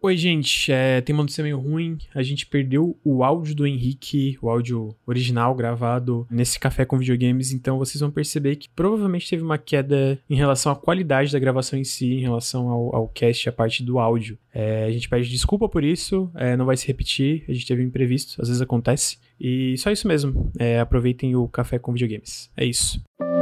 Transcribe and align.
Oi, 0.00 0.16
gente. 0.16 0.70
É, 0.70 1.00
tem 1.00 1.12
uma 1.12 1.24
notícia 1.24 1.42
meio 1.42 1.58
ruim. 1.58 1.98
A 2.14 2.22
gente 2.22 2.46
perdeu 2.46 2.96
o 3.04 3.24
áudio 3.24 3.52
do 3.52 3.66
Henrique, 3.66 4.38
o 4.40 4.48
áudio 4.48 4.94
original 5.04 5.52
gravado 5.56 6.24
nesse 6.30 6.58
café 6.58 6.84
com 6.84 6.96
videogames. 6.96 7.50
Então 7.50 7.78
vocês 7.78 8.00
vão 8.00 8.08
perceber 8.08 8.54
que 8.54 8.68
provavelmente 8.68 9.28
teve 9.28 9.42
uma 9.42 9.58
queda 9.58 10.16
em 10.30 10.36
relação 10.36 10.70
à 10.70 10.76
qualidade 10.76 11.32
da 11.32 11.38
gravação 11.40 11.76
em 11.76 11.82
si, 11.82 12.12
em 12.12 12.20
relação 12.20 12.68
ao, 12.68 12.94
ao 12.94 13.08
cast, 13.08 13.48
a 13.48 13.52
parte 13.52 13.82
do 13.82 13.98
áudio. 13.98 14.38
É, 14.54 14.84
a 14.84 14.90
gente 14.92 15.08
pede 15.08 15.28
desculpa 15.28 15.68
por 15.68 15.82
isso. 15.82 16.30
É, 16.36 16.56
não 16.56 16.64
vai 16.64 16.76
se 16.76 16.86
repetir. 16.86 17.44
A 17.48 17.52
gente 17.52 17.66
teve 17.66 17.82
um 17.82 17.86
imprevisto, 17.86 18.40
às 18.40 18.46
vezes 18.46 18.62
acontece. 18.62 19.18
E 19.40 19.76
só 19.78 19.90
isso 19.90 20.06
mesmo. 20.06 20.52
É, 20.60 20.78
aproveitem 20.78 21.34
o 21.34 21.48
café 21.48 21.76
com 21.76 21.92
videogames. 21.92 22.48
É 22.56 22.64
isso. 22.64 23.02
Bom 23.18 23.37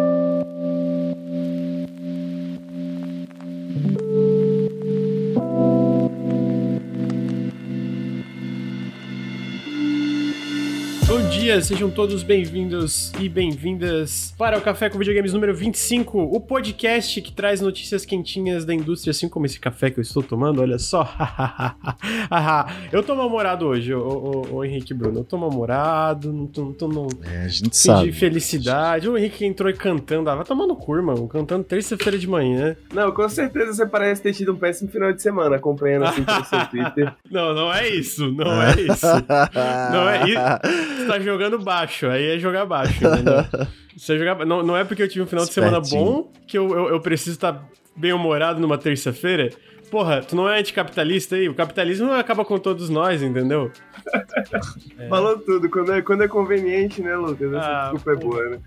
dia, 11.46 11.62
sejam 11.62 11.88
todos 11.88 12.24
bem-vindos 12.24 13.12
e 13.20 13.28
bem-vindas 13.28 14.34
para 14.36 14.58
o 14.58 14.60
Café 14.60 14.90
com 14.90 14.98
Videogames 14.98 15.32
número 15.32 15.54
25, 15.54 16.18
o 16.18 16.40
podcast 16.40 17.22
que 17.22 17.32
traz 17.32 17.60
notícias 17.60 18.04
quentinhas 18.04 18.64
da 18.64 18.74
indústria, 18.74 19.12
assim 19.12 19.28
como 19.28 19.46
esse 19.46 19.60
café 19.60 19.88
que 19.88 20.00
eu 20.00 20.02
estou 20.02 20.24
tomando, 20.24 20.60
olha 20.60 20.76
só. 20.76 21.08
eu 22.90 23.00
tô 23.00 23.14
mal-humorado 23.14 23.64
hoje, 23.64 23.94
ô, 23.94 24.00
ô, 24.00 24.56
ô, 24.56 24.64
Henrique 24.64 24.92
Bruno, 24.92 25.20
eu 25.20 25.24
tô 25.24 25.38
mal-humorado, 25.38 26.32
não 26.32 26.48
tô, 26.48 26.64
não 26.64 26.72
tô 26.72 26.88
no... 26.88 27.06
É, 27.22 27.44
a 27.44 27.48
gente 27.48 27.76
sabe. 27.76 28.10
de 28.10 28.18
felicidade. 28.18 29.08
O 29.08 29.16
Henrique 29.16 29.44
entrou 29.44 29.70
e 29.70 29.74
cantando, 29.74 30.28
ah, 30.28 30.34
vai 30.34 30.44
tomar 30.44 30.66
no 30.66 30.74
cu, 30.74 30.96
irmão, 30.96 31.28
cantando 31.28 31.62
terça-feira 31.62 32.18
de 32.18 32.26
manhã. 32.26 32.76
Não, 32.92 33.12
com 33.12 33.28
certeza 33.28 33.72
você 33.72 33.86
parece 33.86 34.20
ter 34.20 34.32
tido 34.32 34.52
um 34.52 34.56
péssimo 34.56 34.90
final 34.90 35.12
de 35.12 35.22
semana 35.22 35.54
acompanhando 35.54 36.06
assim 36.06 36.24
pelo 36.24 36.44
seu 36.44 36.66
Twitter. 36.66 37.14
Não, 37.30 37.54
não 37.54 37.72
é 37.72 37.88
isso, 37.88 38.32
não 38.32 38.50
é 38.60 38.72
isso. 38.72 39.06
Não 39.92 40.08
é 40.08 40.24
isso. 40.24 40.96
Você 40.96 41.06
tá 41.06 41.20
jogando 41.20 41.35
baixo, 41.58 42.06
aí 42.08 42.36
é 42.36 42.38
jogar 42.38 42.66
baixo, 42.66 43.04
entendeu? 43.04 43.44
Você 43.96 44.18
jogar... 44.18 44.44
não, 44.44 44.62
não 44.62 44.76
é 44.76 44.84
porque 44.84 45.02
eu 45.02 45.08
tive 45.08 45.22
um 45.22 45.26
final 45.26 45.44
de 45.44 45.52
semana 45.52 45.80
bom 45.80 46.30
que 46.46 46.58
eu, 46.58 46.68
eu, 46.68 46.88
eu 46.90 47.00
preciso 47.00 47.36
estar 47.36 47.66
bem-humorado 47.96 48.60
numa 48.60 48.76
terça-feira. 48.76 49.50
Porra, 49.90 50.20
tu 50.20 50.34
não 50.34 50.48
é 50.48 50.58
anticapitalista 50.58 51.36
aí? 51.36 51.48
O 51.48 51.54
capitalismo 51.54 52.12
acaba 52.12 52.44
com 52.44 52.58
todos 52.58 52.88
nós, 52.88 53.22
entendeu? 53.22 53.70
É. 54.98 55.08
Falou 55.08 55.38
tudo. 55.38 55.68
Quando 55.70 55.92
é, 55.92 56.02
quando 56.02 56.24
é 56.24 56.28
conveniente, 56.28 57.00
né, 57.00 57.14
Lucas? 57.16 57.52
Essa 57.52 57.66
ah, 57.66 57.92
desculpa 57.92 58.12
é 58.12 58.16
boa, 58.16 58.48
né? 58.50 58.58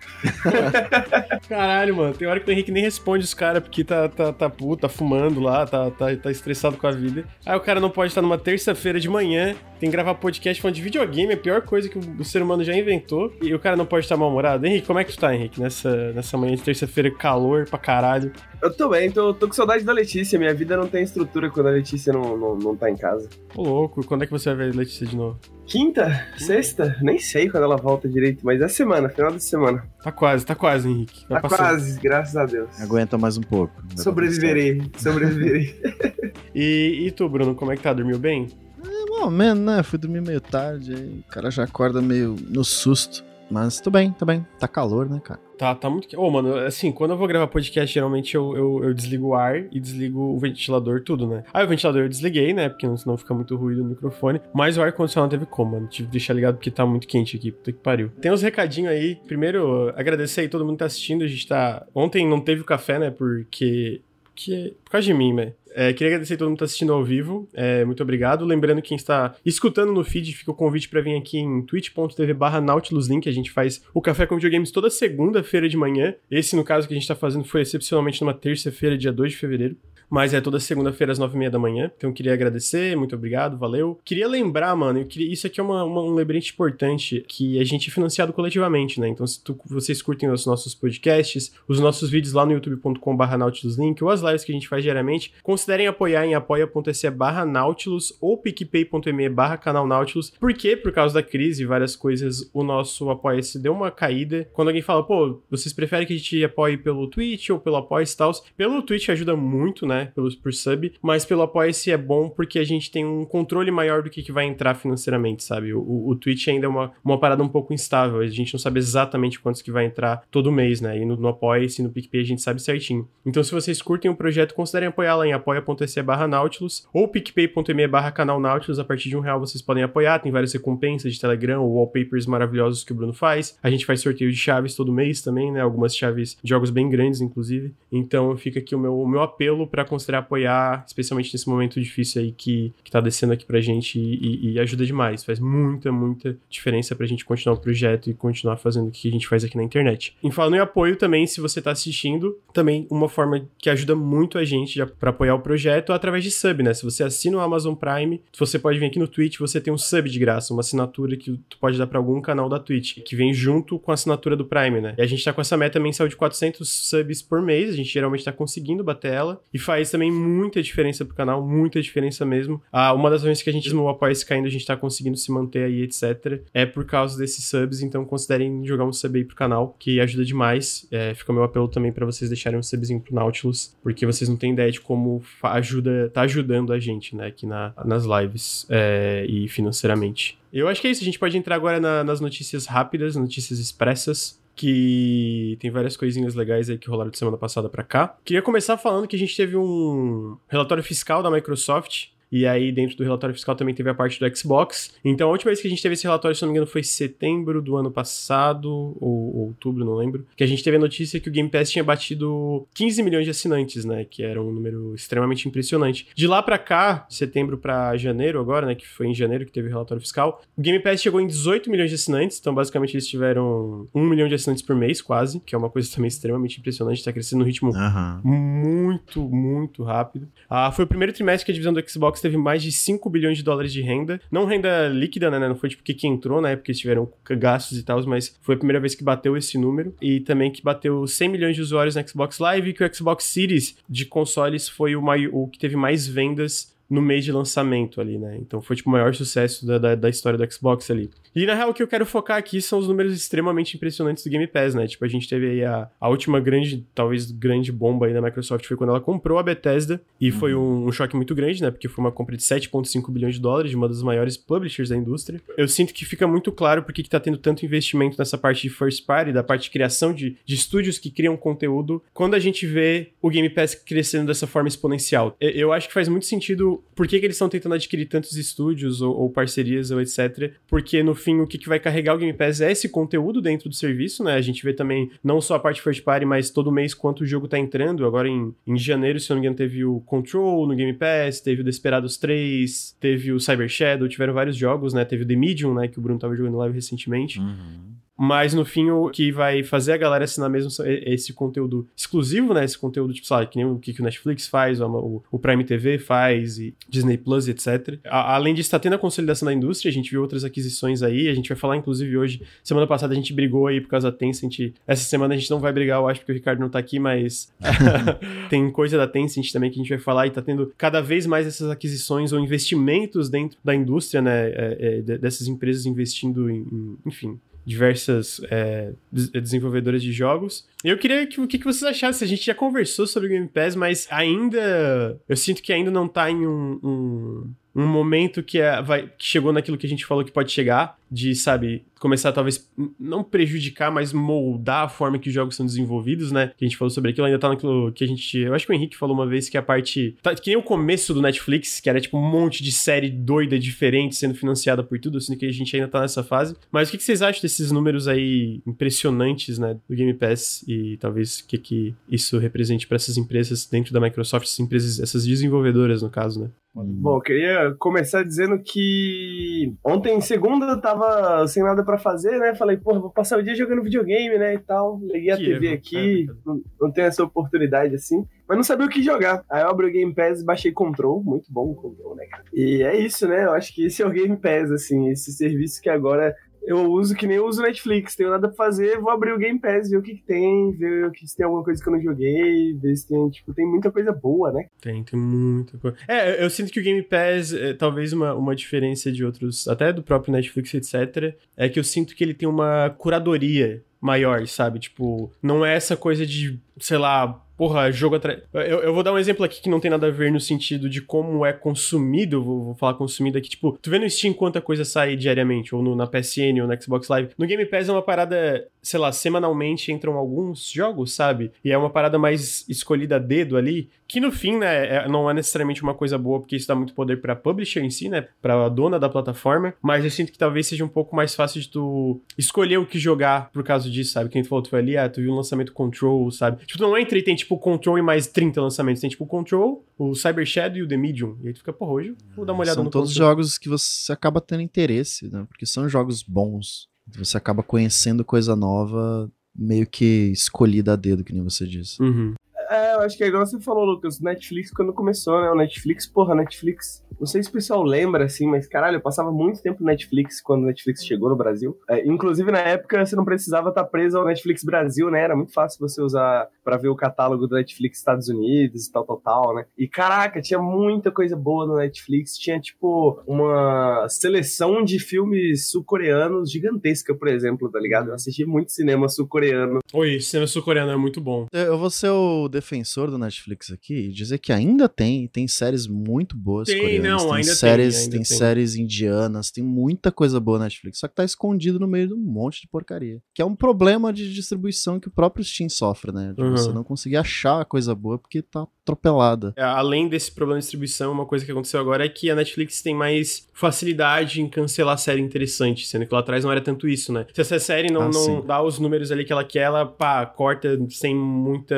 Caralho, 1.48 1.96
mano. 1.96 2.14
Tem 2.14 2.28
hora 2.28 2.40
que 2.40 2.50
o 2.50 2.52
Henrique 2.52 2.72
nem 2.72 2.84
responde 2.84 3.24
os 3.24 3.34
caras 3.34 3.62
porque 3.62 3.84
tá, 3.84 4.08
tá, 4.08 4.32
tá 4.32 4.50
puto, 4.50 4.82
tá 4.82 4.90
fumando 4.90 5.40
lá, 5.40 5.66
tá, 5.66 5.92
tá, 5.92 6.16
tá 6.16 6.32
estressado 6.32 6.78
com 6.78 6.88
a 6.88 6.92
vida. 6.92 7.26
Aí 7.46 7.56
o 7.56 7.62
cara 7.62 7.80
não 7.80 7.90
pode 7.90 8.12
estar 8.12 8.22
numa 8.22 8.38
terça-feira 8.38 9.00
de 9.00 9.10
manhã, 9.10 9.56
tem 9.80 9.90
que 9.90 9.96
gravar 9.96 10.16
podcast 10.16 10.62
falando 10.62 10.76
de 10.76 10.82
videogame, 10.82 11.32
é 11.32 11.36
a 11.36 11.40
pior 11.40 11.62
coisa 11.62 11.88
que 11.90 11.98
o, 11.98 12.24
ser 12.24 12.42
humano 12.42 12.64
já 12.64 12.76
inventou. 12.76 13.34
E 13.42 13.54
o 13.54 13.60
cara 13.60 13.76
não 13.76 13.86
pode 13.86 14.06
estar 14.06 14.18
mal-humorado. 14.18 14.66
Henrique, 14.66 14.88
como 14.88 15.00
é 15.00 15.04
que 15.04 15.14
tu 15.14 15.20
tá, 15.20 15.34
Henrique? 15.34 15.60
Nessa, 15.60 16.12
nessa 16.14 16.38
manhã 16.38 16.56
de 16.56 16.62
terça-feira, 16.62 17.12
calor 17.12 17.66
pra 17.70 17.80
caralho. 17.80 18.32
Eu 18.62 18.74
tô 18.74 18.90
bem, 18.90 19.10
tô, 19.10 19.34
tô 19.34 19.48
com 19.48 19.54
saudade 19.54 19.86
da 19.86 19.94
Letícia. 19.94 20.38
Minha 20.38 20.54
vida 20.54 20.76
não 20.76 20.88
tem 20.88 21.04
estrutura 21.04 21.50
quando 21.50 21.68
a 21.68 21.72
Letícia 21.72 22.12
não, 22.12 22.38
não, 22.38 22.56
não 22.58 22.76
tá 22.76 22.90
em 22.90 22.96
casa. 22.96 23.30
Ô, 23.56 23.64
louco, 23.64 24.06
quando 24.06 24.24
é 24.24 24.26
que 24.26 24.32
você 24.32 24.54
vai 24.54 24.68
ver 24.68 24.74
a 24.74 24.78
Letícia 24.78 25.08
de 25.08 25.16
novo? 25.16 25.40
Quinta? 25.66 26.28
Sexta? 26.38 26.98
Nem 27.02 27.20
sei 27.20 27.50
quando 27.50 27.64
ela 27.64 27.78
volta 27.78 28.10
direito, 28.10 28.46
mas 28.46 28.60
é 28.60 28.68
semana, 28.68 29.08
final 29.08 29.32
de 29.32 29.44
semana. 29.44 29.84
Tá 30.04 30.12
quase, 30.12 30.46
tá 30.46 30.56
quase, 30.56 30.90
Henrique. 30.90 31.26
Vai 31.30 31.42
tá 31.42 31.48
passar. 31.48 31.70
quase, 31.70 32.00
graças 32.02 32.36
a 32.36 32.46
Deus. 32.46 32.82
Aguenta 32.82 33.18
mais 33.18 33.38
um 33.38 33.42
pouco. 33.42 33.74
Sobreviverei, 33.96 34.82
sobreviverei. 34.98 35.80
e, 36.54 37.06
e 37.08 37.12
tu, 37.12 37.30
Bruno, 37.30 37.56
como 37.56 37.72
é 37.72 37.78
que 37.78 37.84
tá? 37.84 37.94
Dormiu 37.94 38.20
bem? 38.20 38.48
É, 38.86 39.10
mal 39.10 39.32
menos, 39.32 39.64
né? 39.64 39.84
Fui 39.84 39.98
dormir 39.98 40.22
meio 40.22 40.42
tarde, 40.42 40.96
aí 40.96 41.24
o 41.26 41.32
cara 41.32 41.50
já 41.50 41.64
acorda 41.64 42.02
meio 42.02 42.36
no 42.50 42.64
susto. 42.66 43.24
Mas 43.50 43.82
tô 43.82 43.90
bem, 43.90 44.12
tô 44.12 44.26
bem. 44.26 44.46
Tá 44.60 44.68
calor, 44.68 45.10
né, 45.10 45.20
cara? 45.24 45.40
Tá, 45.58 45.76
tá 45.76 45.90
muito. 45.90 46.18
Ô, 46.18 46.26
oh, 46.26 46.32
mano, 46.32 46.56
assim, 46.56 46.92
quando 46.92 47.12
eu 47.12 47.18
vou 47.18 47.28
gravar 47.28 47.48
podcast, 47.48 47.94
geralmente 47.94 48.36
eu, 48.36 48.56
eu, 48.56 48.84
eu, 48.86 48.94
desligo 48.94 49.28
o 49.28 49.36
ar 49.36 49.66
e 49.72 49.80
desligo 49.80 50.20
o 50.22 50.40
ventilador, 50.40 51.04
tudo, 51.04 51.28
né? 51.28 51.44
Aí 51.54 51.66
o 51.66 51.68
ventilador 51.68 52.04
eu 52.04 52.10
desliguei, 52.10 52.54
né? 52.54 52.70
Porque 52.70 52.88
senão 52.98 53.18
fica 53.18 53.34
muito 53.34 53.56
ruído 53.58 53.84
no 53.84 53.90
microfone. 53.90 54.40
Mas 54.54 54.78
o 54.78 54.82
ar-condicionado 54.82 55.32
teve 55.32 55.46
como, 55.46 55.72
mano. 55.72 55.88
Tive 55.88 56.08
que 56.08 56.12
deixar 56.14 56.34
ligado 56.34 56.56
porque 56.56 56.72
tá 56.72 56.86
muito 56.86 57.08
quente 57.08 57.36
aqui. 57.36 57.52
Puta 57.52 57.74
que 57.74 57.80
pariu. 57.80 58.10
Tem 58.22 58.32
uns 58.32 58.42
recadinhos 58.42 58.92
aí. 58.92 59.16
Primeiro, 59.28 59.94
agradecer 59.98 60.42
aí 60.42 60.50
todo 60.50 60.64
mundo 60.64 60.76
que 60.76 60.80
tá 60.80 60.86
assistindo. 60.86 61.24
A 61.24 61.28
gente 61.28 61.46
tá. 61.46 61.86
Ontem 61.94 62.26
não 62.26 62.40
teve 62.40 62.62
o 62.62 62.66
café, 62.66 62.98
né? 62.98 63.12
Porque. 63.12 64.02
Que... 64.34 64.78
Por 64.86 64.92
causa 64.92 65.06
de 65.06 65.14
mim, 65.14 65.34
né? 65.34 65.54
É, 65.80 65.94
queria 65.94 66.10
agradecer 66.10 66.34
a 66.34 66.38
todo 66.38 66.50
mundo 66.50 66.58
que 66.58 66.64
está 66.64 66.66
assistindo 66.66 66.92
ao 66.92 67.02
vivo. 67.06 67.48
É, 67.54 67.86
muito 67.86 68.04
obrigado. 68.04 68.44
Lembrando 68.44 68.82
quem 68.82 68.98
está 68.98 69.34
escutando 69.46 69.94
no 69.94 70.04
feed, 70.04 70.34
fica 70.34 70.52
o 70.52 70.54
convite 70.54 70.90
para 70.90 71.00
vir 71.00 71.16
aqui 71.16 71.38
em 71.38 71.62
twitch.tv 71.62 72.34
barra 72.34 72.60
nautiluslink. 72.60 73.30
A 73.30 73.32
gente 73.32 73.50
faz 73.50 73.82
o 73.94 74.02
Café 74.02 74.26
com 74.26 74.36
Videogames 74.36 74.72
toda 74.72 74.90
segunda-feira 74.90 75.70
de 75.70 75.78
manhã. 75.78 76.14
Esse, 76.30 76.54
no 76.54 76.66
caso, 76.66 76.86
que 76.86 76.94
a 76.94 76.98
gente 76.98 77.04
está 77.04 77.16
fazendo 77.16 77.46
foi 77.46 77.62
excepcionalmente 77.62 78.20
numa 78.20 78.34
terça-feira, 78.34 78.98
dia 78.98 79.14
2 79.14 79.32
de 79.32 79.38
fevereiro 79.38 79.78
mas 80.10 80.34
é 80.34 80.42
toda 80.42 80.60
segunda-feira 80.60 81.14
às 81.14 81.20
nove 81.20 81.36
e 81.36 81.38
meia 81.38 81.52
da 81.52 81.60
manhã. 81.60 81.92
Então 81.96 82.12
queria 82.12 82.34
agradecer, 82.34 82.98
muito 82.98 83.16
obrigado, 83.16 83.58
valeu. 83.58 84.00
Queria 84.04 84.28
lembrar, 84.28 84.76
mano, 84.76 85.06
queria, 85.06 85.32
isso 85.32 85.46
aqui 85.46 85.60
é 85.60 85.64
uma, 85.64 85.84
uma, 85.84 86.02
um 86.02 86.14
lembrete 86.14 86.52
importante, 86.52 87.24
que 87.28 87.60
a 87.60 87.64
gente 87.64 87.90
é 87.90 87.94
financiado 87.94 88.34
coletivamente, 88.34 89.00
né? 89.00 89.08
Então 89.08 89.28
se 89.28 89.42
tu, 89.44 89.58
vocês 89.66 90.02
curtem 90.02 90.30
os 90.32 90.46
nossos 90.46 90.74
podcasts, 90.74 91.54
os 91.68 91.80
nossos 91.80 92.10
vídeos 92.10 92.34
lá 92.34 92.46
no 92.46 92.54
youtube.com 92.54 93.16
barra 93.16 93.38
nautiluslink 93.38 94.04
ou 94.04 94.10
as 94.10 94.22
lives 94.22 94.44
que 94.44 94.52
a 94.52 94.56
gente 94.56 94.68
faz 94.68 94.82
diariamente, 94.82 95.34
considerem 95.70 95.88
apoiar 95.88 96.26
em 96.26 96.34
apoia.se 96.34 97.10
barra 97.12 97.46
nautilus 97.46 98.18
ou 98.20 98.38
picpay.me 98.38 99.30
barra 99.30 99.58
canal 99.58 99.86
nautilus. 99.86 100.32
Por 100.32 100.54
quê? 100.54 100.76
Por 100.76 100.92
causa 100.92 101.14
da 101.14 101.24
crise 101.24 101.64
e 101.64 101.66
várias 101.66 101.96
coisas, 101.96 102.50
o 102.54 102.64
nosso 102.64 103.10
apoia-se 103.10 103.60
deu 103.60 103.74
uma 103.74 103.92
caída. 103.92 104.50
Quando 104.54 104.70
alguém 104.70 104.82
fala, 104.82 105.04
pô, 105.04 105.42
vocês 105.50 105.72
preferem 105.72 106.08
que 106.08 106.14
a 106.14 106.18
gente 106.18 106.44
apoie 106.44 106.78
pelo 106.78 107.08
Twitch 107.08 107.50
ou 107.50 107.60
pelo 107.60 107.76
apoia-se 107.76 108.18
tal, 108.18 108.32
pelo 108.58 108.82
Twitch 108.82 109.10
ajuda 109.10 109.36
muito, 109.36 109.86
né? 109.86 110.00
né? 110.00 110.12
Pelo, 110.16 110.34
por 110.38 110.54
sub. 110.54 110.94
Mas 111.02 111.26
pelo 111.26 111.42
Apoia-se 111.42 111.92
é 111.92 111.98
bom 111.98 112.30
porque 112.30 112.60
a 112.60 112.64
gente 112.64 112.92
tem 112.92 113.06
um 113.06 113.26
controle 113.26 113.72
maior 113.72 114.04
do 114.04 114.10
que, 114.10 114.22
que 114.22 114.32
vai 114.32 114.46
entrar 114.46 114.76
financeiramente, 114.76 115.44
sabe? 115.44 115.74
O, 115.74 116.08
o, 116.08 116.16
Twitch 116.16 116.48
ainda 116.48 116.66
é 116.66 116.70
uma, 116.70 116.92
uma 117.04 117.20
parada 117.20 117.44
um 117.44 117.48
pouco 117.48 117.74
instável. 117.74 118.20
A 118.20 118.28
gente 118.28 118.54
não 118.54 118.60
sabe 118.60 118.80
exatamente 118.80 119.40
quantos 119.40 119.62
que 119.62 119.72
vai 119.72 119.86
entrar 119.86 120.24
todo 120.32 120.52
mês, 120.52 120.80
né? 120.80 120.98
E 121.00 121.06
no, 121.06 121.18
no 121.18 121.28
Apoia-se 121.28 121.84
no 121.84 121.90
PicPay 121.90 122.22
a 122.22 122.26
gente 122.26 122.42
sabe 122.42 122.62
certinho. 122.62 123.08
Então, 123.26 123.44
se 123.44 123.52
vocês 123.52 123.82
curtem 123.82 124.10
o 124.10 124.16
projeto, 124.16 124.54
considerem 124.54 124.90
apoiar 124.90 125.16
lá 125.16 125.28
em 125.28 125.34
apoia.se 125.60 126.02
barra 126.02 126.28
Nautilus 126.28 126.88
ou 126.94 127.08
picpay.me 127.08 127.88
barra 127.88 128.12
canal 128.12 128.40
Nautilus. 128.40 128.80
A 128.80 128.84
partir 128.84 129.10
de 129.10 129.18
um 129.18 129.20
real 129.20 129.40
vocês 129.40 129.62
podem 129.62 129.84
apoiar. 129.84 130.20
Tem 130.20 130.32
várias 130.32 130.54
recompensas 130.54 131.14
de 131.14 131.20
Telegram 131.20 131.62
ou 131.62 131.76
wallpapers 131.76 132.26
maravilhosos 132.26 132.84
que 132.84 132.92
o 132.92 132.96
Bruno 132.96 133.14
faz. 133.14 133.58
A 133.62 133.70
gente 133.70 133.86
faz 133.86 134.02
sorteio 134.02 134.32
de 134.32 134.38
chaves 134.38 134.76
todo 134.76 134.92
mês 134.92 135.22
também, 135.22 135.52
né? 135.52 135.62
Algumas 135.62 135.96
chaves 135.96 136.38
de 136.42 136.50
jogos 136.50 136.70
bem 136.70 136.90
grandes, 136.90 137.22
inclusive. 137.22 137.74
Então, 137.92 138.36
fica 138.38 138.60
aqui 138.60 138.76
o 138.76 138.80
meu, 138.80 139.00
o 139.00 139.08
meu 139.08 139.22
apelo 139.22 139.68
para 139.68 139.86
considerar 139.86 140.20
apoiar, 140.20 140.84
especialmente 140.88 141.34
nesse 141.34 141.48
momento 141.48 141.80
difícil 141.80 142.22
aí 142.22 142.32
que, 142.32 142.74
que 142.84 142.92
tá 142.92 143.00
descendo 143.00 143.34
aqui 143.34 143.46
pra 143.46 143.62
gente 143.62 144.00
e, 144.00 144.54
e 144.54 144.60
ajuda 144.60 144.86
demais. 144.86 145.24
Faz 145.24 145.40
muita, 145.40 145.92
muita 145.92 146.38
diferença 146.50 146.96
pra 146.96 147.06
gente 147.06 147.26
continuar 147.26 147.56
o 147.56 147.60
projeto 147.60 148.10
e 148.10 148.14
continuar 148.14 148.58
fazendo 148.58 148.88
o 148.88 148.92
que 148.92 149.08
a 149.08 149.12
gente 149.12 149.28
faz 149.28 149.44
aqui 149.44 149.58
na 149.58 149.64
internet. 149.64 150.16
Em 150.24 150.32
falando 150.32 150.56
em 150.56 150.60
apoio 150.60 150.96
também, 150.96 151.26
se 151.28 151.42
você 151.42 151.62
tá 151.62 151.72
assistindo, 151.72 152.38
também 152.54 152.88
uma 152.90 153.10
forma 153.10 153.48
que 153.58 153.70
ajuda 153.70 153.96
muito 153.96 154.38
a 154.38 154.46
gente 154.46 154.80
para 155.00 155.10
apoiar 155.10 155.36
o 155.36 155.39
projeto 155.40 155.92
é 155.92 155.96
através 155.96 156.24
de 156.24 156.32
sub, 156.32 156.64
né? 156.64 156.74
Se 156.74 156.84
você 156.84 157.04
assina 157.04 157.38
o 157.38 157.40
Amazon 157.40 157.76
Prime, 157.76 158.22
você 158.38 158.58
pode 158.58 158.80
vir 158.80 158.86
aqui 158.86 159.00
no 159.00 159.08
Twitch, 159.08 159.40
você 159.40 159.60
tem 159.60 159.74
um 159.74 159.78
sub 159.78 160.10
de 160.10 160.20
graça, 160.20 160.54
uma 160.54 160.62
assinatura 160.62 161.16
que 161.18 161.40
tu 161.50 161.58
pode 161.58 161.78
dar 161.78 161.88
para 161.88 161.98
algum 162.00 162.22
canal 162.22 162.50
da 162.50 162.60
Twitch, 162.60 163.00
que 163.04 163.16
vem 163.16 163.34
junto 163.34 163.80
com 163.80 163.92
a 163.92 163.94
assinatura 163.94 164.36
do 164.36 164.46
Prime, 164.46 164.82
né? 164.82 164.96
E 164.98 165.02
a 165.02 165.06
gente 165.06 165.24
tá 165.24 165.34
com 165.34 165.42
essa 165.42 165.58
meta 165.58 165.80
mensal 165.80 166.08
de 166.08 166.16
400 166.16 166.68
subs 166.68 167.22
por 167.22 167.42
mês, 167.42 167.74
a 167.74 167.76
gente 167.76 167.90
geralmente 167.90 168.24
tá 168.24 168.32
conseguindo 168.32 168.84
bater 168.84 169.14
ela, 169.14 169.42
e 169.54 169.60
faz 169.60 169.92
também 169.92 170.12
muita 170.12 170.62
diferença 170.62 171.06
pro 171.06 171.16
canal, 171.16 171.46
muita 171.46 171.82
diferença 171.82 172.26
mesmo. 172.26 172.62
Ah, 172.72 172.94
uma 172.94 173.10
das 173.10 173.24
vezes 173.24 173.44
que 173.44 173.50
a 173.50 173.54
gente 173.54 173.74
no 173.74 173.88
apoia 173.88 174.12
esse 174.12 174.26
caindo, 174.26 174.46
a 174.46 174.52
gente 174.52 174.66
tá 174.66 174.76
conseguindo 174.76 175.18
se 175.18 175.32
manter 175.32 175.64
aí, 175.64 175.82
etc. 175.82 176.42
É 176.54 176.66
por 176.66 176.86
causa 176.86 177.18
desses 177.18 177.46
subs, 177.46 177.82
então 177.82 178.06
considerem 178.06 178.66
jogar 178.66 178.86
um 178.86 178.94
sub 178.94 179.18
aí 179.18 179.26
pro 179.26 179.36
canal, 179.36 179.76
que 179.80 180.00
ajuda 180.00 180.26
demais. 180.26 180.88
É, 180.92 181.14
fica 181.14 181.32
o 181.32 181.36
meu 181.36 181.44
apelo 181.44 181.68
também 181.68 181.92
para 181.92 182.06
vocês 182.06 182.30
deixarem 182.30 182.58
um 182.58 182.64
subzinho 182.64 183.00
pro 183.00 183.14
Nautilus, 183.14 183.76
porque 183.82 184.06
vocês 184.06 184.30
não 184.30 184.38
têm 184.38 184.54
ideia 184.54 184.72
de 184.72 184.80
como 184.80 185.22
ajuda, 185.44 186.10
tá 186.14 186.22
ajudando 186.22 186.74
a 186.74 186.80
gente, 186.80 187.16
né, 187.16 187.28
aqui 187.28 187.46
na, 187.46 187.74
nas 187.86 188.06
lives 188.06 188.66
é, 188.70 189.26
e 189.28 189.48
financeiramente. 189.48 190.38
Eu 190.52 190.68
acho 190.68 190.82
que 190.82 190.88
é 190.88 190.92
isso, 190.92 191.02
a 191.02 191.06
gente 191.06 191.20
pode 191.20 191.38
entrar 191.38 191.56
agora 191.56 191.80
na, 191.80 192.04
nas 192.04 192.20
notícias 192.20 192.66
rápidas, 192.66 193.16
notícias 193.16 193.60
expressas 193.60 194.40
que 194.56 195.58
tem 195.62 195.72
várias 195.72 195.96
coisinhas 195.96 196.36
legais 196.36 196.70
aí 196.70 196.78
que 196.78 196.90
rolaram 196.90 197.10
de 197.10 197.18
semana 197.18 197.38
passada 197.38 197.70
para 197.70 197.82
cá. 197.82 198.18
Queria 198.26 198.42
começar 198.42 198.78
falando 198.78 199.08
que 199.08 199.16
a 199.16 199.20
gente 199.20 199.36
teve 199.36 199.56
um 199.56 200.38
relatório 200.50 200.84
fiscal 200.84 201.24
da 201.24 201.32
Microsoft 201.32 202.08
E 202.32 202.46
aí, 202.46 202.72
dentro 202.72 202.96
do 202.96 203.04
relatório 203.04 203.34
fiscal, 203.34 203.56
também 203.56 203.74
teve 203.74 203.90
a 203.90 203.94
parte 203.94 204.20
do 204.20 204.38
Xbox. 204.38 204.94
Então, 205.04 205.30
a 205.30 205.32
última 205.32 205.50
vez 205.50 205.62
que 205.62 205.68
a 205.68 205.70
gente 205.70 205.82
teve 205.82 205.94
esse 205.94 206.04
relatório, 206.04 206.36
se 206.36 206.42
não 206.44 206.50
me 206.50 206.54
engano, 206.54 206.68
foi 206.70 206.84
setembro 206.84 207.62
do 207.62 207.76
ano 207.76 207.90
passado, 207.92 208.70
ou, 208.70 208.96
ou 209.00 209.36
outubro, 209.48 209.84
não 209.84 209.96
lembro. 209.96 210.26
Que 210.36 210.44
a 210.44 210.48
gente 210.48 210.64
teve 210.64 210.78
a 210.78 210.80
notícia 210.80 211.20
que 211.20 211.28
o 211.28 211.32
Game 211.32 211.50
Pass 211.50 211.72
tinha 211.72 211.84
batido 211.84 212.68
15 212.74 213.02
milhões 213.04 213.26
de 213.26 213.32
assinantes, 213.32 213.84
né? 213.86 214.06
Que 214.06 214.24
era 214.24 214.42
um 214.42 214.52
número 214.52 214.94
extremamente 214.94 215.48
impressionante. 215.48 216.08
De 216.16 216.28
lá 216.28 216.42
para 216.44 216.58
cá, 216.58 217.06
setembro 217.10 217.58
para 217.58 217.98
janeiro 217.98 218.40
agora, 218.40 218.68
né? 218.68 218.76
Que 218.76 218.88
foi 218.88 219.08
em 219.08 219.14
janeiro 219.16 219.46
que 219.46 219.52
teve 219.52 219.68
o 219.68 219.72
relatório 219.72 220.02
fiscal, 220.02 220.42
o 220.56 220.62
Game 220.62 220.80
Pass 220.80 221.02
chegou 221.02 221.20
em 221.20 221.28
18 221.28 221.70
milhões 221.70 221.90
de 221.90 221.96
assinantes. 221.96 222.38
Então, 222.40 222.54
basicamente, 222.54 222.94
eles 222.94 223.08
tiveram 223.08 223.88
1 223.94 224.04
milhão 224.06 224.28
de 224.28 224.36
assinantes 224.36 224.64
por 224.64 224.76
mês, 224.76 225.02
quase. 225.02 225.40
Que 225.40 225.56
é 225.56 225.58
uma 225.58 225.70
coisa 225.70 225.90
também 225.94 226.08
extremamente 226.08 226.60
impressionante. 226.60 227.04
Tá 227.04 227.12
crescendo 227.12 227.40
no 227.40 227.46
ritmo 227.46 227.76
Aham. 227.76 228.22
muito, 228.24 229.22
muito 229.22 229.84
rápido. 229.84 230.28
Ah, 230.50 230.72
foi 230.72 230.86
o 230.86 230.88
primeiro 230.88 231.12
trimestre 231.14 231.46
que 231.46 231.52
a 231.52 231.54
divisão 231.54 231.74
do 231.74 231.90
Xbox 231.90 232.19
teve 232.22 232.38
mais 232.38 232.62
de 232.64 232.72
5 232.72 233.10
bilhões 233.10 233.38
de 233.38 233.44
dólares 233.44 233.72
de 233.74 233.82
renda. 233.82 234.20
Não 234.32 234.46
renda 234.46 234.88
líquida, 234.90 235.30
né? 235.32 235.40
Não 235.48 235.56
foi 235.56 235.70
tipo 235.70 235.84
que 235.84 236.08
entrou 236.08 236.42
na 236.42 236.50
época 236.52 236.66
que 236.66 236.72
eles 236.72 236.80
tiveram 236.82 237.12
gastos 237.30 237.78
e 237.78 237.84
tal, 237.84 238.04
mas 238.06 238.38
foi 238.42 238.56
a 238.56 238.58
primeira 238.58 238.80
vez 238.80 238.96
que 238.96 239.04
bateu 239.04 239.36
esse 239.38 239.58
número. 239.58 239.94
E 240.02 240.20
também 240.22 240.52
que 240.52 240.64
bateu 240.64 241.06
100 241.08 241.30
milhões 241.30 241.56
de 241.56 241.62
usuários 241.62 241.96
no 241.96 242.08
Xbox 242.08 242.40
Live 242.40 242.70
e 242.70 242.74
que 242.74 242.84
o 242.84 242.96
Xbox 242.96 243.24
Series 243.26 243.78
de 243.90 244.06
consoles 244.06 244.68
foi 244.70 244.96
o, 244.96 245.02
mai- 245.02 245.28
o 245.28 245.48
que 245.48 245.60
teve 245.60 245.76
mais 245.76 246.08
vendas 246.08 246.74
no 246.90 247.02
mês 247.02 247.24
de 247.24 247.32
lançamento 247.32 248.02
ali, 248.02 248.18
né? 248.18 248.38
Então 248.40 248.62
foi 248.62 248.76
tipo 248.76 248.90
o 248.90 248.92
maior 248.92 249.14
sucesso 249.14 249.66
da, 249.66 249.78
da, 249.78 249.96
da 249.96 250.10
história 250.10 250.38
do 250.38 250.52
Xbox 250.54 250.90
ali. 250.90 251.10
E 251.36 251.46
na 251.46 251.54
real, 251.54 251.70
o 251.70 251.74
que 251.74 251.84
eu 251.84 251.88
quero 251.88 252.06
focar 252.06 252.38
aqui 252.38 252.60
são 252.62 252.80
os 252.80 252.88
números 252.88 253.14
extremamente 253.14 253.76
impressionantes 253.78 254.24
do 254.24 254.30
Game 254.30 254.48
Pass, 254.48 254.74
né? 254.74 254.88
Tipo, 254.88 255.06
a 255.06 255.08
gente 255.08 255.30
teve 255.30 255.48
aí 255.48 255.64
a, 255.64 255.88
a 256.00 256.10
última 256.10 256.40
grande, 256.40 256.84
talvez 256.96 257.30
grande 257.32 257.72
bomba 257.72 258.08
aí 258.08 258.14
da 258.14 258.22
Microsoft 258.22 258.66
foi 258.66 258.76
quando 258.76 258.90
ela 258.90 259.00
comprou 259.00 259.38
a 259.38 259.44
Bethesda. 259.44 260.02
E 260.20 260.32
foi 260.32 260.56
um, 260.56 260.88
um 260.88 260.92
choque 260.92 261.16
muito 261.16 261.36
grande, 261.36 261.62
né? 261.62 261.70
Porque 261.70 261.88
foi 261.88 262.04
uma 262.04 262.12
compra 262.12 262.36
de 262.36 262.42
7,5 262.44 263.12
bilhões 263.12 263.36
de 263.36 263.42
dólares 263.42 263.70
de 263.70 263.78
uma 263.78 263.88
das 263.88 264.02
maiores 264.02 264.36
publishers 264.38 264.90
da 264.90 264.98
indústria. 264.98 265.40
Eu 265.56 265.68
sinto 265.68 265.94
que 265.94 266.04
fica 266.04 266.26
muito 266.28 266.52
claro 266.52 266.82
porque 266.84 267.04
que 267.04 267.10
tá 267.10 267.20
tendo 267.20 267.38
tanto 267.38 267.64
investimento 267.64 268.18
nessa 268.18 268.38
parte 268.38 268.64
de 268.64 268.70
first 268.70 269.06
party, 269.06 269.32
da 269.32 269.44
parte 269.44 269.64
de 269.64 269.70
criação 269.70 270.12
de, 270.14 270.36
de 270.44 270.56
estúdios 270.56 270.98
que 270.98 271.12
criam 271.12 271.38
conteúdo, 271.38 272.02
quando 272.14 272.34
a 272.34 272.40
gente 272.40 272.66
vê 272.66 273.10
o 273.22 273.30
Game 273.30 273.50
Pass 273.50 273.76
crescendo 273.76 274.28
dessa 274.28 274.48
forma 274.48 274.68
exponencial. 274.68 275.38
E- 275.40 275.60
Eu 275.60 275.72
acho 275.72 275.88
que 275.88 275.94
faz 275.94 276.08
muito 276.08 276.26
sentido 276.26 276.79
por 276.96 277.08
que, 277.08 277.20
que 277.20 277.26
eles 277.26 277.36
estão 277.36 277.50
tentando 277.50 277.76
adquirir 277.76 278.06
tantos 278.06 278.36
estúdios 278.36 279.02
ou, 279.02 279.16
ou 279.16 279.30
parcerias 279.30 279.92
ou 279.92 280.02
etc. 280.02 280.54
Porque 280.68 281.02
no 281.02 281.16
fim 281.16 281.40
o 281.40 281.48
que, 281.48 281.58
que 281.58 281.70
vai 281.70 281.80
carregar 281.80 282.16
o 282.16 282.18
Game 282.18 282.34
Pass 282.34 282.62
é 282.62 282.72
esse 282.72 282.90
conteúdo 282.90 283.42
dentro 283.42 283.70
do 283.70 283.76
serviço, 283.76 284.24
né? 284.24 284.34
A 284.34 284.42
gente 284.42 284.64
vê 284.64 284.74
também 284.74 285.10
não 285.24 285.40
só 285.40 285.56
a 285.56 285.60
parte 285.60 285.82
first 285.82 286.04
party, 286.04 286.26
mas 286.26 286.50
todo 286.50 286.72
mês 286.72 286.94
quanto 286.94 287.22
o 287.22 287.26
jogo 287.26 287.48
tá 287.48 287.58
entrando. 287.58 288.06
Agora 288.06 288.28
em, 288.28 288.54
em 288.68 288.78
janeiro, 288.78 289.20
se 289.20 289.32
eu 289.32 289.36
não 289.36 289.42
me 289.42 289.48
engano, 289.48 289.58
teve 289.58 289.86
o 289.86 290.00
Control 290.02 290.68
no 290.68 290.76
Game 290.76 290.94
Pass, 290.94 291.42
teve 291.42 291.62
o 291.62 291.64
Desperados 291.64 292.18
3, 292.18 292.98
teve 293.00 293.32
o 293.32 293.40
Cyber 293.40 293.70
Shadow, 293.70 294.08
tiveram 294.08 294.34
vários 294.34 294.56
jogos, 294.56 294.94
né? 294.94 295.06
Teve 295.06 295.24
o 295.24 295.28
The 295.28 295.36
Medium, 295.36 295.74
né? 295.74 295.88
Que 295.88 296.00
o 296.00 296.02
Bruno 296.02 296.20
tava 296.20 296.36
jogando 296.36 296.58
live 296.58 296.76
recentemente. 296.76 297.40
Uhum. 297.40 297.99
Mas 298.22 298.54
no 298.54 298.66
fim, 298.66 298.90
o 298.90 299.10
que 299.10 299.32
vai 299.32 299.64
fazer 299.64 299.94
a 299.94 299.98
galera 299.98 300.26
assinar 300.26 300.50
mesmo 300.50 300.70
esse 300.86 301.32
conteúdo 301.32 301.88
exclusivo, 301.96 302.54
né? 302.54 302.66
Esse 302.66 302.78
conteúdo, 302.78 303.14
tipo, 303.14 303.26
sabe, 303.26 303.48
que 303.48 303.56
nem 303.56 303.66
o 303.66 303.80
que 303.80 303.94
que 303.94 304.02
o 304.02 304.04
Netflix 304.04 304.46
faz, 304.48 304.82
o, 304.82 305.24
o 305.32 305.40
Prime 305.40 305.64
TV 305.64 305.98
faz, 305.98 306.60
e 306.60 306.74
Disney 306.90 307.18
Plus, 307.18 307.48
etc. 307.48 307.98
A- 308.06 308.36
além 308.36 308.54
disso, 308.54 308.72
tá 308.72 308.78
tendo 308.80 308.96
a 308.96 309.00
consolidação 309.00 309.46
da 309.46 309.54
indústria, 309.54 309.90
a 309.90 309.94
gente 309.94 310.12
viu 310.12 310.22
outras 310.22 310.44
aquisições 310.44 311.02
aí, 311.02 311.30
a 311.30 311.34
gente 311.34 311.48
vai 311.48 311.58
falar, 311.58 311.78
inclusive, 311.78 312.18
hoje. 312.18 312.42
Semana 312.64 312.86
passada 312.86 313.14
a 313.14 313.16
gente 313.16 313.32
brigou 313.34 313.68
aí 313.68 313.80
por 313.80 313.88
causa 313.88 314.12
da 314.12 314.18
Tencent. 314.18 314.74
Essa 314.86 315.04
semana 315.06 315.34
a 315.34 315.38
gente 315.38 315.50
não 315.50 315.60
vai 315.60 315.72
brigar, 315.72 316.00
eu 316.00 316.08
acho, 316.10 316.20
porque 316.20 316.34
o 316.34 316.36
Ricardo 316.36 316.60
não 316.60 316.70
tá 316.70 316.80
aqui, 316.80 317.00
mas 317.00 317.50
tem 318.50 318.70
coisa 318.72 318.98
da 318.98 319.08
Tencent 319.08 319.52
também 319.52 319.70
que 319.70 319.76
a 319.80 319.82
gente 319.82 319.90
vai 319.90 320.00
falar 320.00 320.28
e 320.28 320.32
tá 320.32 320.42
tendo 320.42 320.74
cada 320.78 321.02
vez 321.02 321.26
mais 321.26 321.48
essas 321.48 321.70
aquisições 321.70 322.32
ou 322.34 322.40
investimentos 322.40 323.30
dentro 323.30 323.58
da 323.64 323.74
indústria, 323.74 324.22
né? 324.22 324.50
é, 324.50 324.78
é, 324.80 325.02
de- 325.02 325.18
dessas 325.18 325.48
empresas 325.48 325.86
investindo 325.86 326.50
em, 326.50 326.58
em- 326.72 326.98
enfim, 327.06 327.40
diversas 327.70 328.42
é, 328.50 328.92
des- 329.12 329.30
desenvolvedoras 329.30 330.02
de 330.02 330.12
jogos. 330.12 330.68
Eu 330.84 330.98
queria 330.98 331.26
que 331.28 331.40
o 331.40 331.48
que, 331.48 331.60
que 331.60 331.66
vocês 331.66 331.84
achassem. 331.84 332.26
A 332.26 332.30
gente 332.30 332.44
já 332.46 332.56
conversou 332.56 333.06
sobre 333.06 333.28
o 333.28 333.32
Game 333.32 333.48
Pass, 333.48 333.76
mas 333.76 334.08
ainda. 334.10 335.20
Eu 335.30 335.38
sinto 335.38 335.62
que 335.62 335.72
ainda 335.72 335.92
não 335.92 336.08
tá 336.08 336.30
em 336.32 336.48
um. 336.48 336.80
um 336.84 337.54
um 337.80 337.88
momento 337.88 338.44
que, 338.44 338.60
é, 338.60 338.82
vai, 338.82 339.04
que 339.18 339.26
chegou 339.26 339.54
naquilo 339.54 339.78
que 339.78 339.86
a 339.86 339.90
gente 339.90 340.06
falou 340.06 340.24
que 340.24 340.32
pode 340.32 340.52
chegar, 340.52 340.98
de, 341.12 341.34
sabe, 341.34 341.84
começar 342.00 342.32
talvez 342.32 342.70
não 343.00 343.24
prejudicar, 343.24 343.92
mas 343.92 344.14
moldar 344.14 344.86
a 344.86 344.90
forma 344.90 345.20
que 345.20 345.28
os 345.28 345.34
jogos 345.34 345.56
são 345.56 345.66
desenvolvidos, 345.66 346.32
né? 346.32 346.52
Que 346.58 346.66
a 346.66 346.68
gente 346.68 346.78
falou 346.78 346.90
sobre 346.90 347.12
aquilo, 347.12 347.26
ainda 347.26 347.40
tá 347.40 347.50
naquilo 347.50 347.92
que 347.92 348.04
a 348.04 348.08
gente. 348.08 348.38
Eu 348.38 348.54
acho 348.54 348.66
que 348.66 348.72
o 348.72 348.76
Henrique 348.76 348.96
falou 348.96 349.16
uma 349.16 349.28
vez 349.28 349.50
que 349.50 349.58
a 349.58 349.62
parte. 349.62 350.16
Tá, 350.22 350.34
que 350.36 350.50
nem 350.50 350.58
o 350.58 350.64
começo 350.64 351.14
do 351.14 351.22
Netflix, 351.22 351.80
que 351.80 351.90
era 351.90 352.00
tipo 352.00 352.18
um 352.18 352.30
monte 352.30 352.64
de 352.64 352.72
série 352.72 353.10
doida 353.10 353.58
diferente 353.58 354.16
sendo 354.16 354.36
financiada 354.36 354.84
por 354.84 355.00
tudo, 355.00 355.18
assim 355.18 355.38
que 355.38 355.46
a 355.46 355.52
gente 355.52 355.76
ainda 355.76 355.88
tá 355.88 356.02
nessa 356.02 356.24
fase. 356.24 356.56
Mas 356.72 356.88
o 356.88 356.92
que, 356.92 356.98
que 356.98 357.04
vocês 357.04 357.22
acham 357.22 357.42
desses 357.42 357.72
números 357.72 358.08
aí 358.08 358.62
impressionantes, 358.66 359.58
né, 359.58 359.78
do 359.88 359.96
Game 359.96 360.14
Pass 360.14 360.64
e 360.68 360.98
talvez 360.98 361.40
o 361.40 361.48
que, 361.48 361.58
que 361.58 361.96
isso 362.10 362.38
represente 362.38 362.88
para 362.88 362.96
essas 362.96 363.18
empresas 363.18 363.66
dentro 363.66 363.94
da 363.94 364.00
Microsoft, 364.00 364.46
essas 364.46 364.60
empresas, 364.60 365.00
essas 365.00 365.26
desenvolvedoras, 365.26 366.02
no 366.02 366.10
caso, 366.10 366.42
né? 366.42 366.50
Bom, 366.84 367.18
eu 367.18 367.22
queria 367.22 367.76
começar 367.78 368.24
dizendo 368.24 368.60
que 368.64 369.74
ontem, 369.84 370.20
segunda, 370.22 370.66
eu 370.68 370.82
tava 370.82 371.48
sem 371.48 371.64
nada 371.64 371.84
pra 371.84 371.98
fazer, 371.98 372.38
né? 372.40 372.56
Falei, 372.56 372.78
porra, 372.78 373.00
vou 373.00 373.10
passar 373.12 373.38
o 373.40 373.44
dia 373.44 373.56
jogando 373.56 373.84
videogame, 373.84 374.38
né? 374.38 374.56
E 374.56 374.60
tal. 374.60 375.00
Liguei 375.02 375.32
a 375.32 375.38
Que 375.38 375.46
TV 375.46 375.66
erro. 375.68 375.76
aqui, 375.76 376.28
É, 376.30 376.34
não, 376.46 376.62
não 376.82 376.92
tenho 376.92 377.08
essa 377.08 377.24
oportunidade 377.24 377.96
assim. 377.96 378.26
Mas 378.48 378.58
não 378.58 378.64
sabia 378.64 378.86
o 378.88 378.90
que 378.90 379.04
jogar. 379.04 379.44
Aí 379.50 379.62
eu 379.62 379.70
abri 379.70 379.88
o 379.88 379.92
Game 379.92 380.14
Pass 380.14 380.42
e 380.42 380.46
baixei 380.46 380.72
Control. 380.72 381.24
Muito 381.24 381.52
bom 381.52 381.70
o 381.70 381.76
Control, 381.76 382.16
né, 382.16 382.26
cara? 382.26 382.44
E 382.54 382.82
é 382.82 382.98
isso, 382.98 383.28
né? 383.28 383.46
Eu 383.46 383.52
acho 383.54 383.74
que 383.74 383.86
esse 383.86 384.02
é 384.02 384.08
o 384.08 384.10
Game 384.12 384.36
Pass, 384.38 384.72
assim. 384.72 385.10
Esse 385.10 385.32
serviço 385.32 385.80
que 385.82 385.90
agora 385.90 386.36
eu 386.64 386.92
uso 386.92 387.16
que 387.16 387.26
nem 387.28 387.38
eu 387.38 387.46
uso 387.48 387.62
Netflix. 387.62 388.16
Tenho 388.16 388.30
nada 388.30 388.48
pra 388.48 388.56
fazer, 388.58 389.00
vou 389.00 389.10
abrir 389.12 389.34
o 389.34 389.38
Game 389.38 389.60
Pass, 389.60 389.90
ver 389.90 389.98
o 389.98 390.02
que, 390.02 390.16
que 390.16 390.24
tem, 390.24 390.72
ver 390.72 391.12
se 391.26 391.36
tem 391.36 391.46
alguma 391.46 391.64
coisa 391.64 391.82
que 391.82 391.90
eu 391.90 391.94
não 391.94 392.02
joguei, 392.02 392.74
ver 392.76 392.96
se 392.96 393.08
tem, 393.08 393.30
tipo, 393.30 393.54
tem 393.54 393.66
muita 393.66 393.92
coisa 393.92 394.12
boa, 394.12 394.52
né? 394.52 394.66
Tem, 394.82 395.04
tem 395.04 395.20
muita 395.20 395.78
coisa. 395.78 395.98
É, 396.08 396.32
eu- 396.32 396.44
eu 396.44 396.50
sinto 396.50 396.72
que 396.72 396.80
o 396.80 396.84
Game 396.84 397.02
Pass, 397.04 397.54
é, 397.54 397.74
talvez 397.74 398.14
uma, 398.14 398.34
uma 398.34 398.56
diferença 398.56 399.12
de 399.12 399.24
outros, 399.26 399.68
até 399.68 399.92
do 399.94 400.04
próprio 400.04 400.32
Netflix, 400.32 400.74
etc., 400.74 401.36
é 401.58 401.68
que 401.70 401.80
eu 401.80 401.84
sinto 401.84 402.16
que 402.16 402.24
ele 402.24 402.34
tem 402.34 402.48
uma 402.48 402.90
curadoria 402.98 403.84
maior, 404.02 404.48
sabe? 404.48 404.80
Tipo, 404.80 405.32
não 405.44 405.66
é 405.66 405.76
essa 405.76 405.98
coisa 405.98 406.26
de, 406.26 406.58
sei 406.80 406.98
lá, 406.98 407.44
porra, 407.60 407.92
jogo 407.92 408.16
atrás. 408.16 408.40
Eu, 408.54 408.80
eu 408.80 408.94
vou 408.94 409.04
dar 409.04 409.12
um 409.12 409.18
exemplo 409.18 409.44
aqui 409.44 409.62
que 409.62 409.70
não 409.70 409.82
tem 409.82 409.92
nada 409.92 410.08
a 410.08 410.10
ver 410.10 410.32
no 410.32 410.40
sentido 410.40 410.90
de 410.90 411.02
como 411.02 411.46
é 411.46 411.52
consumido, 411.52 412.42
vou, 412.42 412.64
vou 412.64 412.76
falar 412.76 412.94
consumido 412.94 413.38
aqui, 413.38 413.50
tipo, 413.50 413.78
tu 413.82 413.90
vê 413.90 414.00
no 414.00 414.10
Steam 414.10 414.34
quanta 414.34 414.62
coisa 414.62 414.86
sai 414.86 415.18
diariamente, 415.18 415.76
ou 415.76 415.84
no, 415.84 415.94
na 415.94 416.08
PSN, 416.08 416.62
ou 416.62 416.68
no 416.68 416.82
Xbox 416.82 417.10
Live. 417.10 417.32
No 417.38 417.46
Game 417.46 417.66
Pass 417.66 417.90
é 417.90 417.92
uma 417.92 418.02
parada, 418.02 418.66
sei 418.82 418.98
lá, 418.98 419.12
semanalmente 419.12 419.92
entram 419.92 420.14
alguns 420.16 420.72
jogos, 420.72 421.14
sabe? 421.14 421.52
E 421.64 421.70
é 421.70 421.78
uma 421.78 421.90
parada 421.90 422.18
mais 422.18 422.66
escolhida 422.70 423.18
a 423.18 423.20
dedo 423.20 423.58
ali, 423.58 423.90
que 424.08 424.22
no 424.22 424.32
fim, 424.32 424.58
né, 424.58 424.88
é- 425.04 425.08
não 425.10 425.30
é 425.30 425.34
necessariamente 425.34 425.84
uma 425.84 425.94
coisa 425.94 426.18
boa, 426.18 426.40
porque 426.40 426.56
isso 426.56 426.68
dá 426.68 426.74
muito 426.76 426.94
poder 426.94 427.20
pra 427.22 427.36
publisher 427.36 427.82
em 427.84 427.90
si, 427.90 428.08
né, 428.08 428.28
pra 428.42 428.70
dona 428.70 428.98
da 428.98 429.10
plataforma, 429.10 429.74
mas 429.82 430.06
eu 430.06 430.10
sinto 430.10 430.32
que 430.32 430.38
talvez 430.38 430.66
seja 430.66 430.86
um 430.86 430.88
pouco 430.88 431.14
mais 431.16 431.36
fácil 431.36 431.60
de 431.60 431.68
tu 431.70 432.22
escolher 432.38 432.78
o 432.78 432.86
que 432.86 432.98
jogar 432.98 433.52
por 433.52 433.64
causa 433.64 433.90
disso, 433.90 434.14
sabe? 434.14 434.30
Quem 434.30 434.42
tu 434.42 434.48
falou, 434.50 434.64
tu 434.64 434.70
foi 434.70 434.80
ali, 434.80 434.96
ah, 434.98 435.10
tu 435.10 435.22
viu 435.22 435.32
um 435.32 435.36
lançamento 435.36 435.74
Control, 435.74 436.32
sabe? 436.32 436.66
Tipo, 436.66 436.82
não 436.82 436.98
entra 436.98 437.18
e 437.18 437.22
tem 437.22 437.36
tipo 437.36 437.49
Control 437.58 437.98
e 437.98 438.02
mais 438.02 438.28
30 438.28 438.62
lançamentos, 438.62 439.02
tem 439.02 439.10
tipo 439.10 439.24
o 439.24 439.28
Control, 439.28 439.86
o 439.98 440.14
Cyber 440.14 440.46
Shadow 440.46 440.78
e 440.78 440.84
o 440.84 440.88
The 440.88 440.98
Medium, 440.98 441.38
e 441.42 441.48
aí 441.48 441.54
tu 441.54 441.60
fica, 441.60 441.74
porra, 441.74 441.92
hoje 441.94 442.16
vou 442.36 442.46
dar 442.46 442.54
uma 442.54 442.62
olhada 442.62 442.76
São 442.76 442.84
no 442.84 442.90
todos 442.90 443.10
Control. 443.10 443.28
jogos 443.30 443.58
que 443.58 443.70
você 443.70 444.12
acaba 444.12 444.40
tendo 444.42 444.62
interesse, 444.62 445.30
né? 445.32 445.46
Porque 445.48 445.66
são 445.66 445.88
jogos 445.90 446.22
bons. 446.22 446.88
Você 447.18 447.38
acaba 447.38 447.64
conhecendo 447.64 448.24
coisa 448.24 448.56
nova, 448.56 449.32
meio 449.56 449.88
que 449.88 450.30
escolhida 450.32 450.94
a 450.94 450.96
dedo, 450.96 451.24
que 451.24 451.34
nem 451.34 451.44
você 451.44 451.66
disse. 451.66 452.02
Uhum. 452.02 452.36
É, 452.70 452.94
eu 452.94 453.02
acho 453.02 453.18
que 453.18 453.24
é 453.24 453.28
igual 453.28 453.46
você 453.46 453.60
falou, 453.60 453.84
Lucas, 453.84 454.20
Netflix 454.20 454.72
quando 454.72 454.94
começou, 454.94 455.42
né? 455.42 455.50
O 455.50 455.56
Netflix, 455.56 456.06
porra, 456.06 456.36
Netflix. 456.36 457.04
Não 457.20 457.26
sei 457.26 457.42
se 457.42 457.50
o 457.50 457.52
pessoal 457.52 457.84
lembra, 457.84 458.26
assim, 458.26 458.48
mas 458.48 458.68
caralho, 458.68 458.98
eu 458.98 459.02
passava 459.02 459.32
muito 459.32 459.62
tempo 459.62 459.82
no 459.82 459.88
Netflix 459.88 460.42
quando 460.42 460.64
o 460.64 460.66
Netflix 460.68 461.04
chegou 461.04 461.30
no 461.30 461.36
Brasil. 461.36 461.78
É, 461.90 462.06
inclusive, 462.08 462.52
na 462.52 462.60
época, 462.60 463.06
você 463.06 463.16
não 463.16 463.26
precisava 463.26 463.70
estar 463.70 463.84
preso 463.86 464.18
ao 464.18 464.26
Netflix 464.26 464.64
Brasil, 464.64 465.10
né? 465.10 465.22
Era 465.22 465.36
muito 465.36 465.54
fácil 465.54 465.80
você 465.80 466.02
usar 466.02 466.48
pra 466.64 466.78
ver 466.78 466.90
o 466.90 466.96
catálogo 466.96 467.48
do 467.48 467.56
Netflix 467.56 467.98
Estados 467.98 468.30
Unidos 468.30 468.86
e 468.86 468.92
tal, 468.92 469.04
tal, 469.04 469.18
tal, 469.18 469.56
né? 469.56 469.66
E 469.78 469.88
caraca, 469.88 470.42
tinha 470.42 470.60
muita 470.60 471.12
coisa 471.12 471.36
boa 471.36 471.66
no 471.66 471.78
Netflix. 471.78 472.38
Tinha, 472.38 472.60
tipo, 472.60 473.22
uma 473.28 474.08
seleção 474.08 474.84
de 474.84 475.00
filmes 475.00 475.70
sul-coreanos 475.70 476.52
gigantesca, 476.52 477.14
por 477.16 477.28
exemplo, 477.28 477.70
tá 477.70 477.80
ligado? 477.80 478.10
Eu 478.10 478.14
assisti 478.14 478.46
muito 478.46 478.72
cinema 478.72 479.10
sul-coreano. 479.10 479.80
Oi, 479.92 480.20
cinema 480.20 480.48
sul-coreano 480.48 480.92
é 480.92 480.98
muito 480.98 481.20
bom. 481.20 481.48
Eu 481.52 481.70
eu 481.70 481.78
vou 481.78 481.90
ser 481.90 482.10
o 482.10 482.50
defensor 482.60 483.10
do 483.10 483.18
Netflix 483.18 483.72
aqui 483.72 483.94
e 483.94 484.12
dizer 484.12 484.38
que 484.38 484.52
ainda 484.52 484.88
tem, 484.90 485.28
tem 485.28 485.48
séries 485.48 485.88
muito 485.88 486.36
boas 486.38 486.68
Tem, 486.68 486.82
coreanas, 486.82 487.10
não, 487.24 487.30
tem 487.30 487.38
ainda 487.38 487.56
séries, 487.56 487.96
tem, 488.02 488.10
tem 488.12 488.22
tem. 488.24 488.38
séries 488.38 488.76
indianas, 488.76 489.50
tem 489.52 489.64
muita 489.64 490.12
coisa 490.12 490.40
boa 490.40 490.60
na 490.60 490.66
Netflix, 490.66 491.00
só 491.00 491.08
que 491.08 491.16
tá 491.16 491.24
escondido 491.24 491.80
no 491.80 491.88
meio 491.88 492.08
de 492.08 492.14
um 492.14 492.18
monte 492.18 492.62
de 492.62 492.68
porcaria. 492.68 493.22
Que 493.34 493.42
é 493.42 493.46
um 493.46 493.56
problema 493.56 494.12
de 494.14 494.32
distribuição 494.34 495.00
que 495.00 495.08
o 495.08 495.12
próprio 495.12 495.44
Steam 495.44 495.70
sofre, 495.70 496.12
né? 496.12 496.34
De 496.36 496.42
Uhum. 496.42 496.52
você 496.52 496.72
não 496.72 496.84
conseguir 496.84 497.18
achar 497.18 497.62
a 497.62 497.66
coisa 497.66 497.94
boa 497.96 498.18
porque 498.18 498.42
tá 498.42 498.68
atropelada. 498.84 499.54
É, 499.56 499.64
Além 499.64 500.08
desse 500.10 500.32
problema 500.32 500.60
de 500.60 500.64
distribuição, 500.66 501.12
uma 501.12 501.26
coisa 501.26 501.46
que 501.46 501.52
aconteceu 501.52 501.80
agora 501.80 502.04
é 502.06 502.10
que 502.10 502.30
a 502.30 502.36
Netflix 502.36 502.82
tem 502.82 502.96
mais 502.96 503.48
facilidade 503.54 504.42
em 504.42 504.50
cancelar 504.50 504.98
série 504.98 505.22
interessante, 505.22 505.86
sendo 505.88 506.06
que 506.06 506.14
lá 506.14 506.20
atrás 506.22 506.44
não 506.44 506.52
era 506.52 506.60
tanto 506.62 506.88
isso, 506.88 507.14
né? 507.14 507.26
Se 507.34 507.42
essa 507.42 507.60
série 507.60 507.92
não, 507.92 508.02
Ah, 508.04 508.06
não 508.06 508.12
sim. 508.14 508.42
dá 508.46 508.62
os 508.64 508.80
números 508.80 509.12
ali 509.12 509.24
que 509.24 509.32
ela 509.32 509.44
quer, 509.44 509.60
ela 509.62 509.86
pá, 509.86 510.26
corta 510.26 510.80
sem 510.90 511.16
muita, 511.16 511.76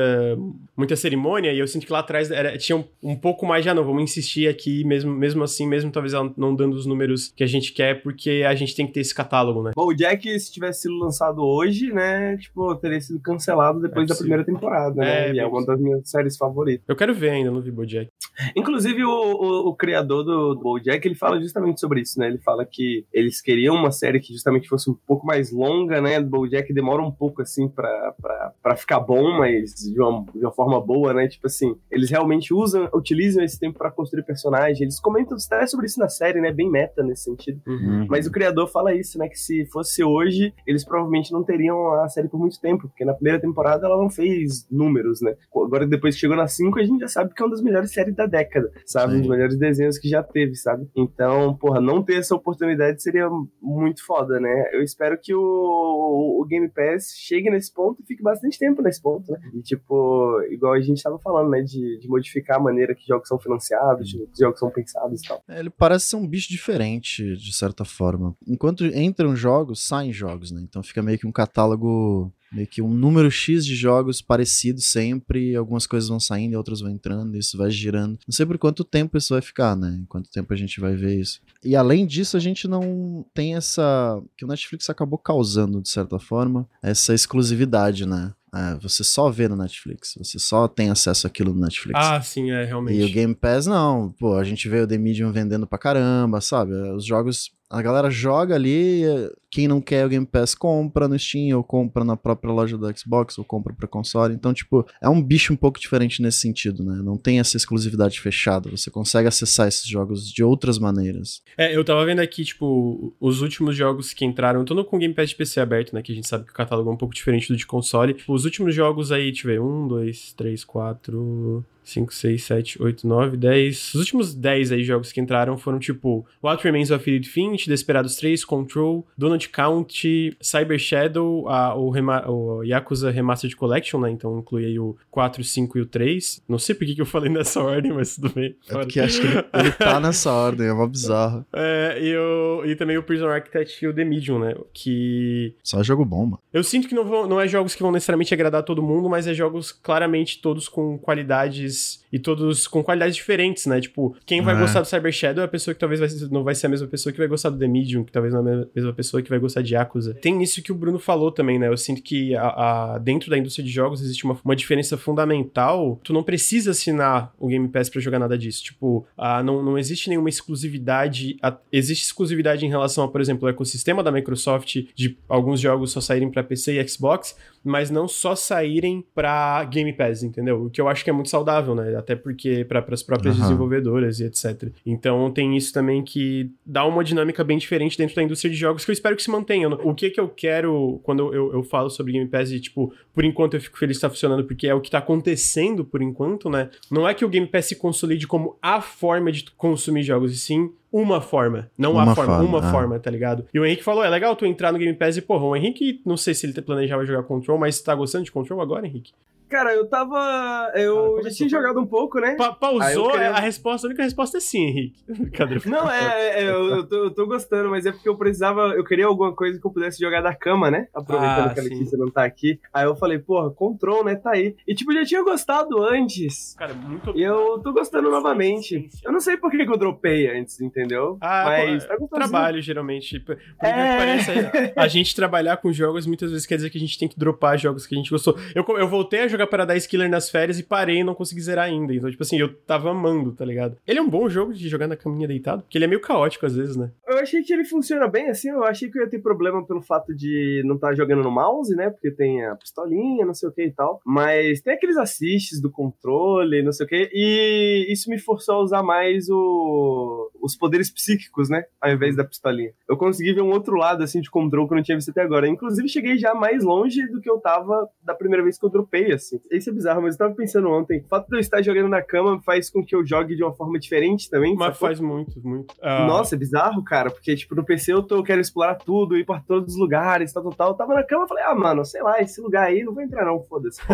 muita 0.75 0.95
cerimônia, 0.95 1.51
e 1.51 1.59
eu 1.59 1.67
sinto 1.67 1.85
que 1.85 1.91
lá 1.91 1.99
atrás 1.99 2.31
era, 2.31 2.57
tinha 2.57 2.77
um, 2.77 2.85
um 3.03 3.15
pouco 3.15 3.45
mais 3.45 3.63
já, 3.63 3.73
não, 3.73 3.83
vamos 3.83 4.03
insistir 4.03 4.47
aqui, 4.47 4.83
mesmo, 4.83 5.13
mesmo 5.13 5.43
assim, 5.43 5.67
mesmo 5.67 5.91
talvez 5.91 6.13
não 6.37 6.55
dando 6.55 6.73
os 6.73 6.85
números 6.85 7.31
que 7.35 7.43
a 7.43 7.47
gente 7.47 7.73
quer, 7.73 8.01
porque 8.01 8.43
a 8.47 8.55
gente 8.55 8.75
tem 8.75 8.87
que 8.87 8.93
ter 8.93 9.01
esse 9.01 9.13
catálogo, 9.13 9.63
né? 9.63 9.71
Bom, 9.75 9.87
o 9.87 9.93
Jack, 9.93 10.39
se 10.39 10.51
tivesse 10.51 10.83
sido 10.83 10.97
lançado 10.97 11.41
hoje, 11.41 11.91
né, 11.91 12.37
tipo, 12.37 12.75
teria 12.75 13.01
sido 13.01 13.19
cancelado 13.19 13.81
depois 13.81 14.09
É 14.09 14.13
da 14.13 14.17
primeira 14.17 14.43
temporada, 14.43 14.95
né? 14.95 15.29
É, 15.29 15.33
e 15.33 15.39
é 15.39 15.45
uma 15.45 15.65
das 15.65 15.79
minhas 15.79 16.09
séries 16.09 16.37
favoritas. 16.37 16.85
Eu 16.87 16.95
quero 16.95 17.13
ver 17.13 17.31
ainda, 17.31 17.51
não 17.51 17.61
vi 17.61 17.71
Bojack. 17.71 18.09
Inclusive, 18.55 19.03
o, 19.03 19.09
o, 19.09 19.69
o 19.69 19.75
criador 19.75 20.23
do, 20.23 20.55
do 20.55 20.61
BoJack, 20.61 21.05
ele 21.07 21.15
fala 21.15 21.39
justamente 21.39 21.79
sobre 21.79 22.01
isso, 22.01 22.19
né? 22.19 22.27
Ele 22.27 22.37
fala 22.39 22.65
que 22.65 23.05
eles 23.13 23.41
queriam 23.41 23.75
uma 23.75 23.91
série 23.91 24.19
que 24.19 24.33
justamente 24.33 24.67
fosse 24.67 24.89
um 24.89 24.95
pouco 25.05 25.25
mais 25.25 25.51
longa, 25.51 26.01
né? 26.01 26.19
O 26.19 26.25
BoJack 26.25 26.73
demora 26.73 27.01
um 27.01 27.11
pouco, 27.11 27.41
assim, 27.41 27.67
pra, 27.67 28.13
pra, 28.21 28.53
pra 28.61 28.75
ficar 28.75 28.99
bom, 28.99 29.37
mas 29.37 29.73
de 29.75 29.99
uma, 29.99 30.25
de 30.33 30.39
uma 30.39 30.51
forma 30.51 30.60
boa, 30.79 31.13
né? 31.13 31.27
Tipo 31.27 31.47
assim, 31.47 31.75
eles 31.89 32.09
realmente 32.09 32.53
usam, 32.53 32.89
utilizam 32.93 33.43
esse 33.43 33.59
tempo 33.59 33.77
pra 33.77 33.91
construir 33.91 34.23
personagem. 34.23 34.83
Eles 34.83 34.99
comentam 34.99 35.37
até 35.37 35.65
sobre 35.65 35.85
isso 35.85 35.99
na 35.99 36.09
série, 36.09 36.41
né? 36.41 36.51
Bem 36.51 36.69
meta 36.69 37.03
nesse 37.03 37.23
sentido. 37.23 37.61
Uhum. 37.67 38.05
Mas 38.09 38.27
o 38.27 38.31
criador 38.31 38.67
fala 38.67 38.93
isso, 38.93 39.17
né? 39.17 39.27
Que 39.27 39.37
se 39.37 39.65
fosse 39.65 40.03
hoje, 40.03 40.53
eles 40.65 40.83
provavelmente 40.83 41.31
não 41.31 41.43
teriam 41.43 41.93
a 42.01 42.09
série 42.09 42.27
por 42.27 42.39
muito 42.39 42.59
tempo, 42.59 42.87
porque 42.87 43.05
na 43.05 43.13
primeira 43.13 43.39
temporada 43.39 43.85
ela 43.85 43.97
não 43.97 44.09
fez 44.09 44.67
números, 44.69 45.21
né? 45.21 45.35
Agora, 45.55 45.87
depois 45.87 46.15
que 46.15 46.21
chegou 46.21 46.37
na 46.37 46.47
5, 46.47 46.79
a 46.79 46.83
gente 46.83 47.01
já 47.01 47.07
sabe 47.07 47.33
que 47.33 47.41
é 47.41 47.45
uma 47.45 47.51
das 47.51 47.61
melhores 47.61 47.91
séries 47.91 48.15
da 48.15 48.25
década, 48.25 48.71
sabe? 48.85 49.13
Sim. 49.13 49.17
Um 49.17 49.21
dos 49.21 49.29
melhores 49.29 49.57
desenhos 49.57 49.97
que 49.97 50.07
já 50.07 50.23
teve, 50.23 50.55
sabe? 50.55 50.87
Então, 50.95 51.55
porra, 51.55 51.81
não 51.81 52.03
ter 52.03 52.15
essa 52.15 52.35
oportunidade 52.35 53.01
seria 53.01 53.29
muito 53.61 54.05
foda, 54.05 54.39
né? 54.39 54.69
Eu 54.73 54.81
espero 54.81 55.17
que 55.19 55.33
o, 55.33 56.41
o 56.41 56.45
Game 56.47 56.69
Pass 56.69 57.13
chegue 57.17 57.49
nesse 57.49 57.73
ponto 57.73 58.01
e 58.01 58.05
fique 58.05 58.23
bastante 58.23 58.57
tempo 58.57 58.81
nesse 58.81 59.01
ponto, 59.01 59.31
né? 59.31 59.39
E, 59.53 59.61
tipo, 59.61 60.41
igual 60.53 60.73
a 60.73 60.81
gente 60.81 61.01
tava 61.01 61.17
falando, 61.19 61.49
né? 61.49 61.61
De, 61.61 61.99
de 61.99 62.07
modificar 62.07 62.57
a 62.57 62.59
maneira 62.59 62.93
que 62.93 63.07
jogos 63.07 63.27
são 63.27 63.39
financiados, 63.39 64.07
de 64.09 64.27
jogos 64.39 64.59
são 64.59 64.69
pensados 64.69 65.21
e 65.21 65.27
tal. 65.27 65.43
É, 65.47 65.59
Ele 65.59 65.69
parece 65.69 66.07
ser 66.07 66.15
um 66.15 66.27
bicho 66.27 66.49
diferente, 66.49 67.35
de 67.35 67.53
certa 67.53 67.85
forma. 67.85 68.35
Enquanto 68.47 68.85
entram 68.85 69.35
jogos, 69.35 69.83
saem 69.83 70.11
jogos, 70.11 70.51
né? 70.51 70.61
Então 70.61 70.83
fica 70.83 71.01
meio 71.01 71.17
que 71.17 71.27
um 71.27 71.31
catálogo, 71.31 72.31
meio 72.51 72.67
que 72.67 72.81
um 72.81 72.89
número 72.93 73.29
X 73.31 73.65
de 73.65 73.75
jogos 73.75 74.21
parecidos 74.21 74.85
sempre. 74.85 75.55
Algumas 75.55 75.87
coisas 75.87 76.09
vão 76.09 76.19
saindo 76.19 76.53
e 76.53 76.57
outras 76.57 76.81
vão 76.81 76.89
entrando, 76.91 77.35
e 77.35 77.39
isso 77.39 77.57
vai 77.57 77.71
girando. 77.71 78.19
Não 78.27 78.33
sei 78.33 78.45
por 78.45 78.57
quanto 78.57 78.83
tempo 78.83 79.17
isso 79.17 79.33
vai 79.33 79.41
ficar, 79.41 79.75
né? 79.75 80.03
Quanto 80.07 80.29
tempo 80.29 80.53
a 80.53 80.57
gente 80.57 80.79
vai 80.79 80.95
ver 80.95 81.19
isso. 81.19 81.41
E 81.63 81.75
além 81.75 82.05
disso, 82.05 82.35
a 82.35 82.39
gente 82.39 82.67
não 82.67 83.25
tem 83.33 83.55
essa. 83.55 84.21
que 84.37 84.45
o 84.45 84.47
Netflix 84.47 84.89
acabou 84.89 85.19
causando, 85.19 85.81
de 85.81 85.89
certa 85.89 86.19
forma, 86.19 86.67
essa 86.81 87.13
exclusividade, 87.13 88.05
né? 88.05 88.33
É, 88.53 88.77
você 88.81 89.03
só 89.03 89.29
vê 89.29 89.47
no 89.47 89.55
Netflix, 89.55 90.13
você 90.17 90.37
só 90.37 90.67
tem 90.67 90.89
acesso 90.89 91.25
àquilo 91.25 91.53
no 91.53 91.61
Netflix. 91.61 91.99
Ah, 92.03 92.21
sim, 92.21 92.51
é, 92.51 92.65
realmente. 92.65 92.99
E 92.99 93.03
o 93.03 93.09
Game 93.09 93.33
Pass, 93.33 93.65
não. 93.65 94.13
Pô, 94.19 94.35
a 94.35 94.43
gente 94.43 94.67
vê 94.67 94.81
o 94.81 94.87
The 94.87 94.97
Medium 94.97 95.31
vendendo 95.31 95.65
pra 95.65 95.79
caramba, 95.79 96.41
sabe? 96.41 96.73
Os 96.73 97.05
jogos. 97.05 97.51
A 97.69 97.81
galera 97.81 98.09
joga 98.09 98.53
ali, 98.53 99.03
quem 99.49 99.65
não 99.65 99.79
quer 99.79 100.05
o 100.05 100.09
Game 100.09 100.25
Pass 100.25 100.53
compra 100.53 101.07
no 101.07 101.17
Steam, 101.17 101.57
ou 101.57 101.63
compra 101.63 102.03
na 102.03 102.17
própria 102.17 102.51
loja 102.51 102.77
do 102.77 102.97
Xbox, 102.97 103.37
ou 103.37 103.45
compra 103.45 103.73
pra 103.73 103.87
console. 103.87 104.33
Então, 104.33 104.53
tipo, 104.53 104.85
é 105.01 105.07
um 105.07 105.21
bicho 105.21 105.53
um 105.53 105.55
pouco 105.55 105.79
diferente 105.79 106.21
nesse 106.21 106.39
sentido, 106.39 106.83
né? 106.83 107.01
Não 107.01 107.17
tem 107.17 107.39
essa 107.39 107.55
exclusividade 107.55 108.19
fechada. 108.19 108.69
Você 108.69 108.91
consegue 108.91 109.29
acessar 109.29 109.69
esses 109.69 109.87
jogos 109.87 110.29
de 110.29 110.43
outras 110.43 110.77
maneiras. 110.77 111.41
É, 111.57 111.73
eu 111.73 111.83
tava 111.85 112.05
vendo 112.05 112.19
aqui, 112.19 112.43
tipo, 112.43 113.15
os 113.21 113.41
últimos 113.41 113.73
jogos 113.75 114.13
que 114.13 114.25
entraram, 114.25 114.65
tô 114.65 114.73
no 114.73 114.83
com 114.83 114.97
o 114.97 114.99
Game 114.99 115.13
Pass 115.13 115.29
de 115.29 115.37
PC 115.37 115.61
aberto, 115.61 115.93
né? 115.93 116.01
Que 116.01 116.11
a 116.11 116.15
gente 116.15 116.27
sabe 116.27 116.43
que 116.43 116.51
o 116.51 116.55
catálogo 116.55 116.89
é 116.89 116.93
um 116.93 116.97
pouco 116.97 117.15
diferente 117.15 117.47
do 117.47 117.55
de 117.55 117.65
console. 117.65 118.17
Os 118.41 118.45
últimos 118.45 118.73
jogos 118.73 119.11
aí, 119.11 119.31
deixa 119.31 119.61
um, 119.61 119.87
dois, 119.87 120.33
três, 120.33 120.63
quatro, 120.63 121.63
5, 121.83 122.13
6, 122.13 122.43
7, 122.43 122.81
8, 122.81 123.07
9, 123.07 123.37
10. 123.37 123.93
Os 123.93 123.95
últimos 123.95 124.33
10 124.33 124.71
aí 124.71 124.83
jogos 124.83 125.11
que 125.11 125.19
entraram 125.19 125.57
foram 125.57 125.79
tipo 125.79 126.25
What 126.43 126.63
Remains 126.63 126.91
of 126.91 127.09
Edith 127.09 127.29
Finch, 127.29 127.67
Desperados 127.67 128.15
3, 128.15 128.45
Control, 128.45 129.05
Donut 129.17 129.49
County, 129.49 130.35
Cyber 130.41 130.79
Shadow, 130.79 131.47
a, 131.49 131.75
o, 131.75 131.89
rema, 131.89 132.29
o 132.29 132.63
Yakuza 132.63 133.09
Remastered 133.11 133.55
Collection, 133.55 133.99
né? 133.99 134.11
Então 134.11 134.39
inclui 134.39 134.65
aí 134.65 134.79
o 134.79 134.95
4, 135.09 135.43
5 135.43 135.77
e 135.77 135.81
o 135.81 135.85
3. 135.85 136.43
Não 136.47 136.59
sei 136.59 136.75
por 136.75 136.85
que, 136.85 136.95
que 136.95 137.01
eu 137.01 137.05
falei 137.05 137.31
nessa 137.31 137.61
ordem, 137.63 137.91
mas 137.91 138.15
tudo 138.15 138.29
bem. 138.33 138.55
É 138.69 138.73
porque 138.73 138.99
acho 138.99 139.21
que 139.21 139.27
ele, 139.27 139.43
ele 139.53 139.71
tá 139.71 139.99
nessa 139.99 140.31
ordem, 140.31 140.67
é 140.67 140.73
uma 140.73 140.87
bizarra. 140.87 141.45
É, 141.53 141.99
e, 142.01 142.15
o, 142.17 142.65
e 142.65 142.75
também 142.75 142.97
o 142.97 143.03
Prison 143.03 143.27
Architect 143.27 143.83
e 143.83 143.87
o 143.87 143.93
The 143.93 144.03
Medium, 144.03 144.39
né? 144.39 144.55
Que 144.73 145.53
Só 145.63 145.83
jogo 145.83 146.03
bom, 146.03 146.25
mano. 146.25 146.39
eu 146.51 146.63
sinto 146.63 146.87
que 146.87 146.95
não, 146.95 147.03
vão, 147.03 147.27
não 147.27 147.39
é 147.39 147.47
jogos 147.47 147.75
que 147.75 147.81
vão 147.81 147.91
necessariamente 147.91 148.33
agradar 148.33 148.63
todo 148.63 148.81
mundo, 148.81 149.09
mas 149.09 149.27
é 149.27 149.33
jogos 149.33 149.71
claramente 149.71 150.41
todos 150.41 150.67
com 150.67 150.97
qualidades 150.97 151.70
is 151.71 152.00
e 152.11 152.19
todos 152.19 152.67
com 152.67 152.83
qualidades 152.83 153.15
diferentes, 153.15 153.65
né? 153.65 153.79
Tipo, 153.79 154.15
quem 154.25 154.41
vai 154.41 154.55
É. 154.55 154.59
gostar 154.59 154.81
do 154.81 154.87
Cyber 154.87 155.11
Shadow 155.11 155.41
é 155.41 155.45
a 155.45 155.47
pessoa 155.47 155.73
que 155.73 155.79
talvez 155.79 155.99
vai 155.99 156.09
ser- 156.09 156.29
não 156.31 156.43
vai 156.43 156.55
ser 156.55 156.65
a 156.67 156.69
mesma 156.69 156.87
pessoa 156.87 157.11
que 157.13 157.19
vai 157.19 157.27
gostar 157.27 157.49
do 157.49 157.57
The 157.57 157.67
Medium, 157.67 158.03
que 158.03 158.11
talvez 158.11 158.33
não 158.33 158.47
é 158.47 158.61
a 158.63 158.65
mesma 158.75 158.93
pessoa 158.93 159.21
que 159.21 159.29
vai 159.29 159.39
gostar 159.39 159.61
de 159.61 159.73
Yakuza. 159.73 160.13
Tem 160.15 160.41
isso 160.43 160.61
que 160.61 160.71
o 160.71 160.75
Bruno 160.75 160.99
falou 160.99 161.31
também, 161.31 161.57
né? 161.59 161.67
Eu 161.67 161.77
sinto 161.77 162.01
que 162.01 162.35
a, 162.35 162.47
a- 162.95 162.97
dentro 162.99 163.29
da 163.29 163.37
indústria 163.37 163.63
de 163.65 163.71
jogos 163.71 164.01
existe 164.01 164.23
uma, 164.25 164.37
uma 164.43 164.55
diferença 164.55 164.97
fundamental. 164.97 165.99
Tu 166.03 166.11
não 166.13 166.23
precisa 166.23 166.71
assinar 166.71 167.33
o 167.39 167.47
Game 167.47 167.67
Pass 167.69 167.89
pra 167.89 168.01
jogar 168.01 168.19
nada 168.19 168.37
disso. 168.37 168.63
Tipo, 168.63 169.05
ah, 169.17 169.41
não, 169.43 169.63
não 169.63 169.77
existe 169.77 170.09
nenhuma 170.09 170.29
exclusividade. 170.29 171.37
a- 171.41 171.57
existe 171.71 172.03
exclusividade 172.03 172.65
em 172.65 172.69
relação 172.69 173.03
a, 173.03 173.07
por 173.07 173.21
exemplo, 173.21 173.47
o 173.47 173.49
ecossistema 173.49 174.03
da 174.03 174.11
Microsoft 174.11 174.77
de 174.95 175.17
alguns 175.27 175.59
jogos 175.59 175.91
só 175.91 176.01
saírem 176.01 176.29
pra 176.29 176.43
PC 176.43 176.79
e 176.79 176.87
Xbox, 176.87 177.35
mas 177.63 177.89
não 177.89 178.07
só 178.07 178.35
saírem 178.35 179.03
pra 179.13 179.63
Game 179.65 179.91
Pass, 179.93 180.23
entendeu? 180.23 180.65
O 180.65 180.69
que 180.69 180.79
eu 180.81 180.87
acho 180.87 181.03
que 181.03 181.09
é 181.09 181.13
muito 181.13 181.29
saudável, 181.29 181.75
né? 181.75 181.95
Até 182.01 182.15
porque 182.15 182.65
para 182.65 182.83
as 182.89 183.03
próprias 183.03 183.35
Aham. 183.35 183.43
desenvolvedoras 183.43 184.19
e 184.19 184.25
etc. 184.25 184.69
Então 184.85 185.31
tem 185.31 185.55
isso 185.55 185.71
também 185.71 186.03
que 186.03 186.51
dá 186.65 186.85
uma 186.85 187.03
dinâmica 187.03 187.43
bem 187.43 187.57
diferente 187.57 187.97
dentro 187.97 188.15
da 188.15 188.23
indústria 188.23 188.51
de 188.51 188.57
jogos 188.57 188.83
que 188.83 188.91
eu 188.91 188.93
espero 188.93 189.15
que 189.15 189.23
se 189.23 189.31
mantenha. 189.31 189.69
O 189.69 189.93
que 189.93 190.09
que 190.09 190.19
eu 190.19 190.27
quero 190.27 190.99
quando 191.03 191.33
eu, 191.33 191.53
eu 191.53 191.63
falo 191.63 191.89
sobre 191.89 192.13
Game 192.13 192.27
Pass 192.27 192.51
e, 192.51 192.59
tipo, 192.59 192.93
por 193.13 193.23
enquanto 193.23 193.53
eu 193.53 193.61
fico 193.61 193.77
feliz 193.77 193.97
que 193.97 194.01
tá 194.01 194.09
funcionando 194.09 194.43
porque 194.43 194.67
é 194.67 194.73
o 194.73 194.81
que 194.81 194.89
tá 194.89 194.97
acontecendo 194.97 195.85
por 195.85 196.01
enquanto, 196.01 196.49
né? 196.49 196.69
Não 196.89 197.07
é 197.07 197.13
que 197.13 197.23
o 197.23 197.29
Game 197.29 197.47
Pass 197.47 197.65
se 197.67 197.75
consolide 197.75 198.27
como 198.27 198.57
a 198.61 198.81
forma 198.81 199.31
de 199.31 199.45
consumir 199.57 200.03
jogos, 200.03 200.33
e 200.33 200.37
sim 200.37 200.71
uma 200.91 201.21
forma. 201.21 201.69
Não 201.77 201.97
a 201.97 202.03
Uma 202.03 202.15
forma, 202.15 202.35
forma, 202.37 202.49
uma 202.49 202.67
ah. 202.67 202.71
forma, 202.71 202.99
tá 202.99 203.09
ligado? 203.09 203.45
E 203.53 203.59
o 203.59 203.65
Henrique 203.65 203.83
falou, 203.83 204.03
é 204.03 204.09
legal 204.09 204.35
tu 204.35 204.45
entrar 204.45 204.73
no 204.73 204.77
Game 204.77 204.93
Pass 204.93 205.15
e, 205.15 205.21
porra, 205.21 205.45
o 205.45 205.55
Henrique, 205.55 206.01
não 206.05 206.17
sei 206.17 206.33
se 206.33 206.45
ele 206.45 206.61
planejava 206.61 207.05
jogar 207.05 207.23
Control, 207.23 207.57
mas 207.57 207.79
tá 207.81 207.95
gostando 207.95 208.25
de 208.25 208.31
Control 208.31 208.59
agora, 208.61 208.85
Henrique? 208.85 209.13
Cara, 209.51 209.73
eu 209.75 209.85
tava. 209.87 210.15
Ah, 210.17 210.71
Eu 210.75 210.95
já 210.95 211.01
começou, 211.09 211.31
tinha 211.31 211.49
jogado 211.49 211.79
um 211.81 211.85
pouco, 211.85 212.19
né? 212.19 212.35
Pa- 212.35 212.47
Ah, 212.47 212.53
pausou, 212.53 213.11
queria- 213.11 213.31
a 213.31 213.39
resposta, 213.39 213.85
a 213.85 213.89
única 213.89 214.01
resposta 214.03 214.37
é 214.37 214.39
sim, 214.39 214.63
Henrique. 214.65 215.03
Brincadeira. 215.11 215.61
Não, 215.65 215.91
é, 215.91 216.39
é, 216.39 216.43
eu, 216.49 216.67
eu 216.69 216.87
tô, 216.87 216.95
eu 217.03 217.11
tô 217.11 217.25
gostando, 217.27 217.69
mas 217.69 217.85
é 217.85 217.91
porque 217.91 218.07
eu 218.07 218.15
precisava, 218.17 218.69
eu 218.75 218.83
queria 218.85 219.05
alguma 219.05 219.35
coisa 219.35 219.59
que 219.59 219.67
eu 219.67 219.71
pudesse 219.71 219.99
jogar 219.99 220.21
da 220.21 220.33
cama, 220.33 220.71
né? 220.71 220.87
Aproveitando 220.95 221.49
Ah, 221.49 221.53
que 221.53 221.59
a 221.59 221.63
sim. 221.63 221.69
Letícia 221.69 221.97
não 221.97 222.09
tá 222.09 222.23
aqui. 222.23 222.59
Aí 222.73 222.85
eu 222.85 222.95
falei, 222.95 223.19
porra, 223.19 223.51
Control, 223.51 224.05
né? 224.05 224.15
Tá 224.15 224.31
aí. 224.31 224.55
E 224.65 224.73
tipo, 224.73 224.91
eu 224.93 224.99
já 225.01 225.05
tinha 225.05 225.23
gostado 225.23 225.83
antes. 225.83 226.55
Cara, 226.57 226.73
muito 226.73 227.11
E 227.17 227.21
eu 227.21 227.59
tô 227.61 227.73
gostando 227.73 228.09
novamente. 228.09 228.87
Eu 229.03 229.11
não 229.11 229.19
sei 229.19 229.35
por 229.35 229.51
que 229.51 229.65
que 229.65 229.71
eu 229.71 229.77
dropei 229.77 230.29
antes, 230.29 230.61
entendeu? 230.61 231.17
Ah, 231.19 231.43
mas 231.45 231.85
pô, 231.85 232.07
tá 232.07 232.15
trabalho, 232.19 232.61
geralmente. 232.61 233.19
Por 233.19 233.33
É. 233.35 233.37
que 233.37 233.97
pareça, 233.97 234.73
a 234.77 234.87
gente 234.87 235.13
trabalhar 235.15 235.57
com 235.57 235.73
jogos 235.73 236.05
muitas 236.07 236.31
vezes 236.31 236.45
quer 236.45 236.55
dizer 236.55 236.69
que 236.69 236.77
a 236.77 236.81
gente 236.81 236.97
tem 236.97 237.07
que 237.09 237.19
dropar 237.19 237.57
jogos 237.57 237.85
que 237.85 237.93
a 237.93 237.97
gente 237.97 238.09
gostou. 238.09 238.37
Eu, 238.55 238.63
eu 238.77 238.87
voltei 238.87 239.21
a 239.21 239.27
jogar 239.27 239.40
Paradise 239.47 239.87
Killer 239.87 240.09
nas 240.09 240.29
férias 240.29 240.59
e 240.59 240.63
parei 240.63 240.99
e 240.99 241.03
não 241.03 241.15
consegui 241.15 241.41
zerar 241.41 241.65
ainda. 241.65 241.93
Então, 241.93 242.09
tipo 242.09 242.23
assim, 242.23 242.39
eu 242.39 242.53
tava 242.53 242.89
amando, 242.91 243.31
tá 243.31 243.45
ligado? 243.45 243.77
Ele 243.87 243.99
é 243.99 244.01
um 244.01 244.09
bom 244.09 244.29
jogo 244.29 244.53
de 244.53 244.67
jogar 244.67 244.87
na 244.87 244.95
caminha 244.95 245.27
deitado, 245.27 245.63
porque 245.63 245.77
ele 245.77 245.85
é 245.85 245.87
meio 245.87 246.01
caótico 246.01 246.45
às 246.45 246.55
vezes, 246.55 246.75
né? 246.75 246.91
Eu 247.07 247.17
achei 247.17 247.41
que 247.43 247.53
ele 247.53 247.65
funciona 247.65 248.07
bem, 248.07 248.29
assim, 248.29 248.49
eu 248.49 248.63
achei 248.63 248.89
que 248.89 248.97
eu 248.97 249.03
ia 249.03 249.09
ter 249.09 249.19
problema 249.19 249.65
pelo 249.65 249.81
fato 249.81 250.15
de 250.15 250.61
não 250.65 250.75
estar 250.75 250.93
jogando 250.95 251.23
no 251.23 251.31
mouse, 251.31 251.75
né? 251.75 251.89
Porque 251.89 252.11
tem 252.11 252.45
a 252.45 252.55
pistolinha, 252.55 253.25
não 253.25 253.33
sei 253.33 253.49
o 253.49 253.51
que 253.51 253.65
e 253.65 253.71
tal. 253.71 254.01
Mas 254.05 254.61
tem 254.61 254.73
aqueles 254.73 254.97
assists 254.97 255.61
do 255.61 255.71
controle, 255.71 256.63
não 256.63 256.71
sei 256.71 256.85
o 256.85 256.89
que. 256.89 257.09
E 257.13 257.87
isso 257.91 258.09
me 258.09 258.19
forçou 258.19 258.55
a 258.55 258.63
usar 258.63 258.83
mais 258.83 259.29
o... 259.29 260.31
os 260.41 260.55
poderes 260.55 260.91
psíquicos, 260.91 261.49
né? 261.49 261.65
Ao 261.79 261.91
invés 261.91 262.15
da 262.15 262.23
pistolinha. 262.23 262.71
Eu 262.87 262.97
consegui 262.97 263.33
ver 263.33 263.41
um 263.41 263.51
outro 263.51 263.75
lado, 263.75 264.03
assim, 264.03 264.21
de 264.21 264.29
controle 264.29 264.67
que 264.67 264.73
eu 264.73 264.77
não 264.77 264.83
tinha 264.83 264.97
visto 264.97 265.11
até 265.11 265.21
agora. 265.21 265.47
Inclusive, 265.47 265.87
cheguei 265.87 266.17
já 266.17 266.33
mais 266.33 266.63
longe 266.63 267.05
do 267.07 267.21
que 267.21 267.29
eu 267.29 267.39
tava 267.39 267.87
da 268.03 268.13
primeira 268.13 268.43
vez 268.43 268.57
que 268.57 268.65
eu 268.65 268.69
dropei, 268.69 269.11
assim. 269.11 269.30
Assim. 269.31 269.41
Isso 269.51 269.69
é 269.69 269.73
bizarro, 269.73 270.01
mas 270.01 270.15
eu 270.15 270.19
tava 270.19 270.35
pensando 270.35 270.69
ontem. 270.69 271.01
O 271.05 271.07
fato 271.07 271.27
de 271.29 271.35
eu 271.35 271.39
estar 271.39 271.61
jogando 271.61 271.89
na 271.89 272.01
cama 272.01 272.41
faz 272.41 272.69
com 272.69 272.83
que 272.83 272.95
eu 272.95 273.05
jogue 273.05 273.35
de 273.35 273.43
uma 273.43 273.53
forma 273.53 273.79
diferente 273.79 274.29
também. 274.29 274.55
Mas 274.55 274.77
faz 274.77 274.99
muito, 274.99 275.39
muito. 275.41 275.71
Uh... 275.75 276.07
Nossa, 276.07 276.35
é 276.35 276.37
bizarro, 276.37 276.83
cara, 276.83 277.09
porque, 277.09 277.35
tipo, 277.35 277.55
no 277.55 277.63
PC 277.63 277.93
eu, 277.93 278.03
tô, 278.03 278.17
eu 278.17 278.23
quero 278.23 278.41
explorar 278.41 278.75
tudo, 278.75 279.17
ir 279.17 279.25
pra 279.25 279.39
todos 279.39 279.73
os 279.73 279.79
lugares, 279.79 280.33
tal, 280.33 280.43
tal, 280.43 280.53
tal. 280.53 280.67
Eu 280.69 280.73
tava 280.75 280.93
na 280.93 281.03
cama 281.03 281.25
e 281.25 281.27
falei, 281.27 281.43
ah, 281.45 281.55
mano, 281.55 281.85
sei 281.85 282.01
lá, 282.01 282.21
esse 282.21 282.41
lugar 282.41 282.67
aí 282.67 282.83
não 282.83 282.93
vou 282.93 283.03
entrar, 283.03 283.25
não, 283.25 283.41
foda-se. 283.43 283.81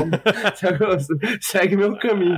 Segue 1.41 1.75
meu 1.75 1.97
caminho. 1.97 2.37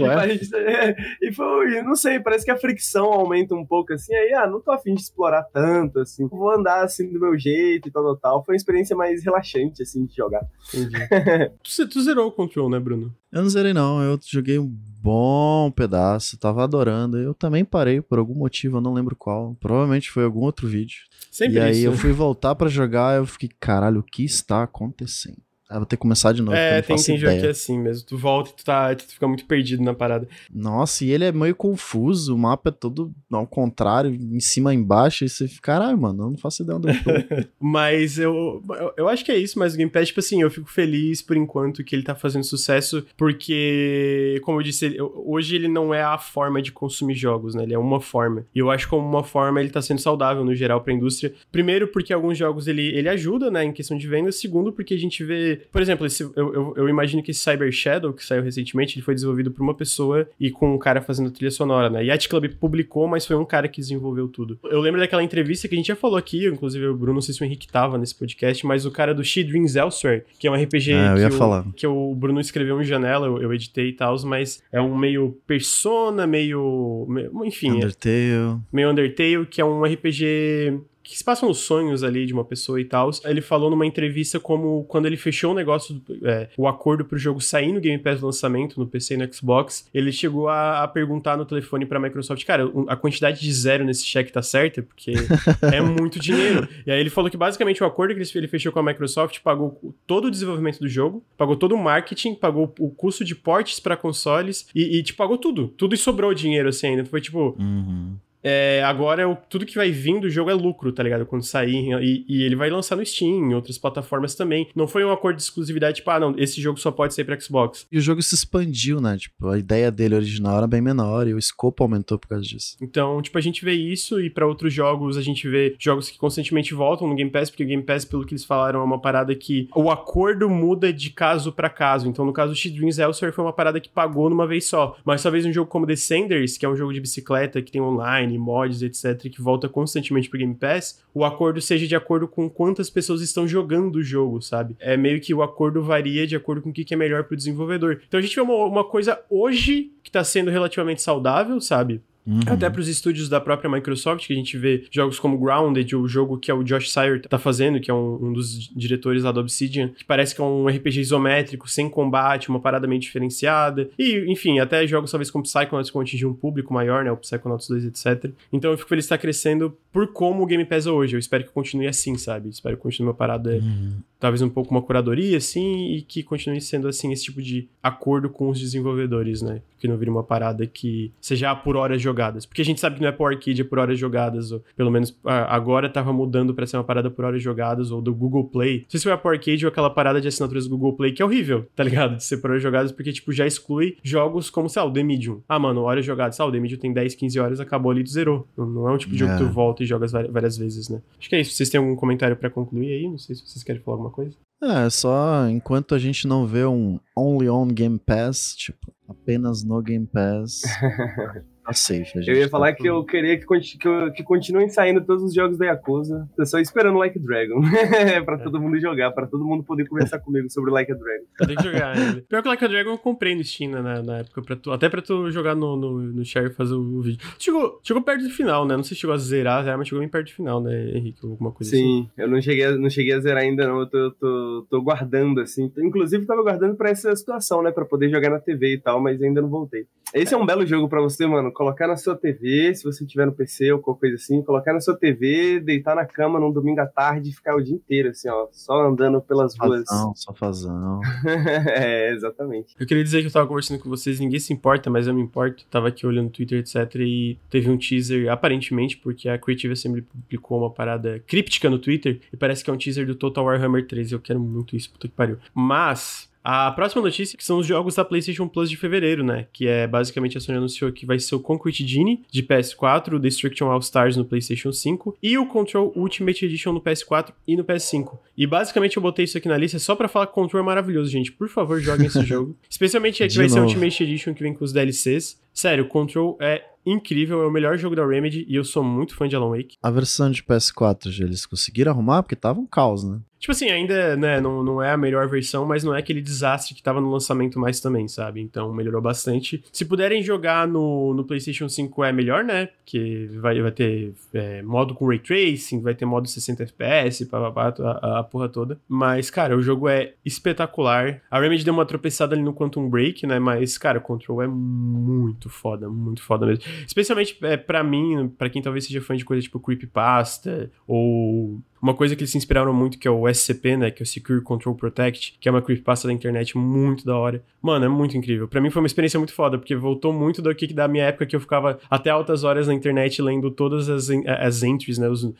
Mas, 0.00 0.52
é, 0.52 0.96
e 1.22 1.32
foi, 1.32 1.82
não 1.82 1.94
sei, 1.94 2.20
parece 2.20 2.44
que 2.44 2.50
a 2.50 2.56
fricção 2.56 3.06
aumenta 3.06 3.54
um 3.54 3.64
pouco 3.64 3.92
assim. 3.92 4.14
Aí, 4.14 4.32
ah, 4.34 4.46
não 4.46 4.60
tô 4.60 4.70
afim 4.70 4.94
de 4.94 5.02
explorar 5.02 5.44
tanto, 5.52 6.00
assim. 6.00 6.26
Vou 6.28 6.50
andar 6.50 6.84
assim 6.84 7.10
do 7.12 7.20
meu 7.20 7.38
jeito 7.38 7.88
e 7.88 7.90
tal, 7.90 8.02
tal, 8.02 8.16
tal. 8.16 8.44
Foi 8.44 8.54
uma 8.54 8.56
experiência 8.56 8.96
mais 8.96 9.24
relaxante, 9.24 9.82
assim, 9.82 10.04
de 10.06 10.16
jogar. 10.16 10.42
Entendi. 10.74 10.96
tu, 11.62 11.88
tu 11.88 12.02
zerou 12.02 12.32
Control, 12.38 12.70
né, 12.70 12.78
Bruno? 12.78 13.12
Eu 13.32 13.42
não 13.42 13.48
zerei, 13.50 13.72
não. 13.72 14.00
Eu 14.00 14.16
joguei 14.24 14.60
um 14.60 14.72
bom 15.02 15.72
pedaço, 15.72 16.38
tava 16.38 16.62
adorando. 16.62 17.18
Eu 17.18 17.34
também 17.34 17.64
parei 17.64 18.00
por 18.00 18.16
algum 18.16 18.36
motivo, 18.36 18.76
eu 18.76 18.80
não 18.80 18.94
lembro 18.94 19.16
qual. 19.16 19.56
Provavelmente 19.58 20.08
foi 20.08 20.22
algum 20.22 20.42
outro 20.42 20.68
vídeo. 20.68 20.98
Sempre 21.32 21.56
e 21.56 21.60
aí 21.60 21.72
isso, 21.72 21.86
eu 21.86 21.90
né? 21.90 21.96
fui 21.96 22.12
voltar 22.12 22.54
para 22.54 22.68
jogar 22.68 23.16
eu 23.16 23.26
fiquei, 23.26 23.50
caralho, 23.58 23.98
o 23.98 24.04
que 24.04 24.22
está 24.24 24.62
acontecendo? 24.62 25.47
Ah, 25.68 25.76
vou 25.76 25.84
ter 25.84 25.96
que 25.96 26.00
começar 26.00 26.32
de 26.32 26.40
novo. 26.40 26.56
É, 26.56 26.80
tem, 26.80 26.96
tem 26.96 27.18
jogo 27.18 27.38
que 27.38 27.46
é 27.46 27.50
assim 27.50 27.78
mesmo. 27.78 28.06
Tu 28.06 28.16
volta 28.16 28.50
e 28.50 28.54
tu, 28.54 28.64
tá, 28.64 28.94
tu 28.94 29.04
fica 29.04 29.28
muito 29.28 29.44
perdido 29.44 29.82
na 29.82 29.92
parada. 29.92 30.26
Nossa, 30.50 31.04
e 31.04 31.10
ele 31.10 31.24
é 31.26 31.32
meio 31.32 31.54
confuso. 31.54 32.34
O 32.34 32.38
mapa 32.38 32.70
é 32.70 32.72
todo 32.72 33.12
ao 33.30 33.46
contrário, 33.46 34.10
em 34.10 34.40
cima 34.40 34.72
e 34.72 34.78
embaixo. 34.78 35.26
E 35.26 35.28
você 35.28 35.46
fica, 35.46 35.72
caralho, 35.72 35.98
mano, 35.98 36.22
eu 36.22 36.30
não 36.30 36.38
faço 36.38 36.62
ideia 36.62 36.78
onde 36.78 36.88
eu 36.88 36.94
tô. 36.94 37.10
mas 37.60 38.18
eu, 38.18 38.62
eu, 38.70 38.92
eu, 38.96 39.08
acho 39.10 39.22
que 39.22 39.30
é 39.30 39.36
isso, 39.36 39.58
mas 39.58 39.74
o 39.74 39.76
Game 39.76 39.90
Pass, 39.90 40.08
tipo 40.08 40.20
assim, 40.20 40.40
eu 40.40 40.50
fico 40.50 40.70
feliz 40.70 41.20
por 41.20 41.36
enquanto 41.36 41.84
que 41.84 41.94
ele 41.94 42.02
tá 42.02 42.14
fazendo 42.14 42.44
sucesso, 42.44 43.04
porque, 43.14 44.40
como 44.44 44.60
eu 44.60 44.62
disse, 44.62 44.86
ele, 44.86 44.98
hoje 45.00 45.54
ele 45.54 45.68
não 45.68 45.92
é 45.92 46.02
a 46.02 46.16
forma 46.16 46.62
de 46.62 46.72
consumir 46.72 47.14
jogos, 47.14 47.54
né? 47.54 47.64
Ele 47.64 47.74
é 47.74 47.78
uma 47.78 48.00
forma. 48.00 48.46
E 48.54 48.58
eu 48.58 48.70
acho 48.70 48.86
que 48.86 48.90
como 48.90 49.06
uma 49.06 49.22
forma 49.22 49.60
ele 49.60 49.68
tá 49.68 49.82
sendo 49.82 50.00
saudável 50.00 50.42
no 50.42 50.54
geral 50.54 50.80
pra 50.80 50.94
indústria. 50.94 51.34
Primeiro, 51.52 51.88
porque 51.88 52.10
alguns 52.14 52.38
jogos 52.38 52.66
ele, 52.66 52.86
ele 52.96 53.08
ajuda, 53.10 53.50
né, 53.50 53.64
em 53.64 53.72
questão 53.72 53.98
de 53.98 54.08
venda. 54.08 54.32
Segundo, 54.32 54.72
porque 54.72 54.94
a 54.94 54.98
gente 54.98 55.22
vê 55.22 55.57
por 55.70 55.80
exemplo, 55.80 56.06
esse, 56.06 56.22
eu, 56.22 56.32
eu, 56.36 56.74
eu, 56.76 56.88
imagino 56.88 57.22
que 57.22 57.30
esse 57.30 57.40
Cyber 57.40 57.70
Shadow, 57.72 58.12
que 58.12 58.24
saiu 58.24 58.42
recentemente, 58.42 58.96
ele 58.96 59.04
foi 59.04 59.14
desenvolvido 59.14 59.50
por 59.50 59.62
uma 59.62 59.74
pessoa 59.74 60.28
e 60.38 60.50
com 60.50 60.74
um 60.74 60.78
cara 60.78 61.00
fazendo 61.00 61.30
trilha 61.30 61.50
sonora, 61.50 61.90
né? 61.90 62.04
Yacht 62.04 62.28
Club 62.28 62.46
publicou, 62.60 63.06
mas 63.08 63.26
foi 63.26 63.36
um 63.36 63.44
cara 63.44 63.68
que 63.68 63.80
desenvolveu 63.80 64.28
tudo. 64.28 64.58
Eu 64.64 64.80
lembro 64.80 65.00
daquela 65.00 65.22
entrevista 65.22 65.68
que 65.68 65.74
a 65.74 65.78
gente 65.78 65.88
já 65.88 65.96
falou 65.96 66.16
aqui, 66.16 66.46
inclusive 66.46 66.86
o 66.86 66.96
Bruno, 66.96 67.14
não 67.14 67.20
sei 67.20 67.34
se 67.34 67.42
o 67.42 67.44
Henrique 67.44 67.68
tava 67.68 67.98
nesse 67.98 68.14
podcast, 68.14 68.64
mas 68.66 68.86
o 68.86 68.90
cara 68.90 69.14
do 69.14 69.24
She 69.24 69.44
Dreams 69.44 69.76
Elsewhere, 69.76 70.24
que 70.38 70.46
é 70.46 70.50
um 70.50 70.54
RPG 70.54 70.92
ah, 70.92 71.14
que, 71.14 71.36
o, 71.36 71.72
que, 71.72 71.86
o, 71.86 72.14
Bruno 72.14 72.40
escreveu 72.40 72.80
em 72.80 72.84
janela, 72.84 73.26
eu, 73.26 73.42
eu 73.42 73.52
editei 73.52 73.88
e 73.88 73.92
tal, 73.92 74.16
mas 74.24 74.62
é 74.72 74.80
um 74.80 74.96
meio 74.96 75.36
persona, 75.46 76.26
meio. 76.26 77.06
meio 77.08 77.44
enfim. 77.44 77.72
Undertale. 77.72 78.14
É, 78.14 78.56
meio 78.72 78.90
Undertale, 78.90 79.46
que 79.46 79.60
é 79.60 79.64
um 79.64 79.82
RPG 79.82 80.80
que 81.08 81.16
se 81.16 81.24
passam 81.24 81.48
os 81.48 81.60
sonhos 81.60 82.04
ali 82.04 82.26
de 82.26 82.34
uma 82.34 82.44
pessoa 82.44 82.78
e 82.78 82.84
tal. 82.84 83.10
Ele 83.24 83.40
falou 83.40 83.70
numa 83.70 83.86
entrevista 83.86 84.38
como 84.38 84.84
quando 84.84 85.06
ele 85.06 85.16
fechou 85.16 85.52
o 85.52 85.54
negócio, 85.54 86.02
é, 86.22 86.50
o 86.54 86.68
acordo 86.68 87.02
pro 87.02 87.16
jogo 87.16 87.40
sair 87.40 87.72
no 87.72 87.80
Game 87.80 87.98
Pass 87.98 88.20
lançamento, 88.20 88.78
no 88.78 88.86
PC 88.86 89.14
e 89.14 89.16
no 89.16 89.32
Xbox, 89.32 89.88
ele 89.94 90.12
chegou 90.12 90.48
a, 90.48 90.82
a 90.82 90.88
perguntar 90.88 91.38
no 91.38 91.46
telefone 91.46 91.86
pra 91.86 91.98
Microsoft, 91.98 92.44
cara, 92.44 92.70
a 92.88 92.94
quantidade 92.94 93.40
de 93.40 93.50
zero 93.50 93.84
nesse 93.84 94.04
cheque 94.04 94.30
tá 94.30 94.42
certa? 94.42 94.82
Porque 94.82 95.14
é 95.72 95.80
muito 95.80 96.18
dinheiro. 96.20 96.68
E 96.86 96.90
aí 96.90 97.00
ele 97.00 97.10
falou 97.10 97.30
que 97.30 97.38
basicamente 97.38 97.82
o 97.82 97.86
acordo 97.86 98.14
que 98.14 98.38
ele 98.38 98.48
fechou 98.48 98.70
com 98.70 98.80
a 98.80 98.82
Microsoft 98.82 99.40
pagou 99.40 99.80
todo 100.06 100.26
o 100.26 100.30
desenvolvimento 100.30 100.78
do 100.78 100.88
jogo, 100.88 101.24
pagou 101.38 101.56
todo 101.56 101.74
o 101.74 101.78
marketing, 101.78 102.34
pagou 102.34 102.74
o 102.78 102.90
custo 102.90 103.24
de 103.24 103.34
portes 103.34 103.80
para 103.80 103.96
consoles 103.96 104.68
e, 104.74 104.98
e 104.98 105.02
te 105.02 105.14
pagou 105.14 105.38
tudo. 105.38 105.68
Tudo 105.68 105.94
e 105.94 105.98
sobrou 105.98 106.34
dinheiro 106.34 106.68
assim 106.68 106.88
ainda. 106.88 107.04
Foi 107.06 107.22
tipo, 107.22 107.56
uhum. 107.58 108.16
É, 108.42 108.82
agora 108.84 109.34
tudo 109.48 109.66
que 109.66 109.74
vai 109.74 109.90
vir 109.90 110.20
do 110.20 110.30
jogo 110.30 110.50
é 110.50 110.54
lucro, 110.54 110.92
tá 110.92 111.02
ligado? 111.02 111.26
Quando 111.26 111.42
sair. 111.42 111.92
E, 112.02 112.24
e, 112.28 112.42
ele 112.42 112.56
vai 112.56 112.70
lançar 112.70 112.96
no 112.96 113.04
Steam, 113.04 113.50
em 113.50 113.54
outras 113.54 113.78
plataformas 113.78 114.34
também. 114.34 114.68
Não 114.74 114.86
foi 114.86 115.04
um 115.04 115.12
acordo 115.12 115.36
de 115.36 115.42
exclusividade, 115.42 115.96
tipo, 115.96 116.10
ah, 116.10 116.20
não, 116.20 116.34
esse 116.38 116.60
jogo 116.60 116.78
só 116.78 116.90
pode 116.90 117.14
sair 117.14 117.24
pra 117.24 117.38
Xbox. 117.38 117.86
E 117.90 117.98
o 117.98 118.00
jogo 118.00 118.22
se 118.22 118.34
expandiu, 118.34 119.00
né? 119.00 119.16
Tipo, 119.18 119.48
a 119.48 119.58
ideia 119.58 119.90
dele 119.90 120.14
original 120.14 120.58
era 120.58 120.66
bem 120.66 120.80
menor 120.80 121.26
e 121.26 121.34
o 121.34 121.38
escopo 121.38 121.82
aumentou 121.82 122.18
por 122.18 122.28
causa 122.28 122.44
disso. 122.44 122.76
Então, 122.80 123.20
tipo, 123.20 123.36
a 123.36 123.40
gente 123.40 123.64
vê 123.64 123.72
isso 123.72 124.20
e 124.20 124.30
para 124.30 124.46
outros 124.46 124.72
jogos 124.72 125.16
a 125.16 125.22
gente 125.22 125.48
vê 125.48 125.74
jogos 125.78 126.08
que 126.08 126.18
constantemente 126.18 126.74
voltam 126.74 127.08
no 127.08 127.14
Game 127.14 127.30
Pass, 127.30 127.50
porque 127.50 127.64
o 127.64 127.66
Game 127.66 127.82
Pass, 127.82 128.04
pelo 128.04 128.24
que 128.24 128.32
eles 128.32 128.44
falaram, 128.44 128.80
é 128.80 128.84
uma 128.84 129.00
parada 129.00 129.34
que 129.34 129.68
o 129.74 129.90
acordo 129.90 130.48
muda 130.48 130.92
de 130.92 131.10
caso 131.10 131.52
para 131.52 131.68
caso. 131.68 132.08
Então, 132.08 132.24
no 132.24 132.32
caso 132.32 132.52
do 132.52 132.56
She 132.56 132.70
Dreams 132.70 132.98
Elsewhere 132.98 133.34
foi 133.34 133.44
uma 133.44 133.52
parada 133.52 133.80
que 133.80 133.88
pagou 133.88 134.30
numa 134.30 134.46
vez 134.46 134.66
só. 134.66 134.96
Mas 135.04 135.22
talvez 135.22 135.44
um 135.44 135.52
jogo 135.52 135.70
como 135.70 135.86
Descenders, 135.86 136.56
que 136.56 136.64
é 136.64 136.68
um 136.68 136.76
jogo 136.76 136.92
de 136.92 137.00
bicicleta 137.00 137.60
que 137.62 137.72
tem 137.72 137.80
online, 137.80 138.27
mods, 138.36 138.82
etc., 138.82 139.30
que 139.30 139.40
volta 139.40 139.68
constantemente 139.68 140.28
pro 140.28 140.38
Game 140.38 140.54
Pass, 140.54 141.02
o 141.14 141.24
acordo 141.24 141.60
seja 141.60 141.86
de 141.86 141.94
acordo 141.94 142.26
com 142.26 142.50
quantas 142.50 142.90
pessoas 142.90 143.22
estão 143.22 143.46
jogando 143.46 143.96
o 143.96 144.02
jogo, 144.02 144.42
sabe? 144.42 144.76
É 144.80 144.96
meio 144.96 145.20
que 145.20 145.32
o 145.32 145.42
acordo 145.42 145.82
varia 145.82 146.26
de 146.26 146.36
acordo 146.36 146.60
com 146.60 146.70
o 146.70 146.72
que 146.72 146.92
é 146.92 146.96
melhor 146.96 147.24
pro 147.24 147.36
desenvolvedor. 147.36 148.00
Então 148.06 148.18
a 148.18 148.22
gente 148.22 148.34
vê 148.34 148.40
uma, 148.40 148.54
uma 148.66 148.84
coisa 148.84 149.20
hoje 149.30 149.92
que 150.02 150.10
tá 150.10 150.24
sendo 150.24 150.50
relativamente 150.50 151.00
saudável, 151.00 151.60
sabe? 151.60 152.02
Uhum. 152.26 152.40
Até 152.46 152.68
para 152.68 152.80
os 152.80 152.88
estúdios 152.88 153.28
da 153.28 153.40
própria 153.40 153.70
Microsoft, 153.70 154.26
que 154.26 154.32
a 154.32 154.36
gente 154.36 154.56
vê 154.58 154.84
jogos 154.90 155.18
como 155.18 155.38
Grounded, 155.38 155.96
o 155.96 156.06
jogo 156.06 156.38
que 156.38 156.50
é 156.50 156.54
o 156.54 156.62
Josh 156.62 156.92
Sire 156.92 157.20
tá 157.20 157.38
fazendo, 157.38 157.80
que 157.80 157.90
é 157.90 157.94
um, 157.94 158.18
um, 158.22 158.32
dos 158.32 158.68
diretores 158.74 159.22
lá 159.22 159.32
do 159.32 159.40
Obsidian, 159.40 159.88
que 159.88 160.04
parece 160.04 160.34
que 160.34 160.40
é 160.40 160.44
um 160.44 160.66
RPG 160.66 161.00
isométrico, 161.00 161.68
sem 161.68 161.88
combate, 161.88 162.50
uma 162.50 162.60
parada 162.60 162.86
meio 162.86 163.00
diferenciada. 163.00 163.88
E, 163.98 164.30
enfim, 164.30 164.58
até 164.58 164.86
jogos 164.86 165.10
talvez 165.10 165.30
como 165.30 165.44
Psychonauts 165.44 165.90
que 165.90 165.98
atingir 165.98 166.26
um 166.26 166.34
público 166.34 166.72
maior, 166.72 167.04
né? 167.04 167.10
O 167.10 167.16
Psychonauts 167.16 167.68
2, 167.68 167.84
etc. 167.86 168.30
Então 168.52 168.70
eu 168.70 168.76
fico 168.76 168.88
feliz 168.88 169.04
de 169.04 169.06
estar 169.06 169.18
crescendo 169.18 169.76
por 169.92 170.08
como 170.12 170.42
o 170.42 170.46
Game 170.46 170.64
Pass 170.64 170.86
é 170.86 170.90
hoje. 170.90 171.16
Eu 171.16 171.18
espero 171.18 171.44
que 171.44 171.50
continue 171.50 171.86
assim, 171.86 172.16
sabe? 172.16 172.48
Espero 172.48 172.76
que 172.76 172.82
continue 172.82 173.08
uma 173.08 173.14
parada, 173.14 173.50
uhum. 173.50 173.94
talvez 174.20 174.42
um 174.42 174.48
pouco 174.48 174.70
uma 174.70 174.82
curadoria, 174.82 175.36
assim, 175.36 175.94
e 175.94 176.02
que 176.02 176.22
continue 176.22 176.60
sendo, 176.60 176.88
assim, 176.88 177.12
esse 177.12 177.24
tipo 177.24 177.42
de 177.42 177.68
acordo 177.82 178.28
com 178.28 178.48
os 178.48 178.60
desenvolvedores, 178.60 179.42
né? 179.42 179.60
Que 179.78 179.88
não 179.88 179.96
vire 179.96 180.10
uma 180.10 180.22
parada 180.22 180.66
que 180.66 181.10
seja 181.20 181.54
por 181.54 181.76
horas 181.76 182.00
jogadas. 182.18 182.44
Porque 182.44 182.62
a 182.62 182.64
gente 182.64 182.80
sabe 182.80 182.96
que 182.96 183.02
não 183.02 183.08
é 183.08 183.12
por 183.12 183.32
Arcade, 183.32 183.60
é 183.60 183.64
por 183.64 183.78
horas 183.78 183.98
jogadas. 183.98 184.50
Ou, 184.50 184.62
pelo 184.76 184.90
menos 184.90 185.16
agora 185.24 185.88
tava 185.88 186.12
mudando 186.12 186.52
para 186.52 186.66
ser 186.66 186.76
uma 186.76 186.84
parada 186.84 187.10
por 187.10 187.24
horas 187.24 187.42
jogadas, 187.42 187.90
ou 187.92 188.02
do 188.02 188.14
Google 188.14 188.44
Play. 188.44 188.80
Não 188.80 188.90
sei 188.90 188.98
se 188.98 189.04
foi 189.04 189.12
a 189.12 189.18
por 189.18 189.32
Arcade 189.32 189.64
ou 189.64 189.68
aquela 189.68 189.90
parada 189.90 190.20
de 190.20 190.26
assinaturas 190.26 190.66
do 190.66 190.76
Google 190.76 190.96
Play, 190.96 191.12
que 191.12 191.22
é 191.22 191.24
horrível, 191.24 191.66
tá 191.76 191.84
ligado? 191.84 192.16
De 192.16 192.24
ser 192.24 192.38
por 192.38 192.50
horas 192.50 192.62
jogadas, 192.62 192.90
porque, 192.90 193.12
tipo, 193.12 193.32
já 193.32 193.46
exclui 193.46 193.96
jogos 194.02 194.50
como, 194.50 194.68
sei 194.68 194.82
lá, 194.82 194.88
o 194.88 194.92
The 194.92 195.02
Medium. 195.02 195.40
Ah, 195.48 195.58
mano, 195.58 195.82
horas 195.82 196.04
jogadas. 196.04 196.38
Ah, 196.40 196.46
o 196.46 196.52
The 196.52 196.58
Medium 196.58 196.78
tem 196.78 196.92
10, 196.92 197.14
15 197.14 197.38
horas, 197.38 197.60
acabou 197.60 197.92
ali, 197.92 198.02
tu 198.02 198.10
zerou. 198.10 198.48
Não 198.56 198.88
é 198.88 198.92
um 198.92 198.98
tipo 198.98 199.12
de 199.12 199.18
jogo 199.18 199.32
que 199.32 199.38
tu 199.38 199.44
é. 199.44 199.52
volta 199.52 199.82
e 199.82 199.86
jogas 199.86 200.12
várias 200.12 200.56
vezes, 200.56 200.88
né? 200.88 201.00
Acho 201.18 201.28
que 201.28 201.36
é 201.36 201.40
isso. 201.40 201.52
Vocês 201.52 201.68
têm 201.68 201.78
algum 201.78 201.94
comentário 201.94 202.36
para 202.36 202.50
concluir 202.50 202.92
aí? 202.92 203.08
Não 203.08 203.18
sei 203.18 203.36
se 203.36 203.46
vocês 203.46 203.62
querem 203.62 203.80
falar 203.82 203.96
alguma 203.96 204.10
coisa. 204.10 204.36
É, 204.60 204.90
só 204.90 205.48
enquanto 205.48 205.94
a 205.94 205.98
gente 205.98 206.26
não 206.26 206.44
vê 206.44 206.64
um 206.64 206.98
only 207.16 207.48
on 207.48 207.68
Game 207.68 207.98
Pass, 207.98 208.56
tipo, 208.56 208.92
apenas 209.08 209.62
no 209.62 209.80
Game 209.80 210.06
Pass. 210.06 210.62
Tá 211.68 211.74
safe. 211.74 212.18
eu 212.26 212.34
ia 212.34 212.48
falar 212.48 212.72
tá 212.72 212.76
que 212.76 212.86
eu 212.86 213.04
queria 213.04 213.38
que, 213.38 213.46
que, 213.46 214.10
que 214.12 214.22
continuem 214.22 214.70
saindo 214.70 215.04
todos 215.04 215.22
os 215.22 215.34
jogos 215.34 215.58
da 215.58 215.66
Yakuza. 215.66 216.26
Tô 216.34 216.46
só 216.46 216.58
esperando 216.58 216.96
Like 216.96 217.18
Dragon. 217.18 217.60
pra 218.24 218.36
é. 218.36 218.38
todo 218.38 218.58
mundo 218.58 218.80
jogar, 218.80 219.10
pra 219.10 219.26
todo 219.26 219.44
mundo 219.44 219.62
poder 219.62 219.86
conversar 219.86 220.18
comigo 220.20 220.48
sobre 220.48 220.70
Like 220.70 220.90
a 220.90 220.94
Dragon. 220.94 221.24
Tem 221.46 221.56
que 221.56 221.62
jogar 221.62 221.94
ainda. 221.94 222.24
Pior 222.26 222.42
que 222.42 222.48
Like 222.48 222.64
a 222.64 222.68
Dragon 222.68 222.90
eu 222.92 222.98
comprei 222.98 223.34
no 223.34 223.44
Steam 223.44 223.72
né, 223.72 224.00
na, 224.00 224.18
época, 224.20 224.40
pra 224.40 224.56
tu, 224.56 224.72
até 224.72 224.88
pra 224.88 225.02
tu 225.02 225.30
jogar 225.30 225.54
no, 225.54 225.76
no, 225.76 226.00
no 226.00 226.24
share 226.24 226.46
e 226.46 226.54
fazer 226.54 226.72
o 226.72 227.02
vídeo. 227.02 227.20
Chegou, 227.38 227.78
chegou 227.82 228.02
perto 228.02 228.22
do 228.22 228.30
final, 228.30 228.66
né? 228.66 228.74
Não 228.74 228.82
sei 228.82 228.94
se 228.94 229.02
chegou 229.02 229.12
a 229.12 229.18
zerar, 229.18 229.76
mas 229.76 229.86
chegou 229.86 230.00
bem 230.00 230.08
perto 230.08 230.28
do 230.28 230.32
final, 230.32 230.62
né, 230.62 230.90
Henrique? 230.94 231.18
Alguma 231.22 231.52
coisa 231.52 231.70
Sim, 231.70 231.76
assim. 231.76 232.02
Sim, 232.02 232.10
eu 232.16 232.28
não 232.28 232.40
cheguei, 232.40 232.64
a, 232.64 232.72
não 232.78 232.88
cheguei 232.88 233.12
a 233.12 233.20
zerar 233.20 233.42
ainda, 233.42 233.68
não. 233.68 233.80
Eu 233.80 233.86
tô, 233.86 234.10
tô, 234.12 234.66
tô 234.70 234.80
guardando, 234.80 235.42
assim. 235.42 235.70
Inclusive, 235.76 236.24
tava 236.24 236.42
guardando 236.42 236.76
pra 236.76 236.88
essa 236.88 237.14
situação, 237.14 237.62
né? 237.62 237.70
Pra 237.70 237.84
poder 237.84 238.08
jogar 238.08 238.30
na 238.30 238.38
TV 238.38 238.72
e 238.72 238.80
tal, 238.80 239.02
mas 239.02 239.20
ainda 239.20 239.42
não 239.42 239.50
voltei. 239.50 239.86
Esse 240.14 240.34
é, 240.34 240.38
é 240.38 240.40
um 240.40 240.46
belo 240.46 240.64
jogo 240.64 240.88
pra 240.88 241.02
você, 241.02 241.26
mano. 241.26 241.52
Colocar 241.58 241.88
na 241.88 241.96
sua 241.96 242.14
TV 242.14 242.72
se 242.72 242.84
você 242.84 243.04
tiver 243.04 243.26
no 243.26 243.32
PC 243.32 243.72
ou 243.72 243.80
qualquer 243.80 244.10
coisa 244.10 244.14
assim, 244.14 244.40
colocar 244.42 244.72
na 244.72 244.78
sua 244.78 244.96
TV, 244.96 245.58
deitar 245.58 245.96
na 245.96 246.06
cama 246.06 246.38
num 246.38 246.52
domingo 246.52 246.80
à 246.80 246.86
tarde 246.86 247.30
e 247.30 247.32
ficar 247.32 247.56
o 247.56 247.60
dia 247.60 247.74
inteiro, 247.74 248.10
assim, 248.10 248.28
ó, 248.28 248.46
só 248.52 248.86
andando 248.86 249.20
pelas 249.20 249.58
ruas. 249.58 249.82
Só 250.14 250.32
fazão. 250.32 251.00
é, 251.66 252.12
exatamente. 252.12 252.76
Eu 252.78 252.86
queria 252.86 253.02
dizer 253.02 253.22
que 253.22 253.26
eu 253.26 253.32
tava 253.32 253.48
conversando 253.48 253.80
com 253.80 253.90
vocês, 253.90 254.20
ninguém 254.20 254.38
se 254.38 254.52
importa, 254.52 254.88
mas 254.88 255.08
eu 255.08 255.14
me 255.14 255.20
importo. 255.20 255.66
Tava 255.68 255.88
aqui 255.88 256.06
olhando 256.06 256.28
o 256.28 256.30
Twitter, 256.30 256.60
etc. 256.60 256.94
E 257.00 257.36
teve 257.50 257.68
um 257.68 257.76
teaser, 257.76 258.30
aparentemente, 258.30 258.96
porque 258.96 259.28
a 259.28 259.36
Creative 259.36 259.72
Assembly 259.72 260.02
publicou 260.02 260.60
uma 260.60 260.70
parada 260.70 261.18
críptica 261.26 261.68
no 261.68 261.80
Twitter, 261.80 262.20
e 262.32 262.36
parece 262.36 262.62
que 262.62 262.70
é 262.70 262.72
um 262.72 262.78
teaser 262.78 263.04
do 263.04 263.16
Total 263.16 263.44
Warhammer 263.44 263.84
3. 263.84 264.12
Eu 264.12 264.20
quero 264.20 264.38
muito 264.38 264.76
isso, 264.76 264.92
puta 264.92 265.08
que 265.08 265.14
pariu. 265.14 265.38
Mas 265.52 266.30
A 266.50 266.70
próxima 266.70 267.02
notícia 267.02 267.36
que 267.36 267.44
são 267.44 267.58
os 267.58 267.66
jogos 267.66 267.96
da 267.96 268.02
PlayStation 268.06 268.48
Plus 268.48 268.70
de 268.70 268.76
fevereiro, 268.78 269.22
né? 269.22 269.46
Que 269.52 269.68
é 269.68 269.86
basicamente 269.86 270.38
a 270.38 270.40
Sony 270.40 270.56
anunciou 270.56 270.90
que 270.90 271.04
vai 271.04 271.18
ser 271.18 271.34
o 271.34 271.40
Concrete 271.40 271.86
Genie 271.86 272.22
de 272.30 272.42
PS4, 272.42 273.12
o 273.12 273.18
Destruction 273.18 273.70
All 273.70 273.80
Stars 273.80 274.16
no 274.16 274.24
PlayStation 274.24 274.72
5 274.72 275.18
e 275.22 275.36
o 275.36 275.44
Control 275.44 275.92
Ultimate 275.94 276.46
Edition 276.46 276.72
no 276.72 276.80
PS4 276.80 277.34
e 277.46 277.54
no 277.54 277.64
PS5. 277.64 278.16
E 278.34 278.46
basicamente 278.46 278.96
eu 278.96 279.02
botei 279.02 279.26
isso 279.26 279.36
aqui 279.36 279.46
na 279.46 279.58
lista 279.58 279.78
só 279.78 279.94
para 279.94 280.08
falar 280.08 280.24
que 280.24 280.32
o 280.32 280.36
Control 280.36 280.62
é 280.62 280.64
maravilhoso, 280.64 281.10
gente. 281.10 281.30
Por 281.30 281.50
favor, 281.50 281.82
joguem 281.82 282.06
esse 282.06 282.24
jogo. 282.24 282.56
Especialmente 282.66 283.22
aqui 283.22 283.36
vai 283.36 283.44
novo. 283.44 283.54
ser 283.54 283.60
o 283.60 283.64
Ultimate 283.64 284.02
Edition 284.04 284.32
que 284.32 284.42
vem 284.42 284.54
com 284.54 284.64
os 284.64 284.72
DLCs. 284.72 285.38
Sério, 285.58 285.88
Control 285.88 286.38
é 286.40 286.64
incrível, 286.86 287.42
é 287.42 287.46
o 287.48 287.50
melhor 287.50 287.76
jogo 287.76 287.96
da 287.96 288.06
Remedy 288.06 288.46
e 288.48 288.54
eu 288.54 288.62
sou 288.62 288.84
muito 288.84 289.16
fã 289.16 289.26
de 289.26 289.34
Alan 289.34 289.50
Wake. 289.50 289.76
A 289.82 289.90
versão 289.90 290.30
de 290.30 290.40
PS4, 290.40 291.20
eles 291.20 291.44
conseguiram 291.46 291.90
arrumar? 291.90 292.22
Porque 292.22 292.36
tava 292.36 292.60
um 292.60 292.66
caos, 292.66 293.02
né? 293.02 293.18
Tipo 293.38 293.52
assim, 293.52 293.70
ainda, 293.70 294.16
né, 294.16 294.40
não, 294.40 294.64
não 294.64 294.82
é 294.82 294.90
a 294.90 294.96
melhor 294.96 295.28
versão, 295.28 295.64
mas 295.64 295.84
não 295.84 295.94
é 295.94 296.00
aquele 296.00 296.20
desastre 296.20 296.74
que 296.74 296.82
tava 296.82 297.00
no 297.00 297.10
lançamento 297.10 297.58
mais 297.58 297.80
também, 297.80 298.08
sabe? 298.08 298.40
Então 298.40 298.72
melhorou 298.72 299.00
bastante. 299.00 299.62
Se 299.72 299.84
puderem 299.84 300.22
jogar 300.22 300.66
no, 300.66 301.14
no 301.14 301.24
PlayStation 301.24 301.68
5 301.68 302.04
é 302.04 302.12
melhor, 302.12 302.42
né? 302.42 302.66
Porque 302.66 303.30
vai, 303.40 303.60
vai 303.60 303.70
ter 303.70 304.12
é, 304.34 304.60
modo 304.62 304.92
com 304.92 305.06
Ray 305.06 305.20
Tracing, 305.20 305.80
vai 305.80 305.94
ter 305.94 306.04
modo 306.04 306.26
60 306.26 306.64
FPS, 306.64 307.26
pá, 307.26 307.52
pá, 307.52 307.72
pá, 307.72 307.84
a, 308.02 308.18
a 308.18 308.24
porra 308.24 308.48
toda. 308.48 308.78
Mas, 308.88 309.30
cara, 309.30 309.56
o 309.56 309.62
jogo 309.62 309.88
é 309.88 310.14
espetacular. 310.24 311.22
A 311.30 311.40
Remedy 311.40 311.64
deu 311.64 311.74
uma 311.74 311.86
tropeçada 311.86 312.34
ali 312.34 312.42
no 312.42 312.54
Quantum 312.54 312.88
Break, 312.88 313.24
né? 313.24 313.38
Mas, 313.38 313.78
cara, 313.78 313.98
o 313.98 314.02
Control 314.02 314.42
é 314.42 314.48
muito 314.48 315.47
foda, 315.48 315.88
muito 315.88 316.22
foda 316.22 316.46
mesmo. 316.46 316.64
Especialmente 316.86 317.38
é, 317.42 317.56
para 317.56 317.82
mim, 317.82 318.28
para 318.28 318.50
quem 318.50 318.62
talvez 318.62 318.86
seja 318.86 319.00
fã 319.00 319.16
de 319.16 319.24
coisa 319.24 319.42
tipo 319.42 319.60
Creepypasta 319.60 320.70
ou 320.86 321.60
uma 321.80 321.94
coisa 321.94 322.14
que 322.14 322.22
eles 322.22 322.30
se 322.30 322.38
inspiraram 322.38 322.72
muito, 322.72 322.98
que 322.98 323.06
é 323.06 323.10
o 323.10 323.28
SCP, 323.28 323.76
né? 323.76 323.90
Que 323.90 324.02
é 324.02 324.04
o 324.04 324.06
Secure 324.06 324.42
Control 324.42 324.74
Protect, 324.74 325.36
que 325.40 325.48
é 325.48 325.52
uma 325.52 325.62
creepypasta 325.62 326.08
da 326.08 326.14
internet 326.14 326.56
muito 326.56 327.04
da 327.04 327.16
hora. 327.16 327.42
Mano, 327.60 327.84
é 327.84 327.88
muito 327.88 328.16
incrível. 328.16 328.46
Para 328.46 328.60
mim 328.60 328.70
foi 328.70 328.80
uma 328.82 328.86
experiência 328.86 329.18
muito 329.18 329.32
foda, 329.32 329.58
porque 329.58 329.74
voltou 329.74 330.12
muito 330.12 330.40
do 330.40 330.54
que 330.54 330.72
da 330.72 330.88
minha 330.88 331.04
época 331.04 331.26
que 331.26 331.36
eu 331.36 331.40
ficava 331.40 331.78
até 331.90 332.10
altas 332.10 332.44
horas 332.44 332.66
na 332.66 332.74
internet 332.74 333.20
lendo 333.20 333.50
todas 333.50 333.88
as, 333.88 334.08
as 334.26 334.62
entries, 334.62 334.98
né? 334.98 335.08
Os, 335.08 335.24
uh, 335.24 335.34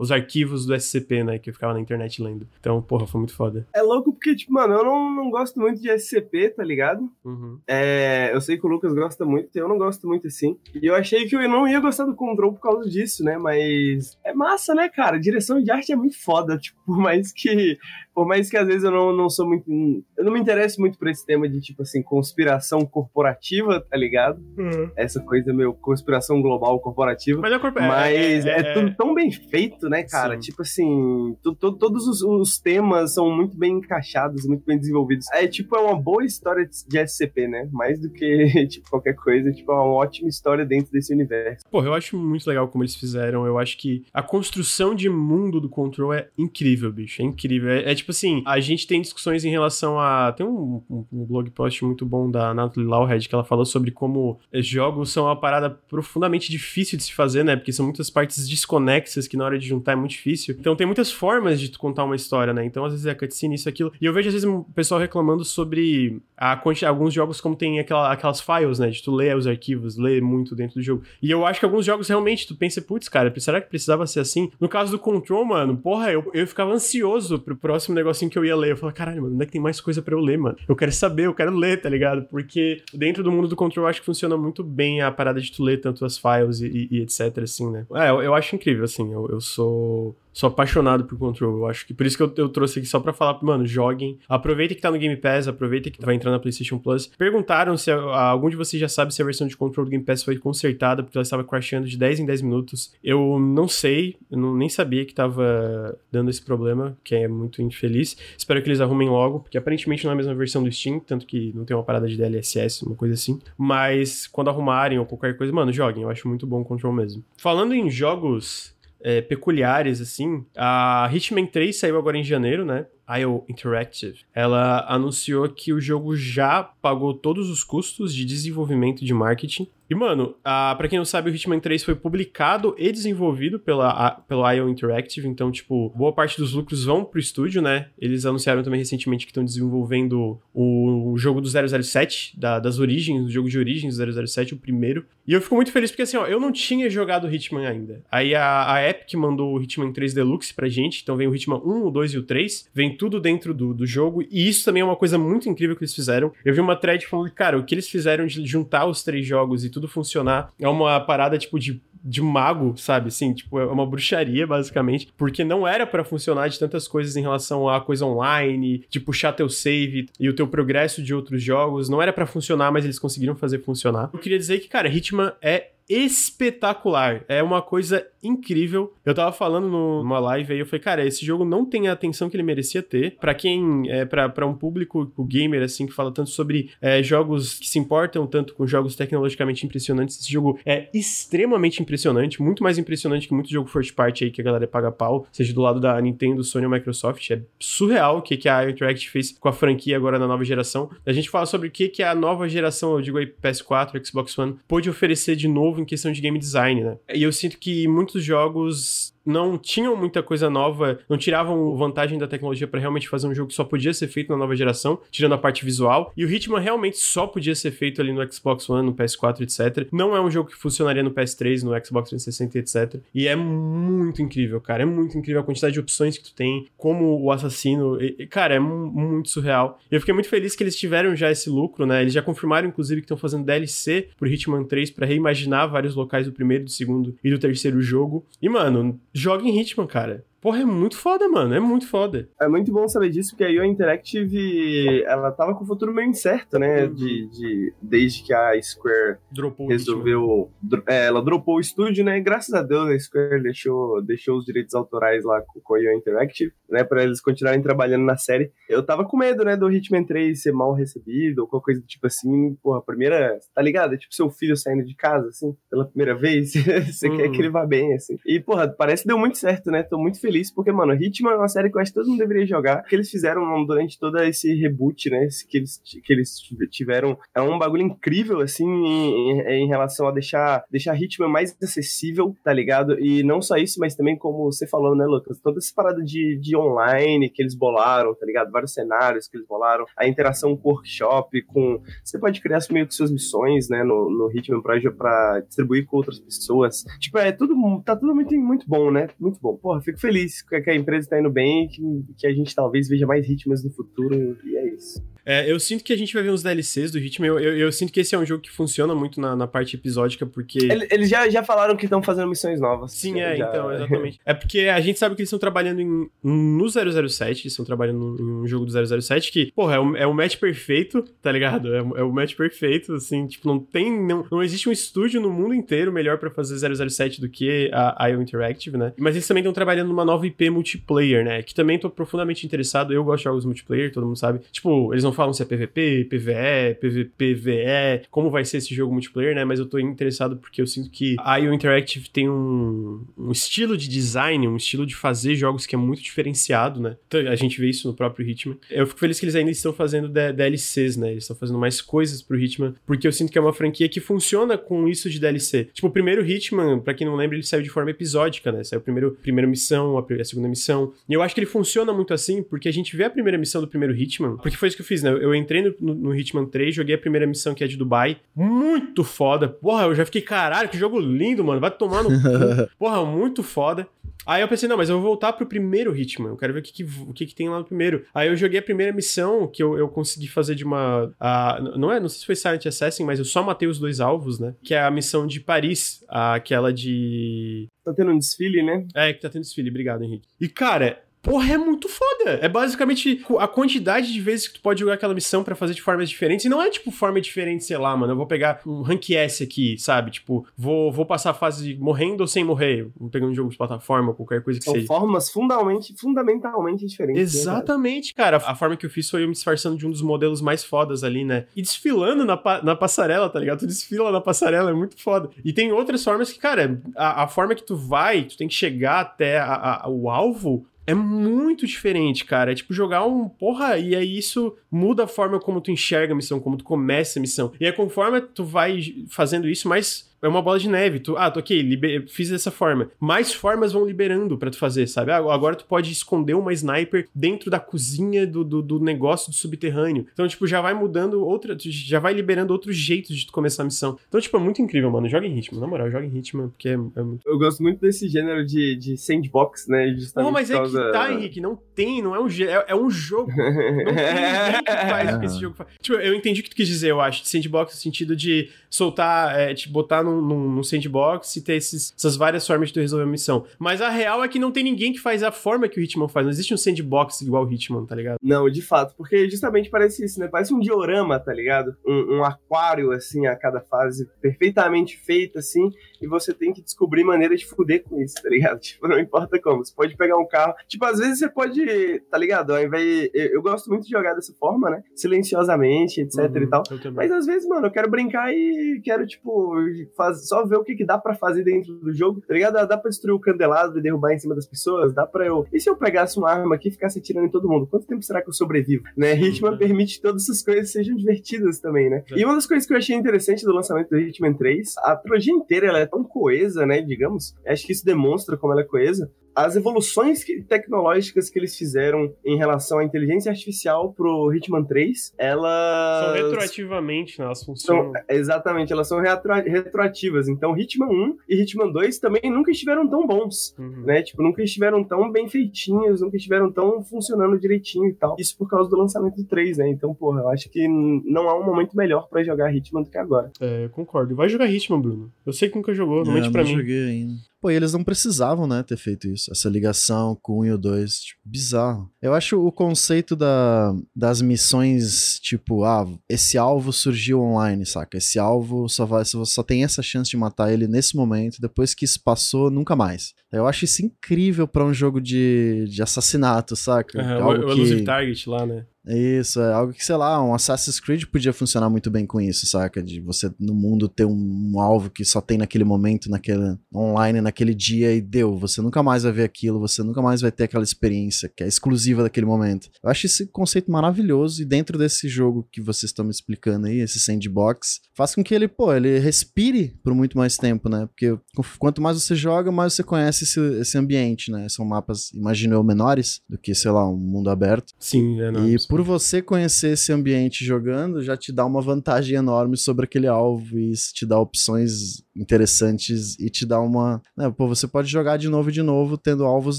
os 0.00 0.10
arquivos 0.10 0.66
do 0.66 0.74
SCP, 0.74 1.24
né? 1.24 1.38
Que 1.38 1.50
eu 1.50 1.54
ficava 1.54 1.74
na 1.74 1.80
internet 1.80 2.22
lendo. 2.22 2.46
Então, 2.60 2.80
porra, 2.82 3.06
foi 3.06 3.20
muito 3.20 3.34
foda. 3.34 3.66
É 3.72 3.82
louco 3.82 4.12
porque, 4.12 4.34
tipo, 4.34 4.52
mano, 4.52 4.74
eu 4.74 4.84
não, 4.84 5.14
não 5.14 5.30
gosto 5.30 5.60
muito 5.60 5.80
de 5.80 5.90
SCP, 5.90 6.50
tá 6.50 6.64
ligado? 6.64 7.10
Uhum. 7.24 7.58
É, 7.66 8.30
eu 8.32 8.40
sei 8.40 8.56
que 8.56 8.66
o 8.66 8.68
Lucas 8.68 8.92
gosta 8.92 9.24
muito, 9.24 9.54
eu 9.54 9.68
não 9.68 9.78
gosto 9.78 10.06
muito 10.06 10.26
assim. 10.26 10.56
E 10.74 10.86
eu 10.86 10.94
achei 10.94 11.26
que 11.26 11.36
eu 11.36 11.48
não 11.48 11.66
ia 11.66 11.80
gostar 11.80 12.04
do 12.04 12.14
Control 12.14 12.52
por 12.52 12.60
causa 12.60 12.88
disso, 12.88 13.22
né? 13.22 13.38
Mas 13.38 14.18
é 14.24 14.32
massa, 14.32 14.74
né, 14.74 14.88
cara? 14.88 15.18
Direção 15.18 15.62
de 15.62 15.70
arte 15.70 15.77
é 15.92 15.96
muito 15.96 16.18
foda, 16.18 16.58
tipo, 16.58 16.78
por 16.84 16.98
mais 16.98 17.32
que 17.32 17.78
por 18.18 18.26
mais 18.26 18.50
que 18.50 18.56
às 18.56 18.66
vezes 18.66 18.82
eu 18.82 18.90
não, 18.90 19.16
não 19.16 19.30
sou 19.30 19.46
muito. 19.46 19.70
Eu 20.16 20.24
não 20.24 20.32
me 20.32 20.40
interesso 20.40 20.80
muito 20.80 20.98
por 20.98 21.06
esse 21.06 21.24
tema 21.24 21.48
de, 21.48 21.60
tipo 21.60 21.82
assim, 21.82 22.02
conspiração 22.02 22.84
corporativa, 22.84 23.80
tá 23.80 23.96
ligado? 23.96 24.40
Uhum. 24.58 24.90
Essa 24.96 25.20
coisa, 25.20 25.52
meu, 25.52 25.72
conspiração 25.72 26.42
global 26.42 26.80
corporativa. 26.80 27.40
Mas, 27.40 27.52
é, 27.52 27.58
corp... 27.60 27.76
mas 27.76 28.44
é, 28.44 28.50
é, 28.50 28.58
é, 28.58 28.74
tudo 28.74 28.92
tão 28.96 29.14
bem 29.14 29.30
feito, 29.30 29.88
né, 29.88 30.02
cara? 30.02 30.34
Sim. 30.34 30.40
Tipo 30.40 30.62
assim, 30.62 31.36
tu, 31.44 31.54
tu, 31.54 31.70
todos 31.74 32.08
os, 32.08 32.20
os, 32.20 32.58
temas 32.58 33.14
são 33.14 33.30
muito 33.30 33.56
bem 33.56 33.74
encaixados, 33.74 34.44
muito 34.48 34.64
bem 34.66 34.76
desenvolvidos. 34.76 35.30
É, 35.32 35.46
tipo, 35.46 35.76
é 35.76 35.80
uma 35.80 35.94
boa 35.94 36.24
história 36.24 36.68
de 36.88 36.98
SCP, 37.06 37.46
né? 37.46 37.68
Mais 37.70 38.00
do 38.00 38.10
que, 38.10 38.66
tipo, 38.66 38.90
qualquer 38.90 39.14
coisa. 39.14 39.52
Tipo, 39.52 39.70
é 39.70 39.74
uma 39.76 39.84
ótima 39.84 40.28
história 40.28 40.66
dentro 40.66 40.90
desse 40.90 41.14
universo. 41.14 41.64
Pô, 41.70 41.84
eu 41.84 41.94
acho 41.94 42.18
muito 42.18 42.48
legal 42.48 42.66
como 42.66 42.82
eles 42.82 42.96
fizeram. 42.96 43.46
Eu 43.46 43.60
acho 43.60 43.78
que 43.78 44.02
a 44.12 44.24
construção 44.24 44.92
de 44.92 45.08
mundo 45.08 45.60
do 45.60 45.68
Control 45.68 46.12
é 46.12 46.26
incrível, 46.36 46.90
bicho. 46.90 47.22
É 47.22 47.24
incrível. 47.24 47.70
É, 47.70 47.92
é 47.92 47.94
tipo 47.94 48.07
assim, 48.10 48.42
a 48.46 48.60
gente 48.60 48.86
tem 48.86 49.00
discussões 49.00 49.44
em 49.44 49.50
relação 49.50 49.98
a. 49.98 50.32
Tem 50.32 50.46
um, 50.46 50.82
um, 50.88 51.04
um 51.12 51.24
blog 51.24 51.50
post 51.50 51.84
muito 51.84 52.04
bom 52.04 52.30
da 52.30 52.52
Natalie 52.54 52.88
Lawhead 52.88 53.28
que 53.28 53.34
ela 53.34 53.44
falou 53.44 53.64
sobre 53.64 53.90
como 53.90 54.38
jogos 54.54 55.10
são 55.10 55.24
uma 55.24 55.36
parada 55.36 55.70
profundamente 55.70 56.50
difícil 56.50 56.98
de 56.98 57.04
se 57.04 57.14
fazer, 57.14 57.44
né? 57.44 57.56
Porque 57.56 57.72
são 57.72 57.84
muitas 57.84 58.10
partes 58.10 58.48
desconexas 58.48 59.26
que 59.26 59.36
na 59.36 59.44
hora 59.44 59.58
de 59.58 59.66
juntar 59.66 59.92
é 59.92 59.96
muito 59.96 60.12
difícil. 60.12 60.56
Então 60.58 60.76
tem 60.76 60.86
muitas 60.86 61.10
formas 61.10 61.60
de 61.60 61.68
tu 61.68 61.78
contar 61.78 62.04
uma 62.04 62.16
história, 62.16 62.52
né? 62.52 62.64
Então 62.64 62.84
às 62.84 62.92
vezes 62.92 63.06
é 63.06 63.14
cutscene, 63.14 63.54
isso, 63.54 63.68
aquilo. 63.68 63.92
E 64.00 64.04
eu 64.04 64.12
vejo 64.12 64.28
às 64.28 64.34
vezes 64.34 64.48
o 64.48 64.64
pessoal 64.74 65.00
reclamando 65.00 65.44
sobre 65.44 66.20
a 66.36 66.56
quantidade, 66.56 66.90
alguns 66.90 67.12
jogos 67.12 67.40
como 67.40 67.56
tem 67.56 67.78
aquela, 67.78 68.12
aquelas 68.12 68.40
files, 68.40 68.78
né? 68.78 68.90
De 68.90 69.02
tu 69.02 69.14
ler 69.14 69.36
os 69.36 69.46
arquivos, 69.46 69.96
ler 69.96 70.22
muito 70.22 70.54
dentro 70.54 70.74
do 70.74 70.82
jogo. 70.82 71.02
E 71.22 71.30
eu 71.30 71.44
acho 71.44 71.60
que 71.60 71.66
alguns 71.66 71.84
jogos 71.84 72.08
realmente 72.08 72.46
tu 72.46 72.54
pensa, 72.54 72.80
putz, 72.80 73.08
cara, 73.08 73.32
será 73.38 73.60
que 73.60 73.68
precisava 73.68 74.06
ser 74.06 74.20
assim? 74.20 74.50
No 74.60 74.68
caso 74.68 74.90
do 74.90 74.98
Control, 74.98 75.44
mano, 75.44 75.76
porra, 75.76 76.12
eu, 76.12 76.30
eu 76.32 76.46
ficava 76.46 76.72
ansioso 76.72 77.38
pro 77.38 77.56
próximo 77.56 77.94
negocinho 77.98 78.30
que 78.30 78.38
eu 78.38 78.44
ia 78.44 78.56
ler. 78.56 78.72
Eu 78.72 78.76
falava, 78.76 78.96
caralho, 78.96 79.22
mano, 79.22 79.34
onde 79.34 79.42
é 79.42 79.46
que 79.46 79.52
tem 79.52 79.60
mais 79.60 79.80
coisa 79.80 80.00
para 80.00 80.14
eu 80.14 80.20
ler, 80.20 80.38
mano? 80.38 80.56
Eu 80.68 80.76
quero 80.76 80.92
saber, 80.92 81.26
eu 81.26 81.34
quero 81.34 81.54
ler, 81.54 81.80
tá 81.80 81.88
ligado? 81.88 82.22
Porque 82.24 82.82
dentro 82.92 83.22
do 83.22 83.30
mundo 83.30 83.48
do 83.48 83.56
Control 83.56 83.84
eu 83.84 83.90
acho 83.90 84.00
que 84.00 84.06
funciona 84.06 84.36
muito 84.36 84.64
bem 84.64 85.02
a 85.02 85.10
parada 85.10 85.40
de 85.40 85.52
tu 85.52 85.62
ler 85.62 85.80
tanto 85.80 86.04
as 86.04 86.18
files 86.18 86.60
e, 86.60 86.66
e, 86.66 86.98
e 86.98 87.02
etc, 87.02 87.38
assim, 87.42 87.70
né? 87.70 87.86
É, 87.94 88.10
eu, 88.10 88.22
eu 88.22 88.34
acho 88.34 88.54
incrível, 88.54 88.84
assim, 88.84 89.12
eu, 89.12 89.28
eu 89.28 89.40
sou 89.40 90.16
sou 90.38 90.46
apaixonado 90.46 91.04
por 91.04 91.18
Control. 91.18 91.58
Eu 91.58 91.66
acho 91.66 91.84
que 91.84 91.92
por 91.92 92.06
isso 92.06 92.16
que 92.16 92.22
eu, 92.22 92.32
eu 92.36 92.48
trouxe 92.48 92.78
aqui 92.78 92.86
só 92.86 93.00
pra 93.00 93.12
falar, 93.12 93.42
mano, 93.42 93.66
joguem. 93.66 94.20
Aproveita 94.28 94.72
que 94.72 94.80
tá 94.80 94.88
no 94.88 94.96
Game 94.96 95.16
Pass, 95.16 95.48
aproveita 95.48 95.90
que 95.90 96.00
vai 96.00 96.14
entrar 96.14 96.30
na 96.30 96.38
PlayStation 96.38 96.78
Plus. 96.78 97.08
Perguntaram 97.08 97.76
se 97.76 97.90
a, 97.90 97.96
algum 97.96 98.48
de 98.48 98.54
vocês 98.54 98.80
já 98.80 98.88
sabe 98.88 99.12
se 99.12 99.20
a 99.20 99.24
versão 99.24 99.48
de 99.48 99.56
Control 99.56 99.84
do 99.84 99.90
Game 99.90 100.04
Pass 100.04 100.22
foi 100.22 100.38
consertada, 100.38 101.02
porque 101.02 101.18
ela 101.18 101.24
estava 101.24 101.42
crashando 101.42 101.88
de 101.88 101.98
10 101.98 102.20
em 102.20 102.26
10 102.26 102.42
minutos. 102.42 102.94
Eu 103.02 103.40
não 103.40 103.66
sei, 103.66 104.14
eu 104.30 104.38
não, 104.38 104.54
nem 104.54 104.68
sabia 104.68 105.04
que 105.04 105.12
tava 105.12 105.98
dando 106.12 106.30
esse 106.30 106.40
problema, 106.40 106.96
que 107.02 107.16
é 107.16 107.26
muito 107.26 107.60
infeliz. 107.60 108.16
Espero 108.36 108.62
que 108.62 108.68
eles 108.68 108.80
arrumem 108.80 109.08
logo, 109.08 109.40
porque 109.40 109.58
aparentemente 109.58 110.04
não 110.04 110.12
é 110.12 110.14
a 110.14 110.16
mesma 110.16 110.36
versão 110.36 110.62
do 110.62 110.70
Steam, 110.70 111.00
tanto 111.00 111.26
que 111.26 111.52
não 111.52 111.64
tem 111.64 111.76
uma 111.76 111.82
parada 111.82 112.06
de 112.06 112.16
DLSS, 112.16 112.86
uma 112.86 112.94
coisa 112.94 113.14
assim. 113.14 113.40
Mas 113.56 114.28
quando 114.28 114.50
arrumarem 114.50 115.00
ou 115.00 115.04
qualquer 115.04 115.36
coisa, 115.36 115.52
mano, 115.52 115.72
joguem. 115.72 116.04
Eu 116.04 116.10
acho 116.10 116.28
muito 116.28 116.46
bom 116.46 116.60
o 116.60 116.64
Control 116.64 116.92
mesmo. 116.92 117.24
Falando 117.36 117.74
em 117.74 117.90
jogos 117.90 118.77
é, 119.00 119.20
peculiares, 119.20 120.00
assim. 120.00 120.44
A 120.56 121.08
Hitman 121.12 121.46
3 121.46 121.78
saiu 121.78 121.98
agora 121.98 122.18
em 122.18 122.24
janeiro, 122.24 122.64
né? 122.64 122.86
IO 123.20 123.44
Interactive, 123.48 124.20
ela 124.34 124.84
anunciou 124.86 125.48
que 125.48 125.72
o 125.72 125.80
jogo 125.80 126.14
já 126.14 126.62
pagou 126.62 127.14
todos 127.14 127.48
os 127.48 127.64
custos 127.64 128.14
de 128.14 128.24
desenvolvimento 128.24 129.02
de 129.02 129.14
marketing. 129.14 129.66
E, 129.88 129.94
mano, 129.94 130.34
a, 130.44 130.74
pra 130.76 130.86
quem 130.86 130.98
não 130.98 131.04
sabe, 131.04 131.30
o 131.30 131.34
Hitman 131.34 131.60
3 131.60 131.82
foi 131.82 131.94
publicado 131.94 132.74
e 132.78 132.92
desenvolvido 132.92 133.58
pela, 133.58 134.22
a, 134.28 134.54
IO 134.54 134.68
Interactive, 134.68 135.26
então, 135.26 135.50
tipo, 135.50 135.90
boa 135.96 136.12
parte 136.12 136.36
dos 136.36 136.52
lucros 136.52 136.84
vão 136.84 137.04
pro 137.04 137.18
estúdio, 137.18 137.62
né? 137.62 137.88
Eles 137.98 138.26
anunciaram 138.26 138.62
também 138.62 138.78
recentemente 138.78 139.24
que 139.24 139.30
estão 139.30 139.44
desenvolvendo 139.44 140.38
o, 140.52 141.12
o, 141.12 141.18
jogo 141.18 141.40
do 141.40 141.48
007, 141.48 142.38
da, 142.38 142.58
das 142.58 142.78
origens, 142.78 143.24
o 143.24 143.30
jogo 143.30 143.48
de 143.48 143.58
origens 143.58 143.96
do 143.96 144.26
007, 144.26 144.54
o 144.54 144.58
primeiro. 144.58 145.06
E 145.26 145.32
eu 145.32 145.40
fico 145.40 145.54
muito 145.54 145.72
feliz 145.72 145.90
porque, 145.90 146.02
assim, 146.02 146.16
ó, 146.16 146.26
eu 146.26 146.40
não 146.40 146.52
tinha 146.52 146.88
jogado 146.90 147.26
o 147.26 147.34
Hitman 147.34 147.66
ainda. 147.66 148.02
Aí 148.10 148.34
a, 148.34 148.72
a 148.72 148.88
Epic 148.88 149.14
mandou 149.14 149.54
o 149.54 149.62
Hitman 149.62 149.92
3 149.92 150.14
Deluxe 150.14 150.52
pra 150.52 150.68
gente, 150.68 151.02
então 151.02 151.16
vem 151.16 151.28
o 151.28 151.34
Hitman 151.34 151.60
1, 151.64 151.86
o 151.86 151.90
2 151.90 152.14
e 152.14 152.18
o 152.18 152.22
3. 152.22 152.68
Vem 152.74 152.96
tudo 152.96 153.20
dentro 153.20 153.54
do, 153.54 153.72
do 153.72 153.86
jogo. 153.86 154.22
E 154.22 154.48
isso 154.48 154.64
também 154.64 154.80
é 154.80 154.84
uma 154.84 154.96
coisa 154.96 155.18
muito 155.18 155.48
incrível 155.48 155.76
que 155.76 155.84
eles 155.84 155.94
fizeram. 155.94 156.32
Eu 156.44 156.54
vi 156.54 156.60
uma 156.60 156.76
thread 156.76 157.06
falando, 157.06 157.30
cara, 157.30 157.58
o 157.58 157.64
que 157.64 157.74
eles 157.74 157.88
fizeram 157.88 158.26
de 158.26 158.44
juntar 158.46 158.86
os 158.86 159.02
três 159.02 159.26
jogos 159.26 159.64
e 159.64 159.70
tudo 159.70 159.77
funcionar 159.86 160.50
é 160.58 160.68
uma 160.68 160.98
parada, 160.98 161.38
tipo, 161.38 161.58
de 161.58 161.80
de 162.02 162.22
mago, 162.22 162.74
sabe? 162.76 163.08
Assim, 163.08 163.34
tipo, 163.34 163.58
é 163.58 163.66
uma 163.66 163.86
bruxaria, 163.86 164.46
basicamente, 164.46 165.08
porque 165.16 165.44
não 165.44 165.66
era 165.66 165.86
para 165.86 166.04
funcionar 166.04 166.48
de 166.48 166.58
tantas 166.58 166.88
coisas 166.88 167.16
em 167.16 167.20
relação 167.20 167.68
a 167.68 167.80
coisa 167.80 168.06
online, 168.06 168.84
de 168.88 169.00
puxar 169.00 169.32
teu 169.32 169.48
save 169.48 170.08
e 170.18 170.28
o 170.28 170.34
teu 170.34 170.46
progresso 170.46 171.02
de 171.02 171.14
outros 171.14 171.42
jogos. 171.42 171.88
Não 171.88 172.00
era 172.00 172.12
para 172.12 172.26
funcionar, 172.26 172.72
mas 172.72 172.84
eles 172.84 172.98
conseguiram 172.98 173.36
fazer 173.36 173.58
funcionar. 173.60 174.10
Eu 174.12 174.18
queria 174.18 174.38
dizer 174.38 174.58
que, 174.60 174.68
cara, 174.68 174.88
Hitman 174.88 175.32
é 175.42 175.70
espetacular. 175.88 177.24
É 177.28 177.42
uma 177.42 177.62
coisa 177.62 178.06
incrível. 178.22 178.92
Eu 179.04 179.14
tava 179.14 179.32
falando 179.32 179.68
numa 179.68 180.18
live 180.18 180.52
aí, 180.52 180.58
eu 180.58 180.66
falei, 180.66 180.80
cara, 180.80 181.06
esse 181.06 181.24
jogo 181.24 181.44
não 181.44 181.64
tem 181.64 181.88
a 181.88 181.92
atenção 181.92 182.28
que 182.28 182.36
ele 182.36 182.42
merecia 182.42 182.82
ter. 182.82 183.16
para 183.20 183.34
quem, 183.34 183.88
é, 183.88 184.04
para 184.04 184.46
um 184.46 184.54
público 184.54 185.10
o 185.16 185.24
gamer, 185.24 185.62
assim, 185.62 185.86
que 185.86 185.92
fala 185.92 186.12
tanto 186.12 186.30
sobre 186.30 186.70
é, 186.80 187.02
jogos 187.02 187.58
que 187.58 187.68
se 187.68 187.78
importam 187.78 188.26
tanto 188.26 188.54
com 188.54 188.66
jogos 188.66 188.96
tecnologicamente 188.96 189.64
impressionantes, 189.64 190.18
esse 190.20 190.30
jogo 190.30 190.58
é 190.66 190.88
extremamente 190.92 191.80
impressionante, 191.80 192.42
muito 192.42 192.62
mais 192.62 192.78
impressionante 192.78 193.28
que 193.28 193.34
muito 193.34 193.50
jogo 193.50 193.68
first 193.68 193.94
party 193.94 194.24
aí 194.24 194.30
que 194.30 194.40
a 194.40 194.44
galera 194.44 194.66
paga 194.66 194.90
pau, 194.90 195.26
seja 195.32 195.52
do 195.52 195.60
lado 195.60 195.80
da 195.80 196.00
Nintendo, 196.00 196.42
Sony 196.44 196.66
ou 196.66 196.70
Microsoft. 196.70 197.30
É 197.30 197.40
surreal 197.58 198.18
o 198.18 198.22
que, 198.22 198.36
que 198.36 198.48
a 198.48 198.68
Interactive 198.68 199.10
fez 199.10 199.32
com 199.32 199.48
a 199.48 199.52
franquia 199.52 199.96
agora 199.96 200.18
na 200.18 200.26
nova 200.26 200.44
geração. 200.44 200.90
A 201.06 201.12
gente 201.12 201.30
fala 201.30 201.46
sobre 201.46 201.68
o 201.68 201.70
que, 201.70 201.88
que 201.88 202.02
a 202.02 202.14
nova 202.14 202.48
geração, 202.48 202.94
eu 202.94 203.00
digo 203.00 203.18
aí 203.18 203.26
PS4, 203.26 204.04
Xbox 204.04 204.38
One, 204.38 204.56
pôde 204.66 204.90
oferecer 204.90 205.36
de 205.36 205.48
novo 205.48 205.77
em 205.80 205.84
questão 205.84 206.12
de 206.12 206.20
game 206.20 206.38
design, 206.38 206.82
né? 206.82 206.98
E 207.14 207.22
eu 207.22 207.32
sinto 207.32 207.58
que 207.58 207.86
muito 207.86 208.08
muitos 208.08 208.24
jogos 208.24 209.14
não 209.28 209.58
tinham 209.58 209.94
muita 209.94 210.22
coisa 210.22 210.48
nova, 210.48 210.98
não 211.08 211.18
tiravam 211.18 211.76
vantagem 211.76 212.18
da 212.18 212.26
tecnologia 212.26 212.66
para 212.66 212.80
realmente 212.80 213.08
fazer 213.08 213.28
um 213.28 213.34
jogo 213.34 213.48
que 213.48 213.54
só 213.54 213.62
podia 213.62 213.92
ser 213.92 214.08
feito 214.08 214.30
na 214.30 214.38
nova 214.38 214.56
geração, 214.56 214.98
tirando 215.10 215.34
a 215.34 215.38
parte 215.38 215.64
visual. 215.64 216.12
E 216.16 216.24
o 216.24 216.32
Hitman 216.32 216.60
realmente 216.60 216.96
só 216.96 217.26
podia 217.26 217.54
ser 217.54 217.70
feito 217.70 218.00
ali 218.00 218.10
no 218.10 218.32
Xbox 218.32 218.68
One, 218.70 218.86
no 218.86 218.94
PS4, 218.94 219.42
etc. 219.42 219.86
Não 219.92 220.16
é 220.16 220.20
um 220.20 220.30
jogo 220.30 220.48
que 220.48 220.56
funcionaria 220.56 221.02
no 221.02 221.10
PS3, 221.10 221.62
no 221.62 221.72
Xbox 221.84 222.08
360, 222.08 222.58
etc. 222.58 223.02
E 223.14 223.28
é 223.28 223.36
muito 223.36 224.22
incrível, 224.22 224.60
cara. 224.60 224.82
É 224.82 224.86
muito 224.86 225.18
incrível 225.18 225.42
a 225.42 225.44
quantidade 225.44 225.74
de 225.74 225.80
opções 225.80 226.16
que 226.16 226.24
tu 226.24 226.34
tem, 226.34 226.66
como 226.76 227.20
o 227.20 227.30
assassino. 227.30 228.00
E, 228.02 228.26
cara, 228.26 228.54
é 228.54 228.58
muito 228.58 229.28
surreal. 229.28 229.78
E 229.90 229.94
eu 229.94 230.00
fiquei 230.00 230.14
muito 230.14 230.28
feliz 230.28 230.56
que 230.56 230.62
eles 230.62 230.76
tiveram 230.76 231.14
já 231.14 231.30
esse 231.30 231.50
lucro, 231.50 231.84
né? 231.84 232.00
Eles 232.00 232.14
já 232.14 232.22
confirmaram, 232.22 232.68
inclusive, 232.68 233.02
que 233.02 233.04
estão 233.04 233.16
fazendo 233.16 233.44
DLC 233.44 234.08
pro 234.18 234.28
Hitman 234.28 234.64
3 234.64 234.90
para 234.90 235.06
reimaginar 235.06 235.68
vários 235.68 235.94
locais 235.94 236.24
do 236.24 236.32
primeiro, 236.32 236.64
do 236.64 236.70
segundo 236.70 237.14
e 237.22 237.30
do 237.30 237.38
terceiro 237.38 237.82
jogo. 237.82 238.24
E, 238.40 238.48
mano, 238.48 238.98
joga 239.18 239.44
em 239.44 239.58
Hitman, 239.58 239.86
cara. 239.86 240.24
Porra, 240.40 240.60
é 240.60 240.64
muito 240.64 240.96
foda, 240.96 241.28
mano. 241.28 241.54
É 241.54 241.60
muito 241.60 241.86
foda. 241.88 242.28
É 242.40 242.46
muito 242.46 242.72
bom 242.72 242.86
saber 242.86 243.10
disso, 243.10 243.30
porque 243.30 243.44
a 243.44 243.50
IO 243.50 243.64
Interactive, 243.64 245.02
ela 245.04 245.32
tava 245.32 245.54
com 245.54 245.64
o 245.64 245.66
futuro 245.66 245.92
meio 245.92 246.08
incerto, 246.08 246.58
né? 246.58 246.84
Uhum. 246.84 246.94
De, 246.94 247.28
de, 247.28 247.74
desde 247.82 248.22
que 248.22 248.32
a 248.32 248.60
Square 248.62 249.18
dropou 249.32 249.68
resolveu... 249.68 250.50
É, 250.86 251.06
ela 251.06 251.22
dropou 251.22 251.56
o 251.56 251.60
estúdio, 251.60 252.04
né? 252.04 252.20
Graças 252.20 252.54
a 252.54 252.62
Deus 252.62 252.88
a 252.88 252.98
Square 252.98 253.42
deixou, 253.42 254.00
deixou 254.02 254.38
os 254.38 254.44
direitos 254.44 254.74
autorais 254.74 255.24
lá 255.24 255.40
com, 255.40 255.60
com 255.60 255.74
a 255.74 255.80
IO 255.80 255.92
Interactive, 255.92 256.52
né? 256.70 256.84
Pra 256.84 257.02
eles 257.02 257.20
continuarem 257.20 257.60
trabalhando 257.60 258.04
na 258.04 258.16
série. 258.16 258.52
Eu 258.68 258.84
tava 258.84 259.04
com 259.04 259.16
medo, 259.16 259.44
né? 259.44 259.56
Do 259.56 259.70
Hitman 259.70 260.04
3 260.04 260.40
ser 260.40 260.52
mal 260.52 260.72
recebido, 260.72 261.40
ou 261.40 261.48
qualquer 261.48 261.68
coisa 261.68 261.80
do 261.80 261.86
tipo 261.86 262.06
assim. 262.06 262.54
Porra, 262.62 262.78
a 262.78 262.82
primeira... 262.82 263.38
Tá 263.52 263.60
ligado? 263.60 263.94
É 263.94 263.98
tipo 263.98 264.14
seu 264.14 264.30
filho 264.30 264.56
saindo 264.56 264.84
de 264.84 264.94
casa, 264.94 265.28
assim, 265.28 265.54
pela 265.68 265.84
primeira 265.84 266.14
vez. 266.14 266.52
Você 266.86 267.08
uhum. 267.08 267.16
quer 267.16 267.30
que 267.30 267.38
ele 267.38 267.50
vá 267.50 267.66
bem, 267.66 267.94
assim. 267.94 268.16
E, 268.24 268.38
porra, 268.38 268.68
parece 268.68 269.02
que 269.02 269.08
deu 269.08 269.18
muito 269.18 269.36
certo, 269.36 269.70
né? 269.70 269.82
Tô 269.82 269.98
muito 269.98 270.20
feliz 270.20 270.27
feliz, 270.28 270.50
porque, 270.50 270.70
mano, 270.70 270.92
Hitman 270.92 271.32
é 271.32 271.36
uma 271.36 271.48
série 271.48 271.70
que 271.70 271.76
eu 271.76 271.80
acho 271.80 271.90
que 271.90 271.98
todo 271.98 272.08
mundo 272.08 272.18
deveria 272.18 272.46
jogar, 272.46 272.82
que 272.82 272.94
eles 272.94 273.10
fizeram 273.10 273.64
durante 273.64 273.98
todo 273.98 274.18
esse 274.18 274.54
reboot, 274.54 275.08
né, 275.08 275.26
que 275.48 275.56
eles, 275.56 275.80
que 275.84 276.12
eles 276.12 276.38
tiveram, 276.70 277.18
é 277.34 277.40
um 277.40 277.58
bagulho 277.58 277.82
incrível, 277.82 278.40
assim, 278.40 278.66
em, 278.66 279.40
em 279.40 279.66
relação 279.66 280.06
a 280.06 280.12
deixar, 280.12 280.64
deixar 280.70 281.00
Hitman 281.00 281.28
mais 281.28 281.56
acessível, 281.62 282.36
tá 282.44 282.52
ligado? 282.52 283.00
E 283.00 283.22
não 283.22 283.40
só 283.40 283.56
isso, 283.56 283.80
mas 283.80 283.94
também, 283.94 284.16
como 284.16 284.44
você 284.44 284.66
falou, 284.66 284.94
né, 284.94 285.06
Lucas, 285.06 285.40
toda 285.40 285.58
essa 285.58 285.72
parada 285.74 286.02
de, 286.02 286.38
de 286.38 286.56
online 286.56 287.30
que 287.30 287.42
eles 287.42 287.54
bolaram, 287.54 288.14
tá 288.14 288.26
ligado? 288.26 288.50
Vários 288.50 288.74
cenários 288.74 289.26
que 289.26 289.36
eles 289.36 289.46
bolaram, 289.46 289.86
a 289.96 290.06
interação 290.06 290.56
com 290.56 290.68
o 290.68 290.72
workshop, 290.72 291.42
com... 291.44 291.80
Você 292.04 292.18
pode 292.18 292.40
criar 292.40 292.58
meio 292.70 292.86
que 292.86 292.94
suas 292.94 293.10
missões, 293.10 293.68
né, 293.70 293.82
no, 293.82 294.10
no 294.10 294.30
Hitman 294.30 294.60
Project 294.60 294.96
pra 294.98 295.40
distribuir 295.40 295.86
com 295.86 295.96
outras 295.96 296.18
pessoas. 296.18 296.84
Tipo, 296.98 297.18
é 297.18 297.32
tudo, 297.32 297.54
tá 297.82 297.96
tudo 297.96 298.14
muito, 298.14 298.36
muito 298.36 298.68
bom, 298.68 298.90
né? 298.90 299.08
Muito 299.18 299.38
bom. 299.40 299.56
Porra, 299.56 299.80
fico 299.80 299.98
feliz 299.98 300.17
feliz 300.18 300.42
que 300.42 300.70
a 300.70 300.74
empresa 300.74 301.06
está 301.06 301.20
indo 301.20 301.30
bem 301.30 301.68
que, 301.68 301.82
que 302.18 302.26
a 302.26 302.32
gente 302.32 302.54
talvez 302.54 302.88
veja 302.88 303.06
mais 303.06 303.26
ritmos 303.26 303.62
no 303.64 303.70
futuro, 303.70 304.36
e 304.44 304.56
é 304.56 304.74
isso. 304.74 305.02
É, 305.28 305.52
eu 305.52 305.60
sinto 305.60 305.84
que 305.84 305.92
a 305.92 305.96
gente 305.96 306.14
vai 306.14 306.22
ver 306.22 306.30
uns 306.30 306.42
DLCs 306.42 306.90
do 306.90 306.98
Hitman. 306.98 307.28
Eu, 307.28 307.38
eu, 307.38 307.58
eu, 307.58 307.70
sinto 307.70 307.92
que 307.92 308.00
esse 308.00 308.14
é 308.14 308.18
um 308.18 308.24
jogo 308.24 308.42
que 308.42 308.50
funciona 308.50 308.94
muito 308.94 309.20
na, 309.20 309.36
na 309.36 309.46
parte 309.46 309.76
episódica, 309.76 310.24
porque. 310.24 310.58
Eles 310.90 311.10
já, 311.10 311.28
já 311.28 311.44
falaram 311.44 311.76
que 311.76 311.84
estão 311.84 312.02
fazendo 312.02 312.30
missões 312.30 312.58
novas. 312.58 312.92
Sim, 312.92 313.20
é, 313.20 313.36
já... 313.36 313.46
então, 313.46 313.70
exatamente. 313.70 314.18
é 314.24 314.32
porque 314.32 314.60
a 314.60 314.80
gente 314.80 314.98
sabe 314.98 315.14
que 315.14 315.20
eles 315.20 315.28
estão 315.28 315.38
trabalhando 315.38 315.82
em, 315.82 316.08
no 316.24 316.66
007, 316.70 317.42
eles 317.42 317.52
estão 317.52 317.62
trabalhando 317.62 318.16
em 318.18 318.24
um 318.42 318.46
jogo 318.46 318.64
do 318.64 319.02
007 319.02 319.30
que, 319.30 319.52
porra, 319.52 319.74
é 319.74 319.78
o, 319.78 319.96
é 319.98 320.06
o 320.06 320.14
match 320.14 320.36
perfeito, 320.36 321.04
tá 321.20 321.30
ligado? 321.30 321.74
É, 321.74 321.78
é 321.78 322.02
o 322.02 322.10
match 322.10 322.34
perfeito, 322.34 322.94
assim, 322.94 323.26
tipo, 323.26 323.46
não 323.46 323.58
tem. 323.58 324.02
Não, 324.02 324.24
não 324.30 324.42
existe 324.42 324.66
um 324.66 324.72
estúdio 324.72 325.20
no 325.20 325.30
mundo 325.30 325.52
inteiro 325.52 325.92
melhor 325.92 326.16
para 326.16 326.30
fazer 326.30 326.58
007 326.58 327.20
do 327.20 327.28
que 327.28 327.70
a 327.74 328.08
IO 328.08 328.22
Interactive, 328.22 328.78
né? 328.78 328.94
Mas 328.96 329.14
eles 329.14 329.28
também 329.28 329.42
estão 329.42 329.52
trabalhando 329.52 329.88
numa 329.88 330.06
nova 330.06 330.26
IP 330.26 330.48
multiplayer, 330.48 331.22
né? 331.22 331.42
Que 331.42 331.54
também 331.54 331.78
tô 331.78 331.90
profundamente 331.90 332.46
interessado. 332.46 332.94
Eu 332.94 333.04
gosto 333.04 333.18
de 333.18 333.24
jogos 333.24 333.44
multiplayer, 333.44 333.92
todo 333.92 334.06
mundo 334.06 334.16
sabe. 334.16 334.40
Tipo, 334.50 334.94
eles 334.94 335.04
não 335.04 335.17
falam 335.18 335.32
se 335.32 335.42
é 335.42 335.44
PVP, 335.44 336.04
PVE, 336.04 336.78
PVP, 336.80 337.34
VE, 337.34 338.02
como 338.08 338.30
vai 338.30 338.44
ser 338.44 338.58
esse 338.58 338.72
jogo 338.72 338.92
multiplayer, 338.92 339.34
né? 339.34 339.44
Mas 339.44 339.58
eu 339.58 339.66
tô 339.66 339.80
interessado 339.80 340.36
porque 340.36 340.62
eu 340.62 340.66
sinto 340.66 340.88
que 340.90 341.16
a 341.18 341.38
IO 341.38 341.52
Interactive 341.52 342.08
tem 342.08 342.28
um, 342.28 343.04
um 343.18 343.32
estilo 343.32 343.76
de 343.76 343.88
design, 343.88 344.46
um 344.46 344.56
estilo 344.56 344.86
de 344.86 344.94
fazer 344.94 345.34
jogos 345.34 345.66
que 345.66 345.74
é 345.74 345.78
muito 345.78 346.00
diferenciado, 346.00 346.80
né? 346.80 346.96
Então, 347.08 347.20
a 347.28 347.34
gente 347.34 347.60
vê 347.60 347.68
isso 347.68 347.88
no 347.88 347.94
próprio 347.94 348.28
Hitman. 348.28 348.56
Eu 348.70 348.86
fico 348.86 349.00
feliz 349.00 349.18
que 349.18 349.24
eles 349.24 349.34
ainda 349.34 349.50
estão 349.50 349.72
fazendo 349.72 350.08
DLCs, 350.08 350.96
né? 350.96 351.10
Eles 351.10 351.24
estão 351.24 351.36
fazendo 351.36 351.58
mais 351.58 351.80
coisas 351.80 352.22
pro 352.22 352.38
Hitman, 352.38 352.74
porque 352.86 353.08
eu 353.08 353.12
sinto 353.12 353.32
que 353.32 353.38
é 353.38 353.40
uma 353.40 353.52
franquia 353.52 353.88
que 353.88 353.98
funciona 353.98 354.56
com 354.56 354.86
isso 354.86 355.10
de 355.10 355.18
DLC. 355.18 355.68
Tipo, 355.72 355.88
o 355.88 355.90
primeiro 355.90 356.24
Hitman, 356.24 356.78
pra 356.78 356.94
quem 356.94 357.06
não 357.06 357.16
lembra, 357.16 357.36
ele 357.36 357.44
saiu 357.44 357.62
de 357.62 357.70
forma 357.70 357.90
episódica, 357.90 358.52
né? 358.52 358.62
Saiu 358.62 358.78
a 358.78 358.82
primeira, 358.82 359.10
primeira 359.10 359.48
missão, 359.48 359.98
a, 359.98 360.24
segunda 360.24 360.48
missão. 360.48 360.92
E 361.08 361.14
eu 361.14 361.22
acho 361.22 361.34
que 361.34 361.40
ele 361.40 361.46
funciona 361.46 361.92
muito 361.92 362.14
assim, 362.14 362.42
porque 362.42 362.68
a 362.68 362.72
gente 362.72 362.96
vê 362.96 363.04
a 363.04 363.10
primeira 363.10 363.36
missão 363.36 363.60
do 363.60 363.68
primeiro 363.68 363.94
Hitman, 363.94 364.36
porque 364.36 364.56
foi 364.56 364.68
isso 364.68 364.76
que 364.76 364.82
eu 364.82 364.86
fiz, 364.86 365.02
né? 365.02 365.07
Eu 365.16 365.34
entrei 365.34 365.62
no, 365.62 365.94
no, 365.94 366.14
Hitman 366.14 366.46
3, 366.46 366.74
joguei 366.74 366.94
a 366.94 366.98
primeira 366.98 367.26
missão 367.26 367.54
que 367.54 367.64
é 367.64 367.66
de 367.66 367.76
Dubai. 367.76 368.18
Muito 368.34 369.02
foda. 369.04 369.48
Porra, 369.48 369.84
eu 369.84 369.94
já 369.94 370.04
fiquei, 370.04 370.22
caralho, 370.22 370.68
que 370.68 370.78
jogo 370.78 370.98
lindo, 370.98 371.44
mano. 371.44 371.60
Vai 371.60 371.70
tomar 371.70 372.02
no 372.02 372.10
cu. 372.10 372.68
Porra, 372.78 373.04
muito 373.04 373.42
foda. 373.42 373.86
Aí 374.28 374.42
eu 374.42 374.48
pensei, 374.48 374.68
não, 374.68 374.76
mas 374.76 374.90
eu 374.90 374.96
vou 374.96 375.08
voltar 375.08 375.32
pro 375.32 375.46
primeiro 375.46 375.96
Hitman. 375.96 376.28
Eu 376.28 376.36
quero 376.36 376.52
ver 376.52 376.60
o 376.60 376.62
que, 376.62 376.70
que, 376.70 376.84
o 376.84 377.14
que, 377.14 377.24
que 377.24 377.34
tem 377.34 377.48
lá 377.48 377.58
no 377.58 377.64
primeiro. 377.64 378.04
Aí 378.14 378.28
eu 378.28 378.36
joguei 378.36 378.58
a 378.58 378.62
primeira 378.62 378.92
missão 378.92 379.46
que 379.46 379.62
eu, 379.62 379.78
eu 379.78 379.88
consegui 379.88 380.28
fazer 380.28 380.54
de 380.54 380.64
uma. 380.64 381.06
Uh, 381.06 381.78
não 381.78 381.90
é, 381.90 381.98
não 381.98 382.10
sei 382.10 382.20
se 382.20 382.26
foi 382.26 382.36
Silent 382.36 382.66
Assassin, 382.66 383.04
mas 383.04 383.18
eu 383.18 383.24
só 383.24 383.42
matei 383.42 383.66
os 383.66 383.78
dois 383.78 384.00
alvos, 384.00 384.38
né? 384.38 384.54
Que 384.62 384.74
é 384.74 384.82
a 384.82 384.90
missão 384.90 385.26
de 385.26 385.40
Paris, 385.40 386.04
aquela 386.08 386.70
de. 386.70 387.68
Tá 387.82 387.94
tendo 387.94 388.10
um 388.10 388.18
desfile, 388.18 388.62
né? 388.62 388.86
É, 388.94 389.14
que 389.14 389.20
tá 389.22 389.30
tendo 389.30 389.42
desfile. 389.42 389.70
Obrigado, 389.70 390.04
Henrique. 390.04 390.28
E, 390.38 390.46
cara, 390.46 391.02
Porra, 391.28 391.52
é 391.52 391.58
muito 391.58 391.88
foda. 391.90 392.38
É 392.40 392.48
basicamente 392.48 393.22
a 393.38 393.46
quantidade 393.46 394.10
de 394.10 394.20
vezes 394.20 394.48
que 394.48 394.54
tu 394.54 394.62
pode 394.62 394.80
jogar 394.80 394.94
aquela 394.94 395.12
missão 395.12 395.44
para 395.44 395.54
fazer 395.54 395.74
de 395.74 395.82
formas 395.82 396.08
diferentes. 396.08 396.46
E 396.46 396.48
não 396.48 396.62
é 396.62 396.70
tipo 396.70 396.90
forma 396.90 397.20
diferente, 397.20 397.64
sei 397.64 397.76
lá, 397.76 397.94
mano. 397.94 398.12
Eu 398.12 398.16
vou 398.16 398.26
pegar 398.26 398.60
um 398.66 398.80
rank 398.80 399.10
S 399.10 399.44
aqui, 399.44 399.76
sabe? 399.78 400.10
Tipo, 400.10 400.46
vou, 400.56 400.90
vou 400.90 401.04
passar 401.04 401.30
a 401.30 401.34
fase 401.34 401.76
morrendo 401.76 402.22
ou 402.22 402.26
sem 402.26 402.42
morrer. 402.42 402.88
Vou 402.96 403.10
pegar 403.10 403.26
um 403.26 403.34
jogo 403.34 403.50
de 403.50 403.58
plataforma, 403.58 404.14
qualquer 404.14 404.42
coisa 404.42 404.58
que 404.58 404.64
São 404.64 404.72
seja. 404.72 404.86
São 404.86 404.96
formas 404.96 405.30
fundamentalmente, 405.30 405.94
fundamentalmente 405.98 406.86
diferentes. 406.86 407.34
Exatamente, 407.34 408.14
né, 408.16 408.24
cara? 408.24 408.38
A 408.38 408.54
forma 408.54 408.74
que 408.74 408.86
eu 408.86 408.90
fiz 408.90 409.10
foi 409.10 409.22
eu 409.22 409.26
me 409.26 409.34
disfarçando 409.34 409.76
de 409.76 409.86
um 409.86 409.90
dos 409.90 410.00
modelos 410.00 410.40
mais 410.40 410.64
fodas 410.64 411.04
ali, 411.04 411.24
né? 411.24 411.44
E 411.54 411.60
desfilando 411.60 412.24
na, 412.24 412.40
na 412.62 412.74
passarela, 412.74 413.28
tá 413.28 413.38
ligado? 413.38 413.58
Tu 413.60 413.66
desfila 413.66 414.10
na 414.10 414.20
passarela, 414.20 414.70
é 414.70 414.74
muito 414.74 414.98
foda. 414.98 415.28
E 415.44 415.52
tem 415.52 415.72
outras 415.72 416.02
formas 416.02 416.32
que, 416.32 416.38
cara, 416.38 416.80
a, 416.96 417.24
a 417.24 417.28
forma 417.28 417.54
que 417.54 417.62
tu 417.62 417.76
vai, 417.76 418.22
tu 418.22 418.36
tem 418.38 418.48
que 418.48 418.54
chegar 418.54 419.00
até 419.00 419.38
a, 419.38 419.82
a, 419.84 419.88
o 419.90 420.08
alvo 420.08 420.66
é 420.88 420.94
muito 420.94 421.66
diferente, 421.66 422.24
cara. 422.24 422.52
É 422.52 422.54
tipo 422.54 422.72
jogar 422.72 423.04
um. 423.04 423.28
Porra, 423.28 423.76
e 423.76 423.94
aí 423.94 424.16
isso 424.16 424.56
muda 424.70 425.04
a 425.04 425.06
forma 425.06 425.38
como 425.38 425.60
tu 425.60 425.70
enxerga 425.70 426.14
a 426.14 426.16
missão, 426.16 426.40
como 426.40 426.56
tu 426.56 426.64
começa 426.64 427.18
a 427.18 427.20
missão. 427.20 427.52
E 427.60 427.66
aí, 427.66 427.72
conforme 427.72 428.22
tu 428.22 428.42
vai 428.42 428.80
fazendo 429.10 429.46
isso, 429.46 429.68
mais 429.68 430.07
é 430.20 430.28
uma 430.28 430.42
bola 430.42 430.58
de 430.58 430.68
neve. 430.68 431.00
Tu, 431.00 431.16
ah, 431.16 431.30
tô 431.30 431.40
ok, 431.40 431.60
liber, 431.62 432.08
fiz 432.08 432.30
dessa 432.30 432.50
forma. 432.50 432.90
Mais 432.98 433.32
formas 433.32 433.72
vão 433.72 433.84
liberando 433.84 434.36
para 434.36 434.50
tu 434.50 434.58
fazer, 434.58 434.86
sabe? 434.86 435.12
Ah, 435.12 435.16
agora 435.16 435.54
tu 435.54 435.64
pode 435.64 435.90
esconder 435.92 436.34
uma 436.34 436.52
sniper 436.52 437.08
dentro 437.14 437.50
da 437.50 437.60
cozinha 437.60 438.26
do, 438.26 438.44
do, 438.44 438.62
do, 438.62 438.80
negócio 438.80 439.30
do 439.30 439.36
subterrâneo. 439.36 440.06
Então, 440.12 440.26
tipo, 440.26 440.46
já 440.46 440.60
vai 440.60 440.74
mudando 440.74 441.24
outra. 441.24 441.56
Já 441.58 442.00
vai 442.00 442.12
liberando 442.12 442.52
outros 442.52 442.76
jeitos 442.76 443.16
de 443.16 443.26
tu 443.26 443.32
começar 443.32 443.62
a 443.62 443.64
missão. 443.64 443.98
Então, 444.08 444.20
tipo, 444.20 444.36
é 444.36 444.40
muito 444.40 444.60
incrível, 444.60 444.90
mano. 444.90 445.08
Joga 445.08 445.26
em 445.26 445.34
ritmo, 445.34 445.60
na 445.60 445.66
moral, 445.66 445.90
joga 445.90 446.04
em 446.04 446.10
ritmo, 446.10 446.48
porque 446.50 446.70
é, 446.70 446.72
é 446.72 447.02
muito. 447.02 447.20
Eu 447.26 447.38
gosto 447.38 447.62
muito 447.62 447.80
desse 447.80 448.08
gênero 448.08 448.44
de, 448.44 448.76
de 448.76 448.96
sandbox, 448.96 449.68
né? 449.68 449.88
Justamente 449.94 450.26
não, 450.26 450.32
mas 450.32 450.50
é 450.50 450.54
causa... 450.54 450.84
que 450.84 450.92
tá, 450.92 451.12
Henrique, 451.12 451.40
não 451.40 451.56
tem, 451.74 452.02
não 452.02 452.14
é 452.14 452.20
um 452.20 452.28
é, 452.28 452.64
é 452.68 452.74
um 452.74 452.90
jogo. 452.90 453.30
não 453.30 453.94
tem 453.94 454.64
que 454.64 454.90
faz 454.90 455.14
o 455.14 455.20
que 455.20 455.26
esse 455.26 455.40
jogo 455.40 455.56
faz. 455.56 455.68
Tipo, 455.80 455.98
eu 455.98 456.14
entendi 456.14 456.40
o 456.40 456.44
que 456.44 456.50
tu 456.50 456.56
quis 456.56 456.68
dizer, 456.68 456.90
eu 456.90 457.00
acho. 457.00 457.22
De 457.22 457.28
sandbox 457.28 457.74
no 457.74 457.80
sentido 457.80 458.16
de 458.16 458.50
soltar, 458.70 459.38
é, 459.38 459.54
tipo, 459.54 459.72
botar 459.72 460.02
num, 460.08 460.20
num, 460.20 460.52
num 460.52 460.62
sandbox 460.62 461.36
e 461.36 461.42
ter 461.42 461.54
esses, 461.54 461.92
essas 461.96 462.16
várias 462.16 462.46
formas 462.46 462.68
de 462.68 462.74
tu 462.74 462.80
resolver 462.80 463.04
a 463.04 463.08
missão. 463.08 463.44
Mas 463.58 463.80
a 463.80 463.88
real 463.88 464.22
é 464.22 464.28
que 464.28 464.38
não 464.38 464.50
tem 464.50 464.64
ninguém 464.64 464.92
que 464.92 464.98
faz 464.98 465.22
a 465.22 465.30
forma 465.30 465.68
que 465.68 465.78
o 465.78 465.82
Hitman 465.82 466.08
faz. 466.08 466.24
Não 466.24 466.30
existe 466.30 466.54
um 466.54 466.56
sandbox 466.56 467.20
igual 467.22 467.44
o 467.44 467.52
Hitman, 467.52 467.86
tá 467.86 467.94
ligado? 467.94 468.18
Não, 468.22 468.48
de 468.48 468.62
fato. 468.62 468.94
Porque 468.96 469.28
justamente 469.28 469.70
parece 469.70 470.04
isso, 470.04 470.18
né? 470.18 470.28
Parece 470.28 470.54
um 470.54 470.58
diorama, 470.58 471.18
tá 471.18 471.32
ligado? 471.32 471.76
Um, 471.86 472.18
um 472.18 472.24
aquário, 472.24 472.92
assim, 472.92 473.26
a 473.26 473.36
cada 473.36 473.60
fase, 473.60 474.08
perfeitamente 474.20 474.96
feito, 474.96 475.38
assim, 475.38 475.70
e 476.00 476.06
você 476.06 476.32
tem 476.32 476.52
que 476.52 476.62
descobrir 476.62 477.04
maneiras 477.04 477.40
de 477.40 477.46
fuder 477.46 477.82
com 477.84 478.00
isso, 478.00 478.14
tá 478.22 478.28
ligado? 478.28 478.58
Tipo, 478.68 478.86
não 478.86 478.98
importa 478.98 479.40
como. 479.40 479.64
Você 479.64 479.72
pode 479.74 479.96
pegar 479.96 480.18
um 480.18 480.26
carro. 480.26 480.54
Tipo, 480.66 480.84
às 480.84 480.98
vezes 480.98 481.18
você 481.18 481.28
pode, 481.28 482.00
tá 482.10 482.18
ligado? 482.18 482.54
Ao 482.54 482.62
invés. 482.62 483.10
Eu, 483.14 483.26
eu 483.34 483.42
gosto 483.42 483.68
muito 483.70 483.84
de 483.84 483.90
jogar 483.90 484.14
dessa 484.14 484.32
forma, 484.34 484.68
né? 484.70 484.82
Silenciosamente, 484.94 486.00
etc 486.00 486.18
uhum, 486.18 486.42
e 486.42 486.46
tal. 486.46 486.62
Mas 486.94 487.10
às 487.10 487.26
vezes, 487.26 487.48
mano, 487.48 487.66
eu 487.66 487.70
quero 487.70 487.90
brincar 487.90 488.32
e 488.32 488.80
quero, 488.84 489.06
tipo, 489.06 489.54
faz, 489.98 490.28
só 490.28 490.46
ver 490.46 490.56
o 490.56 490.64
que, 490.64 490.76
que 490.76 490.86
dá 490.86 490.96
para 490.96 491.14
fazer 491.14 491.42
dentro 491.42 491.74
do 491.74 491.92
jogo, 491.92 492.20
tá 492.20 492.32
ligado? 492.32 492.54
Dá, 492.66 492.78
pra 492.78 492.88
destruir 492.88 493.14
o 493.14 493.20
candelabro 493.20 493.78
e 493.78 493.82
derrubar 493.82 494.12
em 494.12 494.18
cima 494.18 494.34
das 494.34 494.46
pessoas, 494.46 494.94
dá 494.94 495.04
pra 495.04 495.26
eu. 495.26 495.44
E 495.52 495.58
se 495.58 495.68
eu 495.68 495.76
pegasse 495.76 496.16
uma 496.16 496.30
arma 496.30 496.54
aqui 496.54 496.68
e 496.68 496.70
ficasse 496.70 497.00
atirando 497.00 497.26
em 497.26 497.30
todo 497.30 497.48
mundo? 497.48 497.66
Quanto 497.66 497.86
tempo 497.86 498.02
será 498.02 498.22
que 498.22 498.28
eu 498.28 498.32
sobrevivo? 498.32 498.84
Né? 498.96 499.14
Hitman 499.18 499.52
uhum. 499.52 499.58
permite 499.58 499.96
que 499.96 500.02
todas 500.02 500.22
essas 500.22 500.42
coisas 500.42 500.70
sejam 500.70 500.96
divertidas 500.96 501.58
também, 501.58 501.90
né? 501.90 502.04
E 502.14 502.24
uma 502.24 502.34
das 502.34 502.46
coisas 502.46 502.66
que 502.66 502.72
eu 502.72 502.78
achei 502.78 502.94
interessante 502.94 503.44
do 503.44 503.52
lançamento 503.52 503.90
do 503.90 503.98
Hitman 503.98 504.34
3, 504.34 504.74
a 504.78 504.94
trilogia 504.94 505.34
inteira 505.34 505.66
ela 505.66 505.80
é 505.80 505.86
tão 505.86 506.04
coesa, 506.04 506.64
né? 506.64 506.80
Digamos. 506.80 507.34
Acho 507.44 507.66
que 507.66 507.72
isso 507.72 507.84
demonstra 507.84 508.36
como 508.36 508.52
ela 508.52 508.62
é 508.62 508.64
coesa 508.64 509.10
as 509.38 509.54
evoluções 509.54 510.24
tecnológicas 510.48 511.30
que 511.30 511.38
eles 511.38 511.56
fizeram 511.56 512.12
em 512.24 512.36
relação 512.36 512.78
à 512.78 512.84
inteligência 512.84 513.30
artificial 513.30 513.92
pro 513.92 514.34
Hitman 514.34 514.64
3, 514.64 515.14
elas. 515.16 516.04
São 516.04 516.14
retroativamente, 516.14 517.18
né? 517.18 517.24
Elas 517.26 517.44
funcionam. 517.44 517.92
São, 517.92 518.02
exatamente, 518.08 518.72
elas 518.72 518.88
são 518.88 519.00
retro, 519.00 519.32
retroativas. 519.32 520.28
Então, 520.28 520.58
Hitman 520.58 520.88
1 520.88 521.16
e 521.28 521.42
Hitman 521.42 521.70
2 521.70 521.98
também 522.00 522.22
nunca 522.24 522.50
estiveram 522.50 522.88
tão 522.88 523.06
bons, 523.06 523.54
uhum. 523.56 523.84
né? 523.84 524.02
Tipo, 524.02 524.24
nunca 524.24 524.42
estiveram 524.42 524.82
tão 524.82 525.10
bem 525.12 525.28
feitinhos, 525.28 526.00
nunca 526.00 526.16
estiveram 526.16 526.50
tão 526.50 526.82
funcionando 526.82 527.38
direitinho 527.38 527.86
e 527.86 527.94
tal. 527.94 528.16
Isso 528.18 528.36
por 528.36 528.48
causa 528.48 528.68
do 528.68 528.76
lançamento 528.76 529.16
do 529.16 529.24
3, 529.24 529.58
né? 529.58 529.68
Então, 529.68 529.94
porra, 529.94 530.22
eu 530.22 530.28
acho 530.28 530.50
que 530.50 530.66
não 530.66 531.28
há 531.28 531.38
um 531.38 531.44
momento 531.44 531.76
melhor 531.76 532.08
para 532.08 532.24
jogar 532.24 532.52
Hitman 532.52 532.82
do 532.82 532.90
que 532.90 532.98
agora. 532.98 533.30
É, 533.40 533.66
eu 533.66 533.70
concordo. 533.70 534.16
Vai 534.16 534.28
jogar 534.28 534.50
Hitman, 534.50 534.80
Bruno. 534.80 535.12
Eu 535.24 535.32
sei 535.32 535.48
que 535.48 535.56
nunca 535.56 535.72
jogou, 535.72 536.04
não 536.04 536.12
mente 536.12 536.32
pra 536.32 536.42
mim. 536.42 536.56
joguei 536.56 536.88
ainda. 536.88 537.27
Pô, 537.40 537.50
e 537.50 537.54
eles 537.54 537.72
não 537.72 537.84
precisavam, 537.84 538.46
né, 538.46 538.62
ter 538.62 538.76
feito 538.76 539.08
isso. 539.08 539.30
Essa 539.30 539.48
ligação 539.48 540.18
com 540.20 540.34
o 540.34 540.40
1 540.40 540.46
e 540.46 540.52
o 540.52 540.58
2. 540.58 541.00
Tipo, 541.00 541.20
bizarro. 541.24 541.90
Eu 542.02 542.14
acho 542.14 542.44
o 542.44 542.50
conceito 542.50 543.14
da, 543.14 543.74
das 543.94 544.20
missões, 544.20 545.20
tipo, 545.20 545.64
ah, 545.64 545.86
esse 546.08 546.36
alvo 546.36 546.72
surgiu 546.72 547.20
online, 547.20 547.64
saca? 547.64 547.96
Esse 547.98 548.18
alvo 548.18 548.68
só 548.68 548.84
vai, 548.84 549.04
só 549.04 549.42
tem 549.42 549.62
essa 549.62 549.82
chance 549.82 550.10
de 550.10 550.16
matar 550.16 550.52
ele 550.52 550.66
nesse 550.66 550.96
momento, 550.96 551.40
depois 551.40 551.74
que 551.74 551.84
isso 551.84 552.02
passou, 552.02 552.50
nunca 552.50 552.74
mais. 552.74 553.14
Eu 553.30 553.46
acho 553.46 553.64
isso 553.64 553.84
incrível 553.84 554.48
para 554.48 554.64
um 554.64 554.74
jogo 554.74 555.00
de, 555.00 555.66
de 555.68 555.82
assassinato, 555.82 556.56
saca? 556.56 557.00
Uhum, 557.00 557.22
Algo 557.22 557.46
o, 557.46 557.52
o 557.52 557.54
que... 557.54 557.82
Target 557.82 558.28
lá, 558.28 558.46
né? 558.46 558.66
Isso, 558.86 559.40
é 559.40 559.52
algo 559.52 559.72
que, 559.72 559.84
sei 559.84 559.96
lá, 559.96 560.22
um 560.22 560.34
Assassin's 560.34 560.80
Creed 560.80 561.04
podia 561.06 561.32
funcionar 561.32 561.68
muito 561.68 561.90
bem 561.90 562.06
com 562.06 562.20
isso, 562.20 562.46
saca? 562.46 562.82
De 562.82 563.00
você 563.00 563.30
no 563.38 563.54
mundo 563.54 563.88
ter 563.88 564.04
um, 564.04 564.52
um, 564.54 564.60
alvo 564.60 564.90
que 564.90 565.04
só 565.04 565.20
tem 565.20 565.38
naquele 565.38 565.64
momento, 565.64 566.08
naquele 566.08 566.56
online, 566.74 567.20
naquele 567.20 567.54
dia 567.54 567.94
e 567.94 568.00
deu. 568.00 568.38
Você 568.38 568.62
nunca 568.62 568.82
mais 568.82 569.02
vai 569.02 569.12
ver 569.12 569.24
aquilo, 569.24 569.60
você 569.60 569.82
nunca 569.82 570.00
mais 570.00 570.20
vai 570.20 570.30
ter 570.30 570.44
aquela 570.44 570.64
experiência 570.64 571.30
que 571.34 571.42
é 571.42 571.48
exclusiva 571.48 572.02
daquele 572.02 572.26
momento. 572.26 572.68
Eu 572.82 572.90
acho 572.90 573.06
esse 573.06 573.26
conceito 573.26 573.70
maravilhoso 573.70 574.42
e 574.42 574.44
dentro 574.44 574.78
desse 574.78 575.08
jogo 575.08 575.46
que 575.52 575.60
vocês 575.60 575.90
estão 575.90 576.04
me 576.04 576.10
explicando 576.10 576.66
aí, 576.66 576.78
esse 576.80 576.98
sandbox, 576.98 577.80
faz 577.94 578.14
com 578.14 578.24
que 578.24 578.34
ele, 578.34 578.48
pô, 578.48 578.72
ele 578.72 578.98
respire 578.98 579.76
por 579.82 579.94
muito 579.94 580.16
mais 580.16 580.36
tempo, 580.36 580.68
né? 580.68 580.86
Porque 580.86 581.18
quanto 581.58 581.82
mais 581.82 582.00
você 582.00 582.14
joga, 582.14 582.50
mais 582.50 582.72
você 582.72 582.82
conhece 582.82 583.24
esse, 583.24 583.40
esse 583.60 583.76
ambiente, 583.76 584.30
né? 584.30 584.48
São 584.48 584.64
mapas, 584.64 585.10
imagino 585.12 585.54
eu, 585.54 585.62
menores 585.62 586.20
do 586.28 586.38
que, 586.38 586.54
sei 586.54 586.70
lá, 586.70 586.88
um 586.88 586.96
mundo 586.96 587.28
aberto. 587.28 587.72
Sim, 587.78 588.20
é 588.20 588.30
E 588.48 588.67
por 588.68 588.82
você 588.82 589.22
conhecer 589.22 589.72
esse 589.72 589.90
ambiente 589.92 590.44
jogando, 590.44 591.02
já 591.02 591.16
te 591.16 591.32
dá 591.32 591.44
uma 591.46 591.62
vantagem 591.62 592.16
enorme 592.16 592.56
sobre 592.56 592.84
aquele 592.84 593.06
alvo 593.06 593.58
e 593.58 593.72
te 593.72 594.04
dá 594.04 594.20
opções 594.20 595.02
interessantes 595.18 596.18
e 596.18 596.30
te 596.30 596.46
dá 596.46 596.60
uma. 596.60 597.02
Né, 597.16 597.32
pô, 597.36 597.48
você 597.48 597.66
pode 597.66 597.88
jogar 597.88 598.16
de 598.16 598.28
novo 598.28 598.50
e 598.50 598.52
de 598.52 598.62
novo, 598.62 598.96
tendo 598.96 599.24
alvos 599.24 599.58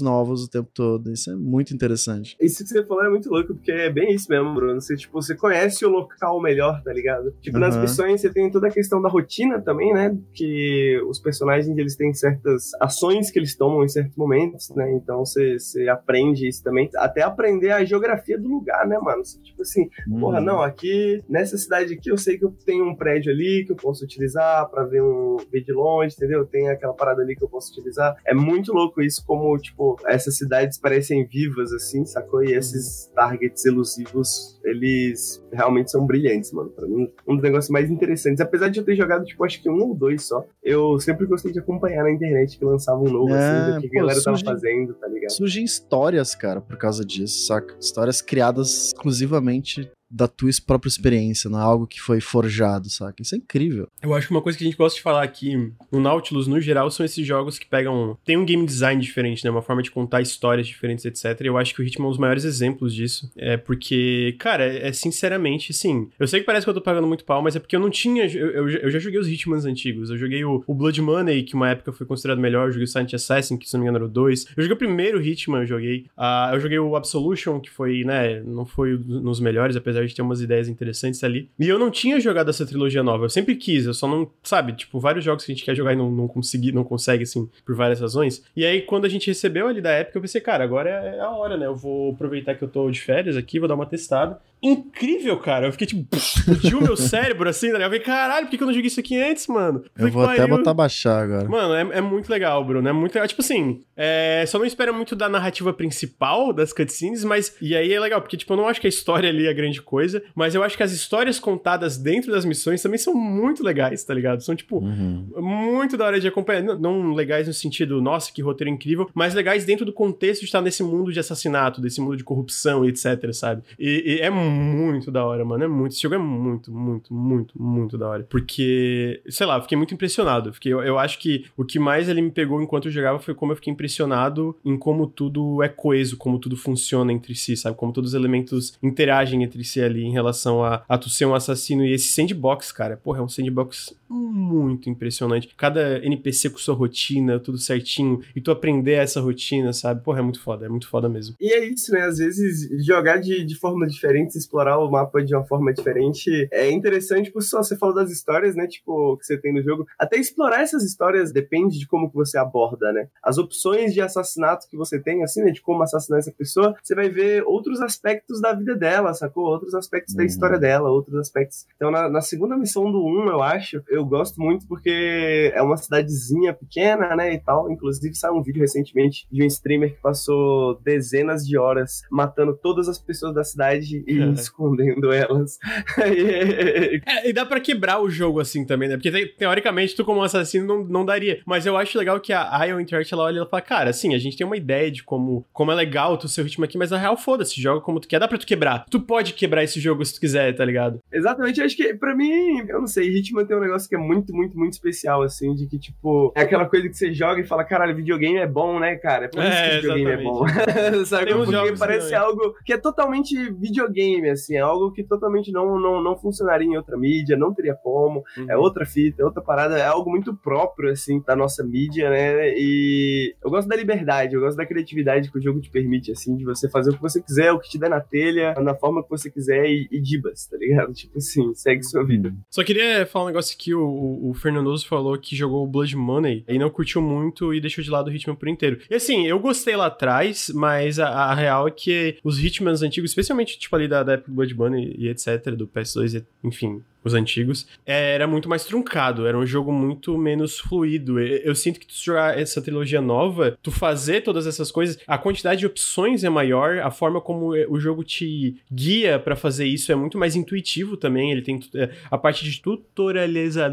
novos 0.00 0.44
o 0.44 0.50
tempo 0.50 0.70
todo. 0.72 1.12
Isso 1.12 1.30
é 1.30 1.36
muito 1.36 1.74
interessante. 1.74 2.36
Isso 2.40 2.64
que 2.64 2.70
você 2.70 2.84
falou 2.84 3.04
é 3.04 3.10
muito 3.10 3.28
louco, 3.30 3.54
porque 3.54 3.70
é 3.70 3.90
bem 3.90 4.14
isso 4.14 4.26
mesmo, 4.30 4.54
Bruno. 4.54 4.80
Você, 4.80 4.96
tipo, 4.96 5.20
você 5.20 5.34
conhece 5.34 5.84
o 5.84 5.90
local 5.90 6.40
melhor, 6.40 6.82
tá 6.82 6.92
ligado? 6.92 7.32
Tipo, 7.40 7.56
uhum. 7.56 7.60
nas 7.62 7.76
missões 7.76 8.20
você 8.20 8.30
tem 8.30 8.50
toda 8.50 8.68
a 8.68 8.70
questão 8.70 9.00
da 9.00 9.08
rotina 9.08 9.60
também, 9.60 9.92
né? 9.92 10.16
Que 10.32 11.00
os 11.08 11.18
personagens 11.18 11.76
eles 11.76 11.96
têm 11.96 12.12
certas 12.12 12.70
ações 12.80 13.30
que 13.30 13.38
eles 13.38 13.56
tomam 13.56 13.84
em 13.84 13.88
certos 13.88 14.16
momentos, 14.16 14.70
né? 14.70 14.92
Então 14.94 15.24
você, 15.24 15.58
você 15.58 15.88
aprende 15.88 16.48
isso 16.48 16.62
também. 16.62 16.88
Até 16.96 17.22
aprender 17.22 17.70
a 17.72 17.84
geografia 17.84 18.38
do 18.38 18.48
lugar, 18.48 18.86
né, 18.86 18.98
mano? 18.98 19.24
Você, 19.24 19.40
tipo 19.40 19.62
assim, 19.62 19.88
uhum. 20.08 20.20
porra, 20.20 20.40
não, 20.40 20.62
aqui, 20.62 21.22
nessa 21.28 21.56
cidade 21.56 21.94
aqui, 21.94 22.10
eu 22.10 22.18
sei 22.18 22.38
que 22.38 22.44
eu 22.44 22.54
tenho 22.64 22.84
um 22.86 22.94
prédio 22.94 23.32
ali 23.32 23.64
que 23.66 23.72
eu 23.72 23.76
posso 23.76 24.04
utilizar 24.04 24.68
para 24.70 24.84
ver 24.84 25.02
um 25.02 25.36
ver 25.50 25.62
de 25.62 25.72
longe, 25.72 26.14
entendeu? 26.16 26.44
Tem 26.46 26.68
aquela 26.68 26.94
parada 26.94 27.22
ali 27.22 27.36
que 27.36 27.44
eu 27.44 27.48
posso 27.48 27.70
utilizar. 27.72 28.16
É 28.26 28.34
muito 28.34 28.72
louco 28.72 29.02
isso, 29.02 29.24
como, 29.26 29.56
tipo, 29.58 29.96
essas 30.06 30.36
cidades 30.36 30.78
parecem 30.78 31.26
vivas, 31.26 31.72
assim, 31.72 32.04
sacou? 32.04 32.42
E 32.42 32.54
esses 32.54 33.10
targets 33.14 33.64
elusivos, 33.64 34.60
eles 34.64 35.42
realmente 35.52 35.90
são 35.90 36.06
brilhantes, 36.06 36.52
mano. 36.52 36.70
Pra 36.70 36.86
mim, 36.86 37.10
um 37.26 37.34
dos 37.34 37.42
negócios 37.42 37.70
mais 37.70 37.90
interessantes. 37.90 38.40
Apesar 38.40 38.68
de 38.68 38.80
eu 38.80 38.84
ter 38.84 38.94
jogado, 38.94 39.24
tipo, 39.24 39.44
acho 39.44 39.62
que 39.62 39.70
um 39.70 39.80
ou 39.82 39.94
dois 39.94 40.24
só, 40.24 40.44
eu 40.62 40.98
sempre 41.00 41.26
gostei 41.26 41.52
de 41.52 41.58
acompanhar 41.58 42.04
na 42.04 42.10
internet 42.10 42.58
que 42.58 42.64
lançava 42.64 43.00
um 43.00 43.10
novo, 43.10 43.34
é, 43.34 43.38
assim, 43.38 43.74
do 43.74 43.80
que 43.80 43.88
pô, 43.88 43.98
a 43.98 44.00
galera 44.00 44.20
surge, 44.20 44.44
tava 44.44 44.56
fazendo, 44.56 44.94
tá 44.94 45.08
ligado? 45.08 45.30
Surgem 45.30 45.64
histórias, 45.64 46.34
cara, 46.34 46.60
por 46.60 46.76
causa 46.76 47.04
disso, 47.04 47.46
saca? 47.46 47.76
Histórias 47.80 48.20
criadas 48.22 48.86
exclusivamente 48.88 49.90
da 50.10 50.26
tua 50.26 50.50
própria 50.66 50.88
experiência, 50.88 51.48
não 51.48 51.58
é 51.58 51.62
algo 51.62 51.86
que 51.86 52.00
foi 52.00 52.20
forjado, 52.20 52.90
saca? 52.90 53.22
Isso 53.22 53.34
é 53.34 53.38
incrível. 53.38 53.86
Eu 54.02 54.12
acho 54.14 54.26
que 54.26 54.32
uma 54.32 54.42
coisa 54.42 54.58
que 54.58 54.64
a 54.64 54.66
gente 54.66 54.76
gosta 54.76 54.96
de 54.96 55.02
falar 55.02 55.22
aqui 55.22 55.72
no 55.92 56.00
Nautilus, 56.00 56.48
no 56.48 56.60
geral, 56.60 56.90
são 56.90 57.06
esses 57.06 57.24
jogos 57.26 57.58
que 57.58 57.66
pegam. 57.66 58.18
Tem 58.24 58.36
um 58.36 58.44
game 58.44 58.66
design 58.66 59.00
diferente, 59.00 59.44
né? 59.44 59.50
Uma 59.50 59.62
forma 59.62 59.82
de 59.82 59.90
contar 59.90 60.20
histórias 60.20 60.66
diferentes, 60.66 61.04
etc. 61.04 61.40
Eu 61.42 61.56
acho 61.56 61.74
que 61.74 61.80
o 61.80 61.84
Hitman 61.84 62.06
é 62.06 62.08
um 62.08 62.10
dos 62.10 62.18
maiores 62.18 62.44
exemplos 62.44 62.94
disso. 62.94 63.30
É 63.36 63.56
porque, 63.56 64.34
cara, 64.38 64.64
é, 64.64 64.88
é 64.88 64.92
sinceramente, 64.92 65.72
sim. 65.72 66.08
Eu 66.18 66.26
sei 66.26 66.40
que 66.40 66.46
parece 66.46 66.66
que 66.66 66.70
eu 66.70 66.74
tô 66.74 66.80
pagando 66.80 67.06
muito 67.06 67.24
pau, 67.24 67.42
mas 67.42 67.54
é 67.54 67.60
porque 67.60 67.76
eu 67.76 67.80
não 67.80 67.90
tinha. 67.90 68.26
Eu, 68.26 68.50
eu, 68.50 68.68
eu 68.68 68.90
já 68.90 68.98
joguei 68.98 69.20
os 69.20 69.28
Hitmans 69.28 69.64
antigos. 69.64 70.10
Eu 70.10 70.18
joguei 70.18 70.44
o, 70.44 70.64
o, 70.66 70.74
Blood 70.74 71.00
Money, 71.00 71.42
que 71.44 71.54
uma 71.54 71.70
época 71.70 71.92
foi 71.92 72.06
considerado 72.06 72.38
melhor. 72.38 72.68
Eu 72.68 72.72
joguei 72.72 72.84
o 72.84 72.88
Silent 72.88 73.14
Assassin, 73.14 73.56
que 73.56 73.68
se 73.68 73.74
não 73.74 73.80
me 73.80 73.84
engano 73.84 73.98
era 73.98 74.06
o 74.06 74.08
2. 74.08 74.46
Eu 74.56 74.62
joguei 74.62 74.74
o 74.74 74.78
primeiro 74.78 75.22
Hitman, 75.22 75.60
eu 75.60 75.66
joguei. 75.66 76.06
Uh, 76.18 76.54
eu 76.54 76.60
joguei 76.60 76.78
o 76.78 76.96
Absolution, 76.96 77.60
que 77.60 77.70
foi, 77.70 78.02
né? 78.04 78.40
Não 78.40 78.66
foi 78.66 78.98
nos 79.06 79.38
melhores, 79.40 79.76
apesar 79.76 79.99
de 80.06 80.14
ter 80.14 80.22
umas 80.22 80.40
ideias 80.40 80.68
interessantes 80.68 81.22
ali. 81.24 81.50
E 81.58 81.68
eu 81.68 81.78
não 81.78 81.90
tinha 81.90 82.20
jogado 82.20 82.50
essa 82.50 82.66
trilogia 82.66 83.02
nova, 83.02 83.24
eu 83.24 83.30
sempre 83.30 83.54
quis, 83.56 83.86
eu 83.86 83.94
só 83.94 84.06
não, 84.08 84.30
sabe, 84.42 84.72
tipo, 84.72 84.98
vários 84.98 85.24
jogos 85.24 85.44
que 85.44 85.52
a 85.52 85.54
gente 85.54 85.64
quer 85.64 85.74
jogar 85.74 85.92
e 85.92 85.96
não, 85.96 86.10
não 86.10 86.28
consegui, 86.28 86.72
não 86.72 86.84
consegue, 86.84 87.24
assim, 87.24 87.48
por 87.64 87.74
várias 87.74 88.00
razões. 88.00 88.44
E 88.54 88.64
aí, 88.64 88.82
quando 88.82 89.04
a 89.04 89.08
gente 89.08 89.26
recebeu 89.26 89.68
ali 89.68 89.80
da 89.80 89.90
época, 89.90 90.18
eu 90.18 90.22
pensei, 90.22 90.40
cara, 90.40 90.64
agora 90.64 90.90
é 90.90 91.20
a 91.20 91.30
hora, 91.30 91.56
né? 91.56 91.66
Eu 91.66 91.76
vou 91.76 92.12
aproveitar 92.12 92.54
que 92.54 92.62
eu 92.62 92.68
tô 92.68 92.90
de 92.90 93.00
férias 93.00 93.36
aqui, 93.36 93.58
vou 93.58 93.68
dar 93.68 93.74
uma 93.74 93.86
testada 93.86 94.38
incrível, 94.62 95.38
cara. 95.38 95.66
Eu 95.66 95.72
fiquei 95.72 95.86
tipo, 95.86 96.16
explodiu 96.16 96.78
o 96.78 96.82
meu 96.82 96.96
cérebro 96.96 97.48
assim, 97.48 97.68
né? 97.72 97.78
Eu 97.78 97.82
falei, 97.84 98.00
caralho, 98.00 98.46
por 98.46 98.56
que 98.56 98.62
eu 98.62 98.66
não 98.66 98.74
joguei 98.74 98.88
isso 98.88 99.00
aqui 99.00 99.20
antes, 99.20 99.46
mano? 99.46 99.82
Eu, 99.98 100.06
eu 100.06 100.12
vou 100.12 100.24
até 100.24 100.46
botar 100.46 100.74
baixar 100.74 101.22
agora. 101.22 101.48
Mano, 101.48 101.74
é, 101.74 101.98
é, 101.98 102.00
muito 102.00 102.28
legal, 102.28 102.64
Bruno. 102.64 102.86
É 102.88 102.92
muito 102.92 103.14
legal. 103.14 103.26
Tipo 103.26 103.40
assim, 103.40 103.80
é, 103.96 104.44
só 104.46 104.58
não 104.58 104.66
espera 104.66 104.92
muito 104.92 105.16
da 105.16 105.28
narrativa 105.28 105.72
principal 105.72 106.52
das 106.52 106.72
cutscenes, 106.72 107.24
mas. 107.24 107.56
E 107.60 107.74
aí 107.74 107.92
é 107.92 107.98
legal, 107.98 108.20
porque, 108.20 108.36
tipo, 108.36 108.52
eu 108.52 108.56
não 108.56 108.68
acho 108.68 108.80
que 108.80 108.86
a 108.86 108.90
história 108.90 109.30
ali 109.30 109.46
é 109.46 109.50
a 109.50 109.54
grande 109.54 109.80
coisa, 109.80 110.22
mas 110.34 110.54
eu 110.54 110.62
acho 110.62 110.76
que 110.76 110.82
as 110.82 110.92
histórias 110.92 111.40
contadas 111.40 111.96
dentro 111.96 112.30
das 112.30 112.44
missões 112.44 112.82
também 112.82 112.98
são 112.98 113.14
muito 113.14 113.64
legais, 113.64 114.04
tá 114.04 114.12
ligado? 114.12 114.42
São, 114.42 114.54
tipo, 114.54 114.78
uhum. 114.78 115.26
muito 115.38 115.96
da 115.96 116.06
hora 116.06 116.20
de 116.20 116.28
acompanhar. 116.28 116.62
Não, 116.62 116.78
não, 116.78 117.14
legais 117.14 117.46
no 117.46 117.54
sentido, 117.54 118.00
nossa, 118.02 118.32
que 118.32 118.42
roteiro 118.42 118.70
incrível, 118.70 119.08
mas 119.14 119.34
legais 119.34 119.64
dentro 119.64 119.86
do 119.86 119.92
contexto 119.92 120.40
de 120.40 120.46
estar 120.46 120.60
nesse 120.60 120.82
mundo 120.82 121.12
de 121.12 121.18
assassinato, 121.18 121.80
desse 121.80 122.00
mundo 122.00 122.16
de 122.16 122.24
corrupção, 122.24 122.84
etc, 122.84 123.32
sabe? 123.32 123.62
E, 123.78 124.16
e 124.16 124.20
é 124.20 124.28
muito 124.28 124.49
muito 124.50 125.10
da 125.10 125.24
hora, 125.24 125.44
mano. 125.44 125.64
É 125.64 125.68
muito. 125.68 125.92
Esse 125.92 126.02
jogo 126.02 126.14
é 126.14 126.18
muito, 126.18 126.72
muito, 126.72 127.12
muito, 127.12 127.62
muito 127.62 127.98
da 127.98 128.08
hora. 128.08 128.26
Porque, 128.28 129.22
sei 129.28 129.46
lá, 129.46 129.56
eu 129.56 129.62
fiquei 129.62 129.76
muito 129.76 129.94
impressionado. 129.94 130.52
Fiquei, 130.52 130.72
eu, 130.72 130.82
eu 130.82 130.98
acho 130.98 131.18
que 131.18 131.46
o 131.56 131.64
que 131.64 131.78
mais 131.78 132.08
ele 132.08 132.22
me 132.22 132.30
pegou 132.30 132.60
enquanto 132.62 132.86
eu 132.86 132.92
jogava 132.92 133.18
foi 133.18 133.34
como 133.34 133.52
eu 133.52 133.56
fiquei 133.56 133.72
impressionado 133.72 134.56
em 134.64 134.76
como 134.76 135.06
tudo 135.06 135.62
é 135.62 135.68
coeso, 135.68 136.16
como 136.16 136.38
tudo 136.38 136.56
funciona 136.56 137.12
entre 137.12 137.34
si, 137.34 137.56
sabe? 137.56 137.76
Como 137.76 137.92
todos 137.92 138.10
os 138.10 138.14
elementos 138.14 138.74
interagem 138.82 139.42
entre 139.42 139.62
si 139.64 139.80
ali 139.80 140.04
em 140.04 140.12
relação 140.12 140.64
a, 140.64 140.82
a 140.88 140.98
tu 140.98 141.08
ser 141.08 141.26
um 141.26 141.34
assassino. 141.34 141.84
E 141.84 141.92
esse 141.92 142.08
sandbox, 142.08 142.72
cara, 142.72 142.96
porra, 142.96 143.20
é 143.20 143.22
um 143.22 143.28
sandbox 143.28 143.94
muito 144.08 144.90
impressionante. 144.90 145.48
Cada 145.56 146.04
NPC 146.04 146.50
com 146.50 146.58
sua 146.58 146.74
rotina, 146.74 147.38
tudo 147.38 147.58
certinho. 147.58 148.20
E 148.34 148.40
tu 148.40 148.50
aprender 148.50 148.94
essa 148.94 149.20
rotina, 149.20 149.72
sabe? 149.72 150.02
Porra, 150.02 150.18
é 150.18 150.22
muito 150.22 150.40
foda, 150.40 150.66
é 150.66 150.68
muito 150.68 150.88
foda 150.88 151.08
mesmo. 151.08 151.36
E 151.40 151.52
é 151.52 151.64
isso, 151.64 151.92
né? 151.92 152.02
Às 152.02 152.18
vezes 152.18 152.68
jogar 152.84 153.18
de, 153.18 153.44
de 153.44 153.54
forma 153.54 153.86
diferente, 153.86 154.36
explorar 154.40 154.78
o 154.78 154.90
mapa 154.90 155.22
de 155.22 155.34
uma 155.34 155.44
forma 155.44 155.72
diferente 155.72 156.48
é 156.52 156.70
interessante 156.70 157.30
por 157.30 157.42
só. 157.42 157.62
Você 157.62 157.76
falou 157.76 157.94
das 157.94 158.10
histórias, 158.10 158.54
né? 158.54 158.66
Tipo, 158.66 159.16
que 159.16 159.26
você 159.26 159.38
tem 159.38 159.52
no 159.52 159.62
jogo. 159.62 159.86
Até 159.98 160.16
explorar 160.16 160.62
essas 160.62 160.82
histórias 160.82 161.32
depende 161.32 161.78
de 161.78 161.86
como 161.86 162.10
que 162.10 162.16
você 162.16 162.38
aborda, 162.38 162.92
né? 162.92 163.08
As 163.22 163.38
opções 163.38 163.94
de 163.94 164.00
assassinato 164.00 164.66
que 164.68 164.76
você 164.76 164.98
tem, 164.98 165.22
assim, 165.22 165.42
né? 165.42 165.50
De 165.50 165.60
como 165.60 165.82
assassinar 165.82 166.18
essa 166.18 166.32
pessoa, 166.32 166.74
você 166.82 166.94
vai 166.94 167.08
ver 167.08 167.44
outros 167.46 167.80
aspectos 167.80 168.40
da 168.40 168.52
vida 168.52 168.74
dela, 168.74 169.14
sacou? 169.14 169.44
Outros 169.44 169.74
aspectos 169.74 170.14
uhum. 170.14 170.18
da 170.18 170.24
história 170.24 170.58
dela, 170.58 170.90
outros 170.90 171.16
aspectos. 171.16 171.66
Então, 171.76 171.90
na, 171.90 172.08
na 172.08 172.20
segunda 172.20 172.56
missão 172.56 172.90
do 172.90 173.04
1, 173.04 173.30
eu 173.30 173.42
acho, 173.42 173.82
eu 173.88 174.04
gosto 174.04 174.40
muito 174.40 174.66
porque 174.66 175.52
é 175.54 175.62
uma 175.62 175.76
cidadezinha 175.76 176.52
pequena, 176.54 177.14
né? 177.14 177.34
E 177.34 177.38
tal. 177.38 177.70
Inclusive, 177.70 178.14
saiu 178.14 178.34
um 178.34 178.42
vídeo 178.42 178.60
recentemente 178.60 179.26
de 179.30 179.42
um 179.42 179.46
streamer 179.46 179.94
que 179.94 180.00
passou 180.00 180.80
dezenas 180.82 181.46
de 181.46 181.58
horas 181.58 182.02
matando 182.10 182.56
todas 182.56 182.88
as 182.88 182.98
pessoas 182.98 183.34
da 183.34 183.44
cidade 183.44 184.04
e 184.06 184.29
uhum. 184.30 184.40
escondendo 184.40 185.12
elas. 185.12 185.58
é, 185.98 187.28
e 187.28 187.32
dá 187.32 187.44
para 187.44 187.60
quebrar 187.60 188.00
o 188.00 188.10
jogo 188.10 188.40
assim 188.40 188.64
também, 188.64 188.88
né? 188.88 188.96
Porque 188.96 189.10
te, 189.10 189.26
teoricamente 189.26 189.94
tu 189.94 190.04
como 190.04 190.22
assassino 190.22 190.66
não, 190.66 190.84
não 190.84 191.04
daria. 191.04 191.40
Mas 191.46 191.66
eu 191.66 191.76
acho 191.76 191.98
legal 191.98 192.20
que 192.20 192.32
a 192.32 192.64
Ion 192.66 192.80
Interact 192.80 193.12
ela 193.12 193.24
olha 193.24 193.34
e 193.34 193.38
ela 193.38 193.48
fala, 193.48 193.62
cara, 193.62 193.90
assim, 193.90 194.14
a 194.14 194.18
gente 194.18 194.36
tem 194.36 194.46
uma 194.46 194.56
ideia 194.56 194.90
de 194.90 195.02
como, 195.02 195.44
como 195.52 195.72
é 195.72 195.74
legal 195.74 196.18
o 196.22 196.28
seu 196.28 196.44
ritmo 196.44 196.64
aqui, 196.64 196.78
mas 196.78 196.90
na 196.90 196.98
real, 196.98 197.16
foda-se, 197.16 197.60
joga 197.60 197.80
como 197.80 198.00
tu 198.00 198.08
quer, 198.08 198.18
dá 198.18 198.28
pra 198.28 198.38
tu 198.38 198.46
quebrar. 198.46 198.84
Tu 198.90 199.00
pode 199.00 199.34
quebrar 199.34 199.64
esse 199.64 199.80
jogo 199.80 200.04
se 200.04 200.14
tu 200.14 200.20
quiser, 200.20 200.54
tá 200.54 200.64
ligado? 200.64 201.00
Exatamente, 201.12 201.60
eu 201.60 201.66
acho 201.66 201.76
que 201.76 201.94
pra 201.94 202.14
mim, 202.14 202.58
eu 202.68 202.80
não 202.80 202.86
sei, 202.86 203.08
Hitman 203.08 203.44
tem 203.44 203.56
um 203.56 203.60
negócio 203.60 203.88
que 203.88 203.94
é 203.94 203.98
muito, 203.98 204.34
muito, 204.34 204.58
muito 204.58 204.72
especial, 204.72 205.22
assim, 205.22 205.54
de 205.54 205.66
que, 205.66 205.78
tipo, 205.78 206.32
é 206.36 206.42
aquela 206.42 206.66
coisa 206.66 206.88
que 206.88 206.94
você 206.94 207.12
joga 207.12 207.40
e 207.40 207.46
fala, 207.46 207.64
caralho, 207.64 207.94
videogame 207.94 208.38
é 208.38 208.46
bom, 208.46 208.78
né, 208.78 208.96
cara? 208.96 209.26
É 209.26 209.28
por 209.28 209.42
isso 209.42 209.52
é, 209.52 209.68
que 209.68 209.76
videogame 209.76 210.10
é 210.10 210.22
bom. 210.22 210.44
Sabe? 211.06 211.34
Porque 211.34 211.74
parece 211.78 212.14
algo 212.14 212.54
que 212.64 212.72
é 212.72 212.78
totalmente 212.78 213.34
videogame, 213.52 214.19
assim, 214.28 214.56
é 214.56 214.60
algo 214.60 214.92
que 214.92 215.02
totalmente 215.02 215.50
não, 215.50 215.78
não, 215.78 216.02
não 216.02 216.16
funcionaria 216.16 216.66
em 216.66 216.76
outra 216.76 216.96
mídia, 216.96 217.36
não 217.36 217.54
teria 217.54 217.74
como, 217.74 218.22
é 218.36 218.40
uhum. 218.40 218.50
é 218.50 218.56
outra 218.56 218.84
fita, 218.84 219.22
é 219.22 219.24
outra 219.24 219.42
parada, 219.42 219.78
é 219.78 219.86
algo 219.86 220.10
muito 220.10 220.34
próprio, 220.34 220.90
assim, 220.90 221.22
da 221.26 221.34
nossa 221.34 221.64
mídia, 221.64 222.10
né? 222.10 222.52
E 222.56 223.34
eu 223.42 223.50
gosto 223.50 223.68
da 223.68 223.76
liberdade, 223.76 224.34
eu 224.34 224.40
gosto 224.40 224.56
da 224.56 224.66
criatividade 224.66 225.30
que 225.30 225.38
o 225.38 225.42
jogo 225.42 225.60
te 225.60 225.70
permite, 225.70 226.12
assim, 226.12 226.36
de 226.36 226.44
você 226.44 226.68
fazer 226.68 226.90
o 226.90 226.94
que 226.94 227.02
você 227.02 227.22
quiser, 227.22 227.52
o 227.52 227.58
que 227.58 227.70
te 227.70 227.78
der 227.78 227.90
na 227.90 228.00
telha, 228.00 228.54
na 228.60 228.74
forma 228.74 229.02
que 229.02 229.10
você 229.10 229.30
quiser 229.30 229.66
e, 229.66 229.88
e 229.90 230.00
dibas, 230.00 230.46
tá 230.46 230.56
ligado? 230.56 230.92
Tipo 231.00 231.18
assim, 231.18 231.54
segue 231.54 231.82
sua 231.82 232.04
vida. 232.04 232.34
Só 232.50 232.62
queria 232.62 233.06
falar 233.06 233.26
um 233.26 233.28
negócio 233.28 233.56
aqui, 233.56 233.74
o, 233.74 234.30
o 234.30 234.34
Fernandoso 234.34 234.86
falou 234.86 235.16
que 235.18 235.34
jogou 235.36 235.66
Blood 235.66 235.96
Money 235.96 236.44
e 236.48 236.58
não 236.58 236.68
curtiu 236.68 237.00
muito 237.00 237.54
e 237.54 237.60
deixou 237.60 237.82
de 237.82 237.90
lado 237.90 238.08
o 238.08 238.10
ritmo 238.10 238.36
por 238.36 238.48
inteiro. 238.48 238.80
E 238.90 238.94
assim, 238.94 239.26
eu 239.26 239.38
gostei 239.38 239.76
lá 239.76 239.86
atrás, 239.86 240.50
mas 240.54 240.98
a, 240.98 241.08
a 241.08 241.34
real 241.34 241.68
é 241.68 241.70
que 241.70 242.18
os 242.24 242.42
Hitmans 242.42 242.82
antigos, 242.82 243.10
especialmente 243.10 243.58
tipo 243.58 243.74
ali 243.76 243.88
da, 243.88 244.02
da 244.02 244.09
época 244.14 244.30
do 244.30 244.34
Blood 244.34 244.54
Money 244.54 244.94
e 244.98 245.08
etc, 245.08 245.54
do 245.56 245.66
PS2, 245.66 246.24
enfim, 246.44 246.82
os 247.02 247.14
antigos, 247.14 247.66
era 247.86 248.26
muito 248.26 248.48
mais 248.48 248.64
truncado, 248.64 249.26
era 249.26 249.38
um 249.38 249.46
jogo 249.46 249.72
muito 249.72 250.16
menos 250.18 250.58
fluido. 250.58 251.20
Eu 251.20 251.54
sinto 251.54 251.80
que 251.80 251.86
tu 251.86 251.94
jogar 251.94 252.38
essa 252.38 252.60
trilogia 252.60 253.00
nova, 253.00 253.58
tu 253.62 253.70
fazer 253.70 254.22
todas 254.22 254.46
essas 254.46 254.70
coisas, 254.70 254.98
a 255.06 255.18
quantidade 255.18 255.60
de 255.60 255.66
opções 255.66 256.24
é 256.24 256.30
maior, 256.30 256.78
a 256.78 256.90
forma 256.90 257.20
como 257.20 257.50
o 257.68 257.80
jogo 257.80 258.04
te 258.04 258.56
guia 258.70 259.18
para 259.18 259.36
fazer 259.36 259.66
isso 259.66 259.90
é 259.90 259.94
muito 259.94 260.18
mais 260.18 260.36
intuitivo 260.36 260.96
também. 260.96 261.32
Ele 261.32 261.42
tem 261.42 261.60
é, 261.74 261.90
a 262.10 262.18
parte 262.18 262.44
de 262.44 262.60
tutorializar. 262.60 263.72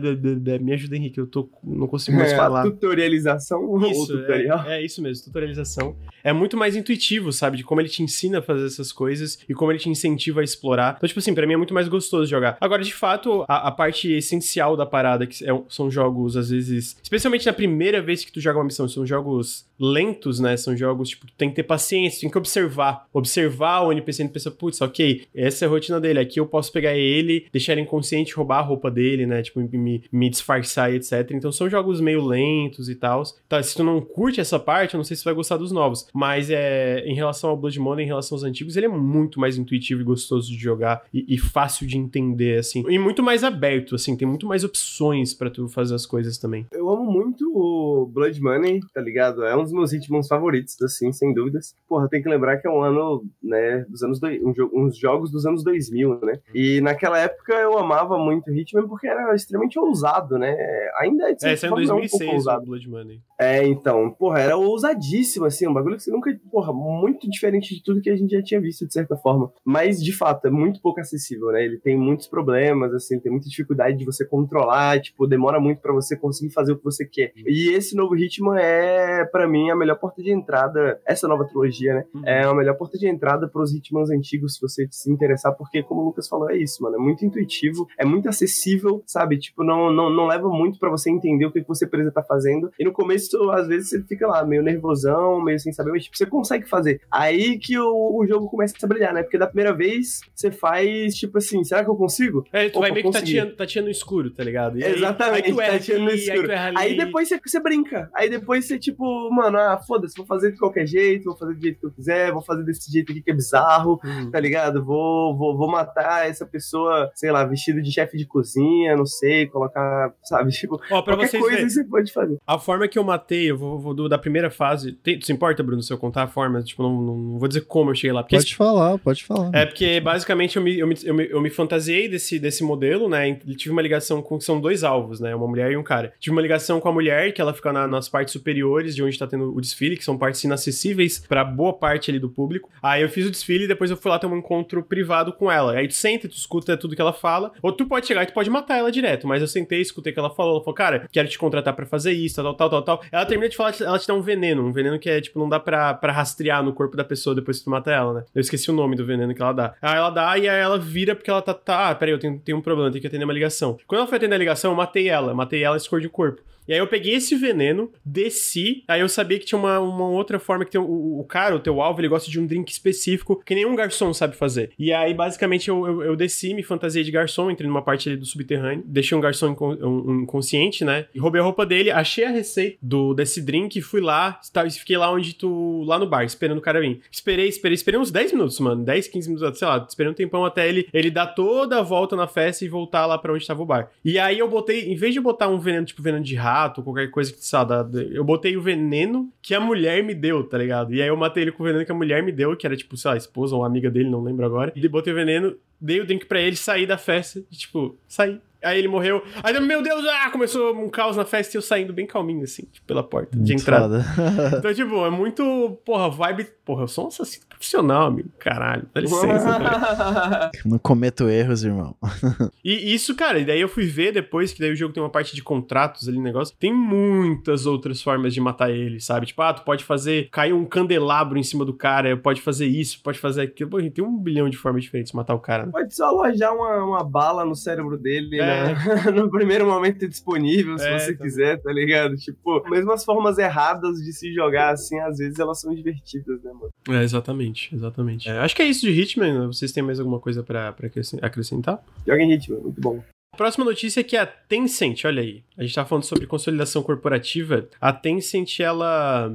Me 0.61 0.73
ajuda, 0.73 0.95
Henrique, 0.95 1.19
eu 1.19 1.28
tô, 1.28 1.49
não 1.63 1.88
consigo 1.88 2.17
mais 2.17 2.32
é, 2.32 2.36
falar. 2.36 2.63
Tutorialização 2.63 3.59
isso, 3.89 3.99
ou 3.99 4.07
tutorial? 4.07 4.65
É, 4.65 4.82
é, 4.82 4.86
isso 4.86 5.01
mesmo, 5.01 5.25
tutorialização. 5.25 5.95
É 6.23 6.34
muito 6.34 6.57
mais 6.57 6.75
intuitivo, 6.75 7.32
sabe? 7.32 7.57
De 7.57 7.63
como 7.63 7.82
ele 7.82 7.89
te 7.89 8.03
ensina 8.03 8.39
a 8.39 8.41
fazer 8.41 8.65
essas 8.65 8.91
coisas 8.91 9.39
e 9.47 9.53
como 9.53 9.71
ele 9.71 9.80
te 9.80 9.89
incentiva 9.89 10.41
a 10.41 10.43
explorar. 10.43 10.95
Então, 10.97 11.07
tipo 11.07 11.19
assim, 11.19 11.34
pra 11.34 11.45
mim 11.47 11.53
é 11.53 11.57
muito 11.57 11.73
mais 11.73 11.88
gostoso 11.88 12.30
jogar. 12.30 12.57
Agora, 12.59 12.84
de 12.84 12.93
fato, 12.93 13.16
fato, 13.18 13.45
a, 13.47 13.68
a 13.68 13.72
parte 13.72 14.11
essencial 14.11 14.78
da 14.78 14.86
parada, 14.86 15.26
que 15.26 15.43
é, 15.43 15.61
são 15.70 15.89
jogos, 15.89 16.38
às 16.38 16.49
vezes, 16.49 16.97
especialmente 17.01 17.45
na 17.45 17.53
primeira 17.53 18.01
vez 18.01 18.24
que 18.24 18.32
tu 18.32 18.39
joga 18.39 18.59
uma 18.59 18.65
missão, 18.65 18.88
são 18.88 19.05
jogos 19.05 19.65
lentos, 19.80 20.39
né? 20.39 20.57
São 20.57 20.76
jogos, 20.76 21.09
tipo, 21.09 21.28
tu 21.28 21.34
tem 21.38 21.49
que 21.49 21.55
ter 21.55 21.63
paciência, 21.63 22.22
tem 22.22 22.30
que 22.30 22.38
observar. 22.38 23.07
Observar 23.13 23.82
o 23.82 23.91
NPC 23.91 24.24
e 24.24 24.30
pensa, 24.30 24.51
putz, 24.51 24.82
ok, 24.82 25.26
essa 25.36 25.65
é 25.65 25.68
a 25.68 25.70
rotina 25.70 25.99
dele. 25.99 26.20
Aqui 26.20 26.39
eu 26.39 26.45
posso 26.45 26.72
pegar 26.72 26.95
ele, 26.95 27.45
deixar 27.51 27.74
ele 27.74 27.82
inconsciente, 27.82 28.34
roubar 28.34 28.59
a 28.59 28.61
roupa 28.61 28.89
dele, 28.89 29.26
né? 29.26 29.41
Tipo, 29.41 29.59
me, 29.59 30.03
me 30.11 30.30
disfarçar 30.30 30.91
e 30.91 30.95
etc. 30.95 31.32
Então 31.32 31.51
são 31.51 31.70
jogos 31.70 32.01
meio 32.01 32.26
lentos 32.26 32.89
e 32.89 32.95
tal. 32.95 33.24
Tá, 33.47 33.61
se 33.61 33.76
tu 33.76 33.84
não 33.84 34.01
curte 34.01 34.39
essa 34.39 34.59
parte, 34.59 34.93
eu 34.93 34.97
não 34.97 35.05
sei 35.05 35.15
se 35.15 35.24
vai 35.24 35.34
gostar 35.34 35.57
dos 35.57 35.72
novos. 35.72 36.07
Mas 36.13 36.49
é, 36.49 37.03
em 37.05 37.13
relação 37.13 37.49
ao 37.49 37.57
Blood 37.57 37.80
Money, 37.80 38.05
em 38.05 38.07
relação 38.07 38.36
aos 38.36 38.43
antigos, 38.43 38.76
ele 38.76 38.86
é 38.86 38.89
muito 38.89 39.39
mais 39.39 39.57
intuitivo 39.57 40.01
e 40.01 40.03
gostoso 40.03 40.49
de 40.49 40.57
jogar 40.57 41.03
e, 41.13 41.26
e 41.28 41.38
fácil 41.38 41.86
de 41.88 41.97
entender, 41.97 42.59
assim. 42.59 42.84
E 42.89 42.97
muito 43.08 43.24
mais 43.24 43.41
aberto, 43.41 43.95
assim, 43.95 44.18
tem 44.18 44.28
muito 44.28 44.45
mais 44.45 44.66
opções 44.66 45.34
para 45.34 45.49
tu 45.49 45.70
fazer 45.70 45.95
as 45.95 46.05
coisas 46.05 46.38
também. 46.38 46.68
Eu 46.74 46.89
amo 46.89 47.10
muito 47.10 47.49
o 47.55 48.05
Blood 48.05 48.41
Money, 48.41 48.82
tá 48.93 48.99
ligado? 48.99 49.45
É 49.45 49.55
um 49.55 49.64
dos 49.64 49.72
meus 49.72 49.93
ritmos 49.93 50.28
favoritos, 50.28 50.80
assim, 50.82 51.14
sem 51.14 51.34
dúvidas. 51.34 51.74
Porra, 51.88 52.10
tem 52.10 52.22
que 52.22 52.28
lembrar 52.28 52.58
que 52.58 52.68
é 52.68 52.70
um 52.70 52.82
ano, 52.84 53.24
né, 53.41 53.86
dos 53.88 54.03
anos 54.03 54.20
dois, 54.20 54.43
um 54.43 54.53
jo 54.53 54.70
uns 54.74 54.97
jogos 54.97 55.32
dos 55.32 55.45
anos 55.45 55.64
2000, 55.64 56.20
né? 56.22 56.39
E 56.53 56.82
naquela 56.82 57.18
época 57.18 57.53
eu 57.53 57.78
amava 57.78 58.18
muito 58.18 58.51
o 58.51 58.53
Hitman 58.53 58.88
porque 58.88 59.08
era 59.08 59.34
extremamente 59.34 59.80
ousado, 59.80 60.38
né? 60.38 60.53
Ainda 60.99 61.30
é, 61.30 61.34
de 61.34 61.45
é, 61.45 61.53
é 61.53 61.70
2006 61.70 62.30
um 62.30 62.34
ousado. 62.34 62.66
Blood 62.66 62.89
Money. 62.89 63.22
É, 63.39 63.66
então, 63.68 64.10
porra, 64.10 64.39
era 64.39 64.58
ousadíssimo, 64.58 65.45
assim, 65.45 65.68
um 65.68 65.74
bagulho 65.74 65.95
que 65.95 66.03
você 66.03 66.12
nunca, 66.12 66.36
porra, 66.51 66.74
muito 66.74 67.30
diferente 67.30 67.76
de 67.76 67.84
tudo 67.84 68.01
que 68.01 68.10
a 68.10 68.16
gente 68.16 68.32
já 68.32 68.41
tinha 68.41 68.60
visto, 68.60 68.86
de 68.86 68.93
certa 68.93 69.16
forma. 69.16 69.51
Mas, 69.64 70.03
de 70.03 70.12
fato, 70.12 70.47
é 70.47 70.49
muito 70.49 70.82
pouco 70.82 70.99
acessível, 70.99 71.51
né? 71.51 71.64
Ele 71.64 71.78
tem 71.78 71.95
muitos 71.95 72.28
problemas, 72.28 72.91
assim, 72.97 73.19
tem 73.19 73.31
muita 73.31 73.49
dificuldade 73.49 73.97
de 73.97 74.05
você 74.05 74.25
controlar, 74.25 74.99
tipo, 75.01 75.27
demora 75.27 75.59
muito 75.59 75.81
para 75.81 75.93
você 75.93 76.15
conseguir 76.15 76.51
fazer 76.51 76.73
o 76.73 76.77
que 76.77 76.83
você 76.83 77.05
quer. 77.05 77.31
E 77.35 77.69
esse 77.73 77.95
novo 77.95 78.15
Hitman 78.15 78.57
é, 78.59 79.25
para 79.25 79.47
mim, 79.47 79.69
a 79.69 79.75
melhor 79.75 79.97
porta 79.97 80.21
de 80.21 80.31
entrada, 80.31 80.99
essa 81.05 81.27
nova 81.27 81.45
trilogia, 81.45 81.93
né? 81.93 82.05
Uhum. 82.13 82.21
É 82.25 82.43
a 82.43 82.53
melhor 82.53 82.75
porta 82.75 82.97
de 82.97 83.07
entrada 83.07 83.47
pros 83.47 83.73
Hitmans 83.73 84.09
antigos, 84.09 84.55
se 84.55 84.61
você 84.61 84.87
se 84.91 85.11
interessar, 85.11 85.55
porque, 85.55 85.83
como 85.83 86.01
o 86.01 86.05
Lucas 86.05 86.27
falou, 86.27 86.49
é 86.49 86.57
isso, 86.57 86.81
mano. 86.83 86.95
É 86.95 86.99
muito 86.99 87.25
intuitivo, 87.25 87.87
é 87.97 88.05
muito 88.05 88.27
acessível, 88.29 89.03
sabe? 89.05 89.37
Tipo, 89.37 89.63
não, 89.63 89.91
não, 89.91 90.09
não 90.09 90.27
leva 90.27 90.49
muito 90.49 90.79
para 90.79 90.89
você 90.89 91.09
entender 91.09 91.45
o 91.45 91.51
que 91.51 91.63
você 91.67 91.85
precisa 91.85 92.09
estar 92.09 92.21
tá 92.21 92.27
fazendo. 92.27 92.71
E 92.79 92.83
no 92.83 92.91
começo, 92.91 93.49
às 93.51 93.67
vezes, 93.67 93.89
você 93.89 94.03
fica 94.03 94.27
lá, 94.27 94.45
meio 94.45 94.63
nervosão, 94.63 95.41
meio 95.43 95.59
sem 95.59 95.71
saber, 95.71 95.91
mas, 95.91 96.03
tipo, 96.03 96.17
você 96.17 96.25
consegue 96.25 96.67
fazer. 96.67 97.01
Aí 97.11 97.57
que 97.57 97.77
o, 97.77 98.17
o 98.19 98.25
jogo 98.27 98.47
começa 98.49 98.75
a 98.81 98.87
brilhar, 98.87 99.13
né? 99.13 99.23
Porque 99.23 99.37
da 99.37 99.47
primeira 99.47 99.73
vez, 99.73 100.21
você 100.33 100.51
faz, 100.51 101.15
tipo 101.15 101.37
assim, 101.37 101.63
será 101.63 101.83
que 101.83 101.89
eu 101.89 101.95
consigo? 101.95 102.45
É, 102.51 102.69
tu 102.69 102.79
Opa, 102.79 102.86
vai 102.89 103.01
meio 103.01 103.11
que 103.11 103.19
tateando, 103.19 103.55
tateando 103.55 103.85
no 103.85 103.91
escuro, 103.91 104.31
tá 104.31 104.43
ligado? 104.43 104.79
E 104.79 104.83
Exatamente, 104.83 105.47
aí, 105.47 105.53
tu 105.53 105.61
erra 105.61 105.79
tateando 105.79 106.03
no 106.03 106.11
escuro. 106.11 106.51
Aí, 106.51 106.73
aí, 106.75 106.97
depois 106.97 107.27
você, 107.27 107.39
você 107.45 107.59
brinca. 107.59 108.09
Aí 108.13 108.29
depois 108.29 108.65
você, 108.65 108.79
tipo, 108.79 109.29
mano, 109.31 109.57
ah, 109.57 109.77
foda-se, 109.85 110.15
vou 110.15 110.25
fazer 110.25 110.51
de 110.51 110.57
qualquer 110.57 110.85
jeito, 110.85 111.25
vou 111.25 111.38
fazer 111.38 111.53
do 111.53 111.61
jeito 111.61 111.79
que 111.79 111.85
eu 111.85 111.91
quiser, 111.91 112.31
vou 112.31 112.41
fazer 112.41 112.63
desse 112.63 112.91
jeito 112.91 113.11
aqui 113.11 113.21
que 113.21 113.31
é 113.31 113.33
bizarro, 113.33 113.99
hum. 114.03 114.31
tá 114.31 114.39
ligado? 114.39 114.83
Vou, 114.83 115.35
vou, 115.38 115.57
vou 115.57 115.69
matar 115.69 116.27
essa 116.27 116.45
pessoa, 116.45 117.11
sei 117.15 117.31
lá, 117.31 117.43
vestido 117.45 117.81
de 117.81 117.91
chefe 117.91 118.17
de 118.17 118.25
cozinha, 118.25 118.95
não 118.95 119.05
sei, 119.05 119.47
colocar, 119.47 120.13
sabe? 120.23 120.51
Tipo, 120.57 120.81
Ó, 120.89 121.01
pra 121.03 121.15
qualquer 121.15 121.39
coisa 121.39 121.57
ver, 121.57 121.69
você 121.69 121.83
pode 121.83 122.11
fazer. 122.11 122.38
A 122.45 122.57
forma 122.57 122.88
que 122.88 122.97
eu 122.97 123.03
matei, 123.03 123.51
eu 123.51 123.57
vou, 123.57 123.79
vou 123.79 123.93
do, 123.93 124.09
da 124.09 124.17
primeira 124.17 124.49
fase. 124.49 124.91
Tem, 124.91 125.21
se 125.21 125.31
importa, 125.31 125.61
Bruno, 125.61 125.81
se 125.83 125.93
eu 125.93 125.97
contar 125.97 126.23
a 126.23 126.27
forma? 126.27 126.61
Tipo, 126.63 126.83
não, 126.83 127.01
não 127.01 127.39
vou 127.39 127.47
dizer 127.47 127.61
como 127.61 127.91
eu 127.91 127.95
cheguei 127.95 128.11
lá. 128.11 128.23
Pode 128.23 128.38
esse, 128.38 128.55
falar, 128.55 128.97
pode 128.97 129.23
falar. 129.23 129.51
É 129.53 129.65
porque 129.65 129.99
basicamente 129.99 130.57
eu 130.57 130.63
me, 130.63 130.79
eu 130.79 130.88
me, 130.88 130.95
eu 131.03 131.13
me, 131.13 131.29
eu 131.29 131.41
me 131.41 131.49
fantasiei 131.49 132.07
desse, 132.07 132.39
desse 132.39 132.63
modelo, 132.63 132.76
né? 133.09 133.30
E 133.30 133.55
tive 133.55 133.71
uma 133.71 133.82
ligação 133.82 134.21
com. 134.21 134.39
São 134.39 134.59
dois 134.59 134.84
alvos, 134.84 135.19
né? 135.19 135.36
Uma 135.36 135.47
mulher 135.47 135.71
e 135.71 135.78
um 135.78 135.84
cara. 135.84 136.13
Tive 136.19 136.36
uma 136.36 136.41
ligação 136.41 136.80
com 136.80 136.89
a 136.89 136.91
mulher, 136.91 137.34
que 137.34 137.41
ela 137.41 137.53
fica 137.53 137.73
na, 137.73 137.88
nas 137.88 138.07
partes 138.07 138.32
superiores 138.32 138.95
de 138.95 139.03
onde 139.03 139.17
tá 139.17 139.28
tendo 139.28 139.55
o 139.55 139.61
desfile, 139.61 139.97
que 139.97 140.03
são 140.03 140.17
partes 140.17 140.43
inacessíveis 140.43 141.19
para 141.28 141.43
boa 141.43 141.73
parte 141.73 142.11
ali 142.11 142.19
do 142.19 142.30
público. 142.30 142.69
Aí 142.82 143.01
eu 143.01 143.09
fiz 143.09 143.25
o 143.25 143.32
desfile 143.32 143.65
e 143.65 143.67
depois 143.67 143.91
eu 143.91 143.97
fui 143.97 144.11
lá 144.11 144.19
ter 144.19 144.28
um 144.28 144.38
encontro 144.38 144.84
privado 144.84 145.34
com 145.34 145.51
ela. 145.51 145.73
Aí 145.73 145.88
tu 145.88 145.93
senta, 145.93 146.28
tu 146.28 146.36
escuta 146.36 146.78
tudo 146.78 146.95
que 146.95 147.01
ela 147.01 147.13
fala. 147.13 147.51
Ou 147.61 147.71
tu 147.71 147.86
pode 147.86 148.07
chegar 148.07 148.23
e 148.23 148.28
tu 148.28 148.34
pode 148.34 148.49
matar 148.49 148.78
ela 148.78 148.91
direto. 148.91 149.28
Mas 149.28 149.41
eu 149.41 149.47
sentei, 149.47 149.82
escutei 149.82 150.11
o 150.11 150.13
que 150.13 150.19
ela 150.19 150.30
falou. 150.30 150.55
Ela 150.55 150.63
falou, 150.63 150.75
cara, 150.75 151.07
quero 151.11 151.28
te 151.28 151.38
contratar 151.38 151.75
para 151.75 151.86
fazer 151.86 152.13
isso, 152.13 152.41
tal, 152.41 152.53
tal, 152.53 152.69
tal, 152.69 152.82
tal. 152.82 153.01
Ela 153.11 153.25
termina 153.25 153.49
de 153.49 153.57
falar, 153.57 153.73
ela 153.82 153.99
te 153.99 154.07
dá 154.07 154.13
um 154.13 154.21
veneno. 154.21 154.65
Um 154.65 154.71
veneno 154.71 154.99
que 154.99 155.09
é, 155.09 155.19
tipo, 155.21 155.39
não 155.39 155.49
dá 155.49 155.59
pra, 155.59 155.93
pra 155.93 156.11
rastrear 156.11 156.63
no 156.63 156.73
corpo 156.73 156.95
da 156.95 157.03
pessoa 157.03 157.36
depois 157.36 157.59
que 157.59 157.65
tu 157.65 157.69
mata 157.69 157.91
ela, 157.91 158.13
né? 158.13 158.23
Eu 158.34 158.41
esqueci 158.41 158.69
o 158.69 158.73
nome 158.73 158.95
do 158.95 159.05
veneno 159.05 159.34
que 159.34 159.41
ela 159.41 159.53
dá. 159.53 159.75
Aí 159.82 159.97
ela 159.97 160.09
dá 160.09 160.38
e 160.38 160.47
aí 160.47 160.59
ela 160.59 160.78
vira 160.78 161.15
porque 161.15 161.30
ela 161.30 161.41
tá, 161.41 161.53
tá, 161.53 161.89
ah, 161.89 161.95
peraí, 161.95 162.13
eu 162.13 162.19
tenho, 162.19 162.39
tenho 162.39 162.61
problema, 162.68 162.91
tenho 162.91 163.01
que 163.01 163.07
atender 163.07 163.24
uma 163.24 163.34
ligação. 163.34 163.78
Quando 163.88 163.99
ela 163.99 164.07
foi 164.07 164.18
atender 164.18 164.36
a 164.36 164.39
ligação, 164.39 164.72
eu 164.72 164.76
matei 164.76 165.07
ela. 165.07 165.34
Matei 165.34 165.63
ela 165.63 165.76
e 165.76 165.80
escordi 165.80 166.07
o 166.07 166.09
corpo. 166.09 166.41
E 166.68 166.74
aí 166.74 166.80
eu 166.80 166.88
peguei 166.88 167.15
esse 167.15 167.36
veneno, 167.36 167.91
desci, 168.03 168.84
aí 168.88 169.01
eu 169.01 169.09
sabia 169.09 169.39
que 169.39 169.45
tinha 169.45 169.59
uma, 169.59 169.80
uma 169.80 170.09
outra 170.09 170.39
forma 170.39 170.65
que 170.65 170.72
tem 170.72 170.82
o, 170.82 171.20
o 171.20 171.24
cara, 171.24 171.55
o 171.55 171.59
teu 171.59 171.82
alvo, 171.82 172.01
ele 172.01 172.07
gosta 172.07 172.30
de 172.30 172.39
um 172.39 172.45
drink 172.45 172.72
específico 172.72 173.41
que 173.45 173.55
nenhum 173.55 173.76
garçom 173.76 174.13
sabe 174.13 174.36
fazer. 174.36 174.72
E 174.78 174.91
aí, 174.91 175.13
basicamente, 175.13 175.70
eu, 175.70 175.86
eu, 175.86 176.03
eu 176.03 176.15
desci, 176.15 176.53
me 176.53 176.63
fantasiei 176.63 177.03
de 177.03 177.11
garçom, 177.11 177.49
entrei 177.49 177.68
numa 177.68 177.82
parte 177.82 178.09
ali 178.09 178.18
do 178.18 178.26
subterrâneo, 178.26 178.84
deixei 178.86 179.18
um 179.18 179.22
garçom 179.22 179.49
incon, 179.49 179.76
um, 179.82 180.22
inconsciente, 180.24 180.84
né? 180.84 181.05
E 181.13 181.20
roubei 181.20 181.41
a 181.41 181.43
roupa 181.43 181.65
dele, 181.65 181.91
achei 181.91 182.26
a 182.26 182.30
receita 182.30 182.78
do, 182.82 183.13
desse 183.13 183.41
drink, 183.41 183.82
fui 183.82 184.01
lá, 184.01 184.39
fiquei 184.72 184.97
lá 184.97 185.11
onde 185.11 185.34
tu. 185.34 185.84
lá 185.86 185.97
no 185.97 186.07
bar, 186.07 186.24
esperando 186.24 186.57
o 186.57 186.61
cara 186.61 186.82
vir. 186.82 187.01
Esperei, 187.11 187.47
esperei, 187.47 187.76
esperei 187.76 187.99
uns 187.99 188.11
10 188.11 188.34
minutos, 188.34 188.59
mano. 188.59 188.84
10, 188.84 189.07
15 189.07 189.30
minutos, 189.30 189.59
sei 189.59 189.68
lá, 189.68 189.86
esperei 189.88 190.11
um 190.11 190.15
tempão 190.15 190.45
até 190.45 190.68
ele, 190.68 190.88
ele 190.93 191.09
dar 191.09 191.28
toda 191.28 191.80
a 191.80 191.82
volta 191.82 192.15
na 192.15 192.28
festa 192.28 192.65
e 192.65 192.68
voltar 192.68 193.05
lá 193.05 193.18
para 193.18 193.34
onde 193.34 193.45
tava 193.45 193.61
o 193.61 193.65
bar. 193.65 193.89
E 194.03 194.20
aí 194.20 194.39
eu 194.39 194.49
botei, 194.49 194.91
em 194.91 194.95
vez 194.95 195.13
de 195.13 195.20
botar 195.20 195.47
um 195.47 195.59
veneno, 195.59 195.86
tipo 195.86 196.01
veneno 196.01 196.24
de 196.24 196.36
rato, 196.36 196.57
rato, 196.58 196.84
qualquer 196.84 197.10
coisa 197.10 197.32
que, 197.32 197.43
sabe, 197.45 197.74
eu 198.12 198.24
botei 198.24 198.58
o 198.58 198.62
veneno 198.62 199.32
que 199.41 199.53
a 199.53 199.60
mulher 199.60 200.03
me 200.03 200.14
deu, 200.14 200.43
tá 200.43 200.58
ligado? 200.58 200.93
E 200.93 201.01
aí 201.01 201.08
eu 201.08 201.18
matei 201.18 201.43
ele 201.43 201.51
com 201.51 201.64
o 201.64 201.66
veneno 201.66 201.86
que 201.86 201.91
a 201.91 201.95
mulher 201.95 202.24
me 202.24 202.32
deu, 202.32 202.55
que 202.55 202.66
era 202.66 202.76
tipo, 202.76 202.97
sei 202.97 203.10
lá, 203.10 203.16
a 203.16 203.18
esposa 203.18 203.55
ou 203.55 203.64
amiga 203.64 203.89
dele, 203.89 204.10
não 204.10 204.24
lembro 204.24 204.45
agora. 204.45 204.72
E 204.76 204.88
botei 204.88 205.14
o 205.14 205.16
veneno, 205.16 205.55
dei 205.80 206.01
o 206.01 206.05
drink 206.05 206.26
pra 206.26 206.39
ele, 206.41 206.55
saí 206.55 206.86
da 206.86 206.97
festa 206.97 207.39
e, 207.51 207.55
tipo, 207.55 207.95
saí 208.08 208.39
Aí 208.64 208.80
ele 208.80 208.88
morreu. 208.88 209.24
Aí, 209.43 209.58
meu 209.60 209.82
Deus, 209.82 210.05
ah, 210.08 210.30
começou 210.32 210.76
um 210.76 210.89
caos 210.89 211.16
na 211.16 211.26
festa 211.26 211.55
e 211.55 211.58
eu 211.58 211.62
saindo 211.62 211.93
bem 211.93 212.05
calminho, 212.05 212.43
assim, 212.43 212.64
tipo, 212.72 212.86
pela 212.88 213.03
porta 213.03 213.38
de 213.38 213.53
entrada. 213.53 214.03
então, 214.58 214.74
tipo, 214.74 215.05
é 215.05 215.10
muito, 215.10 215.80
porra, 215.86 216.10
vibe. 216.10 216.47
Porra, 216.66 216.84
eu 216.84 216.88
sou 216.88 217.05
um 217.05 217.08
assassino 217.08 217.45
profissional, 217.47 218.08
amigo. 218.08 218.30
Caralho, 218.39 218.88
dá 218.93 219.01
licença. 219.01 220.51
Não 220.66 220.78
cometo 220.78 221.30
erros, 221.30 221.64
irmão. 221.64 221.95
e 222.64 222.93
isso, 222.93 223.16
cara, 223.16 223.39
e 223.39 223.45
daí 223.45 223.62
eu 223.62 223.70
fui 223.70 223.86
ver 223.86 224.12
depois 224.12 224.51
que 224.51 224.60
daí 224.60 224.72
o 224.72 224.76
jogo 224.76 224.93
tem 224.93 225.01
uma 225.01 225.10
parte 225.10 225.36
de 225.36 225.41
contratos 225.41 226.08
ali, 226.08 226.20
negócio. 226.20 226.55
Tem 226.60 226.74
muitas 226.74 227.66
outras 227.66 228.01
formas 228.01 228.34
de 228.34 228.41
matar 228.41 228.70
ele, 228.70 228.99
sabe? 228.99 229.28
Tipo, 229.28 229.41
ah, 229.43 229.53
tu 229.53 229.64
pode 229.64 229.84
fazer 229.84 230.30
cair 230.30 230.53
um 230.53 230.66
candelabro 230.66 231.38
em 231.38 231.43
cima 231.43 231.64
do 231.64 231.74
cara, 231.74 232.16
pode 232.18 232.41
fazer 232.41 232.68
isso, 232.68 233.01
pode 233.01 233.20
fazer 233.20 233.41
aquilo. 233.41 233.70
Pô, 233.70 233.78
tem 233.82 234.03
um 234.03 234.18
bilhão 234.18 234.49
de 234.49 234.58
formas 234.58 234.84
diferentes 234.84 235.12
de 235.12 235.16
matar 235.16 235.34
o 235.34 235.39
cara. 235.39 235.66
Né? 235.66 235.72
Pode 235.72 235.95
só 235.95 236.08
alojar 236.08 236.53
uma, 236.53 236.84
uma 236.84 237.03
bala 237.03 237.45
no 237.45 237.55
cérebro 237.55 237.97
dele, 237.97 238.39
é. 238.39 238.46
Né? 238.47 239.11
no 239.11 239.29
primeiro 239.29 239.65
momento 239.65 240.07
disponível, 240.07 240.77
se 240.77 240.87
é, 240.87 240.99
você 240.99 241.15
tá 241.15 241.23
quiser, 241.23 241.61
tá 241.61 241.71
ligado? 241.71 242.15
Tipo, 242.15 242.67
mesmo 242.69 242.91
as 242.91 243.03
formas 243.03 243.37
erradas 243.37 243.97
de 243.97 244.13
se 244.13 244.33
jogar 244.33 244.73
assim, 244.73 244.99
às 244.99 245.17
vezes 245.17 245.39
elas 245.39 245.59
são 245.59 245.73
divertidas, 245.73 246.41
né, 246.43 246.51
mano? 246.53 246.99
É, 246.99 247.03
exatamente, 247.03 247.73
exatamente. 247.73 248.29
É, 248.29 248.39
acho 248.39 248.55
que 248.55 248.61
é 248.61 248.65
isso 248.65 248.81
de 248.81 248.91
Hitman. 248.91 249.47
Vocês 249.47 249.71
têm 249.71 249.83
mais 249.83 249.99
alguma 249.99 250.19
coisa 250.19 250.43
pra, 250.43 250.71
pra 250.73 250.89
acrescentar? 251.21 251.83
Joguem 252.05 252.33
Hitman, 252.33 252.59
muito 252.59 252.81
bom. 252.81 253.03
Próxima 253.35 253.65
notícia 253.65 253.99
é 253.99 254.03
que 254.03 254.17
a 254.17 254.25
Tencent, 254.25 255.05
olha 255.05 255.21
aí, 255.21 255.43
a 255.55 255.61
gente 255.61 255.75
tá 255.75 255.85
falando 255.85 256.03
sobre 256.03 256.25
consolidação 256.25 256.81
corporativa. 256.81 257.67
A 257.79 257.93
Tencent, 257.93 258.59
ela. 258.59 259.31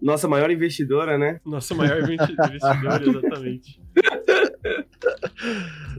Nossa 0.00 0.28
maior 0.28 0.50
investidora, 0.50 1.16
né? 1.16 1.40
Nossa 1.44 1.74
maior 1.74 1.98
investidora, 2.08 3.02
exatamente. 3.02 3.80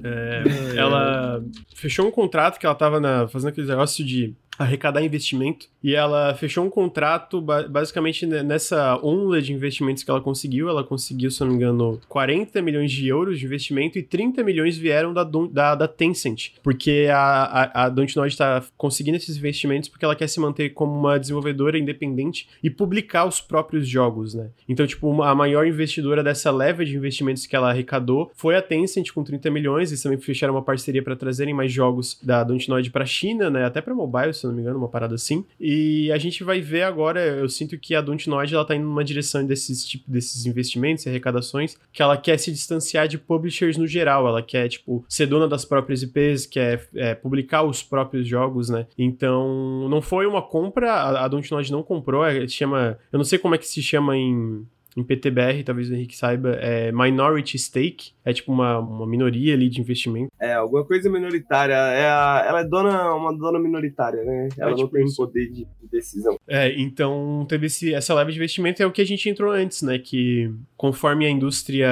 É, 0.04 0.43
ela 0.76 1.43
fechou 1.76 2.08
um 2.08 2.12
contrato 2.12 2.60
que 2.60 2.66
ela 2.66 2.76
tava 2.76 3.00
na, 3.00 3.28
fazendo 3.28 3.50
aquele 3.50 3.68
negócio 3.68 4.06
de 4.06 4.36
arrecadar 4.58 5.03
investimento 5.03 5.68
e 5.84 5.95
ela 5.95 6.34
fechou 6.34 6.66
um 6.66 6.70
contrato 6.70 7.41
basicamente 7.41 8.26
nessa 8.26 8.99
onda 9.03 9.41
de 9.41 9.53
investimentos 9.53 10.03
que 10.03 10.10
ela 10.10 10.20
conseguiu. 10.20 10.70
Ela 10.70 10.84
conseguiu, 10.84 11.30
se 11.30 11.39
não 11.41 11.49
me 11.49 11.55
engano, 11.55 12.01
40 12.10 12.62
milhões 12.62 12.91
de 12.91 13.08
euros 13.08 13.39
de 13.39 13.45
investimento 13.45 13.97
e 13.97 14.03
30 14.03 14.43
milhões 14.43 14.78
vieram 14.78 15.14
da, 15.14 15.24
da, 15.24 15.76
da 15.76 15.88
Tencent, 15.88 16.51
porque 16.64 17.08
a, 17.12 17.43
a, 17.43 17.86
a 17.86 17.89
Dontnod 17.89 18.28
está 18.28 18.64
conseguindo 18.78 19.18
esses 19.18 19.38
investimentos 19.38 19.89
porque 19.89 20.03
ela 20.03 20.16
quer 20.16 20.28
se 20.28 20.39
manter 20.39 20.72
como 20.72 20.97
uma 20.97 21.20
desenvolvedora 21.20 21.78
independente 21.78 22.49
e 22.64 22.70
publicar 22.70 23.26
os 23.26 23.39
próprios 23.39 23.88
jogos, 23.88 24.34
né? 24.34 24.49
Então, 24.68 24.86
tipo, 24.86 25.22
a 25.22 25.36
maior 25.36 25.66
investidora 25.66 26.24
dessa 26.24 26.51
leva 26.51 26.84
de 26.84 26.95
investimentos 26.95 27.45
que 27.45 27.55
ela 27.55 27.70
arrecadou 27.70 28.32
foi 28.36 28.55
a 28.55 28.62
Tencent 28.62 29.12
com 29.12 29.24
30 29.24 29.49
milhões. 29.51 29.89
Eles 29.89 30.01
também 30.01 30.20
fecharam 30.20 30.53
uma 30.53 30.62
parceria 30.62 31.03
para 31.03 31.16
trazerem 31.16 31.53
mais 31.53 31.72
jogos 31.72 32.20
da 32.22 32.43
Dontnod 32.43 32.89
para 32.89 33.03
a 33.03 33.08
China, 33.08 33.49
né? 33.49 33.66
Até 33.66 33.82
para 33.82 33.93
mobile, 33.93 34.34
se 34.34 34.47
não 34.48 34.56
me 34.56 34.62
engano, 34.62 34.78
uma 34.78 34.88
parada 34.88 35.16
assim. 35.16 35.45
E 35.60 36.12
a 36.12 36.18
gente 36.18 36.43
vai 36.43 36.62
ver 36.62 36.84
agora, 36.84 37.20
eu 37.20 37.50
sinto 37.50 37.78
que 37.78 37.95
a 37.95 38.02
Dontnod 38.02 38.54
ela 38.54 38.66
tá 38.66 38.76
indo 38.76 38.86
numa 38.86 39.04
direção 39.04 39.45
desses 39.45 39.86
tipo 39.86 40.10
desses 40.10 40.45
investimentos 40.45 41.06
e 41.06 41.10
arrecadações 41.10 41.78
que 41.91 42.02
ela 42.02 42.18
quer 42.18 42.38
se 42.38 42.52
distanciar 42.52 43.08
de 43.08 43.18
publishers 43.18 43.78
no 43.78 43.88
geral, 43.88 44.28
ela 44.28 44.41
quer 44.41 44.68
tipo 44.70 45.04
ser 45.08 45.28
dona 45.28 45.48
das 45.48 45.66
próprias 45.66 46.02
IPs, 46.04 46.45
quer 46.45 46.88
é, 46.95 47.14
publicar 47.16 47.64
os 47.64 47.84
próprios 47.84 48.28
jogos, 48.28 48.70
né? 48.70 48.88
Então, 48.98 49.88
não 49.89 50.02
foi 50.02 50.26
uma 50.26 50.41
compra, 50.41 50.91
a, 50.93 51.26
a 51.26 51.28
Dontnod 51.28 51.72
não 51.72 51.84
comprou, 51.84 52.26
é, 52.26 52.48
chama, 52.48 52.98
eu 53.12 53.18
não 53.18 53.26
sei 53.26 53.39
como 53.39 53.56
é 53.56 53.58
que 53.58 53.68
se 53.68 53.82
chama 53.82 54.18
em 54.18 54.66
em 54.98 55.04
PTBR, 55.04 55.64
talvez 55.64 55.89
o 55.89 55.93
Henrique 55.93 56.18
saiba, 56.18 56.56
é 56.56 56.91
minority 56.91 57.58
stake, 57.60 58.14
é 58.26 58.34
tipo 58.34 58.52
uma, 58.52 58.80
uma 58.80 59.06
minoria 59.06 59.54
ali 59.54 59.70
de 59.70 59.80
investimento. 59.80 60.32
É, 60.41 60.54
alguma 60.54 60.84
coisa 60.84 61.08
minoritária. 61.08 61.74
É 61.74 62.10
a, 62.10 62.43
ela 62.48 62.62
é 62.62 62.64
dona, 62.66 63.14
uma 63.14 63.32
dona 63.32 63.60
minoritária, 63.60 64.24
né? 64.24 64.50
Ela 64.58 64.72
é, 64.72 64.74
tipo 64.74 64.88
não 64.88 64.91
tem 64.91 65.06
isso. 65.06 65.16
poder 65.16 65.45
de, 65.50 65.66
de, 65.66 65.88
decisão. 65.91 66.36
É, 66.48 66.74
então 66.82 67.45
teve 67.48 67.68
esse, 67.68 67.93
essa 67.93 68.14
leve 68.16 68.32
de 68.32 68.39
investimento, 68.39 68.82
é 68.82 68.88
o 68.88 68.91
que 68.91 69.02
a 69.02 69.06
gente 69.06 69.30
entrou 69.30 69.52
antes, 69.52 69.84
né? 69.84 70.00
Que 70.00 70.52
conforme 70.78 71.26
a 71.26 71.30
indústria 71.30 71.90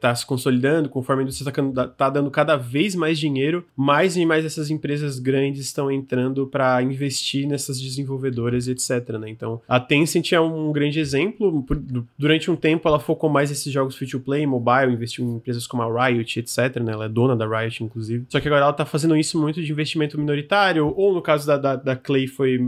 tá 0.00 0.14
se 0.14 0.26
consolidando, 0.26 0.88
conforme 0.88 1.22
a 1.22 1.24
indústria 1.24 1.52
tá, 1.52 1.86
tá 1.86 2.10
dando 2.10 2.30
cada 2.30 2.56
vez 2.56 2.94
mais 2.94 3.18
dinheiro, 3.18 3.64
mais 3.76 4.16
e 4.16 4.26
mais 4.26 4.44
essas 4.44 4.70
empresas 4.70 5.20
grandes 5.20 5.64
estão 5.64 5.90
entrando 5.90 6.46
para 6.46 6.82
investir 6.82 7.46
nessas 7.46 7.80
desenvolvedoras, 7.80 8.66
etc, 8.66 9.16
né? 9.18 9.30
Então, 9.30 9.60
a 9.68 9.78
Tencent 9.78 10.32
é 10.32 10.40
um 10.40 10.72
grande 10.72 10.98
exemplo. 10.98 11.64
Durante 12.18 12.50
um 12.50 12.56
tempo, 12.56 12.88
ela 12.88 12.98
focou 12.98 13.30
mais 13.30 13.50
nesses 13.50 13.72
jogos 13.72 13.96
free-to-play, 13.96 14.44
mobile, 14.46 14.92
investiu 14.92 15.24
em 15.24 15.36
empresas 15.36 15.66
como 15.66 15.82
a 15.82 16.08
Riot, 16.08 16.40
etc, 16.40 16.80
né? 16.82 16.92
Ela 16.92 17.04
é 17.04 17.08
dona 17.08 17.36
da 17.36 17.46
Riot, 17.46 17.84
inclusive. 17.84 18.26
Só 18.28 18.40
que 18.40 18.48
agora 18.48 18.64
ela 18.64 18.72
tá 18.72 18.84
fazendo 18.84 19.16
isso 19.16 19.40
muito 19.40 19.62
de 19.62 19.70
investimento 19.70 20.18
minoritário, 20.18 20.92
ou 20.96 21.14
no 21.14 21.22
caso 21.22 21.46
da, 21.46 21.56
da, 21.56 21.76
da 21.76 21.94
Clay 21.94 22.26
foi 22.26 22.58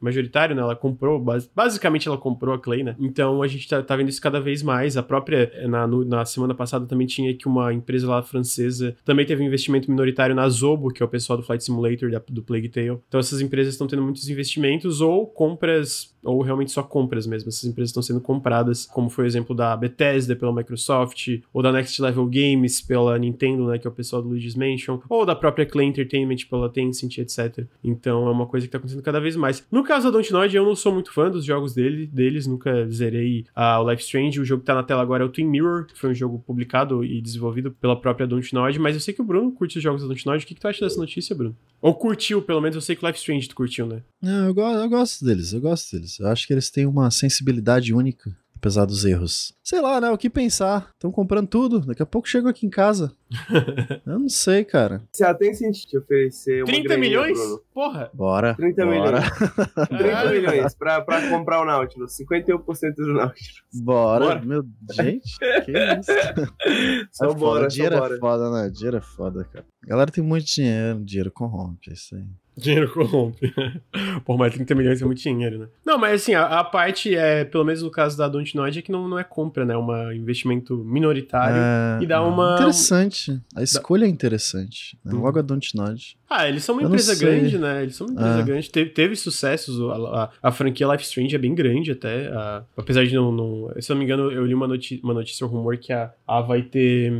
majoritário, 0.00 0.56
né? 0.56 0.62
Ela 0.62 0.74
comprou, 0.74 1.22
basicamente 1.54 2.08
ela 2.08 2.16
comprou 2.16 2.54
a 2.54 2.58
Clay, 2.58 2.82
né? 2.82 2.96
Então, 2.98 3.42
a 3.42 3.46
gente 3.46 3.68
tá, 3.68 3.82
tá 3.82 3.94
vendo 3.96 4.08
isso 4.08 4.20
cada 4.20 4.40
vez 4.40 4.62
mais 4.62 4.93
a 4.96 5.02
própria, 5.02 5.50
na, 5.68 5.86
na 5.86 6.24
semana 6.24 6.54
passada 6.54 6.86
também 6.86 7.06
tinha 7.06 7.34
que 7.34 7.46
uma 7.46 7.72
empresa 7.72 8.08
lá 8.08 8.22
francesa 8.22 8.96
também 9.04 9.26
teve 9.26 9.42
um 9.42 9.46
investimento 9.46 9.90
minoritário 9.90 10.34
na 10.34 10.48
Zobo, 10.48 10.92
que 10.92 11.02
é 11.02 11.06
o 11.06 11.08
pessoal 11.08 11.36
do 11.36 11.42
Flight 11.42 11.64
Simulator, 11.64 12.10
da, 12.10 12.22
do 12.28 12.42
Plague 12.42 12.68
Tale. 12.68 12.98
Então 13.08 13.20
essas 13.20 13.40
empresas 13.40 13.74
estão 13.74 13.86
tendo 13.86 14.02
muitos 14.02 14.28
investimentos 14.28 15.00
ou 15.00 15.26
compras 15.26 16.13
ou 16.24 16.42
realmente 16.42 16.72
só 16.72 16.82
compras 16.82 17.26
mesmo. 17.26 17.48
Essas 17.48 17.64
empresas 17.64 17.90
estão 17.90 18.02
sendo 18.02 18.20
compradas, 18.20 18.86
como 18.86 19.08
foi 19.08 19.24
o 19.24 19.26
exemplo 19.26 19.54
da 19.54 19.76
Bethesda 19.76 20.34
pela 20.34 20.52
Microsoft, 20.52 21.28
ou 21.52 21.62
da 21.62 21.72
Next 21.72 22.00
Level 22.00 22.26
Games 22.26 22.80
pela 22.80 23.18
Nintendo, 23.18 23.66
né, 23.66 23.78
que 23.78 23.86
é 23.86 23.90
o 23.90 23.92
pessoal 23.92 24.22
do 24.22 24.28
Luigi's 24.28 24.54
Mansion, 24.54 25.00
ou 25.08 25.24
da 25.24 25.34
própria 25.34 25.66
Clay 25.66 25.86
Entertainment 25.86 26.36
pela 26.48 26.68
Tencent, 26.68 27.18
etc. 27.18 27.66
Então 27.82 28.26
é 28.26 28.30
uma 28.30 28.46
coisa 28.46 28.66
que 28.66 28.72
tá 28.72 28.78
acontecendo 28.78 29.02
cada 29.02 29.20
vez 29.20 29.36
mais. 29.36 29.64
No 29.70 29.84
caso 29.84 30.10
da 30.10 30.18
Dontnod, 30.18 30.54
eu 30.54 30.64
não 30.64 30.74
sou 30.74 30.92
muito 30.92 31.12
fã 31.12 31.30
dos 31.30 31.44
jogos 31.44 31.74
dele, 31.74 32.06
deles, 32.06 32.46
nunca 32.46 32.88
zerei 32.88 33.44
uh, 33.56 33.82
o 33.82 33.90
Life 33.90 34.02
Strange. 34.02 34.40
O 34.40 34.44
jogo 34.44 34.60
que 34.60 34.66
tá 34.66 34.74
na 34.74 34.82
tela 34.82 35.02
agora 35.02 35.22
é 35.22 35.26
o 35.26 35.30
Twin 35.30 35.46
Mirror, 35.46 35.86
que 35.86 35.98
foi 35.98 36.10
um 36.10 36.14
jogo 36.14 36.42
publicado 36.46 37.04
e 37.04 37.20
desenvolvido 37.20 37.70
pela 37.70 37.96
própria 37.96 38.26
Dontnod, 38.26 38.78
mas 38.78 38.94
eu 38.94 39.00
sei 39.00 39.14
que 39.14 39.20
o 39.20 39.24
Bruno 39.24 39.52
curte 39.52 39.78
os 39.78 39.82
jogos 39.82 40.02
da 40.02 40.08
Dontnod. 40.08 40.44
O 40.44 40.46
que, 40.46 40.54
que 40.54 40.60
tu 40.60 40.68
acha 40.68 40.84
dessa 40.84 40.98
notícia, 40.98 41.34
Bruno? 41.34 41.56
Ou 41.80 41.94
curtiu, 41.94 42.40
pelo 42.40 42.62
menos 42.62 42.76
eu 42.76 42.80
sei 42.80 42.96
que 42.96 43.04
Life 43.04 43.18
Strange 43.18 43.48
tu 43.48 43.54
curtiu, 43.54 43.86
né? 43.86 44.02
Não, 44.22 44.46
eu, 44.46 44.54
go 44.54 44.62
eu 44.62 44.88
gosto 44.88 45.22
deles, 45.22 45.52
eu 45.52 45.60
gosto 45.60 45.94
deles. 45.94 46.13
Eu 46.20 46.28
acho 46.28 46.46
que 46.46 46.52
eles 46.52 46.70
têm 46.70 46.86
uma 46.86 47.10
sensibilidade 47.10 47.92
única, 47.94 48.34
apesar 48.56 48.84
dos 48.86 49.04
erros. 49.04 49.54
Sei 49.62 49.80
lá, 49.80 50.00
né? 50.00 50.10
O 50.10 50.16
que 50.18 50.30
pensar? 50.30 50.90
Estão 50.94 51.10
comprando 51.12 51.48
tudo. 51.48 51.80
Daqui 51.80 52.02
a 52.02 52.06
pouco 52.06 52.28
chego 52.28 52.48
aqui 52.48 52.66
em 52.66 52.70
casa. 52.70 53.12
eu 54.06 54.18
não 54.18 54.28
sei, 54.28 54.64
cara. 54.64 55.02
Você 55.12 55.24
até 55.24 55.52
sentido 55.52 55.88
te 55.90 55.98
oferecer 55.98 56.62
uma 56.62 56.72
30 56.72 56.96
milhões? 56.96 57.38
Bruno. 57.38 57.60
Porra! 57.74 58.10
Bora. 58.14 58.54
30 58.54 58.84
bora. 58.86 59.20
milhões. 59.20 59.30
30 59.88 60.30
milhões 60.32 60.74
pra, 60.74 61.00
pra 61.02 61.28
comprar 61.28 61.60
o 61.60 61.64
Nautilus. 61.64 62.16
51% 62.16 62.94
do 62.96 63.12
Nautilus. 63.12 63.62
Bora. 63.74 64.24
bora. 64.26 64.40
Meu, 64.44 64.64
gente, 64.92 65.38
que 65.64 65.72
isso? 65.72 67.08
Só 67.12 67.30
é 67.30 67.34
bora, 67.34 67.68
Dinheiro 67.68 67.96
só 67.96 68.00
bora. 68.02 68.14
é 68.14 68.18
foda, 68.18 68.50
né? 68.50 68.70
Dinheiro 68.70 68.96
é 68.96 69.02
foda, 69.02 69.44
cara. 69.44 69.64
A 69.82 69.86
galera 69.86 70.10
tem 70.10 70.24
muito 70.24 70.46
dinheiro, 70.46 71.04
dinheiro 71.04 71.30
corrompe, 71.30 71.90
é 71.90 71.92
isso 71.92 72.14
aí. 72.14 72.24
Dinheiro 72.56 72.92
corrompe. 72.92 73.52
Por 74.24 74.38
mais 74.38 74.54
30 74.54 74.74
milhões 74.74 75.02
é 75.02 75.04
muito 75.04 75.20
dinheiro, 75.20 75.58
né? 75.58 75.66
Não, 75.84 75.98
mas 75.98 76.22
assim, 76.22 76.34
a, 76.34 76.60
a 76.60 76.64
parte, 76.64 77.14
é, 77.14 77.44
pelo 77.44 77.64
menos 77.64 77.82
no 77.82 77.90
caso 77.90 78.16
da 78.16 78.28
Dontnod, 78.28 78.78
é 78.78 78.82
que 78.82 78.92
não, 78.92 79.08
não 79.08 79.18
é 79.18 79.24
compra, 79.24 79.64
né? 79.64 79.74
É 79.74 79.76
um 79.78 80.12
investimento 80.12 80.76
minoritário 80.76 81.56
é, 81.56 82.02
e 82.02 82.06
dá 82.06 82.22
uma... 82.22 82.54
Interessante. 82.54 83.40
A 83.54 83.62
escolha 83.62 84.02
dá... 84.02 84.06
é 84.06 84.10
interessante. 84.10 84.96
Né? 85.04 85.12
Logo 85.12 85.38
a 85.38 85.42
Dontnod. 85.42 86.16
Ah, 86.30 86.48
eles 86.48 86.64
são 86.64 86.76
uma 86.76 86.82
Eu 86.82 86.88
empresa 86.88 87.14
grande, 87.16 87.58
né? 87.58 87.82
Eles 87.82 87.96
são 87.96 88.06
uma 88.06 88.14
empresa 88.14 88.40
é. 88.40 88.42
grande. 88.42 88.70
Teve, 88.70 88.90
teve 88.90 89.16
sucessos. 89.16 89.80
A, 89.80 89.94
a, 89.94 90.30
a, 90.48 90.52
franquia 90.52 90.86
Life 90.86 91.04
Strange 91.04 91.34
é 91.34 91.38
bem 91.38 91.54
grande 91.54 91.92
até. 91.92 92.28
A, 92.28 92.64
apesar 92.76 93.04
de 93.04 93.14
não, 93.14 93.30
não... 93.30 93.72
Se 93.80 93.90
eu 93.90 93.94
não 93.94 93.98
me 93.98 94.04
engano, 94.04 94.30
eu 94.30 94.44
li 94.44 94.54
uma, 94.54 94.66
noti 94.66 95.00
uma 95.02 95.14
notícia, 95.14 95.46
um 95.46 95.50
rumor 95.50 95.76
que 95.76 95.92
a, 95.92 96.12
a 96.26 96.40
vai 96.40 96.62
ter 96.62 97.12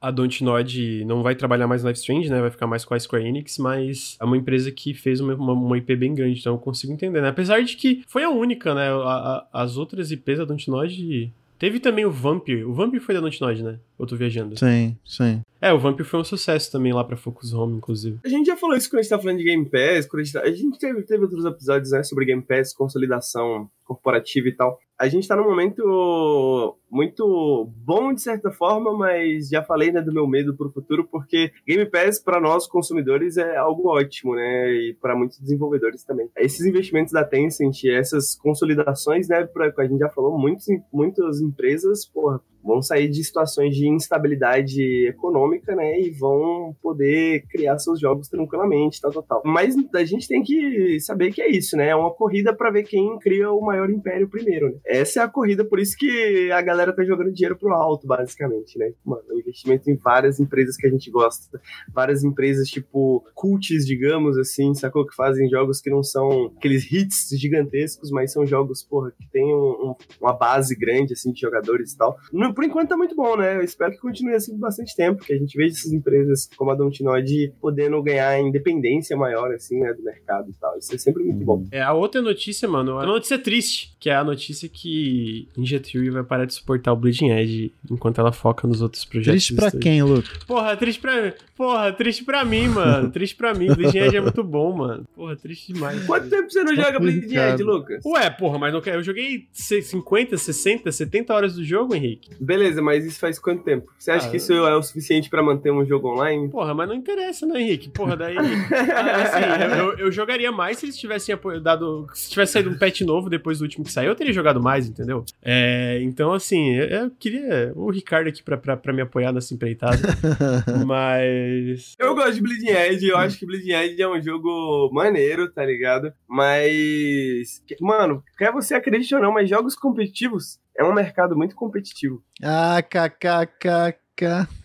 a 0.00 0.10
Dontnod 0.10 1.04
não 1.04 1.22
vai 1.22 1.34
trabalhar 1.34 1.66
mais 1.66 1.82
no 1.82 1.88
Life 1.88 2.00
Strange, 2.00 2.30
né? 2.30 2.40
Vai 2.40 2.50
ficar 2.50 2.66
mais 2.66 2.84
com 2.84 2.94
a 2.94 2.98
Square 2.98 3.26
Enix, 3.26 3.58
mas 3.58 4.16
é 4.20 4.24
uma 4.24 4.36
empresa 4.36 4.70
que 4.70 4.94
fez 4.94 5.20
uma, 5.20 5.34
uma, 5.34 5.52
uma 5.52 5.78
IP 5.78 5.94
bem 5.96 6.14
grande, 6.14 6.40
então 6.40 6.54
eu 6.54 6.58
consigo 6.58 6.92
entender, 6.92 7.20
né? 7.20 7.28
Apesar 7.28 7.62
de 7.62 7.76
que 7.76 8.02
foi 8.06 8.24
a 8.24 8.30
única, 8.30 8.74
né? 8.74 8.88
A, 8.88 9.46
a, 9.52 9.62
as 9.62 9.76
outras 9.76 10.10
IPs 10.10 10.38
da 10.38 10.44
Dontnod 10.44 11.32
Teve 11.60 11.78
também 11.78 12.06
o 12.06 12.10
Vampir. 12.10 12.66
O 12.66 12.72
Vampir 12.72 13.02
foi 13.02 13.14
da 13.14 13.20
Dontnod, 13.20 13.62
né? 13.62 13.78
Eu 13.98 14.06
tô 14.06 14.16
viajando. 14.16 14.58
Sim, 14.58 14.96
sim. 15.04 15.42
É, 15.60 15.70
o 15.70 15.78
Vampir 15.78 16.06
foi 16.06 16.18
um 16.18 16.24
sucesso 16.24 16.72
também 16.72 16.90
lá 16.90 17.04
pra 17.04 17.18
Focus 17.18 17.52
Home, 17.52 17.76
inclusive. 17.76 18.18
A 18.24 18.28
gente 18.30 18.46
já 18.46 18.56
falou 18.56 18.74
isso 18.74 18.88
quando 18.88 19.00
a 19.00 19.02
gente 19.02 19.10
tá 19.10 19.18
falando 19.18 19.36
de 19.36 19.44
Game 19.44 19.66
Pass, 19.66 20.08
a 20.10 20.16
gente, 20.16 20.32
tá... 20.32 20.40
a 20.40 20.50
gente 20.50 20.78
teve, 20.78 21.02
teve 21.02 21.22
outros 21.22 21.44
episódios, 21.44 21.90
né, 21.90 22.02
sobre 22.02 22.24
Game 22.24 22.40
Pass, 22.40 22.72
consolidação 22.72 23.68
corporativa 23.84 24.48
e 24.48 24.52
tal. 24.52 24.78
A 24.98 25.06
gente 25.06 25.28
tá 25.28 25.36
num 25.36 25.44
momento 25.44 26.78
muito 26.90 27.70
bom 27.84 28.12
de 28.12 28.20
certa 28.20 28.50
forma, 28.50 28.96
mas 28.96 29.48
já 29.48 29.62
falei 29.62 29.92
né, 29.92 30.00
do 30.00 30.12
meu 30.12 30.26
medo 30.26 30.56
pro 30.56 30.70
futuro, 30.70 31.06
porque 31.10 31.52
Game 31.66 31.86
Pass 31.86 32.18
para 32.18 32.40
nós 32.40 32.66
consumidores 32.66 33.36
é 33.36 33.56
algo 33.56 33.88
ótimo, 33.88 34.34
né? 34.34 34.72
E 34.72 34.96
para 35.00 35.16
muitos 35.16 35.38
desenvolvedores 35.38 36.04
também. 36.04 36.28
Esses 36.36 36.66
investimentos 36.66 37.12
da 37.12 37.24
Tencent, 37.24 37.84
essas 37.84 38.34
consolidações, 38.36 39.28
né? 39.28 39.44
Pra, 39.46 39.72
a 39.76 39.86
gente 39.86 39.98
já 39.98 40.08
falou, 40.08 40.38
muitos, 40.38 40.66
muitas 40.92 41.40
empresas, 41.40 42.04
porra, 42.04 42.40
vão 42.62 42.82
sair 42.82 43.08
de 43.08 43.22
situações 43.24 43.74
de 43.74 43.88
instabilidade 43.88 45.08
econômica, 45.08 45.74
né, 45.74 46.00
e 46.00 46.10
vão 46.10 46.76
poder 46.82 47.44
criar 47.50 47.78
seus 47.78 48.00
jogos 48.00 48.28
tranquilamente, 48.28 49.00
tal, 49.00 49.10
tal, 49.12 49.22
tal. 49.22 49.42
Mas 49.44 49.74
a 49.94 50.04
gente 50.04 50.28
tem 50.28 50.42
que 50.42 50.98
saber 51.00 51.32
que 51.32 51.42
é 51.42 51.50
isso, 51.50 51.76
né, 51.76 51.88
é 51.88 51.96
uma 51.96 52.12
corrida 52.12 52.54
para 52.54 52.70
ver 52.70 52.84
quem 52.84 53.18
cria 53.18 53.50
o 53.50 53.60
maior 53.60 53.90
império 53.90 54.28
primeiro, 54.28 54.70
né? 54.70 54.78
Essa 54.84 55.20
é 55.20 55.22
a 55.22 55.28
corrida, 55.28 55.64
por 55.64 55.78
isso 55.78 55.96
que 55.96 56.50
a 56.52 56.60
galera 56.60 56.79
tá 56.92 57.04
jogando 57.04 57.32
dinheiro 57.32 57.56
pro 57.56 57.72
alto, 57.72 58.06
basicamente, 58.06 58.78
né? 58.78 58.92
Mano, 59.04 59.22
investimento 59.34 59.90
em 59.90 59.96
várias 59.96 60.40
empresas 60.40 60.76
que 60.76 60.86
a 60.86 60.90
gente 60.90 61.10
gosta, 61.10 61.60
várias 61.92 62.22
empresas 62.24 62.68
tipo 62.68 63.24
cults, 63.34 63.86
digamos 63.86 64.38
assim, 64.38 64.74
sacou? 64.74 65.06
Que 65.06 65.14
fazem 65.14 65.48
jogos 65.48 65.80
que 65.80 65.90
não 65.90 66.02
são 66.02 66.52
aqueles 66.56 66.90
hits 66.90 67.28
gigantescos, 67.38 68.10
mas 68.10 68.32
são 68.32 68.46
jogos, 68.46 68.82
porra, 68.82 69.12
que 69.12 69.28
tem 69.30 69.44
um, 69.54 69.90
um, 69.90 69.94
uma 70.20 70.32
base 70.32 70.76
grande, 70.76 71.12
assim, 71.12 71.32
de 71.32 71.40
jogadores 71.40 71.92
e 71.92 71.98
tal. 71.98 72.16
Por 72.54 72.64
enquanto 72.64 72.88
tá 72.88 72.96
muito 72.96 73.14
bom, 73.14 73.36
né? 73.36 73.56
Eu 73.56 73.62
espero 73.62 73.92
que 73.92 73.98
continue 73.98 74.34
assim 74.34 74.52
por 74.52 74.60
bastante 74.60 74.94
tempo, 74.96 75.24
que 75.24 75.32
a 75.32 75.38
gente 75.38 75.56
veja 75.56 75.74
essas 75.74 75.92
empresas 75.92 76.48
como 76.56 76.70
a 76.70 76.74
Dontinoid 76.74 77.54
podendo 77.60 78.02
ganhar 78.02 78.40
independência 78.40 79.16
maior, 79.16 79.52
assim, 79.52 79.80
né, 79.80 79.92
do 79.92 80.02
mercado 80.02 80.50
e 80.50 80.54
tal. 80.54 80.78
Isso 80.78 80.94
é 80.94 80.98
sempre 80.98 81.22
muito 81.24 81.44
bom. 81.44 81.64
É, 81.70 81.80
a 81.80 81.92
outra 81.92 82.20
notícia, 82.20 82.68
mano, 82.68 82.92
é 82.92 82.94
uma 82.94 83.06
notícia 83.06 83.38
triste, 83.38 83.96
que 83.98 84.10
é 84.10 84.14
a 84.14 84.24
notícia 84.24 84.68
que 84.68 85.48
Ninja 85.56 85.80
Theory 85.80 86.10
vai 86.10 86.24
parar 86.24 86.44
de 86.44 86.54
o 86.92 86.96
Bleeding 86.96 87.30
Edge 87.30 87.72
enquanto 87.90 88.20
ela 88.20 88.32
foca 88.32 88.66
nos 88.66 88.82
outros 88.82 89.04
projetos. 89.04 89.46
Triste 89.46 89.54
pra 89.54 89.70
quem, 89.70 90.02
Luke? 90.02 90.28
Porra, 90.46 90.76
triste 90.76 91.00
pra, 91.00 91.34
porra, 91.56 91.92
triste 91.92 92.24
pra 92.24 92.44
mim, 92.44 92.68
mano. 92.68 93.10
Triste 93.10 93.36
pra 93.36 93.54
mim. 93.54 93.66
Bleeding 93.66 93.98
Edge 93.98 94.16
é 94.16 94.20
muito 94.20 94.42
bom, 94.44 94.76
mano. 94.76 95.04
Porra, 95.14 95.36
triste 95.36 95.72
demais. 95.72 96.04
Quanto 96.04 96.28
tempo 96.28 96.50
você 96.50 96.62
não 96.62 96.74
joga 96.74 96.98
Bleeding 96.98 97.36
Edge, 97.36 97.62
Lucas? 97.62 98.04
Ué, 98.04 98.30
porra, 98.30 98.58
mas 98.58 98.72
não, 98.72 98.80
eu 98.80 99.02
joguei 99.02 99.46
50, 99.52 100.36
60, 100.36 100.90
70 100.90 101.34
horas 101.34 101.54
do 101.54 101.64
jogo, 101.64 101.94
Henrique. 101.94 102.30
Beleza, 102.40 102.82
mas 102.82 103.04
isso 103.04 103.18
faz 103.18 103.38
quanto 103.38 103.62
tempo? 103.62 103.90
Você 103.98 104.10
acha 104.10 104.26
ah, 104.26 104.30
que 104.30 104.36
isso 104.36 104.52
é 104.52 104.76
o 104.76 104.82
suficiente 104.82 105.28
pra 105.28 105.42
manter 105.42 105.70
um 105.70 105.84
jogo 105.84 106.08
online? 106.08 106.48
Porra, 106.48 106.74
mas 106.74 106.88
não 106.88 106.94
interessa, 106.94 107.46
né, 107.46 107.60
Henrique? 107.60 107.90
Porra, 107.90 108.16
daí. 108.16 108.36
assim, 108.38 109.64
eu, 109.64 109.70
eu, 109.70 109.98
eu, 109.98 110.12
jogaria 110.12 110.50
mais 110.50 110.78
se 110.78 110.86
eles 110.86 110.96
tivessem 110.96 111.36
dado. 111.62 112.06
Se 112.14 112.30
tivesse 112.30 112.52
saído 112.52 112.70
um 112.70 112.78
patch 112.78 113.02
novo 113.02 113.28
depois 113.30 113.58
do 113.58 113.62
último 113.62 113.84
que 113.84 113.92
saiu, 113.92 114.10
eu 114.10 114.16
teria 114.16 114.32
jogado 114.32 114.62
mais, 114.62 114.88
entendeu? 114.88 115.24
É, 115.42 116.00
então, 116.02 116.32
assim, 116.32 116.59
eu, 116.68 116.84
eu, 116.86 117.10
queria 117.10 117.72
o 117.74 117.90
Ricardo 117.90 118.28
aqui 118.28 118.42
pra, 118.42 118.56
pra, 118.56 118.76
pra 118.76 118.92
me 118.92 119.02
apoiar 119.02 119.32
nessa 119.32 119.54
empreitada. 119.54 119.98
mas. 120.86 121.94
Eu 121.98 122.14
gosto 122.14 122.34
de 122.34 122.42
Bleeding 122.42 122.70
Edge, 122.70 123.08
eu 123.08 123.16
acho 123.16 123.38
que 123.38 123.46
Bleeding 123.46 123.72
Edge 123.72 124.02
é 124.02 124.08
um 124.08 124.20
jogo 124.20 124.90
maneiro, 124.92 125.50
tá 125.50 125.64
ligado? 125.64 126.12
Mas. 126.28 127.62
Mano, 127.80 128.22
quer 128.36 128.52
você 128.52 128.74
acredite 128.74 129.14
ou 129.14 129.20
não, 129.20 129.32
mas 129.32 129.48
jogos 129.48 129.74
competitivos 129.74 130.58
é 130.76 130.84
um 130.84 130.92
mercado 130.92 131.36
muito 131.36 131.54
competitivo. 131.54 132.22
Ah, 132.42 132.82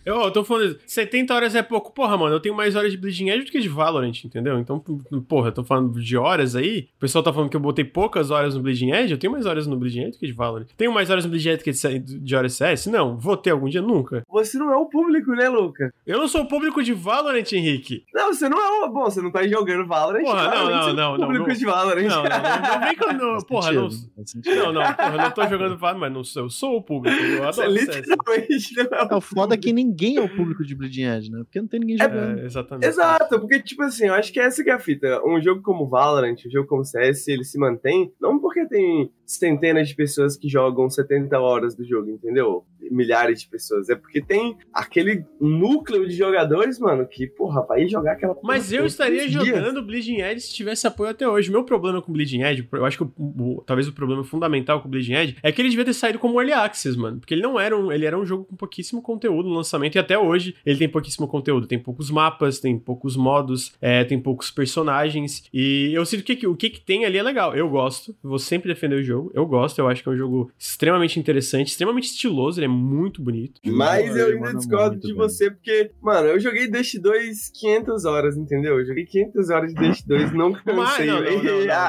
Eu, 0.04 0.20
eu 0.22 0.30
tô 0.30 0.44
falando, 0.44 0.78
70 0.86 1.34
horas 1.34 1.54
é 1.54 1.62
pouco. 1.62 1.92
Porra, 1.92 2.16
mano, 2.16 2.36
eu 2.36 2.40
tenho 2.40 2.54
mais 2.54 2.76
horas 2.76 2.92
de 2.92 2.96
Bleeding 2.96 3.28
Edge 3.30 3.46
do 3.46 3.50
que 3.50 3.60
de 3.60 3.68
Valorant, 3.68 4.24
entendeu? 4.24 4.58
Então, 4.58 4.78
porra, 5.28 5.48
eu 5.48 5.52
tô 5.52 5.64
falando 5.64 6.00
de 6.00 6.16
horas 6.16 6.54
aí. 6.54 6.88
O 6.96 7.00
pessoal 7.00 7.24
tá 7.24 7.32
falando 7.32 7.50
que 7.50 7.56
eu 7.56 7.60
botei 7.60 7.84
poucas 7.84 8.30
horas 8.30 8.54
no 8.54 8.62
Bleeding 8.62 8.92
Edge. 8.92 9.12
Eu 9.12 9.18
tenho 9.18 9.32
mais 9.32 9.46
horas 9.46 9.66
no 9.66 9.76
Bleeding 9.76 10.02
Edge 10.02 10.12
do 10.12 10.18
que 10.18 10.26
de 10.26 10.32
Valorant. 10.32 10.66
Tenho 10.76 10.92
mais 10.92 11.10
horas 11.10 11.24
no 11.24 11.30
Bleeding 11.30 11.48
Edge 11.50 11.58
do 11.58 11.64
que 11.64 11.72
de, 11.72 11.98
de 12.20 12.36
horas 12.36 12.54
CS? 12.54 12.86
Não. 12.86 13.16
Vou 13.16 13.36
ter 13.36 13.50
algum 13.50 13.68
dia? 13.68 13.82
Nunca. 13.82 14.22
Você 14.28 14.58
não 14.58 14.72
é 14.72 14.76
o 14.76 14.86
público, 14.86 15.32
né, 15.32 15.48
Luca? 15.48 15.92
Eu 16.06 16.18
não 16.18 16.28
sou 16.28 16.42
o 16.42 16.48
público 16.48 16.82
de 16.84 16.92
Valorant, 16.92 17.52
Henrique. 17.52 18.04
Não, 18.14 18.32
você 18.32 18.48
não 18.48 18.58
é 18.58 18.84
o. 18.84 18.88
Bom, 18.88 19.04
você 19.04 19.20
não 19.20 19.32
tá 19.32 19.46
jogando 19.46 19.86
Valorant. 19.86 20.22
Porra, 20.22 20.54
não, 20.54 20.70
não, 20.70 20.92
não. 20.92 21.14
É 21.14 21.16
o 21.16 21.20
público 21.20 21.48
não, 21.48 21.54
de 21.54 21.64
Valorant. 21.64 22.02
Não, 22.02 22.22
não, 22.22 22.22
não, 22.22 22.86
vem 22.86 22.96
que 22.96 23.04
eu 23.04 23.12
não. 23.12 23.38
Porra, 23.38 23.72
não. 23.72 23.88
Não, 23.88 24.72
não, 24.72 24.94
porra, 24.94 25.12
eu 25.12 25.18
não 25.18 25.30
tô 25.32 25.48
jogando 25.48 25.76
Valorant, 25.76 26.00
mas 26.00 26.12
não 26.12 26.22
sou, 26.24 26.42
eu 26.44 26.50
sou 26.50 26.76
o 26.76 26.82
público. 26.82 27.16
Eu 27.16 27.48
adoro 27.48 27.66
você 27.66 27.66
literalmente 27.66 28.76
não 28.76 28.98
é 28.98 29.14
o, 29.14 29.20
é 29.52 29.56
é 29.56 29.60
que 29.60 29.72
ninguém 29.72 30.16
é 30.16 30.20
o 30.20 30.28
público 30.28 30.64
de 30.64 30.74
Bleeding 30.74 31.04
Edge, 31.04 31.30
né? 31.30 31.38
Porque 31.44 31.60
não 31.60 31.68
tem 31.68 31.80
ninguém 31.80 31.98
jogando. 31.98 32.40
É, 32.40 32.44
exatamente. 32.44 32.86
Exato, 32.86 33.40
porque, 33.40 33.62
tipo 33.62 33.82
assim, 33.82 34.06
eu 34.06 34.14
acho 34.14 34.32
que 34.32 34.40
essa 34.40 34.62
que 34.62 34.70
é 34.70 34.74
a 34.74 34.78
fita. 34.78 35.20
Um 35.24 35.40
jogo 35.40 35.62
como 35.62 35.88
Valorant, 35.88 36.36
um 36.46 36.50
jogo 36.50 36.68
como 36.68 36.84
CS, 36.84 37.28
ele 37.28 37.44
se 37.44 37.58
mantém, 37.58 38.12
não 38.20 38.38
porque 38.38 38.66
tem 38.66 39.10
centenas 39.26 39.88
de 39.88 39.94
pessoas 39.94 40.36
que 40.36 40.48
jogam 40.48 40.88
70 40.88 41.38
horas 41.38 41.74
do 41.74 41.84
jogo, 41.84 42.10
entendeu? 42.10 42.64
Milhares 42.90 43.42
de 43.42 43.48
pessoas. 43.48 43.88
É 43.88 43.96
porque 43.96 44.22
tem 44.22 44.56
aquele 44.72 45.24
núcleo 45.40 46.06
de 46.08 46.14
jogadores, 46.14 46.78
mano, 46.78 47.06
que, 47.06 47.26
porra, 47.26 47.62
vai 47.66 47.88
jogar 47.88 48.12
aquela 48.12 48.36
Mas 48.42 48.72
eu 48.72 48.86
estaria 48.86 49.28
jogando 49.28 49.82
Bleeding 49.82 50.20
Edge 50.20 50.42
se 50.42 50.54
tivesse 50.54 50.86
apoio 50.86 51.10
até 51.10 51.28
hoje. 51.28 51.50
Meu 51.50 51.64
problema 51.64 52.00
com 52.00 52.12
Bleeding 52.12 52.42
Edge, 52.42 52.68
eu 52.72 52.84
acho 52.84 52.98
que 52.98 53.04
o, 53.04 53.12
o, 53.18 53.64
talvez 53.66 53.88
o 53.88 53.92
problema 53.92 54.22
fundamental 54.22 54.80
com 54.80 54.88
Bleeding 54.88 55.14
Edge 55.14 55.36
é 55.42 55.50
que 55.50 55.60
ele 55.60 55.68
devia 55.68 55.84
ter 55.84 55.94
saído 55.94 56.18
como 56.18 56.40
Early 56.40 56.52
Access, 56.52 56.96
mano. 56.96 57.18
Porque 57.18 57.34
ele 57.34 57.42
não 57.42 57.58
era 57.58 57.76
um, 57.76 57.90
ele 57.90 58.06
era 58.06 58.18
um 58.18 58.24
jogo 58.24 58.44
com 58.44 58.54
pouquíssimo 58.54 59.02
conteúdo 59.02 59.48
no 59.48 59.54
lançamento 59.56 59.96
e 59.96 59.98
até 59.98 60.16
hoje 60.16 60.54
ele 60.64 60.78
tem 60.78 60.88
pouquíssimo 60.88 61.26
conteúdo. 61.26 61.66
Tem 61.66 61.78
poucos 61.78 62.10
mapas, 62.10 62.60
tem 62.60 62.78
poucos 62.78 63.16
modos, 63.16 63.74
é, 63.80 64.04
tem 64.04 64.20
poucos 64.20 64.50
personagens. 64.50 65.44
E 65.52 65.90
eu 65.92 66.06
sinto 66.06 66.22
que 66.22 66.46
o 66.46 66.54
que, 66.54 66.70
que 66.70 66.80
tem 66.80 67.04
ali 67.04 67.18
é 67.18 67.22
legal. 67.22 67.54
Eu 67.56 67.68
gosto, 67.68 68.14
vou 68.22 68.38
sempre 68.38 68.72
defender 68.72 68.96
o 68.96 69.02
jogo. 69.02 69.15
Eu 69.34 69.46
gosto, 69.46 69.78
eu 69.78 69.88
acho 69.88 70.02
que 70.02 70.08
é 70.08 70.12
um 70.12 70.16
jogo 70.16 70.50
extremamente 70.58 71.18
interessante, 71.18 71.68
extremamente 71.68 72.04
estiloso, 72.04 72.58
ele 72.58 72.66
é 72.66 72.68
muito 72.68 73.22
bonito. 73.22 73.60
Mas 73.64 74.16
eu 74.16 74.28
ainda 74.28 74.54
discordo 74.54 74.96
de 74.96 75.08
bem. 75.08 75.16
você, 75.16 75.50
porque, 75.50 75.90
mano, 76.00 76.28
eu 76.28 76.40
joguei 76.40 76.68
Dust 76.68 76.98
2 76.98 77.50
500 77.54 78.04
horas, 78.04 78.36
entendeu? 78.36 78.78
Eu 78.78 78.86
joguei 78.86 79.04
500 79.04 79.50
horas 79.50 79.74
de 79.74 79.88
Dust 79.88 80.06
2, 80.06 80.32
não 80.34 80.52
cansei. 80.52 81.06
Não, 81.06 81.20
não, 81.20 81.42
não, 81.42 81.66
não, 81.66 81.86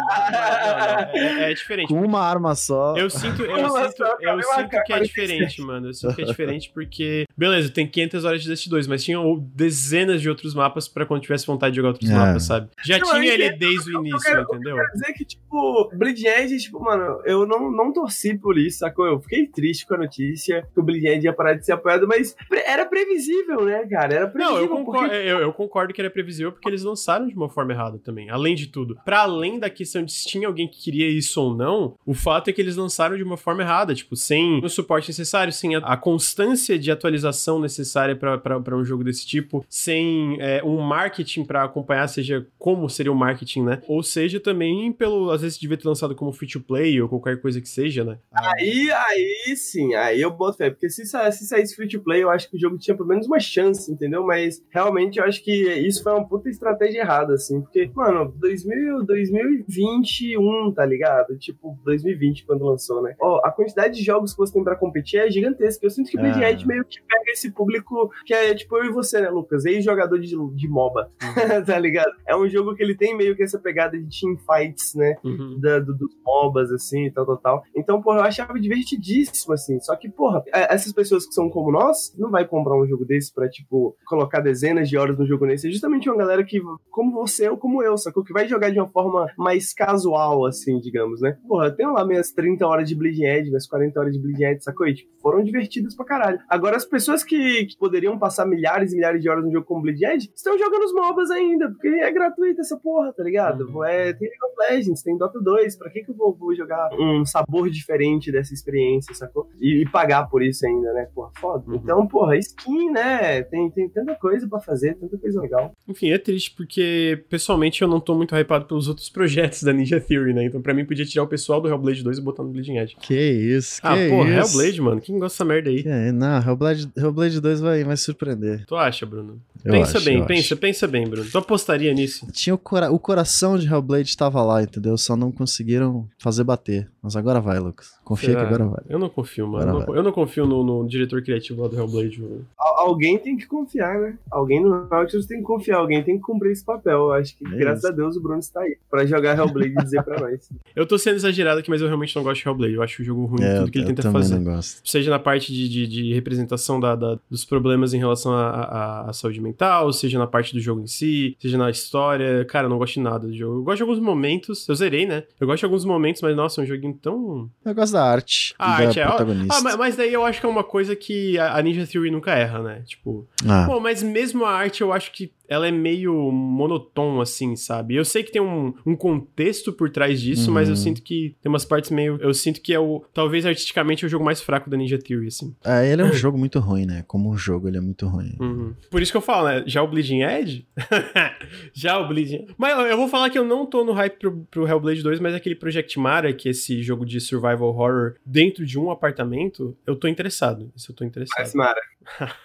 é, 1.13 1.51
é, 1.51 1.53
diferente. 1.53 1.87
Com 1.87 2.01
uma 2.01 2.21
arma 2.21 2.55
só. 2.55 2.95
Eu 2.97 3.09
sinto, 3.09 3.43
eu 3.43 3.57
sinto, 3.89 4.03
eu 4.21 4.43
sinto 4.43 4.83
que 4.85 4.93
é 4.93 4.99
diferente, 4.99 5.61
mano. 5.63 5.87
Eu 5.87 5.93
sinto 5.93 6.15
que 6.15 6.21
é 6.21 6.25
diferente 6.25 6.71
porque, 6.73 7.25
beleza, 7.35 7.69
tem 7.69 7.87
500 7.87 8.25
horas 8.25 8.41
de 8.43 8.49
Dust 8.49 8.67
2, 8.67 8.87
mas 8.87 9.03
tinha 9.03 9.17
dezenas 9.53 10.21
de 10.21 10.29
outros 10.29 10.53
mapas 10.53 10.87
pra 10.87 11.05
quando 11.05 11.21
tivesse 11.21 11.45
vontade 11.45 11.71
de 11.71 11.77
jogar 11.77 11.89
outros 11.89 12.09
é. 12.09 12.13
mapas, 12.13 12.43
sabe? 12.43 12.69
Já 12.83 12.97
não, 12.99 13.11
tinha 13.11 13.33
ele 13.33 13.51
desde 13.51 13.95
o 13.95 13.99
início, 13.99 14.19
quero, 14.19 14.41
entendeu? 14.43 14.77
Eu 14.77 14.83
quero 14.83 14.91
dizer 14.93 15.13
que, 15.13 15.25
tipo, 15.25 15.91
Bleed 15.93 16.25
Edge, 16.25 16.57
tipo, 16.57 16.79
mano, 16.79 17.16
eu 17.25 17.45
não, 17.45 17.71
não 17.71 17.91
torci 17.91 18.37
por 18.37 18.57
isso, 18.57 18.79
sacou? 18.79 19.05
Eu 19.05 19.19
fiquei 19.19 19.47
triste 19.47 19.85
com 19.85 19.95
a 19.95 19.97
notícia 19.97 20.67
que 20.73 20.79
o 20.79 20.89
Edge 20.89 21.25
ia 21.25 21.33
parar 21.33 21.53
de 21.53 21.65
ser 21.65 21.73
apoiado, 21.73 22.07
mas 22.07 22.35
era 22.65 22.85
previsível, 22.85 23.65
né, 23.65 23.85
cara? 23.87 24.15
Era 24.15 24.27
previsível. 24.27 24.55
Não, 24.55 24.61
eu 24.61 24.69
concordo, 24.69 25.09
porque... 25.09 25.15
eu, 25.15 25.39
eu, 25.39 25.53
concordo 25.53 25.93
que 25.93 26.01
era 26.01 26.09
previsível 26.09 26.51
porque 26.51 26.67
eles 26.67 26.83
lançaram 26.83 27.27
de 27.27 27.35
uma 27.35 27.49
forma 27.49 27.73
errada 27.73 27.99
também. 27.99 28.29
Além 28.29 28.55
de 28.55 28.67
tudo, 28.67 28.97
para 29.05 29.19
além 29.19 29.59
da 29.59 29.69
questão 29.69 30.03
de 30.03 30.11
se 30.11 30.27
tinha 30.27 30.47
alguém 30.47 30.67
que 30.67 30.81
queria 30.81 31.07
isso 31.07 31.41
ou 31.41 31.55
não, 31.55 31.95
o 32.05 32.13
fato 32.13 32.49
é 32.49 32.53
que 32.53 32.61
eles 32.61 32.75
lançaram 32.75 33.15
de 33.15 33.23
uma 33.23 33.37
forma 33.37 33.61
errada, 33.61 33.93
tipo, 33.93 34.15
sem 34.15 34.63
o 34.63 34.69
suporte 34.69 35.09
necessário, 35.09 35.53
sem 35.53 35.75
a, 35.75 35.79
a 35.79 35.97
constância 35.97 36.77
de 36.77 36.91
atualização 36.91 37.59
necessária 37.59 38.15
para 38.15 38.77
um 38.77 38.83
jogo 38.83 39.03
desse 39.03 39.25
tipo, 39.25 39.65
sem 39.69 40.37
é, 40.39 40.63
um 40.63 40.79
marketing 40.81 41.43
para 41.43 41.63
acompanhar, 41.63 42.07
seja 42.07 42.45
como 42.57 42.89
seria 42.89 43.11
o 43.11 43.15
marketing, 43.15 43.63
né? 43.63 43.81
Ou 43.87 44.03
seja, 44.03 44.39
também 44.39 44.91
pelo, 44.91 45.31
às 45.31 45.41
vezes 45.41 45.57
devia 45.57 45.77
ter 45.77 45.87
lançado 45.87 46.15
como 46.15 46.31
free 46.31 46.47
to 46.47 46.59
play 46.59 47.01
ou 47.07 47.19
qualquer 47.21 47.41
coisa 47.41 47.61
que 47.61 47.69
seja, 47.69 48.03
né? 48.03 48.17
Aí, 48.31 48.91
aí 48.91 49.55
sim, 49.55 49.95
aí 49.95 50.21
eu 50.21 50.31
boto 50.31 50.57
fé, 50.57 50.69
porque 50.69 50.89
se, 50.89 51.05
se 51.05 51.47
saísse 51.47 51.75
free 51.75 51.87
to 51.87 52.01
play, 52.01 52.23
eu 52.23 52.29
acho 52.29 52.49
que 52.49 52.57
o 52.57 52.59
jogo 52.59 52.77
tinha 52.77 52.95
pelo 52.95 53.09
menos 53.09 53.27
uma 53.27 53.39
chance, 53.39 53.91
entendeu? 53.91 54.23
Mas 54.23 54.63
realmente 54.69 55.19
eu 55.19 55.25
acho 55.25 55.43
que 55.43 55.51
isso 55.51 56.03
foi 56.03 56.13
uma 56.13 56.27
puta 56.27 56.49
estratégia 56.49 57.01
errada, 57.01 57.33
assim, 57.33 57.61
porque, 57.61 57.89
mano, 57.93 58.33
2000, 58.37 59.03
2021, 59.03 60.73
tá 60.73 60.85
ligado? 60.85 61.37
Tipo, 61.37 61.77
2020 61.83 62.45
quando 62.45 62.65
lançou, 62.65 63.01
né? 63.01 63.15
Ó, 63.19 63.41
a 63.43 63.51
quantidade 63.51 63.97
de 63.97 64.03
jogos 64.03 64.31
que 64.31 64.37
você 64.37 64.53
tem 64.53 64.63
pra 64.63 64.75
competir 64.75 65.19
é 65.19 65.29
gigantesca. 65.29 65.85
Eu 65.85 65.89
sinto 65.89 66.09
que 66.09 66.17
o 66.17 66.25
é. 66.25 66.51
Edge 66.51 66.65
meio 66.67 66.83
que 66.85 67.01
pega 67.01 67.31
esse 67.31 67.51
público 67.51 68.11
que 68.25 68.33
é 68.33 68.53
tipo 68.53 68.77
eu 68.77 68.85
e 68.85 68.91
você, 68.91 69.21
né, 69.21 69.29
Lucas? 69.29 69.65
Ex-jogador 69.65 70.19
de, 70.19 70.35
de 70.55 70.67
MOBA, 70.67 71.11
uhum. 71.21 71.63
tá 71.65 71.79
ligado? 71.79 72.11
É 72.25 72.35
um 72.35 72.47
jogo 72.47 72.75
que 72.75 72.83
ele 72.83 72.95
tem 72.95 73.15
meio 73.15 73.35
que 73.35 73.43
essa 73.43 73.59
pegada 73.59 73.97
de 73.97 74.07
team 74.19 74.37
fights, 74.37 74.93
né? 74.95 75.15
Uhum. 75.23 75.59
Da, 75.59 75.79
do, 75.79 75.93
dos 75.93 76.15
MOBAs, 76.25 76.71
assim, 76.71 76.96
e 77.05 77.11
tal, 77.11 77.25
tal, 77.25 77.37
tal. 77.37 77.63
Então, 77.75 78.01
porra, 78.01 78.19
eu 78.19 78.23
achava 78.23 78.59
divertidíssimo, 78.59 79.53
assim. 79.53 79.79
Só 79.79 79.95
que, 79.95 80.09
porra, 80.09 80.43
é, 80.53 80.73
essas 80.73 80.91
pessoas 80.91 81.25
que 81.25 81.33
são 81.33 81.49
como 81.49 81.71
nós, 81.71 82.13
não 82.17 82.31
vai 82.31 82.47
comprar 82.47 82.75
um 82.75 82.87
jogo 82.87 83.05
desse 83.05 83.33
pra, 83.33 83.47
tipo, 83.49 83.95
colocar 84.05 84.39
dezenas 84.39 84.89
de 84.89 84.97
horas 84.97 85.17
no 85.17 85.27
jogo 85.27 85.45
nesse. 85.45 85.67
É 85.67 85.71
justamente 85.71 86.09
uma 86.09 86.17
galera 86.17 86.43
que, 86.43 86.59
como 86.89 87.11
você 87.11 87.49
ou 87.49 87.57
como 87.57 87.83
eu, 87.83 87.97
sacou? 87.97 88.23
Que 88.23 88.33
vai 88.33 88.47
jogar 88.47 88.71
de 88.71 88.79
uma 88.79 88.87
forma 88.87 89.27
mais 89.37 89.73
casual, 89.73 90.45
assim, 90.45 90.79
digamos, 90.79 91.21
né? 91.21 91.37
Porra, 91.47 91.67
eu 91.67 91.75
tenho 91.75 91.93
lá 91.93 92.05
minhas 92.05 92.31
30 92.31 92.65
horas 92.65 92.87
de 92.87 92.95
Bleeding 92.95 93.25
Edge, 93.25 93.49
minhas 93.49 93.67
40 93.67 93.99
horas 93.99 94.13
de 94.13 94.19
Bleeding 94.19 94.45
Edge, 94.45 94.63
sacou? 94.63 94.87
E, 94.87 94.95
tipo, 94.95 95.11
foram 95.21 95.43
divertidas 95.43 95.95
pra 95.95 96.05
caralho. 96.05 96.39
Agora, 96.49 96.77
as 96.77 96.85
pessoas 96.85 97.23
que, 97.23 97.65
que 97.65 97.77
poderiam 97.77 98.17
passar 98.17 98.45
milhares 98.45 98.93
e 98.93 98.95
milhares 98.95 99.21
de 99.21 99.29
horas 99.29 99.43
no 99.43 99.51
jogo 99.51 99.65
como 99.65 99.81
Bleeding 99.81 100.05
Edge 100.05 100.31
estão 100.35 100.57
jogando 100.57 100.83
os 100.83 100.93
MOBAs 100.93 101.31
ainda, 101.31 101.69
porque 101.69 101.87
é 101.87 102.11
gratuito 102.11 102.61
essa 102.61 102.77
porra, 102.77 103.13
tá 103.13 103.23
ligado? 103.23 103.65
Uhum. 103.65 103.83
É, 103.83 104.13
tem 104.13 104.29
League 104.29 104.45
of 104.45 104.73
Legends, 104.73 105.03
tem 105.03 105.17
Dota 105.17 105.39
2, 105.39 105.77
pra 105.77 105.89
que 105.89 106.03
que 106.03 106.11
eu 106.11 106.15
vou, 106.15 106.33
vou 106.33 106.55
jogar 106.55 106.86
dar 106.89 106.97
um 106.99 107.25
sabor 107.25 107.69
diferente 107.69 108.31
dessa 108.31 108.53
experiência, 108.53 109.13
sacou? 109.13 109.49
E, 109.59 109.81
e 109.81 109.89
pagar 109.89 110.29
por 110.29 110.41
isso 110.43 110.65
ainda, 110.65 110.93
né? 110.93 111.07
Porra, 111.13 111.31
foda. 111.39 111.63
Uhum. 111.67 111.75
Então, 111.75 112.07
porra, 112.07 112.37
skin, 112.37 112.91
né? 112.91 113.43
Tem, 113.43 113.69
tem 113.71 113.89
tanta 113.89 114.15
coisa 114.15 114.47
pra 114.47 114.59
fazer, 114.59 114.95
tanta 114.95 115.17
coisa 115.17 115.41
legal. 115.41 115.71
Enfim, 115.87 116.11
é 116.11 116.17
triste 116.17 116.53
porque, 116.55 117.23
pessoalmente, 117.29 117.81
eu 117.81 117.87
não 117.87 117.99
tô 117.99 118.15
muito 118.15 118.35
hypado 118.35 118.65
pelos 118.65 118.87
outros 118.87 119.09
projetos 119.09 119.63
da 119.63 119.73
Ninja 119.73 119.99
Theory, 119.99 120.33
né? 120.33 120.45
Então, 120.45 120.61
pra 120.61 120.73
mim, 120.73 120.85
podia 120.85 121.05
tirar 121.05 121.23
o 121.23 121.27
pessoal 121.27 121.61
do 121.61 121.67
Hellblade 121.67 122.03
2 122.03 122.17
e 122.17 122.21
botar 122.21 122.43
no 122.43 122.49
Bleeding 122.49 122.77
Edge. 122.77 122.95
Que 122.99 123.15
isso, 123.15 123.81
que 123.81 123.87
ah, 123.87 123.95
porra, 124.09 124.39
isso. 124.39 124.57
Hellblade, 124.57 124.81
mano. 124.81 125.01
Quem 125.01 125.19
gosta 125.19 125.37
dessa 125.37 125.45
merda 125.45 125.69
aí? 125.69 125.83
Que 125.83 125.89
é, 125.89 126.11
não, 126.11 126.41
Hellblade, 126.41 126.91
Hellblade 126.95 127.39
2 127.39 127.61
vai, 127.61 127.83
vai 127.83 127.97
surpreender. 127.97 128.65
Tu 128.65 128.75
acha, 128.75 129.05
Bruno? 129.05 129.41
Eu 129.63 129.71
pensa 129.71 129.97
acho, 129.97 130.05
bem, 130.05 130.25
pensa, 130.25 130.41
acho. 130.53 130.57
pensa 130.57 130.87
bem, 130.87 131.07
Bruno. 131.07 131.29
Tu 131.29 131.37
apostaria 131.37 131.93
nisso? 131.93 132.27
Tinha 132.31 132.53
o, 132.53 132.57
cora 132.57 132.91
o 132.91 132.99
coração 132.99 133.57
de 133.57 133.67
Hellblade 133.67 134.09
estava 134.09 134.41
lá, 134.43 134.61
entendeu? 134.63 134.97
Só 134.97 135.15
não 135.15 135.31
conseguiram 135.31 136.07
fazer 136.17 136.43
bater. 136.43 136.89
Mas 137.01 137.15
agora 137.15 137.39
vai, 137.39 137.59
Lucas. 137.59 137.91
Confia 138.03 138.29
Será? 138.29 138.41
que 138.41 138.47
agora 138.47 138.65
vai. 138.69 138.81
Eu 138.89 138.99
não 138.99 139.09
confio, 139.09 139.47
mano. 139.47 139.69
Agora 139.69 139.83
Eu 139.83 139.87
não- 139.87 139.95
eu 139.95 140.03
não 140.03 140.11
confio 140.11 140.45
no, 140.45 140.63
no 140.63 140.87
diretor 140.87 141.21
criativo 141.21 141.61
lá 141.61 141.67
do 141.67 141.77
Hellblade. 141.77 142.21
Al- 142.57 142.79
alguém 142.87 143.17
tem 143.17 143.35
que 143.37 143.45
confiar, 143.45 143.99
né? 143.99 144.17
Alguém 144.31 144.61
no 144.61 144.87
Nautilus 144.89 145.25
tem 145.25 145.37
que 145.39 145.43
confiar, 145.43 145.77
alguém 145.77 146.03
tem 146.03 146.15
que 146.17 146.21
cumprir 146.23 146.51
esse 146.51 146.63
papel. 146.63 146.97
Eu 146.97 147.11
acho 147.13 147.35
que, 147.37 147.45
É 147.45 147.57
graças 147.57 147.79
isso. 147.83 147.87
a 147.87 147.91
Deus, 147.95 148.15
o 148.15 148.21
Bruno 148.21 148.39
está 148.39 148.61
aí 148.61 148.77
pra 148.89 149.05
jogar 149.05 149.37
Hellblade 149.37 149.73
e 149.77 149.83
dizer 149.83 150.03
pra 150.03 150.19
nós. 150.21 150.49
Eu 150.75 150.85
tô 150.85 150.97
sendo 150.97 151.15
exagerado 151.15 151.59
aqui, 151.59 151.69
mas 151.69 151.81
eu 151.81 151.87
realmente 151.87 152.15
não 152.15 152.23
gosto 152.23 152.41
de 152.41 152.47
Hellblade. 152.47 152.73
Eu 152.73 152.83
acho 152.83 153.01
o 153.01 153.05
jogo 153.05 153.25
ruim, 153.25 153.43
É, 153.43 153.59
tudo 153.59 153.71
que 153.71 153.77
ele 153.79 153.85
eu 153.85 153.89
tenta 153.89 154.01
também 154.03 154.21
fazer. 154.21 154.35
não 154.39 154.43
gosto. 154.55 154.81
Seja 154.89 155.09
na 155.09 155.19
parte 155.19 155.51
de, 155.51 155.67
de, 155.67 155.87
de 155.87 156.13
representação 156.13 156.79
da, 156.79 156.95
da- 156.95 157.19
dos 157.29 157.43
problemas 157.45 157.93
em 157.93 157.97
relação 157.97 158.33
à 158.33 159.11
saúde 159.13 159.41
mental, 159.41 159.46
seja 159.93 160.17
na 160.17 160.27
parte 160.27 160.53
do 160.53 160.59
jogo 160.59 160.81
em 160.81 160.87
si, 160.87 161.35
seja 161.39 161.57
na 161.57 161.69
história. 161.69 162.45
Cara, 162.45 162.65
eu 162.65 162.69
não 162.69 162.77
gosto 162.77 162.93
de 162.93 163.01
nada 163.01 163.27
do 163.27 163.35
jogo. 163.35 163.59
Eu 163.59 163.63
gosto 163.63 163.77
de 163.77 163.83
alguns 163.83 163.99
momentos. 163.99 164.67
Eu 164.67 164.75
zerei, 164.75 165.05
né? 165.05 165.23
Eu 165.39 165.47
gosto 165.47 165.59
de 165.59 165.65
alguns 165.65 165.83
momentos, 165.83 166.21
mas 166.21 166.35
nossa, 166.35 166.61
é 166.61 166.63
um 166.63 166.67
joguinho 166.67 166.93
tão. 166.93 167.49
Eu 167.65 167.75
gosto 167.75 167.93
da 167.93 168.03
arte. 168.03 168.55
A 168.57 168.81
e 168.81 168.85
arte 168.85 168.99
é. 168.99 169.03
Ah, 169.03 169.61
mas, 169.61 169.75
mas 169.75 169.95
daí 169.95 170.13
eu 170.13 170.23
acho 170.23 170.39
que 170.39 170.45
é 170.45 170.49
uma 170.49 170.63
coisa 170.63 170.95
que 170.95 171.37
a 171.37 171.57
a 171.57 171.61
Ninja 171.61 171.87
Theory 171.87 172.11
nunca 172.11 172.35
erra, 172.35 172.61
né? 172.61 172.83
Tipo. 172.85 173.27
Ah, 173.47 173.65
Pô, 173.67 173.79
mas 173.79 174.03
mesmo 174.03 174.45
a 174.45 174.51
arte 174.51 174.81
eu 174.81 174.93
acho 174.93 175.11
que 175.11 175.31
ela 175.47 175.67
é 175.67 175.71
meio 175.71 176.31
monotona, 176.31 177.23
assim, 177.23 177.55
sabe? 177.55 177.95
Eu 177.95 178.05
sei 178.05 178.23
que 178.23 178.31
tem 178.31 178.41
um, 178.41 178.73
um 178.85 178.95
contexto 178.95 179.71
por 179.73 179.89
trás 179.89 180.19
disso, 180.21 180.47
Uhum. 180.49 180.53
mas 180.53 180.69
eu 180.69 180.75
sinto 180.75 181.01
que 181.01 181.35
tem 181.41 181.49
umas 181.49 181.65
partes 181.65 181.89
meio. 181.91 182.17
Eu 182.21 182.33
sinto 182.33 182.61
que 182.61 182.73
é 182.73 182.79
o. 182.79 183.03
Talvez 183.13 183.45
artisticamente 183.45 184.03
é 184.03 184.07
o 184.07 184.09
jogo 184.09 184.25
mais 184.25 184.41
fraco 184.41 184.69
da 184.69 184.77
Ninja 184.77 184.97
Theory, 184.97 185.27
assim. 185.27 185.55
é, 185.63 185.91
ele 185.91 186.01
é 186.01 186.05
um 186.05 186.13
jogo 186.13 186.37
muito 186.37 186.59
ruim, 186.59 186.85
né? 186.85 187.03
Como 187.07 187.29
um 187.29 187.37
jogo, 187.37 187.67
ele 187.67 187.77
é 187.77 187.81
muito 187.81 188.07
ruim. 188.07 188.35
Uhum. 188.39 188.73
Por 188.91 189.01
isso 189.01 189.11
que 189.11 189.17
eu 189.17 189.21
falo, 189.21 189.47
né? 189.47 189.63
Já 189.65 189.81
o 189.83 189.87
Bleeding 189.87 190.21
Edge? 190.23 190.67
Já 191.73 191.97
o 191.99 192.07
Bleeding 192.07 192.47
Mas 192.57 192.77
eu- 192.77 192.85
eu 192.85 192.97
vou 192.97 193.07
falar 193.07 193.29
que 193.29 193.37
eu 193.37 193.45
não 193.45 193.65
tô 193.65 193.83
no 193.83 193.93
hype 193.93 194.17
pro, 194.19 194.47
pro 194.51 194.67
Hellblade 194.67 195.01
2, 195.03 195.19
mas 195.19 195.33
aquele 195.33 195.55
Project 195.55 195.99
Mara, 195.99 196.33
que 196.33 196.47
é 196.47 196.51
esse 196.51 196.81
jogo 196.81 197.05
de 197.05 197.19
survival 197.19 197.69
horror 197.69 198.15
dentro 198.25 198.65
de 198.65 198.77
um 198.79 198.89
apartamento, 198.91 199.75
eu 199.85 199.95
tô 199.95 200.07
interessado. 200.07 200.71
Isso 200.75 200.91
eu 200.91 200.95
tô 200.95 201.03
interessado. 201.05 201.35
Parece 201.37 201.57
Mara. 201.57 201.81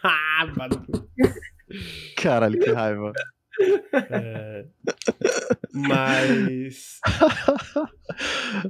Ah, 2.76 2.92
mano. 2.94 3.12
É, 4.10 4.64
Mas. 5.72 7.00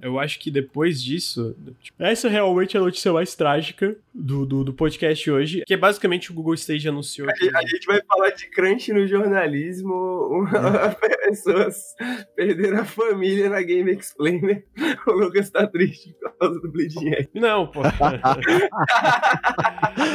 eu 0.02 0.18
acho 0.18 0.38
que 0.38 0.50
depois 0.50 1.02
disso. 1.02 1.56
tipo, 1.80 2.02
essa 2.02 2.28
realmente 2.28 2.76
é 2.76 2.80
a 2.80 2.82
notícia 2.82 3.12
mais 3.12 3.34
trágica 3.34 3.96
do, 4.14 4.46
do, 4.46 4.64
do 4.64 4.72
podcast 4.72 5.30
hoje. 5.30 5.62
Que 5.66 5.74
é 5.74 5.76
basicamente 5.76 6.30
o 6.30 6.34
Google 6.34 6.54
Stage 6.54 6.88
anunciou. 6.88 7.28
Que... 7.34 7.54
A 7.54 7.60
gente 7.62 7.86
vai 7.86 8.00
falar 8.06 8.30
de 8.30 8.48
crunch 8.50 8.92
no 8.92 9.06
jornalismo. 9.06 10.46
É. 10.48 11.22
Pessoas 11.32 11.94
perderam 12.36 12.80
a 12.80 12.84
família 12.84 13.48
na 13.48 13.62
Game 13.62 13.90
Explainer. 13.92 14.64
O 15.06 15.12
Lucas 15.12 15.50
tá 15.50 15.66
triste 15.66 16.14
por 16.20 16.36
causa 16.38 16.60
do 16.60 16.70
Bleeding 16.70 17.08
Edge. 17.08 17.30
Não, 17.34 17.66
pô. 17.66 17.80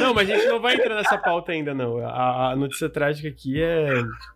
não, 0.00 0.14
mas 0.14 0.30
a 0.30 0.34
gente 0.34 0.46
não 0.46 0.60
vai 0.60 0.76
entrar 0.76 0.94
nessa 0.94 1.18
pauta 1.18 1.52
ainda, 1.52 1.74
não. 1.74 1.98
A, 1.98 2.52
a 2.52 2.56
notícia 2.56 2.88
trágica 2.88 3.28
aqui 3.28 3.60
é. 3.60 3.88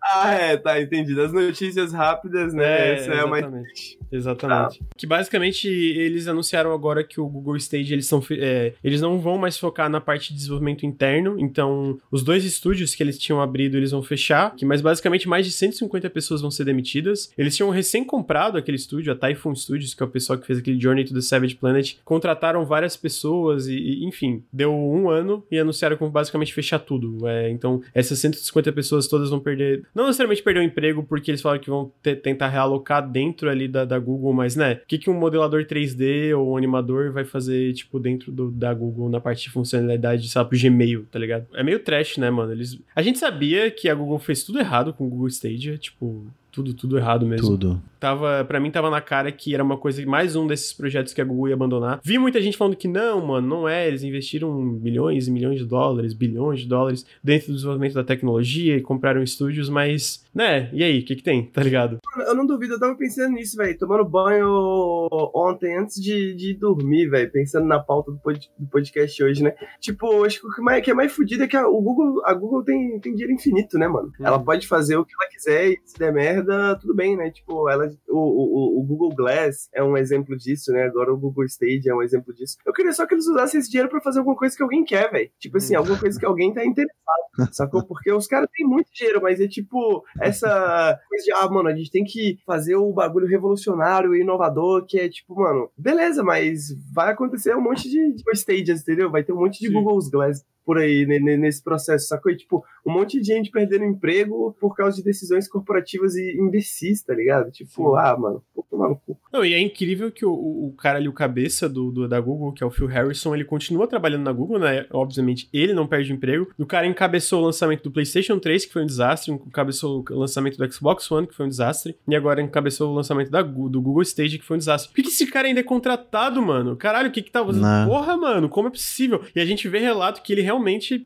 Ah, 0.03 0.22
é, 0.31 0.57
tá, 0.57 0.81
entendi. 0.81 1.14
Das 1.14 1.33
notícias 1.33 1.93
rápidas, 1.93 2.53
né? 2.53 2.95
Essa 2.95 3.12
é 3.12 3.27
mais. 3.27 3.45
exatamente. 3.45 4.03
Exatamente. 4.11 4.83
Que 4.97 5.07
basicamente 5.07 5.68
eles 5.68 6.29
anunciaram 6.29 6.73
agora 6.73 7.03
que 7.03 7.20
o 7.20 7.27
Google 7.27 7.57
Stage 7.57 7.93
eles, 7.93 8.07
são, 8.07 8.23
é, 8.31 8.75
eles 8.85 9.01
não 9.01 9.18
vão 9.18 9.39
mais 9.39 9.57
focar 9.57 9.89
na 9.89 10.01
parte 10.01 10.31
de 10.33 10.37
desenvolvimento 10.37 10.85
interno. 10.85 11.37
Então, 11.39 11.99
os 12.11 12.23
dois 12.23 12.45
estúdios 12.45 12.95
que 12.95 13.03
eles 13.03 13.18
tinham 13.18 13.41
abrido 13.41 13.77
eles 13.77 13.91
vão 13.91 14.03
fechar. 14.03 14.55
Que, 14.55 14.64
mas 14.64 14.81
basicamente 14.81 15.29
mais 15.29 15.47
de 15.47 15.53
150 15.53 16.11
pessoas 16.11 16.41
vão 16.41 16.51
ser 16.51 16.64
demitidas. 16.64 17.33
Eles 17.37 17.57
tinham 17.57 17.70
recém 17.70 18.05
comprado 18.05 18.59
aquele 18.59 18.77
estúdio, 18.77 19.12
a 19.12 19.16
Typhoon 19.16 19.55
Studios, 19.55 19.95
que 19.95 20.03
é 20.03 20.07
o 20.07 20.11
pessoal 20.11 20.39
que 20.39 20.47
fez 20.47 20.59
aquele 20.59 20.81
Journey 20.81 21.05
to 21.05 21.14
the 21.14 21.20
Savage 21.20 21.55
Planet. 21.55 21.95
Contrataram 22.05 22.64
várias 22.64 22.97
pessoas 22.97 23.66
e, 23.66 23.75
e, 23.75 24.05
enfim, 24.05 24.45
deu 24.53 24.73
um 24.73 25.09
ano 25.09 25.45
e 25.51 25.59
anunciaram 25.59 25.97
como 25.97 26.11
basicamente 26.11 26.53
fechar 26.53 26.79
tudo. 26.79 27.27
É, 27.27 27.51
então, 27.51 27.81
essas 27.95 28.18
150 28.18 28.73
pessoas 28.73 29.09
todas 29.09 29.31
vão 29.31 29.41
perder. 29.41 29.85
Não 29.95 30.07
necessariamente 30.12 30.42
perder 30.42 30.60
o 30.60 30.62
emprego, 30.62 31.02
porque 31.02 31.30
eles 31.30 31.42
falaram 31.42 31.60
que 31.60 31.68
vão 31.70 31.92
te- 32.02 32.14
tentar 32.16 32.48
realocar 32.48 33.06
dentro 33.10 33.48
ali 33.50 33.66
da, 33.66 33.84
da 33.84 33.98
Google, 33.98 34.32
mas 34.32 34.54
né, 34.56 34.74
o 34.74 34.86
que, 34.86 34.98
que 34.98 35.10
um 35.10 35.14
modelador 35.14 35.64
3D 35.64 36.36
ou 36.38 36.52
um 36.52 36.56
animador 36.56 37.12
vai 37.12 37.24
fazer, 37.24 37.72
tipo, 37.72 37.98
dentro 37.98 38.30
do- 38.30 38.50
da 38.50 38.72
Google 38.72 39.08
na 39.08 39.20
parte 39.20 39.44
de 39.44 39.50
funcionalidade, 39.50 40.28
sabe, 40.28 40.50
pro 40.50 40.58
Gmail, 40.58 41.06
tá 41.10 41.18
ligado? 41.18 41.46
É 41.54 41.62
meio 41.62 41.78
trash, 41.80 42.16
né, 42.18 42.30
mano? 42.30 42.52
Eles... 42.52 42.78
A 42.94 43.02
gente 43.02 43.18
sabia 43.18 43.70
que 43.70 43.88
a 43.88 43.94
Google 43.94 44.18
fez 44.18 44.44
tudo 44.44 44.58
errado 44.58 44.92
com 44.92 45.06
o 45.06 45.08
Google 45.10 45.28
Stadia, 45.28 45.76
tipo. 45.78 46.26
Tudo, 46.53 46.74
tudo 46.74 46.98
errado 46.98 47.24
mesmo 47.24 47.48
Tudo. 47.48 47.82
tava, 47.98 48.44
para 48.44 48.61
mim 48.61 48.70
tava 48.70 48.90
na 48.90 49.00
cara 49.00 49.32
que 49.32 49.55
era 49.55 49.64
uma 49.64 49.78
coisa, 49.78 50.05
mais 50.05 50.36
um 50.36 50.46
desses 50.46 50.70
projetos 50.72 51.14
que 51.14 51.20
a 51.20 51.24
Google 51.24 51.48
ia 51.48 51.55
abandonar. 51.55 51.98
Vi 52.05 52.18
muita 52.18 52.42
gente 52.42 52.59
falando 52.59 52.76
que 52.76 52.86
não, 52.86 53.24
mano, 53.26 53.48
não 53.48 53.68
é, 53.68 53.88
eles 53.88 54.03
investiram 54.03 54.53
milhões 54.61 55.26
e 55.28 55.30
milhões 55.30 55.59
de 55.61 55.64
dólares, 55.64 56.12
bilhões 56.12 56.61
de 56.61 56.68
dólares 56.68 57.07
dentro 57.24 57.48
do 57.48 57.55
desenvolvimento 57.55 57.94
da 57.94 58.05
tecnologia 58.05 58.76
e 58.76 58.82
compraram 58.82 59.22
estúdios, 59.22 59.70
mas, 59.70 60.24
né, 60.34 60.68
e 60.74 60.84
aí, 60.84 60.98
o 61.00 61.05
que 61.05 61.16
que 61.16 61.22
tem, 61.22 61.46
tá 61.46 61.62
ligado? 61.62 61.98
Eu 62.26 62.34
não 62.34 62.44
duvido, 62.46 62.74
eu 62.74 62.78
tava 62.80 62.94
pensando 62.96 63.32
nisso, 63.32 63.57
velho. 63.57 63.78
Tomando 63.78 64.05
banho 64.05 65.09
ontem 65.34 65.76
antes 65.78 66.00
de, 66.00 66.34
de 66.34 66.55
dormir, 66.55 67.09
velho. 67.09 67.30
Pensando 67.32 67.66
na 67.66 67.78
pauta 67.78 68.12
do, 68.12 68.18
pod- 68.18 68.50
do 68.59 68.66
podcast 68.66 69.22
hoje, 69.24 69.42
né? 69.42 69.55
Tipo, 69.80 70.24
acho 70.24 70.40
que 70.40 70.46
o 70.46 70.50
que, 70.55 70.61
mais, 70.61 70.84
que 70.84 70.90
é 70.90 70.94
mais 70.94 71.12
fudido 71.12 71.44
é 71.44 71.48
que 71.48 71.57
a, 71.57 71.66
o 71.66 71.80
Google, 71.80 72.22
a 72.26 72.34
Google 72.34 72.62
tem, 72.62 72.98
tem 73.00 73.12
dinheiro 73.12 73.32
infinito, 73.32 73.78
né, 73.78 73.88
mano? 73.88 74.12
Uhum. 74.18 74.26
Ela 74.26 74.38
pode 74.38 74.66
fazer 74.66 74.96
o 74.96 75.05
que 75.05 75.12
ela 75.18 75.30
quiser 75.30 75.68
e 75.70 75.78
se 75.84 75.98
der 75.98 76.12
merda, 76.12 76.41
tudo 76.80 76.95
bem, 76.95 77.16
né? 77.16 77.30
Tipo, 77.30 77.68
ela, 77.68 77.88
o, 78.09 78.18
o, 78.18 78.80
o 78.80 78.84
Google 78.84 79.14
Glass 79.14 79.68
é 79.74 79.82
um 79.82 79.97
exemplo 79.97 80.36
disso, 80.36 80.72
né? 80.72 80.84
Agora 80.84 81.12
o 81.12 81.16
Google 81.18 81.45
Stage 81.45 81.88
é 81.88 81.95
um 81.95 82.03
exemplo 82.03 82.32
disso. 82.34 82.57
Eu 82.66 82.72
queria 82.72 82.93
só 82.93 83.07
que 83.07 83.14
eles 83.14 83.26
usassem 83.26 83.61
esse 83.61 83.70
dinheiro 83.70 83.88
pra 83.90 84.01
fazer 84.01 84.18
alguma 84.20 84.36
coisa 84.36 84.57
que 84.57 84.62
alguém 84.62 84.84
quer, 84.84 85.11
velho. 85.11 85.30
Tipo 85.38 85.57
assim, 85.57 85.74
Uhum. 85.74 85.80
alguma 85.80 85.99
coisa 85.99 86.18
que 86.18 86.26
alguém 86.26 86.53
tá 86.53 86.64
interessado, 86.64 86.93
sacou? 87.53 87.84
Porque 87.84 88.12
os 88.12 88.26
caras 88.26 88.49
têm 88.53 88.66
muito 88.66 88.88
dinheiro, 88.93 89.20
mas 89.22 89.40
é 89.40 89.49
tipo, 89.49 90.05
essa 90.20 90.99
coisa 91.09 91.24
de, 91.24 91.32
ah, 91.32 91.49
mano, 91.49 91.68
a 91.68 91.74
gente 91.74 91.90
tem 91.90 92.05
que 92.05 92.38
fazer 92.47 92.76
o 92.76 92.93
bagulho 92.93 93.26
revolucionário 93.26 94.14
e 94.14 94.20
inovador, 94.20 94.84
que 94.86 94.99
é 94.99 95.09
tipo, 95.09 95.34
mano, 95.34 95.70
beleza, 95.76 96.22
mas 96.22 96.68
vai 96.93 97.12
acontecer 97.12 97.55
um 97.57 97.61
monte 97.62 97.88
de, 97.88 98.14
de 98.14 98.22
stages, 98.34 98.82
entendeu? 98.82 99.11
Vai 99.11 99.22
ter 99.24 99.32
um 99.32 99.38
monte 99.40 99.61
de 99.61 99.68
Sim. 99.68 99.72
Google's 99.72 100.09
Glass 100.09 100.45
por 100.64 100.78
aí 100.78 101.04
ne- 101.06 101.18
ne- 101.20 101.36
nesse 101.36 101.62
processo, 101.62 102.06
sacou? 102.06 102.30
E, 102.32 102.36
tipo, 102.36 102.64
um 102.86 102.92
monte 102.92 103.20
de 103.20 103.26
gente 103.26 103.50
perdendo 103.50 103.84
emprego 103.84 104.56
por 104.60 104.74
causa 104.76 104.96
de 104.96 105.02
decisões 105.02 105.48
corporativas 105.48 106.14
e 106.14 106.36
imbecis, 106.38 107.02
tá 107.02 107.14
ligado? 107.14 107.50
Tipo, 107.50 107.70
Sim. 107.70 107.96
ah, 107.98 108.16
mano, 108.18 108.42
pô, 108.54 108.64
tomar 108.70 108.88
no 108.88 108.96
cu. 108.96 109.18
Não, 109.32 109.44
e 109.44 109.54
é 109.54 109.60
incrível 109.60 110.10
que 110.10 110.24
o, 110.24 110.32
o 110.32 110.74
cara 110.76 110.98
ali, 110.98 111.08
o 111.08 111.12
cabeça 111.12 111.68
do, 111.68 111.90
do- 111.90 112.08
da 112.08 112.20
Google, 112.20 112.52
que 112.52 112.62
é 112.62 112.66
o 112.66 112.70
Phil 112.70 112.86
Harrison, 112.86 113.34
ele 113.34 113.44
continua 113.44 113.86
trabalhando 113.86 114.22
na 114.24 114.32
Google, 114.32 114.58
né? 114.58 114.86
Obviamente, 114.92 115.48
ele 115.52 115.72
não 115.72 115.86
perde 115.86 116.12
emprego. 116.12 116.48
O 116.58 116.66
cara 116.66 116.86
encabeçou 116.86 117.40
o 117.40 117.44
lançamento 117.46 117.82
do 117.84 117.90
PlayStation 117.90 118.38
3, 118.38 118.66
que 118.66 118.72
foi 118.72 118.82
um 118.82 118.86
desastre, 118.86 119.32
encabeçou 119.32 120.04
o 120.10 120.14
lançamento 120.14 120.56
do 120.58 120.72
Xbox 120.72 121.10
One, 121.10 121.26
que 121.26 121.34
foi 121.34 121.46
um 121.46 121.48
desastre, 121.48 121.96
e 122.08 122.14
agora 122.14 122.40
encabeçou 122.42 122.90
o 122.90 122.94
lançamento 122.94 123.30
da, 123.30 123.42
do 123.42 123.80
Google 123.80 124.02
Stage, 124.02 124.38
que 124.38 124.44
foi 124.44 124.56
um 124.56 124.58
desastre. 124.58 124.90
Por 124.90 124.96
que, 124.96 125.02
que 125.02 125.08
esse 125.08 125.26
cara 125.26 125.48
ainda 125.48 125.60
é 125.60 125.64
contratado, 125.64 126.40
mano? 126.42 126.76
Caralho, 126.76 127.08
o 127.08 127.12
que 127.12 127.22
que 127.22 127.30
tá 127.30 127.44
fazendo? 127.44 127.62
Não. 127.62 127.88
Porra, 127.88 128.16
mano, 128.16 128.48
como 128.48 128.68
é 128.68 128.70
possível? 128.70 129.22
E 129.34 129.40
a 129.40 129.44
gente 129.44 129.68
vê 129.68 129.78
relato 129.78 130.22
que 130.22 130.32
ele 130.32 130.42
realmente 130.42 130.51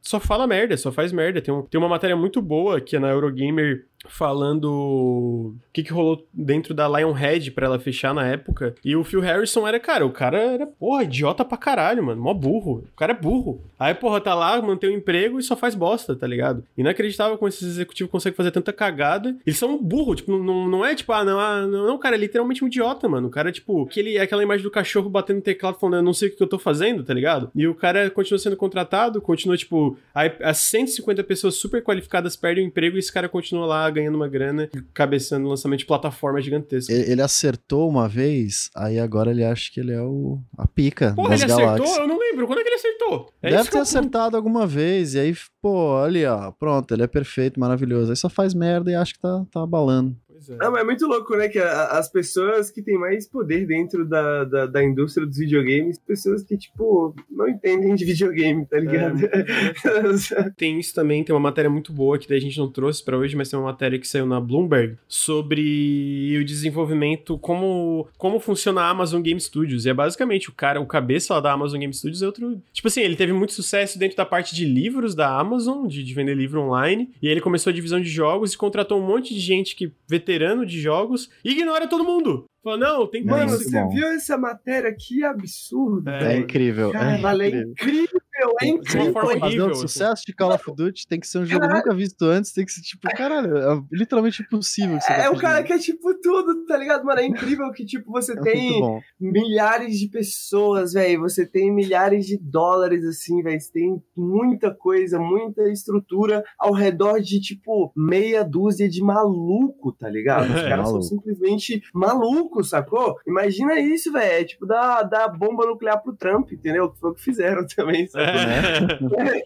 só 0.03 0.19
fala 0.21 0.47
merda, 0.47 0.77
só 0.77 0.91
faz 0.93 1.13
merda. 1.13 1.41
Tem, 1.41 1.53
um- 1.53 1.63
tem 1.63 1.79
uma 1.79 1.89
matéria 1.89 2.17
muito 2.17 2.41
boa 2.43 2.81
que 2.81 2.97
é 2.97 2.99
na 2.99 3.09
Eurogamer 3.11 3.87
falando 4.09 4.71
o 4.71 5.55
que, 5.73 5.83
que 5.83 5.93
rolou 5.93 6.27
dentro 6.33 6.73
da 6.75 6.89
Lionhead 6.89 7.51
pra 7.51 7.67
ela 7.67 7.79
fechar 7.79 8.15
na 8.15 8.27
época. 8.27 8.75
E 8.85 8.97
o 8.97 9.05
Phil 9.05 9.21
Harrison 9.21 9.67
era, 9.67 9.79
cara, 9.79 10.07
o 10.07 10.11
cara 10.11 10.39
era, 10.39 10.67
porra, 10.67 11.03
idiota 11.05 11.45
pra 11.45 11.59
caralho, 11.59 12.03
mano. 12.03 12.23
Mó 12.23 12.33
burro. 12.35 12.85
O 12.93 12.97
cara 12.97 13.13
é 13.13 13.17
burro. 13.17 13.61
Aí, 13.79 13.95
porra, 13.95 14.21
tá 14.21 14.35
lá, 14.35 14.61
mantém 14.63 14.91
o 14.91 14.97
emprego 14.97 15.39
e 15.39 15.43
só 15.43 15.55
faz 15.57 15.75
bosta, 15.75 16.15
tá 16.17 16.27
ligado? 16.27 16.65
Inacreditável 16.77 17.37
como 17.37 17.49
esses 17.49 17.63
executivos 17.69 18.11
conseguem 18.11 18.37
fazer 18.37 18.51
tanta 18.51 18.73
cagada. 18.73 19.37
Eles 19.47 19.59
são 19.59 19.77
burro, 19.83 20.15
tipo, 20.15 20.37
não- 20.39 20.67
não, 20.69 20.85
é 20.85 20.95
tipo, 20.95 21.13
ah, 21.13 21.25
não, 21.25 21.39
ah, 21.39 21.67
não, 21.67 21.87
não, 21.87 21.99
cara 21.99 22.17
é 22.17 22.19
literalmente 22.19 22.65
um 22.65 22.69
idiota, 22.69 23.09
mano. 23.09 23.29
O 23.29 23.31
cara 23.31 23.53
tipo, 23.53 23.83
aquele, 23.85 24.19
aquela 24.19 24.43
imagem 24.43 24.63
do 24.63 24.71
cachorro 24.71 25.11
batendo 25.11 25.37
no 25.37 25.43
teclado 25.43 25.79
falando, 25.79 25.97
eu 25.97 26.03
não 26.03 26.15
sei 26.15 26.29
o 26.29 26.37
que 26.37 26.43
eu 26.43 26.47
tô 26.47 26.59
fazendo, 26.59 27.05
tá 27.05 27.13
ligado? 27.13 27.51
E 27.55 27.67
o 27.67 27.75
cara 27.75 28.09
continua 28.11 28.39
sendo 28.39 28.57
contratado, 28.57 29.21
continua, 29.21 29.57
tipo, 29.57 29.97
aí 30.15 30.33
as 30.41 30.59
150 30.59 31.23
pessoas 31.25 31.57
super 31.57 31.83
qualificadas 31.83 32.37
perdem 32.37 32.65
o 32.65 32.69
emprego 32.69 32.97
e 32.97 32.99
esse 32.99 33.13
cara 33.13 33.29
continua 33.29 33.67
lá 33.67 33.91
ganhando 33.97 34.15
uma 34.15 34.29
grana 34.29 34.69
e 34.75 34.81
cabeçando 34.95 35.49
lançamento 35.49 35.81
de 35.81 35.87
plataforma 35.87 36.41
gigantesca. 36.41 36.93
Ele, 36.93 37.13
ele 37.13 37.23
acertou 37.23 37.89
uma 37.89 38.09
vez, 38.09 38.71
aí 38.77 38.99
agora 38.99 39.31
ele 39.31 39.45
acha 39.45 39.71
que 39.73 39.81
ele 39.81 39.93
é 39.93 40.01
o 40.01 40.39
a 40.57 40.67
pica 40.67 41.13
Porra, 41.15 41.31
das 41.31 41.43
ele 41.43 41.51
galáxias. 41.51 41.81
acertou? 41.81 42.03
Eu 42.03 42.09
não 42.09 42.19
lembro. 42.19 42.47
Quando 42.47 42.59
é 42.61 42.63
que 42.63 42.69
ele 42.69 42.77
acertou? 42.77 43.33
É 43.43 43.51
Deve 43.51 43.71
ter 43.71 43.79
eu- 43.79 43.83
acertado 43.83 44.37
alguma 44.37 44.67
vez, 44.67 45.15
e 45.15 45.19
aí, 45.19 45.35
pô, 45.61 45.97
ali, 45.99 46.25
ó, 46.27 46.51
pronto, 46.53 46.93
ele 46.95 47.03
é 47.03 47.07
perfeito, 47.07 47.59
maravilhoso. 47.59 48.11
Aí 48.13 48.17
só 48.17 48.29
faz 48.29 48.55
merda 48.55 48.91
e 48.91 48.95
acha 48.95 49.13
que 49.15 49.19
tá, 49.21 49.45
tá 49.51 49.63
abalando. 49.63 50.17
Pois 50.47 50.51
é. 50.61 50.65
Não, 50.65 50.77
é 50.77 50.85
muito 50.85 51.07
louco, 51.07 51.37
né? 51.37 51.49
Que 51.49 51.59
a- 51.59 51.89
as 51.99 52.11
pessoas 52.11 52.71
que 52.71 52.83
têm 52.83 52.99
mais 52.99 53.29
poder 53.29 53.67
dentro 53.67 54.05
da, 54.07 54.45
da, 54.45 54.67
da 54.67 54.85
indústria 54.85 55.27
dos 55.27 55.39
videogames, 55.39 55.99
pessoas 55.99 56.43
que, 56.43 56.57
tipo, 56.57 57.15
não 57.31 57.49
entendem 57.49 57.95
de 57.95 58.05
videogame, 58.05 58.65
tá 58.67 58.79
ligado? 58.79 59.19
Tem 60.57 60.79
isso 60.79 60.95
também, 60.95 61.23
tem 61.25 61.35
uma 61.35 61.41
matéria 61.41 61.71
muito 61.71 61.93
boa 61.93 62.19
que 62.19 62.29
daí 62.29 62.39
a 62.39 62.41
gente 62.41 62.59
não 62.59 62.71
trouxe 62.71 63.05
pra 63.05 63.17
hoje, 63.17 63.37
mas 63.37 63.49
tem 63.49 63.59
uma 63.59 63.67
matéria 63.67 63.99
que 63.99 64.07
saiu 64.07 64.27
na 64.27 64.41
Bloomberg 64.41 64.97
sobre 65.09 66.37
o 66.41 66.45
desenvolvimento, 66.45 67.39
como, 67.39 68.07
como 68.17 68.39
funciona 68.41 68.83
a 68.83 68.91
Amazon 68.91 69.21
Game 69.23 69.41
Studios. 69.41 69.87
E 69.87 69.91
é 69.91 69.95
basicamente 69.95 70.49
o 70.49 70.53
cara, 70.53 70.81
o 70.81 70.87
cabeça 70.87 71.35
lá 71.35 71.41
da 71.41 71.53
Amazon 71.53 71.81
Game 71.81 71.93
Studios 71.93 72.23
é 72.23 72.27
outro. 72.27 72.61
Tipo 72.73 72.89
assim, 72.89 73.01
ele 73.01 73.17
teve 73.17 73.33
muito 73.33 73.53
sucesso 73.53 73.99
dentro 73.99 74.17
da 74.17 74.25
parte 74.27 74.55
de 74.55 74.65
livros 74.65 75.15
da 75.15 75.39
Amazon, 75.39 75.87
de, 75.87 76.03
de 76.03 76.15
vender 76.15 76.35
livro 76.35 76.61
online. 76.61 77.11
E 77.21 77.27
aí 77.27 77.33
ele 77.33 77.41
começou 77.41 77.71
a 77.71 77.75
divisão 77.75 78.01
de 78.01 78.09
jogos 78.09 78.53
e 78.53 78.59
contratou 78.59 79.01
um 79.01 79.07
monte 79.07 79.35
de 79.35 79.41
gente 79.41 79.75
que, 79.75 79.91
veterano 80.09 80.36
de 80.39 80.81
jogos, 80.81 81.31
ignora 81.43 81.89
todo 81.89 82.05
mundo. 82.05 82.47
Falou, 82.67 82.79
não, 82.81 83.07
tem 83.09 83.23
que 83.23 83.29
Mano, 83.29 83.49
você 83.51 83.71
bom. 83.81 83.89
viu 83.91 84.09
essa 84.09 84.37
matéria? 84.37 84.93
Que 84.93 85.23
absurdo. 85.25 86.11
É, 86.11 86.35
É, 86.35 86.37
incrível. 86.39 86.91
Caralho, 86.91 87.43
é 87.43 87.49
é 87.49 87.61
incrível. 87.61 88.21
é 88.39 88.47
uma 88.47 88.67
incrível. 88.67 89.13
forma 89.13 89.31
Fazer 89.39 89.45
horrível, 89.45 89.67
um 89.69 89.71
assim. 89.71 89.81
sucesso 89.83 90.23
de 90.27 90.33
Call 90.35 90.53
of 90.53 90.65
Duty 90.75 91.07
tem 91.07 91.21
que 91.21 91.29
ser 91.29 91.39
um 91.39 91.47
jogo 91.47 91.61
Caralho. 91.61 91.79
nunca 91.79 91.95
visto 91.95 92.23
antes, 92.25 92.53
tem 92.53 92.65
que 92.65 92.73
ser 92.73 92.83
tipo, 92.83 93.09
caralho, 93.17 93.57
é 93.57 93.83
literalmente 93.93 94.43
impossível 94.43 94.99
que 94.99 95.05
você 95.05 95.13
É 95.13 95.23
tá 95.23 95.31
o 95.31 95.39
cara 95.39 95.63
que 95.63 95.73
é 95.73 95.79
tipo 95.79 96.13
tudo, 96.21 96.65
tá 96.67 96.77
ligado? 96.77 97.05
Mano, 97.05 97.21
é 97.21 97.25
incrível 97.27 97.71
que, 97.73 97.85
tipo, 97.85 98.11
você 98.11 98.33
É 98.37 98.41
tem 98.43 98.81
milhares 99.21 99.99
de 99.99 100.09
pessoas, 100.09 100.93
velho. 100.93 101.21
Você 101.21 101.47
tem 101.47 101.73
milhares 101.73 102.27
de 102.27 102.37
dólares, 102.37 103.05
assim, 103.05 103.43
velho. 103.43 103.61
Você 103.61 103.71
tem 103.73 104.03
muita 104.17 104.75
coisa, 104.75 105.19
muita 105.19 105.63
estrutura 105.71 106.43
ao 106.59 106.73
redor 106.73 107.21
de, 107.21 107.41
tipo, 107.41 107.93
meia 107.97 108.43
dúzia 108.45 108.89
de 108.89 109.03
maluco, 109.03 109.93
tá 109.93 110.09
ligado? 110.09 110.51
Os 110.53 110.57
É, 110.67 110.69
caras 110.69 110.89
são 110.89 111.01
simplesmente 111.03 111.81
malucos, 111.95 112.56
sacou? 112.65 113.17
Imagina 113.27 113.79
isso, 113.79 114.13
velho. 114.13 114.27
É 114.27 114.45
tipo 114.45 114.67
dar, 114.67 115.03
dar 115.03 115.29
bomba 115.29 115.67
nuclear 115.67 116.03
pro 116.03 116.17
Trump, 116.17 116.53
entendeu? 116.53 116.93
Foi 117.01 117.11
o 117.11 117.15
que 117.15 117.23
fizeram 117.23 117.67
também, 117.75 118.07
sacou? 118.07 118.27
É. 118.27 119.43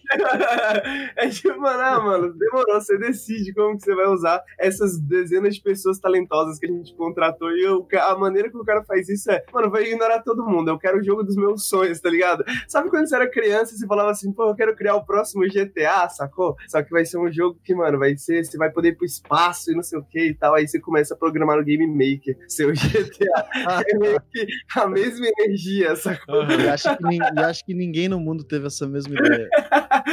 é 1.16 1.28
tipo, 1.28 1.60
mano, 1.60 1.80
ah, 1.80 2.00
mano, 2.00 2.32
demorou, 2.34 2.80
você 2.80 2.98
decide 2.98 3.52
como 3.52 3.76
que 3.76 3.82
você 3.82 3.94
vai 3.94 4.06
usar 4.06 4.42
essas 4.58 4.98
dezenas 4.98 5.54
de 5.54 5.62
pessoas 5.62 5.98
talentosas 5.98 6.58
que 6.58 6.66
a 6.66 6.72
gente 6.72 6.94
contratou 6.94 7.50
e 7.52 7.62
eu, 7.62 7.86
a 8.00 8.16
maneira 8.16 8.50
que 8.50 8.56
o 8.56 8.64
cara 8.64 8.82
faz 8.84 9.08
isso 9.08 9.30
é, 9.30 9.44
mano, 9.52 9.70
vai 9.70 9.84
ignorar 9.84 10.22
todo 10.22 10.46
mundo, 10.46 10.70
eu 10.70 10.78
quero 10.78 10.98
o 10.98 11.04
jogo 11.04 11.22
dos 11.22 11.36
meus 11.36 11.68
sonhos, 11.68 12.00
tá 12.00 12.10
ligado? 12.10 12.44
Sabe 12.68 12.90
quando 12.90 13.08
você 13.08 13.16
era 13.16 13.30
criança 13.30 13.74
e 13.74 13.78
você 13.78 13.86
falava 13.86 14.10
assim, 14.10 14.32
pô, 14.32 14.48
eu 14.48 14.54
quero 14.54 14.74
criar 14.74 14.96
o 14.96 15.04
próximo 15.04 15.44
GTA, 15.44 16.08
sacou? 16.08 16.56
Só 16.68 16.82
que 16.82 16.90
vai 16.90 17.04
ser 17.04 17.18
um 17.18 17.30
jogo 17.30 17.58
que, 17.64 17.74
mano, 17.74 17.98
vai 17.98 18.16
ser, 18.16 18.44
você 18.44 18.56
vai 18.56 18.70
poder 18.70 18.90
ir 18.90 18.96
pro 18.96 19.06
espaço 19.06 19.70
e 19.70 19.74
não 19.74 19.82
sei 19.82 19.98
o 19.98 20.04
que 20.04 20.28
e 20.28 20.34
tal, 20.34 20.54
aí 20.54 20.66
você 20.66 20.80
começa 20.80 21.14
a 21.14 21.16
programar 21.16 21.56
no 21.56 21.64
Game 21.64 21.86
Maker, 21.86 22.36
seu 22.48 22.72
GTA, 22.72 22.99
é 23.86 23.98
meio 23.98 24.20
que 24.32 24.46
a 24.76 24.86
mesma 24.86 25.26
energia, 25.38 25.96
sacou? 25.96 26.44
E 26.44 26.68
acho, 26.68 26.96
que, 26.96 27.16
e 27.16 27.40
acho 27.40 27.64
que 27.64 27.74
ninguém 27.74 28.08
no 28.08 28.20
mundo 28.20 28.44
teve 28.44 28.66
essa 28.66 28.86
mesma 28.86 29.14
ideia. 29.14 29.48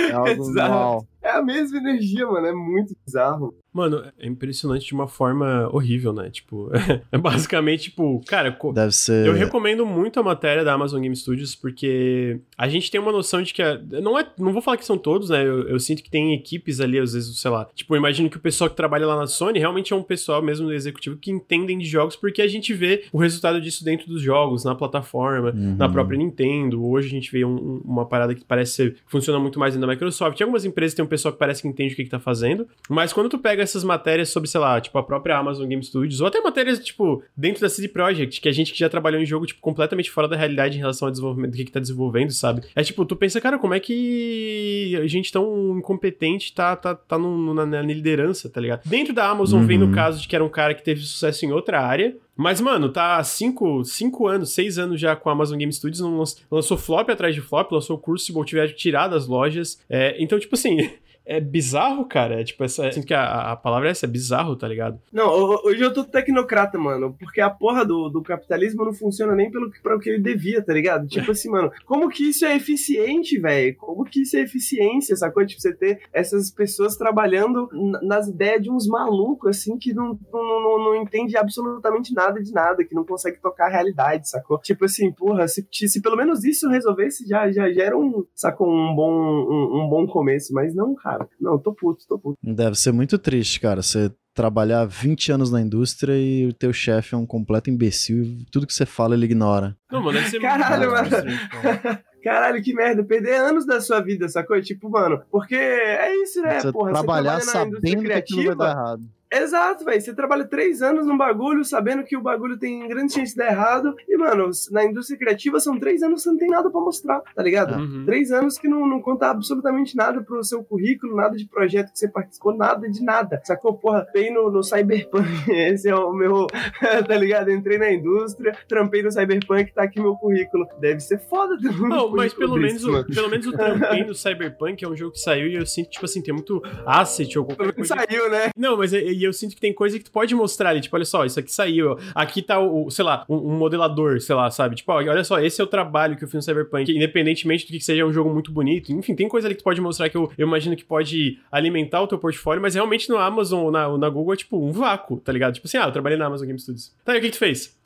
É 0.09 0.11
algo 0.13 0.29
Exato. 0.29 0.53
normal. 0.53 1.07
É 1.21 1.31
a 1.31 1.41
mesma 1.41 1.77
energia, 1.77 2.25
mano, 2.25 2.47
é 2.47 2.53
muito 2.53 2.95
bizarro. 3.05 3.53
Mano, 3.77 4.03
é 4.19 4.27
impressionante 4.27 4.87
de 4.87 4.93
uma 4.93 5.07
forma 5.07 5.69
horrível, 5.71 6.11
né? 6.11 6.29
Tipo, 6.31 6.71
é 7.11 7.17
basicamente, 7.17 7.83
tipo, 7.91 8.21
cara, 8.27 8.57
Deve 8.73 8.91
ser. 8.91 9.27
Eu 9.27 9.33
recomendo 9.33 9.85
muito 9.85 10.19
a 10.19 10.23
matéria 10.23 10.63
da 10.63 10.73
Amazon 10.73 10.99
Game 11.01 11.15
Studios 11.15 11.53
porque 11.55 12.39
a 12.57 12.67
gente 12.67 12.89
tem 12.89 12.99
uma 12.99 13.11
noção 13.11 13.41
de 13.43 13.53
que 13.53 13.61
a- 13.61 13.79
não 14.01 14.17
é, 14.17 14.25
não 14.37 14.51
vou 14.51 14.61
falar 14.63 14.77
que 14.77 14.85
são 14.85 14.97
todos, 14.97 15.29
né? 15.29 15.43
Eu, 15.45 15.67
eu 15.69 15.79
sinto 15.79 16.01
que 16.01 16.09
tem 16.09 16.33
equipes 16.33 16.79
ali 16.79 16.97
às 16.97 17.13
vezes, 17.13 17.39
sei 17.39 17.51
lá. 17.51 17.67
Tipo, 17.75 17.93
eu 17.93 17.99
imagino 17.99 18.29
que 18.29 18.37
o 18.37 18.39
pessoal 18.39 18.69
que 18.69 18.75
trabalha 18.75 19.05
lá 19.05 19.15
na 19.15 19.27
Sony 19.27 19.59
realmente 19.59 19.93
é 19.93 19.95
um 19.95 20.01
pessoal 20.03 20.41
mesmo 20.41 20.65
do 20.65 20.73
executivo 20.73 21.17
que 21.17 21.29
entendem 21.29 21.77
de 21.77 21.85
jogos 21.85 22.15
porque 22.15 22.41
a 22.41 22.47
gente 22.47 22.73
vê 22.73 23.03
o 23.13 23.19
resultado 23.19 23.61
disso 23.61 23.83
dentro 23.85 24.07
dos 24.07 24.21
jogos, 24.21 24.63
na 24.65 24.73
plataforma, 24.73 25.51
Uhum. 25.51 25.75
na 25.77 25.87
própria 25.87 26.17
Nintendo. 26.17 26.83
Hoje 26.83 27.07
a 27.07 27.11
gente 27.11 27.31
vê 27.31 27.45
um- 27.45 27.55
um- 27.55 27.81
uma 27.85 28.05
parada 28.07 28.33
que 28.33 28.43
parece 28.43 28.71
ser 28.73 28.95
funciona 29.05 29.39
muito 29.39 29.59
mais 29.59 29.73
dentro 29.75 29.85
da 29.87 29.93
Microsoft. 29.93 30.37
Tem 30.37 30.45
algumas 30.45 30.65
empresas 30.65 30.95
tem 30.95 31.05
um 31.05 31.07
pessoal 31.07 31.31
que 31.33 31.37
parece 31.39 31.61
que 31.61 31.67
entende 31.67 31.93
o 31.93 31.95
que, 31.95 32.03
que 32.05 32.09
tá 32.09 32.19
fazendo, 32.19 32.67
mas 32.89 33.13
quando 33.13 33.29
tu 33.29 33.37
pega 33.37 33.66
essas 33.69 33.83
matérias 33.83 34.29
sobre, 34.29 34.49
sei 34.49 34.59
lá, 34.59 34.79
tipo 34.81 34.97
a 34.97 35.03
própria 35.03 35.37
Amazon 35.37 35.67
Game 35.67 35.83
Studios, 35.83 36.21
ou 36.21 36.27
até 36.27 36.39
matérias, 36.41 36.79
tipo, 36.79 37.23
dentro 37.35 37.61
da 37.61 37.69
CD 37.69 37.87
Projekt, 37.87 38.41
que 38.41 38.49
a 38.49 38.51
gente 38.51 38.71
que 38.73 38.79
já 38.79 38.89
trabalhou 38.89 39.21
em 39.21 39.25
jogo, 39.25 39.45
tipo, 39.45 39.61
completamente 39.61 40.09
fora 40.09 40.27
da 40.27 40.35
realidade 40.35 40.75
em 40.77 40.79
relação 40.79 41.07
ao 41.07 41.11
desenvolvimento 41.11 41.51
do 41.51 41.57
que, 41.57 41.65
que 41.65 41.71
tá 41.71 41.79
desenvolvendo, 41.79 42.31
sabe? 42.31 42.63
É 42.75 42.83
tipo, 42.83 43.05
tu 43.05 43.15
pensa, 43.15 43.39
cara, 43.41 43.57
como 43.59 43.73
é 43.73 43.79
que 43.79 44.97
a 45.01 45.07
gente 45.07 45.31
tão 45.31 45.77
incompetente 45.77 46.53
tá, 46.53 46.75
tá, 46.75 46.95
tá 46.95 47.17
no, 47.17 47.53
na, 47.53 47.65
na 47.65 47.81
liderança, 47.81 48.49
tá 48.49 48.59
ligado? 48.61 48.81
Dentro 48.85 49.13
da 49.13 49.29
Amazon 49.29 49.65
vem 49.65 49.77
no 49.77 49.85
Uhum. 49.87 49.91
caso 49.91 50.21
de 50.21 50.27
que 50.27 50.35
era 50.35 50.43
um 50.43 50.49
cara 50.49 50.73
que 50.73 50.83
teve 50.83 51.01
sucesso 51.01 51.45
em 51.45 51.51
outra 51.51 51.79
área, 51.81 52.15
mas, 52.35 52.61
mano, 52.61 52.89
tá 52.89 53.17
há 53.17 53.23
cinco, 53.23 53.83
cinco 53.83 54.27
anos, 54.27 54.51
seis 54.53 54.77
anos 54.77 54.99
já 54.99 55.15
com 55.15 55.29
a 55.29 55.31
Amazon 55.33 55.57
Game 55.57 55.71
Studios, 55.73 55.99
não 56.01 56.17
lanç- 56.19 56.37
lançou 56.51 56.77
flop 56.77 57.09
atrás 57.09 57.33
de 57.33 57.41
flop, 57.41 57.71
lançou 57.71 57.95
o 57.95 57.99
Crucible, 57.99 58.45
tiveram 58.45 58.67
que 58.69 58.75
tirar 58.75 59.07
das 59.07 59.25
lojas. 59.27 59.79
É, 59.89 60.15
então, 60.21 60.39
tipo 60.39 60.53
assim, 60.55 60.77
é 61.27 61.39
bizarro, 61.39 62.05
cara. 62.05 62.39
É, 62.39 62.43
tipo, 62.43 62.63
essa, 62.63 62.91
sinto 62.91 63.05
que 63.07 63.13
a, 63.13 63.51
a 63.51 63.55
palavra 63.55 63.87
é 63.89 63.91
essa, 63.91 64.05
é 64.05 64.09
bizarro, 64.09 64.55
tá 64.55 64.67
ligado? 64.67 64.99
Não, 65.11 65.27
ho- 65.27 65.61
hoje 65.65 65.81
eu 65.83 65.93
tô 65.93 66.03
tecnocrata, 66.03 66.77
mano, 66.77 67.15
porque 67.19 67.41
a 67.41 67.49
porra 67.49 67.85
do, 67.85 68.09
do 68.09 68.21
capitalismo 68.23 68.85
não 68.85 68.93
funciona 68.93 69.35
nem 69.35 69.51
pelo 69.51 69.69
que, 69.71 69.81
pra 69.81 69.95
o 69.95 69.99
que 69.99 70.09
ele 70.09 70.21
devia, 70.21 70.61
tá 70.63 70.73
ligado? 70.73 71.07
Tipo 71.27 71.31
assim, 71.31 71.49
mano, 71.49 71.71
como 71.85 72.09
que 72.09 72.29
isso 72.29 72.45
é 72.45 72.55
eficiente, 72.55 73.39
velho? 73.39 73.75
Como 73.77 74.03
que 74.05 74.21
isso 74.21 74.37
é 74.37 74.41
eficiência, 74.41 75.15
sacou? 75.15 75.45
Tipo, 75.45 75.61
você 75.61 75.73
ter 75.73 75.99
essas 76.13 76.49
pessoas 76.51 76.95
trabalhando 76.95 77.67
nas 78.03 78.27
ideias 78.27 78.61
de 78.63 78.71
uns 78.71 78.87
malucos, 78.87 79.57
assim, 79.57 79.77
que 79.77 79.93
não, 79.93 80.17
não, 80.31 80.61
não, 80.61 80.79
não 80.85 80.95
entende 80.95 81.35
absolutamente 81.37 82.13
nada 82.13 82.41
de 82.41 82.51
nada, 82.53 82.83
que 82.85 82.95
não 82.95 83.03
consegue 83.05 83.37
tocar 83.41 83.65
a 83.67 83.71
realidade, 83.71 84.29
sacou? 84.29 84.59
Tipo 84.59 84.85
assim, 84.85 85.11
porra, 85.11 85.47
se, 85.47 85.67
se 85.71 86.01
pelo 86.01 86.15
menos 86.15 86.43
isso 86.43 86.69
resolvesse, 86.69 87.27
já, 87.27 87.51
já, 87.51 87.71
já 87.71 87.83
era 87.83 87.97
um, 87.97 88.25
sacou? 88.35 88.67
Um 88.67 88.95
bom, 88.95 89.11
um, 89.11 89.83
um 89.85 89.89
bom 89.89 90.05
começo, 90.07 90.53
mas 90.53 90.73
não, 90.75 90.95
cara. 90.95 91.16
Não, 91.39 91.57
tô 91.57 91.73
puto, 91.73 92.05
tô 92.07 92.19
puto. 92.19 92.37
Deve 92.43 92.75
ser 92.75 92.91
muito 92.91 93.17
triste, 93.17 93.59
cara. 93.59 93.81
Você 93.81 94.11
trabalhar 94.33 94.85
20 94.85 95.31
anos 95.31 95.51
na 95.51 95.59
indústria 95.59 96.13
e 96.15 96.45
o 96.45 96.53
teu 96.53 96.71
chefe 96.71 97.15
é 97.15 97.17
um 97.17 97.25
completo 97.25 97.69
imbecil 97.69 98.23
e 98.23 98.45
tudo 98.51 98.67
que 98.67 98.73
você 98.73 98.85
fala 98.85 99.15
ele 99.15 99.25
ignora. 99.25 99.75
Não, 99.91 100.01
mano, 100.01 100.17
deve 100.19 100.29
ser 100.29 100.39
Caralho, 100.39 100.91
muito 100.91 100.93
mano. 100.93 101.09
frustrante, 101.09 101.49
cara. 101.49 102.03
Caralho, 102.23 102.61
que 102.61 102.73
merda, 102.73 103.03
perder 103.03 103.35
anos 103.35 103.65
da 103.65 103.79
sua 103.79 104.01
vida, 104.01 104.27
sacou? 104.27 104.59
Tipo, 104.61 104.89
mano, 104.89 105.21
porque 105.31 105.55
é 105.55 106.13
isso, 106.23 106.41
né? 106.41 106.59
você 106.59 106.71
porra, 106.71 106.91
trabalhar 106.91 107.39
você 107.39 107.51
trabalha 107.51 107.69
na 107.69 107.77
indústria 107.77 107.93
sabendo 107.93 108.07
que 108.07 108.13
aquilo 108.13 108.43
vai 108.43 108.55
dar 108.55 108.55
criativa. 108.55 108.81
errado. 108.81 109.16
Exato, 109.31 109.83
velho. 109.83 110.01
Você 110.01 110.13
trabalha 110.13 110.45
três 110.45 110.81
anos 110.81 111.05
num 111.05 111.17
bagulho, 111.17 111.63
sabendo 111.63 112.03
que 112.03 112.15
o 112.15 112.21
bagulho 112.21 112.57
tem 112.57 112.87
grande 112.87 113.13
chance 113.13 113.31
de 113.31 113.37
dar 113.37 113.51
errado. 113.51 113.95
E, 114.07 114.17
mano, 114.17 114.49
na 114.71 114.85
indústria 114.85 115.17
criativa 115.17 115.59
são 115.59 115.79
três 115.79 116.01
anos 116.01 116.21
que 116.21 116.23
você 116.23 116.31
não 116.31 116.37
tem 116.37 116.49
nada 116.49 116.69
pra 116.69 116.79
mostrar, 116.79 117.21
tá 117.35 117.43
ligado? 117.43 117.75
Uhum. 117.75 118.05
Três 118.05 118.31
anos 118.31 118.57
que 118.57 118.67
não, 118.67 118.87
não 118.87 119.01
conta 119.01 119.29
absolutamente 119.29 119.95
nada 119.95 120.21
pro 120.21 120.43
seu 120.43 120.63
currículo, 120.63 121.15
nada 121.15 121.35
de 121.35 121.45
projeto 121.47 121.91
que 121.91 121.99
você 121.99 122.07
participou, 122.07 122.55
nada 122.55 122.89
de 122.89 123.03
nada. 123.03 123.41
Sacou? 123.43 123.73
Porra, 123.77 124.07
bem 124.13 124.33
no, 124.33 124.49
no 124.49 124.63
Cyberpunk. 124.63 125.27
Esse 125.51 125.89
é 125.89 125.95
o 125.95 126.13
meu. 126.13 126.47
tá 127.07 127.15
ligado? 127.15 127.51
Entrei 127.51 127.77
na 127.77 127.91
indústria, 127.91 128.57
trampei 128.67 129.03
no 129.03 129.11
Cyberpunk, 129.11 129.73
tá 129.73 129.83
aqui 129.83 129.99
meu 129.99 130.15
currículo. 130.15 130.65
Deve 130.79 130.99
ser 130.99 131.19
foda 131.19 131.57
ter 131.57 131.69
um 131.69 131.87
Não, 131.87 132.11
mas 132.11 132.33
pelo 132.33 132.55
desse, 132.55 132.65
menos, 132.65 132.83
o, 132.85 132.91
mano. 132.91 133.05
pelo 133.13 133.29
menos 133.29 133.47
o 133.47 133.51
Trampei 133.57 134.03
no 134.03 134.13
Cyberpunk 134.13 134.83
é 134.83 134.87
um 134.87 134.95
jogo 134.95 135.13
que 135.13 135.19
saiu 135.19 135.47
e 135.47 135.55
eu 135.55 135.65
sinto, 135.65 135.89
tipo 135.89 136.05
assim, 136.05 136.21
tem 136.21 136.33
muito 136.33 136.61
asset 136.85 137.37
ou 137.37 137.45
qualquer 137.45 137.73
coisa. 137.73 137.95
Saiu, 137.95 138.29
né? 138.29 138.49
Não, 138.55 138.77
mas 138.77 138.93
e 138.93 139.16
e 139.17 139.23
eu 139.23 139.33
sinto 139.33 139.55
que 139.55 139.61
tem 139.61 139.73
coisa 139.73 139.97
que 139.97 140.05
tu 140.05 140.11
pode 140.11 140.33
mostrar 140.35 140.69
ali, 140.69 140.81
tipo, 140.81 140.95
olha 140.95 141.05
só, 141.05 141.25
isso 141.25 141.39
aqui 141.39 141.51
saiu, 141.51 141.97
aqui 142.13 142.41
tá 142.41 142.59
o, 142.59 142.89
sei 142.89 143.03
lá, 143.03 143.25
um, 143.27 143.35
um 143.35 143.57
modelador, 143.57 144.19
sei 144.21 144.35
lá, 144.35 144.49
sabe? 144.49 144.75
Tipo, 144.75 144.91
ó, 144.91 144.95
olha 144.95 145.23
só, 145.23 145.39
esse 145.39 145.59
é 145.59 145.63
o 145.63 145.67
trabalho 145.67 146.15
que 146.15 146.23
eu 146.23 146.27
fiz 146.27 146.35
no 146.35 146.41
Cyberpunk, 146.41 146.91
independentemente 146.91 147.65
do 147.65 147.71
que 147.71 147.81
seja 147.81 148.05
um 148.05 148.13
jogo 148.13 148.29
muito 148.29 148.51
bonito. 148.51 148.91
Enfim, 148.91 149.15
tem 149.15 149.27
coisa 149.27 149.47
ali 149.47 149.55
que 149.55 149.61
tu 149.61 149.63
pode 149.63 149.81
mostrar 149.81 150.09
que 150.09 150.17
eu, 150.17 150.31
eu 150.37 150.47
imagino 150.47 150.75
que 150.75 150.85
pode 150.85 151.39
alimentar 151.51 152.01
o 152.01 152.07
teu 152.07 152.17
portfólio, 152.17 152.61
mas 152.61 152.75
realmente 152.75 153.09
no 153.09 153.17
Amazon 153.17 153.65
ou 153.65 153.71
na, 153.71 153.97
na 153.97 154.09
Google 154.09 154.33
é 154.33 154.37
tipo 154.37 154.57
um 154.57 154.71
vácuo, 154.71 155.17
tá 155.17 155.31
ligado? 155.31 155.53
Tipo 155.53 155.67
assim, 155.67 155.77
ah, 155.77 155.85
eu 155.85 155.91
trabalhei 155.91 156.17
na 156.17 156.25
Amazon 156.25 156.47
Game 156.47 156.59
Studios. 156.59 156.93
Tá, 157.03 157.15
e 157.15 157.19
o 157.19 157.21
que 157.21 157.27
que 157.27 157.33
tu 157.33 157.39
fez? 157.39 157.76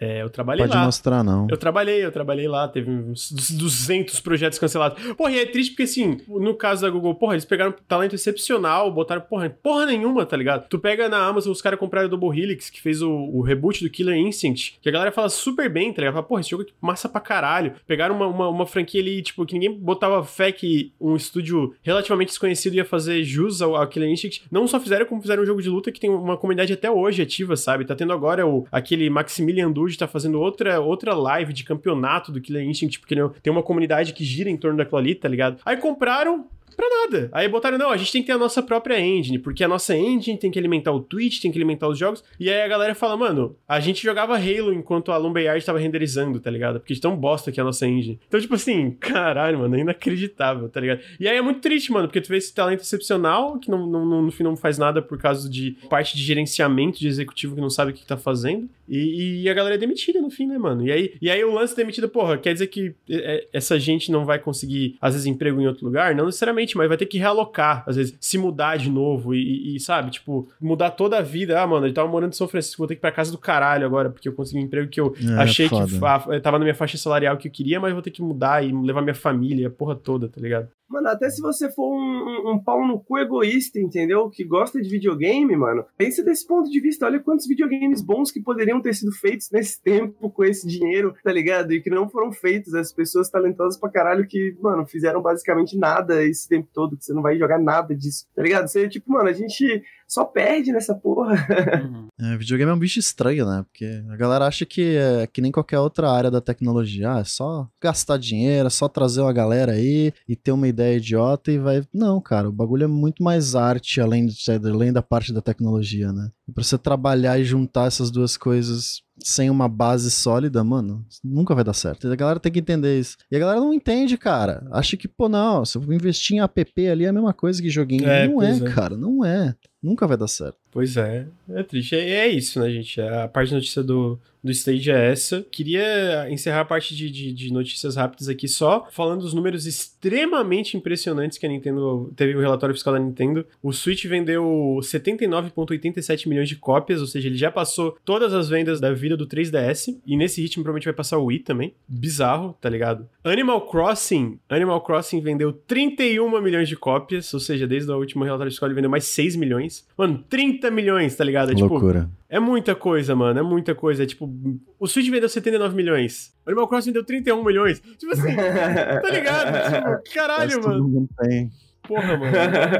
É, 0.00 0.22
eu 0.22 0.28
trabalhei 0.28 0.64
Pode 0.66 0.76
lá. 0.76 0.84
mostrar, 0.84 1.22
não. 1.22 1.46
Eu 1.48 1.56
trabalhei, 1.56 2.04
eu 2.04 2.10
trabalhei 2.10 2.48
lá, 2.48 2.66
teve 2.66 2.90
uns 2.90 3.30
200 3.30 4.18
projetos 4.20 4.58
cancelados. 4.58 5.00
Porra, 5.14 5.30
e 5.32 5.38
é 5.38 5.46
triste 5.46 5.70
porque, 5.70 5.84
assim, 5.84 6.18
no 6.26 6.54
caso 6.54 6.82
da 6.82 6.90
Google, 6.90 7.14
porra, 7.14 7.34
eles 7.34 7.44
pegaram 7.44 7.72
talento 7.86 8.14
excepcional, 8.14 8.90
botaram 8.90 9.20
porra, 9.22 9.48
porra 9.50 9.86
nenhuma, 9.86 10.26
tá 10.26 10.36
ligado? 10.36 10.66
Tu 10.68 10.78
pega 10.78 11.08
na 11.08 11.24
Amazon, 11.24 11.52
os 11.52 11.62
caras 11.62 11.78
compraram 11.78 12.08
o 12.08 12.10
Double 12.10 12.36
Helix, 12.36 12.68
que 12.68 12.80
fez 12.80 13.00
o, 13.00 13.10
o 13.10 13.42
reboot 13.42 13.84
do 13.84 13.90
Killer 13.90 14.16
Instinct, 14.16 14.78
que 14.80 14.88
a 14.88 14.92
galera 14.92 15.12
fala 15.12 15.28
super 15.28 15.68
bem, 15.70 15.92
tá 15.92 16.00
ligado? 16.02 16.14
Fala, 16.14 16.26
porra, 16.26 16.40
esse 16.40 16.50
jogo 16.50 16.64
é 16.64 16.66
massa 16.80 17.08
pra 17.08 17.20
caralho. 17.20 17.74
Pegaram 17.86 18.16
uma, 18.16 18.26
uma, 18.26 18.48
uma 18.48 18.66
franquia 18.66 19.00
ali, 19.00 19.22
tipo, 19.22 19.46
que 19.46 19.54
ninguém 19.54 19.72
botava 19.72 20.24
fé 20.24 20.50
que 20.50 20.92
um 21.00 21.14
estúdio 21.14 21.74
relativamente 21.82 22.28
desconhecido 22.28 22.74
ia 22.74 22.84
fazer 22.84 23.22
jus 23.22 23.62
ao, 23.62 23.76
ao 23.76 23.86
Killer 23.86 24.10
Instinct. 24.10 24.44
Não 24.50 24.66
só 24.66 24.80
fizeram, 24.80 25.06
como 25.06 25.20
fizeram 25.20 25.42
um 25.42 25.46
jogo 25.46 25.62
de 25.62 25.68
luta 25.68 25.92
que 25.92 26.00
tem 26.00 26.10
uma 26.10 26.36
comunidade 26.36 26.72
até 26.72 26.90
hoje 26.90 27.22
ativa, 27.22 27.56
sabe? 27.56 27.84
Tá 27.84 27.94
tendo 27.94 28.12
agora 28.12 28.46
o, 28.46 28.66
aquele 28.72 29.08
Maximilian 29.08 29.70
Dude 29.92 29.98
tá 29.98 30.08
fazendo 30.08 30.40
outra, 30.40 30.80
outra 30.80 31.14
live 31.14 31.52
de 31.52 31.64
campeonato 31.64 32.32
do 32.32 32.40
Killer 32.40 32.64
Instinct, 32.64 32.98
porque 32.98 33.14
ele 33.14 33.28
tem 33.42 33.52
uma 33.52 33.62
comunidade 33.62 34.12
que 34.12 34.24
gira 34.24 34.48
em 34.48 34.56
torno 34.56 34.78
daquilo 34.78 34.98
ali, 34.98 35.14
tá 35.14 35.28
ligado? 35.28 35.60
Aí 35.64 35.76
compraram, 35.76 36.46
Nada. 36.88 37.28
Aí 37.32 37.48
botaram, 37.48 37.78
não, 37.78 37.90
a 37.90 37.96
gente 37.96 38.12
tem 38.12 38.22
que 38.22 38.26
ter 38.26 38.32
a 38.32 38.38
nossa 38.38 38.62
própria 38.62 39.00
engine, 39.00 39.38
porque 39.38 39.64
a 39.64 39.68
nossa 39.68 39.96
engine 39.96 40.38
tem 40.38 40.50
que 40.50 40.58
alimentar 40.58 40.92
o 40.92 41.00
Twitch, 41.00 41.40
tem 41.40 41.50
que 41.50 41.58
alimentar 41.58 41.88
os 41.88 41.98
jogos. 41.98 42.22
E 42.38 42.50
aí 42.50 42.62
a 42.62 42.68
galera 42.68 42.94
fala, 42.94 43.16
mano, 43.16 43.56
a 43.68 43.80
gente 43.80 44.02
jogava 44.02 44.36
Halo 44.36 44.72
enquanto 44.72 45.12
a 45.12 45.16
Lumberyard 45.16 45.64
tava 45.64 45.78
renderizando, 45.78 46.40
tá 46.40 46.50
ligado? 46.50 46.80
Porque 46.80 46.94
de 46.94 47.00
tão 47.00 47.16
bosta 47.16 47.50
que 47.50 47.60
é 47.60 47.62
a 47.62 47.64
nossa 47.64 47.86
engine. 47.86 48.18
Então, 48.26 48.40
tipo 48.40 48.54
assim, 48.54 48.90
caralho, 49.00 49.58
mano, 49.58 49.76
é 49.76 49.80
inacreditável, 49.80 50.68
tá 50.68 50.80
ligado? 50.80 51.00
E 51.18 51.28
aí 51.28 51.36
é 51.36 51.42
muito 51.42 51.60
triste, 51.60 51.92
mano, 51.92 52.08
porque 52.08 52.20
tu 52.20 52.28
vê 52.28 52.36
esse 52.36 52.54
talento 52.54 52.80
excepcional, 52.80 53.58
que 53.58 53.70
não, 53.70 53.86
não, 53.86 54.04
não, 54.04 54.22
no 54.22 54.30
fim 54.30 54.42
não 54.42 54.56
faz 54.56 54.78
nada 54.78 55.00
por 55.00 55.18
causa 55.18 55.48
de 55.48 55.76
parte 55.88 56.16
de 56.16 56.22
gerenciamento 56.22 56.98
de 56.98 57.08
executivo 57.08 57.54
que 57.54 57.60
não 57.60 57.70
sabe 57.70 57.92
o 57.92 57.94
que, 57.94 58.02
tá 58.06 58.16
fazendo. 58.16 58.68
E, 58.88 59.42
e, 59.42 59.48
a 59.48 59.54
galera 59.54 59.76
é 59.76 59.78
demitida 59.78 60.20
no 60.20 60.28
fim, 60.28 60.46
né, 60.46 60.58
mano? 60.58 60.84
E 60.86 60.92
aí, 60.92 61.14
e 61.22 61.30
aí 61.30 61.42
o 61.44 61.52
lance 61.52 61.74
demitida, 61.74 62.08
porra, 62.08 62.36
quer 62.36 62.52
dizer 62.52 62.66
que 62.66 62.94
é, 63.08 63.46
essa 63.52 63.78
gente 63.78 64.10
não 64.10 64.24
vai 64.24 64.38
conseguir, 64.38 64.96
às 65.00 65.14
vezes, 65.14 65.26
emprego 65.26 65.60
em 65.60 65.66
outro 65.66 65.86
lugar? 65.86 66.14
Não 66.14 66.26
necessariamente, 66.26 66.71
mas 66.76 66.88
vai 66.88 66.96
ter 66.96 67.06
que 67.06 67.18
realocar, 67.18 67.84
às 67.86 67.96
vezes, 67.96 68.16
se 68.20 68.38
mudar 68.38 68.76
de 68.76 68.90
novo 68.90 69.34
e, 69.34 69.76
e 69.76 69.80
sabe, 69.80 70.10
tipo, 70.10 70.48
mudar 70.60 70.90
toda 70.90 71.18
a 71.18 71.22
vida. 71.22 71.60
Ah, 71.60 71.66
mano, 71.66 71.86
eu 71.86 71.94
tava 71.94 72.08
morando 72.08 72.32
em 72.32 72.36
São 72.36 72.48
Francisco, 72.48 72.78
vou 72.78 72.86
ter 72.86 72.94
que 72.94 73.00
ir 73.00 73.02
pra 73.02 73.12
casa 73.12 73.30
do 73.30 73.38
caralho 73.38 73.86
agora, 73.86 74.10
porque 74.10 74.28
eu 74.28 74.32
consegui 74.32 74.60
um 74.60 74.64
emprego 74.64 74.88
que 74.88 75.00
eu 75.00 75.14
é, 75.20 75.42
achei 75.42 75.68
foda. 75.68 75.86
que 75.86 76.40
tava 76.40 76.58
na 76.58 76.64
minha 76.64 76.74
faixa 76.74 76.96
salarial 76.96 77.36
que 77.36 77.48
eu 77.48 77.52
queria, 77.52 77.80
mas 77.80 77.92
vou 77.92 78.02
ter 78.02 78.10
que 78.10 78.22
mudar 78.22 78.64
e 78.64 78.72
levar 78.72 79.02
minha 79.02 79.14
família, 79.14 79.68
a 79.68 79.70
porra 79.70 79.94
toda, 79.94 80.28
tá 80.28 80.40
ligado? 80.40 80.68
Mano, 80.92 81.08
até 81.08 81.30
se 81.30 81.40
você 81.40 81.70
for 81.70 81.90
um, 81.90 82.52
um, 82.52 82.58
pau 82.62 82.86
no 82.86 83.00
cu 83.00 83.18
egoísta, 83.18 83.80
entendeu? 83.80 84.28
Que 84.28 84.44
gosta 84.44 84.78
de 84.78 84.90
videogame, 84.90 85.56
mano. 85.56 85.86
Pense 85.96 86.22
desse 86.22 86.46
ponto 86.46 86.70
de 86.70 86.80
vista. 86.80 87.06
Olha 87.06 87.18
quantos 87.18 87.46
videogames 87.46 88.02
bons 88.02 88.30
que 88.30 88.42
poderiam 88.42 88.78
ter 88.78 88.94
sido 88.94 89.10
feitos 89.10 89.50
nesse 89.50 89.82
tempo 89.82 90.28
com 90.28 90.44
esse 90.44 90.68
dinheiro, 90.68 91.14
tá 91.24 91.32
ligado? 91.32 91.72
E 91.72 91.80
que 91.80 91.88
não 91.88 92.10
foram 92.10 92.30
feitos. 92.30 92.74
As 92.74 92.92
pessoas 92.92 93.30
talentosas 93.30 93.80
pra 93.80 93.88
caralho 93.88 94.26
que, 94.26 94.54
mano, 94.60 94.86
fizeram 94.86 95.22
basicamente 95.22 95.78
nada 95.78 96.22
esse 96.22 96.46
tempo 96.46 96.68
todo. 96.74 96.94
Que 96.94 97.06
você 97.06 97.14
não 97.14 97.22
vai 97.22 97.38
jogar 97.38 97.58
nada 97.58 97.94
disso, 97.94 98.26
tá 98.36 98.42
ligado? 98.42 98.68
Você, 98.68 98.86
tipo, 98.86 99.10
mano, 99.10 99.30
a 99.30 99.32
gente 99.32 99.82
só 100.12 100.26
perde 100.26 100.72
nessa 100.72 100.94
porra. 100.94 101.34
Uhum. 101.82 102.08
É, 102.20 102.36
videogame 102.36 102.70
é 102.70 102.74
um 102.74 102.78
bicho 102.78 102.98
estranho, 102.98 103.46
né? 103.46 103.64
Porque 103.64 104.02
a 104.10 104.16
galera 104.16 104.46
acha 104.46 104.66
que 104.66 104.96
é 104.96 105.26
que 105.26 105.40
nem 105.40 105.50
qualquer 105.50 105.78
outra 105.78 106.10
área 106.10 106.30
da 106.30 106.40
tecnologia. 106.40 107.14
Ah, 107.14 107.20
é 107.20 107.24
só 107.24 107.66
gastar 107.82 108.18
dinheiro, 108.18 108.66
é 108.66 108.70
só 108.70 108.88
trazer 108.88 109.22
uma 109.22 109.32
galera 109.32 109.72
aí 109.72 110.12
e 110.28 110.36
ter 110.36 110.52
uma 110.52 110.68
ideia 110.68 110.98
idiota 110.98 111.50
e 111.50 111.58
vai. 111.58 111.82
Não, 111.94 112.20
cara, 112.20 112.48
o 112.48 112.52
bagulho 112.52 112.84
é 112.84 112.88
muito 112.88 113.22
mais 113.22 113.54
arte 113.54 114.02
além, 114.02 114.26
de, 114.26 114.36
além 114.50 114.92
da 114.92 115.02
parte 115.02 115.32
da 115.32 115.40
tecnologia, 115.40 116.12
né? 116.12 116.30
E 116.46 116.52
pra 116.52 116.62
você 116.62 116.76
trabalhar 116.76 117.38
e 117.38 117.44
juntar 117.44 117.86
essas 117.86 118.10
duas 118.10 118.36
coisas 118.36 119.00
sem 119.18 119.48
uma 119.48 119.68
base 119.68 120.10
sólida, 120.10 120.62
mano, 120.62 121.06
nunca 121.24 121.54
vai 121.54 121.64
dar 121.64 121.72
certo. 121.72 122.10
A 122.10 122.16
galera 122.16 122.40
tem 122.40 122.52
que 122.52 122.58
entender 122.58 122.98
isso. 122.98 123.16
E 123.30 123.36
a 123.36 123.38
galera 123.38 123.60
não 123.60 123.72
entende, 123.72 124.18
cara. 124.18 124.66
Acha 124.72 124.96
que, 124.96 125.08
pô, 125.08 125.28
não, 125.28 125.64
se 125.64 125.78
eu 125.78 125.92
investir 125.92 126.36
em 126.36 126.40
app 126.40 126.86
ali 126.86 127.04
é 127.04 127.08
a 127.08 127.12
mesma 127.12 127.32
coisa 127.32 127.62
que 127.62 127.70
joguinho. 127.70 128.06
É, 128.08 128.28
não 128.28 128.42
é, 128.42 128.56
é, 128.56 128.60
cara, 128.72 128.96
não 128.96 129.24
é. 129.24 129.54
Nunca 129.82 130.06
vai 130.06 130.16
dar 130.16 130.28
certo. 130.28 130.61
Pois 130.72 130.96
é, 130.96 131.26
é 131.50 131.62
triste. 131.62 131.94
É, 131.94 132.26
é 132.26 132.28
isso, 132.28 132.58
né, 132.58 132.70
gente? 132.70 132.98
A 132.98 133.28
parte 133.28 133.50
de 133.50 133.54
notícia 133.56 133.82
do, 133.82 134.18
do 134.42 134.50
stage 134.50 134.90
é 134.90 135.10
essa. 135.10 135.46
Queria 135.50 136.26
encerrar 136.30 136.60
a 136.60 136.64
parte 136.64 136.96
de, 136.96 137.10
de, 137.10 137.32
de, 137.32 137.52
notícias 137.52 137.94
rápidas 137.94 138.26
aqui 138.28 138.48
só 138.48 138.88
falando 138.90 139.20
dos 139.20 139.34
números 139.34 139.66
extremamente 139.66 140.76
impressionantes 140.76 141.36
que 141.36 141.46
a 141.46 141.48
Nintendo 141.48 142.12
teve 142.16 142.34
o 142.34 142.40
relatório 142.40 142.74
fiscal 142.74 142.94
da 142.94 142.98
Nintendo. 142.98 143.46
O 143.62 143.72
Switch 143.72 144.06
vendeu 144.06 144.78
79,87 144.82 146.26
milhões 146.26 146.48
de 146.48 146.56
cópias, 146.56 147.02
ou 147.02 147.06
seja, 147.06 147.28
ele 147.28 147.36
já 147.36 147.50
passou 147.50 147.96
todas 148.04 148.32
as 148.32 148.48
vendas 148.48 148.80
da 148.80 148.92
vida 148.92 149.16
do 149.16 149.26
3DS. 149.26 150.00
E 150.06 150.16
nesse 150.16 150.40
ritmo 150.40 150.64
provavelmente 150.64 150.86
vai 150.86 150.94
passar 150.94 151.18
o 151.18 151.26
Wii 151.26 151.40
também. 151.40 151.74
Bizarro, 151.86 152.56
tá 152.60 152.70
ligado? 152.70 153.06
Animal 153.22 153.66
Crossing, 153.68 154.38
Animal 154.48 154.80
Crossing 154.80 155.20
vendeu 155.20 155.52
31 155.52 156.40
milhões 156.40 156.68
de 156.68 156.76
cópias, 156.76 157.32
ou 157.34 157.40
seja, 157.40 157.66
desde 157.66 157.90
o 157.90 157.98
último 157.98 158.24
relatório 158.24 158.50
fiscal 158.50 158.68
ele 158.68 158.74
vendeu 158.74 158.90
mais 158.90 159.04
6 159.04 159.36
milhões. 159.36 159.86
Mano, 159.96 160.24
30 160.28 160.61
milhões, 160.70 161.14
tá 161.14 161.24
ligado? 161.24 161.52
É, 161.52 161.54
tipo, 161.54 161.68
Loucura. 161.68 162.08
É 162.28 162.38
muita 162.40 162.74
coisa, 162.74 163.14
mano. 163.14 163.38
É 163.38 163.42
muita 163.42 163.74
coisa. 163.74 164.02
É 164.02 164.06
tipo, 164.06 164.30
o 164.78 164.86
Switch 164.86 165.10
vendeu 165.10 165.28
79 165.28 165.74
milhões. 165.74 166.34
O 166.46 166.50
Animal 166.50 166.68
Crossing 166.68 166.90
vendeu 166.90 167.04
31 167.04 167.44
milhões. 167.44 167.80
Tipo 167.80 168.12
assim, 168.12 168.34
tá 168.34 169.10
ligado? 169.10 169.52
Tipo, 170.02 170.14
caralho, 170.14 170.56
Mas 170.56 170.66
mano. 170.66 170.78
Todo 170.78 170.88
mundo 170.88 171.08
tem. 171.18 171.50
Porra, 171.86 172.16
mano. 172.16 172.32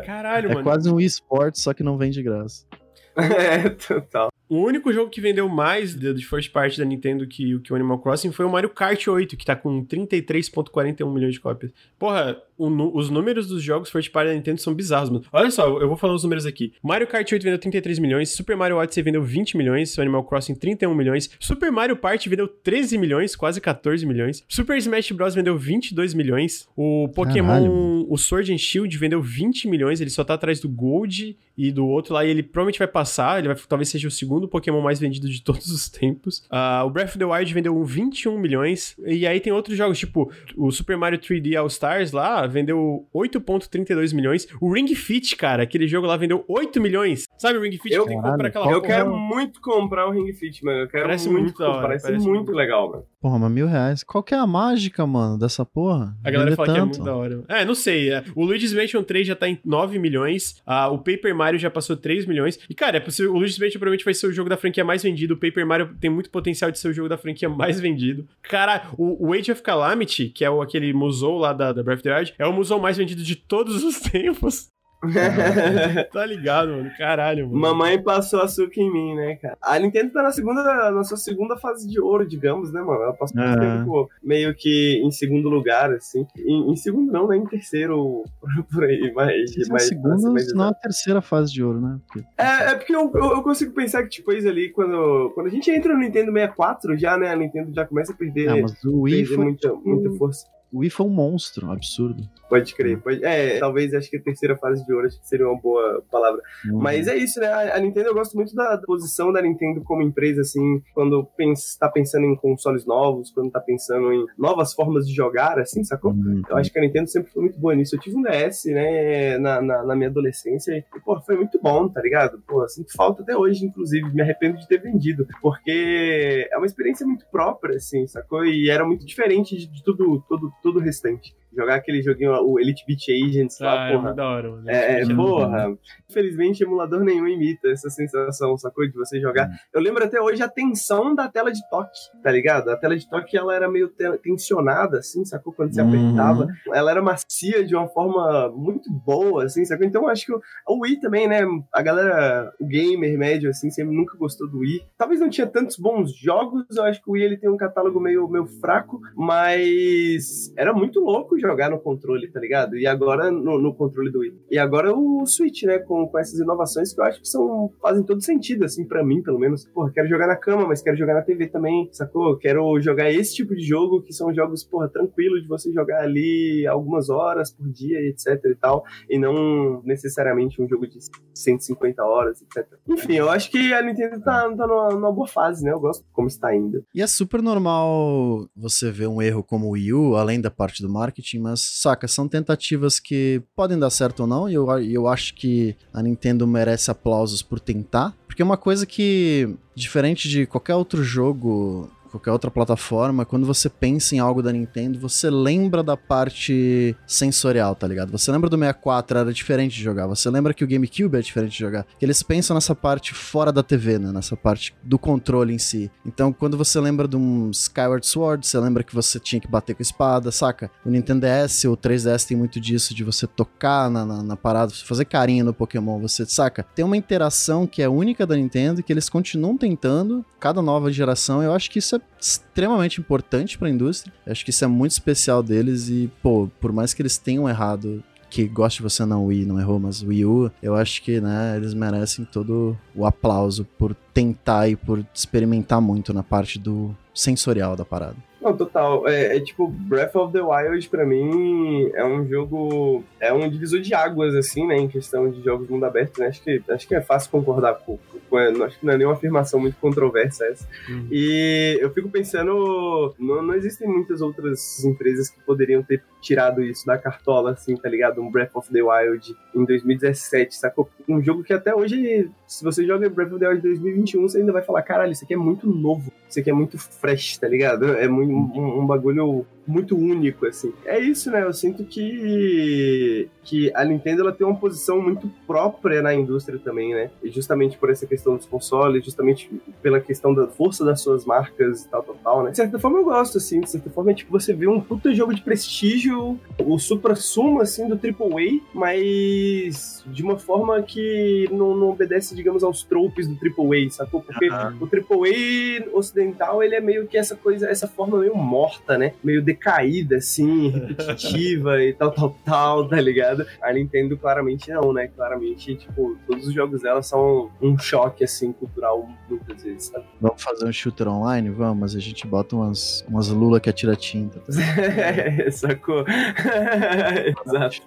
Caralho, 0.06 0.46
é 0.46 0.48
mano. 0.48 0.60
É 0.60 0.62
quase 0.62 0.90
um 0.90 1.00
esporte, 1.00 1.60
só 1.60 1.72
que 1.72 1.82
não 1.82 1.98
vem 1.98 2.10
de 2.10 2.22
graça. 2.22 2.64
é, 3.16 3.68
total. 3.68 4.30
O 4.52 4.66
único 4.66 4.92
jogo 4.92 5.08
que 5.08 5.18
vendeu 5.18 5.48
mais 5.48 5.94
de, 5.94 6.22
first 6.22 6.52
party 6.52 6.76
da 6.76 6.84
Nintendo 6.84 7.26
que, 7.26 7.58
que 7.60 7.72
o 7.72 7.74
Animal 7.74 7.98
Crossing 8.00 8.32
foi 8.32 8.44
o 8.44 8.50
Mario 8.50 8.68
Kart 8.68 9.08
8, 9.08 9.34
que 9.34 9.46
tá 9.46 9.56
com 9.56 9.82
33,41 9.82 11.10
milhões 11.10 11.32
de 11.32 11.40
cópias. 11.40 11.72
Porra, 11.98 12.36
o, 12.58 12.98
os 12.98 13.08
números 13.08 13.48
dos 13.48 13.62
jogos 13.62 13.88
first 13.88 14.12
party 14.12 14.28
da 14.28 14.34
Nintendo 14.34 14.60
são 14.60 14.74
bizarros, 14.74 15.08
mano. 15.08 15.24
Olha 15.32 15.50
só, 15.50 15.66
eu 15.80 15.88
vou 15.88 15.96
falar 15.96 16.12
os 16.12 16.22
números 16.22 16.44
aqui. 16.44 16.74
Mario 16.82 17.06
Kart 17.06 17.32
8 17.32 17.42
vendeu 17.42 17.58
33 17.58 17.98
milhões, 17.98 18.28
Super 18.28 18.54
Mario 18.54 18.76
Odyssey 18.76 19.02
vendeu 19.02 19.22
20 19.22 19.56
milhões, 19.56 19.98
Animal 19.98 20.22
Crossing 20.24 20.54
31 20.54 20.94
milhões, 20.94 21.30
Super 21.40 21.72
Mario 21.72 21.96
Party 21.96 22.28
vendeu 22.28 22.46
13 22.46 22.98
milhões, 22.98 23.34
quase 23.34 23.58
14 23.58 24.04
milhões, 24.04 24.44
Super 24.46 24.76
Smash 24.76 25.12
Bros 25.12 25.34
vendeu 25.34 25.56
22 25.56 26.12
milhões, 26.12 26.68
o 26.76 27.08
Pokémon, 27.14 27.46
Caralho. 27.46 28.06
o 28.06 28.18
Sword 28.18 28.52
and 28.52 28.58
Shield 28.58 28.98
vendeu 28.98 29.22
20 29.22 29.66
milhões, 29.66 30.02
ele 30.02 30.10
só 30.10 30.22
tá 30.22 30.34
atrás 30.34 30.60
do 30.60 30.68
Gold 30.68 31.38
e 31.56 31.72
do 31.72 31.86
outro 31.86 32.12
lá, 32.12 32.22
e 32.22 32.28
ele 32.28 32.42
provavelmente 32.42 32.78
vai 32.78 32.88
passar, 32.88 33.38
ele 33.38 33.48
vai, 33.48 33.56
talvez 33.66 33.88
seja 33.88 34.08
o 34.08 34.10
segundo 34.10 34.41
Pokémon 34.48 34.80
mais 34.80 34.98
vendido 34.98 35.28
de 35.28 35.42
todos 35.42 35.68
os 35.70 35.88
tempos. 35.88 36.38
Uh, 36.50 36.84
o 36.86 36.90
Breath 36.90 37.10
of 37.10 37.18
the 37.18 37.24
Wild 37.24 37.52
vendeu 37.52 37.82
21 37.84 38.38
milhões. 38.38 38.96
E 39.04 39.26
aí 39.26 39.40
tem 39.40 39.52
outros 39.52 39.76
jogos, 39.76 39.98
tipo 39.98 40.30
o 40.56 40.70
Super 40.70 40.96
Mario 40.96 41.18
3D 41.18 41.56
All 41.56 41.66
Stars 41.66 42.12
lá, 42.12 42.46
vendeu 42.46 43.06
8,32 43.14 44.14
milhões. 44.14 44.46
O 44.60 44.72
Ring 44.72 44.88
Fit, 44.94 45.36
cara, 45.36 45.62
aquele 45.62 45.86
jogo 45.86 46.06
lá 46.06 46.16
vendeu 46.16 46.44
8 46.48 46.80
milhões. 46.80 47.24
Sabe 47.38 47.58
o 47.58 47.62
Ring 47.62 47.78
Fit? 47.78 47.94
Eu, 47.94 48.06
que 48.06 48.14
aquela 48.14 48.70
eu 48.70 48.80
quero 48.80 49.16
muito 49.16 49.60
comprar 49.60 50.06
o 50.06 50.10
Ring 50.10 50.32
Fit, 50.32 50.64
mano. 50.64 50.80
Eu 50.80 50.88
quero 50.88 51.04
parece 51.04 51.28
muito, 51.28 51.44
muito 51.44 51.62
hora, 51.62 51.82
parece, 51.82 52.06
parece, 52.06 52.26
muito, 52.26 52.46
muito 52.46 52.52
legal, 52.52 52.90
mano. 52.90 53.11
Porra, 53.22 53.38
mas 53.38 53.52
mil 53.52 53.68
reais. 53.68 54.02
Qual 54.02 54.20
que 54.20 54.34
é 54.34 54.36
a 54.36 54.46
mágica, 54.48 55.06
mano, 55.06 55.38
dessa 55.38 55.64
porra? 55.64 56.12
A 56.24 56.30
galera 56.30 56.56
fala 56.56 56.66
tanto. 56.66 56.74
que 56.74 56.80
é 56.80 56.84
muito 56.84 57.04
da 57.04 57.14
hora. 57.14 57.44
É, 57.48 57.64
não 57.64 57.74
sei. 57.74 58.10
É, 58.10 58.24
o 58.34 58.44
Luigi's 58.44 58.72
Mansion 58.74 59.04
3 59.04 59.28
já 59.28 59.36
tá 59.36 59.48
em 59.48 59.60
9 59.64 59.96
milhões. 60.00 60.60
Uh, 60.66 60.92
o 60.92 60.98
Paper 60.98 61.32
Mario 61.32 61.56
já 61.56 61.70
passou 61.70 61.96
3 61.96 62.26
milhões. 62.26 62.58
E, 62.68 62.74
cara, 62.74 62.96
é 62.96 63.00
possível, 63.00 63.32
o 63.32 63.38
Luigi's 63.38 63.60
Mansion 63.60 63.78
provavelmente 63.78 64.04
vai 64.04 64.12
ser 64.12 64.26
o 64.26 64.32
jogo 64.32 64.50
da 64.50 64.56
franquia 64.56 64.84
mais 64.84 65.04
vendido. 65.04 65.34
O 65.34 65.36
Paper 65.36 65.64
Mario 65.64 65.94
tem 66.00 66.10
muito 66.10 66.30
potencial 66.30 66.72
de 66.72 66.80
ser 66.80 66.88
o 66.88 66.92
jogo 66.92 67.08
da 67.08 67.16
franquia 67.16 67.48
mais 67.48 67.78
vendido. 67.78 68.26
Cara, 68.42 68.88
o, 68.98 69.28
o 69.28 69.32
Age 69.32 69.52
of 69.52 69.62
Calamity, 69.62 70.28
que 70.28 70.44
é 70.44 70.50
o, 70.50 70.60
aquele 70.60 70.92
musou 70.92 71.38
lá 71.38 71.52
da, 71.52 71.72
da 71.72 71.80
Breath 71.80 71.98
of 71.98 72.02
the 72.02 72.18
Wild, 72.18 72.34
é 72.36 72.44
o 72.44 72.52
musou 72.52 72.80
mais 72.80 72.96
vendido 72.96 73.22
de 73.22 73.36
todos 73.36 73.84
os 73.84 74.00
tempos. 74.10 74.68
tá 76.12 76.24
ligado, 76.24 76.70
mano? 76.70 76.90
Caralho, 76.96 77.48
mano. 77.48 77.60
Mamãe 77.60 78.00
passou 78.00 78.40
açúcar 78.40 78.80
em 78.80 78.92
mim, 78.92 79.14
né, 79.16 79.36
cara? 79.36 79.56
A 79.60 79.78
Nintendo 79.78 80.12
tá 80.12 80.22
na 80.22 80.30
segunda, 80.30 80.90
na 80.90 81.02
sua 81.02 81.16
segunda 81.16 81.56
fase 81.56 81.88
de 81.88 82.00
ouro, 82.00 82.26
digamos, 82.26 82.72
né, 82.72 82.80
mano? 82.80 83.02
Ela 83.02 83.12
passou 83.12 83.40
muito 83.40 83.60
tempo 83.60 84.10
meio 84.22 84.54
que 84.54 85.00
em 85.02 85.10
segundo 85.10 85.48
lugar, 85.48 85.92
assim. 85.92 86.24
Em, 86.38 86.70
em, 86.70 86.76
segundo 86.76 87.10
não, 87.10 87.26
né? 87.26 87.36
Em 87.36 87.46
terceiro, 87.46 88.22
por 88.72 88.84
aí, 88.84 89.12
mas... 89.14 89.56
É 89.56 89.72
mas 89.72 89.88
segundo, 89.88 90.32
não 90.54 90.68
a 90.68 90.74
terceira 90.74 91.20
fase 91.20 91.52
de 91.52 91.64
ouro, 91.64 91.80
né? 91.80 91.98
Porque... 92.06 92.26
É, 92.38 92.70
é 92.70 92.74
porque 92.76 92.94
eu, 92.94 93.10
eu, 93.14 93.30
eu, 93.32 93.42
consigo 93.42 93.72
pensar 93.72 94.04
que, 94.04 94.08
tipo, 94.08 94.30
eles 94.30 94.46
ali, 94.46 94.70
quando, 94.70 95.32
quando 95.34 95.48
a 95.48 95.50
gente 95.50 95.70
entra 95.70 95.94
no 95.94 96.00
Nintendo 96.00 96.32
64 96.32 96.96
já, 96.96 97.16
né, 97.16 97.30
a 97.30 97.36
Nintendo 97.36 97.72
já 97.74 97.84
começa 97.84 98.12
a 98.12 98.16
perder, 98.16 98.46
não, 98.46 98.62
mas 98.62 98.84
o 98.84 99.00
Wii 99.00 99.14
perder 99.14 99.34
foi, 99.34 99.44
muita, 99.44 99.74
muita 99.74 100.10
força. 100.12 100.46
o 100.72 100.78
Wii 100.78 100.90
foi 100.90 101.06
um 101.06 101.10
monstro, 101.10 101.66
um 101.66 101.72
absurdo. 101.72 102.22
Pode 102.52 102.74
crer. 102.74 103.00
Pode... 103.00 103.24
É, 103.24 103.58
talvez 103.58 103.94
acho 103.94 104.10
que 104.10 104.18
a 104.18 104.22
terceira 104.22 104.54
fase 104.58 104.84
de 104.84 104.92
ouro 104.92 105.06
acho 105.06 105.18
que 105.18 105.26
seria 105.26 105.48
uma 105.48 105.58
boa 105.58 106.04
palavra. 106.10 106.42
Uhum. 106.66 106.80
Mas 106.80 107.08
é 107.08 107.16
isso, 107.16 107.40
né? 107.40 107.46
A, 107.46 107.80
Nintendo, 107.80 108.08
eu 108.08 108.14
gosto 108.14 108.36
muito 108.36 108.54
da 108.54 108.76
posição 108.76 109.32
da 109.32 109.40
Nintendo 109.40 109.80
como 109.82 110.02
empresa, 110.02 110.42
assim, 110.42 110.82
quando 110.92 111.26
está 111.54 111.88
pensando 111.88 112.26
em 112.26 112.36
consoles 112.36 112.84
novos, 112.84 113.30
quando 113.30 113.46
está 113.46 113.58
pensando 113.58 114.12
em 114.12 114.26
novas 114.36 114.74
formas 114.74 115.08
de 115.08 115.14
jogar, 115.14 115.58
assim, 115.58 115.82
sacou? 115.82 116.12
Uhum. 116.12 116.42
Eu 116.46 116.58
acho 116.58 116.70
que 116.70 116.78
a 116.78 116.82
Nintendo 116.82 117.08
sempre 117.08 117.32
foi 117.32 117.40
muito 117.40 117.58
boa 117.58 117.74
nisso. 117.74 117.96
Eu 117.96 118.00
tive 118.00 118.18
um 118.18 118.22
DS, 118.22 118.66
né, 118.66 119.38
na, 119.38 119.62
na, 119.62 119.82
na 119.84 119.96
minha 119.96 120.10
adolescência, 120.10 120.72
e, 120.72 120.84
pô, 121.00 121.18
foi 121.22 121.36
muito 121.36 121.58
bom, 121.58 121.88
tá 121.88 122.02
ligado? 122.02 122.38
Pô, 122.46 122.68
sinto 122.68 122.92
falta 122.94 123.22
até 123.22 123.34
hoje, 123.34 123.64
inclusive, 123.64 124.12
me 124.12 124.20
arrependo 124.20 124.58
de 124.58 124.68
ter 124.68 124.78
vendido, 124.78 125.26
porque 125.40 126.46
é 126.52 126.56
uma 126.58 126.66
experiência 126.66 127.06
muito 127.06 127.24
própria, 127.30 127.76
assim, 127.76 128.06
sacou? 128.06 128.44
E 128.44 128.68
era 128.68 128.84
muito 128.84 129.06
diferente 129.06 129.56
de, 129.56 129.82
tudo, 129.82 130.22
tudo, 130.28 130.52
tudo 130.62 130.80
o 130.80 130.82
restante. 130.82 131.34
Jogar 131.54 131.76
aquele 131.76 132.02
joguinho, 132.02 132.32
o 132.32 132.58
Elite 132.58 132.84
Beat 132.86 133.02
Agents 133.10 133.58
lá, 133.60 133.88
ah, 133.88 133.92
porra. 133.92 134.10
É, 134.10 134.14
da 134.14 134.28
hora, 134.28 134.62
é, 134.66 135.02
é 135.02 135.14
porra. 135.14 135.78
Infelizmente, 136.08 136.62
emulador 136.62 137.04
nenhum 137.04 137.28
imita 137.28 137.68
essa 137.68 137.90
sensação, 137.90 138.56
sacou? 138.56 138.86
De 138.86 138.94
você 138.94 139.20
jogar. 139.20 139.48
Hum. 139.48 139.54
Eu 139.74 139.80
lembro 139.80 140.02
até 140.04 140.20
hoje 140.20 140.42
a 140.42 140.48
tensão 140.48 141.14
da 141.14 141.28
tela 141.28 141.52
de 141.52 141.60
toque, 141.68 141.98
tá 142.22 142.30
ligado? 142.30 142.70
A 142.70 142.76
tela 142.76 142.96
de 142.96 143.08
toque, 143.08 143.36
ela 143.36 143.54
era 143.54 143.70
meio 143.70 143.92
tensionada, 144.22 144.98
assim, 144.98 145.24
sacou? 145.24 145.52
Quando 145.52 145.74
você 145.74 145.82
uhum. 145.82 145.88
apertava. 145.88 146.46
Ela 146.72 146.90
era 146.90 147.02
macia 147.02 147.64
de 147.64 147.74
uma 147.74 147.88
forma 147.88 148.50
muito 148.50 148.90
boa, 148.90 149.44
assim, 149.44 149.64
sacou? 149.64 149.86
Então, 149.86 150.02
eu 150.02 150.08
acho 150.08 150.24
que 150.24 150.32
o, 150.32 150.40
o 150.68 150.82
Wii 150.82 151.00
também, 151.00 151.28
né? 151.28 151.42
A 151.72 151.82
galera, 151.82 152.52
o 152.58 152.66
gamer 152.66 153.18
médio, 153.18 153.50
assim, 153.50 153.70
sempre 153.70 153.94
nunca 153.94 154.16
gostou 154.16 154.48
do 154.48 154.60
Wii. 154.60 154.80
Talvez 154.96 155.20
não 155.20 155.28
tinha 155.28 155.46
tantos 155.46 155.76
bons 155.76 156.16
jogos, 156.16 156.64
eu 156.74 156.84
acho 156.84 157.02
que 157.02 157.10
o 157.10 157.12
Wii, 157.12 157.24
ele 157.24 157.36
tem 157.36 157.50
um 157.50 157.56
catálogo 157.56 158.00
meio, 158.00 158.26
meio 158.28 158.46
fraco, 158.46 159.00
mas 159.14 160.52
era 160.56 160.72
muito 160.72 161.00
louco 161.00 161.41
jogar 161.48 161.70
no 161.70 161.78
controle, 161.78 162.30
tá 162.30 162.40
ligado? 162.40 162.76
E 162.76 162.86
agora 162.86 163.30
no, 163.30 163.58
no, 163.58 163.74
controle 163.74 164.10
do 164.10 164.20
Wii. 164.20 164.34
E 164.50 164.58
agora 164.58 164.94
o 164.94 165.26
Switch, 165.26 165.62
né? 165.64 165.78
Com, 165.78 166.06
com 166.06 166.18
essas 166.18 166.38
inovações 166.38 166.92
que 166.92 167.00
eu 167.00 167.04
acho 167.04 167.20
que 167.20 167.28
são 167.28 167.70
fazem 167.80 168.02
todo 168.04 168.22
sentido, 168.22 168.64
assim, 168.64 168.86
para 168.86 169.04
mim, 169.04 169.22
pelo 169.22 169.38
menos. 169.38 169.66
Porra, 169.66 169.90
quero 169.92 170.08
jogar 170.08 170.26
na 170.26 170.36
cama, 170.36 170.66
mas 170.66 170.82
quero 170.82 170.96
jogar 170.96 171.14
na 171.14 171.22
TV 171.22 171.48
também, 171.48 171.88
sacou? 171.92 172.36
Quero 172.38 172.80
jogar 172.80 173.10
esse 173.10 173.34
tipo 173.34 173.54
de 173.54 173.62
jogo 173.62 174.02
que 174.02 174.12
são 174.12 174.32
jogos, 174.34 174.64
porra, 174.64 174.88
tranquilos 174.88 175.42
de 175.42 175.48
você 175.48 175.72
jogar 175.72 176.02
ali 176.02 176.66
algumas 176.66 177.10
horas 177.10 177.52
por 177.52 177.68
dia, 177.68 177.98
etc 178.08 178.40
e 178.44 178.54
tal. 178.54 178.84
E 179.08 179.18
não 179.18 179.82
necessariamente 179.84 180.60
um 180.62 180.68
jogo 180.68 180.86
de 180.86 180.98
150 181.34 182.04
horas, 182.04 182.42
etc. 182.42 182.66
Enfim, 182.88 183.14
eu 183.14 183.28
acho 183.28 183.50
que 183.50 183.72
a 183.72 183.82
Nintendo 183.82 184.20
tá, 184.20 184.48
tá 184.54 184.66
numa, 184.66 184.88
numa 184.90 185.12
boa 185.12 185.26
fase, 185.26 185.64
né? 185.64 185.72
Eu 185.72 185.80
gosto 185.80 186.04
como 186.12 186.28
está 186.28 186.48
ainda. 186.48 186.82
E 186.94 187.02
é 187.02 187.06
super 187.06 187.42
normal 187.42 188.48
você 188.56 188.90
ver 188.90 189.08
um 189.08 189.20
erro 189.20 189.42
como 189.42 189.66
o 189.66 189.70
Wii 189.70 189.92
U, 189.92 190.16
além 190.16 190.40
da 190.40 190.50
parte 190.50 190.82
do 190.82 190.88
marketing, 190.88 191.31
mas 191.38 191.60
saca, 191.60 192.06
são 192.08 192.28
tentativas 192.28 192.98
que 192.98 193.42
podem 193.54 193.78
dar 193.78 193.90
certo 193.90 194.20
ou 194.20 194.26
não, 194.26 194.48
e 194.48 194.54
eu, 194.54 194.68
eu 194.80 195.08
acho 195.08 195.34
que 195.34 195.76
a 195.92 196.02
Nintendo 196.02 196.46
merece 196.46 196.90
aplausos 196.90 197.42
por 197.42 197.60
tentar, 197.60 198.14
porque 198.26 198.42
é 198.42 198.44
uma 198.44 198.56
coisa 198.56 198.86
que, 198.86 199.56
diferente 199.74 200.28
de 200.28 200.46
qualquer 200.46 200.74
outro 200.74 201.02
jogo 201.02 201.90
qualquer 202.12 202.30
outra 202.30 202.50
plataforma, 202.50 203.24
quando 203.24 203.46
você 203.46 203.68
pensa 203.68 204.14
em 204.14 204.18
algo 204.18 204.42
da 204.42 204.52
Nintendo, 204.52 204.98
você 204.98 205.30
lembra 205.30 205.82
da 205.82 205.96
parte 205.96 206.94
sensorial, 207.06 207.74
tá 207.74 207.88
ligado? 207.88 208.12
Você 208.12 208.30
lembra 208.30 208.50
do 208.50 208.56
64, 208.56 209.18
era 209.18 209.32
diferente 209.32 209.74
de 209.74 209.82
jogar. 209.82 210.06
Você 210.06 210.28
lembra 210.28 210.52
que 210.52 210.62
o 210.62 210.68
GameCube 210.68 211.16
é 211.16 211.20
diferente 211.20 211.52
de 211.52 211.58
jogar. 211.58 211.86
Eles 212.00 212.22
pensam 212.22 212.54
nessa 212.54 212.74
parte 212.74 213.14
fora 213.14 213.50
da 213.50 213.62
TV, 213.62 213.98
né? 213.98 214.12
Nessa 214.12 214.36
parte 214.36 214.74
do 214.82 214.98
controle 214.98 215.54
em 215.54 215.58
si. 215.58 215.90
Então, 216.04 216.32
quando 216.32 216.56
você 216.56 216.78
lembra 216.78 217.08
de 217.08 217.16
um 217.16 217.50
Skyward 217.50 218.06
Sword, 218.06 218.46
você 218.46 218.58
lembra 218.58 218.82
que 218.82 218.94
você 218.94 219.18
tinha 219.18 219.40
que 219.40 219.48
bater 219.48 219.74
com 219.74 219.80
a 219.80 219.82
espada, 219.82 220.30
saca? 220.30 220.70
O 220.84 220.90
Nintendo 220.90 221.26
DS, 221.26 221.64
o 221.64 221.76
3DS 221.76 222.26
tem 222.26 222.36
muito 222.36 222.60
disso, 222.60 222.94
de 222.94 223.02
você 223.02 223.26
tocar 223.26 223.90
na, 223.90 224.04
na, 224.04 224.22
na 224.22 224.36
parada, 224.36 224.72
fazer 224.72 225.06
carinho 225.06 225.44
no 225.44 225.54
Pokémon, 225.54 225.98
você 225.98 226.26
saca? 226.26 226.66
Tem 226.74 226.84
uma 226.84 226.96
interação 226.96 227.66
que 227.66 227.82
é 227.82 227.88
única 227.88 228.26
da 228.26 228.36
Nintendo, 228.36 228.82
que 228.82 228.92
eles 228.92 229.08
continuam 229.08 229.56
tentando, 229.56 230.24
cada 230.38 230.60
nova 230.60 230.92
geração, 230.92 231.42
eu 231.42 231.54
acho 231.54 231.70
que 231.70 231.78
isso 231.78 231.96
é 231.96 232.00
extremamente 232.20 233.00
importante 233.00 233.58
para 233.58 233.68
a 233.68 233.70
indústria. 233.70 234.12
Acho 234.26 234.44
que 234.44 234.50
isso 234.50 234.64
é 234.64 234.68
muito 234.68 234.92
especial 234.92 235.42
deles 235.42 235.88
e, 235.88 236.10
pô, 236.22 236.48
por 236.60 236.72
mais 236.72 236.94
que 236.94 237.02
eles 237.02 237.18
tenham 237.18 237.48
errado 237.48 238.02
que 238.32 238.46
goste 238.46 238.78
de 238.78 238.84
você 238.84 239.04
não 239.04 239.26
Wii, 239.26 239.44
não 239.44 239.60
errou, 239.60 239.78
mas 239.78 240.02
Wii 240.02 240.24
U, 240.24 240.50
eu 240.62 240.74
acho 240.74 241.02
que, 241.02 241.20
né, 241.20 241.54
eles 241.54 241.74
merecem 241.74 242.24
todo 242.24 242.74
o 242.94 243.04
aplauso 243.04 243.66
por 243.76 243.94
tentar 244.14 244.68
e 244.68 244.74
por 244.74 245.04
experimentar 245.14 245.82
muito 245.82 246.14
na 246.14 246.22
parte 246.22 246.58
do 246.58 246.96
sensorial 247.14 247.76
da 247.76 247.84
parada. 247.84 248.16
Não, 248.40 248.56
total. 248.56 249.06
É, 249.06 249.36
é, 249.36 249.40
tipo, 249.40 249.68
Breath 249.68 250.16
of 250.16 250.32
the 250.32 250.40
Wild, 250.40 250.88
pra 250.88 251.04
mim, 251.04 251.90
é 251.94 252.04
um 252.04 252.26
jogo. 252.26 253.04
É 253.20 253.32
um 253.32 253.48
divisor 253.48 253.80
de 253.80 253.94
águas, 253.94 254.34
assim, 254.34 254.66
né? 254.66 254.76
Em 254.76 254.88
questão 254.88 255.30
de 255.30 255.44
jogos 255.44 255.68
mundo 255.68 255.84
aberto, 255.84 256.18
né? 256.18 256.26
Acho 256.26 256.42
que, 256.42 256.60
acho 256.68 256.88
que 256.88 256.94
é 256.94 257.00
fácil 257.00 257.30
concordar 257.30 257.74
com, 257.74 257.98
com 258.32 258.64
acho 258.64 258.80
que 258.80 258.86
não 258.86 258.94
é 258.94 258.96
nenhuma 258.96 259.14
afirmação 259.14 259.60
muito 259.60 259.76
controversa 259.76 260.46
essa. 260.46 260.66
Uhum. 260.88 261.06
E 261.10 261.78
eu 261.80 261.90
fico 261.90 262.08
pensando. 262.08 263.14
Não, 263.18 263.42
não 263.42 263.54
existem 263.54 263.86
muitas 263.86 264.22
outras 264.22 264.82
empresas 264.84 265.28
que 265.28 265.38
poderiam 265.42 265.82
ter 265.82 266.02
tirado 266.20 266.62
isso 266.62 266.86
da 266.86 266.96
cartola, 266.96 267.52
assim, 267.52 267.76
tá 267.76 267.88
ligado? 267.88 268.22
Um 268.22 268.30
Breath 268.30 268.54
of 268.54 268.72
the 268.72 268.82
Wild 268.82 269.36
em 269.54 269.64
2017, 269.64 270.54
sacou? 270.54 270.88
Um 271.06 271.22
jogo 271.22 271.42
que 271.42 271.52
até 271.52 271.74
hoje, 271.74 272.30
se 272.46 272.64
você 272.64 272.86
joga 272.86 273.10
Breath 273.10 273.32
of 273.32 273.40
the 273.40 273.48
Wild 273.48 273.62
2021, 273.62 274.22
você 274.22 274.38
ainda 274.38 274.52
vai 274.52 274.62
falar, 274.62 274.82
caralho, 274.82 275.12
isso 275.12 275.24
aqui 275.24 275.34
é 275.34 275.36
muito 275.36 275.68
novo, 275.68 276.10
isso 276.28 276.40
aqui 276.40 276.48
é 276.48 276.54
muito 276.54 276.78
fresh, 276.78 277.36
tá 277.36 277.48
ligado? 277.48 277.84
É 277.96 278.08
muito 278.08 278.32
um, 278.32 278.80
um 278.80 278.86
bagulho 278.86 279.44
muito 279.66 279.96
único, 279.96 280.46
assim. 280.46 280.72
É 280.84 280.98
isso, 280.98 281.30
né? 281.30 281.44
Eu 281.44 281.52
sinto 281.52 281.84
que, 281.84 283.28
que 283.44 283.72
a 283.74 283.84
Nintendo 283.84 284.22
ela 284.22 284.32
tem 284.32 284.46
uma 284.46 284.56
posição 284.56 285.00
muito 285.00 285.30
própria 285.46 286.02
na 286.02 286.14
indústria 286.14 286.58
também, 286.58 286.94
né? 286.94 287.10
E 287.22 287.30
justamente 287.30 287.78
por 287.78 287.90
essa 287.90 288.06
questão 288.06 288.36
dos 288.36 288.46
consoles, 288.46 289.04
justamente 289.04 289.50
pela 289.80 290.00
questão 290.00 290.34
da 290.34 290.46
força 290.48 290.84
das 290.84 291.00
suas 291.00 291.24
marcas 291.24 291.84
e 291.84 291.88
tal, 291.88 292.02
tal, 292.02 292.16
tal, 292.22 292.42
né? 292.42 292.50
De 292.50 292.56
certa 292.56 292.78
forma 292.78 292.98
eu 292.98 293.04
gosto, 293.04 293.38
assim. 293.38 293.60
De 293.60 293.70
certa 293.70 293.90
forma 293.90 294.10
é 294.10 294.14
tipo 294.14 294.32
você 294.32 294.52
vê 294.52 294.66
um 294.66 294.80
puta 294.80 295.14
jogo 295.14 295.34
de 295.34 295.42
prestígio, 295.42 296.38
o 296.58 296.78
supra-sumo, 296.78 297.60
assim, 297.60 297.88
do 297.88 297.94
AAA, 297.94 298.60
mas 298.74 300.04
de 300.06 300.22
uma 300.22 300.38
forma 300.38 300.82
que 300.82 301.48
não, 301.52 301.76
não 301.76 301.90
obedece, 301.90 302.34
digamos, 302.34 302.64
aos 302.64 302.82
tropes 302.82 303.28
do 303.28 303.34
AAA, 303.34 303.90
sacou? 303.90 304.22
Porque 304.22 304.48
uhum. 304.48 304.78
o 304.80 304.84
AAA 304.84 305.96
ocidental, 305.96 306.62
ele 306.62 306.74
é 306.74 306.80
meio 306.80 307.06
que 307.06 307.16
essa 307.16 307.36
coisa, 307.36 307.68
essa 307.68 307.86
forma 307.86 308.18
meio 308.18 308.36
morta, 308.36 308.98
né? 308.98 309.14
Meio 309.22 309.42
decaída, 309.52 310.16
assim, 310.16 310.68
repetitiva 310.88 311.82
e 311.82 311.92
tal, 311.92 312.10
tal, 312.10 312.36
tal, 312.44 312.88
tá 312.88 313.00
ligado? 313.00 313.46
A 313.62 313.72
Nintendo 313.72 314.16
claramente 314.16 314.70
não, 314.70 314.92
né? 314.92 315.08
Claramente, 315.08 315.76
tipo, 315.76 316.16
todos 316.26 316.46
os 316.46 316.54
jogos 316.54 316.82
dela 316.82 317.02
são 317.02 317.50
um 317.60 317.78
choque, 317.78 318.24
assim, 318.24 318.52
cultural 318.52 319.08
muitas 319.28 319.62
vezes, 319.62 319.84
sabe? 319.84 320.04
Vamos 320.20 320.42
fazer 320.42 320.66
um 320.66 320.72
shooter 320.72 321.08
online? 321.08 321.50
Vamos, 321.50 321.78
mas 321.78 321.96
a 321.96 322.00
gente 322.00 322.26
bota 322.26 322.56
umas, 322.56 323.04
umas 323.08 323.28
lula 323.28 323.60
que 323.60 323.70
atira 323.70 323.94
tinta. 323.94 324.40
Tá 324.40 324.52
é, 324.82 325.50
sacou? 325.50 326.04
Exato. 327.46 327.82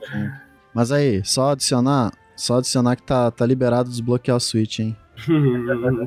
Mas 0.74 0.92
aí, 0.92 1.24
só 1.24 1.52
adicionar, 1.52 2.12
só 2.36 2.58
adicionar 2.58 2.96
que 2.96 3.04
tá, 3.04 3.32
tá 3.32 3.46
liberado 3.46 3.90
desbloquear 3.90 4.38
o 4.38 4.40
Switch, 4.40 4.80
hein? 4.80 4.96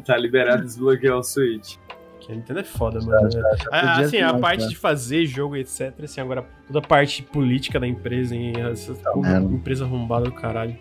tá 0.04 0.16
liberado 0.16 0.62
desbloquear 0.62 1.16
o 1.16 1.22
Switch. 1.22 1.76
Que 2.20 2.32
a 2.32 2.34
Nintendo 2.34 2.60
é 2.60 2.64
foda, 2.64 3.00
mano. 3.00 3.28
Ah, 3.70 4.00
assim, 4.00 4.20
a 4.20 4.34
parte 4.34 4.68
de 4.68 4.76
fazer 4.76 5.24
jogo, 5.26 5.56
etc. 5.56 5.92
Assim, 6.02 6.20
agora 6.20 6.44
toda 6.66 6.78
a 6.80 6.82
parte 6.82 7.22
política 7.22 7.78
da 7.78 7.86
empresa, 7.86 8.34
hein? 8.34 8.52
Essa 8.70 8.92
é, 8.92 9.38
empresa 9.38 9.84
arrombada 9.84 10.24
do 10.26 10.32
caralho. 10.32 10.76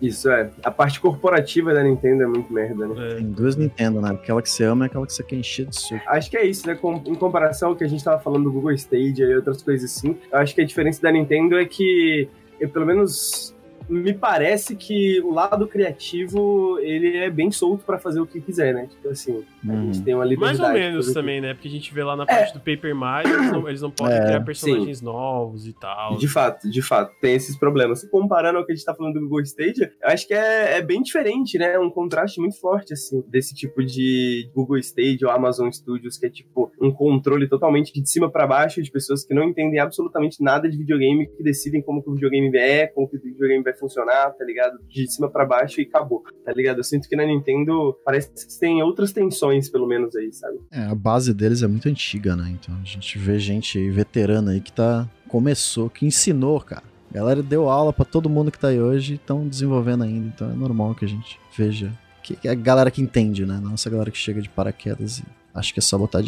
Isso 0.00 0.30
é. 0.30 0.50
A 0.62 0.70
parte 0.70 1.00
corporativa 1.00 1.72
da 1.72 1.82
Nintendo 1.82 2.24
é 2.24 2.26
muito 2.26 2.52
merda, 2.52 2.86
né? 2.86 3.08
É. 3.08 3.14
Tem 3.16 3.30
duas 3.30 3.56
Nintendo, 3.56 4.00
né? 4.00 4.10
Aquela 4.10 4.42
que 4.42 4.50
você 4.50 4.64
ama 4.64 4.84
e 4.84 4.86
aquela 4.86 5.06
que 5.06 5.12
você 5.12 5.22
quer 5.22 5.36
encher 5.36 5.66
de 5.66 5.76
suco. 5.76 6.00
Acho 6.06 6.30
que 6.30 6.36
é 6.36 6.44
isso, 6.44 6.66
né? 6.66 6.74
Com, 6.74 6.94
em 7.06 7.14
comparação 7.14 7.70
ao 7.70 7.76
que 7.76 7.84
a 7.84 7.88
gente 7.88 8.04
tava 8.04 8.20
falando 8.20 8.44
do 8.44 8.52
Google 8.52 8.72
Stadia 8.72 9.24
e 9.24 9.36
outras 9.36 9.62
coisas 9.62 9.90
assim, 9.90 10.16
eu 10.30 10.38
acho 10.38 10.54
que 10.54 10.60
a 10.60 10.64
diferença 10.64 11.00
da 11.00 11.10
Nintendo 11.10 11.56
é 11.56 11.64
que, 11.64 12.28
eu, 12.60 12.68
pelo 12.68 12.84
menos 12.84 13.53
me 13.88 14.12
parece 14.12 14.76
que 14.76 15.20
o 15.20 15.32
lado 15.32 15.66
criativo 15.66 16.78
ele 16.80 17.16
é 17.16 17.30
bem 17.30 17.50
solto 17.50 17.84
para 17.84 17.98
fazer 17.98 18.20
o 18.20 18.26
que 18.26 18.40
quiser, 18.40 18.74
né? 18.74 18.86
Tipo 18.86 19.08
assim, 19.08 19.44
hum. 19.64 19.72
a 19.72 19.76
gente 19.76 20.02
tem 20.02 20.14
uma 20.14 20.24
liberdade. 20.24 20.58
Mais 20.58 20.70
ou 20.70 20.78
menos 20.78 21.12
também, 21.12 21.40
né? 21.40 21.54
Porque 21.54 21.68
a 21.68 21.70
gente 21.70 21.92
vê 21.92 22.02
lá 22.02 22.16
na 22.16 22.26
parte 22.26 22.50
é. 22.50 22.52
do 22.54 22.60
Paper 22.60 22.94
Mario, 22.94 23.34
eles 23.34 23.52
não, 23.52 23.68
eles 23.68 23.82
não 23.82 23.90
podem 23.90 24.16
é. 24.16 24.24
criar 24.24 24.40
personagens 24.40 24.98
Sim. 24.98 25.04
novos 25.04 25.66
e 25.66 25.72
tal. 25.72 26.16
De 26.16 26.28
fato, 26.28 26.70
de 26.70 26.82
fato, 26.82 27.12
tem 27.20 27.34
esses 27.34 27.56
problemas. 27.56 28.04
Comparando 28.10 28.58
ao 28.58 28.66
que 28.66 28.72
a 28.72 28.74
gente 28.74 28.84
tá 28.84 28.94
falando 28.94 29.14
do 29.14 29.20
Google 29.20 29.42
Stadia, 29.42 29.92
eu 30.02 30.08
acho 30.08 30.26
que 30.26 30.34
é, 30.34 30.78
é 30.78 30.82
bem 30.82 31.02
diferente, 31.02 31.58
né? 31.58 31.78
Um 31.78 31.90
contraste 31.90 32.40
muito 32.40 32.58
forte, 32.60 32.92
assim, 32.92 33.22
desse 33.28 33.54
tipo 33.54 33.84
de 33.84 34.50
Google 34.54 34.78
Stadia 34.78 35.26
ou 35.26 35.30
Amazon 35.30 35.70
Studios, 35.70 36.18
que 36.18 36.26
é 36.26 36.30
tipo 36.30 36.72
um 36.80 36.90
controle 36.90 37.48
totalmente 37.48 37.92
de 37.92 38.08
cima 38.08 38.30
para 38.30 38.46
baixo 38.46 38.82
de 38.82 38.90
pessoas 38.90 39.24
que 39.24 39.34
não 39.34 39.44
entendem 39.44 39.78
absolutamente 39.78 40.42
nada 40.42 40.68
de 40.68 40.76
videogame, 40.76 41.26
que 41.26 41.42
decidem 41.42 41.82
como 41.82 42.02
que 42.02 42.10
o 42.10 42.14
videogame 42.14 42.56
é, 42.56 42.86
como 42.86 43.08
que 43.08 43.16
o 43.16 43.20
videogame 43.20 43.62
vai 43.62 43.73
funcionar, 43.74 44.30
tá 44.30 44.44
ligado? 44.44 44.78
De 44.88 45.10
cima 45.10 45.30
para 45.30 45.44
baixo 45.44 45.80
e 45.80 45.84
acabou, 45.84 46.22
tá 46.44 46.52
ligado? 46.52 46.78
Eu 46.78 46.84
sinto 46.84 47.08
que 47.08 47.16
na 47.16 47.24
Nintendo 47.24 47.96
parece 48.04 48.30
que 48.30 48.58
tem 48.58 48.82
outras 48.82 49.12
tensões, 49.12 49.68
pelo 49.68 49.86
menos 49.86 50.14
aí, 50.16 50.32
sabe? 50.32 50.58
É, 50.72 50.84
a 50.84 50.94
base 50.94 51.32
deles 51.34 51.62
é 51.62 51.66
muito 51.66 51.88
antiga, 51.88 52.36
né? 52.36 52.56
Então 52.60 52.74
a 52.80 52.84
gente 52.84 53.18
vê 53.18 53.38
gente 53.38 53.90
veterana 53.90 54.52
aí 54.52 54.60
que 54.60 54.72
tá 54.72 55.08
começou, 55.28 55.90
que 55.90 56.06
ensinou, 56.06 56.60
cara. 56.60 56.82
A 57.10 57.14
galera 57.14 57.42
deu 57.42 57.68
aula 57.68 57.92
para 57.92 58.04
todo 58.04 58.28
mundo 58.28 58.50
que 58.50 58.58
tá 58.58 58.68
aí 58.68 58.80
hoje 58.80 59.12
e 59.12 59.16
estão 59.16 59.46
desenvolvendo 59.46 60.04
ainda. 60.04 60.26
Então 60.26 60.50
é 60.50 60.54
normal 60.54 60.94
que 60.94 61.04
a 61.04 61.08
gente 61.08 61.40
veja. 61.56 61.92
Que, 62.22 62.38
é 62.44 62.50
a 62.50 62.54
galera 62.54 62.90
que 62.90 63.02
entende, 63.02 63.44
né? 63.44 63.60
Não 63.62 63.74
essa 63.74 63.90
galera 63.90 64.10
que 64.10 64.18
chega 64.18 64.40
de 64.40 64.48
paraquedas 64.48 65.18
e 65.18 65.24
acha 65.54 65.72
que 65.72 65.78
é 65.78 65.82
só 65.82 65.98
botar 65.98 66.22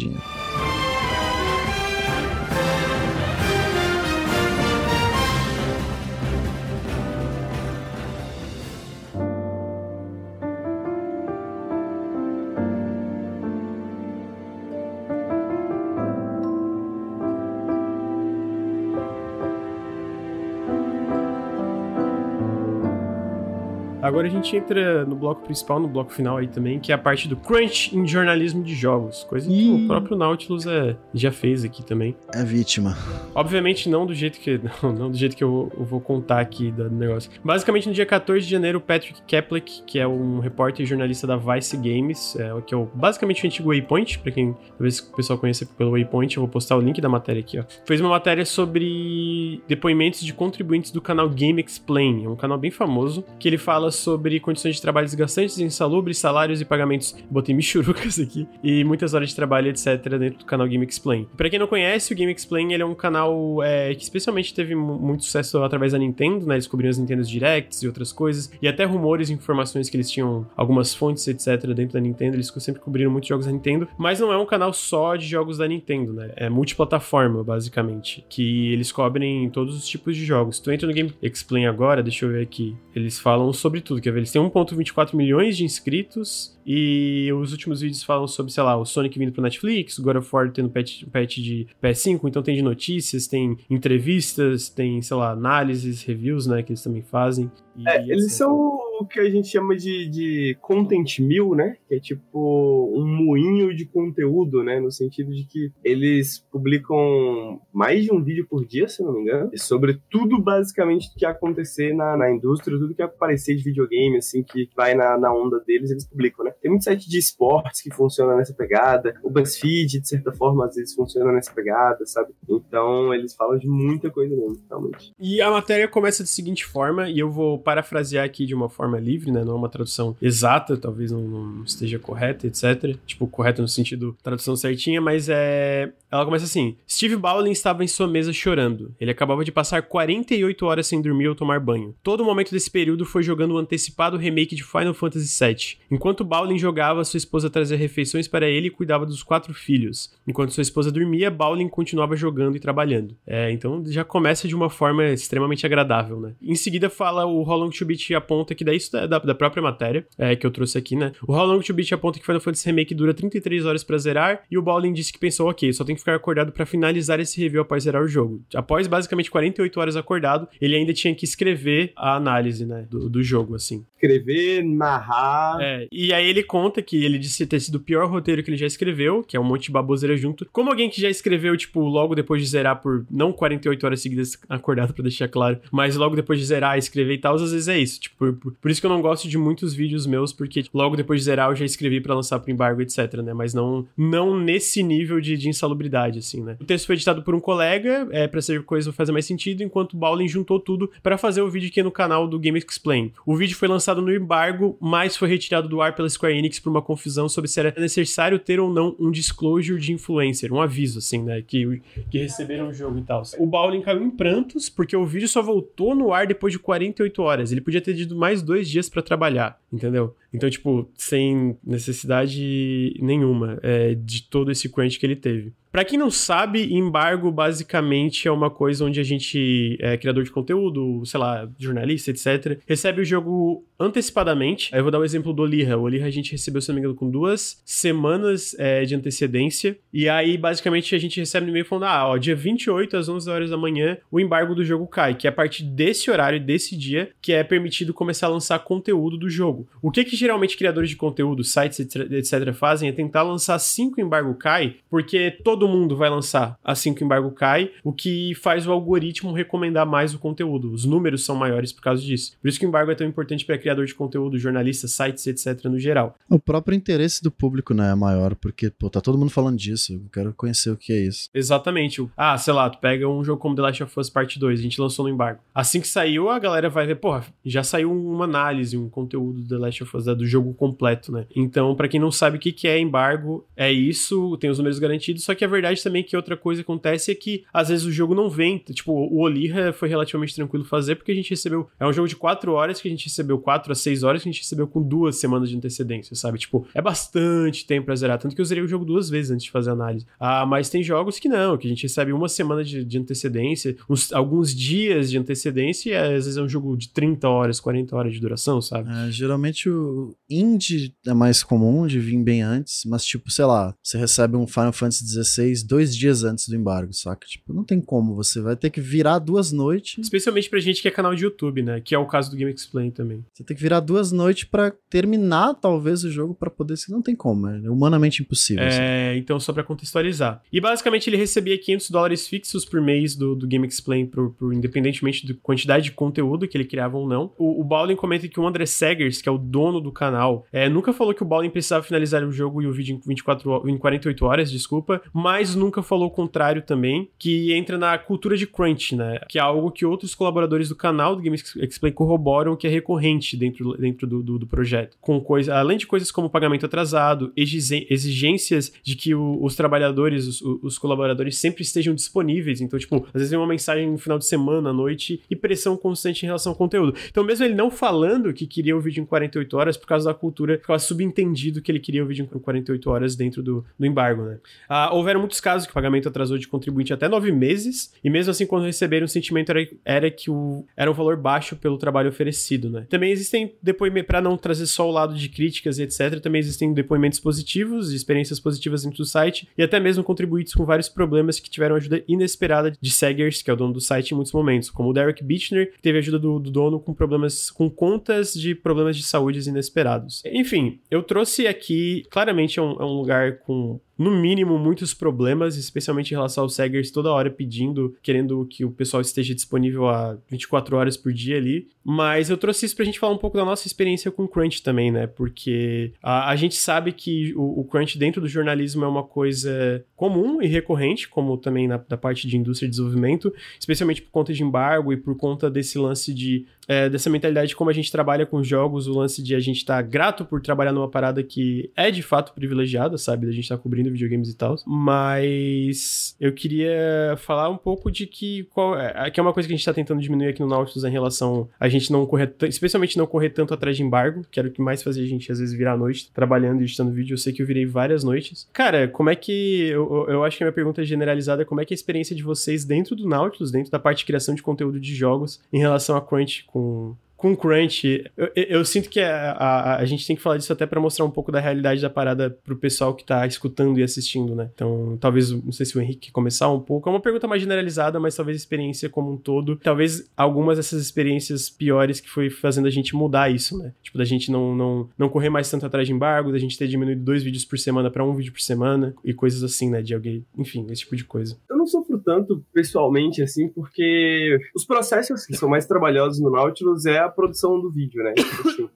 Agora 24.27 24.39
a 24.39 24.43
gente 24.43 24.55
entra 24.55 25.05
no 25.05 25.15
bloco 25.15 25.41
principal, 25.43 25.79
no 25.79 25.87
bloco 25.87 26.11
final 26.11 26.37
aí 26.37 26.47
também, 26.47 26.79
que 26.79 26.91
é 26.91 26.95
a 26.95 26.97
parte 26.97 27.27
do 27.27 27.37
crunch 27.37 27.95
em 27.95 28.05
jornalismo 28.05 28.61
de 28.61 28.75
jogos. 28.75 29.23
Coisa 29.23 29.49
que 29.49 29.71
o 29.71 29.87
próprio 29.87 30.17
Nautilus 30.17 30.65
é, 30.65 30.97
já 31.13 31.31
fez 31.31 31.63
aqui 31.63 31.81
também. 31.81 32.15
É 32.33 32.43
vítima. 32.43 32.97
Obviamente 33.33 33.89
não 33.89 34.05
do 34.05 34.13
jeito 34.13 34.39
que, 34.39 34.59
não, 34.83 34.91
não 34.91 35.11
do 35.11 35.17
jeito 35.17 35.35
que 35.35 35.43
eu, 35.43 35.71
eu, 35.77 35.85
vou 35.85 36.01
contar 36.01 36.41
aqui 36.41 36.71
do 36.71 36.89
negócio. 36.89 37.31
Basicamente 37.43 37.87
no 37.87 37.93
dia 37.93 38.05
14 38.05 38.45
de 38.45 38.51
janeiro, 38.51 38.79
o 38.79 38.81
Patrick 38.81 39.21
Keplik, 39.23 39.83
que 39.85 39.97
é 39.97 40.07
um 40.07 40.39
repórter 40.39 40.85
e 40.85 40.87
jornalista 40.87 41.25
da 41.25 41.37
Vice 41.37 41.77
Games, 41.77 42.35
é, 42.35 42.49
que 42.65 42.73
é 42.73 42.77
o, 42.77 42.85
basicamente 42.93 43.43
o 43.43 43.47
antigo 43.47 43.69
Waypoint, 43.69 44.19
pra 44.19 44.31
quem 44.31 44.55
talvez 44.71 44.99
o 44.99 45.15
pessoal 45.15 45.39
conheça 45.39 45.65
pelo 45.65 45.91
Waypoint, 45.91 46.35
eu 46.35 46.41
vou 46.41 46.49
postar 46.49 46.75
o 46.75 46.81
link 46.81 46.99
da 46.99 47.09
matéria 47.09 47.39
aqui, 47.39 47.59
ó. 47.59 47.63
Fez 47.85 48.01
uma 48.01 48.09
matéria 48.09 48.45
sobre 48.45 49.61
depoimentos 49.67 50.21
de 50.21 50.33
contribuintes 50.33 50.91
do 50.91 51.01
canal 51.01 51.29
Game 51.29 51.61
Explain, 51.61 52.25
é 52.25 52.29
um 52.29 52.35
canal 52.35 52.57
bem 52.57 52.71
famoso, 52.71 53.23
que 53.39 53.47
ele 53.47 53.57
fala 53.57 53.89
sobre 53.91 54.16
condições 54.41 54.75
de 54.75 54.81
trabalho 54.81 55.05
desgastantes, 55.05 55.59
insalubres, 55.59 56.17
salários 56.17 56.61
e 56.61 56.65
pagamentos. 56.65 57.15
Botei 57.29 57.53
michurucas 57.55 58.19
aqui. 58.19 58.47
E 58.63 58.83
muitas 58.83 59.13
horas 59.13 59.29
de 59.29 59.35
trabalho, 59.35 59.69
etc., 59.69 59.97
dentro 60.17 60.39
do 60.39 60.45
canal 60.45 60.67
Game 60.67 60.85
Explain. 60.85 61.27
Para 61.35 61.49
quem 61.49 61.59
não 61.59 61.67
conhece, 61.67 62.13
o 62.13 62.15
Game 62.15 62.31
Explain 62.31 62.73
ele 62.73 62.83
é 62.83 62.85
um 62.85 62.95
canal 62.95 63.63
é, 63.63 63.93
que 63.93 64.03
especialmente 64.03 64.53
teve 64.53 64.75
muito 64.75 65.23
sucesso 65.23 65.61
através 65.63 65.93
da 65.93 65.97
Nintendo, 65.97 66.45
né? 66.45 66.55
Eles 66.55 66.67
cobriam 66.67 66.89
as 66.89 66.97
Nintendo 66.97 67.23
Directs 67.23 67.83
e 67.83 67.87
outras 67.87 68.11
coisas. 68.11 68.51
E 68.61 68.67
até 68.67 68.83
rumores 68.83 69.29
e 69.29 69.33
informações 69.33 69.89
que 69.89 69.97
eles 69.97 70.09
tinham 70.09 70.47
algumas 70.55 70.93
fontes, 70.93 71.27
etc., 71.27 71.73
dentro 71.73 71.93
da 71.93 71.99
Nintendo. 71.99 72.35
Eles 72.35 72.51
sempre 72.57 72.81
cobriram 72.81 73.11
muitos 73.11 73.29
jogos 73.29 73.45
da 73.45 73.51
Nintendo. 73.51 73.87
Mas 73.97 74.19
não 74.19 74.31
é 74.31 74.37
um 74.37 74.45
canal 74.45 74.73
só 74.73 75.15
de 75.15 75.25
jogos 75.25 75.57
da 75.57 75.67
Nintendo, 75.67 76.13
né? 76.13 76.31
É 76.35 76.49
multiplataforma, 76.49 77.43
basicamente. 77.43 78.25
Que 78.29 78.71
eles 78.73 78.91
cobrem 78.91 79.49
todos 79.49 79.75
os 79.75 79.87
tipos 79.87 80.15
de 80.15 80.25
jogos. 80.25 80.59
Tu 80.59 80.71
entra 80.71 80.87
no 80.87 80.93
Game 80.93 81.13
Explain 81.21 81.65
agora, 81.65 82.03
deixa 82.03 82.25
eu 82.25 82.31
ver 82.31 82.43
aqui. 82.43 82.75
Eles 82.97 83.19
falam 83.19 83.53
sobre 83.53 83.79
tudo, 83.79 84.01
quer 84.01 84.11
ver? 84.11 84.21
Eles 84.21 84.31
têm 84.31 84.41
1.24 84.41 85.15
milhões 85.15 85.55
de 85.55 85.63
inscritos 85.63 86.57
e 86.65 87.31
os 87.31 87.51
últimos 87.51 87.81
vídeos 87.81 88.03
falam 88.03 88.27
sobre, 88.27 88.51
sei 88.51 88.63
lá, 88.63 88.75
o 88.75 88.85
Sonic 88.85 89.19
vindo 89.19 89.31
pro 89.31 89.43
Netflix, 89.43 89.99
o 89.99 90.01
God 90.01 90.15
of 90.15 90.27
War 90.33 90.51
tendo 90.51 90.67
patch, 90.67 91.03
patch 91.05 91.35
de 91.37 91.67
PS5, 91.81 92.21
então 92.23 92.41
tem 92.41 92.55
de 92.55 92.63
notícias, 92.63 93.27
tem 93.27 93.55
entrevistas, 93.69 94.67
tem, 94.67 94.99
sei 95.03 95.15
lá, 95.15 95.31
análises, 95.31 96.01
reviews, 96.01 96.47
né, 96.47 96.63
que 96.63 96.71
eles 96.71 96.81
também 96.81 97.03
fazem. 97.03 97.51
É, 97.85 98.01
eles 98.01 98.33
são 98.33 98.79
o 98.99 99.05
que 99.05 99.19
a 99.19 99.29
gente 99.29 99.47
chama 99.47 99.75
de, 99.75 100.09
de 100.09 100.57
content 100.61 101.19
mill, 101.19 101.55
né? 101.55 101.77
Que 101.87 101.95
é 101.95 101.99
tipo 101.99 102.91
um 102.95 103.05
moinho 103.05 103.75
de 103.75 103.85
conteúdo, 103.85 104.63
né? 104.63 104.79
No 104.79 104.91
sentido 104.91 105.33
de 105.33 105.45
que 105.45 105.71
eles 105.83 106.39
publicam 106.51 107.59
mais 107.73 108.03
de 108.03 108.13
um 108.13 108.23
vídeo 108.23 108.47
por 108.49 108.65
dia, 108.65 108.87
se 108.87 109.03
não 109.03 109.13
me 109.13 109.21
engano, 109.21 109.51
sobre 109.55 109.99
tudo 110.09 110.41
basicamente 110.41 111.13
que 111.15 111.25
acontecer 111.25 111.93
na, 111.93 112.17
na 112.17 112.31
indústria, 112.31 112.77
tudo 112.77 112.95
que 112.95 113.01
aparecer 113.01 113.55
de 113.55 113.63
videogame, 113.63 114.17
assim, 114.17 114.43
que 114.43 114.69
vai 114.75 114.95
na, 114.95 115.17
na 115.17 115.33
onda 115.33 115.59
deles, 115.65 115.91
eles 115.91 116.07
publicam, 116.07 116.45
né? 116.45 116.53
Tem 116.61 116.71
muito 116.71 116.83
site 116.83 117.09
de 117.09 117.17
esportes 117.17 117.81
que 117.81 117.93
funciona 117.93 118.35
nessa 118.35 118.53
pegada, 118.53 119.15
o 119.23 119.29
BuzzFeed, 119.29 119.99
de 119.99 120.07
certa 120.07 120.31
forma, 120.31 120.65
às 120.65 120.75
vezes 120.75 120.93
funciona 120.93 121.31
nessa 121.31 121.53
pegada, 121.53 122.05
sabe? 122.05 122.33
Então, 122.49 123.13
eles 123.13 123.35
falam 123.35 123.57
de 123.57 123.67
muita 123.67 124.09
coisa 124.09 124.35
mesmo, 124.35 124.63
realmente. 124.69 125.11
E 125.19 125.41
a 125.41 125.51
matéria 125.51 125.87
começa 125.87 126.23
da 126.23 126.27
seguinte 126.27 126.65
forma, 126.65 127.09
e 127.09 127.19
eu 127.19 127.29
vou 127.29 127.59
parafrasear 127.59 128.25
aqui 128.25 128.45
de 128.45 128.55
uma 128.55 128.69
forma 128.69 128.86
livre, 128.95 129.31
né? 129.31 129.43
Não 129.43 129.53
é 129.53 129.55
uma 129.55 129.69
tradução 129.69 130.15
exata, 130.21 130.77
talvez 130.77 131.11
não, 131.11 131.21
não 131.21 131.63
esteja 131.63 131.99
correta, 131.99 132.47
etc. 132.47 132.95
Tipo, 133.05 133.27
correta 133.27 133.61
no 133.61 133.67
sentido 133.67 134.15
tradução 134.23 134.55
certinha, 134.55 135.01
mas 135.01 135.27
é. 135.29 135.91
Ela 136.09 136.23
começa 136.23 136.45
assim: 136.45 136.75
Steve 136.89 137.17
Bowling 137.17 137.51
estava 137.51 137.83
em 137.83 137.87
sua 137.87 138.07
mesa 138.07 138.31
chorando. 138.31 138.95
Ele 138.99 139.11
acabava 139.11 139.43
de 139.43 139.51
passar 139.51 139.81
48 139.81 140.65
horas 140.65 140.87
sem 140.87 141.01
dormir 141.01 141.27
ou 141.27 141.35
tomar 141.35 141.59
banho. 141.59 141.93
Todo 142.01 142.23
momento 142.23 142.51
desse 142.51 142.71
período 142.71 143.05
foi 143.05 143.23
jogando 143.23 143.55
o 143.55 143.57
antecipado 143.57 144.17
remake 144.17 144.55
de 144.55 144.63
Final 144.63 144.93
Fantasy 144.93 145.45
VII. 145.45 145.77
Enquanto 145.91 146.23
Bowling 146.23 146.57
jogava, 146.57 147.03
sua 147.03 147.17
esposa 147.17 147.49
trazia 147.49 147.77
refeições 147.77 148.27
para 148.27 148.47
ele 148.47 148.67
e 148.67 148.71
cuidava 148.71 149.05
dos 149.05 149.23
quatro 149.23 149.53
filhos. 149.53 150.11
Enquanto 150.25 150.51
sua 150.51 150.61
esposa 150.61 150.91
dormia, 150.91 151.29
Bowling 151.29 151.67
continuava 151.67 152.15
jogando 152.15 152.55
e 152.55 152.59
trabalhando. 152.59 153.15
É, 153.25 153.51
então 153.51 153.83
já 153.87 154.03
começa 154.03 154.47
de 154.47 154.55
uma 154.55 154.69
forma 154.69 155.09
extremamente 155.09 155.65
agradável, 155.65 156.19
né? 156.19 156.33
Em 156.41 156.55
seguida 156.55 156.89
fala 156.89 157.25
o 157.25 157.41
How 157.41 157.57
Long 157.57 157.69
to 157.69 157.85
Beat 157.85 158.11
aponta 158.11 158.55
que 158.55 158.63
daí 158.63 158.76
isso 158.77 158.95
é 158.95 159.07
da, 159.07 159.19
da 159.19 159.35
própria 159.35 159.61
matéria 159.61 160.05
é, 160.17 160.35
que 160.35 160.45
eu 160.45 160.51
trouxe 160.51 160.77
aqui, 160.77 160.95
né? 160.95 161.11
O 161.27 161.33
How 161.33 161.45
Long 161.45 161.59
to 161.59 161.73
Beat 161.73 161.91
aponta 161.91 162.19
que 162.19 162.25
Final 162.25 162.41
Fantasy 162.41 162.65
Remake 162.67 162.95
dura 162.95 163.13
33 163.13 163.65
horas 163.65 163.83
para 163.83 163.97
zerar 163.97 164.43
e 164.49 164.57
o 164.57 164.61
Bowling 164.61 164.93
disse 164.93 165.11
que 165.11 165.19
pensou, 165.19 165.49
ok, 165.49 165.71
só 165.73 165.83
tem 165.83 165.95
que 165.95 166.01
ficar 166.01 166.15
acordado 166.15 166.51
para 166.51 166.65
finalizar 166.65 167.19
esse 167.19 167.41
review 167.41 167.61
após 167.61 167.83
zerar 167.83 168.01
o 168.01 168.07
jogo. 168.07 168.41
Após 168.53 168.87
basicamente 168.87 169.29
48 169.29 169.79
horas 169.79 169.95
acordado, 169.95 170.47
ele 170.61 170.75
ainda 170.75 170.93
tinha 170.93 171.13
que 171.13 171.25
escrever 171.25 171.91
a 171.95 172.15
análise, 172.15 172.65
né, 172.65 172.85
do, 172.89 173.09
do 173.09 173.23
jogo, 173.23 173.55
assim. 173.55 173.85
Escrever, 173.95 174.63
narrar. 174.63 175.57
É, 175.61 175.87
e 175.91 176.13
aí 176.13 176.27
ele 176.27 176.43
conta 176.43 176.81
que 176.81 177.03
ele 177.03 177.17
disse 177.17 177.45
ter 177.45 177.59
sido 177.59 177.75
o 177.75 177.79
pior 177.79 178.09
roteiro 178.09 178.43
que 178.43 178.49
ele 178.49 178.57
já 178.57 178.67
escreveu, 178.67 179.23
que 179.23 179.35
é 179.35 179.39
um 179.39 179.43
monte 179.43 179.65
de 179.65 179.71
baboseira 179.71 180.15
junto. 180.15 180.47
Como 180.51 180.69
alguém 180.69 180.89
que 180.89 181.01
já 181.01 181.09
escreveu, 181.09 181.55
tipo, 181.57 181.81
logo 181.81 182.15
depois 182.15 182.41
de 182.41 182.47
zerar 182.47 182.81
por 182.81 183.05
não 183.09 183.31
48 183.31 183.85
horas 183.85 184.01
seguidas 184.01 184.37
acordado 184.47 184.93
para 184.93 185.03
deixar 185.03 185.27
claro, 185.27 185.59
mas 185.71 185.95
logo 185.95 186.15
depois 186.15 186.39
de 186.39 186.45
zerar, 186.45 186.77
escrever 186.77 187.15
e 187.15 187.17
tal, 187.17 187.35
às 187.35 187.41
vezes 187.41 187.67
é 187.67 187.79
isso. 187.79 187.99
Tipo, 187.99 188.33
por, 188.33 188.53
por, 188.55 188.66
isso 188.69 188.81
que 188.81 188.85
eu 188.85 188.91
não 188.91 189.01
gosto 189.01 189.27
de 189.27 189.37
muitos 189.37 189.73
vídeos 189.73 190.05
meus, 190.05 190.33
porque 190.33 190.65
logo 190.73 190.95
depois 190.95 191.21
de 191.21 191.25
zerar 191.25 191.49
eu 191.49 191.55
já 191.55 191.65
escrevi 191.65 192.01
para 192.01 192.15
lançar 192.15 192.39
pro 192.39 192.51
embargo, 192.51 192.81
etc, 192.81 193.15
né? 193.23 193.33
Mas 193.33 193.53
não, 193.53 193.85
não 193.95 194.37
nesse 194.39 194.81
nível 194.83 195.19
de, 195.19 195.37
de 195.37 195.49
insalubridade, 195.49 196.19
assim, 196.19 196.41
né? 196.41 196.57
O 196.59 196.65
texto 196.65 196.85
foi 196.85 196.95
editado 196.95 197.21
por 197.21 197.35
um 197.35 197.39
colega, 197.39 198.07
é, 198.11 198.27
pra 198.27 198.41
ser 198.41 198.63
coisa 198.63 198.91
fazer 198.91 199.11
mais 199.11 199.25
sentido, 199.25 199.61
enquanto 199.61 199.93
o 199.93 199.97
Bowling 199.97 200.27
juntou 200.27 200.59
tudo 200.59 200.89
para 201.03 201.17
fazer 201.17 201.41
o 201.41 201.49
vídeo 201.49 201.69
aqui 201.69 201.83
no 201.83 201.91
canal 201.91 202.27
do 202.27 202.39
Game 202.39 202.57
Explain. 202.57 203.11
O 203.25 203.35
vídeo 203.35 203.55
foi 203.55 203.67
lançado 203.67 204.01
no 204.01 204.13
embargo, 204.13 204.77
mas 204.79 205.15
foi 205.15 205.27
retirado 205.27 205.67
do 205.67 205.81
ar 205.81 205.95
pela 205.95 206.09
Square 206.09 206.37
Enix 206.37 206.59
por 206.59 206.69
uma 206.69 206.81
confusão 206.81 207.29
sobre 207.29 207.49
se 207.49 207.59
era 207.59 207.73
necessário 207.77 208.39
ter 208.39 208.59
ou 208.59 208.71
não 208.71 208.95
um 208.99 209.11
disclosure 209.11 209.79
de 209.79 209.93
influencer, 209.93 210.51
um 210.51 210.61
aviso, 210.61 210.99
assim, 210.99 211.21
né? 211.21 211.43
Que, 211.45 211.81
que 212.09 212.17
receberam 212.17 212.69
o 212.69 212.73
jogo 212.73 212.99
e 212.99 213.03
tal. 213.03 213.21
O 213.37 213.45
Bowling 213.45 213.81
caiu 213.81 214.03
em 214.03 214.09
prantos 214.09 214.69
porque 214.69 214.95
o 214.95 215.05
vídeo 215.05 215.27
só 215.27 215.41
voltou 215.41 215.93
no 215.93 216.13
ar 216.13 216.25
depois 216.25 216.53
de 216.53 216.59
48 216.59 217.21
horas. 217.21 217.51
Ele 217.51 217.61
podia 217.61 217.81
ter 217.81 217.95
tido 217.95 218.15
mais 218.15 218.41
dois 218.41 218.56
dias 218.65 218.89
para 218.89 219.01
trabalhar, 219.01 219.59
entendeu? 219.71 220.15
Então, 220.33 220.49
tipo, 220.49 220.89
sem 220.95 221.57
necessidade 221.63 222.95
nenhuma 223.01 223.59
é, 223.61 223.93
de 223.95 224.23
todo 224.23 224.51
esse 224.51 224.69
crunch 224.69 224.97
que 224.97 225.05
ele 225.05 225.15
teve. 225.15 225.53
Para 225.77 225.85
quem 225.85 225.99
não 225.99 226.09
sabe, 226.09 226.73
embargo 226.73 227.31
basicamente 227.31 228.27
é 228.27 228.31
uma 228.31 228.49
coisa 228.49 228.83
onde 228.83 228.99
a 228.99 229.03
gente 229.03 229.77
é 229.79 229.95
criador 229.95 230.23
de 230.23 230.31
conteúdo, 230.31 231.05
sei 231.05 231.19
lá, 231.19 231.47
jornalista, 231.55 232.09
etc, 232.09 232.59
recebe 232.65 233.01
o 233.03 233.05
jogo 233.05 233.63
antecipadamente. 233.79 234.73
Aí 234.73 234.79
eu 234.79 234.83
vou 234.83 234.91
dar 234.91 234.97
o 234.97 235.01
um 235.01 235.05
exemplo 235.05 235.31
do 235.31 235.43
Olirra. 235.43 235.77
O 235.77 235.83
Olirra 235.83 236.07
a 236.07 236.11
gente 236.11 236.31
recebeu, 236.31 236.61
se 236.61 236.69
não 236.69 236.75
me 236.75 236.81
engano, 236.81 236.95
com 236.95 237.09
duas 237.09 237.61
semanas 237.63 238.55
é, 238.57 238.83
de 238.85 238.95
antecedência. 238.95 239.77
E 239.93 240.09
aí, 240.09 240.37
basicamente, 240.37 240.95
a 240.95 240.97
gente 240.97 241.19
recebe 241.19 241.45
no 241.45 241.51
e-mail 241.51 241.65
falando: 241.65 241.85
ah, 241.85 242.07
ó, 242.07 242.17
dia 242.17 242.35
28 242.35 242.97
às 242.97 243.07
11 243.07 243.29
horas 243.29 243.49
da 243.49 243.57
manhã, 243.57 243.97
o 244.11 244.19
embargo 244.19 244.55
do 244.55 244.65
jogo 244.65 244.87
cai, 244.87 245.13
que 245.13 245.27
é 245.27 245.29
a 245.29 245.33
partir 245.33 245.63
desse 245.63 246.09
horário, 246.09 246.39
desse 246.39 246.75
dia, 246.75 247.11
que 247.21 247.33
é 247.33 247.43
permitido 247.43 247.93
começar 247.93 248.27
a 248.27 248.31
lançar 248.31 248.57
conteúdo 248.59 249.17
do 249.17 249.29
jogo. 249.29 249.67
O 249.81 249.91
que 249.91 250.03
que 250.03 250.15
geralmente 250.15 250.57
criadores 250.57 250.89
de 250.89 250.95
conteúdo, 250.95 251.43
sites, 251.43 251.79
etc, 251.79 252.51
fazem 252.53 252.89
é 252.89 252.91
tentar 252.91 253.21
lançar 253.23 253.55
assim 253.55 253.91
que 253.91 254.01
o 254.01 254.05
embargo 254.05 254.33
cai, 254.33 254.77
porque 254.89 255.37
todo 255.43 255.66
mundo 255.67 255.95
vai 255.95 256.09
lançar 256.09 256.57
assim 256.63 256.93
que 256.93 257.03
o 257.03 257.05
embargo 257.05 257.31
cai, 257.31 257.71
o 257.83 257.91
que 257.91 258.33
faz 258.35 258.65
o 258.65 258.71
algoritmo 258.71 259.31
recomendar 259.31 259.85
mais 259.85 260.13
o 260.13 260.19
conteúdo. 260.19 260.71
Os 260.71 260.85
números 260.85 261.23
são 261.25 261.35
maiores 261.35 261.71
por 261.71 261.81
causa 261.81 262.01
disso. 262.01 262.37
Por 262.41 262.47
isso 262.47 262.59
que 262.59 262.65
o 262.65 262.69
embargo 262.69 262.91
é 262.91 262.95
tão 262.95 263.07
importante 263.07 263.45
para 263.45 263.57
criador 263.57 263.85
de 263.85 263.95
conteúdo, 263.95 264.37
jornalistas, 264.37 264.91
sites, 264.91 265.25
etc 265.27 265.65
no 265.65 265.79
geral. 265.79 266.15
O 266.29 266.39
próprio 266.39 266.75
interesse 266.75 267.21
do 267.21 267.31
público, 267.31 267.73
né, 267.73 267.91
é 267.91 267.95
maior, 267.95 268.35
porque, 268.35 268.69
pô, 268.69 268.89
tá 268.89 269.01
todo 269.01 269.17
mundo 269.17 269.31
falando 269.31 269.57
disso, 269.57 269.93
eu 269.93 270.01
quero 270.11 270.33
conhecer 270.33 270.69
o 270.69 270.77
que 270.77 270.93
é 270.93 270.99
isso. 270.99 271.29
Exatamente. 271.33 272.07
Ah, 272.15 272.37
sei 272.37 272.53
lá, 272.53 272.69
tu 272.69 272.79
pega 272.79 273.07
um 273.07 273.23
jogo 273.23 273.41
como 273.41 273.55
The 273.55 273.61
Last 273.61 273.83
of 273.83 273.99
Us 273.99 274.09
Part 274.09 274.39
2, 274.39 274.59
a 274.59 274.63
gente 274.63 274.81
lançou 274.81 275.05
no 275.05 275.11
embargo. 275.11 275.41
Assim 275.53 275.81
que 275.81 275.87
saiu, 275.87 276.29
a 276.29 276.39
galera 276.39 276.69
vai 276.69 276.85
ver, 276.85 276.95
porra, 276.95 277.25
já 277.45 277.63
saiu 277.63 277.91
uma 277.91 278.25
análise, 278.25 278.77
um 278.77 278.89
conteúdo 278.89 279.41
do 279.41 279.47
The 279.47 279.57
Last 279.57 279.83
of 279.83 279.97
Us, 279.97 280.05
do 280.05 280.25
jogo 280.25 280.53
completo, 280.53 281.11
né? 281.11 281.25
Então, 281.35 281.75
para 281.75 281.87
quem 281.87 281.99
não 281.99 282.11
sabe 282.11 282.37
o 282.37 282.39
que 282.39 282.67
é 282.67 282.79
embargo, 282.79 283.45
é 283.55 283.71
isso, 283.71 284.37
tem 284.37 284.49
os 284.49 284.57
números 284.57 284.79
garantidos, 284.79 285.23
só 285.23 285.35
que 285.35 285.43
a 285.43 285.47
verdade 285.57 285.83
também 285.83 286.03
que 286.03 286.15
outra 286.15 286.37
coisa 286.37 286.61
acontece 286.61 287.11
é 287.11 287.15
que 287.15 287.43
às 287.53 287.69
vezes 287.69 287.85
o 287.85 287.91
jogo 287.91 288.15
não 288.15 288.29
vem. 288.29 288.57
Tipo, 288.57 288.91
o 288.91 289.19
Olira 289.19 289.73
foi 289.73 289.89
relativamente 289.89 290.35
tranquilo 290.35 290.63
fazer 290.65 290.95
porque 290.95 291.11
a 291.11 291.15
gente 291.15 291.29
recebeu. 291.29 291.67
É 291.79 291.85
um 291.85 291.93
jogo 291.93 292.07
de 292.07 292.15
4 292.15 292.51
horas 292.53 292.81
que 292.81 292.87
a 292.87 292.91
gente 292.91 293.05
recebeu 293.05 293.37
4 293.39 293.71
a 293.71 293.75
6 293.75 294.03
horas 294.03 294.23
que 294.23 294.29
a 294.29 294.31
gente 294.31 294.41
recebeu 294.41 294.67
com 294.67 294.81
duas 294.81 295.17
semanas 295.17 295.49
de 295.49 295.57
antecedência, 295.57 296.15
sabe? 296.15 296.37
Tipo, 296.37 296.67
é 296.73 296.81
bastante 296.81 297.65
tempo 297.65 297.87
pra 297.87 297.95
zerar. 297.95 298.17
Tanto 298.17 298.35
que 298.35 298.41
eu 298.41 298.45
zerei 298.45 298.63
o 298.63 298.67
jogo 298.67 298.85
duas 298.85 299.09
vezes 299.09 299.31
antes 299.31 299.45
de 299.45 299.51
fazer 299.51 299.69
a 299.71 299.73
análise. 299.73 300.05
Ah, 300.19 300.45
mas 300.45 300.69
tem 300.69 300.83
jogos 300.83 301.19
que 301.19 301.27
não, 301.29 301.57
que 301.57 301.67
a 301.67 301.69
gente 301.69 301.83
recebe 301.83 302.11
uma 302.13 302.29
semana 302.29 302.63
de, 302.63 302.83
de 302.83 302.97
antecedência, 302.97 303.75
uns, 303.89 304.11
alguns 304.13 304.53
dias 304.53 305.09
de 305.09 305.17
antecedência 305.17 305.89
e 305.89 305.95
às 305.95 306.25
vezes 306.25 306.37
é 306.37 306.41
um 306.41 306.49
jogo 306.49 306.75
de 306.77 306.89
30 306.89 307.27
horas, 307.27 307.59
40 307.59 307.95
horas 307.95 308.13
de 308.13 308.19
duração, 308.19 308.61
sabe? 308.61 308.89
É, 308.89 309.11
geralmente 309.11 309.69
o 309.69 310.15
indie 310.29 310.93
é 311.05 311.13
mais 311.13 311.43
comum 311.43 311.87
de 311.87 311.99
vir 311.99 312.17
bem 312.23 312.41
antes, 312.41 312.83
mas 312.85 313.05
tipo, 313.05 313.29
sei 313.31 313.45
lá, 313.45 313.75
você 313.83 313.97
recebe 313.97 314.35
um 314.35 314.47
Final 314.47 314.73
Fantasy 314.73 315.05
XVI 315.37 315.63
dois 315.65 315.95
dias 315.95 316.23
antes 316.23 316.47
do 316.47 316.55
embargo, 316.55 316.93
saca? 316.93 317.27
Tipo, 317.27 317.53
não 317.53 317.63
tem 317.63 317.79
como, 317.79 318.15
você 318.15 318.41
vai 318.41 318.55
ter 318.55 318.69
que 318.69 318.81
virar 318.81 319.19
duas 319.19 319.51
noites. 319.51 319.97
Especialmente 320.03 320.49
pra 320.49 320.59
gente 320.59 320.81
que 320.81 320.87
é 320.87 320.91
canal 320.91 321.13
de 321.15 321.23
YouTube, 321.23 321.61
né? 321.61 321.81
Que 321.81 321.95
é 321.95 321.97
o 321.97 322.05
caso 322.05 322.29
do 322.31 322.37
Game 322.37 322.51
Explain 322.51 322.91
também. 322.91 323.23
Você 323.33 323.43
tem 323.43 323.55
que 323.55 323.61
virar 323.61 323.79
duas 323.79 324.11
noites 324.11 324.45
para 324.45 324.71
terminar, 324.89 325.53
talvez, 325.55 326.03
o 326.03 326.11
jogo 326.11 326.33
para 326.33 326.49
poder. 326.49 326.75
Não 326.89 327.01
tem 327.01 327.15
como, 327.15 327.47
é 327.47 327.69
humanamente 327.69 328.21
impossível. 328.21 328.63
É, 328.63 329.11
assim. 329.11 329.19
então, 329.19 329.39
só 329.39 329.51
pra 329.51 329.63
contextualizar. 329.63 330.41
E 330.51 330.61
basicamente 330.61 331.09
ele 331.09 331.17
recebia 331.17 331.57
500 331.57 331.89
dólares 331.89 332.27
fixos 332.27 332.65
por 332.65 332.81
mês 332.81 333.15
do, 333.15 333.35
do 333.35 333.47
Game 333.47 333.67
Explain, 333.67 334.05
pro, 334.05 334.31
pro, 334.31 334.53
independentemente 334.53 335.27
da 335.27 335.33
quantidade 335.41 335.85
de 335.85 335.91
conteúdo 335.91 336.47
que 336.47 336.57
ele 336.57 336.65
criava 336.65 336.97
ou 336.97 337.07
não. 337.07 337.31
O, 337.37 337.61
o 337.61 337.63
Baldwin 337.63 337.95
comenta 337.95 338.27
que 338.27 338.39
o 338.39 338.47
André 338.47 338.65
Segers, 338.65 339.21
que 339.21 339.29
é 339.29 339.31
o 339.31 339.37
dono 339.37 339.81
do 339.81 339.91
canal, 339.91 340.45
é, 340.51 340.69
nunca 340.69 340.93
falou 340.93 341.13
que 341.13 341.23
o 341.23 341.25
Baldwin 341.25 341.49
precisava 341.49 341.83
finalizar 341.83 342.23
o 342.23 342.31
jogo 342.31 342.61
e 342.61 342.67
o 342.67 342.71
vídeo 342.71 342.95
em, 342.95 343.01
24, 343.07 343.67
em 343.69 343.77
48 343.77 344.25
horas, 344.25 344.51
desculpa, 344.51 345.01
mas 345.27 345.55
nunca 345.55 345.83
falou 345.83 346.07
o 346.07 346.09
contrário 346.09 346.61
também, 346.61 347.09
que 347.19 347.51
entra 347.51 347.77
na 347.77 347.97
cultura 347.97 348.37
de 348.37 348.47
crunch, 348.47 348.95
né? 348.95 349.19
Que 349.27 349.37
é 349.37 349.41
algo 349.41 349.69
que 349.69 349.85
outros 349.85 350.15
colaboradores 350.15 350.69
do 350.69 350.75
canal 350.75 351.17
do 351.17 351.21
Game 351.21 351.35
Explain 351.35 351.91
corroboram 351.91 352.55
que 352.55 352.65
é 352.65 352.69
recorrente 352.69 353.35
dentro, 353.35 353.75
dentro 353.75 354.07
do, 354.07 354.23
do, 354.23 354.39
do 354.39 354.47
projeto. 354.47 354.95
Com 355.01 355.19
coisa, 355.19 355.53
além 355.53 355.77
de 355.77 355.85
coisas 355.85 356.11
como 356.11 356.29
pagamento 356.29 356.65
atrasado, 356.65 357.33
exigências 357.35 358.71
de 358.81 358.95
que 358.95 359.13
o, 359.13 359.43
os 359.43 359.53
trabalhadores, 359.53 360.25
os, 360.27 360.41
os, 360.63 360.77
colaboradores 360.77 361.37
sempre 361.37 361.61
estejam 361.61 361.93
disponíveis. 361.93 362.61
Então, 362.61 362.79
tipo, 362.79 363.05
às 363.07 363.11
vezes 363.11 363.29
vem 363.29 363.37
uma 363.37 363.45
mensagem 363.45 363.91
no 363.91 363.97
final 363.97 364.17
de 364.17 364.25
semana, 364.25 364.69
à 364.69 364.73
noite, 364.73 365.21
e 365.29 365.35
pressão 365.35 365.75
constante 365.75 366.23
em 366.23 366.27
relação 366.27 366.53
ao 366.53 366.57
conteúdo. 366.57 366.95
Então, 367.09 367.21
mesmo 367.21 367.43
ele 367.43 367.53
não 367.53 367.69
falando 367.69 368.31
que 368.31 368.47
queria 368.47 368.77
o 368.77 368.79
vídeo 368.79 369.01
em 369.01 369.05
48 369.05 369.57
horas, 369.57 369.75
por 369.75 369.87
causa 369.87 370.05
da 370.07 370.13
cultura, 370.13 370.57
ficava 370.57 370.79
subentendido 370.79 371.61
que 371.61 371.69
ele 371.69 371.81
queria 371.81 372.01
o 372.01 372.07
vídeo 372.07 372.23
em 372.23 372.39
48 372.39 372.89
horas 372.89 373.13
dentro 373.13 373.43
do, 373.43 373.65
do 373.77 373.85
embargo, 373.85 374.23
né? 374.23 374.37
Ah, 374.69 374.95
houveram 374.95 375.16
muitos 375.17 375.39
casos 375.39 375.65
que 375.65 375.71
o 375.71 375.73
pagamento 375.73 376.07
atrasou 376.07 376.37
de 376.37 376.47
contribuinte 376.47 376.93
até 376.93 377.07
nove 377.07 377.31
meses, 377.31 377.93
e 378.03 378.09
mesmo 378.09 378.31
assim, 378.31 378.45
quando 378.45 378.65
receberam, 378.65 379.05
o 379.05 379.09
sentimento 379.09 379.49
era, 379.49 379.67
era 379.85 380.11
que 380.11 380.29
o, 380.29 380.65
era 380.75 380.89
um 380.89 380.93
valor 380.93 381.17
baixo 381.17 381.55
pelo 381.55 381.77
trabalho 381.77 382.09
oferecido, 382.09 382.69
né? 382.69 382.85
Também 382.89 383.11
existem 383.11 383.55
depoimentos, 383.61 384.07
para 384.07 384.21
não 384.21 384.37
trazer 384.37 384.67
só 384.67 384.87
o 384.87 384.91
lado 384.91 385.15
de 385.15 385.29
críticas 385.29 385.79
e 385.79 385.83
etc., 385.83 386.19
também 386.19 386.39
existem 386.39 386.73
depoimentos 386.73 387.19
positivos, 387.19 387.93
experiências 387.93 388.39
positivas 388.39 388.83
dentro 388.83 388.97
do 388.97 389.05
site, 389.05 389.47
e 389.57 389.63
até 389.63 389.79
mesmo 389.79 390.03
contribuintes 390.03 390.53
com 390.53 390.65
vários 390.65 390.89
problemas 390.89 391.39
que 391.39 391.49
tiveram 391.49 391.75
ajuda 391.75 392.03
inesperada 392.07 392.73
de 392.79 392.91
Seggers, 392.91 393.41
que 393.41 393.49
é 393.49 393.53
o 393.53 393.57
dono 393.57 393.73
do 393.73 393.81
site, 393.81 394.11
em 394.11 394.15
muitos 394.15 394.33
momentos, 394.33 394.69
como 394.69 394.89
o 394.89 394.93
Derek 394.93 395.23
Bichner, 395.23 395.71
que 395.71 395.81
teve 395.81 395.97
ajuda 395.99 396.19
do, 396.19 396.39
do 396.39 396.51
dono 396.51 396.79
com 396.79 396.93
problemas, 396.93 397.49
com 397.49 397.69
contas 397.69 398.33
de 398.33 398.55
problemas 398.55 398.97
de 398.97 399.03
saúde 399.03 399.37
inesperados. 399.47 400.21
Enfim, 400.25 400.79
eu 400.89 401.03
trouxe 401.03 401.47
aqui, 401.47 402.03
claramente 402.09 402.59
é 402.59 402.61
um, 402.61 402.71
é 402.73 402.85
um 402.85 402.93
lugar 402.93 403.39
com 403.39 403.79
no 403.97 404.11
mínimo, 404.11 404.57
muitos 404.59 404.93
problemas, 404.93 405.57
especialmente 405.57 406.11
em 406.11 406.15
relação 406.15 406.43
aos 406.43 406.55
Seggers 406.55 406.91
toda 406.91 407.11
hora 407.11 407.29
pedindo, 407.29 407.95
querendo 408.01 408.45
que 408.45 408.63
o 408.63 408.71
pessoal 408.71 409.01
esteja 409.01 409.33
disponível 409.33 409.87
a 409.87 410.17
24 410.29 410.77
horas 410.77 410.95
por 410.95 411.11
dia 411.11 411.37
ali. 411.37 411.67
Mas 411.83 412.29
eu 412.29 412.37
trouxe 412.37 412.65
isso 412.65 412.75
pra 412.75 412.85
gente 412.85 412.99
falar 412.99 413.13
um 413.13 413.17
pouco 413.17 413.37
da 413.37 413.45
nossa 413.45 413.65
experiência 413.65 414.11
com 414.11 414.25
o 414.25 414.27
Crunch 414.27 414.61
também, 414.61 414.91
né? 414.91 415.07
Porque 415.07 415.93
a, 416.03 416.29
a 416.29 416.35
gente 416.35 416.55
sabe 416.55 416.91
que 416.91 417.33
o, 417.35 417.61
o, 417.61 417.63
Crunch 417.63 417.97
dentro 417.97 418.21
do 418.21 418.27
jornalismo 418.27 418.83
é 418.83 418.87
uma 418.87 419.03
coisa 419.03 419.83
comum 419.95 420.41
e 420.41 420.47
recorrente, 420.47 421.07
como 421.07 421.37
também 421.37 421.67
na, 421.67 421.77
da 421.77 421.97
parte 421.97 422.27
de 422.27 422.37
indústria 422.37 422.67
e 422.67 422.69
desenvolvimento, 422.69 423.33
especialmente 423.59 424.01
por 424.01 424.11
conta 424.11 424.33
de 424.33 424.43
embargo 424.43 424.91
e 424.91 424.97
por 424.97 425.15
conta 425.15 425.49
desse 425.49 425.77
lance 425.77 426.13
de 426.13 426.45
é, 426.67 426.89
dessa 426.89 427.09
mentalidade 427.09 427.49
de 427.49 427.55
como 427.55 427.69
a 427.69 427.73
gente 427.73 427.91
trabalha 427.91 428.25
com 428.25 428.43
jogos, 428.43 428.87
o 428.87 428.93
lance 428.93 429.23
de 429.23 429.33
a 429.33 429.39
gente 429.39 429.57
estar 429.57 429.77
tá 429.77 429.81
grato 429.81 430.25
por 430.25 430.41
trabalhar 430.41 430.71
numa 430.71 430.89
parada 430.89 431.23
que 431.23 431.71
é 431.75 431.89
de 431.89 432.01
fato 432.01 432.33
privilegiada, 432.33 432.97
sabe? 432.97 433.25
Da 433.25 433.31
gente 433.31 433.43
estar 433.43 433.57
tá 433.57 433.63
cobrindo 433.63 433.91
videogames 433.91 434.29
e 434.29 434.35
tal. 434.35 434.55
Mas 434.65 436.15
eu 436.19 436.33
queria 436.33 437.15
falar 437.17 437.49
um 437.49 437.57
pouco 437.57 437.91
de 437.91 438.05
que, 438.05 438.43
qual, 438.53 438.77
é, 438.77 439.09
que 439.09 439.19
é 439.19 439.23
uma 439.23 439.33
coisa 439.33 439.47
que 439.47 439.53
a 439.53 439.55
gente 439.55 439.61
está 439.61 439.73
tentando 439.73 440.01
diminuir 440.01 440.29
aqui 440.29 440.41
no 440.41 440.47
Nautilus 440.47 440.83
em 440.83 440.91
relação 440.91 441.47
a 441.59 441.69
gente 441.69 441.91
não 441.91 442.05
correr, 442.05 442.33
especialmente 442.43 442.97
não 442.97 443.07
correr 443.07 443.29
tanto 443.29 443.53
atrás 443.53 443.77
de 443.77 443.83
embargo, 443.83 444.25
que 444.29 444.39
era 444.39 444.49
o 444.49 444.51
que 444.51 444.61
mais 444.61 444.83
fazia 444.83 445.03
a 445.03 445.07
gente 445.07 445.31
às 445.31 445.39
vezes 445.39 445.55
virar 445.55 445.73
a 445.73 445.77
noite 445.77 446.11
trabalhando 446.13 446.61
e 446.61 446.63
editando 446.63 446.91
vídeo. 446.91 447.13
Eu 447.13 447.17
sei 447.17 447.31
que 447.31 447.41
eu 447.41 447.45
virei 447.45 447.65
várias 447.65 448.03
noites. 448.03 448.47
Cara, 448.51 448.87
como 448.87 449.09
é 449.09 449.15
que. 449.15 449.69
Eu, 449.69 450.07
eu 450.09 450.23
acho 450.23 450.37
que 450.37 450.43
a 450.43 450.47
minha 450.47 450.53
pergunta 450.53 450.81
é 450.81 450.85
generalizada 450.85 451.45
como 451.45 451.61
é 451.61 451.65
que 451.65 451.73
é 451.73 451.75
a 451.75 451.79
experiência 451.79 452.15
de 452.15 452.23
vocês 452.23 452.65
dentro 452.65 452.95
do 452.95 453.07
Nautilus, 453.07 453.51
dentro 453.51 453.71
da 453.71 453.79
parte 453.79 453.99
de 453.99 454.05
criação 454.05 454.35
de 454.35 454.41
conteúdo 454.41 454.79
de 454.79 454.95
jogos, 454.95 455.39
em 455.51 455.59
relação 455.59 455.95
a 455.95 456.01
Crunch 456.01 456.45
com, 456.57 456.97
com 457.17 457.35
crunch, 457.35 458.05
eu, 458.15 458.31
eu, 458.35 458.63
sinto 458.63 458.89
que 458.89 459.01
a, 459.01 459.31
a, 459.31 459.77
a, 459.77 459.85
gente 459.85 460.05
tem 460.05 460.15
que 460.15 460.21
falar 460.21 460.37
disso 460.37 460.53
até 460.53 460.67
para 460.67 460.79
mostrar 460.79 461.03
um 461.03 461.09
pouco 461.09 461.31
da 461.31 461.39
realidade 461.39 461.81
da 461.81 461.89
parada 461.89 462.29
pro 462.45 462.55
pessoal 462.55 462.93
que 462.93 463.03
tá 463.03 463.25
escutando 463.25 463.79
e 463.79 463.83
assistindo, 463.83 464.35
né? 464.35 464.51
Então, 464.53 464.95
talvez, 465.01 465.31
não 465.31 465.51
sei 465.51 465.65
se 465.65 465.75
o 465.75 465.81
Henrique 465.81 466.11
começar 466.11 466.47
um 466.49 466.59
pouco. 466.59 466.87
É 466.87 466.91
uma 466.91 467.01
pergunta 467.01 467.27
mais 467.27 467.41
generalizada, 467.41 467.99
mas 467.99 468.15
talvez 468.15 468.37
experiência 468.37 468.87
como 468.87 469.11
um 469.11 469.17
todo. 469.17 469.55
Talvez 469.55 470.07
algumas 470.15 470.57
dessas 470.57 470.79
experiências 470.79 471.49
piores 471.49 471.99
que 471.99 472.07
foi 472.07 472.29
fazendo 472.29 472.67
a 472.67 472.71
gente 472.71 472.95
mudar 472.95 473.33
isso, 473.33 473.57
né? 473.57 473.73
Tipo, 473.81 473.97
da 473.97 474.05
gente 474.05 474.31
não, 474.31 474.55
não, 474.55 474.89
não 474.95 475.09
correr 475.09 475.29
mais 475.29 475.49
tanto 475.49 475.65
atrás 475.65 475.87
de 475.87 475.93
embargo, 475.93 476.31
da 476.31 476.37
gente 476.37 476.55
ter 476.55 476.67
diminuído 476.67 477.03
dois 477.03 477.23
vídeos 477.23 477.43
por 477.43 477.57
semana 477.57 477.89
para 477.89 478.05
um 478.05 478.13
vídeo 478.13 478.31
por 478.31 478.41
semana 478.41 478.93
e 479.03 479.11
coisas 479.11 479.43
assim, 479.43 479.71
né? 479.71 479.81
De 479.81 479.95
alguém, 479.95 480.23
enfim, 480.37 480.67
esse 480.69 480.81
tipo 480.81 480.95
de 480.95 481.03
coisa. 481.03 481.35
Eu 481.49 481.57
não 481.57 481.65
sofro 481.65 481.97
tanto 481.97 482.45
pessoalmente, 482.53 483.23
assim, 483.23 483.49
porque 483.49 484.37
os 484.55 484.63
processos 484.65 485.25
que 485.25 485.35
são 485.35 485.49
mais 485.49 485.65
trabalhosos 485.65 486.19
no 486.19 486.29
Nautilus 486.29 486.85
é 486.85 487.06
a 487.07 487.11
produção 487.11 487.59
do 487.59 487.71
vídeo, 487.71 488.03
né? 488.03 488.13
Tipo 488.13 488.47
assim, 488.47 488.69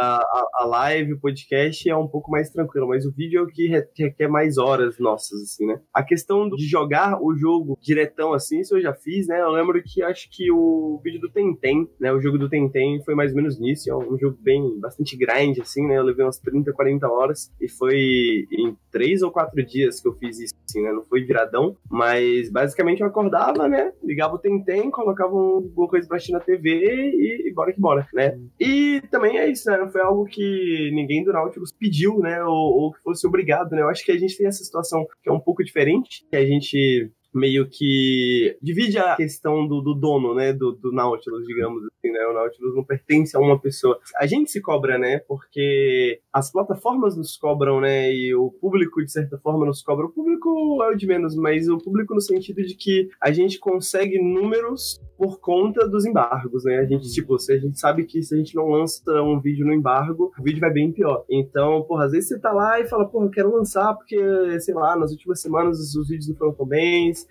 a, 0.00 0.20
a, 0.54 0.66
live, 0.66 1.14
o 1.14 1.20
podcast 1.20 1.88
é 1.88 1.96
um 1.96 2.08
pouco 2.08 2.30
mais 2.30 2.50
tranquilo, 2.50 2.88
mas 2.88 3.04
o 3.04 3.12
vídeo 3.12 3.40
é 3.40 3.42
o 3.42 3.46
que 3.46 3.66
requer 3.68 4.28
mais 4.28 4.58
horas 4.58 4.98
nossas, 4.98 5.42
assim, 5.42 5.66
né? 5.66 5.80
A 5.92 6.02
questão 6.02 6.48
de 6.48 6.66
jogar 6.66 7.20
o 7.20 7.34
jogo 7.34 7.78
diretão, 7.80 8.32
assim, 8.32 8.60
isso 8.60 8.76
eu 8.76 8.82
já 8.82 8.92
fiz, 8.92 9.26
né? 9.26 9.40
Eu 9.40 9.50
lembro 9.50 9.82
que 9.82 10.02
acho 10.02 10.28
que 10.30 10.50
o 10.50 11.00
vídeo 11.02 11.20
do 11.20 11.30
Tentem, 11.30 11.88
né? 11.98 12.12
O 12.12 12.20
jogo 12.20 12.38
do 12.38 12.48
Tentem 12.48 13.02
foi 13.04 13.14
mais 13.14 13.30
ou 13.30 13.36
menos 13.36 13.58
nisso, 13.58 13.90
é 13.90 13.96
um 13.96 14.18
jogo 14.18 14.36
bem, 14.40 14.78
bastante 14.78 15.16
grind, 15.16 15.58
assim, 15.60 15.86
né? 15.86 15.98
Eu 15.98 16.04
levei 16.04 16.24
umas 16.24 16.38
30, 16.38 16.72
40 16.72 17.08
horas 17.08 17.52
e 17.60 17.68
foi 17.68 18.46
em 18.52 18.76
três 18.90 19.22
ou 19.22 19.30
quatro 19.30 19.64
dias 19.64 20.00
que 20.00 20.08
eu 20.08 20.14
fiz 20.14 20.38
isso, 20.38 20.54
assim, 20.68 20.82
né? 20.82 20.92
Não 20.92 21.04
foi 21.04 21.22
viradão, 21.22 21.76
mas 21.90 22.50
basicamente 22.50 23.00
eu 23.00 23.06
acordava, 23.06 23.68
né? 23.68 23.92
Ligava 24.02 24.34
o 24.34 24.38
Tentem, 24.38 24.90
colocava 24.90 25.32
alguma 25.32 25.88
coisa 25.88 26.06
pra 26.06 26.16
assistir 26.16 26.32
na 26.32 26.40
TV 26.40 26.70
e, 26.70 27.48
e 27.48 27.52
bora 27.54 27.72
que 27.72 27.80
bora, 27.80 28.06
né? 28.12 28.38
E 28.58 29.02
também 29.10 29.38
é 29.38 29.48
isso, 29.48 29.70
né? 29.70 29.78
Não 29.78 29.90
foi 29.90 30.00
algo 30.00 30.24
que 30.24 30.90
ninguém 30.92 31.24
do 31.24 31.32
Nautilus 31.32 31.72
pediu, 31.72 32.18
né? 32.18 32.42
Ou, 32.44 32.82
ou 32.82 32.92
que 32.92 33.02
fosse 33.02 33.26
obrigado, 33.26 33.70
né? 33.70 33.82
Eu 33.82 33.88
acho 33.88 34.04
que 34.04 34.12
a 34.12 34.18
gente 34.18 34.36
tem 34.36 34.46
essa 34.46 34.64
situação 34.64 35.06
que 35.22 35.28
é 35.28 35.32
um 35.32 35.40
pouco 35.40 35.64
diferente, 35.64 36.26
que 36.30 36.36
a 36.36 36.44
gente 36.44 37.10
meio 37.34 37.68
que 37.68 38.56
divide 38.62 38.98
a 38.98 39.16
questão 39.16 39.66
do, 39.66 39.80
do 39.80 39.94
dono, 39.94 40.34
né, 40.34 40.52
do, 40.52 40.72
do, 40.72 40.92
Nautilus, 40.92 41.44
digamos 41.46 41.82
assim, 41.84 42.12
né, 42.12 42.26
o 42.26 42.32
Nautilus 42.32 42.74
não 42.74 42.84
pertence 42.84 43.36
a 43.36 43.40
uma 43.40 43.58
pessoa. 43.58 43.98
A 44.16 44.26
gente 44.26 44.50
se 44.50 44.60
cobra, 44.60 44.96
né, 44.96 45.18
porque 45.18 46.20
as 46.32 46.52
plataformas 46.52 47.16
nos 47.16 47.36
cobram, 47.36 47.80
né, 47.80 48.12
e 48.12 48.34
o 48.34 48.50
público, 48.50 49.02
de 49.02 49.10
certa 49.10 49.36
forma, 49.38 49.66
nos 49.66 49.82
cobra. 49.82 50.06
O 50.06 50.12
público 50.12 50.82
é 50.84 50.88
o 50.88 50.94
de 50.94 51.06
menos, 51.06 51.34
mas 51.34 51.68
o 51.68 51.78
público 51.78 52.14
no 52.14 52.20
sentido 52.20 52.62
de 52.62 52.74
que 52.76 53.08
a 53.20 53.32
gente 53.32 53.58
consegue 53.58 54.20
números 54.22 55.00
por 55.18 55.40
conta 55.40 55.88
dos 55.88 56.04
embargos, 56.04 56.64
né, 56.64 56.78
a 56.78 56.84
gente, 56.84 57.10
tipo, 57.10 57.38
se 57.38 57.52
a 57.52 57.58
gente 57.58 57.78
sabe 57.78 58.04
que 58.04 58.22
se 58.22 58.34
a 58.34 58.38
gente 58.38 58.54
não 58.54 58.68
lança 58.68 59.22
um 59.22 59.40
vídeo 59.40 59.66
no 59.66 59.72
embargo, 59.72 60.32
o 60.38 60.42
vídeo 60.42 60.60
vai 60.60 60.72
bem 60.72 60.92
pior. 60.92 61.24
Então, 61.28 61.82
porra, 61.82 62.04
às 62.04 62.12
vezes 62.12 62.28
você 62.28 62.38
tá 62.38 62.52
lá 62.52 62.80
e 62.80 62.86
fala, 62.86 63.06
porra, 63.06 63.26
eu 63.26 63.30
quero 63.30 63.54
lançar 63.54 63.94
porque, 63.94 64.16
sei 64.60 64.74
lá, 64.74 64.96
nas 64.96 65.10
últimas 65.10 65.40
semanas 65.40 65.78
os 65.94 66.08
vídeos 66.08 66.28
não 66.28 66.36
foram 66.36 66.54
tão 66.54 66.66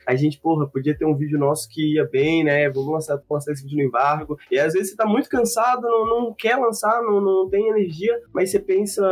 a 0.05 0.15
gente, 0.15 0.39
porra, 0.39 0.67
podia 0.67 0.97
ter 0.97 1.05
um 1.05 1.15
vídeo 1.15 1.39
nosso 1.39 1.67
que 1.69 1.95
ia 1.95 2.05
bem, 2.05 2.43
né? 2.43 2.69
Vamos 2.69 2.91
lançar, 2.91 3.21
lançar 3.29 3.51
esse 3.51 3.63
vídeo 3.63 3.77
no 3.77 3.83
embargo. 3.83 4.37
E 4.51 4.59
às 4.59 4.73
vezes 4.73 4.91
você 4.91 4.95
tá 4.95 5.05
muito 5.05 5.29
cansado, 5.29 5.81
não, 5.81 6.05
não 6.05 6.33
quer 6.33 6.55
lançar, 6.57 7.01
não, 7.01 7.21
não 7.21 7.49
tem 7.49 7.69
energia, 7.69 8.19
mas 8.33 8.51
você 8.51 8.59
pensa, 8.59 9.03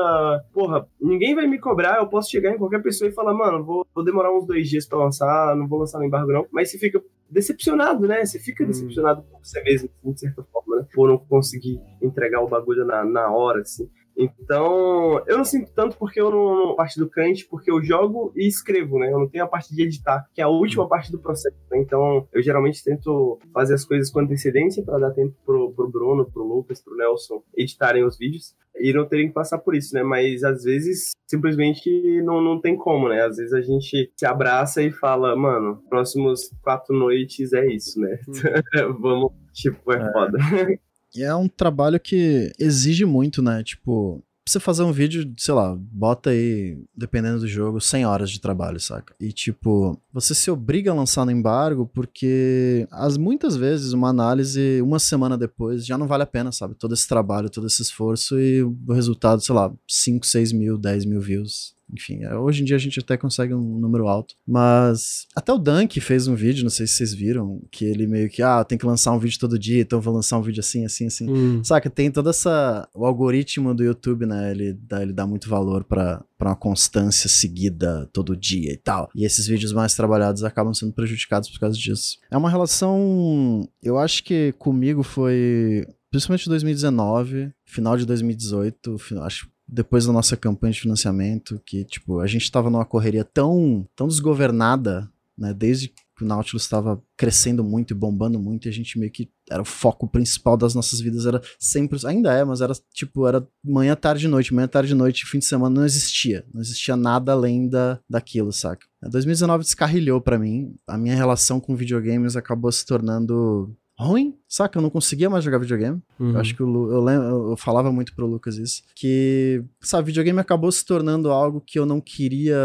porra, 0.53 0.87
ninguém 0.99 1.35
vai 1.35 1.47
me 1.47 1.59
cobrar, 1.59 1.97
eu 1.97 2.07
posso 2.07 2.29
chegar 2.29 2.51
em 2.51 2.57
qualquer 2.57 2.81
pessoa 2.81 3.09
e 3.09 3.13
falar, 3.13 3.33
mano, 3.33 3.63
vou, 3.63 3.85
vou 3.93 4.03
demorar 4.03 4.35
uns 4.35 4.45
dois 4.45 4.69
dias 4.69 4.87
para 4.87 4.99
lançar, 4.99 5.55
não 5.55 5.67
vou 5.67 5.79
lançar 5.79 5.99
no 5.99 6.05
embargo, 6.05 6.31
não. 6.31 6.45
Mas 6.51 6.71
você 6.71 6.77
fica 6.77 7.01
decepcionado, 7.29 8.07
né? 8.07 8.25
Você 8.25 8.39
fica 8.39 8.63
hum. 8.63 8.67
decepcionado 8.67 9.23
por 9.23 9.39
você 9.43 9.61
mesmo, 9.63 9.89
de 10.03 10.19
certa 10.19 10.43
forma, 10.43 10.77
né? 10.77 10.87
Por 10.93 11.07
não 11.07 11.17
conseguir 11.17 11.79
entregar 12.01 12.41
o 12.41 12.47
bagulho 12.47 12.85
na, 12.85 13.03
na 13.05 13.31
hora, 13.31 13.61
assim. 13.61 13.89
Então, 14.17 15.23
eu 15.27 15.37
não 15.37 15.45
sinto 15.45 15.71
tanto 15.73 15.97
porque 15.97 16.19
eu 16.19 16.29
não, 16.29 16.75
parte 16.75 16.99
do 16.99 17.09
crunch, 17.09 17.47
porque 17.47 17.71
eu 17.71 17.81
jogo 17.81 18.31
e 18.35 18.47
escrevo, 18.47 18.99
né? 18.99 19.11
Eu 19.11 19.19
não 19.19 19.27
tenho 19.27 19.43
a 19.43 19.47
parte 19.47 19.73
de 19.73 19.81
editar, 19.81 20.25
que 20.33 20.41
é 20.41 20.43
a 20.43 20.49
última 20.49 20.87
parte 20.87 21.11
do 21.11 21.19
processo. 21.19 21.57
Né? 21.71 21.79
Então, 21.79 22.27
eu 22.31 22.41
geralmente 22.41 22.83
tento 22.83 23.39
fazer 23.53 23.73
as 23.73 23.85
coisas 23.85 24.11
com 24.11 24.19
antecedência 24.19 24.83
para 24.83 24.99
dar 24.99 25.11
tempo 25.11 25.35
pro, 25.45 25.71
pro 25.73 25.89
Bruno, 25.89 26.29
pro 26.29 26.43
Lucas, 26.43 26.81
pro 26.81 26.95
Nelson 26.95 27.41
editarem 27.55 28.03
os 28.03 28.17
vídeos 28.17 28.55
e 28.79 28.93
não 28.93 29.05
terem 29.05 29.27
que 29.27 29.33
passar 29.33 29.59
por 29.59 29.75
isso, 29.75 29.93
né? 29.93 30.03
Mas 30.03 30.43
às 30.43 30.63
vezes 30.63 31.11
simplesmente 31.27 32.21
não, 32.23 32.41
não 32.41 32.59
tem 32.59 32.75
como, 32.75 33.07
né? 33.09 33.21
Às 33.21 33.37
vezes 33.37 33.53
a 33.53 33.61
gente 33.61 34.11
se 34.15 34.25
abraça 34.25 34.81
e 34.81 34.91
fala, 34.91 35.35
mano, 35.35 35.81
próximos 35.89 36.51
quatro 36.61 36.95
noites 36.95 37.53
é 37.53 37.65
isso, 37.67 37.99
né? 37.99 38.19
Hum. 38.27 38.33
Vamos, 38.99 39.31
tipo, 39.53 39.91
é, 39.93 39.97
é. 39.97 40.11
foda. 40.11 40.37
E 41.15 41.23
é 41.23 41.35
um 41.35 41.47
trabalho 41.47 41.99
que 41.99 42.51
exige 42.59 43.05
muito, 43.05 43.41
né? 43.41 43.63
Tipo, 43.63 44.23
pra 44.43 44.51
você 44.51 44.59
fazer 44.59 44.83
um 44.83 44.91
vídeo, 44.91 45.33
sei 45.37 45.53
lá, 45.53 45.77
bota 45.79 46.31
aí, 46.31 46.77
dependendo 46.95 47.39
do 47.39 47.47
jogo, 47.47 47.79
100 47.79 48.05
horas 48.05 48.31
de 48.31 48.39
trabalho, 48.41 48.79
saca? 48.79 49.13
E 49.19 49.31
tipo, 49.31 49.99
você 50.11 50.33
se 50.33 50.49
obriga 50.49 50.91
a 50.91 50.95
lançar 50.95 51.25
no 51.25 51.31
embargo 51.31 51.89
porque 51.93 52.87
as 52.91 53.17
muitas 53.17 53.55
vezes 53.55 53.93
uma 53.93 54.09
análise 54.09 54.81
uma 54.81 54.99
semana 54.99 55.37
depois 55.37 55.85
já 55.85 55.97
não 55.97 56.07
vale 56.07 56.23
a 56.23 56.27
pena, 56.27 56.51
sabe? 56.51 56.75
Todo 56.75 56.93
esse 56.93 57.07
trabalho, 57.07 57.49
todo 57.49 57.67
esse 57.67 57.81
esforço 57.81 58.39
e 58.39 58.63
o 58.63 58.93
resultado, 58.93 59.41
sei 59.41 59.53
lá, 59.53 59.71
5, 59.87 60.25
6 60.25 60.51
mil, 60.51 60.77
10 60.77 61.05
mil 61.05 61.21
views 61.21 61.75
enfim, 61.93 62.23
é, 62.23 62.35
hoje 62.35 62.61
em 62.61 62.65
dia 62.65 62.75
a 62.75 62.79
gente 62.79 62.99
até 62.99 63.17
consegue 63.17 63.53
um 63.53 63.79
número 63.79 64.07
alto. 64.07 64.35
Mas 64.47 65.27
até 65.35 65.51
o 65.51 65.57
Dunk 65.57 65.99
fez 65.99 66.27
um 66.27 66.35
vídeo, 66.35 66.63
não 66.63 66.69
sei 66.69 66.87
se 66.87 66.93
vocês 66.93 67.13
viram, 67.13 67.61
que 67.71 67.85
ele 67.85 68.07
meio 68.07 68.29
que, 68.29 68.41
ah, 68.41 68.63
tem 68.63 68.77
que 68.77 68.85
lançar 68.85 69.11
um 69.11 69.19
vídeo 69.19 69.39
todo 69.39 69.59
dia, 69.59 69.81
então 69.81 70.01
vou 70.01 70.13
lançar 70.13 70.37
um 70.37 70.41
vídeo 70.41 70.59
assim, 70.59 70.85
assim, 70.85 71.07
assim. 71.07 71.29
Hum. 71.29 71.63
Saca, 71.63 71.89
tem 71.89 72.11
toda 72.11 72.29
essa. 72.29 72.87
O 72.93 73.05
algoritmo 73.05 73.73
do 73.73 73.83
YouTube, 73.83 74.25
né? 74.25 74.51
Ele 74.51 74.73
dá, 74.73 75.01
ele 75.01 75.13
dá 75.13 75.25
muito 75.25 75.49
valor 75.49 75.83
para 75.83 76.23
para 76.41 76.49
uma 76.49 76.55
constância 76.55 77.29
seguida 77.29 78.09
todo 78.11 78.35
dia 78.35 78.73
e 78.73 78.77
tal. 78.77 79.07
E 79.13 79.25
esses 79.25 79.45
vídeos 79.45 79.71
mais 79.71 79.93
trabalhados 79.93 80.43
acabam 80.43 80.73
sendo 80.73 80.91
prejudicados 80.91 81.47
por 81.51 81.59
causa 81.59 81.77
disso. 81.77 82.17
É 82.31 82.35
uma 82.35 82.49
relação, 82.49 83.69
eu 83.83 83.99
acho 83.99 84.23
que 84.23 84.51
comigo 84.57 85.03
foi 85.03 85.85
principalmente 86.09 86.49
2019, 86.49 87.53
final 87.63 87.95
de 87.95 88.07
2018, 88.07 88.95
acho 89.21 89.49
depois 89.71 90.05
da 90.05 90.11
nossa 90.11 90.35
campanha 90.35 90.73
de 90.73 90.81
financiamento, 90.81 91.61
que, 91.65 91.85
tipo, 91.85 92.19
a 92.19 92.27
gente 92.27 92.43
estava 92.43 92.69
numa 92.69 92.85
correria 92.85 93.23
tão, 93.23 93.87
tão 93.95 94.07
desgovernada, 94.07 95.09
né, 95.37 95.53
desde 95.53 95.87
que 95.87 96.23
o 96.23 96.27
Nautilus 96.27 96.63
estava 96.63 97.01
crescendo 97.17 97.63
muito 97.63 97.91
e 97.91 97.95
bombando 97.95 98.37
muito, 98.37 98.67
e 98.67 98.69
a 98.69 98.71
gente 98.71 98.99
meio 98.99 99.11
que 99.11 99.29
era 99.49 99.61
o 99.61 99.65
foco 99.65 100.07
principal 100.07 100.57
das 100.57 100.75
nossas 100.75 100.99
vidas, 100.99 101.25
era 101.25 101.41
sempre, 101.57 101.97
ainda 102.05 102.33
é, 102.33 102.43
mas 102.43 102.59
era 102.59 102.73
tipo, 102.93 103.25
era 103.25 103.47
manhã, 103.63 103.95
tarde 103.95 104.27
noite, 104.27 104.53
manhã, 104.53 104.67
tarde 104.67 104.93
noite, 104.93 105.25
fim 105.25 105.39
de 105.39 105.45
semana 105.45 105.73
não 105.73 105.85
existia, 105.85 106.45
não 106.53 106.61
existia 106.61 106.95
nada 106.95 107.31
além 107.31 107.67
da, 107.67 107.97
daquilo, 108.09 108.51
saca? 108.51 108.85
2019 109.01 109.63
descarrilhou 109.63 110.21
para 110.21 110.37
mim, 110.37 110.75
a 110.85 110.97
minha 110.97 111.15
relação 111.15 111.59
com 111.59 111.75
videogames 111.75 112.35
acabou 112.35 112.71
se 112.71 112.85
tornando 112.85 113.75
ruim, 114.01 114.37
saca? 114.47 114.77
Eu 114.77 114.81
não 114.81 114.89
conseguia 114.89 115.29
mais 115.29 115.43
jogar 115.43 115.57
videogame. 115.57 116.01
Uhum. 116.19 116.31
Eu 116.31 116.39
acho 116.39 116.55
que 116.55 116.61
eu, 116.61 116.91
eu, 116.91 117.49
eu, 117.49 117.57
falava 117.57 117.91
muito 117.91 118.13
pro 118.15 118.25
Lucas 118.25 118.57
isso. 118.57 118.83
Que, 118.95 119.63
sabe, 119.79 120.07
videogame 120.07 120.39
acabou 120.39 120.71
se 120.71 120.85
tornando 120.85 121.31
algo 121.31 121.61
que 121.61 121.77
eu 121.79 121.85
não 121.85 122.01
queria. 122.01 122.57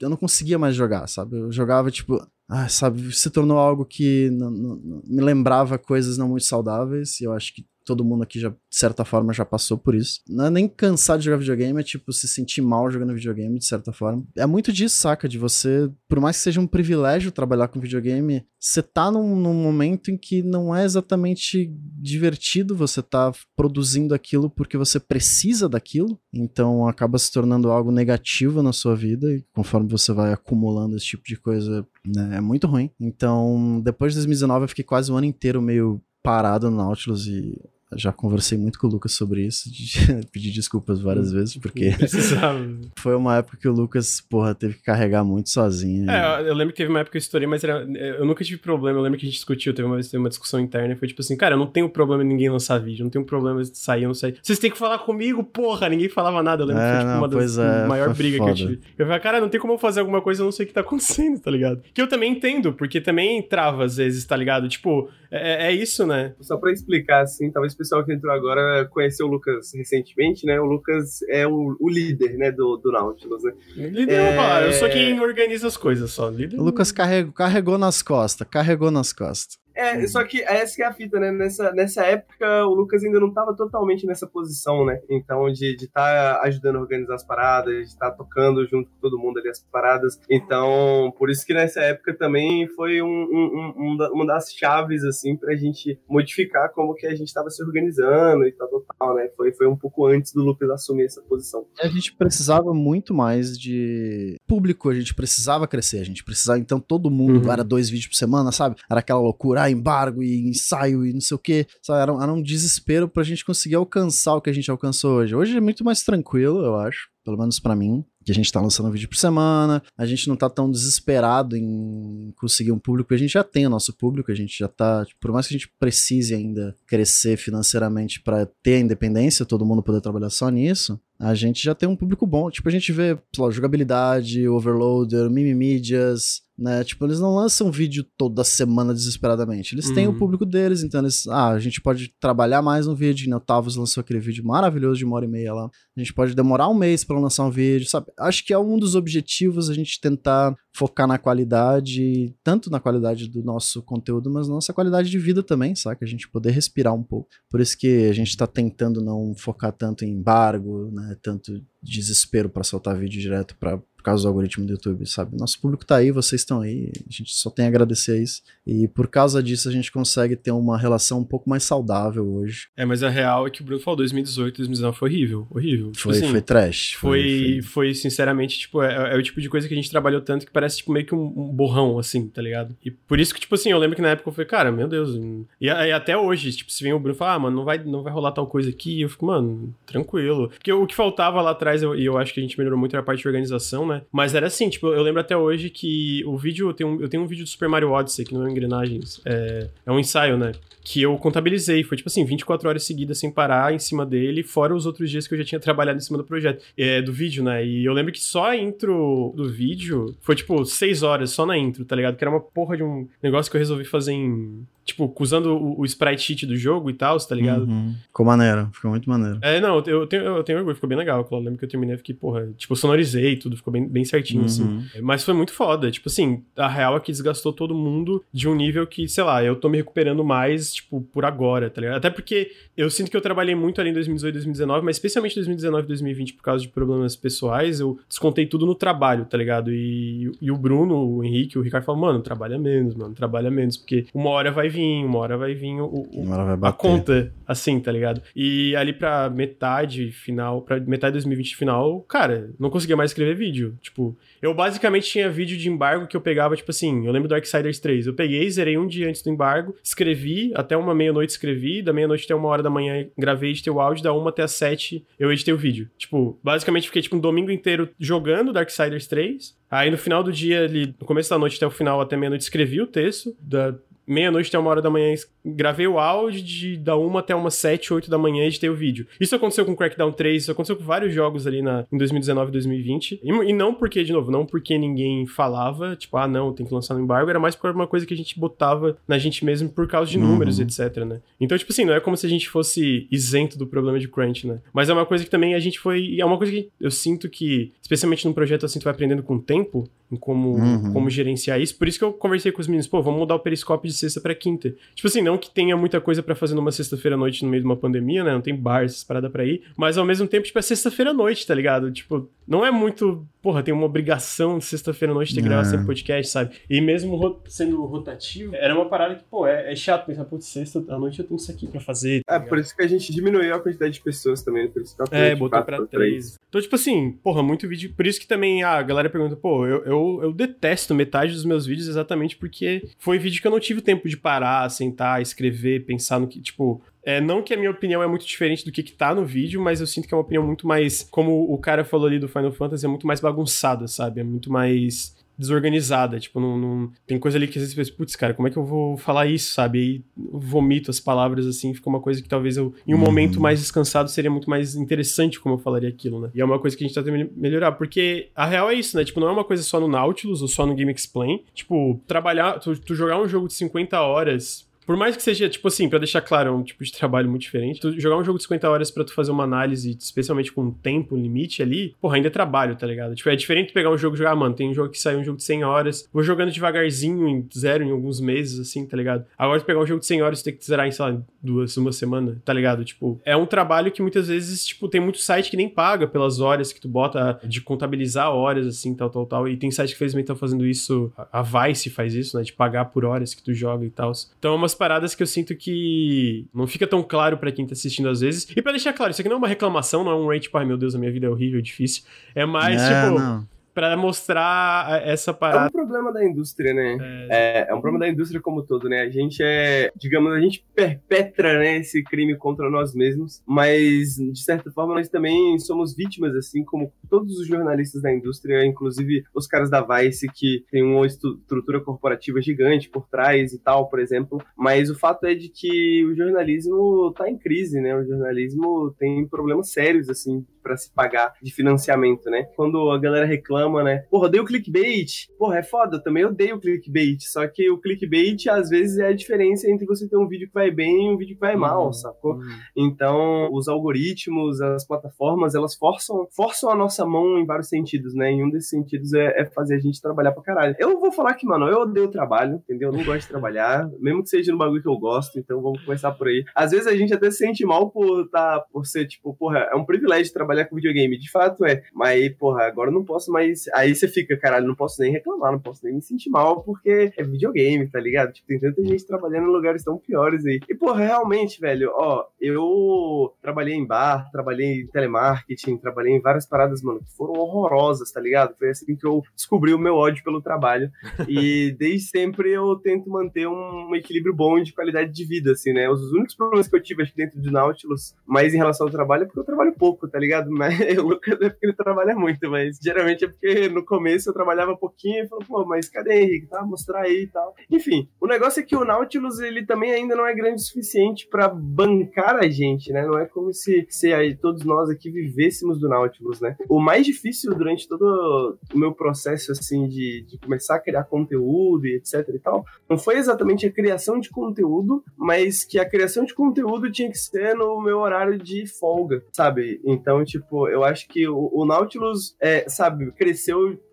Eu 0.00 0.10
não 0.10 0.16
conseguia 0.16 0.58
mais 0.58 0.74
jogar, 0.74 1.06
sabe? 1.08 1.38
Eu 1.38 1.50
jogava, 1.50 1.90
tipo. 1.90 2.24
Ah, 2.46 2.68
sabe, 2.68 3.10
se 3.10 3.30
tornou 3.30 3.56
algo 3.56 3.86
que 3.86 4.28
não, 4.30 4.50
não, 4.50 5.02
me 5.06 5.22
lembrava 5.22 5.78
coisas 5.78 6.18
não 6.18 6.28
muito 6.28 6.44
saudáveis. 6.44 7.18
E 7.20 7.24
eu 7.24 7.32
acho 7.32 7.54
que 7.54 7.64
todo 7.84 8.04
mundo 8.04 8.22
aqui 8.22 8.40
já, 8.40 8.50
de 8.50 8.56
certa 8.70 9.04
forma, 9.04 9.32
já 9.32 9.44
passou 9.44 9.78
por 9.78 9.94
isso. 9.94 10.20
Não 10.28 10.46
é 10.46 10.50
nem 10.50 10.68
cansar 10.68 11.18
de 11.18 11.24
jogar 11.24 11.38
videogame, 11.38 11.80
é 11.80 11.84
tipo 11.84 12.12
se 12.12 12.26
sentir 12.26 12.62
mal 12.62 12.90
jogando 12.90 13.14
videogame, 13.14 13.58
de 13.58 13.66
certa 13.66 13.92
forma. 13.92 14.24
É 14.36 14.46
muito 14.46 14.72
disso, 14.72 14.96
saca? 14.96 15.28
De 15.28 15.38
você, 15.38 15.90
por 16.08 16.20
mais 16.20 16.36
que 16.36 16.42
seja 16.42 16.60
um 16.60 16.66
privilégio 16.66 17.32
trabalhar 17.32 17.68
com 17.68 17.80
videogame, 17.80 18.44
você 18.58 18.82
tá 18.82 19.10
num, 19.10 19.36
num 19.36 19.54
momento 19.54 20.10
em 20.10 20.16
que 20.16 20.42
não 20.42 20.74
é 20.74 20.84
exatamente 20.84 21.70
divertido 22.00 22.74
você 22.74 23.02
tá 23.02 23.30
produzindo 23.54 24.14
aquilo 24.14 24.48
porque 24.48 24.78
você 24.78 24.98
precisa 24.98 25.68
daquilo. 25.68 26.18
Então 26.32 26.88
acaba 26.88 27.18
se 27.18 27.30
tornando 27.30 27.70
algo 27.70 27.90
negativo 27.90 28.62
na 28.62 28.72
sua 28.72 28.96
vida 28.96 29.30
e 29.32 29.44
conforme 29.52 29.88
você 29.88 30.12
vai 30.12 30.32
acumulando 30.32 30.96
esse 30.96 31.06
tipo 31.06 31.24
de 31.24 31.36
coisa, 31.36 31.86
né, 32.06 32.38
é 32.38 32.40
muito 32.40 32.66
ruim. 32.66 32.90
Então, 32.98 33.80
depois 33.84 34.12
de 34.12 34.18
2019 34.18 34.64
eu 34.64 34.68
fiquei 34.68 34.84
quase 34.84 35.12
um 35.12 35.16
ano 35.16 35.26
inteiro 35.26 35.60
meio 35.60 36.00
parado 36.22 36.70
no 36.70 36.78
Nautilus 36.78 37.26
e 37.26 37.60
já 37.92 38.12
conversei 38.12 38.58
muito 38.58 38.78
com 38.78 38.86
o 38.86 38.90
Lucas 38.90 39.12
sobre 39.12 39.42
isso, 39.42 39.70
de 39.70 40.24
pedir 40.32 40.52
desculpas 40.52 41.00
várias 41.00 41.32
hum, 41.32 41.36
vezes, 41.36 41.56
porque 41.56 41.92
foi 42.98 43.14
uma 43.14 43.36
época 43.36 43.56
que 43.56 43.68
o 43.68 43.72
Lucas, 43.72 44.20
porra, 44.20 44.54
teve 44.54 44.74
que 44.74 44.82
carregar 44.82 45.24
muito 45.24 45.50
sozinho. 45.50 46.10
É, 46.10 46.48
eu 46.48 46.54
lembro 46.54 46.72
que 46.72 46.78
teve 46.78 46.90
uma 46.90 47.00
época 47.00 47.12
que 47.12 47.18
eu 47.18 47.20
estourei, 47.20 47.46
mas 47.46 47.62
era, 47.62 47.82
eu 47.82 48.24
nunca 48.24 48.44
tive 48.44 48.58
problema, 48.58 48.98
eu 48.98 49.02
lembro 49.02 49.18
que 49.18 49.24
a 49.24 49.28
gente 49.28 49.36
discutiu, 49.36 49.74
teve 49.74 49.86
uma 49.86 49.96
vez 49.96 50.08
teve 50.08 50.22
uma 50.22 50.28
discussão 50.28 50.60
interna, 50.60 50.94
e 50.94 50.96
foi 50.96 51.08
tipo 51.08 51.20
assim, 51.20 51.36
cara, 51.36 51.54
eu 51.54 51.58
não 51.58 51.66
tenho 51.66 51.88
problema 51.88 52.22
em 52.22 52.26
ninguém 52.26 52.50
lançar 52.50 52.78
vídeo, 52.78 53.04
não 53.04 53.10
tenho 53.10 53.24
problema 53.24 53.62
de 53.62 53.76
sair, 53.76 54.04
eu 54.04 54.08
não 54.08 54.14
sei. 54.14 54.36
Vocês 54.42 54.58
têm 54.58 54.70
que 54.70 54.78
falar 54.78 54.98
comigo, 54.98 55.42
porra, 55.44 55.88
ninguém 55.88 56.08
falava 56.08 56.42
nada, 56.42 56.62
eu 56.62 56.66
lembro 56.66 56.82
é, 56.82 56.86
que 56.86 56.92
foi 56.92 57.00
tipo 57.00 57.10
não, 57.10 57.18
uma 57.18 57.28
das 57.28 57.58
é, 57.58 57.86
maior 57.86 58.14
briga 58.14 58.38
foda. 58.38 58.52
que 58.52 58.62
eu 58.62 58.68
tive. 58.68 58.80
Eu 58.98 59.06
falei, 59.06 59.20
cara, 59.20 59.40
não 59.40 59.48
tem 59.48 59.60
como 59.60 59.74
eu 59.74 59.78
fazer 59.78 60.00
alguma 60.00 60.20
coisa, 60.20 60.42
eu 60.42 60.44
não 60.44 60.52
sei 60.52 60.64
o 60.64 60.66
que 60.66 60.74
tá 60.74 60.80
acontecendo, 60.80 61.40
tá 61.40 61.50
ligado? 61.50 61.82
Que 61.92 62.00
eu 62.00 62.08
também 62.08 62.32
entendo, 62.32 62.72
porque 62.72 63.00
também 63.00 63.42
trava 63.42 63.84
às 63.84 63.96
vezes, 63.96 64.24
tá 64.24 64.36
ligado? 64.36 64.68
Tipo, 64.68 65.10
é, 65.30 65.68
é 65.68 65.72
isso, 65.72 66.06
né? 66.06 66.32
Só 66.40 66.56
pra 66.56 66.70
explicar, 66.70 67.22
assim, 67.22 67.50
talvez 67.50 67.73
o 67.74 67.78
pessoal 67.78 68.04
que 68.04 68.12
entrou 68.12 68.32
agora 68.32 68.86
conheceu 68.90 69.26
o 69.26 69.30
Lucas 69.30 69.72
recentemente, 69.74 70.46
né? 70.46 70.60
O 70.60 70.64
Lucas 70.64 71.20
é 71.28 71.46
o, 71.46 71.76
o 71.80 71.88
líder, 71.88 72.36
né, 72.36 72.50
do, 72.50 72.76
do 72.76 72.92
Nautilus, 72.92 73.42
né? 73.42 73.52
Líder 73.76 74.14
é... 74.14 74.66
eu 74.68 74.72
sou 74.72 74.88
quem 74.88 75.20
organiza 75.20 75.66
as 75.66 75.76
coisas 75.76 76.10
só. 76.10 76.28
Líder... 76.28 76.58
O 76.58 76.62
Lucas 76.62 76.92
carregou, 76.92 77.32
carregou 77.32 77.78
nas 77.78 78.02
costas, 78.02 78.46
carregou 78.50 78.90
nas 78.90 79.12
costas. 79.12 79.63
É, 79.74 79.96
uhum. 79.96 80.08
só 80.08 80.24
que 80.24 80.42
essa 80.42 80.76
que 80.76 80.82
é 80.82 80.86
a 80.86 80.92
fita, 80.92 81.18
né? 81.18 81.32
Nessa, 81.32 81.72
nessa 81.72 82.04
época, 82.04 82.66
o 82.66 82.74
Lucas 82.74 83.02
ainda 83.02 83.18
não 83.18 83.28
estava 83.28 83.54
totalmente 83.54 84.06
nessa 84.06 84.26
posição, 84.26 84.84
né? 84.86 85.00
Então, 85.10 85.50
de 85.52 85.74
estar 85.74 85.84
de 85.84 85.88
tá 85.88 86.40
ajudando 86.44 86.76
a 86.76 86.80
organizar 86.80 87.14
as 87.14 87.24
paradas, 87.24 87.74
de 87.74 87.82
estar 87.88 88.10
tá 88.10 88.16
tocando 88.16 88.66
junto 88.66 88.88
com 88.90 89.00
todo 89.00 89.18
mundo 89.18 89.38
ali 89.38 89.48
as 89.48 89.60
paradas. 89.60 90.18
Então, 90.30 91.12
por 91.18 91.30
isso 91.30 91.44
que 91.44 91.54
nessa 91.54 91.80
época 91.80 92.14
também 92.14 92.68
foi 92.68 93.02
um, 93.02 93.06
um, 93.06 93.74
um, 93.76 94.08
uma 94.12 94.26
das 94.26 94.52
chaves, 94.52 95.04
assim, 95.04 95.36
pra 95.36 95.56
gente 95.56 95.98
modificar 96.08 96.72
como 96.72 96.94
que 96.94 97.06
a 97.06 97.14
gente 97.14 97.28
estava 97.28 97.50
se 97.50 97.62
organizando 97.62 98.46
e 98.46 98.52
tal, 98.52 98.68
tal, 98.98 99.14
né? 99.14 99.28
Foi, 99.36 99.52
foi 99.52 99.66
um 99.66 99.76
pouco 99.76 100.06
antes 100.06 100.32
do 100.32 100.42
Lucas 100.42 100.70
assumir 100.70 101.06
essa 101.06 101.22
posição. 101.22 101.66
A 101.80 101.88
gente 101.88 102.14
precisava 102.14 102.72
muito 102.72 103.12
mais 103.12 103.58
de 103.58 104.36
público, 104.46 104.88
a 104.88 104.94
gente 104.94 105.14
precisava 105.14 105.66
crescer, 105.66 105.98
a 105.98 106.04
gente 106.04 106.24
precisava, 106.24 106.58
então 106.58 106.80
todo 106.80 107.10
mundo, 107.10 107.44
uhum. 107.44 107.52
era 107.52 107.64
dois 107.64 107.88
vídeos 107.88 108.08
por 108.08 108.16
semana, 108.16 108.52
sabe? 108.52 108.76
Era 108.90 109.00
aquela 109.00 109.20
loucura, 109.20 109.70
embargo 109.70 110.22
e 110.22 110.48
ensaio 110.48 111.04
e 111.04 111.12
não 111.12 111.20
sei 111.20 111.34
o 111.34 111.38
que. 111.38 111.66
Era, 111.88 112.12
era 112.12 112.32
um 112.32 112.42
desespero 112.42 113.08
pra 113.08 113.22
gente 113.22 113.44
conseguir 113.44 113.76
alcançar 113.76 114.34
o 114.34 114.40
que 114.40 114.50
a 114.50 114.54
gente 114.54 114.70
alcançou 114.70 115.16
hoje. 115.16 115.34
Hoje 115.34 115.56
é 115.56 115.60
muito 115.60 115.84
mais 115.84 116.02
tranquilo, 116.02 116.64
eu 116.64 116.76
acho. 116.76 117.08
Pelo 117.24 117.38
menos 117.38 117.58
para 117.58 117.74
mim 117.74 118.04
que 118.24 118.32
a 118.32 118.34
gente 118.34 118.50
tá 118.50 118.60
lançando 118.60 118.88
um 118.88 118.92
vídeo 118.92 119.08
por 119.08 119.16
semana, 119.16 119.82
a 119.96 120.06
gente 120.06 120.28
não 120.28 120.36
tá 120.36 120.48
tão 120.48 120.70
desesperado 120.70 121.56
em 121.56 122.32
conseguir 122.36 122.72
um 122.72 122.78
público, 122.78 123.12
a 123.12 123.16
gente 123.16 123.32
já 123.32 123.44
tem 123.44 123.66
o 123.66 123.70
nosso 123.70 123.92
público, 123.92 124.32
a 124.32 124.34
gente 124.34 124.58
já 124.58 124.66
tá, 124.66 125.06
por 125.20 125.30
mais 125.30 125.46
que 125.46 125.54
a 125.54 125.58
gente 125.58 125.70
precise 125.78 126.34
ainda 126.34 126.74
crescer 126.86 127.36
financeiramente 127.36 128.22
para 128.22 128.46
ter 128.62 128.76
a 128.76 128.80
independência, 128.80 129.44
todo 129.44 129.66
mundo 129.66 129.82
poder 129.82 130.00
trabalhar 130.00 130.30
só 130.30 130.48
nisso, 130.48 130.98
a 131.24 131.34
gente 131.34 131.64
já 131.64 131.74
tem 131.74 131.88
um 131.88 131.96
público 131.96 132.26
bom, 132.26 132.50
tipo, 132.50 132.68
a 132.68 132.72
gente 132.72 132.92
vê, 132.92 133.18
sei 133.34 133.44
lá, 133.44 133.50
jogabilidade, 133.50 134.46
overloader, 134.46 135.30
mimimídias, 135.30 136.42
né? 136.56 136.84
Tipo, 136.84 137.04
eles 137.04 137.18
não 137.18 137.34
lançam 137.34 137.70
vídeo 137.70 138.04
toda 138.16 138.44
semana 138.44 138.94
desesperadamente. 138.94 139.74
Eles 139.74 139.88
uhum. 139.88 139.94
têm 139.94 140.06
o 140.06 140.10
uhum. 140.10 140.18
público 140.18 140.46
deles, 140.46 140.82
então 140.82 141.00
eles, 141.00 141.26
ah, 141.26 141.48
a 141.50 141.58
gente 141.58 141.80
pode 141.80 142.14
trabalhar 142.20 142.62
mais 142.62 142.86
no 142.86 142.94
vídeo, 142.94 143.28
né? 143.28 143.36
O 143.36 143.40
Tavos 143.40 143.76
lançou 143.76 144.00
aquele 144.00 144.20
vídeo 144.20 144.44
maravilhoso 144.44 144.98
de 144.98 145.04
uma 145.04 145.16
hora 145.16 145.24
e 145.24 145.28
meia 145.28 145.52
lá. 145.52 145.70
A 145.96 146.00
gente 146.00 146.14
pode 146.14 146.34
demorar 146.34 146.68
um 146.68 146.74
mês 146.74 147.04
para 147.04 147.18
lançar 147.18 147.44
um 147.44 147.50
vídeo, 147.50 147.88
sabe? 147.88 148.06
Acho 148.18 148.44
que 148.44 148.52
é 148.52 148.58
um 148.58 148.78
dos 148.78 148.94
objetivos 148.94 149.68
a 149.68 149.74
gente 149.74 150.00
tentar 150.00 150.54
focar 150.72 151.06
na 151.06 151.18
qualidade, 151.18 152.34
tanto 152.42 152.70
na 152.70 152.80
qualidade 152.80 153.28
do 153.28 153.42
nosso 153.42 153.82
conteúdo, 153.82 154.30
mas 154.30 154.48
na 154.48 154.54
nossa 154.54 154.72
qualidade 154.72 155.10
de 155.10 155.18
vida 155.18 155.42
também, 155.42 155.74
sabe? 155.74 155.98
A 156.02 156.06
gente 156.06 156.28
poder 156.28 156.50
respirar 156.50 156.94
um 156.94 157.02
pouco. 157.02 157.28
Por 157.50 157.60
isso 157.60 157.76
que 157.76 158.08
a 158.08 158.12
gente 158.12 158.36
tá 158.36 158.46
tentando 158.46 159.00
não 159.00 159.34
focar 159.36 159.72
tanto 159.72 160.04
em 160.04 160.10
embargo, 160.10 160.90
né? 160.92 161.16
Tanto 161.22 161.60
desespero 161.82 162.48
para 162.48 162.64
soltar 162.64 162.96
vídeo 162.96 163.20
direto 163.20 163.56
para 163.56 163.80
causa 164.04 164.22
do 164.24 164.28
algoritmo 164.28 164.64
do 164.66 164.72
YouTube, 164.72 165.06
sabe? 165.06 165.36
Nosso 165.36 165.60
público 165.60 165.84
tá 165.84 165.96
aí, 165.96 166.10
vocês 166.10 166.42
estão 166.42 166.60
aí, 166.60 166.92
a 167.08 167.12
gente 167.12 167.34
só 167.34 167.50
tem 167.50 167.64
a 167.64 167.68
agradecer 167.68 168.22
isso. 168.22 168.42
E 168.66 168.86
por 168.88 169.08
causa 169.08 169.42
disso 169.42 169.68
a 169.68 169.72
gente 169.72 169.90
consegue 169.90 170.36
ter 170.36 170.50
uma 170.52 170.78
relação 170.78 171.20
um 171.20 171.24
pouco 171.24 171.48
mais 171.50 171.62
saudável 171.64 172.26
hoje. 172.26 172.68
É, 172.76 172.84
mas 172.84 173.02
a 173.02 173.08
real 173.08 173.46
é 173.46 173.50
que 173.50 173.62
o 173.62 173.64
Bruno 173.64 173.80
falou, 173.80 173.96
2018, 173.98 174.56
2019 174.58 174.96
foi 174.98 175.08
horrível, 175.10 175.46
horrível. 175.50 175.86
Tipo 175.92 176.02
Foi, 176.04 176.12
assim, 176.18 176.28
foi 176.28 176.40
trash. 176.40 176.92
Foi, 176.94 177.22
foi- 177.22 177.62
foi, 177.62 177.94
sinceramente, 177.94 178.58
tipo, 178.58 178.82
é, 178.82 179.14
é 179.14 179.16
o 179.16 179.22
tipo 179.22 179.40
de 179.40 179.48
coisa 179.48 179.66
que 179.66 179.74
a 179.74 179.76
gente 179.76 179.90
trabalhou 179.90 180.20
tanto 180.20 180.46
que 180.46 180.52
parece, 180.52 180.78
tipo, 180.78 180.92
meio 180.92 181.04
que 181.06 181.14
um, 181.14 181.24
um 181.24 181.48
borrão, 181.52 181.98
assim, 181.98 182.28
tá 182.28 182.40
ligado? 182.42 182.76
E 182.84 182.90
por 182.90 183.18
isso 183.18 183.34
que, 183.34 183.40
tipo 183.40 183.54
assim, 183.54 183.70
eu 183.70 183.78
lembro 183.78 183.96
que 183.96 184.02
na 184.02 184.10
época 184.10 184.28
eu 184.28 184.32
falei, 184.32 184.46
cara, 184.48 184.70
meu 184.72 184.86
Deus. 184.88 185.10
hum. 185.16 185.44
E, 185.60 185.68
aí 185.70 185.92
até 185.92 186.16
hoje, 186.16 186.52
tipo, 186.52 186.70
se 186.70 186.82
vem 186.82 186.92
o 186.92 186.98
Bruno 186.98 187.14
e 187.14 187.18
fala, 187.18 187.34
ah, 187.34 187.38
mano, 187.38 187.56
não 187.56 187.64
vai, 187.64 187.78
não 187.82 188.02
vai 188.02 188.12
rolar 188.12 188.32
tal 188.32 188.46
coisa 188.46 188.68
aqui, 188.70 189.00
eu 189.00 189.08
fico, 189.08 189.26
mano, 189.26 189.74
tranquilo. 189.86 190.48
Porque 190.48 190.72
o 190.72 190.86
que 190.86 190.94
faltava 190.94 191.40
lá 191.40 191.50
atrás, 191.50 191.82
eu- 191.82 191.94
e 191.96 192.04
eu, 192.04 192.18
acho 192.18 192.32
que 192.34 192.40
a 192.40 192.42
gente 192.42 192.58
melhorou 192.58 192.78
muito, 192.78 192.94
era 192.94 193.02
a 193.02 193.04
parte 193.04 193.20
de 193.22 193.28
organização, 193.28 193.86
né? 193.86 193.93
Mas 194.12 194.34
era 194.34 194.46
assim, 194.46 194.68
tipo, 194.68 194.86
eu 194.88 195.02
lembro 195.02 195.20
até 195.20 195.36
hoje 195.36 195.70
que 195.70 196.22
o 196.26 196.36
vídeo, 196.36 196.68
eu 196.68 196.74
tenho, 196.74 196.90
um- 196.90 197.00
eu 197.00 197.08
tenho 197.08 197.22
um 197.22 197.26
vídeo 197.26 197.44
do 197.44 197.48
Super 197.48 197.68
Mario 197.68 197.90
Odyssey, 197.90 198.24
que 198.24 198.34
não 198.34 198.46
é 198.46 198.50
engrenagens, 198.50 199.20
é, 199.24 199.68
é 199.86 199.92
um 199.92 199.98
ensaio, 199.98 200.36
né? 200.36 200.52
que 200.86 201.00
eu 201.00 201.16
contabilizei. 201.16 201.82
Foi 201.82 201.96
tipo 201.96 202.10
assim, 202.10 202.26
24 202.26 202.68
horas 202.68 202.84
seguidas 202.84 203.18
sem 203.18 203.30
parar 203.30 203.72
em 203.72 203.78
cima 203.78 204.04
dele, 204.04 204.42
fora 204.42 204.74
os 204.74 204.84
outros 204.84 205.10
dias 205.10 205.26
que 205.26 205.32
eu 205.32 205.38
já 205.38 205.44
tinha 205.44 205.58
trabalhado 205.58 205.96
em 205.96 206.00
cima 206.02 206.18
do 206.18 206.24
projeto, 206.24 206.62
é, 206.76 207.00
do 207.00 207.10
vídeo, 207.10 207.42
né? 207.42 207.64
E 207.64 207.86
eu 207.86 207.94
lembro 207.94 208.12
que 208.12 208.20
só 208.20 208.50
a 208.50 208.56
intro 208.56 209.32
do 209.34 209.48
vídeo 209.48 210.14
foi 210.20 210.34
tipo 210.34 210.62
6 210.62 211.02
horas 211.02 211.30
só 211.30 211.46
na 211.46 211.56
intro, 211.56 211.86
tá 211.86 211.96
ligado? 211.96 212.16
Que 212.18 212.22
era 212.24 212.30
uma 212.30 212.38
porra 212.40 212.76
de 212.76 212.82
um 212.82 213.08
negócio 213.22 213.50
que 213.50 213.56
eu 213.56 213.60
resolvi 213.60 213.86
fazer 213.86 214.12
em. 214.12 214.66
Tipo, 214.84 215.12
usando 215.18 215.46
o, 215.56 215.80
o 215.80 215.84
sprite 215.86 216.22
sheet 216.22 216.46
do 216.46 216.56
jogo 216.56 216.90
e 216.90 216.92
tal, 216.92 217.16
tá 217.18 217.34
ligado? 217.34 217.62
Uhum. 217.64 217.94
Ficou 218.06 218.26
maneiro, 218.26 218.68
ficou 218.72 218.90
muito 218.90 219.08
maneiro. 219.08 219.38
É, 219.40 219.60
não, 219.60 219.76
eu 219.86 220.06
tenho, 220.06 220.22
eu 220.24 220.42
tenho 220.44 220.58
orgulho, 220.58 220.74
ficou 220.74 220.88
bem 220.88 220.98
legal. 220.98 221.26
Eu 221.30 221.38
lembro 221.38 221.58
que 221.58 221.64
eu 221.64 221.68
terminei, 221.68 221.96
fiquei, 221.96 222.14
porra, 222.14 222.48
tipo, 222.56 222.76
sonorizei 222.76 223.36
tudo, 223.36 223.56
ficou 223.56 223.72
bem, 223.72 223.86
bem 223.86 224.04
certinho, 224.04 224.40
Uhum. 224.40 224.46
assim. 224.46 224.84
Mas 225.02 225.24
foi 225.24 225.32
muito 225.34 225.52
foda. 225.52 225.90
Tipo 225.90 226.08
assim, 226.08 226.42
a 226.56 226.68
real 226.68 226.96
é 226.96 227.00
que 227.00 227.10
desgastou 227.10 227.52
todo 227.52 227.74
mundo 227.74 228.22
de 228.32 228.48
um 228.48 228.54
nível 228.54 228.86
que, 228.86 229.08
sei 229.08 229.24
lá, 229.24 229.42
eu 229.42 229.56
tô 229.56 229.68
me 229.68 229.78
recuperando 229.78 230.22
mais, 230.24 230.74
tipo, 230.74 231.00
por 231.12 231.24
agora, 231.24 231.70
tá 231.70 231.80
ligado? 231.80 231.96
Até 231.96 232.10
porque 232.10 232.50
eu 232.76 232.90
sinto 232.90 233.10
que 233.10 233.16
eu 233.16 233.20
trabalhei 233.20 233.54
muito 233.54 233.80
ali 233.80 233.90
em 233.90 233.94
2018, 233.94 234.34
2019, 234.34 234.84
mas 234.84 234.96
especialmente 234.96 235.34
2019 235.36 235.84
e 235.84 235.88
2020 235.88 236.34
por 236.34 236.42
causa 236.42 236.62
de 236.62 236.68
problemas 236.68 237.16
pessoais, 237.16 237.80
eu 237.80 237.98
descontei 238.08 238.46
tudo 238.46 238.66
no 238.66 238.74
trabalho, 238.74 239.24
tá 239.24 239.38
ligado? 239.38 239.72
E, 239.72 240.30
e 240.42 240.50
o 240.50 240.56
Bruno, 240.56 240.96
o 241.06 241.24
Henrique, 241.24 241.58
o 241.58 241.62
Ricardo 241.62 241.84
falaram, 241.84 242.06
mano, 242.06 242.20
trabalha 242.22 242.58
menos, 242.58 242.94
mano, 242.94 243.14
trabalha 243.14 243.50
menos, 243.50 243.76
porque 243.76 244.06
uma 244.12 244.30
hora 244.30 244.50
vai 244.50 244.68
vir, 244.74 245.04
uma 245.04 245.18
hora 245.18 245.36
vai 245.36 245.54
vir 245.54 245.80
o, 245.80 245.86
o- 245.86 246.24
vai 246.56 246.70
a 246.70 246.72
conta, 246.72 247.32
assim, 247.46 247.78
tá 247.80 247.90
ligado? 247.92 248.20
E 248.34 248.74
ali 248.76 248.92
pra 248.92 249.30
metade 249.30 250.10
final, 250.10 250.62
pra 250.62 250.78
metade 250.80 251.12
de 251.12 251.18
2020 251.24 251.56
final, 251.56 252.00
cara, 252.02 252.50
não 252.58 252.70
conseguia 252.70 252.96
mais 252.96 253.10
escrever 253.10 253.34
vídeo. 253.34 253.76
Tipo, 253.80 254.16
eu 254.42 254.52
basicamente 254.54 255.08
tinha 255.08 255.30
vídeo 255.30 255.56
de 255.56 255.68
embargo 255.68 256.06
que 256.06 256.16
eu 256.16 256.20
pegava, 256.20 256.56
tipo 256.56 256.70
assim, 256.70 257.06
eu 257.06 257.12
lembro 257.12 257.28
do 257.28 257.32
Darksiders 257.32 257.78
3. 257.78 258.06
Eu 258.06 258.14
peguei, 258.14 258.48
zerei 258.50 258.76
um 258.76 258.86
dia 258.86 259.08
antes 259.08 259.22
do 259.22 259.30
embargo, 259.30 259.74
escrevi, 259.82 260.52
até 260.54 260.76
uma 260.76 260.94
meia-noite 260.94 261.30
escrevi, 261.32 261.80
da 261.82 261.92
meia-noite 261.92 262.24
até 262.24 262.34
uma 262.34 262.48
hora 262.48 262.62
da 262.62 262.70
manhã 262.70 263.06
gravei, 263.16 263.50
editei 263.50 263.72
o 263.72 263.80
áudio, 263.80 264.02
da 264.02 264.12
uma 264.12 264.30
até 264.30 264.42
as 264.42 264.52
sete 264.52 265.04
eu 265.18 265.32
editei 265.32 265.54
o 265.54 265.56
vídeo. 265.58 265.88
Tipo, 265.96 266.38
basicamente 266.42 266.86
fiquei, 266.88 267.02
tipo, 267.02 267.16
um 267.16 267.20
domingo 267.20 267.50
inteiro 267.50 267.88
jogando 267.98 268.52
Darksiders 268.52 269.06
3. 269.06 269.54
Aí 269.70 269.90
no 269.90 269.98
final 269.98 270.22
do 270.22 270.32
dia, 270.32 270.64
ali, 270.64 270.94
no 271.00 271.06
começo 271.06 271.30
da 271.30 271.38
noite 271.38 271.56
até 271.56 271.66
o 271.66 271.70
final, 271.70 272.00
até 272.00 272.16
meia-noite, 272.16 272.42
escrevi 272.44 272.80
o 272.80 272.86
texto. 272.86 273.34
Da 273.40 273.74
meia-noite 274.06 274.48
até 274.48 274.58
uma 274.58 274.70
hora 274.70 274.82
da 274.82 274.90
manhã, 274.90 275.14
gravei 275.44 275.86
o 275.86 275.98
áudio, 275.98 276.42
de 276.42 276.76
da 276.76 276.96
uma 276.96 277.20
até 277.20 277.34
umas 277.34 277.54
sete, 277.54 277.92
oito 277.92 278.10
da 278.10 278.18
manhã, 278.18 278.44
editei 278.44 278.68
o 278.68 278.74
vídeo. 278.74 279.06
Isso 279.20 279.34
aconteceu 279.34 279.64
com 279.64 279.74
Crackdown 279.76 280.12
3, 280.12 280.42
isso 280.42 280.52
aconteceu 280.52 280.76
com 280.76 280.84
vários 280.84 281.12
jogos 281.14 281.46
ali 281.46 281.62
na, 281.62 281.84
em 281.92 281.98
2019 281.98 282.48
e 282.48 282.52
2020. 282.52 283.20
E, 283.22 283.28
e 283.28 283.52
não 283.52 283.74
porque, 283.74 284.02
de 284.04 284.12
novo, 284.12 284.30
não 284.30 284.44
porque 284.46 284.76
ninguém 284.78 285.26
falava, 285.26 285.96
tipo, 285.96 286.16
ah, 286.16 286.26
não, 286.28 286.52
tem 286.52 286.66
que 286.66 286.74
lançar 286.74 286.94
no 286.94 287.00
embargo, 287.00 287.30
era 287.30 287.40
mais 287.40 287.54
por 287.54 287.70
uma 287.70 287.86
coisa 287.86 288.06
que 288.06 288.14
a 288.14 288.16
gente 288.16 288.38
botava 288.38 288.96
na 289.06 289.18
gente 289.18 289.44
mesmo 289.44 289.68
por 289.68 289.86
causa 289.88 290.10
de 290.10 290.18
Uhum. 290.18 290.26
números, 290.26 290.58
etc, 290.60 291.04
né? 291.04 291.20
Então, 291.40 291.56
tipo 291.58 291.72
assim, 291.72 291.84
não 291.84 291.92
é 291.94 292.00
como 292.00 292.16
se 292.16 292.26
a 292.26 292.28
gente 292.28 292.48
fosse 292.48 293.06
isento 293.10 293.58
do 293.58 293.66
problema 293.66 293.98
de 293.98 294.08
crunch, 294.08 294.46
né? 294.46 294.58
Mas 294.72 294.88
é 294.88 294.92
uma 294.92 295.04
coisa 295.06 295.24
que 295.24 295.30
também 295.30 295.54
a 295.54 295.58
gente 295.58 295.78
foi... 295.78 296.16
É 296.18 296.24
uma 296.24 296.36
coisa 296.38 296.52
que 296.52 296.68
eu 296.80 296.90
sinto 296.90 297.28
que, 297.28 297.72
especialmente 297.82 298.24
num 298.26 298.32
projeto 298.32 298.64
assim, 298.64 298.78
tu 298.78 298.84
vai 298.84 298.92
aprendendo 298.92 299.22
com 299.22 299.36
o 299.36 299.40
tempo, 299.42 299.88
em 300.14 300.16
como, 300.16 300.56
Uhum. 300.56 300.92
como 300.92 301.10
gerenciar 301.10 301.60
isso. 301.60 301.76
Por 301.76 301.86
isso 301.88 301.98
que 301.98 302.04
eu 302.04 302.12
conversei 302.12 302.50
com 302.52 302.60
os 302.60 302.66
meninos, 302.66 302.86
pô, 302.86 303.02
vamos 303.02 303.20
mudar 303.20 303.34
o 303.34 303.40
periscópio 303.40 303.90
de 303.90 303.96
sexta 303.96 304.20
pra 304.20 304.34
quinta. 304.34 304.74
Tipo 304.94 305.08
assim, 305.08 305.20
não 305.22 305.36
que 305.36 305.50
tenha 305.50 305.76
muita 305.76 306.00
coisa 306.00 306.22
pra 306.22 306.34
fazer 306.34 306.54
numa 306.54 306.72
sexta-feira 306.72 307.14
à 307.16 307.18
noite 307.18 307.44
no 307.44 307.50
meio 307.50 307.62
de 307.62 307.66
uma 307.66 307.76
pandemia, 307.76 308.24
né? 308.24 308.32
Não 308.32 308.40
tem 308.40 308.54
bar, 308.54 308.84
essas 308.84 309.04
paradas 309.04 309.30
pra 309.30 309.44
ir. 309.44 309.62
Mas 309.76 309.98
ao 309.98 310.04
mesmo 310.04 310.26
tempo, 310.26 310.46
tipo, 310.46 310.58
é 310.58 310.62
sexta-feira 310.62 311.10
à 311.10 311.14
noite, 311.14 311.46
tá 311.46 311.54
ligado? 311.54 311.90
Tipo, 311.92 312.28
não 312.46 312.64
é 312.64 312.70
muito. 312.70 313.26
Porra, 313.42 313.62
tem 313.62 313.74
uma 313.74 313.84
obrigação 313.84 314.56
de 314.58 314.64
sexta-feira 314.64 315.12
à 315.12 315.14
noite 315.14 315.34
ter 315.34 315.42
que 315.42 315.46
gravar 315.48 315.64
sempre 315.64 315.84
podcast, 315.84 316.32
sabe? 316.32 316.54
E 316.70 316.80
mesmo 316.80 317.14
ro- 317.14 317.42
sendo 317.46 317.84
rotativo, 317.84 318.54
era 318.54 318.74
uma 318.74 318.88
parada 318.88 319.16
que, 319.16 319.24
pô, 319.30 319.46
é, 319.46 319.70
é 319.70 319.76
chato 319.76 320.06
pensar, 320.06 320.24
putz, 320.24 320.46
sexta 320.46 320.82
à 320.88 320.98
noite 320.98 321.18
eu 321.20 321.26
tenho 321.26 321.36
isso 321.36 321.50
aqui 321.50 321.66
pra 321.66 321.78
fazer. 321.80 322.22
tá 322.24 322.36
É, 322.36 322.38
por 322.40 322.58
isso 322.58 322.74
que 322.74 322.82
a 322.82 322.86
gente 322.86 323.12
diminuiu 323.12 323.54
a 323.54 323.60
quantidade 323.60 323.92
de 323.94 324.00
pessoas 324.00 324.42
também, 324.42 324.68
por 324.68 324.80
isso 324.80 324.96
que 324.96 325.02
eu 325.02 325.06
É, 325.10 325.34
botou 325.34 325.62
pra 325.62 325.76
pra 325.78 325.86
três. 325.86 326.38
Então, 326.48 326.58
tipo 326.60 326.74
assim, 326.74 327.12
porra, 327.22 327.42
muito 327.42 327.68
vídeo. 327.68 327.92
Por 327.94 328.06
isso 328.06 328.18
que 328.18 328.26
também 328.26 328.62
a 328.62 328.80
galera 328.82 329.10
pergunta, 329.10 329.36
pô, 329.36 329.66
eu, 329.66 329.84
eu, 329.84 330.03
eu 330.22 330.32
detesto 330.32 330.94
metade 330.94 331.32
dos 331.32 331.44
meus 331.44 331.66
vídeos 331.66 331.88
exatamente 331.88 332.36
porque 332.36 332.88
foi 332.98 333.18
vídeo 333.18 333.40
que 333.40 333.46
eu 333.46 333.50
não 333.50 333.60
tive 333.60 333.80
tempo 333.80 334.08
de 334.08 334.16
parar, 334.16 334.68
sentar, 334.70 335.20
escrever, 335.20 335.84
pensar 335.84 336.18
no 336.18 336.26
que, 336.26 336.40
tipo. 336.40 336.82
É, 337.06 337.20
não 337.20 337.42
que 337.42 337.52
a 337.52 337.56
minha 337.56 337.70
opinião 337.70 338.02
é 338.02 338.06
muito 338.06 338.26
diferente 338.26 338.64
do 338.64 338.72
que, 338.72 338.82
que 338.82 338.92
tá 338.92 339.14
no 339.14 339.26
vídeo, 339.26 339.60
mas 339.60 339.80
eu 339.80 339.86
sinto 339.86 340.08
que 340.08 340.14
é 340.14 340.16
uma 340.16 340.22
opinião 340.22 340.46
muito 340.46 340.66
mais. 340.66 341.06
Como 341.10 341.52
o 341.52 341.58
cara 341.58 341.84
falou 341.84 342.06
ali 342.06 342.18
do 342.18 342.28
Final 342.28 342.52
Fantasy, 342.52 342.86
é 342.86 342.88
muito 342.88 343.06
mais 343.06 343.20
bagunçada, 343.20 343.86
sabe? 343.86 344.20
É 344.20 344.24
muito 344.24 344.50
mais 344.50 345.14
desorganizada. 345.38 346.18
Tipo, 346.18 346.40
não, 346.40 346.56
não- 346.58 346.90
tem 347.06 347.18
coisa 347.18 347.36
ali 347.38 347.46
que 347.46 347.58
às 347.58 347.62
vezes 347.62 347.74
você 347.74 347.80
pensa, 347.80 347.92
putz, 347.96 348.16
cara, 348.16 348.34
como 348.34 348.48
é 348.48 348.50
que 348.50 348.56
eu 348.56 348.64
vou 348.64 348.96
falar 348.96 349.26
isso, 349.26 349.52
sabe? 349.52 349.78
Aí 349.78 350.02
eu 350.32 350.38
vomito 350.38 350.90
as 350.90 351.00
palavras 351.00 351.46
assim, 351.46 351.72
fica 351.74 351.88
uma 351.88 352.00
coisa 352.00 352.22
que 352.22 352.28
talvez 352.28 352.56
eu, 352.56 352.74
em 352.86 352.94
um 352.94 352.98
Uhum. 352.98 353.04
momento 353.04 353.40
mais 353.40 353.60
descansado, 353.60 354.08
seria 354.10 354.30
muito 354.30 354.48
mais 354.48 354.74
interessante 354.74 355.38
como 355.40 355.54
eu 355.54 355.58
falaria 355.58 355.88
aquilo, 355.88 356.20
né? 356.20 356.30
E 356.34 356.40
é 356.40 356.44
uma 356.44 356.58
coisa 356.58 356.76
que 356.76 356.84
a 356.84 356.86
gente 356.86 356.94
tá 356.94 357.02
tentando 357.02 357.30
melhorar, 357.36 357.72
porque 357.72 358.28
a 358.34 358.46
real 358.46 358.70
é 358.70 358.74
isso, 358.74 358.96
né? 358.96 359.04
Tipo, 359.04 359.20
não 359.20 359.28
é 359.28 359.32
uma 359.32 359.44
coisa 359.44 359.62
só 359.62 359.78
no 359.80 359.88
Nautilus 359.88 360.42
ou 360.42 360.48
só 360.48 360.66
no 360.66 360.74
Game 360.74 360.92
Explain. 360.92 361.42
Tipo, 361.54 362.00
trabalhar, 362.06 362.58
tu, 362.58 362.78
tu 362.78 362.94
jogar 362.94 363.20
um 363.20 363.28
jogo 363.28 363.46
de 363.48 363.54
50 363.54 364.00
horas. 364.00 364.66
Por 364.86 364.96
mais 364.96 365.16
que 365.16 365.22
seja, 365.22 365.48
tipo 365.48 365.68
assim, 365.68 365.88
pra 365.88 365.98
deixar 365.98 366.20
claro, 366.20 366.50
é 366.50 366.52
um 366.52 366.62
tipo 366.62 366.84
de 366.84 366.92
trabalho 366.92 367.28
muito 367.28 367.42
diferente. 367.42 367.80
Tu 367.80 367.98
jogar 368.00 368.16
um 368.16 368.24
jogo 368.24 368.38
de 368.38 368.44
50 368.44 368.68
horas 368.68 368.90
pra 368.90 369.04
tu 369.04 369.12
fazer 369.12 369.30
uma 369.30 369.44
análise, 369.44 369.96
especialmente 369.98 370.52
com 370.52 370.64
um 370.64 370.70
tempo 370.70 371.16
limite 371.16 371.62
ali, 371.62 371.94
porra, 372.00 372.16
ainda 372.16 372.28
é 372.28 372.30
trabalho, 372.30 372.76
tá 372.76 372.86
ligado? 372.86 373.14
Tipo, 373.14 373.30
é 373.30 373.36
diferente 373.36 373.72
pegar 373.72 373.90
um 373.90 373.98
jogo 373.98 374.16
e 374.16 374.18
jogar, 374.18 374.34
mano, 374.34 374.54
tem 374.54 374.70
um 374.70 374.74
jogo 374.74 374.90
que 374.90 374.98
sai 374.98 375.16
um 375.16 375.24
jogo 375.24 375.38
de 375.38 375.44
100 375.44 375.64
horas, 375.64 376.08
vou 376.12 376.22
jogando 376.22 376.52
devagarzinho, 376.52 377.28
em 377.28 377.46
zero, 377.56 377.84
em 377.84 377.90
alguns 377.90 378.20
meses, 378.20 378.58
assim, 378.58 378.86
tá 378.86 378.96
ligado? 378.96 379.24
Agora 379.38 379.60
tu 379.60 379.66
pegar 379.66 379.80
um 379.80 379.86
jogo 379.86 380.00
de 380.00 380.06
100 380.06 380.22
horas, 380.22 380.42
tu 380.42 380.44
tem 380.44 380.56
que 380.56 380.64
zerar 380.64 380.86
em, 380.86 380.92
sei 380.92 381.04
lá, 381.04 381.20
duas, 381.42 381.76
uma 381.76 381.92
semana, 381.92 382.40
tá 382.44 382.52
ligado? 382.52 382.84
Tipo, 382.84 383.20
é 383.24 383.36
um 383.36 383.46
trabalho 383.46 383.90
que 383.90 384.02
muitas 384.02 384.28
vezes, 384.28 384.66
tipo, 384.66 384.88
tem 384.88 385.00
muito 385.00 385.18
site 385.18 385.50
que 385.50 385.56
nem 385.56 385.68
paga 385.68 386.06
pelas 386.06 386.40
horas 386.40 386.72
que 386.72 386.80
tu 386.80 386.88
bota 386.88 387.38
de 387.44 387.60
contabilizar 387.60 388.30
horas, 388.30 388.66
assim, 388.66 388.94
tal, 388.94 389.10
tal, 389.10 389.26
tal. 389.26 389.48
E 389.48 389.56
tem 389.56 389.70
site 389.70 389.92
que 389.92 389.98
felizmente 389.98 390.24
estão 390.24 390.36
fazendo 390.36 390.66
isso, 390.66 391.12
a 391.32 391.42
Vice 391.42 391.90
faz 391.90 392.14
isso, 392.14 392.36
né? 392.36 392.42
De 392.42 392.52
pagar 392.52 392.86
por 392.86 393.04
horas 393.04 393.34
que 393.34 393.42
tu 393.42 393.52
joga 393.52 393.84
e 393.84 393.90
tal. 393.90 394.12
Então 394.38 394.52
é 394.52 394.56
umas 394.74 394.78
paradas 394.78 395.14
que 395.14 395.22
eu 395.22 395.26
sinto 395.26 395.54
que 395.56 396.46
não 396.52 396.66
fica 396.66 396.86
tão 396.86 397.02
claro 397.02 397.38
pra 397.38 397.52
quem 397.52 397.66
tá 397.66 397.72
assistindo 397.72 398.08
às 398.08 398.20
vezes. 398.20 398.46
E 398.54 398.60
pra 398.60 398.72
deixar 398.72 398.92
claro, 398.92 399.12
isso 399.12 399.20
aqui 399.20 399.28
não 399.28 399.36
é 399.36 399.38
uma 399.38 399.48
reclamação, 399.48 400.04
não 400.04 400.12
é 400.12 400.16
um 400.16 400.26
rate, 400.26 400.42
tipo, 400.42 400.58
ai 400.58 400.64
meu 400.66 400.76
Deus, 400.76 400.94
a 400.94 400.98
minha 400.98 401.12
vida 401.12 401.26
é 401.26 401.30
horrível, 401.30 401.62
difícil. 401.62 402.02
É 402.34 402.44
mais, 402.44 402.82
tipo, 402.82 403.18
não. 403.18 403.46
Pra 403.74 403.96
mostrar 403.96 405.02
essa 405.04 405.32
É 405.32 405.34
parada. 405.34 405.66
um 405.68 405.70
problema 405.70 406.12
da 406.12 406.24
indústria, 406.24 406.72
né? 406.72 406.96
É, 407.28 407.66
é 407.70 407.74
um 407.74 407.80
problema 407.80 408.06
da 408.06 408.08
indústria 408.08 408.40
como 408.40 408.60
um 408.60 408.64
todo, 408.64 408.88
né? 408.88 409.02
A 409.02 409.10
gente 409.10 409.42
é, 409.42 409.90
digamos, 409.96 410.32
a 410.32 410.40
gente 410.40 410.64
perpetra 410.74 411.58
né, 411.58 411.78
esse 411.78 412.02
crime 412.04 412.36
contra 412.36 412.70
nós 412.70 412.94
mesmos, 412.94 413.42
mas 413.46 414.14
de 414.16 414.40
certa 414.42 414.70
forma 414.70 414.94
nós 414.94 415.08
também 415.08 415.58
somos 415.58 415.94
vítimas, 415.96 416.34
assim 416.36 416.64
como 416.64 416.92
todos 417.10 417.38
os 417.38 417.46
jornalistas 417.46 418.00
da 418.02 418.12
indústria, 418.12 418.64
inclusive 418.64 419.24
os 419.34 419.46
caras 419.46 419.68
da 419.70 419.80
Vice 419.82 420.28
que 420.32 420.64
tem 420.70 420.82
uma 420.82 421.06
estrutura 421.06 421.80
corporativa 421.80 422.40
gigante 422.40 422.88
por 422.88 423.06
trás 423.08 423.52
e 423.52 423.58
tal, 423.58 423.88
por 423.88 423.98
exemplo. 423.98 424.40
Mas 424.56 424.88
o 424.90 424.98
fato 424.98 425.24
é 425.26 425.34
de 425.34 425.48
que 425.48 426.04
o 426.04 426.14
jornalismo 426.14 427.12
tá 427.16 427.28
em 427.28 427.36
crise, 427.36 427.80
né? 427.80 427.94
O 427.96 428.04
jornalismo 428.04 428.94
tem 428.98 429.26
problemas 429.26 429.72
sérios, 429.72 430.08
assim, 430.08 430.44
para 430.62 430.76
se 430.76 430.90
pagar 430.92 431.32
de 431.42 431.52
financiamento, 431.52 432.30
né? 432.30 432.44
Quando 432.56 432.90
a 432.90 432.98
galera 432.98 433.26
reclama, 433.26 433.63
né? 433.82 434.04
Porra, 434.10 434.26
odeio 434.26 434.44
clickbait. 434.44 435.28
Porra, 435.38 435.58
é 435.58 435.62
foda, 435.62 435.96
eu 435.96 436.02
também 436.02 436.24
odeio 436.24 436.58
clickbait. 436.60 437.18
Só 437.22 437.46
que 437.46 437.70
o 437.70 437.78
clickbait, 437.80 438.46
às 438.48 438.68
vezes, 438.68 438.98
é 438.98 439.08
a 439.08 439.12
diferença 439.14 439.70
entre 439.70 439.86
você 439.86 440.08
ter 440.08 440.16
um 440.16 440.28
vídeo 440.28 440.48
que 440.48 440.54
vai 440.54 440.70
bem 440.70 441.06
e 441.06 441.10
um 441.10 441.16
vídeo 441.16 441.34
que 441.34 441.40
vai 441.40 441.56
mal, 441.56 441.86
Uhum. 441.86 441.92
sacou? 441.92 442.38
Então, 442.76 443.48
os 443.52 443.68
algoritmos, 443.68 444.60
as 444.60 444.86
plataformas, 444.86 445.54
elas 445.54 445.74
forçam, 445.74 446.26
forçam 446.34 446.70
a 446.70 446.74
nossa 446.76 447.04
mão 447.06 447.38
em 447.38 447.46
vários 447.46 447.68
sentidos, 447.68 448.14
né? 448.14 448.32
E 448.32 448.42
um 448.42 448.50
desses 448.50 448.70
sentidos 448.70 449.12
é, 449.14 449.42
é 449.42 449.44
fazer 449.46 449.76
a 449.76 449.78
gente 449.78 450.00
trabalhar 450.00 450.32
pra 450.32 450.42
caralho. 450.42 450.74
Eu 450.78 450.98
vou 451.00 451.12
falar 451.12 451.34
que, 451.34 451.46
mano, 451.46 451.66
eu 451.68 451.80
odeio 451.82 452.08
trabalho, 452.10 452.56
entendeu? 452.56 452.90
Eu 452.90 452.96
não 452.96 453.04
gosto 453.04 453.22
de 453.22 453.28
trabalhar, 453.28 453.88
mesmo 454.00 454.22
que 454.22 454.28
seja 454.28 454.52
no 454.52 454.58
bagulho 454.58 454.82
que 454.82 454.88
eu 454.88 454.98
gosto, 454.98 455.38
então 455.38 455.60
vamos 455.62 455.82
começar 455.84 456.12
por 456.12 456.28
aí. 456.28 456.44
Às 456.54 456.70
vezes 456.72 456.86
a 456.86 456.96
gente 456.96 457.12
até 457.14 457.30
se 457.30 457.38
sente 457.38 457.64
mal 457.64 457.90
por, 457.90 458.28
tá, 458.28 458.64
por 458.72 458.86
ser, 458.86 459.06
tipo, 459.06 459.34
porra, 459.34 459.58
é 459.72 459.76
um 459.76 459.84
privilégio 459.84 460.32
trabalhar 460.32 460.64
com 460.66 460.76
videogame. 460.76 461.18
De 461.18 461.30
fato 461.30 461.64
é. 461.64 461.82
Mas, 461.94 462.32
porra, 462.36 462.64
agora 462.64 462.90
eu 462.90 462.94
não 462.94 463.04
posso 463.04 463.30
mais. 463.30 463.53
Aí 463.74 463.94
você 463.94 464.08
fica, 464.08 464.36
caralho, 464.36 464.66
não 464.66 464.74
posso 464.74 465.00
nem 465.00 465.12
reclamar, 465.12 465.52
não 465.52 465.60
posso 465.60 465.84
nem 465.84 465.94
me 465.94 466.02
sentir 466.02 466.30
mal, 466.30 466.62
porque 466.62 467.12
é 467.16 467.22
videogame, 467.22 467.88
tá 467.88 468.00
ligado? 468.00 468.32
Tipo, 468.32 468.48
tem 468.48 468.60
tanta 468.60 468.84
gente 468.84 469.06
trabalhando 469.06 469.48
em 469.48 469.52
lugares 469.52 469.84
tão 469.84 469.98
piores 469.98 470.44
aí. 470.46 470.60
E, 470.68 470.74
porra, 470.74 471.04
realmente, 471.04 471.60
velho, 471.60 471.90
ó, 471.94 472.26
eu 472.40 473.34
trabalhei 473.42 473.74
em 473.74 473.86
bar, 473.86 474.28
trabalhei 474.30 474.82
em 474.82 474.86
telemarketing, 474.86 475.76
trabalhei 475.78 476.14
em 476.14 476.20
várias 476.20 476.46
paradas, 476.46 476.82
mano, 476.82 477.00
que 477.00 477.12
foram 477.16 477.34
horrorosas, 477.34 478.10
tá 478.10 478.20
ligado? 478.20 478.54
Foi 478.58 478.70
assim 478.70 478.96
que 478.96 479.06
eu 479.06 479.22
descobri 479.34 479.72
o 479.72 479.78
meu 479.78 479.94
ódio 479.94 480.24
pelo 480.24 480.42
trabalho. 480.42 480.90
E 481.28 481.74
desde 481.78 482.08
sempre 482.08 482.52
eu 482.52 482.76
tento 482.76 483.08
manter 483.08 483.48
um 483.48 483.94
equilíbrio 483.94 484.34
bom 484.34 484.62
de 484.62 484.72
qualidade 484.72 485.10
de 485.10 485.24
vida, 485.24 485.52
assim, 485.52 485.72
né? 485.72 485.88
Os 485.88 486.12
únicos 486.12 486.34
problemas 486.34 486.68
que 486.68 486.76
eu 486.76 486.82
tive, 486.82 487.02
acho 487.02 487.12
que 487.12 487.16
dentro 487.16 487.40
do 487.40 487.50
Nautilus, 487.50 488.14
mais 488.26 488.54
em 488.54 488.58
relação 488.58 488.86
ao 488.86 488.92
trabalho, 488.92 489.22
é 489.22 489.26
porque 489.26 489.40
eu 489.40 489.44
trabalho 489.44 489.72
pouco, 489.72 490.06
tá 490.06 490.18
ligado? 490.18 490.50
Mas 490.52 490.78
o 490.98 491.02
Lucas 491.02 491.40
é 491.40 491.48
porque 491.48 491.66
ele 491.66 491.72
trabalha 491.72 492.14
muito, 492.14 492.50
mas 492.50 492.78
geralmente 492.82 493.24
é 493.24 493.28
porque 493.28 493.43
no 493.72 493.84
começo 493.84 494.28
eu 494.28 494.34
trabalhava 494.34 494.76
pouquinho 494.76 495.24
e 495.24 495.28
falou, 495.28 495.44
pô, 495.46 495.64
mas 495.64 495.88
cadê 495.88 496.22
Henrique? 496.22 496.46
Tá, 496.46 496.62
mostrar 496.64 497.02
aí 497.02 497.22
e 497.22 497.26
tal. 497.26 497.54
Enfim, 497.70 498.08
o 498.20 498.26
negócio 498.26 498.60
é 498.60 498.62
que 498.62 498.76
o 498.76 498.84
Nautilus, 498.84 499.40
ele 499.40 499.64
também 499.64 499.92
ainda 499.92 500.16
não 500.16 500.26
é 500.26 500.34
grande 500.34 500.56
o 500.56 500.64
suficiente 500.64 501.26
para 501.28 501.48
bancar 501.48 502.36
a 502.36 502.48
gente, 502.48 502.92
né? 502.92 503.06
Não 503.06 503.18
é 503.18 503.26
como 503.26 503.52
se, 503.52 503.86
se 503.88 504.12
aí, 504.12 504.36
todos 504.36 504.64
nós 504.64 504.88
aqui 504.90 505.10
vivêssemos 505.10 505.78
do 505.78 505.88
Nautilus, 505.88 506.40
né? 506.40 506.56
O 506.68 506.80
mais 506.80 507.06
difícil 507.06 507.54
durante 507.54 507.88
todo 507.88 508.58
o 508.72 508.78
meu 508.78 508.92
processo, 508.92 509.52
assim, 509.52 509.88
de, 509.88 510.24
de 510.26 510.38
começar 510.38 510.76
a 510.76 510.80
criar 510.80 511.04
conteúdo 511.04 511.86
e 511.86 511.96
etc 511.96 512.28
e 512.34 512.38
tal, 512.38 512.64
não 512.88 512.98
foi 512.98 513.16
exatamente 513.16 513.66
a 513.66 513.72
criação 513.72 514.18
de 514.18 514.30
conteúdo, 514.30 515.02
mas 515.16 515.64
que 515.64 515.78
a 515.78 515.88
criação 515.88 516.24
de 516.24 516.34
conteúdo 516.34 516.90
tinha 516.90 517.10
que 517.10 517.18
ser 517.18 517.54
no 517.54 517.80
meu 517.80 517.98
horário 517.98 518.38
de 518.38 518.66
folga, 518.66 519.22
sabe? 519.32 519.80
Então, 519.84 520.24
tipo, 520.24 520.68
eu 520.68 520.84
acho 520.84 521.08
que 521.08 521.26
o, 521.28 521.50
o 521.52 521.64
Nautilus, 521.64 522.36
é, 522.40 522.68
sabe, 522.68 523.10
cresceu, 523.12 523.33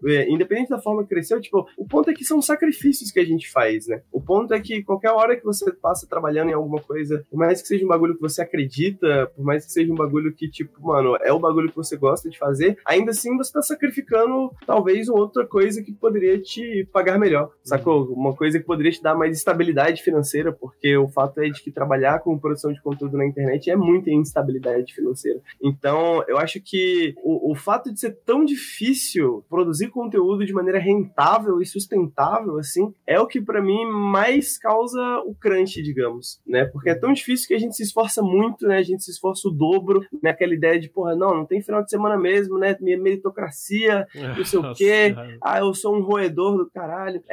é, 0.05 0.29
independente 0.29 0.69
da 0.69 0.79
forma 0.79 1.03
que 1.03 1.09
cresceu, 1.09 1.39
tipo, 1.39 1.67
o 1.77 1.85
ponto 1.85 2.09
é 2.09 2.13
que 2.13 2.23
são 2.23 2.41
sacrifícios 2.41 3.11
que 3.11 3.19
a 3.19 3.25
gente 3.25 3.49
faz, 3.51 3.87
né? 3.87 4.01
O 4.11 4.21
ponto 4.21 4.53
é 4.53 4.59
que 4.59 4.83
qualquer 4.83 5.11
hora 5.11 5.35
que 5.35 5.43
você 5.43 5.71
passa 5.71 6.07
trabalhando 6.07 6.49
em 6.49 6.53
alguma 6.53 6.81
coisa, 6.81 7.25
por 7.29 7.37
mais 7.37 7.61
que 7.61 7.67
seja 7.67 7.85
um 7.85 7.87
bagulho 7.87 8.15
que 8.15 8.21
você 8.21 8.41
acredita, 8.41 9.31
por 9.35 9.43
mais 9.43 9.65
que 9.65 9.71
seja 9.71 9.91
um 9.91 9.95
bagulho 9.95 10.33
que, 10.33 10.49
tipo, 10.49 10.81
mano, 10.81 11.15
é 11.21 11.31
o 11.31 11.39
bagulho 11.39 11.69
que 11.69 11.75
você 11.75 11.97
gosta 11.97 12.29
de 12.29 12.37
fazer, 12.37 12.77
ainda 12.85 13.11
assim 13.11 13.35
você 13.37 13.51
tá 13.51 13.61
sacrificando 13.61 14.51
talvez 14.65 15.09
outra 15.09 15.45
coisa 15.45 15.81
que 15.81 15.91
poderia 15.91 16.39
te 16.39 16.87
pagar 16.91 17.19
melhor, 17.19 17.51
sacou? 17.63 18.05
Uma 18.13 18.33
coisa 18.33 18.59
que 18.59 18.65
poderia 18.65 18.91
te 18.91 19.01
dar 19.01 19.15
mais 19.15 19.37
estabilidade 19.37 20.01
financeira, 20.01 20.51
porque 20.51 20.95
o 20.97 21.07
fato 21.07 21.39
é 21.39 21.49
de 21.49 21.61
que 21.61 21.71
trabalhar 21.71 22.19
com 22.19 22.37
produção 22.37 22.71
de 22.71 22.81
conteúdo 22.81 23.17
na 23.17 23.25
internet 23.25 23.69
é 23.69 23.75
muita 23.75 24.09
instabilidade 24.09 24.93
financeira. 24.93 25.39
Então, 25.61 26.23
eu 26.27 26.37
acho 26.37 26.59
que 26.61 27.13
o, 27.23 27.51
o 27.51 27.55
fato 27.55 27.91
de 27.91 27.99
ser 27.99 28.17
tão 28.25 28.43
difícil 28.43 29.30
produzir 29.49 29.89
conteúdo 29.89 30.45
de 30.45 30.53
maneira 30.53 30.79
rentável 30.79 31.61
e 31.61 31.65
sustentável, 31.65 32.57
assim, 32.57 32.93
é 33.05 33.19
o 33.19 33.27
que 33.27 33.41
para 33.41 33.61
mim 33.61 33.85
mais 33.85 34.57
causa 34.57 35.01
o 35.25 35.33
crunch, 35.33 35.81
digamos, 35.81 36.41
né? 36.45 36.65
Porque 36.65 36.89
é 36.89 36.95
tão 36.95 37.13
difícil 37.13 37.47
que 37.47 37.53
a 37.53 37.59
gente 37.59 37.75
se 37.75 37.83
esforça 37.83 38.21
muito, 38.21 38.67
né? 38.67 38.77
A 38.77 38.83
gente 38.83 39.03
se 39.03 39.11
esforça 39.11 39.47
o 39.47 39.51
dobro 39.51 40.05
naquela 40.21 40.53
ideia 40.53 40.79
de, 40.79 40.89
porra, 40.89 41.15
não, 41.15 41.35
não 41.35 41.45
tem 41.45 41.61
final 41.61 41.83
de 41.83 41.89
semana 41.89 42.17
mesmo, 42.17 42.57
né? 42.57 42.75
Minha 42.79 42.97
meritocracia, 42.97 44.07
não 44.37 44.45
sei 44.45 44.59
o 44.59 44.73
quê. 44.73 45.15
Ah, 45.41 45.59
eu 45.59 45.73
sou 45.73 45.95
um 45.95 46.01
roedor 46.01 46.57
do 46.57 46.69
caralho. 46.69 47.21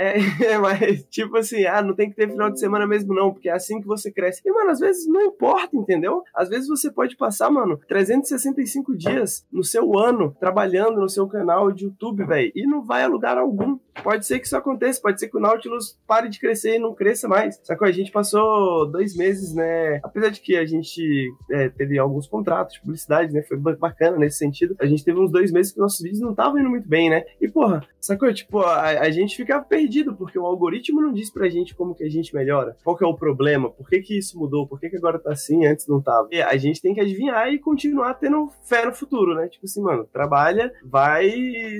É, 0.49 0.57
mas, 0.57 1.05
tipo 1.11 1.37
assim, 1.37 1.65
ah, 1.65 1.83
não 1.83 1.95
tem 1.95 2.09
que 2.09 2.17
ter 2.17 2.31
final 2.31 2.51
de 2.51 2.59
semana 2.59 2.87
mesmo, 2.87 3.15
não, 3.15 3.33
porque 3.33 3.49
é 3.49 3.53
assim 3.53 3.81
que 3.81 3.87
você 3.87 4.11
cresce. 4.11 4.41
E, 4.45 4.51
mano, 4.51 4.71
às 4.71 4.79
vezes 4.79 5.07
não 5.07 5.21
importa, 5.21 5.77
entendeu? 5.77 6.23
Às 6.35 6.49
vezes 6.49 6.69
você 6.69 6.91
pode 6.91 7.17
passar, 7.17 7.51
mano, 7.51 7.79
365 7.89 8.97
dias 8.97 9.47
no 9.53 9.65
seu 9.65 9.99
ano 9.99 10.35
trabalhando 10.39 11.01
no 11.01 11.09
seu 11.09 11.27
canal 11.27 11.71
de 11.79 11.85
YouTube, 11.85 12.25
velho, 12.25 12.53
e 12.55 12.67
não 12.67 12.83
vai 12.85 13.03
a 13.03 13.09
lugar 13.09 13.39
algum. 13.39 13.79
Pode 14.03 14.27
ser 14.27 14.39
que 14.39 14.47
isso 14.47 14.57
aconteça, 14.57 15.01
pode 15.01 15.19
ser 15.19 15.29
que 15.29 15.37
o 15.37 15.41
Nautilus 15.41 15.99
pare 16.07 16.29
de 16.29 16.39
crescer 16.39 16.77
e 16.77 16.79
não 16.79 16.95
cresça 16.95 17.29
mais. 17.29 17.59
Que 17.59 17.85
a 17.85 17.93
gente 17.93 18.11
passou 18.11 18.91
dois 18.91 19.17
meses, 19.17 19.55
né? 19.55 20.01
Apesar 20.03 20.31
de 20.31 20.41
que 20.41 20.57
a 20.57 20.65
gente 20.65 21.31
é, 21.51 21.69
teve 21.69 21.99
alguns 21.99 22.27
contratos 22.27 22.75
de 22.75 22.81
publicidade, 22.81 23.33
né? 23.33 23.43
Foi 23.43 23.57
bacana 23.57 24.17
nesse 24.17 24.39
sentido. 24.39 24.77
A 24.81 24.87
gente 24.87 25.05
teve 25.05 25.19
uns 25.19 25.31
dois 25.31 25.53
meses 25.53 25.73
que 25.73 25.79
nossos 25.79 26.01
vídeos 26.01 26.21
não 26.21 26.31
estavam 26.31 26.59
indo 26.59 26.71
muito 26.71 26.89
bem, 26.89 27.11
né? 27.11 27.25
E, 27.41 27.49
porra, 27.49 27.87
sacou? 28.01 28.33
Tipo, 28.33 28.61
a, 28.61 29.01
a 29.01 29.11
gente 29.11 29.37
ficava 29.37 29.65
perdido, 29.65 30.15
porque 30.15 30.39
o 30.39 30.47
algoritmo 30.47 31.01
não 31.01 31.13
diz 31.13 31.31
pra 31.31 31.49
gente 31.49 31.75
como 31.75 31.95
que 31.95 32.05
a 32.05 32.11
gente 32.11 32.35
melhora. 32.35 32.77
Qual 32.83 32.97
que 32.97 33.05
é 33.05 33.07
o 33.07 33.17
problema? 33.17 33.71
Por 33.71 33.89
que 33.89 34.01
que 34.01 34.19
isso 34.19 34.39
mudou? 34.39 34.67
Por 34.67 34.81
que 34.81 34.91
que 34.91 34.97
agora 34.97 35.19
tá 35.19 35.33
assim 35.33 35.67
antes 35.67 35.87
não 35.87 36.01
tava? 36.01 36.29
E 36.31 36.41
a 36.41 36.57
gente 36.57 36.81
tem 36.81 36.95
que 36.95 37.01
adivinhar 37.01 37.49
e 37.53 37.59
continuar 37.59 38.15
tendo 38.15 38.51
fé 38.65 38.85
no 38.85 38.93
futuro, 38.93 39.35
né? 39.35 39.49
Tipo 39.49 39.67
assim, 39.67 39.83
mano, 39.83 40.05
trabalha, 40.13 40.73
vai, 40.85 41.31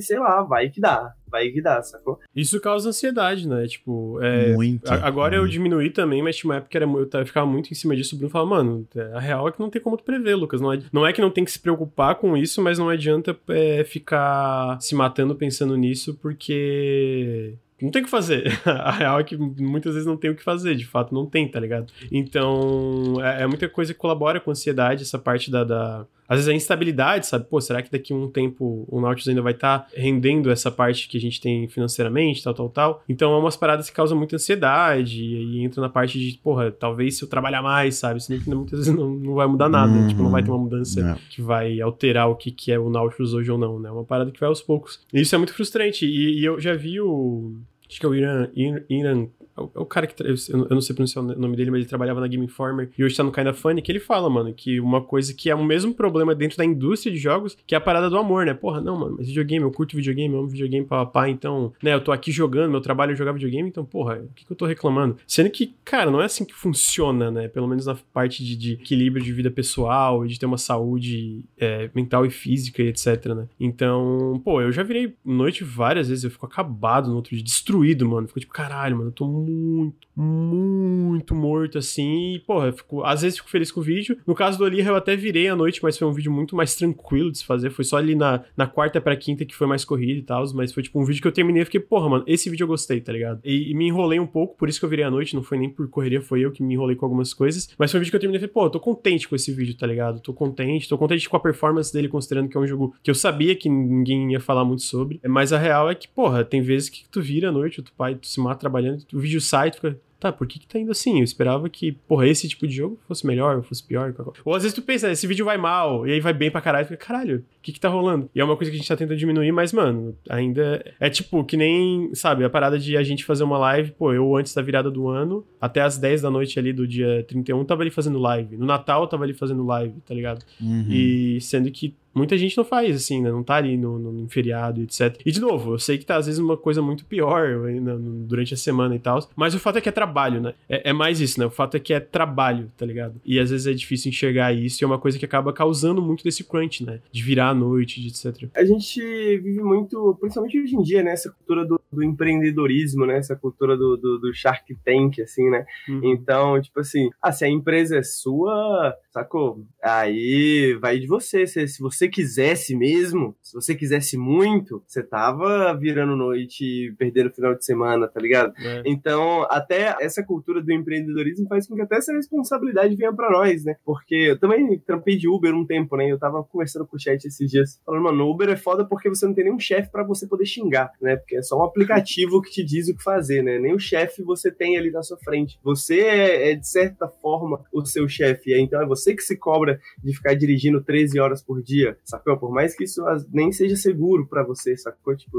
sei 0.01 0.19
lá, 0.19 0.43
vai 0.43 0.69
que 0.71 0.81
dá 0.81 1.15
vai 1.31 1.51
dá, 1.61 1.83
sacou? 1.83 2.19
Isso 2.35 2.61
causa 2.61 2.89
ansiedade, 2.91 3.49
né? 3.49 3.67
Tipo, 3.67 4.19
é, 4.23 4.53
Muito. 4.53 4.89
Agora 4.91 5.37
eu 5.37 5.47
diminuí 5.47 5.91
também, 5.91 6.23
mas 6.23 6.37
tinha 6.37 6.51
uma 6.51 6.57
época 6.57 6.71
que 6.71 6.77
era, 6.77 6.87
eu 6.87 7.27
ficava 7.27 7.47
muito 7.47 7.71
em 7.71 7.75
cima 7.75 7.97
disso. 7.97 8.15
O 8.15 8.19
Bruno 8.19 8.31
falava, 8.31 8.51
mano, 8.51 8.87
é, 8.95 9.13
a 9.15 9.21
real 9.21 9.49
é 9.49 9.53
que 9.53 9.61
não 9.61 9.71
tem 9.71 9.81
como 9.83 9.97
tu 9.97 10.05
prever, 10.05 10.35
Lucas. 10.35 10.61
Não 10.61 10.73
é, 10.73 10.81
não 10.93 11.07
é 11.07 11.13
que 11.13 11.21
não 11.21 11.31
tem 11.31 11.45
que 11.45 11.51
se 11.51 11.59
preocupar 11.59 12.15
com 12.17 12.37
isso, 12.37 12.63
mas 12.63 12.79
não 12.79 12.89
adianta 12.89 13.37
é, 13.49 13.85
ficar 13.85 14.81
se 14.81 14.95
matando 14.95 15.35
pensando 15.35 15.77
nisso, 15.77 16.19
porque 16.21 17.55
não 17.81 17.91
tem 17.91 18.03
o 18.03 18.05
que 18.05 18.11
fazer. 18.11 18.61
A 18.67 18.91
real 18.91 19.21
é 19.21 19.25
que 19.25 19.37
muitas 19.37 19.95
vezes 19.95 20.07
não 20.07 20.17
tem 20.17 20.31
o 20.31 20.35
que 20.35 20.43
fazer, 20.43 20.75
de 20.75 20.87
fato 20.87 21.15
não 21.15 21.27
tem, 21.27 21.49
tá 21.49 21.61
ligado? 21.61 21.93
Então, 22.11 23.15
é, 23.23 23.43
é 23.43 23.47
muita 23.47 23.69
coisa 23.69 23.93
que 23.93 23.99
colabora 23.99 24.41
com 24.41 24.51
a 24.51 24.53
ansiedade, 24.53 25.03
essa 25.03 25.19
parte 25.19 25.51
da, 25.51 25.65
da, 25.65 26.07
às 26.29 26.37
vezes 26.37 26.49
a 26.49 26.55
instabilidade, 26.55 27.27
sabe? 27.27 27.47
Pô, 27.49 27.61
será 27.61 27.83
que 27.83 27.91
daqui 27.91 28.13
a 28.13 28.17
um 28.17 28.29
tempo 28.29 28.85
o 28.89 29.01
Nautilus 29.01 29.29
ainda 29.29 29.41
vai 29.41 29.55
estar 29.55 29.81
tá 29.81 29.87
rendendo 29.95 30.51
essa 30.51 30.71
parte 30.71 31.09
que 31.09 31.17
a 31.17 31.21
gente 31.21 31.41
tem 31.41 31.67
financeiramente, 31.69 32.43
tal, 32.43 32.53
tal, 32.53 32.69
tal? 32.69 33.05
Então 33.09 33.33
é 33.33 33.39
umas 33.39 33.57
paradas 33.57 33.89
que 33.89 33.97
causam 33.97 34.17
muita 34.17 34.37
ansiedade 34.37 35.25
e, 35.25 35.65
entra 35.65 35.81
na 35.81 35.89
parte 35.89 36.19
de, 36.19 36.39
porra, 36.39 36.71
talvez 36.71 37.17
se 37.17 37.25
eu 37.25 37.29
trabalhar 37.29 37.63
mais, 37.63 37.97
sabe? 37.97 38.21
Senão 38.23 38.59
muitas 38.59 38.79
vezes 38.79 38.93
não, 38.95 39.09
não 39.09 39.35
vai 39.35 39.47
mudar 39.47 39.69
nada, 39.69 39.93
uhum. 39.93 40.09
tipo, 40.09 40.23
não 40.23 40.31
vai 40.31 40.43
ter 40.43 40.51
uma 40.51 40.59
mudança 40.59 41.01
não. 41.01 41.17
que 41.31 41.41
vai 41.41 41.81
alterar 41.81 42.29
o 42.29 42.37
que, 42.37 42.51
que 42.51 42.71
é 42.71 42.79
o 42.79 42.91
Nautilus 42.91 43.33
hoje 43.33 43.51
ou 43.51 43.57
não, 43.57 43.81
né? 43.81 43.89
É 43.89 43.93
uma 43.93 44.05
parada 44.05 44.31
que 44.31 44.39
vai 44.39 44.49
aos 44.49 44.61
poucos. 44.61 45.01
E 45.13 45.21
isso 45.21 45.35
é 45.35 45.39
muito 45.39 45.55
frustrante 45.55 46.05
e, 46.05 46.41
e 46.41 46.45
eu 46.45 46.61
já 46.61 46.75
vi 46.75 47.01
o... 47.01 47.55
Acho 47.89 48.01
que 48.01 48.05
é 48.05 48.09
o 48.09 48.15
Iran, 48.15 48.51
Iran 48.91 49.29
o 49.75 49.85
cara 49.85 50.07
que. 50.07 50.23
Eu 50.23 50.69
não 50.71 50.81
sei 50.81 50.95
pronunciar 50.95 51.25
o 51.25 51.39
nome 51.39 51.57
dele, 51.57 51.71
mas 51.71 51.81
ele 51.81 51.89
trabalhava 51.89 52.21
na 52.21 52.27
Game 52.27 52.45
Informer 52.45 52.91
e 52.97 53.05
hoje 53.05 53.17
tá 53.17 53.23
no 53.23 53.33
Kinda 53.33 53.53
Funny, 53.53 53.83
que 53.83 53.91
ele 53.93 54.01
fala, 54.01 54.29
mano, 54.29 54.53
que 54.53 54.81
uma 54.81 55.01
coisa 55.01 55.35
que 55.35 55.51
é 55.51 55.55
o 55.55 55.65
mesmo 55.65 55.95
problema 55.95 56.35
dentro 56.35 56.57
da 56.57 56.65
indústria 56.65 57.13
de 57.13 57.19
jogos, 57.19 57.57
que 57.67 57.75
é 57.75 57.79
a 57.79 57.81
parada 57.81 58.09
do 58.09 58.17
amor, 58.17 58.47
né? 58.47 58.55
Porra, 58.55 58.81
não, 58.81 58.99
mano, 58.99 59.17
mas 59.19 59.27
videogame, 59.27 59.65
eu 59.65 59.71
curto 59.71 59.97
videogame, 59.97 60.35
eu 60.35 60.41
amo 60.41 60.49
videogame, 60.49 60.87
papá, 60.87 61.29
então, 61.29 61.73
né, 61.83 61.95
eu 61.95 62.01
tô 62.01 62.13
aqui 62.13 62.31
jogando, 62.31 62.71
meu 62.71 62.81
trabalho 62.81 63.13
é 63.13 63.17
jogar 63.17 63.33
videogame, 63.33 63.69
então, 63.69 63.85
porra, 63.85 64.17
o 64.17 64.35
que, 64.35 64.45
que 64.45 64.53
eu 64.53 64.57
tô 64.57 64.67
reclamando? 64.67 65.17
Sendo 65.27 65.51
que, 65.51 65.75
cara, 65.85 66.11
não 66.11 66.21
é 66.21 66.25
assim 66.25 66.45
que 66.45 66.55
funciona, 66.55 67.31
né? 67.31 67.49
Pelo 67.49 67.67
menos 67.67 67.87
na 67.87 67.97
parte 68.13 68.45
de, 68.45 68.57
de 68.57 68.73
equilíbrio 68.75 69.25
de 69.25 69.33
vida 69.33 69.51
pessoal 69.51 70.25
e 70.25 70.29
de 70.29 70.39
ter 70.39 70.47
uma 70.47 70.59
saúde 70.59 71.45
é, 71.59 71.91
mental 71.95 72.25
e 72.27 72.31
física 72.31 72.83
e 72.83 72.89
etc, 72.89 73.27
né? 73.35 73.49
Então, 73.59 74.41
pô, 74.45 74.61
eu 74.61 74.73
já 74.73 74.83
virei 74.83 75.15
noite 75.25 75.65
várias 75.65 76.09
vezes, 76.09 76.25
eu 76.25 76.31
fico 76.31 76.47
acabado 76.47 77.09
no 77.09 77.17
outro 77.17 77.35
dia, 77.35 77.45
destruído, 77.45 78.09
mano. 78.09 78.29
Fico 78.29 78.41
tipo, 78.41 78.53
caralho, 78.53 78.97
mano, 78.97 79.09
eu 79.09 79.13
tô 79.13 79.27
muito, 79.49 80.09
muito 80.17 81.35
morto 81.35 81.79
assim. 81.79 82.35
E, 82.35 82.39
porra, 82.41 82.73
fico, 82.73 83.03
às 83.05 83.23
vezes 83.23 83.39
fico 83.39 83.51
feliz 83.51 83.71
com 83.71 83.81
o 83.81 83.83
vídeo. 83.83 84.19
No 84.27 84.35
caso 84.35 84.59
do 84.59 84.65
Ali, 84.65 84.81
eu 84.81 84.97
até 84.97 85.17
virei 85.17 85.49
à 85.49 85.57
noite, 85.57 85.81
mas 85.83 85.97
foi 85.97 86.07
um 86.07 86.13
vídeo 86.13 86.31
muito 86.31 86.55
mais 86.55 86.75
tranquilo 86.75 87.31
de 87.31 87.39
se 87.39 87.45
fazer. 87.45 87.71
Foi 87.71 87.85
só 87.85 87.97
ali 87.97 88.15
na, 88.15 88.45
na 88.57 88.67
quarta 88.67 89.01
pra 89.01 89.17
quinta 89.17 89.45
que 89.45 89.55
foi 89.55 89.67
mais 89.67 89.85
corrido 89.85 90.19
e 90.19 90.23
tal. 90.23 90.45
Mas 90.55 90.73
foi 90.73 90.83
tipo 90.83 91.01
um 91.01 91.05
vídeo 91.05 91.21
que 91.21 91.29
eu 91.29 91.33
terminei 91.33 91.63
e 91.63 91.65
fiquei, 91.65 91.81
porra, 91.81 92.09
mano, 92.09 92.25
esse 92.27 92.49
vídeo 92.51 92.65
eu 92.65 92.69
gostei, 92.69 93.01
tá 93.01 93.13
ligado? 93.13 93.41
E, 93.45 93.71
e, 93.71 93.75
me 93.75 93.87
enrolei 93.87 94.21
um 94.21 94.27
pouco, 94.27 94.57
por 94.57 94.69
isso 94.69 94.79
que 94.79 94.85
eu 94.85 94.91
virei 94.91 95.05
à 95.05 95.11
noite. 95.11 95.35
Não 95.35 95.43
foi 95.43 95.59
nem 95.59 95.69
por 95.69 95.89
correria, 95.89 96.21
foi 96.21 96.45
eu 96.45 96.53
que 96.53 96.63
me 96.63 96.75
enrolei 96.75 96.97
com 96.97 97.07
algumas 97.07 97.33
coisas. 97.33 97.69
Mas 97.79 97.91
foi 97.91 97.99
um 97.99 98.01
vídeo 98.01 98.11
que 98.11 98.17
eu 98.17 98.21
terminei 98.21 98.39
e 98.39 98.41
falei, 98.41 98.53
pô, 98.53 98.67
eu 98.67 98.71
tô 98.71 98.81
contente 98.81 99.29
com 99.29 99.35
esse 99.35 99.53
vídeo, 99.53 99.77
tá 99.77 99.87
ligado? 99.87 100.21
Tô 100.21 100.33
contente, 100.33 100.89
tô 100.89 100.99
contente 100.99 101.29
com 101.29 101.37
a 101.37 101.41
performance 101.41 101.93
dele, 101.93 102.09
considerando 102.09 102.49
que 102.49 102.57
é 102.57 102.61
um 102.61 102.67
jogo 102.67 102.95
que 103.03 103.11
eu 103.11 103.15
sabia 103.15 103.55
que 103.55 103.69
ninguém 103.69 104.33
ia 104.33 104.41
falar 104.41 104.65
muito 104.65 104.83
sobre. 104.83 105.21
Mas 105.27 105.53
a 105.53 105.59
real 105.59 105.91
é 105.91 105.95
que, 105.95 106.09
porra, 106.09 106.45
tem 106.45 106.61
vezes 106.61 106.89
que 106.89 107.09
tu 107.11 107.21
vira 107.21 107.49
à 107.49 107.53
noite, 107.53 107.83
tu 107.83 107.93
pai, 107.93 108.15
tu 108.15 108.27
se 108.27 108.41
mata 108.41 108.59
trabalhando, 108.59 109.05
o 109.13 109.19
vídeo 109.19 109.38
sai, 109.41 109.71
tu 109.71 109.77
fica, 109.77 110.01
tá, 110.19 110.33
por 110.33 110.47
que 110.47 110.59
que 110.59 110.67
tá 110.67 110.79
indo 110.79 110.91
assim? 110.91 111.19
Eu 111.19 111.25
esperava 111.25 111.69
que, 111.69 111.93
porra, 111.93 112.27
esse 112.27 112.49
tipo 112.49 112.67
de 112.67 112.75
jogo 112.75 112.99
fosse 113.07 113.27
melhor, 113.27 113.63
fosse 113.63 113.83
pior. 113.83 114.13
Ou 114.45 114.55
às 114.55 114.63
vezes 114.63 114.75
tu 114.75 114.83
pensa, 114.83 115.11
esse 115.11 115.27
vídeo 115.27 115.45
vai 115.45 115.57
mal, 115.57 116.07
e 116.07 116.13
aí 116.13 116.21
vai 116.21 116.33
bem 116.33 116.51
pra 116.51 116.61
caralho, 116.61 116.87
tu 116.87 116.89
fica, 116.89 117.07
caralho, 117.07 117.39
o 117.39 117.45
que 117.63 117.73
que 117.73 117.81
tá 117.81 117.89
rolando? 117.89 118.29
E 118.35 118.41
é 118.41 118.45
uma 118.45 118.57
coisa 118.57 118.71
que 118.71 118.77
a 118.77 118.79
gente 118.79 118.89
tá 118.89 118.97
tentando 118.97 119.17
diminuir, 119.17 119.53
mas, 119.53 119.73
mano, 119.73 120.17
ainda 120.29 120.85
é 120.99 121.09
tipo 121.09 121.45
que 121.45 121.57
nem, 121.57 122.15
sabe, 122.15 122.45
a 122.45 122.51
parada 122.51 122.79
de 122.79 122.97
a 122.97 123.03
gente 123.03 123.25
fazer 123.25 123.45
uma 123.45 123.59
live, 123.59 123.93
pô, 123.93 124.13
eu 124.13 124.37
antes 124.37 124.55
da 124.55 124.63
virada 124.63 124.91
do 124.91 125.09
ano, 125.09 125.47
até 125.61 125.81
as 125.81 125.99
10 125.99 126.23
da 126.23 126.31
noite 126.31 126.59
ali 126.59 126.73
do 126.73 126.87
dia 126.87 127.25
31, 127.29 127.65
tava 127.65 127.83
ali 127.83 127.91
fazendo 127.91 128.19
live. 128.19 128.57
No 128.57 128.67
Natal, 128.67 129.07
tava 129.07 129.25
ali 129.25 129.35
fazendo 129.35 129.65
live, 129.65 129.95
tá 130.01 130.15
ligado? 130.15 130.45
Uhum. 130.61 130.87
E 130.91 131.41
sendo 131.41 131.71
que 131.71 131.95
Muita 132.15 132.37
gente 132.37 132.57
não 132.57 132.65
faz, 132.65 132.97
assim, 132.97 133.23
né? 133.23 133.31
Não 133.31 133.43
tá 133.43 133.57
ali 133.57 133.77
no, 133.77 133.99
no 133.99 134.29
feriado, 134.29 134.83
etc. 134.83 135.21
E, 135.25 135.31
de 135.31 135.41
novo, 135.41 135.75
eu 135.75 135.79
sei 135.79 135.99
que 135.99 136.07
tá, 136.07 136.17
às 136.17 136.27
vezes, 136.27 136.39
uma 136.39 136.57
coisa 136.57 136.83
muito 136.83 137.05
pior 137.05 137.49
né, 137.71 137.97
durante 138.27 138.55
a 138.55 138.57
semana 138.57 138.95
e 138.97 138.99
tal. 138.99 139.19
Mas 139.37 139.55
o 139.55 139.59
fato 139.59 139.79
é 139.79 139.81
que 139.81 139.89
é 139.89 139.93
trabalho, 139.93 140.41
né? 140.41 140.55
É, 140.69 140.91
é, 140.91 140.93
mais 140.93 141.21
isso, 141.21 141.39
né? 141.39 141.47
O 141.47 141.51
fato 141.51 141.77
é 141.77 141.81
que 141.81 141.93
é 141.93 142.01
trabalho, 142.01 142.71
tá 142.77 142.85
ligado? 142.85 143.21
E 143.25 143.39
às 143.39 143.51
vezes 143.51 143.67
é 143.67 143.73
difícil 143.73 144.11
enxergar 144.11 144.53
isso 144.53 144.83
e 144.83 144.85
é 144.85 144.87
uma 144.87 144.99
coisa 144.99 145.19
que 145.19 145.25
acaba 145.25 145.53
causando 145.53 146.03
muito 146.03 146.25
desse 146.25 146.45
crunch, 146.45 146.85
né? 146.85 147.01
De 147.11 147.23
virar 147.23 147.51
à 147.51 147.55
noite, 147.55 148.07
etc. 148.07 148.49
A 148.55 148.65
gente 148.65 149.01
vive 149.01 149.63
muito, 149.63 150.17
principalmente 150.21 150.61
hoje 150.61 150.77
em 150.77 150.83
dia, 150.83 151.03
né? 151.03 151.13
Essa 151.13 151.31
cultura 151.31 151.65
do, 151.65 151.81
do 151.93 152.03
empreendedorismo, 152.03 153.07
né? 153.07 153.19
Essa 153.19 153.37
cultura 153.37 153.77
do, 153.77 153.97
do, 153.97 154.19
do 154.19 154.35
Shark 154.35 154.75
Tank, 154.85 155.21
assim, 155.21 155.49
né? 155.51 155.65
Uhum. 155.89 156.01
Então, 156.05 156.61
tipo 156.61 156.81
assim, 156.81 157.11
ah, 157.23 157.33
se 157.33 157.45
a 157.45 157.49
empresa 157.49 157.99
é 157.99 158.03
sua, 158.03 158.95
sacou? 159.13 159.65
Aí 159.83 160.77
vai 160.81 160.99
de 160.99 161.07
você. 161.07 161.47
Se, 161.47 161.67
se 161.67 161.81
você 161.81 161.98
quisesse 162.07 162.77
mesmo, 162.77 163.35
se 163.43 163.55
você 163.55 163.75
quisesse 163.75 164.19
muito, 164.19 164.83
você 164.87 165.03
tava 165.03 165.75
virando 165.75 166.15
noite 166.15 166.65
e 166.65 166.93
perdendo 166.93 167.31
o 167.31 167.33
final 167.33 167.55
de 167.55 167.65
semana, 167.65 168.07
tá 168.07 168.21
ligado? 168.21 168.53
É. 168.59 168.83
Então, 168.85 169.47
até 169.51 169.97
essa 170.01 170.23
cultura 170.23 170.63
do 170.63 170.73
empreendedorismo 170.73 171.49
faz 171.49 171.67
com 171.67 171.75
que 171.75 171.83
até 171.83 171.97
essa 171.97 172.13
responsabilidade 172.13 172.95
venha 172.95 173.13
para 173.13 173.31
nós, 173.31 173.65
né? 173.65 173.77
Porque 173.85 174.15
eu 174.15 174.39
também 174.39 174.79
trampei 174.79 175.17
de 175.17 175.29
Uber 175.29 175.55
um 175.55 175.67
tempo, 175.67 175.97
né? 175.97 176.11
Eu 176.11 176.19
tava 176.19 176.45
conversando 176.45 176.87
com 176.87 176.97
o 176.97 177.01
chat 177.01 177.25
esses 177.25 177.51
dias, 177.51 177.81
falando, 177.85 178.05
mano, 178.05 178.29
Uber 178.31 178.51
é 178.51 178.57
foda 178.57 178.85
porque 178.85 179.09
você 179.09 179.27
não 179.27 179.35
tem 179.35 179.45
nenhum 179.45 179.59
chefe 179.59 179.91
para 179.91 180.05
você 180.05 180.27
poder 180.27 180.45
xingar, 180.45 180.93
né? 181.01 181.17
Porque 181.17 181.37
é 181.37 181.43
só 181.43 181.59
um 181.59 181.65
aplicativo 181.65 182.43
que 182.43 182.51
te 182.51 182.65
diz 182.65 182.89
o 182.89 182.97
que 182.97 183.03
fazer, 183.03 183.43
né? 183.43 183.59
Nem 183.59 183.75
o 183.75 183.79
chefe 183.79 184.23
você 184.23 184.51
tem 184.51 184.77
ali 184.77 184.91
na 184.91 185.03
sua 185.03 185.17
frente. 185.17 185.59
Você 185.63 186.01
é, 186.01 186.53
é 186.53 186.55
de 186.55 186.69
certa 186.69 187.09
forma, 187.09 187.65
o 187.73 187.85
seu 187.87 188.09
chefe. 188.09 188.55
Então 188.59 188.83
é 188.83 188.87
você 188.87 189.15
que 189.15 189.23
se 189.23 189.37
cobra 189.37 189.81
de 190.03 190.15
ficar 190.15 190.35
dirigindo 190.35 190.83
13 190.83 191.19
horas 191.19 191.43
por 191.43 191.63
dia, 191.63 191.88
sacou? 192.05 192.37
Por 192.39 192.53
mais 192.53 192.77
que 192.77 192.85
isso 192.85 193.03
nem 193.33 193.53
seja 193.53 193.77
seguro 193.77 194.27
para 194.27 194.45
você, 194.45 194.77
sacou? 194.77 195.17
Tipo, 195.17 195.39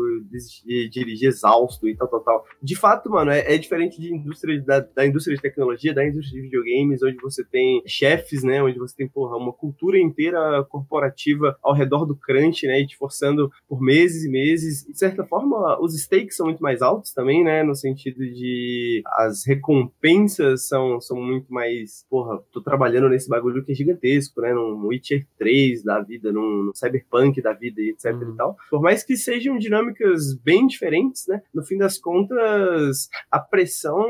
de 0.66 0.90
dirigir 0.90 1.30
exausto 1.30 1.88
e 1.88 1.96
tal, 1.96 2.08
tal, 2.08 2.20
tal. 2.22 2.46
De 2.62 2.76
fato, 2.76 3.10
mano, 3.10 3.32
é, 3.32 3.56
é 3.56 3.58
diferente 3.58 4.00
de 4.00 4.14
indústria, 4.14 4.62
da, 4.62 4.80
da, 4.80 5.06
indústria 5.06 5.36
de 5.36 5.42
tecnologia, 5.42 5.94
da 5.94 6.06
indústria 6.06 6.42
de 6.42 6.48
videogames, 6.48 7.04
onde 7.04 7.18
você 7.22 7.44
tem 7.44 7.82
chefes, 7.86 8.44
né? 8.44 8.62
Onde 8.62 8.78
você 8.78 8.96
tem, 8.96 9.08
porra, 9.08 9.38
uma 9.38 9.54
cultura 9.54 10.00
inteira 10.00 10.64
corporativa 10.66 11.58
ao 11.62 11.74
redor 11.74 12.06
do 12.06 12.16
crunch, 12.16 12.66
né? 12.66 12.82
E 12.82 12.88
te 12.88 12.98
forçando 12.98 13.50
por 13.68 13.82
meses 13.82 14.24
e 14.24 14.30
meses. 14.30 14.86
De 14.86 14.98
certa 14.98 15.26
forma, 15.26 15.80
os 15.82 15.94
stakes 16.00 16.36
são 16.36 16.48
muito 16.48 16.62
mais 16.62 16.82
altos 16.82 17.14
também, 17.14 17.44
né? 17.44 17.64
No 17.64 17.76
sentido 17.76 18.20
de 18.20 19.02
as 19.08 19.46
recompensas 19.46 20.68
são, 20.68 21.00
são 21.02 21.18
muito 21.18 21.52
mais, 21.52 22.06
porra, 22.10 22.40
tô 22.52 22.62
trabalhando 22.62 23.10
nesse 23.10 23.30
bagulho 23.30 23.64
que 23.64 23.72
é 23.72 23.76
gigantesco, 23.76 24.42
né? 24.42 24.54
Num 24.54 24.88
Witcher 24.88 25.26
3 25.38 25.84
da 25.84 26.02
vida, 26.02 26.32
num, 26.32 26.39
num 26.40 26.72
Cyberpunk 26.74 27.42
da 27.42 27.54
vida 27.54 27.82
e 27.82 27.90
etc 27.90 28.14
uhum. 28.14 28.34
e 28.34 28.38
tal. 28.38 28.58
Por 28.70 28.82
mais 28.82 29.04
que 29.04 29.16
sejam 29.16 29.58
dinâmicas 29.58 30.34
bem 30.44 30.68
diferentes, 30.68 31.28
né? 31.28 31.42
No 31.54 31.64
fim 31.64 31.78
das 31.78 31.98
contas, 31.98 33.10
a 33.32 33.40
pressão 33.40 34.06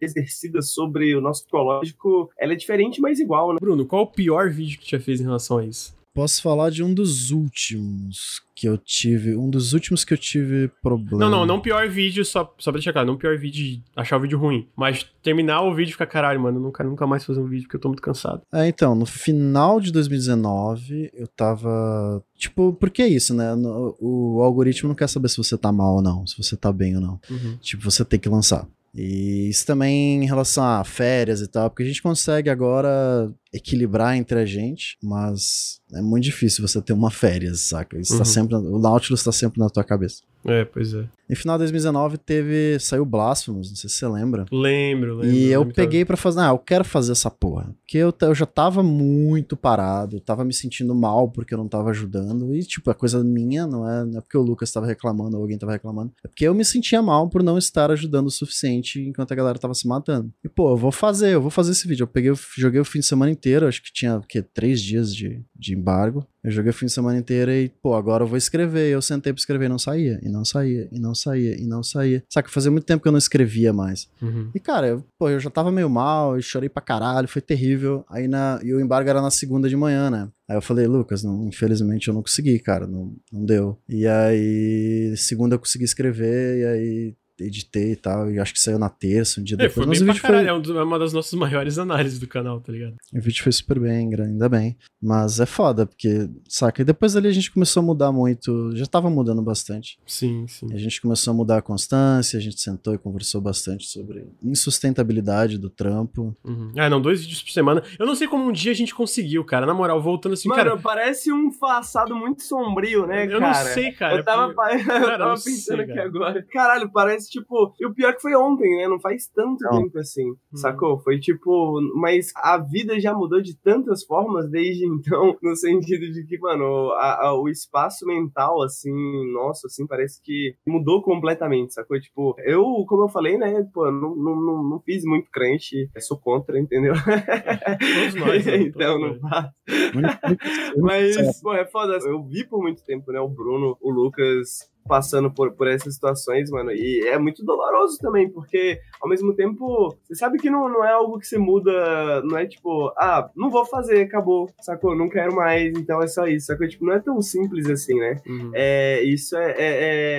exercida 0.00 0.62
sobre 0.62 1.14
o 1.14 1.20
nosso 1.20 1.42
psicológico, 1.42 2.30
ela 2.38 2.52
é 2.52 2.56
diferente, 2.56 3.00
mas 3.00 3.20
igual, 3.20 3.52
né? 3.52 3.58
Bruno, 3.60 3.86
qual 3.86 4.02
o 4.02 4.10
pior 4.10 4.50
vídeo 4.50 4.78
que 4.78 4.86
tu 4.86 4.90
já 4.90 5.00
fez 5.00 5.20
em 5.20 5.24
relação 5.24 5.58
a 5.58 5.64
isso? 5.64 5.94
Posso 6.14 6.40
falar 6.40 6.70
de 6.70 6.80
um 6.80 6.94
dos 6.94 7.32
últimos 7.32 8.40
que 8.54 8.68
eu 8.68 8.78
tive. 8.78 9.36
Um 9.36 9.50
dos 9.50 9.72
últimos 9.72 10.04
que 10.04 10.14
eu 10.14 10.18
tive 10.18 10.70
problema. 10.80 11.18
Não, 11.18 11.28
não, 11.28 11.44
não 11.44 11.60
pior 11.60 11.88
vídeo, 11.88 12.24
só, 12.24 12.54
só 12.56 12.70
pra 12.70 12.78
deixar 12.78 12.92
claro, 12.92 13.08
não 13.08 13.16
pior 13.16 13.36
vídeo 13.36 13.64
de 13.64 13.82
achar 13.96 14.16
o 14.16 14.20
vídeo 14.20 14.38
ruim. 14.38 14.68
Mas 14.76 15.04
terminar 15.24 15.62
o 15.62 15.74
vídeo 15.74 15.90
e 15.90 15.92
ficar, 15.92 16.06
caralho, 16.06 16.40
mano, 16.40 16.58
eu 16.58 16.62
não 16.62 16.70
quero 16.70 16.88
nunca 16.88 17.04
mais 17.04 17.24
fazer 17.24 17.40
um 17.40 17.48
vídeo 17.48 17.64
porque 17.64 17.76
eu 17.76 17.80
tô 17.80 17.88
muito 17.88 18.00
cansado. 18.02 18.42
É, 18.52 18.68
então, 18.68 18.94
no 18.94 19.04
final 19.04 19.80
de 19.80 19.90
2019, 19.90 21.10
eu 21.12 21.26
tava. 21.26 22.22
Tipo, 22.38 22.72
por 22.72 22.90
que 22.90 23.04
isso, 23.04 23.34
né? 23.34 23.52
O, 23.52 24.36
o 24.36 24.42
algoritmo 24.42 24.88
não 24.88 24.94
quer 24.94 25.08
saber 25.08 25.28
se 25.28 25.36
você 25.36 25.58
tá 25.58 25.72
mal 25.72 25.96
ou 25.96 26.02
não, 26.02 26.24
se 26.28 26.36
você 26.40 26.56
tá 26.56 26.72
bem 26.72 26.94
ou 26.94 27.02
não. 27.02 27.20
Uhum. 27.28 27.58
Tipo, 27.60 27.82
você 27.82 28.04
tem 28.04 28.20
que 28.20 28.28
lançar. 28.28 28.68
E 28.94 29.48
isso 29.48 29.66
também 29.66 30.22
em 30.22 30.26
relação 30.26 30.62
a 30.62 30.84
férias 30.84 31.40
e 31.40 31.48
tal, 31.48 31.68
porque 31.68 31.82
a 31.82 31.86
gente 31.86 32.00
consegue 32.00 32.48
agora 32.48 33.28
equilibrar 33.54 34.16
entre 34.16 34.38
a 34.38 34.44
gente, 34.44 34.98
mas 35.00 35.80
é 35.92 36.02
muito 36.02 36.24
difícil 36.24 36.66
você 36.66 36.82
ter 36.82 36.92
uma 36.92 37.10
férias, 37.10 37.60
saca? 37.60 37.96
Isso 37.98 38.10
tá 38.10 38.14
uhum. 38.14 38.18
tá 38.18 38.24
sempre, 38.24 38.56
o 38.56 38.78
Nautilus 38.78 39.22
tá 39.22 39.30
sempre 39.30 39.60
na 39.60 39.70
tua 39.70 39.84
cabeça. 39.84 40.22
É, 40.44 40.64
pois 40.64 40.92
é. 40.92 41.06
Em 41.28 41.34
final 41.34 41.56
de 41.56 41.60
2019 41.60 42.18
teve, 42.18 42.78
saiu 42.78 43.04
Blasphemous, 43.06 43.70
não 43.70 43.76
sei 43.76 43.88
se 43.88 43.96
você 43.96 44.06
lembra. 44.06 44.44
Lembro, 44.52 45.16
lembro. 45.16 45.34
E 45.34 45.50
eu 45.50 45.60
lembro 45.60 45.74
peguei 45.74 46.04
para 46.04 46.18
fazer, 46.18 46.40
ah, 46.40 46.48
eu 46.48 46.58
quero 46.58 46.84
fazer 46.84 47.12
essa 47.12 47.30
porra. 47.30 47.74
Porque 47.80 47.96
eu, 47.96 48.12
eu 48.20 48.34
já 48.34 48.44
tava 48.44 48.82
muito 48.82 49.56
parado, 49.56 50.20
tava 50.20 50.44
me 50.44 50.52
sentindo 50.52 50.94
mal 50.94 51.30
porque 51.30 51.54
eu 51.54 51.58
não 51.58 51.66
tava 51.66 51.90
ajudando. 51.90 52.54
E, 52.54 52.62
tipo, 52.62 52.90
a 52.90 52.94
coisa 52.94 53.24
minha, 53.24 53.66
não 53.66 53.88
é, 53.88 54.04
não 54.04 54.18
é 54.18 54.20
porque 54.20 54.36
o 54.36 54.42
Lucas 54.42 54.70
tava 54.70 54.86
reclamando 54.86 55.36
ou 55.36 55.42
alguém 55.42 55.56
tava 55.56 55.72
reclamando. 55.72 56.12
É 56.22 56.28
porque 56.28 56.46
eu 56.46 56.54
me 56.54 56.64
sentia 56.64 57.00
mal 57.00 57.28
por 57.30 57.42
não 57.42 57.56
estar 57.56 57.90
ajudando 57.90 58.26
o 58.26 58.30
suficiente 58.30 59.00
enquanto 59.00 59.32
a 59.32 59.36
galera 59.36 59.58
tava 59.58 59.72
se 59.72 59.88
matando. 59.88 60.30
E, 60.44 60.48
pô, 60.48 60.72
eu 60.72 60.76
vou 60.76 60.92
fazer, 60.92 61.32
eu 61.32 61.40
vou 61.40 61.50
fazer 61.50 61.72
esse 61.72 61.88
vídeo. 61.88 62.04
Eu 62.04 62.08
peguei, 62.08 62.30
eu 62.30 62.38
joguei 62.58 62.80
o 62.80 62.84
fim 62.84 63.00
de 63.00 63.06
semana 63.06 63.32
inteiro, 63.32 63.43
acho 63.52 63.82
que 63.82 63.92
tinha, 63.92 64.16
o 64.16 64.22
quê, 64.22 64.42
três 64.42 64.80
dias 64.80 65.14
de, 65.14 65.42
de 65.54 65.74
embargo. 65.74 66.26
Eu 66.42 66.50
joguei 66.50 66.70
o 66.70 66.74
fim 66.74 66.86
de 66.86 66.92
semana 66.92 67.18
inteiro 67.18 67.50
e, 67.50 67.70
pô, 67.82 67.94
agora 67.94 68.22
eu 68.22 68.28
vou 68.28 68.36
escrever. 68.36 68.90
Eu 68.90 69.00
sentei 69.00 69.32
pra 69.32 69.40
escrever 69.40 69.66
e 69.66 69.68
não 69.68 69.78
saía, 69.78 70.20
e 70.22 70.28
não 70.28 70.44
saía, 70.44 70.88
e 70.92 70.98
não 71.00 71.14
saía, 71.14 71.56
e 71.56 71.66
não 71.66 71.82
saía. 71.82 72.22
Saca, 72.28 72.50
fazia 72.50 72.70
muito 72.70 72.84
tempo 72.84 73.02
que 73.02 73.08
eu 73.08 73.12
não 73.12 73.18
escrevia 73.18 73.72
mais. 73.72 74.08
Uhum. 74.20 74.50
E, 74.54 74.60
cara, 74.60 74.86
eu, 74.88 75.04
pô, 75.18 75.30
eu 75.30 75.40
já 75.40 75.48
tava 75.48 75.72
meio 75.72 75.88
mal, 75.88 76.36
eu 76.36 76.42
chorei 76.42 76.68
pra 76.68 76.82
caralho, 76.82 77.28
foi 77.28 77.40
terrível. 77.40 78.04
Aí 78.08 78.28
na, 78.28 78.60
e 78.62 78.74
o 78.74 78.80
embargo 78.80 79.08
era 79.08 79.22
na 79.22 79.30
segunda 79.30 79.68
de 79.68 79.76
manhã, 79.76 80.10
né? 80.10 80.28
Aí 80.46 80.56
eu 80.56 80.62
falei, 80.62 80.86
Lucas, 80.86 81.22
não, 81.22 81.46
infelizmente 81.46 82.08
eu 82.08 82.14
não 82.14 82.22
consegui, 82.22 82.58
cara, 82.58 82.86
não, 82.86 83.14
não 83.32 83.44
deu. 83.44 83.78
E 83.88 84.06
aí, 84.06 85.14
segunda 85.16 85.54
eu 85.54 85.58
consegui 85.58 85.84
escrever, 85.84 86.58
e 86.58 86.64
aí 86.66 87.14
editei 87.40 87.92
e 87.92 87.96
tal, 87.96 88.30
e 88.30 88.38
acho 88.38 88.52
que 88.52 88.60
saiu 88.60 88.78
na 88.78 88.88
terça, 88.88 89.40
um 89.40 89.44
dia 89.44 89.56
é, 89.56 89.58
depois. 89.58 89.74
Foi 89.74 89.86
Mas 89.86 89.98
bem 89.98 90.08
o 90.08 90.12
vídeo 90.12 90.22
caralho, 90.22 90.64
foi... 90.64 90.76
é 90.76 90.82
uma 90.82 90.98
das 90.98 91.12
nossas 91.12 91.34
maiores 91.34 91.78
análises 91.78 92.18
do 92.18 92.26
canal, 92.26 92.60
tá 92.60 92.72
ligado? 92.72 92.94
O 93.12 93.20
vídeo 93.20 93.42
foi 93.42 93.52
super 93.52 93.80
bem, 93.80 94.14
ainda 94.14 94.48
bem. 94.48 94.76
Mas 95.02 95.40
é 95.40 95.46
foda, 95.46 95.86
porque, 95.86 96.28
saca? 96.48 96.82
E 96.82 96.84
depois 96.84 97.14
ali 97.16 97.28
a 97.28 97.32
gente 97.32 97.50
começou 97.50 97.82
a 97.82 97.86
mudar 97.86 98.12
muito, 98.12 98.74
já 98.74 98.86
tava 98.86 99.10
mudando 99.10 99.42
bastante. 99.42 99.98
Sim, 100.06 100.46
sim. 100.48 100.72
A 100.72 100.78
gente 100.78 101.00
começou 101.00 101.32
a 101.32 101.34
mudar 101.34 101.58
a 101.58 101.62
constância, 101.62 102.38
a 102.38 102.42
gente 102.42 102.60
sentou 102.60 102.94
e 102.94 102.98
conversou 102.98 103.40
bastante 103.40 103.86
sobre 103.86 104.26
insustentabilidade 104.42 105.58
do 105.58 105.68
trampo. 105.68 106.34
Uhum. 106.44 106.72
Ah, 106.76 106.88
não, 106.88 107.00
dois 107.00 107.20
vídeos 107.20 107.42
por 107.42 107.50
semana. 107.50 107.82
Eu 107.98 108.06
não 108.06 108.14
sei 108.14 108.26
como 108.26 108.48
um 108.48 108.52
dia 108.52 108.72
a 108.72 108.74
gente 108.74 108.94
conseguiu, 108.94 109.44
cara. 109.44 109.66
Na 109.66 109.74
moral, 109.74 110.00
voltando 110.00 110.32
assim, 110.32 110.48
Mano, 110.48 110.62
cara... 110.62 110.76
parece 110.78 111.32
um 111.32 111.50
passado 111.50 112.16
muito 112.16 112.42
sombrio, 112.42 113.06
né, 113.06 113.26
eu 113.26 113.28
cara? 113.28 113.34
Eu 113.34 113.40
não 113.40 113.54
sei, 113.74 113.92
cara. 113.92 114.16
Eu 114.16 114.24
tava, 114.24 114.54
cara, 114.54 114.78
eu 114.78 115.18
tava 115.18 115.34
pensando 115.34 115.76
sei, 115.76 115.90
aqui 115.90 115.98
agora. 115.98 116.42
Caralho, 116.50 116.90
parece, 116.90 117.23
tipo... 117.28 117.74
E 117.80 117.86
o 117.86 117.94
pior 117.94 118.14
que 118.14 118.22
foi 118.22 118.34
ontem, 118.34 118.76
né? 118.76 118.88
Não 118.88 119.00
faz 119.00 119.26
tanto 119.28 119.62
não. 119.64 119.82
tempo 119.82 119.98
assim, 119.98 120.30
hum. 120.30 120.56
sacou? 120.56 120.98
Foi 120.98 121.18
tipo... 121.18 121.80
Mas 121.94 122.32
a 122.36 122.58
vida 122.58 122.98
já 123.00 123.14
mudou 123.14 123.40
de 123.40 123.56
tantas 123.56 124.04
formas 124.04 124.50
desde 124.50 124.84
então, 124.94 125.36
no 125.42 125.56
sentido 125.56 126.10
de 126.12 126.24
que, 126.24 126.38
mano, 126.38 126.90
a, 126.92 127.26
a, 127.26 127.40
o 127.40 127.48
espaço 127.48 128.06
mental, 128.06 128.62
assim, 128.62 128.92
nossa, 129.32 129.66
assim, 129.66 129.86
parece 129.86 130.20
que 130.22 130.54
mudou 130.66 131.02
completamente, 131.02 131.74
sacou? 131.74 131.98
Tipo, 132.00 132.34
eu, 132.44 132.62
como 132.86 133.04
eu 133.04 133.08
falei, 133.08 133.36
né, 133.36 133.66
pô, 133.72 133.90
não, 133.90 134.14
não, 134.14 134.36
não, 134.36 134.62
não 134.62 134.80
fiz 134.80 135.04
muito 135.04 135.30
crunch, 135.30 135.88
sou 136.00 136.18
contra, 136.18 136.58
entendeu? 136.58 136.94
Todos 136.94 138.14
nós, 138.14 138.46
né? 138.46 138.56
então, 138.62 138.98
não 138.98 139.18
faço. 139.18 139.52
Mas, 140.78 141.40
pô, 141.40 141.54
é 141.54 141.64
foda. 141.66 141.98
Eu 142.04 142.22
vi 142.24 142.44
por 142.44 142.60
muito 142.60 142.84
tempo, 142.84 143.12
né, 143.12 143.20
o 143.20 143.28
Bruno, 143.28 143.76
o 143.80 143.90
Lucas 143.90 144.73
passando 144.86 145.30
por, 145.30 145.52
por 145.52 145.66
essas 145.66 145.94
situações, 145.94 146.50
mano. 146.50 146.70
E 146.70 147.06
é 147.08 147.18
muito 147.18 147.44
doloroso 147.44 147.98
também, 147.98 148.28
porque 148.28 148.78
ao 149.00 149.08
mesmo 149.08 149.34
tempo, 149.34 149.96
você 150.04 150.14
sabe 150.14 150.38
que 150.38 150.50
não, 150.50 150.68
não 150.68 150.84
é 150.84 150.92
algo 150.92 151.18
que 151.18 151.26
você 151.26 151.38
muda, 151.38 152.22
não 152.22 152.38
é 152.38 152.46
tipo, 152.46 152.92
ah, 152.96 153.30
não 153.36 153.50
vou 153.50 153.64
fazer, 153.64 154.02
acabou, 154.02 154.50
sacou? 154.60 154.96
Não 154.96 155.08
quero 155.08 155.34
mais, 155.34 155.72
então 155.76 156.02
é 156.02 156.06
só 156.06 156.26
isso, 156.26 156.46
sacou? 156.46 156.68
Tipo, 156.68 156.86
não 156.86 156.94
é 156.94 157.00
tão 157.00 157.20
simples 157.20 157.68
assim, 157.68 157.94
né? 157.98 158.16
Uhum. 158.26 158.50
É, 158.54 159.02
isso 159.02 159.36
é, 159.36 159.50
é, 159.52 159.64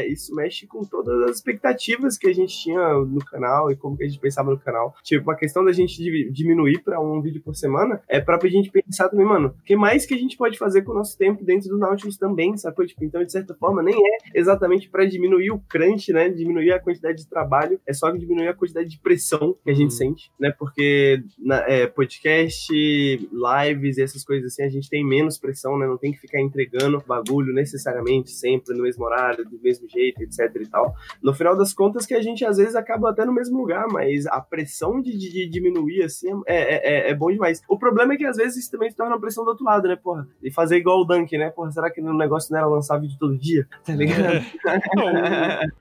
é, 0.04 0.08
isso 0.08 0.34
mexe 0.36 0.68
com 0.68 0.84
todas 0.84 1.30
as 1.30 1.38
expectativas 1.38 2.18
que 2.18 2.28
a 2.28 2.34
gente 2.34 2.58
tinha 2.58 2.94
no 2.94 3.24
canal 3.24 3.72
e 3.72 3.76
como 3.76 3.98
que 3.98 4.04
a 4.04 4.08
gente 4.08 4.20
pensava 4.20 4.52
no 4.52 4.60
canal. 4.60 4.96
Tipo, 5.04 5.32
a 5.32 5.36
questão 5.36 5.64
da 5.64 5.72
gente 5.72 5.96
diminuir 6.32 6.82
para 6.84 7.00
um 7.00 7.22
vídeo 7.22 7.42
por 7.42 7.56
semana 7.56 8.02
é 8.08 8.20
pra 8.20 8.40
gente 8.46 8.72
pensar 8.72 9.10
também, 9.10 9.26
mano, 9.26 9.56
o 9.60 9.64
que 9.64 9.76
mais 9.76 10.06
que 10.06 10.14
a 10.14 10.18
gente 10.18 10.38
pode 10.38 10.58
fazer 10.58 10.84
com 10.84 10.92
o 10.92 10.96
nosso 10.96 11.18
tempo 11.18 11.44
dentro 11.44 11.70
do 11.70 11.78
Nautilus 11.78 12.18
também, 12.18 12.56
sacou? 12.58 12.86
Tipo, 12.86 13.04
então, 13.04 13.24
de 13.24 13.32
certa 13.32 13.56
forma, 13.56 13.82
nem 13.82 13.96
é 13.96 14.18
exatamente 14.34 14.55
exatamente 14.56 14.90
para 14.90 15.06
diminuir 15.06 15.52
o 15.52 15.60
crunch, 15.60 16.12
né? 16.12 16.30
Diminuir 16.30 16.72
a 16.72 16.80
quantidade 16.80 17.18
de 17.18 17.28
trabalho, 17.28 17.80
é 17.86 17.94
só 17.94 18.10
diminuir 18.12 18.48
a 18.48 18.54
quantidade 18.54 18.90
de 18.90 19.00
pressão 19.00 19.56
que 19.64 19.70
a 19.70 19.74
gente 19.74 19.92
uhum. 19.92 19.98
sente, 19.98 20.32
né? 20.40 20.52
Porque 20.58 21.22
na, 21.38 21.58
é, 21.68 21.86
podcast, 21.88 22.72
lives 22.72 23.98
e 23.98 24.02
essas 24.02 24.24
coisas 24.24 24.52
assim, 24.52 24.64
a 24.64 24.70
gente 24.70 24.90
tem 24.90 25.06
menos 25.06 25.38
pressão, 25.38 25.78
né? 25.78 25.86
Não 25.86 25.98
tem 25.98 26.12
que 26.12 26.20
ficar 26.20 26.42
entregando 26.42 27.04
bagulho 27.08 27.54
necessariamente 27.54 28.32
sempre 28.32 28.76
no 28.76 28.84
mesmo 28.84 29.06
horário, 29.06 29.46
do 29.46 29.60
mesmo 29.62 29.88
jeito, 29.90 30.22
etc 30.24 30.56
e 30.56 30.68
tal. 30.68 30.96
No 31.22 31.34
final 31.34 31.56
das 31.56 31.74
contas, 31.74 32.06
que 32.06 32.14
a 32.14 32.22
gente 32.22 32.46
às 32.46 32.58
vezes 32.58 32.76
acaba 32.76 33.10
até 33.10 33.26
no 33.26 33.34
mesmo 33.34 33.58
lugar, 33.58 33.86
mas 33.92 34.26
a 34.28 34.40
pressão 34.40 35.02
de, 35.02 35.16
de, 35.18 35.32
de 35.32 35.50
diminuir 35.50 36.04
assim 36.04 36.30
é, 36.48 36.56
é, 36.56 37.08
é, 37.08 37.12
é, 37.12 37.14
bom 37.14 37.32
demais. 37.32 37.62
O 37.68 37.78
problema 37.78 38.14
é 38.14 38.18
que 38.18 38.26
às 38.26 38.38
vezes 38.38 38.58
isso 38.58 38.72
também 38.72 38.90
se 38.90 38.96
torna 38.96 39.14
uma 39.14 39.22
pressão 39.22 39.44
do 39.44 39.50
outro 39.50 39.66
lado, 39.66 39.88
né, 39.88 39.96
porra? 39.96 40.28
E 40.42 40.52
fazer 40.52 40.78
igual 40.78 41.02
o 41.02 41.06
Dunk, 41.06 41.38
né? 41.38 41.50
Porra, 41.50 41.72
será 41.72 41.92
que 41.92 42.02
o 42.02 42.14
negócio 42.18 42.52
não 42.52 42.60
era 42.60 42.68
lançar 42.68 42.98
vídeo 43.00 43.18
todo 43.20 43.38
dia? 43.38 43.68
Tá 43.86 43.94
ligado? 43.94 44.45
Não, 44.96 45.10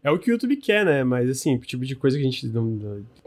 é 0.02 0.10
o 0.10 0.18
que 0.18 0.30
o 0.30 0.32
YouTube 0.32 0.56
quer, 0.56 0.84
né? 0.84 1.04
Mas 1.04 1.28
assim, 1.30 1.56
o 1.56 1.58
tipo 1.58 1.84
de 1.84 1.94
coisa 1.94 2.16
que 2.16 2.22
a 2.22 2.30
gente. 2.30 2.50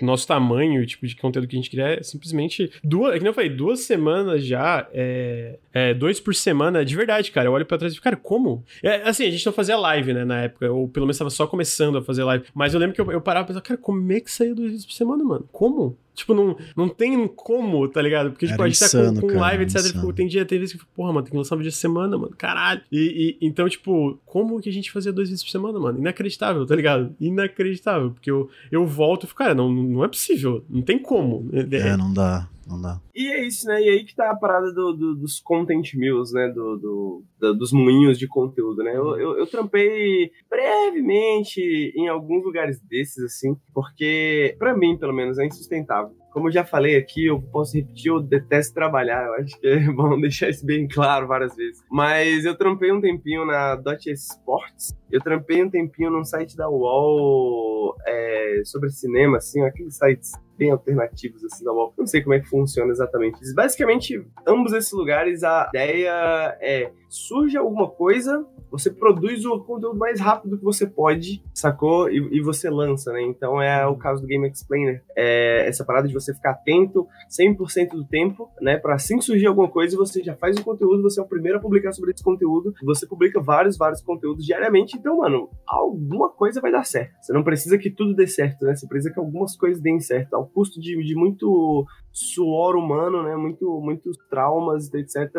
Nosso 0.02 0.28
tamanho, 0.28 0.82
o 0.82 0.86
tipo 0.86 1.06
de 1.08 1.16
conteúdo 1.16 1.48
que 1.48 1.56
a 1.56 1.60
gente 1.60 1.70
quer 1.70 2.00
é 2.00 2.04
simplesmente 2.04 2.72
duas. 2.84 3.16
É 3.16 3.20
que 3.20 3.28
eu 3.28 3.34
falei, 3.34 3.50
duas 3.50 3.82
semanas 3.82 4.46
já, 4.46 4.88
é, 4.94 5.58
é, 5.74 5.94
dois 5.94 6.20
por 6.20 6.36
semana, 6.36 6.84
de 6.84 6.96
verdade, 6.96 7.32
cara. 7.32 7.48
Eu 7.48 7.52
olho 7.54 7.66
pra 7.66 7.78
trás 7.78 7.94
e 7.94 7.96
fico, 7.96 8.04
cara, 8.04 8.16
como? 8.16 8.64
É, 8.84 9.08
assim, 9.08 9.26
a 9.26 9.32
gente 9.32 9.46
não 9.46 9.54
fazia 9.54 9.78
live, 9.78 10.14
né, 10.14 10.26
na 10.26 10.44
época, 10.44 10.72
ou 10.72 10.88
pelo 10.88 11.06
menos 11.06 11.18
tava 11.18 11.30
só 11.30 11.48
começando 11.48 11.98
a 11.98 12.04
fazer 12.04 12.24
live. 12.24 12.46
Mas 12.54 12.74
eu 12.74 12.80
lembro 12.80 12.96
que 12.96 13.02
eu, 13.02 13.12
eu 13.12 13.22
parava 13.22 13.46
e 13.46 13.48
pensava, 13.48 13.66
cara, 13.66 13.80
como 13.80 14.12
é 14.12 14.20
que 14.20 14.32
saiu 14.32 14.56
dois 14.56 14.70
vídeos 14.70 14.86
por 14.86 14.94
semana, 14.94 15.24
mano? 15.24 15.48
Como? 15.52 15.98
Tipo, 16.18 16.34
não, 16.34 16.58
não 16.76 16.90
tem 16.90 17.28
como, 17.28 17.88
tá 17.88 18.02
ligado? 18.02 18.32
Porque, 18.32 18.48
tipo, 18.48 18.60
a 18.60 18.68
gente 18.68 18.84
insano, 18.84 19.14
tá 19.14 19.22
com, 19.22 19.28
com 19.28 19.34
cara, 19.34 19.40
live, 19.40 19.64
etc. 19.66 19.94
Tipo, 19.94 20.12
tem 20.12 20.28
dia, 20.28 20.44
tem 20.46 20.58
vezes 20.58 20.74
que, 20.76 20.84
porra, 20.88 21.14
mano, 21.14 21.24
tem 21.24 21.32
que 21.32 21.38
lançar 21.38 21.54
um 21.54 21.60
vídeo 21.60 21.70
de 21.70 21.78
semana, 21.78 22.18
mano. 22.18 22.34
Caralho. 22.36 22.82
E, 22.92 23.38
e, 23.40 23.48
então, 23.48 23.70
tipo, 23.70 24.20
como 24.26 24.60
que 24.60 24.68
a 24.68 24.74
gente 24.74 24.92
fazia 24.92 25.14
dois 25.14 25.30
vídeos 25.30 25.44
por 25.44 25.52
semana, 25.52 25.80
mano? 25.80 26.00
Inacreditável, 26.00 26.66
tá 26.66 26.76
ligado? 26.76 27.16
Inacreditável. 27.22 28.10
Porque 28.10 28.32
eu, 28.32 28.50
eu 28.72 28.84
volto 28.88 29.26
e 29.26 29.28
fico, 29.28 29.38
cara, 29.38 29.54
não, 29.54 29.72
não 29.72 30.04
é 30.04 30.08
possível. 30.08 30.66
Não 30.68 30.82
tem 30.82 30.98
como. 30.98 31.48
É, 31.54 31.96
não 31.96 32.12
dá. 32.12 32.50
Não 32.68 32.82
dá. 32.82 33.00
E 33.16 33.32
é 33.32 33.46
isso, 33.46 33.66
né? 33.66 33.82
E 33.82 33.90
aí 33.90 34.04
que 34.04 34.14
tá 34.14 34.30
a 34.30 34.36
parada 34.36 34.74
do, 34.74 34.92
do, 34.92 35.16
dos 35.16 35.40
content 35.40 35.94
mills, 35.96 36.34
né? 36.34 36.50
Do, 36.50 36.78
do, 36.78 37.24
do, 37.40 37.54
dos 37.54 37.72
moinhos 37.72 38.20
de 38.20 38.28
conteúdo, 38.28 38.84
né? 38.84 38.96
Eu, 38.96 39.18
eu, 39.18 39.38
eu, 39.38 39.48
trampei 39.48 40.32
brevemente 40.50 41.62
em 41.96 42.10
alguns 42.10 42.44
lugares 42.44 42.82
desses, 42.82 43.24
assim, 43.24 43.56
porque, 43.74 44.56
para 44.60 44.76
mim, 44.76 44.98
pelo 44.98 45.14
menos, 45.14 45.40
é 45.40 45.46
insustentável. 45.46 46.14
Como 46.32 46.50
eu 46.50 46.52
já 46.52 46.66
falei 46.66 46.98
aqui, 46.98 47.26
eu 47.26 47.42
posso 47.42 47.76
repetir, 47.76 48.12
eu 48.12 48.22
detesto 48.22 48.74
trabalhar. 48.74 49.26
Eu 49.26 49.34
acho 49.36 49.60
que 49.60 49.68
é 49.68 49.80
bom 49.92 50.20
deixar 50.20 50.50
isso 50.50 50.66
bem 50.66 50.88
claro 50.88 51.26
várias 51.26 51.56
vezes. 51.56 51.82
Mas 51.90 52.44
eu 52.44 52.56
trampei 52.56 52.92
um 52.92 53.00
tempinho 53.00 53.46
na 53.46 53.76
Dot 53.76 54.12
Sports. 54.12 54.94
Eu 55.10 55.22
trampei 55.22 55.64
um 55.64 55.70
tempinho 55.70 56.12
num 56.12 56.26
site 56.26 56.56
da 56.58 56.70
UOL 56.70 57.96
é, 58.06 58.62
sobre 58.66 58.90
cinema, 58.90 59.38
assim, 59.38 59.62
aqueles 59.62 59.96
sites 59.96 60.34
bem 60.58 60.72
alternativos 60.72 61.44
assim 61.46 61.64
da 61.64 61.72
UOL. 61.72 61.94
Não 61.98 62.06
sei 62.06 62.22
como 62.22 62.34
é 62.34 62.40
que 62.40 62.50
funciona 62.50 62.92
exatamente. 62.92 63.40
Basicamente, 63.54 64.26
ambos 64.46 64.74
esses 64.74 64.92
lugares, 64.92 65.44
a 65.44 65.68
ideia 65.70 66.58
é 66.60 66.92
surge 67.10 67.58
alguma 67.58 67.90
coisa, 67.90 68.46
você 68.70 68.92
produz 68.92 69.46
o 69.46 69.60
conteúdo 69.62 69.98
mais 69.98 70.20
rápido 70.20 70.58
que 70.58 70.64
você 70.64 70.86
pode, 70.86 71.42
sacou? 71.54 72.10
E, 72.10 72.38
e 72.38 72.42
você 72.42 72.70
lança, 72.70 73.12
né? 73.14 73.22
Então 73.22 73.62
é 73.62 73.86
o 73.88 73.96
caso 73.96 74.22
do 74.22 74.28
Game 74.28 74.48
Explainer. 74.48 75.04
É 75.16 75.68
essa 75.68 75.86
parada 75.86 76.08
de 76.08 76.14
você 76.14 76.34
ficar 76.34 76.52
atento 76.52 77.08
100% 77.30 77.92
do 77.92 78.06
tempo, 78.06 78.50
né? 78.62 78.78
Para 78.78 78.96
assim 78.96 79.18
que 79.18 79.26
surgir 79.26 79.48
alguma 79.48 79.70
coisa, 79.70 79.96
você 79.96 80.22
já 80.22 80.36
faz 80.36 80.58
o 80.58 80.64
conteúdo, 80.64 81.02
você 81.02 81.20
é 81.20 81.24
o 81.24 81.28
primeiro 81.28 81.58
a 81.58 81.62
publicar 81.62 81.94
sobre 81.94 82.12
esse 82.12 82.24
conteúdo, 82.24 82.74
você 82.84 83.08
publica 83.08 83.40
vários, 83.40 83.78
vários 83.78 84.02
conteúdos 84.02 84.46
diariamente. 84.46 84.98
Então, 84.98 85.18
mano, 85.18 85.50
alguma 85.66 86.30
coisa 86.30 86.60
vai 86.60 86.72
dar 86.72 86.86
certo. 86.86 87.16
Você 87.22 87.34
não 87.34 87.44
precisa 87.44 87.78
que 87.78 87.90
tudo 87.90 88.14
dê 88.14 88.28
certo, 88.28 88.66
né? 88.66 88.76
Você 88.76 88.88
precisa 88.88 89.14
que 89.14 89.20
algumas 89.20 89.56
coisas 89.56 89.82
deem 89.82 90.00
certo, 90.00 90.34
custo 90.48 90.80
de, 90.80 91.04
de 91.04 91.16
muito 91.16 91.86
suor 92.18 92.76
humano, 92.76 93.22
né? 93.22 93.36
Muito, 93.36 93.80
muitos 93.80 94.18
traumas, 94.30 94.92
etc. 94.92 95.30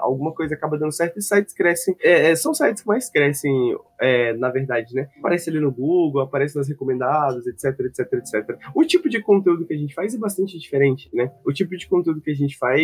Alguma 0.00 0.32
coisa 0.34 0.54
acaba 0.54 0.78
dando 0.78 0.92
certo 0.92 1.18
e 1.18 1.22
sites 1.22 1.54
crescem. 1.54 1.96
É, 2.02 2.30
é, 2.30 2.36
são 2.36 2.52
sites 2.52 2.82
que 2.82 2.88
mais 2.88 3.08
crescem, 3.10 3.76
é, 3.98 4.34
na 4.34 4.50
verdade, 4.50 4.94
né? 4.94 5.08
Aparece 5.18 5.48
ali 5.48 5.60
no 5.60 5.72
Google, 5.72 6.20
aparece 6.20 6.56
nas 6.56 6.68
recomendadas, 6.68 7.46
etc, 7.46 7.80
etc, 7.80 8.12
etc. 8.12 8.58
O 8.74 8.84
tipo 8.84 9.08
de 9.08 9.22
conteúdo 9.22 9.66
que 9.66 9.72
a 9.72 9.78
gente 9.78 9.94
faz 9.94 10.14
é 10.14 10.18
bastante 10.18 10.58
diferente, 10.58 11.08
né? 11.14 11.32
O 11.44 11.52
tipo 11.52 11.74
de 11.74 11.88
conteúdo 11.88 12.20
que 12.20 12.30
a 12.30 12.34
gente 12.34 12.58
faz, 12.58 12.82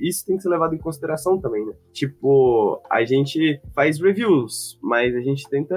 isso 0.00 0.24
tem 0.24 0.36
que 0.36 0.42
ser 0.42 0.48
levado 0.48 0.74
em 0.74 0.78
consideração 0.78 1.38
também, 1.38 1.66
né? 1.66 1.74
Tipo, 1.92 2.80
a 2.90 3.04
gente 3.04 3.60
faz 3.74 4.00
reviews, 4.00 4.78
mas 4.82 5.14
a 5.14 5.20
gente 5.20 5.48
tenta 5.50 5.76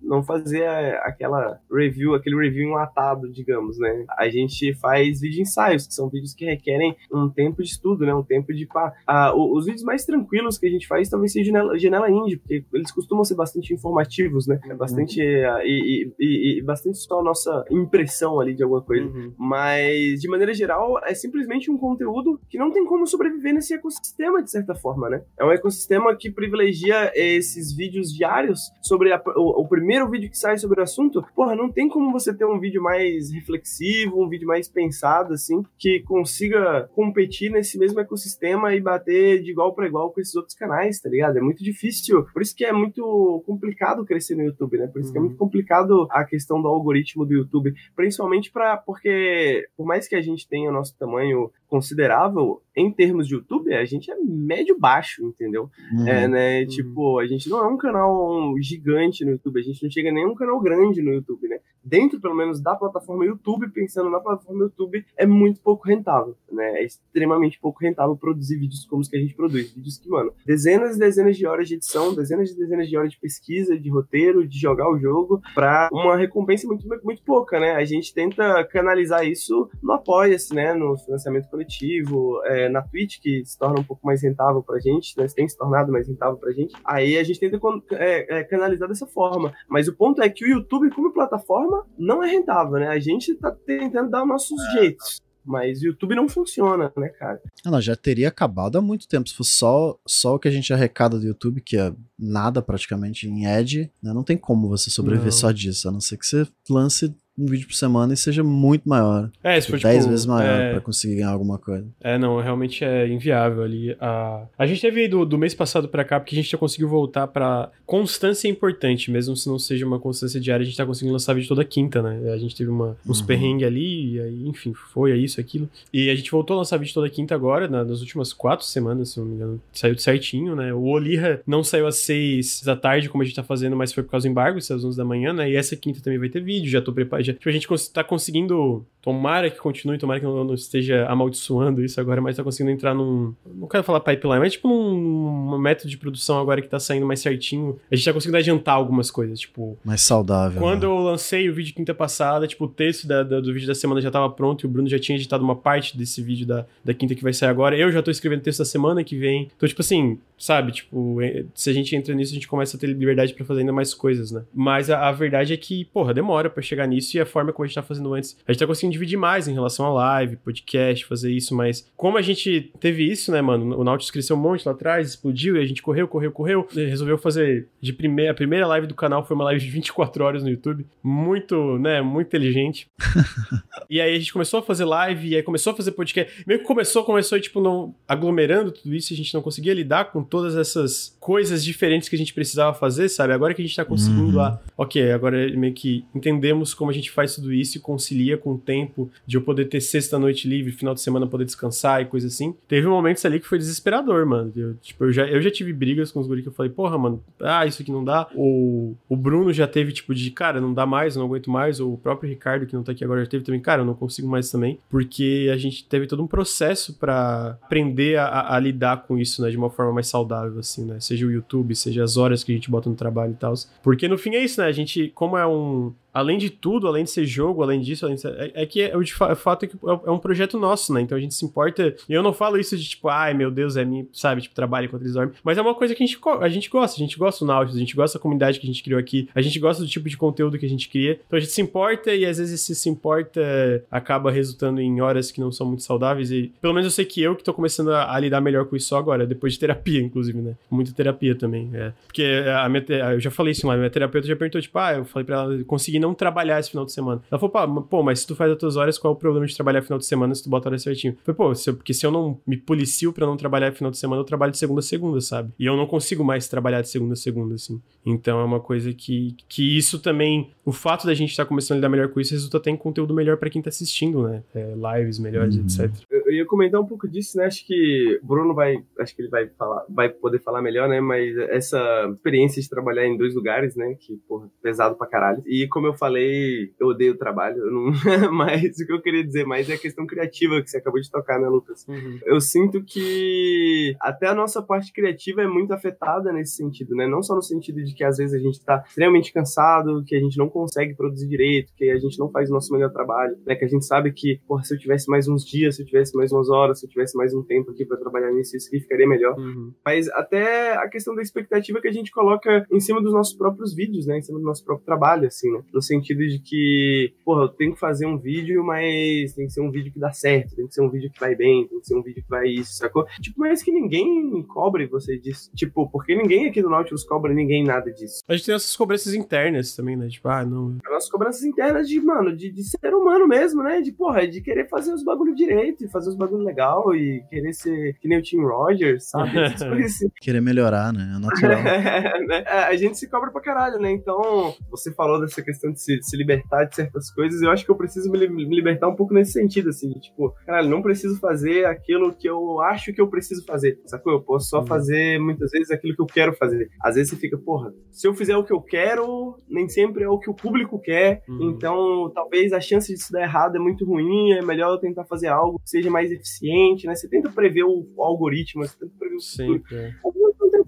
não 0.00 0.22
fazer 0.22 0.66
aquela 1.02 1.60
review, 1.70 2.14
aquele 2.14 2.36
review 2.36 2.68
enlatado, 2.68 3.32
digamos, 3.32 3.78
né? 3.78 4.04
A 4.16 4.28
gente 4.28 4.74
faz 4.74 5.20
vídeo 5.20 5.42
ensaios, 5.42 5.88
que 5.88 5.94
são 5.94 6.08
vídeos 6.08 6.35
que 6.36 6.44
requerem 6.44 6.96
um 7.12 7.28
tempo 7.28 7.62
de 7.62 7.68
estudo, 7.68 8.04
né? 8.04 8.14
Um 8.14 8.22
tempo 8.22 8.52
de 8.52 8.66
pá. 8.66 8.92
Ah, 9.06 9.34
os 9.34 9.66
vídeos 9.66 9.82
mais 9.82 10.04
tranquilos 10.04 10.58
que 10.58 10.66
a 10.66 10.70
gente 10.70 10.86
faz 10.86 11.08
talvez 11.08 11.32
seja 11.32 11.46
janela, 11.46 11.78
janela 11.78 12.10
indie, 12.10 12.36
porque 12.36 12.64
eles 12.72 12.92
costumam 12.92 13.24
ser 13.24 13.34
bastante 13.34 13.72
informativos, 13.72 14.46
né? 14.46 14.60
É 14.68 14.74
bastante. 14.74 15.20
Uhum. 15.20 15.60
E, 15.62 16.12
e, 16.18 16.58
e, 16.58 16.62
bastante 16.62 16.98
só 16.98 17.20
a 17.20 17.22
nossa 17.22 17.64
impressão 17.70 18.40
ali 18.40 18.54
de 18.54 18.62
alguma 18.62 18.82
coisa. 18.82 19.06
Uhum. 19.06 19.32
Mas, 19.38 20.20
de 20.20 20.28
maneira 20.28 20.52
geral, 20.52 20.98
é 21.04 21.14
simplesmente 21.14 21.70
um 21.70 21.78
conteúdo 21.78 22.40
que 22.48 22.58
não 22.58 22.70
tem 22.70 22.84
como 22.84 23.06
sobreviver 23.06 23.54
nesse 23.54 23.74
ecossistema, 23.74 24.42
de 24.42 24.50
certa 24.50 24.74
forma, 24.74 25.08
né? 25.08 25.22
É 25.38 25.44
um 25.44 25.50
ecossistema 25.50 26.14
que 26.14 26.30
privilegia 26.30 27.12
esses 27.14 27.74
vídeos 27.74 28.12
diários 28.12 28.72
sobre 28.82 29.12
a, 29.12 29.22
o, 29.36 29.62
o 29.62 29.68
primeiro 29.68 30.08
vídeo 30.10 30.30
que 30.30 30.38
sai 30.38 30.58
sobre 30.58 30.80
o 30.80 30.82
assunto. 30.82 31.24
Porra, 31.34 31.54
não 31.54 31.70
tem 31.70 31.88
como 31.88 32.12
você 32.12 32.34
ter 32.34 32.44
um 32.44 32.58
vídeo 32.58 32.82
mais 32.82 33.30
reflexivo, 33.32 34.22
um 34.22 34.28
vídeo 34.28 34.46
mais 34.46 34.68
pensado, 34.68 35.34
assim, 35.34 35.64
que 35.78 36.00
consiga 36.26 36.90
competir 36.92 37.52
nesse 37.52 37.78
mesmo 37.78 38.00
ecossistema 38.00 38.74
e 38.74 38.80
bater 38.80 39.40
de 39.40 39.52
igual 39.52 39.72
para 39.72 39.86
igual 39.86 40.12
com 40.12 40.20
esses 40.20 40.34
outros 40.34 40.56
canais, 40.56 41.00
tá 41.00 41.08
ligado? 41.08 41.38
É 41.38 41.40
muito 41.40 41.62
difícil. 41.62 42.24
Por 42.32 42.42
isso 42.42 42.54
que 42.54 42.64
é 42.64 42.72
muito 42.72 43.44
complicado 43.46 44.04
crescer 44.04 44.34
no 44.34 44.42
YouTube, 44.42 44.76
né? 44.76 44.88
Por 44.88 45.00
isso 45.00 45.10
uhum. 45.10 45.12
que 45.12 45.18
é 45.18 45.20
muito 45.20 45.32
uhum. 45.32 45.38
complicado 45.38 46.08
a 46.10 46.24
questão 46.24 46.60
do 46.60 46.66
algoritmo 46.66 47.24
do 47.24 47.32
YouTube, 47.32 47.72
principalmente 47.94 48.50
para 48.50 48.76
porque 48.76 49.68
por 49.76 49.86
mais 49.86 50.08
que 50.08 50.16
a 50.16 50.20
gente 50.20 50.48
tenha 50.48 50.68
o 50.68 50.72
nosso 50.72 50.98
tamanho 50.98 51.50
considerável 51.68 52.62
em 52.76 52.92
termos 52.92 53.26
de 53.26 53.34
YouTube, 53.34 53.72
a 53.72 53.84
gente 53.86 54.10
é 54.10 54.16
médio 54.22 54.78
baixo, 54.78 55.26
entendeu? 55.26 55.70
Uhum. 55.92 56.06
É, 56.06 56.28
né? 56.28 56.60
Uhum. 56.60 56.66
Tipo, 56.66 57.18
a 57.18 57.26
gente 57.26 57.48
não 57.48 57.64
é 57.64 57.66
um 57.66 57.78
canal 57.78 58.54
gigante 58.60 59.24
no 59.24 59.32
YouTube, 59.32 59.58
a 59.58 59.62
gente 59.62 59.82
não 59.82 59.90
chega 59.90 60.12
nem 60.12 60.26
um 60.26 60.34
canal 60.34 60.60
grande 60.60 61.00
no 61.00 61.12
YouTube, 61.12 61.48
né? 61.48 61.58
Dentro, 61.82 62.20
pelo 62.20 62.34
menos, 62.34 62.60
da 62.60 62.74
plataforma 62.74 63.24
YouTube, 63.24 63.70
pensando 63.70 64.10
na 64.10 64.20
plataforma 64.20 64.64
YouTube, 64.64 65.06
é 65.16 65.24
muito 65.24 65.60
pouco 65.60 65.88
rentável, 65.88 66.36
né? 66.52 66.80
É 66.80 66.84
extremamente 66.84 67.58
pouco 67.58 67.80
rentável 67.80 68.16
produzir 68.16 68.58
vídeos 68.58 68.84
como 68.84 69.00
os 69.00 69.08
que 69.08 69.16
a 69.16 69.20
gente 69.20 69.34
produz. 69.34 69.72
Vídeos 69.72 69.96
que, 69.96 70.08
mano, 70.10 70.32
dezenas 70.44 70.96
e 70.96 70.98
dezenas 70.98 71.36
de 71.36 71.46
horas 71.46 71.68
de 71.68 71.74
edição, 71.76 72.14
dezenas 72.14 72.50
e 72.50 72.58
dezenas 72.58 72.88
de 72.88 72.96
horas 72.96 73.12
de 73.12 73.18
pesquisa, 73.18 73.78
de 73.78 73.88
roteiro, 73.88 74.46
de 74.46 74.58
jogar 74.58 74.90
o 74.90 74.98
jogo, 74.98 75.40
pra 75.54 75.88
uma 75.92 76.16
recompensa 76.16 76.66
muito, 76.66 76.86
muito 77.02 77.22
pouca, 77.22 77.58
né? 77.58 77.72
A 77.72 77.84
gente 77.84 78.12
tenta 78.12 78.64
canalizar 78.64 79.26
isso 79.26 79.70
no 79.82 79.92
Apoia-se, 79.92 80.54
né? 80.54 80.74
No 80.74 80.98
financiamento 80.98 81.48
coletivo, 81.56 82.42
é, 82.44 82.68
na 82.68 82.82
Twitch, 82.82 83.18
que 83.20 83.42
se 83.44 83.58
torna 83.58 83.80
um 83.80 83.84
pouco 83.84 84.06
mais 84.06 84.22
rentável 84.22 84.62
pra 84.62 84.78
gente, 84.78 85.16
né? 85.16 85.26
Tem 85.34 85.48
se 85.48 85.56
tornado 85.56 85.90
mais 85.90 86.06
rentável 86.06 86.36
pra 86.36 86.52
gente. 86.52 86.74
Aí 86.84 87.16
a 87.16 87.24
gente 87.24 87.40
tenta 87.40 87.58
é, 87.92 88.38
é, 88.38 88.44
canalizar 88.44 88.88
dessa 88.88 89.06
forma. 89.06 89.52
Mas 89.68 89.88
o 89.88 89.96
ponto 89.96 90.22
é 90.22 90.28
que 90.28 90.44
o 90.44 90.48
YouTube, 90.48 90.90
como 90.90 91.12
plataforma, 91.12 91.86
não 91.98 92.22
é 92.22 92.30
rentável, 92.30 92.74
né? 92.74 92.88
A 92.88 92.98
gente 92.98 93.34
tá 93.34 93.50
tentando 93.50 94.10
dar 94.10 94.26
nossos 94.26 94.60
é. 94.68 94.72
jeitos. 94.72 95.20
Mas 95.44 95.80
o 95.80 95.86
YouTube 95.86 96.16
não 96.16 96.28
funciona, 96.28 96.92
né, 96.96 97.08
cara? 97.08 97.40
Ah, 97.64 97.70
não, 97.70 97.80
já 97.80 97.94
teria 97.94 98.28
acabado 98.28 98.76
há 98.76 98.82
muito 98.82 99.06
tempo. 99.06 99.28
Se 99.28 99.34
fosse 99.36 99.52
só, 99.52 99.96
só 100.04 100.34
o 100.34 100.38
que 100.40 100.48
a 100.48 100.50
gente 100.50 100.72
arrecada 100.72 101.20
do 101.20 101.24
YouTube, 101.24 101.60
que 101.60 101.76
é 101.76 101.94
nada 102.18 102.60
praticamente 102.60 103.28
em 103.28 103.46
ad, 103.46 103.90
né, 104.02 104.12
não 104.12 104.24
tem 104.24 104.36
como 104.36 104.68
você 104.68 104.90
sobreviver 104.90 105.26
não. 105.26 105.38
só 105.38 105.52
disso, 105.52 105.88
a 105.88 105.92
não 105.92 106.00
ser 106.00 106.16
que 106.16 106.26
você 106.26 106.48
lance 106.68 107.14
um 107.38 107.46
vídeo 107.46 107.66
por 107.66 107.74
semana 107.74 108.14
e 108.14 108.16
seja 108.16 108.42
muito 108.42 108.88
maior. 108.88 109.30
É, 109.42 109.60
se 109.60 109.68
for 109.68 109.78
10 109.78 109.96
tipo, 109.96 110.10
vezes 110.10 110.26
maior 110.26 110.60
é... 110.60 110.72
pra 110.72 110.80
conseguir 110.80 111.16
ganhar 111.16 111.30
alguma 111.30 111.58
coisa. 111.58 111.86
É, 112.00 112.16
não, 112.18 112.40
realmente 112.40 112.84
é 112.84 113.06
inviável 113.06 113.62
ali. 113.62 113.96
A, 114.00 114.46
a 114.58 114.66
gente 114.66 114.80
teve 114.80 115.06
do, 115.06 115.24
do 115.24 115.38
mês 115.38 115.54
passado 115.54 115.88
pra 115.88 116.04
cá, 116.04 116.18
porque 116.18 116.34
a 116.34 116.38
gente 116.38 116.50
já 116.50 116.58
conseguiu 116.58 116.88
voltar 116.88 117.26
pra. 117.26 117.70
Constância 117.84 118.48
é 118.48 118.50
importante, 118.50 119.10
mesmo 119.10 119.36
se 119.36 119.48
não 119.48 119.58
seja 119.58 119.86
uma 119.86 119.98
constância 119.98 120.40
diária, 120.40 120.62
a 120.62 120.66
gente 120.66 120.76
tá 120.76 120.86
conseguindo 120.86 121.12
lançar 121.12 121.34
vídeo 121.34 121.48
toda 121.48 121.64
quinta, 121.64 122.02
né? 122.02 122.32
A 122.32 122.38
gente 122.38 122.56
teve 122.56 122.70
uma, 122.70 122.96
uns 123.06 123.20
uhum. 123.20 123.26
perrengues 123.26 123.66
ali, 123.66 124.14
e 124.14 124.20
aí, 124.20 124.48
enfim, 124.48 124.72
foi 124.72 125.12
é 125.12 125.16
isso, 125.16 125.40
aquilo. 125.40 125.68
E 125.92 126.10
a 126.10 126.14
gente 126.14 126.30
voltou 126.30 126.54
a 126.54 126.58
lançar 126.58 126.78
vídeo 126.78 126.94
toda 126.94 127.08
quinta 127.10 127.34
agora, 127.34 127.68
na, 127.68 127.84
nas 127.84 128.00
últimas 128.00 128.32
quatro 128.32 128.64
semanas, 128.64 129.10
se 129.10 129.20
não 129.20 129.26
me 129.26 129.34
engano. 129.34 129.60
Saiu 129.72 129.96
certinho, 129.98 130.56
né? 130.56 130.72
O 130.72 130.84
Olira 130.84 131.42
não 131.46 131.62
saiu 131.62 131.86
às 131.86 131.96
seis 131.96 132.62
da 132.64 132.74
tarde, 132.74 133.08
como 133.08 133.22
a 133.22 133.24
gente 133.24 133.36
tá 133.36 133.42
fazendo, 133.42 133.76
mas 133.76 133.92
foi 133.92 134.02
por 134.02 134.10
causa 134.10 134.26
do 134.26 134.30
embargo, 134.30 134.60
saiu 134.60 134.78
às 134.78 134.84
onze 134.84 134.96
da 134.96 135.04
manhã, 135.04 135.32
né? 135.32 135.50
E 135.50 135.56
essa 135.56 135.76
quinta 135.76 136.00
também 136.00 136.18
vai 136.18 136.28
ter 136.28 136.40
vídeo, 136.40 136.70
já 136.70 136.80
tô 136.80 136.92
preparado 136.92 137.25
Tipo, 137.34 137.48
a 137.48 137.52
gente 137.52 137.68
tá 137.92 138.04
conseguindo 138.04 138.86
Tomara 139.06 139.48
que 139.48 139.58
continue, 139.58 139.96
tomara 139.98 140.18
que 140.18 140.26
não 140.26 140.52
esteja 140.52 141.06
amaldiçoando 141.06 141.80
isso 141.80 142.00
agora, 142.00 142.20
mas 142.20 142.34
tá 142.34 142.42
conseguindo 142.42 142.72
entrar 142.72 142.92
num. 142.92 143.32
Não 143.54 143.68
quero 143.68 143.84
falar 143.84 144.00
pipeline, 144.00 144.40
mas 144.40 144.54
tipo 144.54 144.66
num 144.66 145.56
método 145.58 145.88
de 145.88 145.96
produção 145.96 146.40
agora 146.40 146.60
que 146.60 146.66
tá 146.66 146.80
saindo 146.80 147.06
mais 147.06 147.20
certinho. 147.20 147.78
A 147.88 147.94
gente 147.94 148.04
tá 148.04 148.12
conseguindo 148.12 148.36
adiantar 148.36 148.74
algumas 148.74 149.08
coisas, 149.08 149.38
tipo. 149.38 149.78
Mais 149.84 150.00
saudável. 150.00 150.60
Quando 150.60 150.82
né? 150.82 150.88
eu 150.88 150.96
lancei 150.96 151.48
o 151.48 151.54
vídeo 151.54 151.72
quinta 151.72 151.94
passada, 151.94 152.48
tipo, 152.48 152.64
o 152.64 152.68
texto 152.68 153.06
da, 153.06 153.22
da, 153.22 153.38
do 153.38 153.54
vídeo 153.54 153.68
da 153.68 153.76
semana 153.76 154.00
já 154.00 154.10
tava 154.10 154.28
pronto 154.28 154.64
e 154.64 154.66
o 154.66 154.68
Bruno 154.68 154.88
já 154.88 154.98
tinha 154.98 155.16
editado 155.16 155.44
uma 155.44 155.54
parte 155.54 155.96
desse 155.96 156.20
vídeo 156.20 156.44
da, 156.44 156.66
da 156.84 156.92
quinta 156.92 157.14
que 157.14 157.22
vai 157.22 157.32
sair 157.32 157.48
agora. 157.48 157.78
Eu 157.78 157.92
já 157.92 158.02
tô 158.02 158.10
escrevendo 158.10 158.40
o 158.40 158.42
texto 158.42 158.58
da 158.58 158.64
semana 158.64 159.04
que 159.04 159.16
vem. 159.16 159.48
Então, 159.56 159.68
tipo 159.68 159.82
assim, 159.82 160.18
sabe? 160.36 160.72
Tipo, 160.72 161.22
é, 161.22 161.44
se 161.54 161.70
a 161.70 161.72
gente 161.72 161.94
entra 161.94 162.12
nisso, 162.12 162.32
a 162.32 162.34
gente 162.34 162.48
começa 162.48 162.76
a 162.76 162.80
ter 162.80 162.88
liberdade 162.88 163.34
para 163.34 163.44
fazer 163.44 163.60
ainda 163.60 163.72
mais 163.72 163.94
coisas, 163.94 164.32
né? 164.32 164.42
Mas 164.52 164.90
a, 164.90 165.08
a 165.08 165.12
verdade 165.12 165.52
é 165.52 165.56
que, 165.56 165.84
porra, 165.84 166.12
demora 166.12 166.50
para 166.50 166.60
chegar 166.60 166.88
nisso 166.88 167.15
e 167.16 167.20
a 167.20 167.26
forma 167.26 167.52
como 167.52 167.64
a 167.64 167.66
gente 167.66 167.74
tá 167.74 167.82
fazendo 167.82 168.12
antes. 168.14 168.36
A 168.46 168.52
gente 168.52 168.60
tá 168.60 168.66
conseguindo 168.66 168.92
dividir 168.92 169.18
mais 169.18 169.48
em 169.48 169.52
relação 169.52 169.86
a 169.86 169.90
live, 169.90 170.36
podcast, 170.36 171.04
fazer 171.04 171.32
isso, 171.32 171.54
mas 171.54 171.90
como 171.96 172.18
a 172.18 172.22
gente 172.22 172.72
teve 172.80 173.10
isso, 173.10 173.32
né, 173.32 173.40
mano? 173.40 173.78
O 173.78 173.84
Nautilus 173.84 174.10
cresceu 174.10 174.36
um 174.36 174.40
monte 174.40 174.64
lá 174.66 174.72
atrás, 174.72 175.08
explodiu 175.08 175.56
e 175.56 175.60
a 175.60 175.66
gente 175.66 175.82
correu, 175.82 176.06
correu, 176.06 176.32
correu. 176.32 176.66
Resolveu 176.74 177.18
fazer 177.18 177.68
de 177.80 177.92
primeira, 177.92 178.32
a 178.32 178.34
primeira 178.34 178.66
live 178.66 178.86
do 178.86 178.94
canal 178.94 179.24
foi 179.24 179.34
uma 179.34 179.44
live 179.44 179.64
de 179.64 179.70
24 179.70 180.24
horas 180.24 180.42
no 180.42 180.50
YouTube. 180.50 180.86
Muito, 181.02 181.78
né, 181.78 182.02
muito 182.02 182.28
inteligente. 182.28 182.88
e 183.88 184.00
aí 184.00 184.14
a 184.14 184.18
gente 184.18 184.32
começou 184.32 184.60
a 184.60 184.62
fazer 184.62 184.84
live, 184.84 185.28
e 185.28 185.36
aí 185.36 185.42
começou 185.42 185.72
a 185.72 185.76
fazer 185.76 185.92
podcast. 185.92 186.44
Meio 186.46 186.60
que 186.60 186.66
começou, 186.66 187.04
começou, 187.04 187.40
tipo, 187.40 187.60
não, 187.60 187.94
aglomerando 188.06 188.72
tudo 188.72 188.94
isso, 188.94 189.12
a 189.12 189.16
gente 189.16 189.32
não 189.34 189.42
conseguia 189.42 189.74
lidar 189.74 190.06
com 190.12 190.22
todas 190.22 190.56
essas 190.56 191.15
coisas 191.26 191.64
diferentes 191.64 192.08
que 192.08 192.14
a 192.14 192.18
gente 192.18 192.32
precisava 192.32 192.72
fazer, 192.72 193.08
sabe? 193.08 193.32
Agora 193.32 193.52
que 193.52 193.60
a 193.60 193.64
gente 193.64 193.74
tá 193.74 193.84
conseguindo, 193.84 194.36
uhum. 194.36 194.44
ah, 194.44 194.60
ok, 194.78 195.10
agora 195.10 195.36
meio 195.56 195.74
que 195.74 196.04
entendemos 196.14 196.72
como 196.72 196.88
a 196.88 196.94
gente 196.94 197.10
faz 197.10 197.34
tudo 197.34 197.52
isso 197.52 197.76
e 197.76 197.80
concilia 197.80 198.38
com 198.38 198.52
o 198.52 198.58
tempo 198.58 199.10
de 199.26 199.36
eu 199.36 199.40
poder 199.40 199.64
ter 199.64 199.80
sexta-noite 199.80 200.48
livre, 200.48 200.70
final 200.70 200.94
de 200.94 201.00
semana 201.00 201.26
poder 201.26 201.44
descansar 201.44 202.00
e 202.00 202.04
coisa 202.04 202.28
assim. 202.28 202.54
Teve 202.68 202.86
momentos 202.86 203.24
ali 203.24 203.40
que 203.40 203.46
foi 203.48 203.58
desesperador, 203.58 204.24
mano. 204.24 204.52
Eu, 204.54 204.74
tipo, 204.76 205.02
eu 205.02 205.12
já, 205.12 205.26
eu 205.26 205.42
já 205.42 205.50
tive 205.50 205.72
brigas 205.72 206.12
com 206.12 206.20
os 206.20 206.28
guri 206.28 206.42
que 206.42 206.48
eu 206.48 206.52
falei, 206.52 206.70
porra, 206.70 206.96
mano, 206.96 207.20
ah, 207.40 207.66
isso 207.66 207.82
aqui 207.82 207.90
não 207.90 208.04
dá. 208.04 208.28
O, 208.32 208.94
o 209.08 209.16
Bruno 209.16 209.52
já 209.52 209.66
teve, 209.66 209.90
tipo, 209.90 210.14
de, 210.14 210.30
cara, 210.30 210.60
não 210.60 210.72
dá 210.72 210.86
mais, 210.86 211.16
não 211.16 211.24
aguento 211.24 211.50
mais. 211.50 211.80
Ou 211.80 211.94
o 211.94 211.98
próprio 211.98 212.30
Ricardo, 212.30 212.66
que 212.66 212.74
não 212.74 212.84
tá 212.84 212.92
aqui 212.92 213.02
agora, 213.02 213.24
já 213.24 213.30
teve 213.30 213.42
também, 213.42 213.60
cara, 213.60 213.82
eu 213.82 213.86
não 213.86 213.94
consigo 213.94 214.28
mais 214.28 214.48
também. 214.48 214.78
Porque 214.88 215.50
a 215.52 215.56
gente 215.56 215.84
teve 215.88 216.06
todo 216.06 216.22
um 216.22 216.28
processo 216.28 216.94
para 216.94 217.58
aprender 217.62 218.16
a, 218.16 218.54
a, 218.54 218.60
lidar 218.60 219.02
com 219.08 219.18
isso, 219.18 219.42
né, 219.42 219.50
de 219.50 219.56
uma 219.56 219.70
forma 219.70 219.92
mais 219.92 220.06
saudável, 220.06 220.60
assim, 220.60 220.84
né? 220.84 221.00
Seja 221.00 221.15
o 221.24 221.30
YouTube, 221.30 221.74
seja 221.74 222.02
as 222.02 222.16
horas 222.16 222.44
que 222.44 222.52
a 222.52 222.54
gente 222.54 222.70
bota 222.70 222.90
no 222.90 222.96
trabalho 222.96 223.32
e 223.32 223.36
tal. 223.36 223.54
Porque 223.82 224.08
no 224.08 224.18
fim 224.18 224.34
é 224.34 224.44
isso, 224.44 224.60
né? 224.60 224.66
A 224.66 224.72
gente, 224.72 225.10
como 225.14 225.36
é 225.36 225.46
um, 225.46 225.92
além 226.16 226.38
de 226.38 226.48
tudo, 226.48 226.88
além 226.88 227.04
de 227.04 227.10
ser 227.10 227.26
jogo, 227.26 227.62
além 227.62 227.78
disso, 227.78 228.06
além 228.06 228.16
é, 228.24 228.62
é, 228.62 228.66
que 228.66 228.80
é, 228.80 228.96
o, 228.96 229.02
de 229.02 229.12
fa 229.12 229.34
fato 229.34 229.64
é 229.64 229.68
que 229.68 229.76
é, 229.76 230.08
é 230.08 230.10
um 230.10 230.18
projeto 230.18 230.58
nosso, 230.58 230.92
né? 230.94 231.02
Então 231.02 231.16
a 231.16 231.20
gente 231.20 231.34
se 231.34 231.44
importa. 231.44 231.94
E 232.08 232.12
eu 232.14 232.22
não 232.22 232.32
falo 232.32 232.58
isso 232.58 232.74
de 232.74 232.88
tipo, 232.88 233.08
ai 233.08 233.34
meu 233.34 233.50
Deus, 233.50 233.76
é 233.76 233.84
mim, 233.84 234.08
sabe? 234.14 234.40
Tipo, 234.40 234.54
trabalho 234.54 234.86
enquanto 234.86 235.02
eles 235.02 235.12
dormem. 235.12 235.34
Mas 235.44 235.58
é 235.58 235.60
uma 235.60 235.74
coisa 235.74 235.94
que 235.94 236.02
a 236.02 236.06
gente, 236.06 236.18
a 236.40 236.48
gente 236.48 236.70
gosta. 236.70 236.96
A 236.96 236.98
gente 237.04 237.18
gosta 237.18 237.44
do 237.44 237.48
Nautilus, 237.48 237.76
a 237.76 237.80
gente 237.80 237.94
gosta 237.94 238.18
da 238.18 238.22
comunidade 238.22 238.58
que 238.58 238.66
a 238.66 238.70
gente 238.72 238.82
criou 238.82 238.98
aqui, 238.98 239.28
a 239.34 239.42
gente 239.42 239.58
gosta 239.58 239.82
do 239.82 239.88
tipo 239.88 240.08
de 240.08 240.16
conteúdo 240.16 240.58
que 240.58 240.64
a 240.64 240.68
gente 240.68 240.88
cria. 240.88 241.20
Então 241.26 241.36
a 241.36 241.40
gente 241.40 241.52
se 241.52 241.60
importa 241.60 242.14
e 242.14 242.24
às 242.24 242.38
vezes 242.38 242.54
esse 242.54 242.74
se 242.74 242.88
importa 242.88 243.84
acaba 243.90 244.30
resultando 244.30 244.80
em 244.80 245.02
horas 245.02 245.30
que 245.30 245.40
não 245.40 245.52
são 245.52 245.66
muito 245.66 245.82
saudáveis. 245.82 246.30
E 246.30 246.50
pelo 246.62 246.72
menos 246.72 246.86
eu 246.86 246.90
sei 246.92 247.04
que 247.04 247.20
eu 247.20 247.36
que 247.36 247.44
tô 247.44 247.52
começando 247.52 247.92
a, 247.92 248.14
a 248.14 248.18
lidar 248.18 248.40
melhor 248.40 248.64
com 248.64 248.74
isso 248.74 248.96
agora, 248.96 249.26
depois 249.26 249.52
de 249.52 249.58
terapia, 249.58 250.00
inclusive, 250.00 250.38
né? 250.38 250.54
Muita 250.70 250.92
terapia 250.92 251.34
também. 251.34 251.70
É. 251.74 251.92
Porque 252.06 252.24
a 252.24 252.66
minha, 252.70 252.84
eu 253.12 253.20
já 253.20 253.30
falei 253.30 253.52
isso 253.52 253.66
lá, 253.66 253.76
minha 253.76 253.90
terapeuta 253.90 254.26
já 254.26 254.34
perguntou, 254.34 254.62
tipo, 254.62 254.78
ah, 254.78 254.94
eu 254.94 255.04
falei 255.04 255.26
pra 255.26 255.36
ela, 255.36 255.64
consegui 255.64 255.98
não 255.98 256.05
trabalhar 256.14 256.58
esse 256.58 256.70
final 256.70 256.84
de 256.84 256.92
semana. 256.92 257.22
Ela 257.30 257.38
falou, 257.38 257.82
pô, 257.82 258.02
mas 258.02 258.20
se 258.20 258.26
tu 258.26 258.34
faz 258.34 258.50
as 258.50 258.58
tuas 258.58 258.76
horas, 258.76 258.98
qual 258.98 259.12
é 259.12 259.16
o 259.16 259.18
problema 259.18 259.46
de 259.46 259.54
trabalhar 259.54 259.82
final 259.82 259.98
de 259.98 260.06
semana 260.06 260.34
se 260.34 260.42
tu 260.42 260.50
bota 260.50 260.68
a 260.68 260.70
hora 260.70 260.78
certinho? 260.78 261.14
Eu 261.14 261.34
falei, 261.34 261.36
pô, 261.36 261.54
se 261.54 261.70
eu, 261.70 261.74
porque 261.74 261.94
se 261.94 262.06
eu 262.06 262.10
não 262.10 262.40
me 262.46 262.56
policio 262.56 263.12
pra 263.12 263.26
não 263.26 263.36
trabalhar 263.36 263.72
final 263.72 263.90
de 263.90 263.98
semana, 263.98 264.20
eu 264.20 264.24
trabalho 264.24 264.52
de 264.52 264.58
segunda 264.58 264.80
a 264.80 264.82
segunda, 264.82 265.20
sabe? 265.20 265.52
E 265.58 265.66
eu 265.66 265.76
não 265.76 265.86
consigo 265.86 266.24
mais 266.24 266.48
trabalhar 266.48 266.80
de 266.82 266.88
segunda 266.88 267.14
a 267.14 267.16
segunda, 267.16 267.54
assim. 267.54 267.80
Então 268.04 268.40
é 268.40 268.44
uma 268.44 268.60
coisa 268.60 268.92
que, 268.92 269.36
que 269.48 269.76
isso 269.76 269.98
também, 269.98 270.50
o 270.64 270.72
fato 270.72 271.06
da 271.06 271.14
gente 271.14 271.30
estar 271.30 271.44
tá 271.44 271.48
começando 271.48 271.76
a 271.76 271.78
lidar 271.78 271.88
melhor 271.88 272.08
com 272.08 272.20
isso, 272.20 272.34
resulta 272.34 272.58
até 272.58 272.70
em 272.70 272.76
conteúdo 272.76 273.14
melhor 273.14 273.36
para 273.36 273.50
quem 273.50 273.60
tá 273.60 273.68
assistindo, 273.68 274.22
né? 274.22 274.42
É, 274.54 274.74
lives 274.74 275.18
melhores, 275.18 275.56
uhum. 275.56 275.62
etc. 275.62 275.90
Eu, 276.10 276.22
eu, 276.26 276.32
ia 276.32 276.46
comentar 276.46 276.80
um 276.80 276.86
pouco 276.86 277.08
disso, 277.08 277.36
né? 277.36 277.46
Acho 277.46 277.66
que 277.66 278.20
o 278.22 278.26
Bruno 278.26 278.54
vai, 278.54 278.82
acho 278.98 279.14
que 279.14 279.22
ele 279.22 279.28
vai 279.28 279.48
falar, 279.48 279.84
vai 279.88 280.08
poder 280.08 280.38
falar 280.38 280.62
melhor, 280.62 280.88
né? 280.88 281.00
Mas 281.00 281.36
essa 281.36 282.08
experiência 282.12 282.62
de 282.62 282.68
trabalhar 282.68 283.06
em 283.06 283.16
dois 283.16 283.34
lugares, 283.34 283.74
né? 283.74 283.96
Que, 283.98 284.16
porra, 284.28 284.48
pesado 284.62 284.96
pra 284.96 285.06
caralho. 285.06 285.42
E 285.46 285.66
como 285.68 285.86
eu 285.86 285.94
falei, 285.96 286.72
eu 286.78 286.88
odeio 286.88 287.12
o 287.12 287.18
trabalho, 287.18 287.56
não... 287.70 287.92
mas 288.32 288.78
o 288.78 288.86
que 288.86 288.92
eu 288.92 289.00
queria 289.00 289.24
dizer 289.24 289.44
mais 289.44 289.68
é 289.68 289.74
a 289.74 289.78
questão 289.78 290.06
criativa 290.06 290.62
que 290.62 290.70
você 290.70 290.78
acabou 290.78 291.00
de 291.00 291.10
tocar, 291.10 291.40
né, 291.40 291.48
Lucas? 291.48 291.86
Uhum. 291.88 292.18
Eu 292.24 292.40
sinto 292.40 292.82
que 292.82 293.94
até 294.00 294.28
a 294.28 294.34
nossa 294.34 294.62
parte 294.62 294.92
criativa 294.92 295.42
é 295.42 295.46
muito 295.46 295.72
afetada 295.72 296.32
nesse 296.32 296.56
sentido, 296.56 296.94
né? 296.94 297.06
Não 297.06 297.22
só 297.22 297.34
no 297.34 297.42
sentido 297.42 297.82
de 297.82 297.94
que 297.94 298.04
às 298.04 298.16
vezes 298.16 298.34
a 298.34 298.42
gente 298.42 298.62
tá 298.64 298.84
extremamente 298.86 299.32
cansado, 299.32 300.04
que 300.04 300.14
a 300.14 300.20
gente 300.20 300.38
não 300.38 300.48
consegue 300.48 300.94
produzir 300.94 301.28
direito, 301.28 301.72
que 301.76 301.90
a 301.90 301.98
gente 301.98 302.18
não 302.18 302.30
faz 302.30 302.50
o 302.50 302.52
nosso 302.52 302.72
melhor 302.72 302.92
trabalho, 302.92 303.36
né? 303.46 303.54
Que 303.54 303.64
a 303.64 303.68
gente 303.68 303.84
sabe 303.84 304.12
que, 304.12 304.40
porra, 304.46 304.64
se 304.64 304.74
eu 304.74 304.78
tivesse 304.78 305.08
mais 305.08 305.28
uns 305.28 305.44
dias, 305.44 305.76
se 305.76 305.82
eu 305.82 305.86
tivesse 305.86 306.16
mais 306.16 306.32
umas 306.32 306.48
horas, 306.48 306.80
se 306.80 306.86
eu 306.86 306.90
tivesse 306.90 307.16
mais 307.16 307.34
um 307.34 307.42
tempo 307.42 307.70
aqui 307.70 307.84
para 307.84 307.96
trabalhar 307.96 308.32
nisso, 308.32 308.56
isso 308.56 308.68
aqui 308.68 308.80
ficaria 308.80 309.08
melhor. 309.08 309.38
Uhum. 309.38 309.72
Mas 309.84 310.08
até 310.10 310.74
a 310.74 310.88
questão 310.88 311.14
da 311.14 311.22
expectativa 311.22 311.80
que 311.80 311.88
a 311.88 311.92
gente 311.92 312.10
coloca 312.10 312.66
em 312.70 312.80
cima 312.80 313.00
dos 313.02 313.12
nossos 313.12 313.34
próprios 313.34 313.74
vídeos, 313.74 314.06
né? 314.06 314.18
Em 314.18 314.22
cima 314.22 314.38
do 314.38 314.44
nosso 314.44 314.64
próprio 314.64 314.84
trabalho, 314.84 315.26
assim, 315.26 315.50
né? 315.52 315.62
No 315.76 315.82
sentido 315.82 316.20
de 316.20 316.38
que, 316.38 317.12
porra, 317.22 317.42
eu 317.42 317.48
tenho 317.48 317.74
que 317.74 317.78
fazer 317.78 318.06
um 318.06 318.16
vídeo, 318.16 318.64
mas 318.64 319.34
tem 319.34 319.44
que 319.46 319.52
ser 319.52 319.60
um 319.60 319.70
vídeo 319.70 319.92
que 319.92 320.00
dá 320.00 320.10
certo, 320.10 320.56
tem 320.56 320.66
que 320.66 320.72
ser 320.72 320.80
um 320.80 320.88
vídeo 320.88 321.10
que 321.12 321.20
vai 321.20 321.34
bem, 321.34 321.68
tem 321.68 321.78
que 321.78 321.86
ser 321.86 321.94
um 321.94 322.02
vídeo 322.02 322.22
que 322.22 322.30
vai 322.30 322.48
isso, 322.48 322.72
sacou? 322.78 323.04
Tipo, 323.20 323.40
mas 323.40 323.62
que 323.62 323.70
ninguém 323.70 324.42
cobre 324.44 324.86
você 324.86 325.18
disso. 325.18 325.50
Tipo, 325.54 325.86
porque 325.90 326.16
ninguém 326.16 326.46
aqui 326.46 326.62
do 326.62 326.70
Nautilus 326.70 327.04
cobra 327.04 327.34
ninguém 327.34 327.62
nada 327.62 327.92
disso. 327.92 328.22
A 328.26 328.34
gente 328.34 328.46
tem 328.46 328.54
essas 328.54 328.74
cobranças 328.74 329.12
internas 329.12 329.76
também, 329.76 329.96
né? 329.98 330.08
Tipo, 330.08 330.28
ah, 330.30 330.46
não. 330.46 330.78
As 330.82 330.92
nossas 330.92 331.10
cobranças 331.10 331.44
internas 331.44 331.86
de, 331.86 332.00
mano, 332.00 332.34
de, 332.34 332.50
de 332.50 332.64
ser 332.64 332.94
humano 332.94 333.28
mesmo, 333.28 333.62
né? 333.62 333.82
De, 333.82 333.92
porra, 333.92 334.26
de 334.26 334.40
querer 334.40 334.70
fazer 334.70 334.94
os 334.94 335.04
bagulho 335.04 335.34
direito, 335.34 335.84
e 335.84 335.88
fazer 335.90 336.08
os 336.08 336.16
bagulho 336.16 336.42
legal 336.42 336.94
e 336.94 337.22
querer 337.28 337.52
ser 337.52 337.98
que 338.00 338.08
nem 338.08 338.18
o 338.18 338.22
Tim 338.22 338.40
Rogers, 338.40 339.10
sabe? 339.10 339.36
Essas 339.44 339.68
coisas 339.68 339.92
assim. 339.92 340.08
Querer 340.22 340.40
melhorar, 340.40 340.90
né? 340.90 341.12
É 341.16 341.18
natural. 341.18 341.62
né? 342.26 342.44
É, 342.46 342.58
a 342.64 342.76
gente 342.76 342.96
se 342.96 343.10
cobra 343.10 343.30
pra 343.30 343.42
caralho, 343.42 343.78
né? 343.78 343.90
Então, 343.90 344.54
você 344.70 344.90
falou 344.92 345.20
dessa 345.20 345.42
questão 345.42 345.65
de 345.72 345.80
se, 345.80 346.02
se 346.02 346.16
libertar 346.16 346.64
de 346.64 346.74
certas 346.74 347.10
coisas, 347.10 347.40
eu 347.42 347.50
acho 347.50 347.64
que 347.64 347.70
eu 347.70 347.76
preciso 347.76 348.10
me, 348.10 348.28
me 348.28 348.54
libertar 348.54 348.88
um 348.88 348.96
pouco 348.96 349.14
nesse 349.14 349.32
sentido, 349.32 349.70
assim, 349.70 349.90
de, 349.90 350.00
tipo, 350.00 350.34
caralho, 350.44 350.68
não 350.68 350.82
preciso 350.82 351.18
fazer 351.18 351.66
aquilo 351.66 352.14
que 352.14 352.28
eu 352.28 352.60
acho 352.60 352.92
que 352.92 353.00
eu 353.00 353.08
preciso 353.08 353.44
fazer, 353.44 353.80
sacou? 353.86 354.12
Eu 354.12 354.22
posso 354.22 354.48
só 354.48 354.60
uhum. 354.60 354.66
fazer, 354.66 355.18
muitas 355.18 355.50
vezes, 355.50 355.70
aquilo 355.70 355.94
que 355.94 356.02
eu 356.02 356.06
quero 356.06 356.34
fazer. 356.34 356.68
Às 356.80 356.94
vezes 356.94 357.10
você 357.10 357.16
fica, 357.16 357.38
porra, 357.38 357.72
se 357.90 358.06
eu 358.06 358.14
fizer 358.14 358.36
o 358.36 358.44
que 358.44 358.52
eu 358.52 358.60
quero, 358.60 359.36
nem 359.48 359.68
sempre 359.68 360.04
é 360.04 360.08
o 360.08 360.18
que 360.18 360.30
o 360.30 360.34
público 360.34 360.78
quer, 360.78 361.22
uhum. 361.28 361.50
então 361.50 362.10
talvez 362.14 362.52
a 362.52 362.60
chance 362.60 362.92
disso 362.92 363.12
dar 363.12 363.22
errado 363.22 363.56
é 363.56 363.60
muito 363.60 363.84
ruim, 363.84 364.32
é 364.32 364.42
melhor 364.42 364.72
eu 364.72 364.78
tentar 364.78 365.04
fazer 365.04 365.28
algo 365.28 365.58
que 365.58 365.70
seja 365.70 365.90
mais 365.90 366.10
eficiente, 366.10 366.86
né? 366.86 366.94
Você 366.94 367.08
tenta 367.08 367.30
prever 367.30 367.64
o, 367.64 367.86
o 367.96 368.02
algoritmo, 368.02 368.66
você 368.66 368.76
tenta 368.78 368.92
prever 368.98 369.16
o 369.16 369.20
futuro. 369.20 369.62
Sim, 369.68 369.76
é 369.76 369.92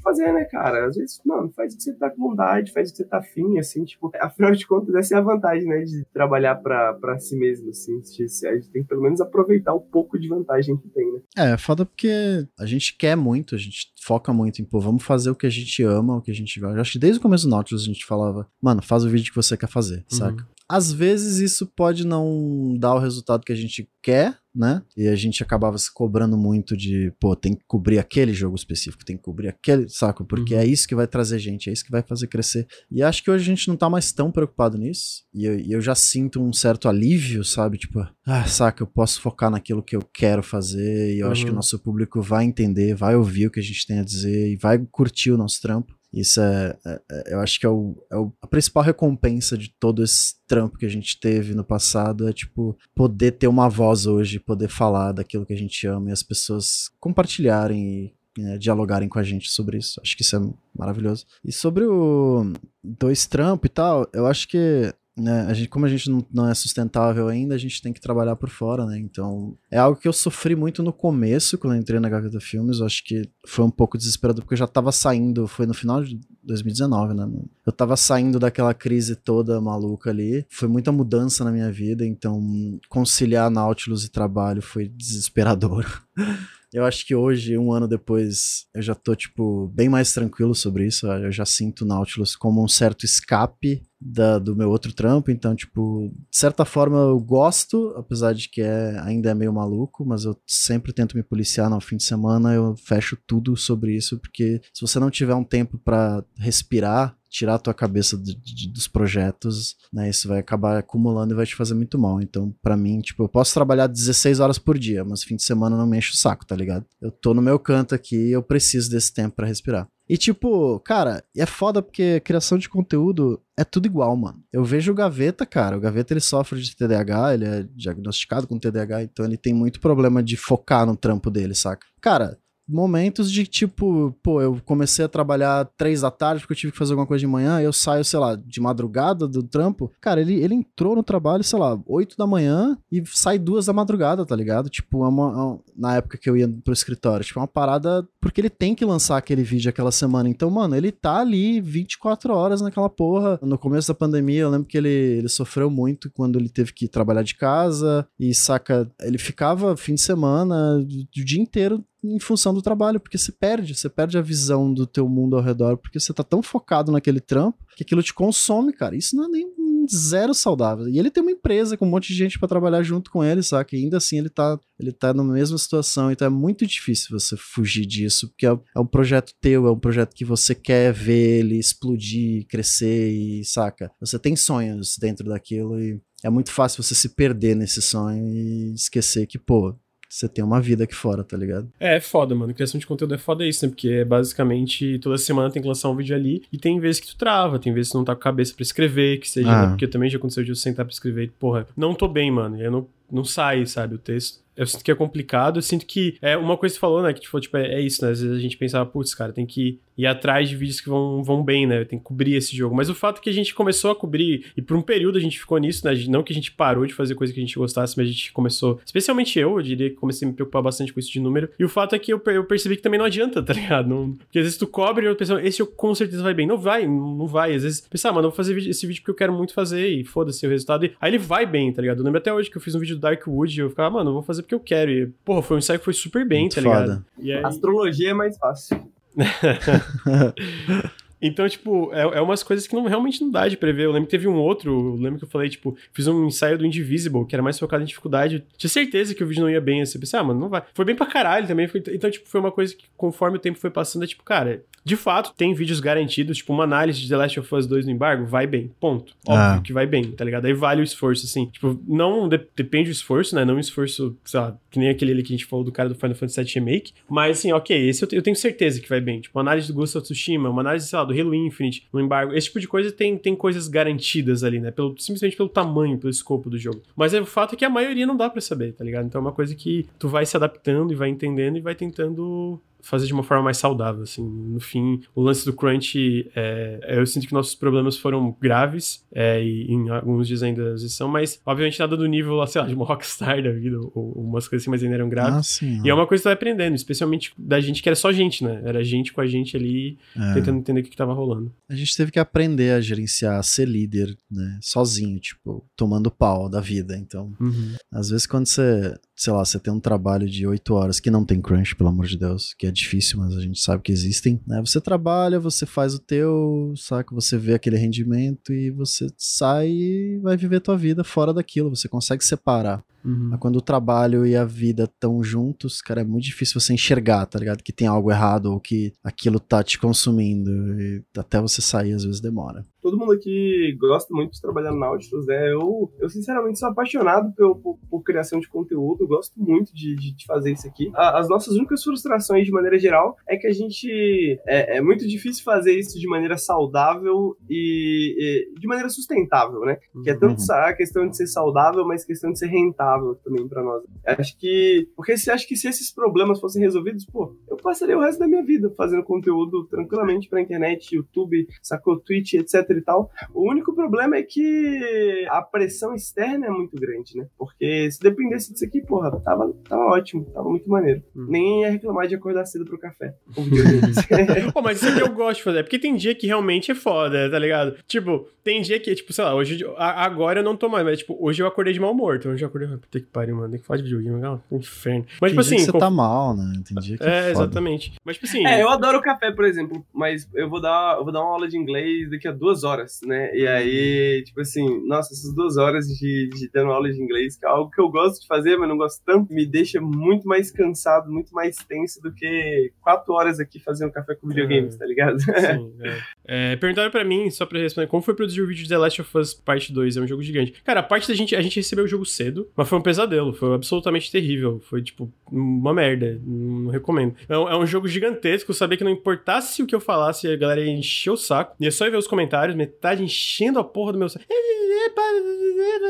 fazer, 0.01 0.33
né, 0.33 0.45
cara? 0.45 0.87
Às 0.87 0.97
vezes, 0.97 1.20
mano, 1.25 1.51
faz 1.51 1.75
o 1.75 1.77
que 1.77 1.83
você 1.83 1.93
tá 1.95 2.11
com 2.11 2.29
vontade, 2.29 2.73
faz 2.73 2.89
o 2.89 2.93
que 2.93 2.99
você 2.99 3.05
tá 3.05 3.19
afim, 3.19 3.59
assim, 3.59 3.85
tipo, 3.85 4.11
afinal 4.20 4.53
de 4.53 4.66
contas, 4.66 4.95
essa 4.95 5.15
é 5.15 5.19
a 5.19 5.23
vantagem, 5.23 5.69
né, 5.69 5.83
de 5.83 6.05
trabalhar 6.12 6.57
pra, 6.57 6.95
pra 6.95 7.19
si 7.19 7.37
mesmo, 7.37 7.70
assim. 7.70 8.01
A 8.47 8.55
gente 8.55 8.70
tem 8.70 8.83
que 8.83 8.89
pelo 8.89 9.03
menos 9.03 9.20
aproveitar 9.20 9.75
o 9.75 9.81
pouco 9.81 10.19
de 10.19 10.29
vantagem 10.29 10.77
que 10.77 10.89
tem, 10.89 11.12
né? 11.12 11.20
É, 11.37 11.53
é 11.53 11.59
foda 11.59 11.85
porque 11.85 12.47
a 12.59 12.66
gente 12.66 12.97
quer 12.97 13.16
muito, 13.16 13.55
a 13.55 13.59
gente 13.59 13.93
foca 14.01 14.33
muito 14.33 14.61
em, 14.61 14.65
pô, 14.65 14.81
vamos 14.81 15.03
fazer 15.03 15.31
o 15.31 15.35
que 15.35 15.47
a 15.47 15.51
gente 15.51 15.83
ama, 15.83 16.16
o 16.16 16.23
que 16.23 16.31
a 16.31 16.35
gente 16.35 16.59
gosta. 16.59 16.81
Acho 16.81 16.93
que 16.93 16.99
desde 16.99 17.19
o 17.19 17.23
começo 17.23 17.47
do 17.47 17.51
Nautilus 17.51 17.83
a 17.83 17.87
gente 17.87 18.05
falava, 18.05 18.47
mano, 18.61 18.83
faz 18.83 19.05
o 19.05 19.09
vídeo 19.09 19.31
que 19.31 19.37
você 19.37 19.57
quer 19.57 19.69
fazer, 19.69 19.99
uhum. 19.99 20.19
saca? 20.19 20.47
Às 20.69 20.93
vezes 20.93 21.39
isso 21.39 21.66
pode 21.66 22.07
não 22.07 22.77
dar 22.79 22.95
o 22.95 22.99
resultado 22.99 23.43
que 23.43 23.53
a 23.53 23.57
gente 23.57 23.89
quer, 24.03 24.39
né? 24.59 24.83
E 24.97 25.07
a 25.07 25.15
gente 25.15 25.43
acabava 25.43 25.79
se 25.79 25.93
cobrando 25.93 26.37
muito 26.37 26.77
de, 26.77 27.13
pô, 27.21 27.37
tem 27.37 27.55
que 27.55 27.63
cobrir 27.67 28.01
aquele 28.01 28.33
jogo 28.33 28.57
específico, 28.57 29.05
tem 29.05 29.17
que 29.17 29.23
cobrir 29.23 29.49
aquele, 29.49 29.89
saco? 29.89 30.25
Porque 30.25 30.55
uhum. 30.55 30.61
é 30.61 30.67
isso 30.67 30.89
que 30.89 30.97
vai 30.97 31.07
trazer 31.07 31.39
gente, 31.39 31.71
é 31.71 31.73
isso 31.73 31.85
que 31.85 31.93
vai 31.93 32.03
fazer 32.03 32.27
crescer. 32.27 32.67
E 32.91 33.01
acho 33.01 33.23
que 33.23 33.31
hoje 33.31 33.45
a 33.45 33.55
gente 33.55 33.69
não 33.69 33.77
tá 33.77 33.89
mais 33.89 34.11
tão 34.11 34.33
preocupado 34.33 34.77
nisso. 34.77 35.23
E 35.33 35.45
eu, 35.45 35.59
e 35.59 35.73
eu 35.73 35.81
já 35.81 35.95
sinto 35.95 36.43
um 36.43 36.53
certo 36.53 36.89
alívio, 36.89 37.45
sabe? 37.45 37.79
Tipo, 37.79 38.07
ah, 38.27 38.45
saca, 38.47 38.83
eu 38.83 38.87
posso 38.87 39.21
focar 39.21 39.51
naquilo 39.51 39.83
que 39.83 39.95
eu 39.95 40.03
quero 40.13 40.43
fazer. 40.43 41.15
E 41.15 41.21
eu 41.21 41.27
uhum. 41.27 41.33
acho 41.33 41.43
que 41.43 41.51
o 41.51 41.53
uhum. 41.53 41.57
nosso 41.57 41.79
público 41.79 42.21
vai 42.21 42.45
entender, 42.45 42.95
vai 42.95 43.15
ouvir 43.15 43.47
o 43.47 43.51
que 43.51 43.61
a 43.61 43.63
gente 43.63 43.87
tem 43.87 44.01
a 44.01 44.05
dizer 44.05 44.51
e 44.51 44.57
vai 44.57 44.79
curtir 44.91 45.31
o 45.31 45.39
nosso 45.39 45.61
trampo. 45.61 45.98
Isso 46.13 46.41
é, 46.41 46.77
é, 46.87 47.01
é, 47.11 47.35
eu 47.35 47.41
acho 47.41 47.61
que 47.61 47.67
é, 47.67 47.69
o, 47.69 47.95
é 48.11 48.17
o, 48.17 48.33
a 48.41 48.47
principal 48.47 48.83
recompensa 48.83 49.59
de 49.59 49.69
todo 49.79 50.03
esse 50.03 50.37
trampo 50.47 50.79
que 50.79 50.87
a 50.87 50.89
gente 50.89 51.21
teve 51.21 51.55
no 51.55 51.63
passado 51.63 52.29
é 52.29 52.33
tipo 52.33 52.77
poder 52.95 53.33
ter 53.33 53.47
uma 53.47 53.69
voz 53.69 54.07
hoje, 54.07 54.39
poder 54.39 54.69
falar 54.69 55.13
daquilo 55.13 55.45
que 55.45 55.53
a 55.53 55.59
gente 55.59 55.87
ama 55.87 56.09
e 56.09 56.13
as 56.13 56.23
pessoas 56.23 56.91
compartilharem 56.99 58.15
e 58.37 58.41
né, 58.41 58.57
dialogarem 58.57 59.09
com 59.09 59.19
a 59.19 59.23
gente 59.23 59.51
sobre 59.51 59.79
isso. 59.79 60.01
Acho 60.01 60.17
que 60.17 60.23
isso 60.23 60.37
é 60.37 60.41
maravilhoso. 60.77 61.27
E 61.45 61.53
sobre 61.53 61.85
o 61.85 62.53
dois 62.83 63.27
trampo 63.27 63.67
e 63.67 63.69
tal, 63.69 64.09
eu 64.15 64.27
acho 64.27 64.49
que 64.49 64.95
né, 65.19 65.47
a 65.49 65.53
gente, 65.53 65.69
como 65.69 65.85
a 65.85 65.89
gente 65.89 66.09
não, 66.11 66.24
não, 66.32 66.49
é 66.49 66.55
sustentável 66.55 67.28
ainda, 67.28 67.55
a 67.55 67.59
gente 67.59 67.82
tem 67.82 67.93
que 67.93 68.01
trabalhar 68.01 68.36
por 68.36 68.49
fora, 68.49 68.86
né? 68.86 68.99
Então, 68.99 69.57
é 69.70 69.78
algo 69.78 69.99
que 69.99 70.07
eu 70.07 70.12
sofri 70.12 70.55
muito 70.55 70.82
no 70.82 70.93
começo, 70.93 71.59
quando 71.59 71.74
eu 71.74 71.81
entrei 71.81 71.99
na 71.99 72.09
Gaveta 72.09 72.40
Filmes. 72.40 72.78
Eu 72.78 72.86
acho 72.86 73.05
que 73.05 73.28
foi 73.47 73.65
um 73.65 73.70
pouco 73.70 73.99
desesperador, 73.99 74.43
porque 74.43 74.55
eu 74.55 74.59
já 74.59 74.66
tava 74.66 74.93
saindo, 74.93 75.47
foi 75.49 75.66
no 75.66 75.74
final 75.74 76.03
de 76.03 76.20
2019, 76.43 77.15
né? 77.15 77.28
Eu 77.66 77.73
tava 77.73 77.97
saindo 77.97 78.39
daquela 78.39 78.73
crise 78.73 79.16
toda 79.16 79.61
maluca 79.61 80.11
ali. 80.11 80.47
Foi 80.49 80.69
muita 80.69 80.93
mudança 80.93 81.45
na 81.45 81.53
minha 81.53 81.70
vida, 81.70 82.07
então 82.07 82.40
conciliar 82.89 83.51
Nautilus 83.51 84.05
e 84.05 84.11
trabalho 84.11 84.62
foi 84.62 84.89
desesperador. 84.89 85.85
Eu 86.73 86.85
acho 86.85 87.07
que 87.07 87.15
hoje, 87.15 87.57
um 87.57 87.73
ano 87.73 87.89
depois, 87.89 88.66
eu 88.74 88.82
já 88.82 88.95
tô, 88.95 89.16
tipo, 89.16 89.69
bem 89.69 89.89
mais 89.89 90.12
tranquilo 90.12 90.55
sobre 90.55 90.86
isso. 90.86 91.07
Eu 91.07 91.32
já 91.32 91.47
sinto 91.47 91.86
Nautilus 91.86 92.36
como 92.36 92.62
um 92.62 92.69
certo 92.69 93.07
escape 93.07 93.82
da, 94.01 94.39
do 94.39 94.55
meu 94.55 94.70
outro 94.70 94.93
trampo. 94.93 95.31
Então, 95.31 95.55
tipo, 95.55 96.11
de 96.31 96.39
certa 96.39 96.65
forma 96.65 96.99
eu 96.99 97.19
gosto, 97.19 97.93
apesar 97.97 98.33
de 98.33 98.49
que 98.49 98.62
é, 98.62 98.99
ainda 99.01 99.31
é 99.31 99.35
meio 99.35 99.53
maluco, 99.53 100.05
mas 100.05 100.25
eu 100.25 100.37
sempre 100.47 100.93
tento 100.93 101.16
me 101.16 101.23
policiar 101.23 101.69
no 101.69 101.81
fim 101.81 101.97
de 101.97 102.05
semana. 102.05 102.55
Eu 102.55 102.77
fecho 102.77 103.19
tudo 103.27 103.57
sobre 103.57 103.97
isso, 103.97 104.19
porque 104.19 104.61
se 104.73 104.81
você 104.81 105.01
não 105.01 105.11
tiver 105.11 105.35
um 105.35 105.45
tempo 105.45 105.79
para 105.79 106.25
respirar, 106.37 107.18
tirar 107.29 107.55
a 107.55 107.59
tua 107.59 107.75
cabeça 107.75 108.17
de, 108.17 108.35
de, 108.35 108.69
dos 108.69 108.89
projetos, 108.89 109.77
né? 109.93 110.09
Isso 110.09 110.29
vai 110.29 110.39
acabar 110.39 110.79
acumulando 110.79 111.33
e 111.33 111.37
vai 111.37 111.47
te 111.47 111.55
fazer 111.55 111.75
muito 111.75 111.99
mal. 111.99 112.21
Então, 112.21 112.55
para 112.63 112.77
mim, 112.77 113.01
tipo, 113.01 113.23
eu 113.23 113.29
posso 113.29 113.55
trabalhar 113.55 113.87
16 113.87 114.41
horas 114.41 114.59
por 114.59 114.79
dia, 114.79 115.05
mas 115.05 115.23
fim 115.23 115.37
de 115.37 115.43
semana 115.43 115.77
não 115.77 115.87
me 115.87 115.99
enche 115.99 116.13
o 116.13 116.17
saco, 116.17 116.47
tá 116.47 116.57
ligado? 116.57 116.85
Eu 117.01 117.11
tô 117.11 117.35
no 117.35 117.43
meu 117.43 117.59
canto 117.59 117.95
aqui 117.95 118.31
eu 118.31 118.43
preciso 118.43 118.91
desse 118.91 119.13
tempo 119.13 119.37
para 119.37 119.47
respirar. 119.47 119.89
E 120.09 120.17
tipo, 120.17 120.81
cara, 120.81 121.23
é 121.37 121.45
foda 121.45 121.83
porque 121.83 122.21
criação 122.21 122.57
de 122.57 122.69
conteúdo 122.69 123.43
é 123.59 123.63
tudo 123.63 123.87
igual, 123.87 124.17
mano. 124.17 124.43
Eu 124.51 124.65
vejo 124.65 124.91
o 124.91 124.95
Gaveta, 124.95 125.45
cara, 125.45 125.77
o 125.77 125.81
Gaveta 125.81 126.15
ele 126.15 126.21
sofre 126.21 126.61
de 126.63 126.75
TDAH, 126.75 127.35
ele 127.35 127.45
é 127.45 127.63
diagnosticado 127.75 128.47
com 128.47 128.59
TDAH, 128.59 129.03
então 129.03 129.27
ele 129.27 129.37
tem 129.37 129.53
muito 129.53 129.81
problema 129.81 130.23
de 130.23 130.37
focar 130.37 130.87
no 130.87 130.97
trampo 130.97 131.31
dele, 131.31 131.55
saca? 131.55 131.87
Cara, 132.01 132.39
momentos 132.69 133.31
de 133.31 133.47
tipo, 133.47 134.15
pô, 134.23 134.43
eu 134.43 134.61
comecei 134.65 135.05
a 135.05 135.09
trabalhar 135.09 135.65
três 135.77 136.03
da 136.03 136.11
tarde 136.11 136.40
porque 136.40 136.53
eu 136.53 136.57
tive 136.57 136.73
que 136.73 136.78
fazer 136.78 136.93
alguma 136.93 137.07
coisa 137.07 137.20
de 137.20 137.27
manhã, 137.27 137.61
eu 137.61 137.73
saio, 137.73 138.05
sei 138.05 138.19
lá, 138.19 138.36
de 138.36 138.61
madrugada 138.61 139.27
do 139.27 139.43
trampo. 139.43 139.90
Cara, 140.01 140.20
ele, 140.20 140.35
ele 140.35 140.55
entrou 140.55 140.95
no 140.95 141.03
trabalho, 141.03 141.43
sei 141.43 141.59
lá, 141.59 141.78
oito 141.86 142.16
da 142.16 142.27
manhã 142.27 142.77
e 142.93 143.03
sai 143.07 143.39
duas 143.39 143.66
da 143.66 143.73
madrugada, 143.73 144.27
tá 144.27 144.36
ligado? 144.36 144.69
Tipo, 144.69 145.05
é 145.05 145.09
uma, 145.09 145.24
é 145.24 145.36
uma, 145.36 145.61
na 145.77 145.97
época 145.97 146.19
que 146.19 146.28
eu 146.28 146.36
ia 146.36 146.49
pro 146.62 146.73
escritório, 146.73 147.24
tipo, 147.24 147.39
é 147.39 147.43
uma 147.43 147.49
parada 147.49 148.07
porque 148.20 148.40
ele 148.40 148.51
tem 148.51 148.74
que 148.74 148.85
lançar 148.85 149.16
aquele 149.16 149.43
vídeo 149.43 149.70
aquela 149.70 149.93
semana. 149.93 150.28
Então, 150.28 150.51
mano, 150.51 150.77
ele 150.77 150.93
tá 150.93 151.20
ali 151.20 151.61
24 151.61 152.35
horas 152.35 152.61
naquela 152.61 152.90
porra. 152.90 153.39
No 153.43 153.59
começo 153.59 153.89
da 153.89 153.95
pandemia, 153.95 154.43
eu 154.43 154.51
lembro 154.51 154.66
que 154.66 154.77
ele, 154.77 154.89
ele 154.89 155.28
sofreu 155.28 155.70
muito 155.70 156.11
quando 156.11 156.39
ele 156.39 156.49
teve 156.49 156.73
que 156.73 156.89
trabalhar 156.89 157.23
de 157.23 157.35
casa 157.35 158.07
e 158.19 158.35
saca, 158.35 158.90
ele 159.01 159.19
ficava 159.19 159.77
fim 159.77 159.95
de 159.95 160.01
semana, 160.01 160.78
o 160.78 160.85
dia 160.85 161.40
inteiro 161.40 161.85
em 162.03 162.19
função 162.19 162.55
do 162.55 162.62
trabalho, 162.62 163.01
porque 163.01 163.19
você 163.19 163.33
perde, 163.33 163.75
você 163.75 163.89
perde 163.89 164.16
a 164.16 164.23
visão 164.23 164.73
do 164.73 164.87
teu 164.87 165.09
mundo 165.09 165.37
ao 165.37 165.43
redor, 165.43 165.77
porque 165.77 165.99
você 165.99 166.12
tá 166.12 166.23
tão 166.23 166.43
focado 166.43 166.93
naquele 166.93 167.20
trampo 167.20 167.59
que 167.77 167.83
aquilo 167.83 168.03
te 168.03 168.15
consome, 168.15 168.73
cara. 168.73 168.97
Isso 168.97 169.16
não 169.16 169.25
é 169.25 169.29
nem 169.29 169.47
zero 169.91 170.35
saudável. 170.35 170.89
E 170.89 170.99
ele 170.99 171.11
tem 171.11 171.23
uma 171.23 171.33
empresa 171.33 171.77
com 171.77 171.87
um 171.87 171.91
monte 171.91 172.09
de 172.09 172.15
gente 172.15 172.39
para 172.39 172.49
trabalhar 172.49 172.83
junto 172.83 173.11
com 173.11 173.25
ele, 173.25 173.43
saca? 173.43 173.75
E 173.75 173.85
ainda 173.85 173.97
assim 173.97 174.19
ele 174.19 174.29
tá, 174.29 174.59
ele 174.79 174.93
tá 174.93 175.15
na 175.15 175.25
mesma 175.25 175.57
situação, 175.59 176.11
então 176.11 176.27
é 176.27 176.31
muito 176.31 176.66
difícil 176.66 177.19
você 177.19 177.37
fugir 177.37 177.87
disso, 177.87 178.29
porque 178.29 178.47
é, 178.47 178.51
é 178.51 178.81
um 178.81 178.87
projeto 178.87 179.33
teu, 179.41 179.66
é 179.66 179.73
um 179.73 179.79
projeto 179.79 180.15
que 180.15 180.25
você 180.25 180.55
quer 180.55 180.93
ver 180.93 181.41
ele 181.41 181.59
explodir, 181.59 182.47
crescer 182.47 183.11
e, 183.11 183.45
saca? 183.45 183.91
Você 184.01 184.19
tem 184.19 184.37
sonhos 184.37 184.97
dentro 184.99 185.29
daquilo 185.29 185.81
e 185.81 186.01
é 186.23 186.31
muito 186.31 186.51
fácil 186.51 186.83
você 186.83 186.95
se 186.95 187.11
perder 187.11 187.55
nesse 187.55 187.81
sonho 187.81 188.27
e 188.29 188.75
esquecer 188.75 189.27
que, 189.27 189.39
pô, 189.39 189.75
você 190.09 190.29
tem 190.29 190.43
uma 190.45 190.61
vida 190.61 190.85
aqui 190.85 190.95
fora, 190.95 191.23
tá 191.23 191.37
ligado? 191.37 191.71
É, 191.79 191.97
é 191.97 192.01
foda, 192.01 192.35
mano. 192.35 192.55
Criação 192.55 192.81
de 192.81 192.87
conteúdo 192.87 193.15
é 193.15 193.19
foda 193.19 193.45
isso, 193.47 193.65
né? 193.65 193.71
Porque 193.71 193.89
é 193.89 194.05
basicamente 194.05 194.99
toda 195.01 195.19
semana 195.19 195.51
tem 195.51 195.61
que 195.61 195.69
lançar 195.69 195.91
um 195.91 195.97
vídeo 195.97 196.17
ali 196.17 196.43
e 196.53 196.57
tem 196.57 196.81
vezes 196.81 197.01
que 197.01 197.09
tu 197.09 197.17
trava, 197.17 197.59
tem 197.59 197.73
vezes 197.73 197.89
que 197.89 197.93
tu 197.93 197.99
não 197.99 198.05
tá 198.05 198.15
com 198.15 198.21
a 198.21 198.25
cabeça 198.25 198.55
pra 198.55 198.63
escrever, 198.63 199.19
que 199.19 199.29
seja, 199.29 199.51
ah. 199.51 199.63
né? 199.63 199.69
Porque 199.69 199.87
também 199.87 200.09
já 200.09 200.17
aconteceu 200.17 200.43
de 200.43 200.51
eu 200.51 200.57
sentar 200.57 200.85
pra 200.85 200.93
escrever 200.93 201.25
e, 201.25 201.29
porra, 201.29 201.67
não 201.77 201.95
tô 201.95 202.09
bem, 202.09 202.31
mano. 202.31 202.61
Eu 202.61 202.71
não, 202.71 202.87
não 203.11 203.25
sai, 203.25 203.67
sabe, 203.67 203.97
o 203.97 203.99
texto 203.99 204.41
eu 204.59 204.67
sinto 204.67 204.85
que 204.85 204.91
é 204.91 204.95
complicado. 204.95 205.59
Eu 205.59 205.63
sinto 205.63 205.87
que 205.87 206.19
é 206.21 206.37
uma 206.37 206.57
coisa 206.57 206.75
que 206.75 206.79
você 206.79 206.81
falou, 206.81 207.03
né? 207.03 207.13
Que 207.13 207.21
tipo, 207.21 207.41
tipo 207.41 207.57
é, 207.57 207.75
é, 207.75 207.81
isso, 207.81 208.05
né? 208.05 208.11
Às 208.11 208.21
vezes 208.21 208.37
a 208.37 208.41
gente 208.41 208.57
pensava, 208.57 208.85
putz, 208.85 209.15
cara, 209.15 209.33
tem 209.33 209.47
que 209.47 209.79
ir 209.97 210.07
atrás 210.07 210.49
de 210.49 210.57
vídeos 210.57 210.81
que 210.81 210.89
vão, 210.89 211.23
vão 211.23 211.43
bem, 211.43 211.67
né? 211.67 211.85
Tem 211.85 211.99
que 211.99 212.05
cobrir 212.05 212.35
esse 212.35 212.57
jogo. 212.57 212.75
Mas 212.75 212.89
o 212.89 212.95
fato 212.95 213.19
é 213.19 213.21
que 213.21 213.31
a 213.31 213.33
gente 213.33 213.55
começou 213.55 213.91
a 213.91 213.97
cobrir, 213.97 214.47
e 214.57 214.63
por 214.63 214.77
um 214.77 214.83
período 214.83 215.19
a 215.19 215.21
gente 215.21 215.39
ficou 215.39 215.59
nisso, 215.59 215.85
né? 215.85 215.93
Não 216.09 216.23
que 216.23 216.33
a 216.33 216.35
gente 216.35 216.53
parou 216.53 216.87
de 216.87 216.95
fazer 216.95 217.15
coisa 217.17 217.33
que 217.33 217.41
a 217.41 217.43
gente 217.43 217.59
gostasse, 217.59 217.97
mas 217.97 218.09
a 218.09 218.11
gente 218.11 218.33
começou, 218.33 218.81
especialmente 218.85 219.39
eu, 219.39 219.57
eu 219.57 219.63
diria 219.63 219.91
que 219.91 219.97
comecei 219.97 220.27
a 220.27 220.31
me 220.31 220.35
preocupar 220.35 220.63
bastante 220.63 220.93
com 220.93 221.01
isso 221.01 221.11
de 221.11 221.21
número. 221.21 221.51
E 221.59 221.65
o 221.65 221.69
fato 221.69 221.95
é 221.95 221.99
que 221.99 222.13
eu, 222.13 222.23
eu 222.27 222.45
percebi 222.45 222.77
que 222.77 222.83
também 222.83 222.99
não 222.99 223.07
adianta, 223.07 223.43
tá 223.43 223.53
ligado? 223.53 223.89
Não, 223.89 224.13
porque 224.13 224.39
às 224.39 224.45
vezes 224.45 224.59
tu 224.59 224.67
cobre 224.67 225.05
e 225.05 225.09
eu 225.09 225.17
penso, 225.17 225.39
esse 225.41 225.65
com 225.65 225.95
certeza 225.95 226.23
vai 226.23 226.35
bem. 226.35 226.47
Não 226.47 226.59
vai, 226.59 226.87
não 226.87 227.27
vai. 227.27 227.55
Às 227.55 227.63
vezes, 227.63 227.81
pensar, 227.81 228.11
ah, 228.11 228.13
mano, 228.13 228.27
eu 228.27 228.31
vou 228.31 228.37
fazer 228.37 228.57
esse 228.57 228.87
vídeo 228.87 229.01
porque 229.01 229.11
eu 229.11 229.17
quero 229.17 229.33
muito 229.33 229.53
fazer 229.53 229.89
e 229.89 230.05
foda-se 230.05 230.47
o 230.47 230.51
resultado. 230.51 230.87
E 230.87 230.93
aí 231.01 231.11
ele 231.11 231.19
vai 231.19 231.45
bem, 231.45 231.73
tá 231.73 231.83
ligado? 231.83 231.99
Eu 231.99 232.05
lembro 232.05 232.19
até 232.19 232.33
hoje 232.33 232.51
que 232.51 232.57
eu 232.57 232.61
fiz 232.61 232.75
um 232.75 232.81
vídeo 232.81 232.97
do 232.97 233.01
Darkwood 233.01 233.59
e 233.59 233.63
eu 233.63 233.71
ficava, 233.71 233.91
mano, 233.91 234.11
eu 234.11 234.15
vou 234.15 234.23
fazer 234.23 234.43
porque 234.49 234.55
eu 234.55 234.61
quero. 234.61 234.91
E 234.91 235.07
porra, 235.25 235.43
foi 235.43 235.57
um 235.57 235.59
ensaio 235.59 235.79
que 235.79 235.85
foi 235.85 235.93
super 235.93 236.27
bem, 236.27 236.41
Muito 236.43 236.55
tá 236.55 236.62
ligado? 236.62 237.05
Aí... 237.19 237.45
Astrologia 237.45 238.11
é 238.11 238.15
mais 238.15 238.39
fácil. 238.39 238.89
Então, 241.20 241.49
tipo, 241.49 241.93
é, 241.93 242.19
é 242.19 242.20
umas 242.20 242.43
coisas 242.43 242.66
que 242.66 242.74
não, 242.74 242.85
realmente 242.85 243.20
não 243.20 243.31
dá 243.31 243.49
de 243.49 243.57
prever. 243.57 243.85
Eu 243.85 243.93
lembro 243.93 244.07
que 244.07 244.11
teve 244.11 244.28
um 244.28 244.36
outro, 244.36 244.97
eu 244.97 245.03
lembro 245.03 245.19
que 245.19 245.24
eu 245.24 245.28
falei, 245.28 245.49
tipo, 245.49 245.77
fiz 245.93 246.07
um 246.07 246.27
ensaio 246.27 246.59
do 246.59 246.65
Indivisible, 246.65 247.27
que 247.27 247.35
era 247.35 247.43
mais 247.43 247.59
focado 247.59 247.82
em 247.82 247.86
dificuldade. 247.86 248.36
Eu 248.36 248.43
tinha 248.57 248.70
certeza 248.70 249.15
que 249.15 249.23
o 249.23 249.27
vídeo 249.27 249.43
não 249.43 249.51
ia 249.51 249.61
bem, 249.61 249.82
assim. 249.82 249.99
Pensei, 249.99 250.19
ah, 250.19 250.23
mano, 250.23 250.40
não 250.40 250.49
vai. 250.49 250.62
Foi 250.74 250.85
bem 250.85 250.95
pra 250.95 251.07
caralho 251.07 251.47
também. 251.47 251.66
Foi, 251.66 251.82
então, 251.89 252.11
tipo, 252.11 252.28
foi 252.28 252.40
uma 252.40 252.53
coisa 252.53 252.74
que 252.74 252.85
conforme 252.97 253.36
o 253.36 253.40
tempo 253.40 253.59
foi 253.59 253.70
passando, 253.70 254.05
é 254.05 254.07
tipo, 254.07 254.23
cara, 254.23 254.62
de 254.85 254.97
fato, 254.97 255.35
tem 255.36 255.53
vídeos 255.53 255.81
garantidos, 255.81 256.39
tipo, 256.39 256.53
uma 256.53 256.65
análise 256.65 257.01
de 257.01 257.09
The 257.09 257.16
Last 257.16 257.40
of 257.40 257.55
Us 257.55 257.66
2 257.66 257.85
no 257.85 257.93
embargo, 257.93 258.24
vai 258.24 258.47
bem, 258.47 258.70
ponto. 258.81 259.12
Óbvio 259.27 259.59
ah. 259.59 259.61
que 259.62 259.73
vai 259.73 259.86
bem, 259.86 260.12
tá 260.12 260.24
ligado? 260.24 260.47
Aí 260.47 260.55
vale 260.55 260.81
o 260.81 260.85
esforço, 260.85 261.27
assim. 261.27 261.47
Tipo, 261.47 261.78
não 261.86 262.28
de, 262.28 262.40
depende 262.57 262.89
do 262.89 262.93
esforço, 262.93 263.35
né? 263.35 263.45
Não 263.45 263.57
um 263.57 263.61
esforço, 263.61 264.16
sei 264.24 264.40
lá, 264.40 264.57
que 264.70 264.78
nem 264.78 264.89
aquele 264.89 265.12
ali 265.12 265.23
que 265.23 265.32
a 265.32 265.36
gente 265.36 265.45
falou 265.45 265.65
do 265.65 265.73
cara 265.73 265.89
do 265.89 265.95
Final 265.95 266.15
Fantasy 266.15 266.43
VII 266.43 266.55
Remake. 266.55 266.93
Mas, 267.09 267.39
assim, 267.39 267.53
ok, 267.53 267.89
esse 267.89 268.03
eu, 268.03 268.09
eu 268.12 268.23
tenho 268.23 268.36
certeza 268.36 268.81
que 268.81 268.89
vai 268.89 269.01
bem. 269.01 269.20
Tipo, 269.20 269.39
uma 269.39 269.43
análise 269.43 269.69
do 269.69 269.74
Ghost 269.74 269.99
of 269.99 270.05
Tsushima, 270.05 270.49
uma 270.49 270.61
análise, 270.62 270.86
sei 270.86 270.99
lá, 270.99 271.05
do 271.09 271.21
Halo 271.21 271.35
Infinite, 271.35 271.87
no 271.93 272.01
embargo. 272.01 272.35
Esse 272.35 272.47
tipo 272.47 272.61
de 272.61 272.69
coisa 272.69 272.93
tem, 272.93 273.17
tem 273.17 273.35
coisas 273.35 273.69
garantidas 273.69 274.45
ali, 274.45 274.61
né? 274.61 274.71
Pelo, 274.71 274.95
simplesmente 274.99 275.37
pelo 275.37 275.49
tamanho, 275.49 275.99
pelo 275.99 276.11
escopo 276.11 276.49
do 276.49 276.59
jogo. 276.59 276.83
Mas 276.95 277.15
é, 277.15 277.21
o 277.21 277.27
fato 277.27 277.55
é 277.55 277.59
que 277.59 277.65
a 277.65 277.71
maioria 277.71 278.07
não 278.07 278.17
dá 278.17 278.31
para 278.31 278.41
saber, 278.41 278.73
tá 278.73 278.85
ligado? 278.85 279.07
Então 279.07 279.21
é 279.21 279.23
uma 279.23 279.33
coisa 279.33 279.55
que 279.55 279.87
tu 279.99 280.09
vai 280.09 280.25
se 280.25 280.37
adaptando 280.37 280.93
e 280.93 280.97
vai 280.97 281.09
entendendo 281.09 281.57
e 281.57 281.61
vai 281.61 281.75
tentando 281.75 282.61
fazer 282.81 283.07
de 283.07 283.13
uma 283.13 283.23
forma 283.23 283.45
mais 283.45 283.59
saudável, 283.59 284.03
assim. 284.03 284.23
No 284.23 284.61
fim, 284.61 285.03
o 285.15 285.23
lance 285.23 285.45
do 285.45 285.53
crunch, 285.53 286.31
é, 286.35 286.97
eu 286.99 287.07
sinto 287.07 287.27
que 287.27 287.33
nossos 287.33 287.55
problemas 287.55 287.97
foram 287.97 288.37
graves, 288.41 289.05
é, 289.13 289.43
e 289.43 289.73
em 289.73 289.89
alguns 289.89 290.29
dias 290.29 290.43
ainda 290.43 290.77
são, 290.79 291.09
mas 291.09 291.41
obviamente 291.45 291.79
nada 291.79 291.97
do 291.97 292.07
nível, 292.07 292.45
sei 292.47 292.61
lá, 292.61 292.67
de 292.67 292.75
uma 292.75 292.85
rockstar 292.87 293.43
da 293.43 293.51
vida, 293.51 293.79
ou, 293.79 293.93
ou 293.95 294.25
umas 294.25 294.49
coisas 294.49 294.65
assim, 294.65 294.71
mas 294.71 294.83
ainda 294.83 294.95
eram 294.95 295.09
graves. 295.09 295.61
Ah, 295.63 295.67
e 295.85 295.91
é 295.91 295.95
uma 295.95 296.07
coisa 296.07 296.21
que 296.21 296.25
tu 296.25 296.29
vai 296.29 296.35
aprendendo, 296.35 296.75
especialmente 296.75 297.33
da 297.37 297.61
gente 297.61 297.83
que 297.83 297.89
era 297.89 297.97
só 297.97 298.13
gente, 298.13 298.45
né? 298.45 298.63
Era 298.65 298.83
gente 298.85 299.13
com 299.13 299.21
a 299.21 299.27
gente 299.27 299.57
ali, 299.57 299.99
é. 300.17 300.35
tentando 300.35 300.59
entender 300.59 300.81
o 300.81 300.85
que, 300.85 300.91
que 300.91 300.97
tava 300.97 301.13
rolando. 301.13 301.53
A 301.69 301.75
gente 301.75 301.97
teve 301.97 302.11
que 302.11 302.19
aprender 302.19 302.73
a 302.73 302.81
gerenciar, 302.81 303.39
a 303.39 303.43
ser 303.43 303.67
líder, 303.67 304.17
né? 304.31 304.59
Sozinho, 304.61 305.19
tipo, 305.19 305.65
tomando 305.77 306.11
pau 306.11 306.49
da 306.49 306.61
vida. 306.61 306.97
Então, 306.97 307.33
uhum. 307.41 307.75
às 307.93 308.11
vezes 308.11 308.27
quando 308.27 308.47
você 308.47 308.95
sei 309.19 309.32
lá, 309.32 309.45
você 309.45 309.59
tem 309.59 309.73
um 309.73 309.81
trabalho 309.81 310.28
de 310.28 310.47
oito 310.47 310.74
horas 310.74 311.01
que 311.01 311.11
não 311.11 311.24
tem 311.24 311.43
crunch, 311.43 311.74
pelo 311.74 311.90
amor 311.90 312.07
de 312.07 312.16
Deus, 312.16 312.55
que 312.55 312.69
é 312.69 312.70
difícil, 312.70 313.19
mas 313.19 313.36
a 313.36 313.40
gente 313.40 313.61
sabe 313.61 313.82
que 313.82 313.90
existem, 313.90 314.40
né? 314.47 314.61
Você 314.61 314.81
trabalha, 314.81 315.40
você 315.40 315.66
faz 315.66 315.93
o 315.93 315.99
teu, 315.99 316.73
saca? 316.77 317.12
Você 317.15 317.36
vê 317.36 317.55
aquele 317.55 317.77
rendimento 317.77 318.53
e 318.53 318.70
você 318.70 319.09
sai 319.16 319.70
e 319.70 320.20
vai 320.23 320.36
viver 320.36 320.61
tua 320.61 320.77
vida 320.77 321.03
fora 321.03 321.35
daquilo, 321.35 321.74
você 321.74 321.89
consegue 321.89 322.24
separar. 322.24 322.85
Uhum. 323.05 323.31
Mas 323.31 323.40
quando 323.40 323.57
o 323.57 323.62
trabalho 323.62 324.27
e 324.27 324.36
a 324.36 324.45
vida 324.45 324.85
estão 324.85 325.23
juntos, 325.23 325.81
cara, 325.81 326.03
é 326.03 326.05
muito 326.05 326.24
difícil 326.24 326.61
você 326.61 326.73
enxergar, 326.73 327.27
tá 327.27 327.39
ligado? 327.39 327.62
Que 327.62 327.73
tem 327.73 327.89
algo 327.89 328.11
errado 328.11 328.47
ou 328.47 328.61
que 328.61 328.93
aquilo 329.03 329.40
tá 329.40 329.62
te 329.62 329.78
consumindo. 329.78 330.51
E 330.81 331.03
até 331.16 331.40
você 331.40 331.61
sair, 331.61 331.93
às 331.93 332.05
vezes 332.05 332.20
demora. 332.20 332.65
Todo 332.81 332.97
mundo 332.97 333.13
aqui 333.13 333.77
gosta 333.79 334.13
muito 334.15 334.33
de 334.33 334.41
trabalhar 334.41 334.71
no 334.71 334.79
Nautilus, 334.79 335.27
né? 335.27 335.53
Eu, 335.53 335.93
eu 335.99 336.09
sinceramente, 336.09 336.59
sou 336.59 336.69
apaixonado 336.69 337.33
por, 337.35 337.57
por, 337.57 337.79
por 337.91 338.03
criação 338.03 338.39
de 338.39 338.49
conteúdo, 338.49 339.07
gosto 339.07 339.33
muito 339.37 339.75
de, 339.75 339.97
de, 339.97 340.15
de 340.15 340.27
fazer 340.27 340.53
isso 340.53 340.67
aqui. 340.67 340.91
A, 340.95 341.19
as 341.19 341.29
nossas 341.29 341.55
únicas 341.55 341.83
frustrações, 341.83 342.45
de 342.45 342.53
maneira 342.53 342.79
geral, 342.79 343.17
é 343.27 343.37
que 343.37 343.47
a 343.47 343.53
gente. 343.53 344.41
É, 344.47 344.79
é 344.79 344.81
muito 344.81 345.07
difícil 345.07 345.43
fazer 345.45 345.73
isso 345.73 345.99
de 345.99 346.07
maneira 346.07 346.37
saudável 346.37 347.37
e, 347.49 348.49
e 348.55 348.61
de 348.61 348.67
maneira 348.67 348.89
sustentável, 348.89 349.61
né? 349.61 349.79
Que 350.03 350.11
é 350.11 350.15
tanto 350.15 350.41
uhum. 350.41 350.55
a 350.55 350.73
questão 350.73 351.09
de 351.09 351.17
ser 351.17 351.27
saudável, 351.27 351.85
mas 351.87 352.05
questão 352.05 352.33
de 352.33 352.39
ser 352.39 352.47
rentável 352.47 353.17
também 353.25 353.47
para 353.49 353.63
nós. 353.63 353.83
Acho 354.07 354.37
que. 354.39 354.89
Porque 354.97 355.17
você 355.17 355.31
acha 355.31 355.47
que 355.47 355.57
se 355.57 355.69
esses 355.69 355.93
problemas 355.93 356.41
fossem 356.41 356.63
resolvidos, 356.63 357.05
pô, 357.07 357.37
eu 357.49 357.57
passaria 357.57 357.97
o 357.97 358.01
resto 358.01 358.19
da 358.19 358.29
minha 358.29 358.45
vida 358.45 358.73
fazendo 358.77 359.03
conteúdo 359.03 359.67
tranquilamente 359.67 360.29
pra 360.29 360.41
internet, 360.41 360.95
YouTube, 360.95 361.47
sacou 361.63 361.99
Twitch, 361.99 362.35
etc. 362.35 362.68
e 362.77 362.82
tal. 362.82 363.11
O 363.32 363.49
único 363.49 363.74
problema 363.74 364.16
é 364.16 364.23
que 364.23 365.27
a 365.31 365.43
pressão 365.43 365.95
externa 365.95 366.47
é 366.47 366.51
muito 366.51 366.77
grande, 366.77 367.16
né? 367.16 367.27
Porque 367.39 367.90
se 367.90 368.01
dependesse 368.01 368.53
disso 368.53 368.65
aqui, 368.65 368.81
porra, 368.81 369.11
tava, 369.20 369.53
tava 369.69 369.82
ótimo, 369.86 370.24
tava 370.27 370.49
muito 370.49 370.69
maneiro. 370.69 371.03
Hum. 371.16 371.27
Nem 371.28 371.62
ia 371.62 371.70
reclamar 371.70 372.07
de 372.07 372.15
acordar 372.15 372.45
cedo 372.45 372.65
pro 372.65 372.78
café. 372.78 373.15
Pô, 374.53 374.62
mas 374.62 374.82
isso 374.82 374.90
aqui 374.90 375.01
eu 375.01 375.12
gosto 375.12 375.39
de 375.39 375.45
fazer, 375.45 375.62
porque 375.62 375.78
tem 375.78 375.97
dia 375.97 376.15
que 376.15 376.27
realmente 376.27 376.70
é 376.70 376.74
foda, 376.74 377.31
tá 377.31 377.39
ligado? 377.39 377.77
Tipo, 377.86 378.28
tem 378.43 378.62
dia 378.62 378.81
que, 378.81 378.95
tipo, 378.95 379.12
sei 379.12 379.24
lá, 379.24 379.35
hoje, 379.35 379.65
agora 379.77 380.40
eu 380.40 380.45
não 380.45 380.57
tô 380.57 380.69
mais, 380.69 380.85
mas, 380.85 380.99
tipo, 380.99 381.16
hoje 381.20 381.43
eu 381.43 381.47
acordei 381.47 381.73
de 381.73 381.81
mau 381.81 381.93
humor, 381.93 382.16
então 382.16 382.32
eu 382.32 382.39
já 382.39 382.47
acordei, 382.47 382.69
puta 382.69 383.01
que 383.01 383.07
pariu, 383.07 383.36
mano, 383.36 383.51
tem 383.51 383.61
que 383.61 383.66
falar 383.66 383.78
de 383.78 383.85
videogame, 383.85 384.16
legal, 384.16 384.43
inferno. 384.51 385.05
Mas, 385.20 385.20
tem 385.20 385.28
tipo 385.31 385.40
assim. 385.40 385.59
você 385.59 385.78
tá 385.78 385.90
mal, 385.90 386.36
né? 386.36 386.53
Tem 386.66 386.77
dia 386.78 386.97
que 386.97 387.05
é, 387.05 387.28
é 387.28 387.31
exatamente. 387.31 387.93
Mas, 388.05 388.16
tipo 388.16 388.27
assim. 388.27 388.47
É, 388.47 388.62
eu 388.62 388.69
adoro 388.69 389.01
café, 389.03 389.31
por 389.31 389.45
exemplo, 389.45 389.85
mas 389.93 390.28
eu 390.35 390.49
vou 390.49 390.61
dar, 390.61 390.97
eu 390.97 391.05
vou 391.05 391.12
dar 391.12 391.20
uma 391.20 391.32
aula 391.32 391.49
de 391.49 391.57
inglês 391.57 392.11
daqui 392.11 392.27
a 392.27 392.32
duas 392.32 392.58
horas, 392.65 393.01
né? 393.05 393.35
E 393.35 393.47
aí, 393.47 394.23
tipo 394.25 394.41
assim, 394.41 394.87
nossa, 394.87 395.13
essas 395.13 395.35
duas 395.35 395.57
horas 395.57 395.87
de, 395.87 396.29
de 396.31 396.51
dando 396.53 396.73
aula 396.73 396.91
de 396.91 397.01
inglês, 397.01 397.37
que 397.37 397.47
é 397.47 397.49
algo 397.49 397.71
que 397.71 397.81
eu 397.81 397.89
gosto 397.89 398.21
de 398.21 398.27
fazer, 398.27 398.57
mas 398.57 398.69
não 398.69 398.77
gosto 398.77 399.03
tanto, 399.05 399.33
me 399.33 399.47
deixa 399.47 399.81
muito 399.81 400.27
mais 400.27 400.51
cansado, 400.51 401.11
muito 401.11 401.33
mais 401.33 401.57
tenso 401.57 402.01
do 402.01 402.13
que 402.13 402.73
quatro 402.81 403.13
horas 403.15 403.41
aqui 403.41 403.59
fazendo 403.61 403.93
café 403.93 404.15
com 404.15 404.29
videogames, 404.29 404.75
é. 404.75 404.79
tá 404.79 404.87
ligado? 404.87 405.21
Sim, 405.21 405.75
é. 405.83 405.99
é, 406.53 406.57
perguntaram 406.57 406.91
pra 406.91 407.05
mim, 407.05 407.31
só 407.31 407.47
pra 407.47 407.59
responder, 407.59 407.87
como 407.87 408.03
foi 408.03 408.15
produzir 408.15 408.43
o 408.43 408.47
vídeo 408.47 408.63
de 408.63 408.69
The 408.69 408.79
Last 408.79 409.01
of 409.01 409.19
Us 409.19 409.35
Parte 409.35 409.73
2? 409.73 409.97
É 409.97 410.01
um 410.01 410.07
jogo 410.07 410.23
gigante. 410.23 410.53
Cara, 410.63 410.81
a 410.81 410.83
parte 410.83 411.09
da 411.09 411.15
gente, 411.15 411.35
a 411.35 411.43
gente 411.43 411.57
recebeu 411.57 411.85
o 411.85 411.89
jogo 411.89 412.05
cedo, 412.05 412.49
mas 412.57 412.69
foi 412.69 412.79
um 412.79 412.83
pesadelo, 412.83 413.33
foi 413.33 413.55
absolutamente 413.55 414.11
terrível. 414.11 414.61
Foi, 414.61 414.83
tipo, 414.83 415.13
uma 415.31 415.73
merda. 415.73 416.21
Não 416.25 416.71
recomendo. 416.71 417.15
É 417.29 417.39
um, 417.39 417.49
é 417.49 417.57
um 417.57 417.67
jogo 417.67 417.89
gigantesco, 417.89 418.55
sabia 418.55 418.79
que 418.79 418.85
não 418.85 418.91
importasse 418.91 419.63
o 419.63 419.67
que 419.67 419.75
eu 419.75 419.81
falasse, 419.81 420.29
a 420.29 420.37
galera 420.37 420.61
ia 420.61 420.71
encher 420.71 421.11
o 421.11 421.17
saco. 421.17 421.55
E 421.61 421.67
é 421.67 421.71
só 421.71 421.89
ver 421.91 421.97
os 421.97 422.07
comentários, 422.07 422.57
metade 422.57 423.03
enchendo 423.03 423.59
a 423.59 423.65
porra 423.65 423.93
do 423.93 423.99
meu 423.99 424.09
saco. 424.09 424.25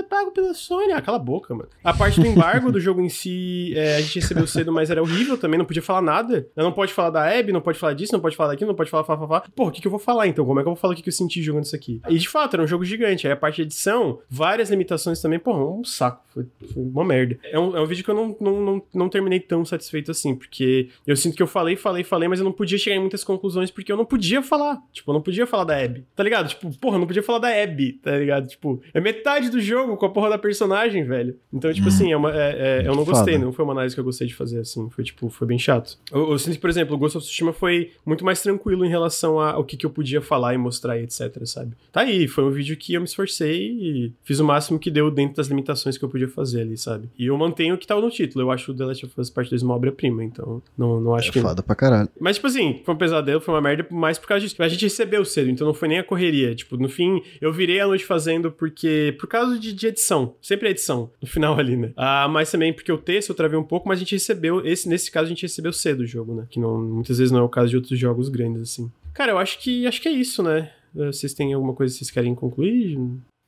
Pago 0.09 0.31
pela 0.31 0.55
Sony. 0.55 0.93
Ah, 0.93 1.03
cala 1.03 1.19
a 1.19 1.21
boca, 1.21 1.55
mano. 1.55 1.69
A 1.85 1.93
parte 1.93 2.21
do 2.21 2.27
embargo 2.27 2.73
do 2.73 2.81
jogo 2.81 3.01
em 3.01 3.09
si, 3.09 3.73
é, 3.77 3.97
a 3.97 4.01
gente 4.01 4.21
recebeu 4.21 4.47
cedo, 4.47 4.73
mas 4.73 4.91
era 4.91 5.03
horrível 5.03 5.37
também, 5.37 5.59
não 5.59 5.65
podia 5.65 5.83
falar 5.83 6.03
nada. 6.03 6.49
Não 6.57 6.73
pode 6.73 6.93
falar 6.93 7.11
da 7.11 7.39
Abby, 7.39 7.53
não 7.53 7.61
pode 7.61 7.79
falar 7.79 7.93
disso, 7.93 8.13
não 8.13 8.21
pode 8.21 8.37
falar 8.37 8.51
daquilo, 8.51 8.69
não 8.69 8.77
pode 8.77 8.91
falar, 8.91 9.05
falar, 9.05 9.27
falar. 9.27 9.45
Pô, 9.55 9.69
o 9.69 9.71
que, 9.71 9.81
que 9.81 9.87
eu 9.87 9.91
vou 9.91 10.01
falar 10.01 10.27
então? 10.27 10.45
Como 10.45 10.59
é 10.59 10.63
que 10.63 10.69
eu 10.69 10.73
vou 10.73 10.81
falar 10.81 10.93
o 10.93 10.97
que, 10.97 11.03
que 11.03 11.09
eu 11.09 11.13
senti 11.13 11.43
jogando 11.43 11.65
isso 11.65 11.77
aqui? 11.77 12.01
E 12.09 12.19
de 12.19 12.29
fato, 12.29 12.55
era 12.55 12.63
um 12.63 12.67
jogo 12.67 12.85
gigante. 12.85 13.27
Aí 13.27 13.33
a 13.33 13.37
parte 13.37 13.57
de 13.57 13.63
edição, 13.63 14.21
várias 14.29 14.71
limitações 14.71 15.21
também, 15.21 15.39
pô, 15.39 15.55
um 15.55 15.85
saco. 15.85 16.25
Foi, 16.33 16.47
foi 16.73 16.83
uma 16.83 17.05
merda. 17.05 17.39
É 17.45 17.59
um, 17.59 17.77
é 17.77 17.81
um 17.81 17.87
vídeo 17.87 18.05
que 18.05 18.11
eu 18.11 18.15
não, 18.15 18.37
não, 18.41 18.61
não, 18.61 18.83
não 18.95 19.09
terminei 19.09 19.41
tão 19.41 19.65
satisfeito 19.65 20.11
assim, 20.11 20.35
porque 20.35 20.89
eu 21.07 21.17
sinto 21.17 21.37
que 21.37 21.43
eu 21.43 21.47
falei, 21.47 21.77
falei, 21.77 22.05
falei, 22.05 22.29
mas 22.29 22.39
eu 22.39 22.45
não 22.45 22.53
podia 22.53 22.79
chegar 22.79 22.97
em 22.97 23.01
muitas 23.01 23.25
conclusões 23.25 23.71
porque 23.71 23.91
eu 23.91 23.97
não 23.97 24.05
podia 24.05 24.43
falar. 24.43 24.81
Tipo, 24.93 25.11
eu 25.11 25.15
não 25.15 25.23
podia 25.23 25.47
falar 25.47 25.65
da 25.65 25.77
Abby. 25.77 26.05
Tá 26.15 26.23
ligado? 26.23 26.49
Tipo, 26.49 26.77
porra, 26.79 26.97
eu 26.97 27.01
não 27.01 27.07
podia 27.07 27.23
falar 27.23 27.39
da 27.39 27.63
Abby, 27.63 27.95
tá 27.95 28.17
ligado? 28.17 28.47
Tipo, 28.47 28.68
é 28.93 29.01
metade 29.01 29.51
do 29.51 29.61
jogo 29.61 29.97
com 29.97 30.07
a 30.07 30.11
porra 30.11 30.31
da 30.31 30.39
personagem, 30.39 31.05
velho. 31.05 31.37
Então, 31.53 31.73
tipo 31.73 31.87
hum. 31.87 31.89
assim, 31.89 32.13
é 32.13 32.17
uma, 32.17 32.35
é, 32.35 32.83
é, 32.83 32.89
eu 32.89 32.95
não 32.95 33.05
gostei, 33.05 33.35
Foda. 33.35 33.45
não 33.45 33.53
foi 33.53 33.65
uma 33.65 33.73
análise 33.73 33.95
que 33.95 34.01
eu 34.01 34.05
gostei 34.05 34.27
de 34.27 34.35
fazer, 34.35 34.61
assim. 34.61 34.89
Foi, 34.91 35.05
tipo, 35.05 35.29
foi 35.29 35.47
bem 35.47 35.59
chato. 35.59 35.99
Eu, 36.13 36.31
eu 36.31 36.39
sinto 36.39 36.55
que, 36.55 36.61
por 36.61 36.71
exemplo, 36.71 36.95
o 36.95 36.99
Ghost 36.99 37.19
of 37.19 37.27
Tsushima 37.27 37.53
foi 37.53 37.93
muito 38.05 38.25
mais 38.25 38.43
tranquilo 38.43 38.85
em 38.85 38.89
relação 38.89 39.39
ao 39.41 39.65
que, 39.65 39.77
que 39.77 39.87
eu 39.87 39.91
podia 39.91 40.21
falar 40.21 40.55
e 40.55 40.59
mostrar 40.59 40.99
e 40.99 41.05
etc, 41.05 41.45
sabe? 41.45 41.73
Tá 41.93 42.03
aí, 42.03 42.27
foi 42.29 42.45
um 42.45 42.51
vídeo 42.51 42.77
que 42.77 42.95
eu 42.95 43.01
me 43.01 43.07
esforcei 43.07 43.71
e 43.71 44.13
fiz 44.25 44.39
o 44.39 44.45
máximo 44.45 44.79
que 44.79 44.91
deu 44.91 45.11
dentro 45.11 45.37
das 45.37 45.49
limitações 45.49 45.97
que 45.97 46.05
eu 46.05 46.09
podia 46.09 46.29
fazer 46.29 46.63
ali, 46.63 46.77
sabe? 46.77 47.09
E 47.19 47.27
eu 47.27 47.37
mantenho 47.37 47.75
o 47.75 47.79
que 47.79 47.87
tá 47.87 47.95
no 47.97 48.11
título. 48.11 48.45
Eu 48.45 48.51
acho 48.51 48.73
o 48.73 48.75
The 48.75 48.85
Last 48.85 49.07
of 49.07 49.21
Us 49.21 49.31
Part 49.31 49.51
2 49.51 49.63
uma 49.63 49.75
obra-prima, 49.75 50.25
então 50.25 50.63
não, 50.77 51.01
não 51.01 51.15
acho 51.15 51.31
é 51.31 51.33
que. 51.33 51.41
Foda 51.41 51.63
pra 51.63 51.75
caralho. 51.75 52.09
Mas, 52.21 52.37
tipo 52.37 52.47
assim, 52.47 52.81
foi 52.85 52.95
um 52.95 52.99
pesadelo, 52.99 53.41
foi 53.41 53.55
uma 53.55 53.61
merda, 53.61 53.87
mais 53.91 54.19
por 54.19 54.27
causa 54.27 54.45
disso. 54.45 54.61
A 54.63 54.69
gente 54.69 54.83
recebeu 54.83 55.25
cedo, 55.25 55.51
então 55.51 55.67
não 55.67 55.75
foi 55.75 55.89
nem 55.89 55.99
a 55.99 56.05
correria. 56.05 56.55
Tipo, 56.55 56.77
no 56.77 56.89
fim, 56.89 57.23
eu 57.41 57.53
virei 57.53 57.81
a 57.81 57.87
noite 57.87 58.05
fazendo 58.05 58.51
porque. 58.59 59.17
Por 59.19 59.29
causa 59.29 59.59
de, 59.59 59.73
de 59.73 59.87
edição. 59.87 60.35
Sempre 60.43 60.69
é 60.69 60.71
edição, 60.73 61.11
no 61.21 61.29
final 61.29 61.59
ali, 61.59 61.77
né? 61.77 61.93
Ah, 61.97 62.29
mas 62.29 62.51
também 62.51 62.73
porque 62.73 62.93
o 62.93 62.99
texto 62.99 63.31
eu 63.31 63.35
travei 63.35 63.59
um 63.59 63.65
pouco, 63.65 63.89
mas 63.89 63.99
a 63.99 64.01
gente 64.01 64.15
recebeu. 64.15 64.65
Esse, 64.67 64.89
nesse 64.89 65.11
caso, 65.11 65.27
a 65.27 65.29
gente 65.29 65.43
recebeu 65.43 65.73
cedo 65.73 66.01
o 66.01 66.07
jogo, 66.07 66.35
né? 66.35 66.47
Que 66.51 66.61
não, 66.61 66.81
muitas 66.81 67.19
vezes 67.19 67.33
não 67.33 67.41
é 67.41 67.43
o 67.43 67.49
caso 67.49 67.71
de 67.71 67.77
outros 67.77 67.99
jogos 67.99 68.29
grandes, 68.29 68.63
assim. 68.63 68.91
Cara, 69.15 69.33
eu 69.33 69.39
acho 69.39 69.59
que 69.61 69.87
acho 69.87 70.01
que 70.01 70.09
é 70.09 70.13
isso, 70.13 70.43
né? 70.43 70.71
Vocês 70.95 71.35
têm 71.35 71.53
alguma 71.53 71.75
coisa 71.75 71.93
que 71.93 71.99
vocês 71.99 72.11
querem 72.11 72.35
concluir? 72.35 72.99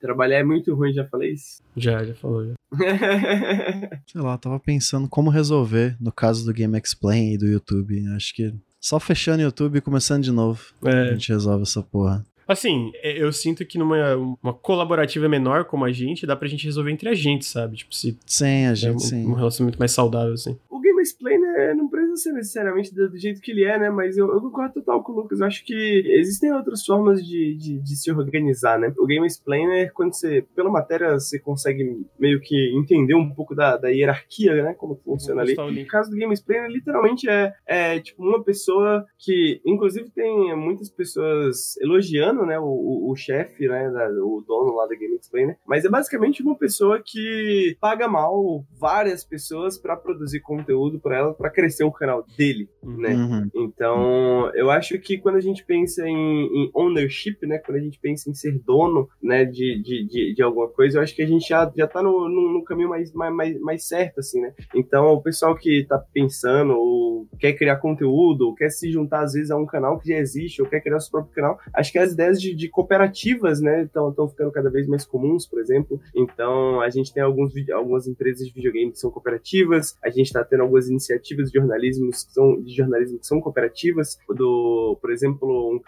Trabalhar 0.00 0.38
é 0.38 0.44
muito 0.44 0.74
ruim, 0.74 0.92
já 0.92 1.04
falei 1.04 1.32
isso? 1.32 1.62
Já, 1.76 2.02
já 2.04 2.14
falou, 2.14 2.46
já. 2.46 2.54
Sei 4.06 4.20
lá, 4.20 4.38
tava 4.38 4.58
pensando 4.58 5.08
como 5.08 5.30
resolver 5.30 5.96
no 6.00 6.10
caso 6.10 6.44
do 6.44 6.54
Game 6.54 6.78
Explain 6.78 7.34
e 7.34 7.38
do 7.38 7.46
YouTube. 7.46 8.02
Acho 8.16 8.34
que 8.34 8.54
só 8.80 8.98
fechando 8.98 9.40
o 9.40 9.42
YouTube 9.42 9.76
e 9.76 9.80
começando 9.80 10.22
de 10.22 10.32
novo. 10.32 10.62
É. 10.82 11.10
A 11.10 11.12
gente 11.12 11.28
resolve 11.28 11.62
essa 11.62 11.82
porra. 11.82 12.24
Assim, 12.50 12.90
é, 12.96 13.22
eu 13.22 13.32
sinto 13.32 13.64
que 13.64 13.78
numa 13.78 14.16
uma 14.42 14.52
colaborativa 14.52 15.28
menor 15.28 15.66
como 15.66 15.84
a 15.84 15.92
gente, 15.92 16.26
dá 16.26 16.34
pra 16.34 16.48
gente 16.48 16.64
resolver 16.64 16.90
entre 16.90 17.08
a 17.08 17.14
gente, 17.14 17.44
sabe? 17.44 17.76
Tipo, 17.76 17.94
se. 17.94 18.18
Sim, 18.26 18.66
a 18.66 18.74
gente, 18.74 18.88
é 18.88 18.92
um, 18.92 18.98
sim. 18.98 19.24
Um 19.24 19.34
relacionamento 19.34 19.78
mais 19.78 19.92
saudável, 19.92 20.32
assim. 20.32 20.58
O 20.68 20.80
Game 20.80 21.00
Explainer 21.00 21.76
não 21.76 21.88
precisa 21.88 22.16
ser 22.16 22.32
necessariamente 22.32 22.92
do, 22.92 23.08
do, 23.08 23.16
jeito 23.16 23.40
que 23.40 23.52
ele 23.52 23.62
é, 23.62 23.78
né? 23.78 23.88
Mas 23.88 24.16
eu, 24.16 24.28
eu 24.32 24.40
concordo 24.40 24.74
total 24.74 25.00
com 25.00 25.12
o 25.12 25.14
Lucas. 25.14 25.38
Eu 25.38 25.46
acho 25.46 25.64
que 25.64 26.02
existem 26.08 26.52
outras 26.52 26.84
formas 26.84 27.24
de, 27.24 27.54
de, 27.54 27.78
de, 27.78 27.96
se 27.96 28.10
organizar, 28.10 28.80
né? 28.80 28.92
O 28.98 29.06
Game 29.06 29.24
Explainer, 29.24 29.92
quando 29.92 30.12
você, 30.12 30.44
pela 30.56 30.70
matéria, 30.70 31.12
você 31.12 31.38
consegue 31.38 32.04
meio 32.18 32.40
que 32.40 32.76
entender 32.76 33.14
um 33.14 33.30
pouco 33.30 33.54
da, 33.54 33.76
da 33.76 33.90
hierarquia, 33.90 34.60
né? 34.60 34.74
Como 34.74 34.96
funciona 35.04 35.42
ali. 35.42 35.54
No 35.54 35.86
caso 35.86 36.10
do 36.10 36.16
Game 36.16 36.34
Explainer, 36.34 36.68
literalmente 36.68 37.28
é, 37.28 37.54
é 37.64 38.00
tipo 38.00 38.24
uma 38.24 38.42
pessoa 38.42 39.06
que, 39.18 39.60
inclusive, 39.64 40.10
tem 40.10 40.56
muitas 40.56 40.90
pessoas 40.90 41.76
elogiando 41.80 42.39
né, 42.46 42.58
o, 42.58 42.64
o, 42.64 43.10
o 43.10 43.16
chefe, 43.16 43.68
né, 43.68 43.90
da, 43.90 44.08
o 44.08 44.42
dono 44.46 44.74
lá 44.74 44.86
da 44.86 44.94
Game 44.94 45.16
Explainer, 45.16 45.56
mas 45.66 45.84
é 45.84 45.88
basicamente 45.88 46.42
uma 46.42 46.56
pessoa 46.56 47.00
que 47.04 47.76
paga 47.80 48.08
mal 48.08 48.64
várias 48.78 49.24
pessoas 49.24 49.78
para 49.78 49.96
produzir 49.96 50.40
conteúdo 50.40 50.98
para 51.00 51.18
ela, 51.18 51.34
para 51.34 51.50
crescer 51.50 51.84
o 51.84 51.92
canal 51.92 52.24
dele, 52.36 52.68
né? 52.82 53.14
Uhum. 53.14 53.50
Então, 53.54 54.50
eu 54.54 54.70
acho 54.70 54.98
que 54.98 55.18
quando 55.18 55.36
a 55.36 55.40
gente 55.40 55.64
pensa 55.64 56.06
em, 56.06 56.46
em, 56.46 56.70
ownership, 56.74 57.38
né, 57.42 57.58
quando 57.58 57.78
a 57.78 57.80
gente 57.80 57.98
pensa 57.98 58.30
em 58.30 58.34
ser 58.34 58.58
dono, 58.64 59.08
né, 59.22 59.44
de, 59.44 59.82
de, 59.82 60.06
de, 60.06 60.34
de 60.34 60.42
alguma 60.42 60.68
coisa, 60.68 60.98
eu 60.98 61.02
acho 61.02 61.14
que 61.14 61.22
a 61.22 61.26
gente 61.26 61.48
já, 61.48 61.70
já 61.76 61.86
tá 61.86 62.02
no, 62.02 62.28
no, 62.28 62.52
no 62.52 62.64
caminho 62.64 62.88
mais, 62.88 63.12
mais, 63.12 63.60
mais 63.60 63.86
certo, 63.86 64.20
assim, 64.20 64.40
né? 64.40 64.54
Então, 64.74 65.12
o 65.12 65.22
pessoal 65.22 65.54
que 65.54 65.84
tá 65.88 65.98
pensando 66.12 66.72
ou 66.72 67.28
quer 67.38 67.52
criar 67.54 67.76
conteúdo, 67.76 68.46
ou 68.46 68.54
quer 68.54 68.70
se 68.70 68.90
juntar 68.90 69.22
às 69.22 69.32
vezes 69.32 69.50
a 69.50 69.56
um 69.56 69.66
canal 69.66 69.98
que 69.98 70.08
já 70.08 70.16
existe, 70.16 70.62
ou 70.62 70.68
quer 70.68 70.80
criar 70.80 71.00
seu 71.00 71.10
próprio 71.10 71.34
canal, 71.34 71.58
acho 71.74 71.92
que 71.92 71.98
as 71.98 72.12
ideias 72.12 72.29
de, 72.38 72.54
de 72.54 72.68
cooperativas, 72.68 73.60
né, 73.60 73.84
estão 73.84 74.28
ficando 74.28 74.52
cada 74.52 74.70
vez 74.70 74.86
mais 74.86 75.04
comuns, 75.04 75.46
por 75.46 75.60
exemplo. 75.60 76.00
Então, 76.14 76.80
a 76.80 76.90
gente 76.90 77.12
tem 77.12 77.22
alguns, 77.22 77.52
algumas 77.70 78.06
empresas 78.06 78.46
de 78.46 78.52
videogame 78.52 78.92
que 78.92 78.98
são 78.98 79.10
cooperativas, 79.10 79.96
a 80.02 80.10
gente 80.10 80.26
está 80.26 80.44
tendo 80.44 80.62
algumas 80.62 80.88
iniciativas 80.88 81.50
de 81.50 81.58
jornalismo 81.58 82.10
que 82.10 82.16
são, 82.16 82.60
de 82.60 82.74
jornalismo 82.74 83.18
que 83.18 83.26
são 83.26 83.40
cooperativas. 83.40 84.18
Do, 84.28 84.98
por 85.00 85.10
exemplo, 85.10 85.70
um, 85.70 85.80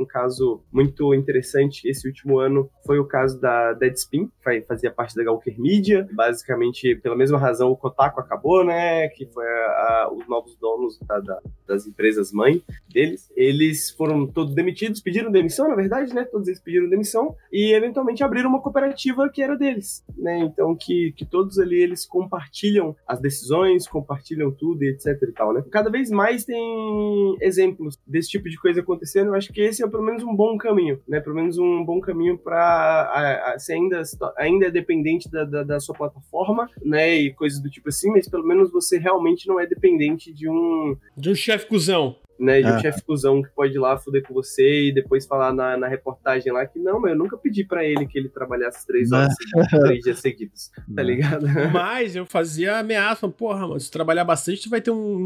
um 0.00 0.06
caso 0.06 0.62
muito 0.72 1.14
interessante 1.14 1.88
esse 1.88 2.06
último 2.06 2.38
ano 2.38 2.70
foi 2.86 2.98
o 2.98 3.04
caso 3.04 3.40
da 3.40 3.72
Deadspin, 3.72 4.30
que 4.42 4.60
fazia 4.62 4.90
parte 4.90 5.14
da 5.14 5.24
Gawker 5.24 5.58
Media. 5.58 6.08
Basicamente, 6.12 6.94
pela 6.96 7.16
mesma 7.16 7.38
razão, 7.38 7.70
o 7.70 7.76
Kotaku 7.76 8.20
acabou, 8.20 8.64
né, 8.64 9.08
que 9.08 9.26
foi 9.26 9.46
a, 9.46 9.48
a, 9.48 10.12
os 10.12 10.26
novos 10.28 10.56
donos 10.56 10.98
da, 11.00 11.20
da, 11.20 11.40
das 11.66 11.86
empresas 11.86 12.32
mãe 12.32 12.62
deles. 12.92 13.30
Eles 13.36 13.90
foram 13.90 14.26
todos 14.26 14.54
demitidos, 14.54 15.00
pediram 15.00 15.30
demissão, 15.30 15.68
na 15.68 15.74
verdade, 15.74 15.89
né? 16.12 16.24
Todos 16.24 16.48
eles 16.48 16.60
pediram 16.60 16.88
demissão 16.88 17.34
e 17.52 17.72
eventualmente 17.72 18.22
abriram 18.22 18.48
uma 18.48 18.60
cooperativa 18.60 19.28
que 19.28 19.42
era 19.42 19.56
deles, 19.56 20.04
né? 20.16 20.38
Então 20.40 20.74
que, 20.74 21.12
que 21.16 21.24
todos 21.24 21.58
ali 21.58 21.80
eles 21.80 22.06
compartilham 22.06 22.96
as 23.06 23.20
decisões, 23.20 23.88
compartilham 23.88 24.50
tudo 24.50 24.82
e 24.82 24.90
etc 24.90 25.06
e 25.22 25.32
tal, 25.32 25.52
né? 25.52 25.64
Cada 25.70 25.90
vez 25.90 26.10
mais 26.10 26.44
tem 26.44 27.36
exemplos 27.40 27.98
desse 28.06 28.30
tipo 28.30 28.48
de 28.48 28.58
coisa 28.58 28.80
acontecendo. 28.80 29.28
Eu 29.28 29.34
acho 29.34 29.52
que 29.52 29.60
esse 29.60 29.82
é 29.82 29.88
pelo 29.88 30.02
menos 30.02 30.22
um 30.22 30.34
bom 30.34 30.56
caminho, 30.56 31.00
né? 31.06 31.20
Pelo 31.20 31.36
menos 31.36 31.58
um 31.58 31.84
bom 31.84 32.00
caminho 32.00 32.38
para 32.38 33.56
se 33.58 33.72
ainda 33.72 34.02
ainda 34.36 34.66
é 34.66 34.70
dependente 34.70 35.30
da, 35.30 35.44
da, 35.44 35.62
da 35.62 35.80
sua 35.80 35.94
plataforma, 35.94 36.68
né? 36.82 37.14
E 37.14 37.32
coisas 37.32 37.60
do 37.60 37.70
tipo 37.70 37.88
assim, 37.88 38.10
mas 38.10 38.28
pelo 38.28 38.46
menos 38.46 38.70
você 38.70 38.98
realmente 38.98 39.48
não 39.48 39.58
é 39.58 39.66
dependente 39.66 40.32
de 40.32 40.48
um 40.48 40.96
de 41.16 41.30
um 41.30 41.34
chefe 41.34 41.66
cuzão 41.66 42.16
né, 42.40 42.62
de 42.62 42.66
um 42.66 42.74
ah. 42.74 42.78
chefe 42.78 43.02
cuzão 43.02 43.42
que 43.42 43.50
pode 43.50 43.74
ir 43.74 43.78
lá 43.78 43.98
fuder 43.98 44.22
com 44.26 44.32
você 44.32 44.88
e 44.88 44.94
depois 44.94 45.26
falar 45.26 45.52
na, 45.52 45.76
na 45.76 45.86
reportagem 45.86 46.52
lá 46.52 46.66
que 46.66 46.78
não, 46.78 46.98
mas 47.00 47.12
eu 47.12 47.18
nunca 47.18 47.36
pedi 47.36 47.64
para 47.64 47.84
ele 47.84 48.06
que 48.06 48.18
ele 48.18 48.28
trabalhasse 48.28 48.86
três 48.86 49.12
horas 49.12 49.34
seguidas, 49.34 49.68
três 49.80 50.00
dias 50.00 50.18
seguidos, 50.18 50.70
tá 50.94 51.02
ligado? 51.02 51.46
Mas 51.72 52.16
eu 52.16 52.24
fazia 52.24 52.78
ameaça, 52.78 53.28
porra, 53.28 53.66
mano, 53.66 53.78
se 53.78 53.90
trabalhar 53.90 54.24
bastante, 54.24 54.62
tu 54.62 54.70
vai 54.70 54.80
ter 54.80 54.90
um, 54.90 55.16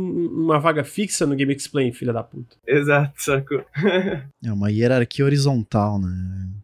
uma 0.45 0.59
vaga 0.59 0.82
fixa 0.82 1.24
no 1.24 1.36
Game 1.36 1.55
Explain, 1.55 1.93
filha 1.93 2.12
da 2.12 2.23
puta. 2.23 2.57
Exato, 2.66 3.12
sacou? 3.16 3.65
é 4.45 4.53
uma 4.53 4.70
hierarquia 4.70 5.24
horizontal, 5.24 6.01
né, 6.01 6.11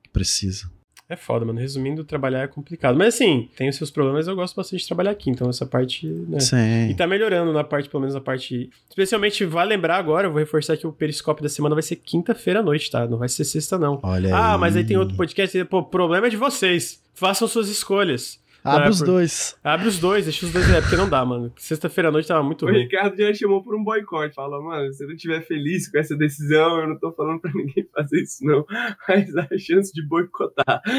que 0.03 0.11
precisa. 0.11 0.69
É 1.11 1.17
foda, 1.17 1.45
mano. 1.45 1.59
Resumindo, 1.59 2.05
trabalhar 2.05 2.43
é 2.43 2.47
complicado. 2.47 2.97
Mas 2.97 3.17
assim, 3.17 3.49
tem 3.57 3.69
os 3.69 3.75
seus 3.75 3.91
problemas, 3.91 4.29
eu 4.29 4.37
gosto 4.37 4.55
bastante 4.55 4.81
de 4.81 4.87
trabalhar 4.87 5.11
aqui. 5.11 5.29
Então 5.29 5.51
essa 5.51 5.67
parte, 5.67 6.07
né? 6.07 6.39
Sim. 6.39 6.89
E 6.89 6.95
tá 6.95 7.05
melhorando 7.05 7.53
na 7.53 7.65
parte, 7.65 7.89
pelo 7.89 8.03
menos 8.03 8.15
na 8.15 8.21
parte. 8.21 8.71
Especialmente, 8.89 9.45
vai 9.45 9.67
lembrar 9.67 9.97
agora, 9.97 10.29
eu 10.29 10.31
vou 10.31 10.39
reforçar 10.39 10.77
que 10.77 10.87
o 10.87 10.93
Periscope 10.93 11.43
da 11.43 11.49
semana 11.49 11.75
vai 11.75 11.83
ser 11.83 11.97
quinta-feira 11.97 12.61
à 12.61 12.63
noite, 12.63 12.89
tá? 12.89 13.09
Não 13.09 13.19
vai 13.19 13.29
ser 13.29 13.45
sexta, 13.45 13.77
não. 13.77 13.99
Olha 14.05 14.33
ah, 14.33 14.55
aí. 14.55 14.61
mas 14.61 14.77
aí 14.77 14.85
tem 14.85 14.97
outro 14.97 15.17
podcast. 15.17 15.65
Pô, 15.65 15.79
o 15.79 15.85
problema 15.85 16.29
é 16.29 16.31
de 16.31 16.37
vocês. 16.37 17.03
Façam 17.13 17.49
suas 17.49 17.69
escolhas. 17.69 18.39
Abre 18.63 18.87
É, 18.87 18.91
os 18.91 18.99
por- 18.99 19.07
dois. 19.07 19.57
Abre 19.65 19.89
os 19.89 19.99
dois, 19.99 20.25
deixa 20.25 20.45
os 20.47 20.53
dois. 20.53 20.69
É 20.71 20.81
porque 20.81 20.97
não 20.97 21.09
dá, 21.09 21.25
mano. 21.25 21.53
Sexta-feira 21.57 22.09
à 22.09 22.13
noite 22.13 22.29
tava 22.29 22.43
muito 22.43 22.65
O 22.65 22.69
ruim. 22.69 22.81
Ricardo 22.83 23.17
já 23.17 23.33
chamou 23.33 23.63
por 23.63 23.75
um 23.75 23.83
boicote. 23.83 24.35
Falou, 24.35 24.63
mano, 24.63 24.93
se 24.93 25.03
eu 25.03 25.09
não 25.09 25.15
estiver 25.15 25.41
feliz 25.43 25.91
com 25.91 25.99
essa 25.99 26.17
decisão, 26.17 26.81
eu 26.81 26.89
não 26.89 26.99
tô 26.99 27.11
falando 27.13 27.41
pra 27.41 27.51
ninguém 27.55 27.87
fazer 27.95 28.21
isso, 28.23 28.45
não. 28.45 28.65
Mas 29.09 29.35
há 29.37 29.49
chance 29.59 29.93
de 29.93 30.07
boicotar. 30.07 30.83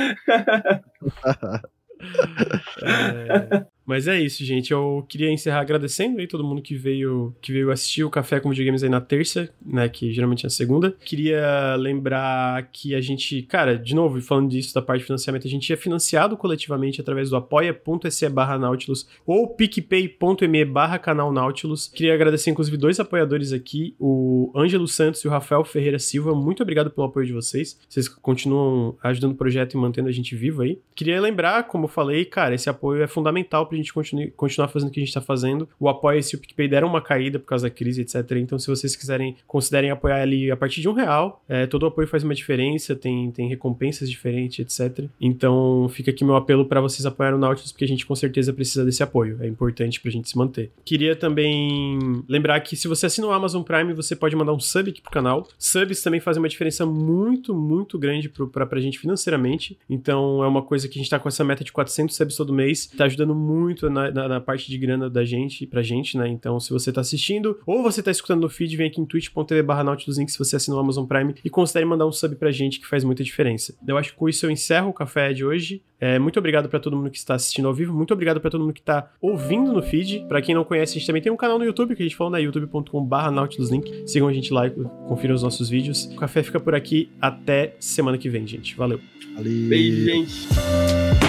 É, 2.83 3.65
Mas 3.85 4.07
é 4.07 4.19
isso, 4.19 4.43
gente. 4.43 4.71
Eu 4.71 5.05
queria 5.07 5.31
encerrar 5.31 5.61
agradecendo 5.61 6.19
aí 6.19 6.27
todo 6.27 6.43
mundo 6.43 6.61
que 6.61 6.75
veio 6.75 7.35
que 7.41 7.51
veio 7.51 7.71
assistir 7.71 8.03
o 8.03 8.09
Café 8.09 8.39
com 8.39 8.49
Videogames 8.49 8.83
aí 8.83 8.89
na 8.89 9.01
terça, 9.01 9.49
né? 9.65 9.89
Que 9.89 10.11
geralmente 10.11 10.45
é 10.45 10.47
a 10.47 10.49
segunda. 10.49 10.95
Queria 11.03 11.75
lembrar 11.75 12.69
que 12.71 12.93
a 12.95 13.01
gente, 13.01 13.41
cara, 13.43 13.77
de 13.77 13.95
novo, 13.95 14.21
falando 14.21 14.49
disso 14.49 14.73
da 14.73 14.81
parte 14.81 14.99
de 15.01 15.05
financiamento, 15.07 15.47
a 15.47 15.49
gente 15.49 15.71
é 15.71 15.75
financiado 15.75 16.37
coletivamente 16.37 17.01
através 17.01 17.29
do 17.29 17.35
apoia.se 17.35 18.29
barra 18.29 18.57
Nautilus 18.57 19.07
ou 19.25 19.47
picpay.me 19.47 20.65
barra 20.65 20.99
canal 20.99 21.31
Nautilus. 21.31 21.87
Queria 21.87 22.13
agradecer, 22.13 22.51
inclusive, 22.51 22.77
dois 22.77 22.99
apoiadores 22.99 23.51
aqui, 23.51 23.95
o 23.99 24.51
Ângelo 24.55 24.87
Santos 24.87 25.21
e 25.21 25.27
o 25.27 25.31
Rafael 25.31 25.63
Ferreira 25.63 25.99
Silva. 25.99 26.35
Muito 26.35 26.61
obrigado 26.61 26.91
pelo 26.91 27.07
apoio 27.07 27.25
de 27.25 27.33
vocês. 27.33 27.79
Vocês 27.89 28.07
continuam 28.07 28.95
ajudando 29.03 29.31
o 29.33 29.35
projeto 29.35 29.73
e 29.73 29.77
mantendo 29.77 30.09
a 30.09 30.11
gente 30.11 30.35
vivo 30.35 30.61
aí. 30.61 30.79
Queria 30.95 31.19
lembrar, 31.19 31.67
como 31.67 31.85
eu 31.85 31.89
falei, 31.89 32.25
cara, 32.25 32.53
esse 32.55 32.69
apoio 32.69 33.01
é 33.01 33.07
fundamental 33.07 33.65
pra 33.71 33.77
gente 33.77 33.93
continue- 33.93 34.31
continuar 34.31 34.67
fazendo 34.67 34.89
o 34.89 34.91
que 34.91 34.99
a 34.99 35.03
gente 35.03 35.13
tá 35.13 35.21
fazendo. 35.21 35.67
O 35.79 35.89
Apoia-se 35.89 36.35
e 36.35 36.37
o 36.37 36.39
PicPay 36.39 36.67
deram 36.67 36.87
uma 36.87 37.01
caída 37.01 37.39
por 37.39 37.45
causa 37.45 37.67
da 37.67 37.73
crise, 37.73 38.01
etc. 38.01 38.31
Então, 38.37 38.59
se 38.59 38.67
vocês 38.67 38.95
quiserem, 38.95 39.35
considerem 39.47 39.89
apoiar 39.91 40.21
ali 40.21 40.51
a 40.51 40.57
partir 40.57 40.81
de 40.81 40.89
um 40.89 40.93
real, 40.93 41.43
é, 41.47 41.65
todo 41.65 41.85
apoio 41.85 42.07
faz 42.07 42.23
uma 42.23 42.33
diferença, 42.35 42.95
tem, 42.95 43.31
tem 43.31 43.47
recompensas 43.47 44.09
diferentes, 44.09 44.59
etc. 44.59 45.05
Então, 45.19 45.87
fica 45.89 46.11
aqui 46.11 46.23
meu 46.23 46.35
apelo 46.35 46.65
pra 46.65 46.81
vocês 46.81 47.05
apoiarem 47.05 47.37
o 47.37 47.41
Nautilus, 47.41 47.71
porque 47.71 47.85
a 47.85 47.87
gente 47.87 48.05
com 48.05 48.15
certeza 48.15 48.51
precisa 48.53 48.83
desse 48.85 49.01
apoio. 49.03 49.37
É 49.41 49.47
importante 49.47 49.99
pra 50.01 50.11
gente 50.11 50.29
se 50.29 50.37
manter. 50.37 50.71
Queria 50.83 51.15
também 51.15 52.23
lembrar 52.27 52.59
que 52.61 52.75
se 52.75 52.87
você 52.87 53.05
assina 53.05 53.27
o 53.27 53.31
Amazon 53.31 53.61
Prime, 53.63 53.93
você 53.93 54.15
pode 54.15 54.35
mandar 54.35 54.53
um 54.53 54.59
sub 54.59 54.89
aqui 54.89 55.01
pro 55.01 55.11
canal. 55.11 55.47
Subs 55.57 56.01
também 56.01 56.19
fazem 56.19 56.41
uma 56.41 56.49
diferença 56.49 56.85
muito, 56.85 57.53
muito 57.55 57.97
grande 57.97 58.29
pro, 58.29 58.47
pra, 58.47 58.65
pra 58.65 58.79
gente 58.79 58.99
financeiramente. 58.99 59.77
Então, 59.89 60.43
é 60.43 60.47
uma 60.47 60.61
coisa 60.61 60.87
que 60.87 60.97
a 60.99 61.01
gente 61.01 61.09
tá 61.09 61.19
com 61.19 61.27
essa 61.29 61.43
meta 61.43 61.63
de 61.63 61.71
400 61.71 62.15
subs 62.15 62.35
todo 62.35 62.53
mês. 62.53 62.87
Tá 62.87 63.05
ajudando 63.05 63.33
muito 63.35 63.60
na, 63.89 64.11
na, 64.11 64.27
na 64.27 64.41
parte 64.41 64.69
de 64.69 64.77
grana 64.77 65.09
da 65.09 65.23
gente, 65.23 65.65
pra 65.65 65.81
gente, 65.81 66.17
né? 66.17 66.27
Então, 66.27 66.59
se 66.59 66.71
você 66.71 66.91
tá 66.91 67.01
assistindo 67.01 67.59
ou 67.65 67.81
você 67.81 68.01
tá 68.01 68.11
escutando 68.11 68.41
no 68.41 68.49
feed, 68.49 68.75
vem 68.75 68.87
aqui 68.87 69.01
em 69.01 69.05
twitch.tv 69.05 69.61
barra 69.61 69.81
se 69.97 70.37
você 70.37 70.55
assinou 70.55 70.79
o 70.79 70.83
Amazon 70.83 71.05
Prime 71.05 71.35
e 71.43 71.49
considere 71.49 71.85
mandar 71.85 72.05
um 72.05 72.11
sub 72.11 72.35
pra 72.35 72.51
gente 72.51 72.79
que 72.79 72.87
faz 72.87 73.03
muita 73.03 73.23
diferença. 73.23 73.75
Eu 73.87 73.97
acho 73.97 74.11
que 74.11 74.17
com 74.17 74.29
isso 74.29 74.45
eu 74.45 74.51
encerro 74.51 74.89
o 74.89 74.93
café 74.93 75.33
de 75.33 75.43
hoje. 75.43 75.81
É, 75.99 76.17
muito 76.17 76.39
obrigado 76.39 76.67
pra 76.67 76.79
todo 76.79 76.97
mundo 76.97 77.11
que 77.11 77.17
está 77.17 77.35
assistindo 77.35 77.67
ao 77.67 77.73
vivo, 77.73 77.93
muito 77.93 78.11
obrigado 78.11 78.41
pra 78.41 78.49
todo 78.49 78.61
mundo 78.61 78.73
que 78.73 78.81
tá 78.81 79.11
ouvindo 79.21 79.71
no 79.71 79.83
feed. 79.83 80.25
Pra 80.27 80.41
quem 80.41 80.55
não 80.55 80.63
conhece, 80.63 80.93
a 80.93 80.99
gente 80.99 81.05
também 81.05 81.21
tem 81.21 81.31
um 81.31 81.37
canal 81.37 81.59
no 81.59 81.65
YouTube 81.65 81.95
que 81.95 82.01
a 82.01 82.05
gente 82.05 82.15
falou, 82.15 82.33
né? 82.33 82.41
youtube.com/barra 82.41 83.29
Nautilus 83.29 83.69
Link. 83.69 84.03
Sigam 84.09 84.27
a 84.27 84.33
gente 84.33 84.51
lá 84.51 84.67
e 84.67 84.71
confiram 84.71 85.35
os 85.35 85.43
nossos 85.43 85.69
vídeos. 85.69 86.05
O 86.05 86.15
café 86.15 86.41
fica 86.41 86.59
por 86.59 86.73
aqui. 86.73 87.09
Até 87.21 87.75
semana 87.79 88.17
que 88.17 88.29
vem, 88.29 88.47
gente. 88.47 88.75
Valeu. 88.75 88.99
Ali. 89.37 89.67
Beijo, 89.67 90.05
gente. 90.05 91.20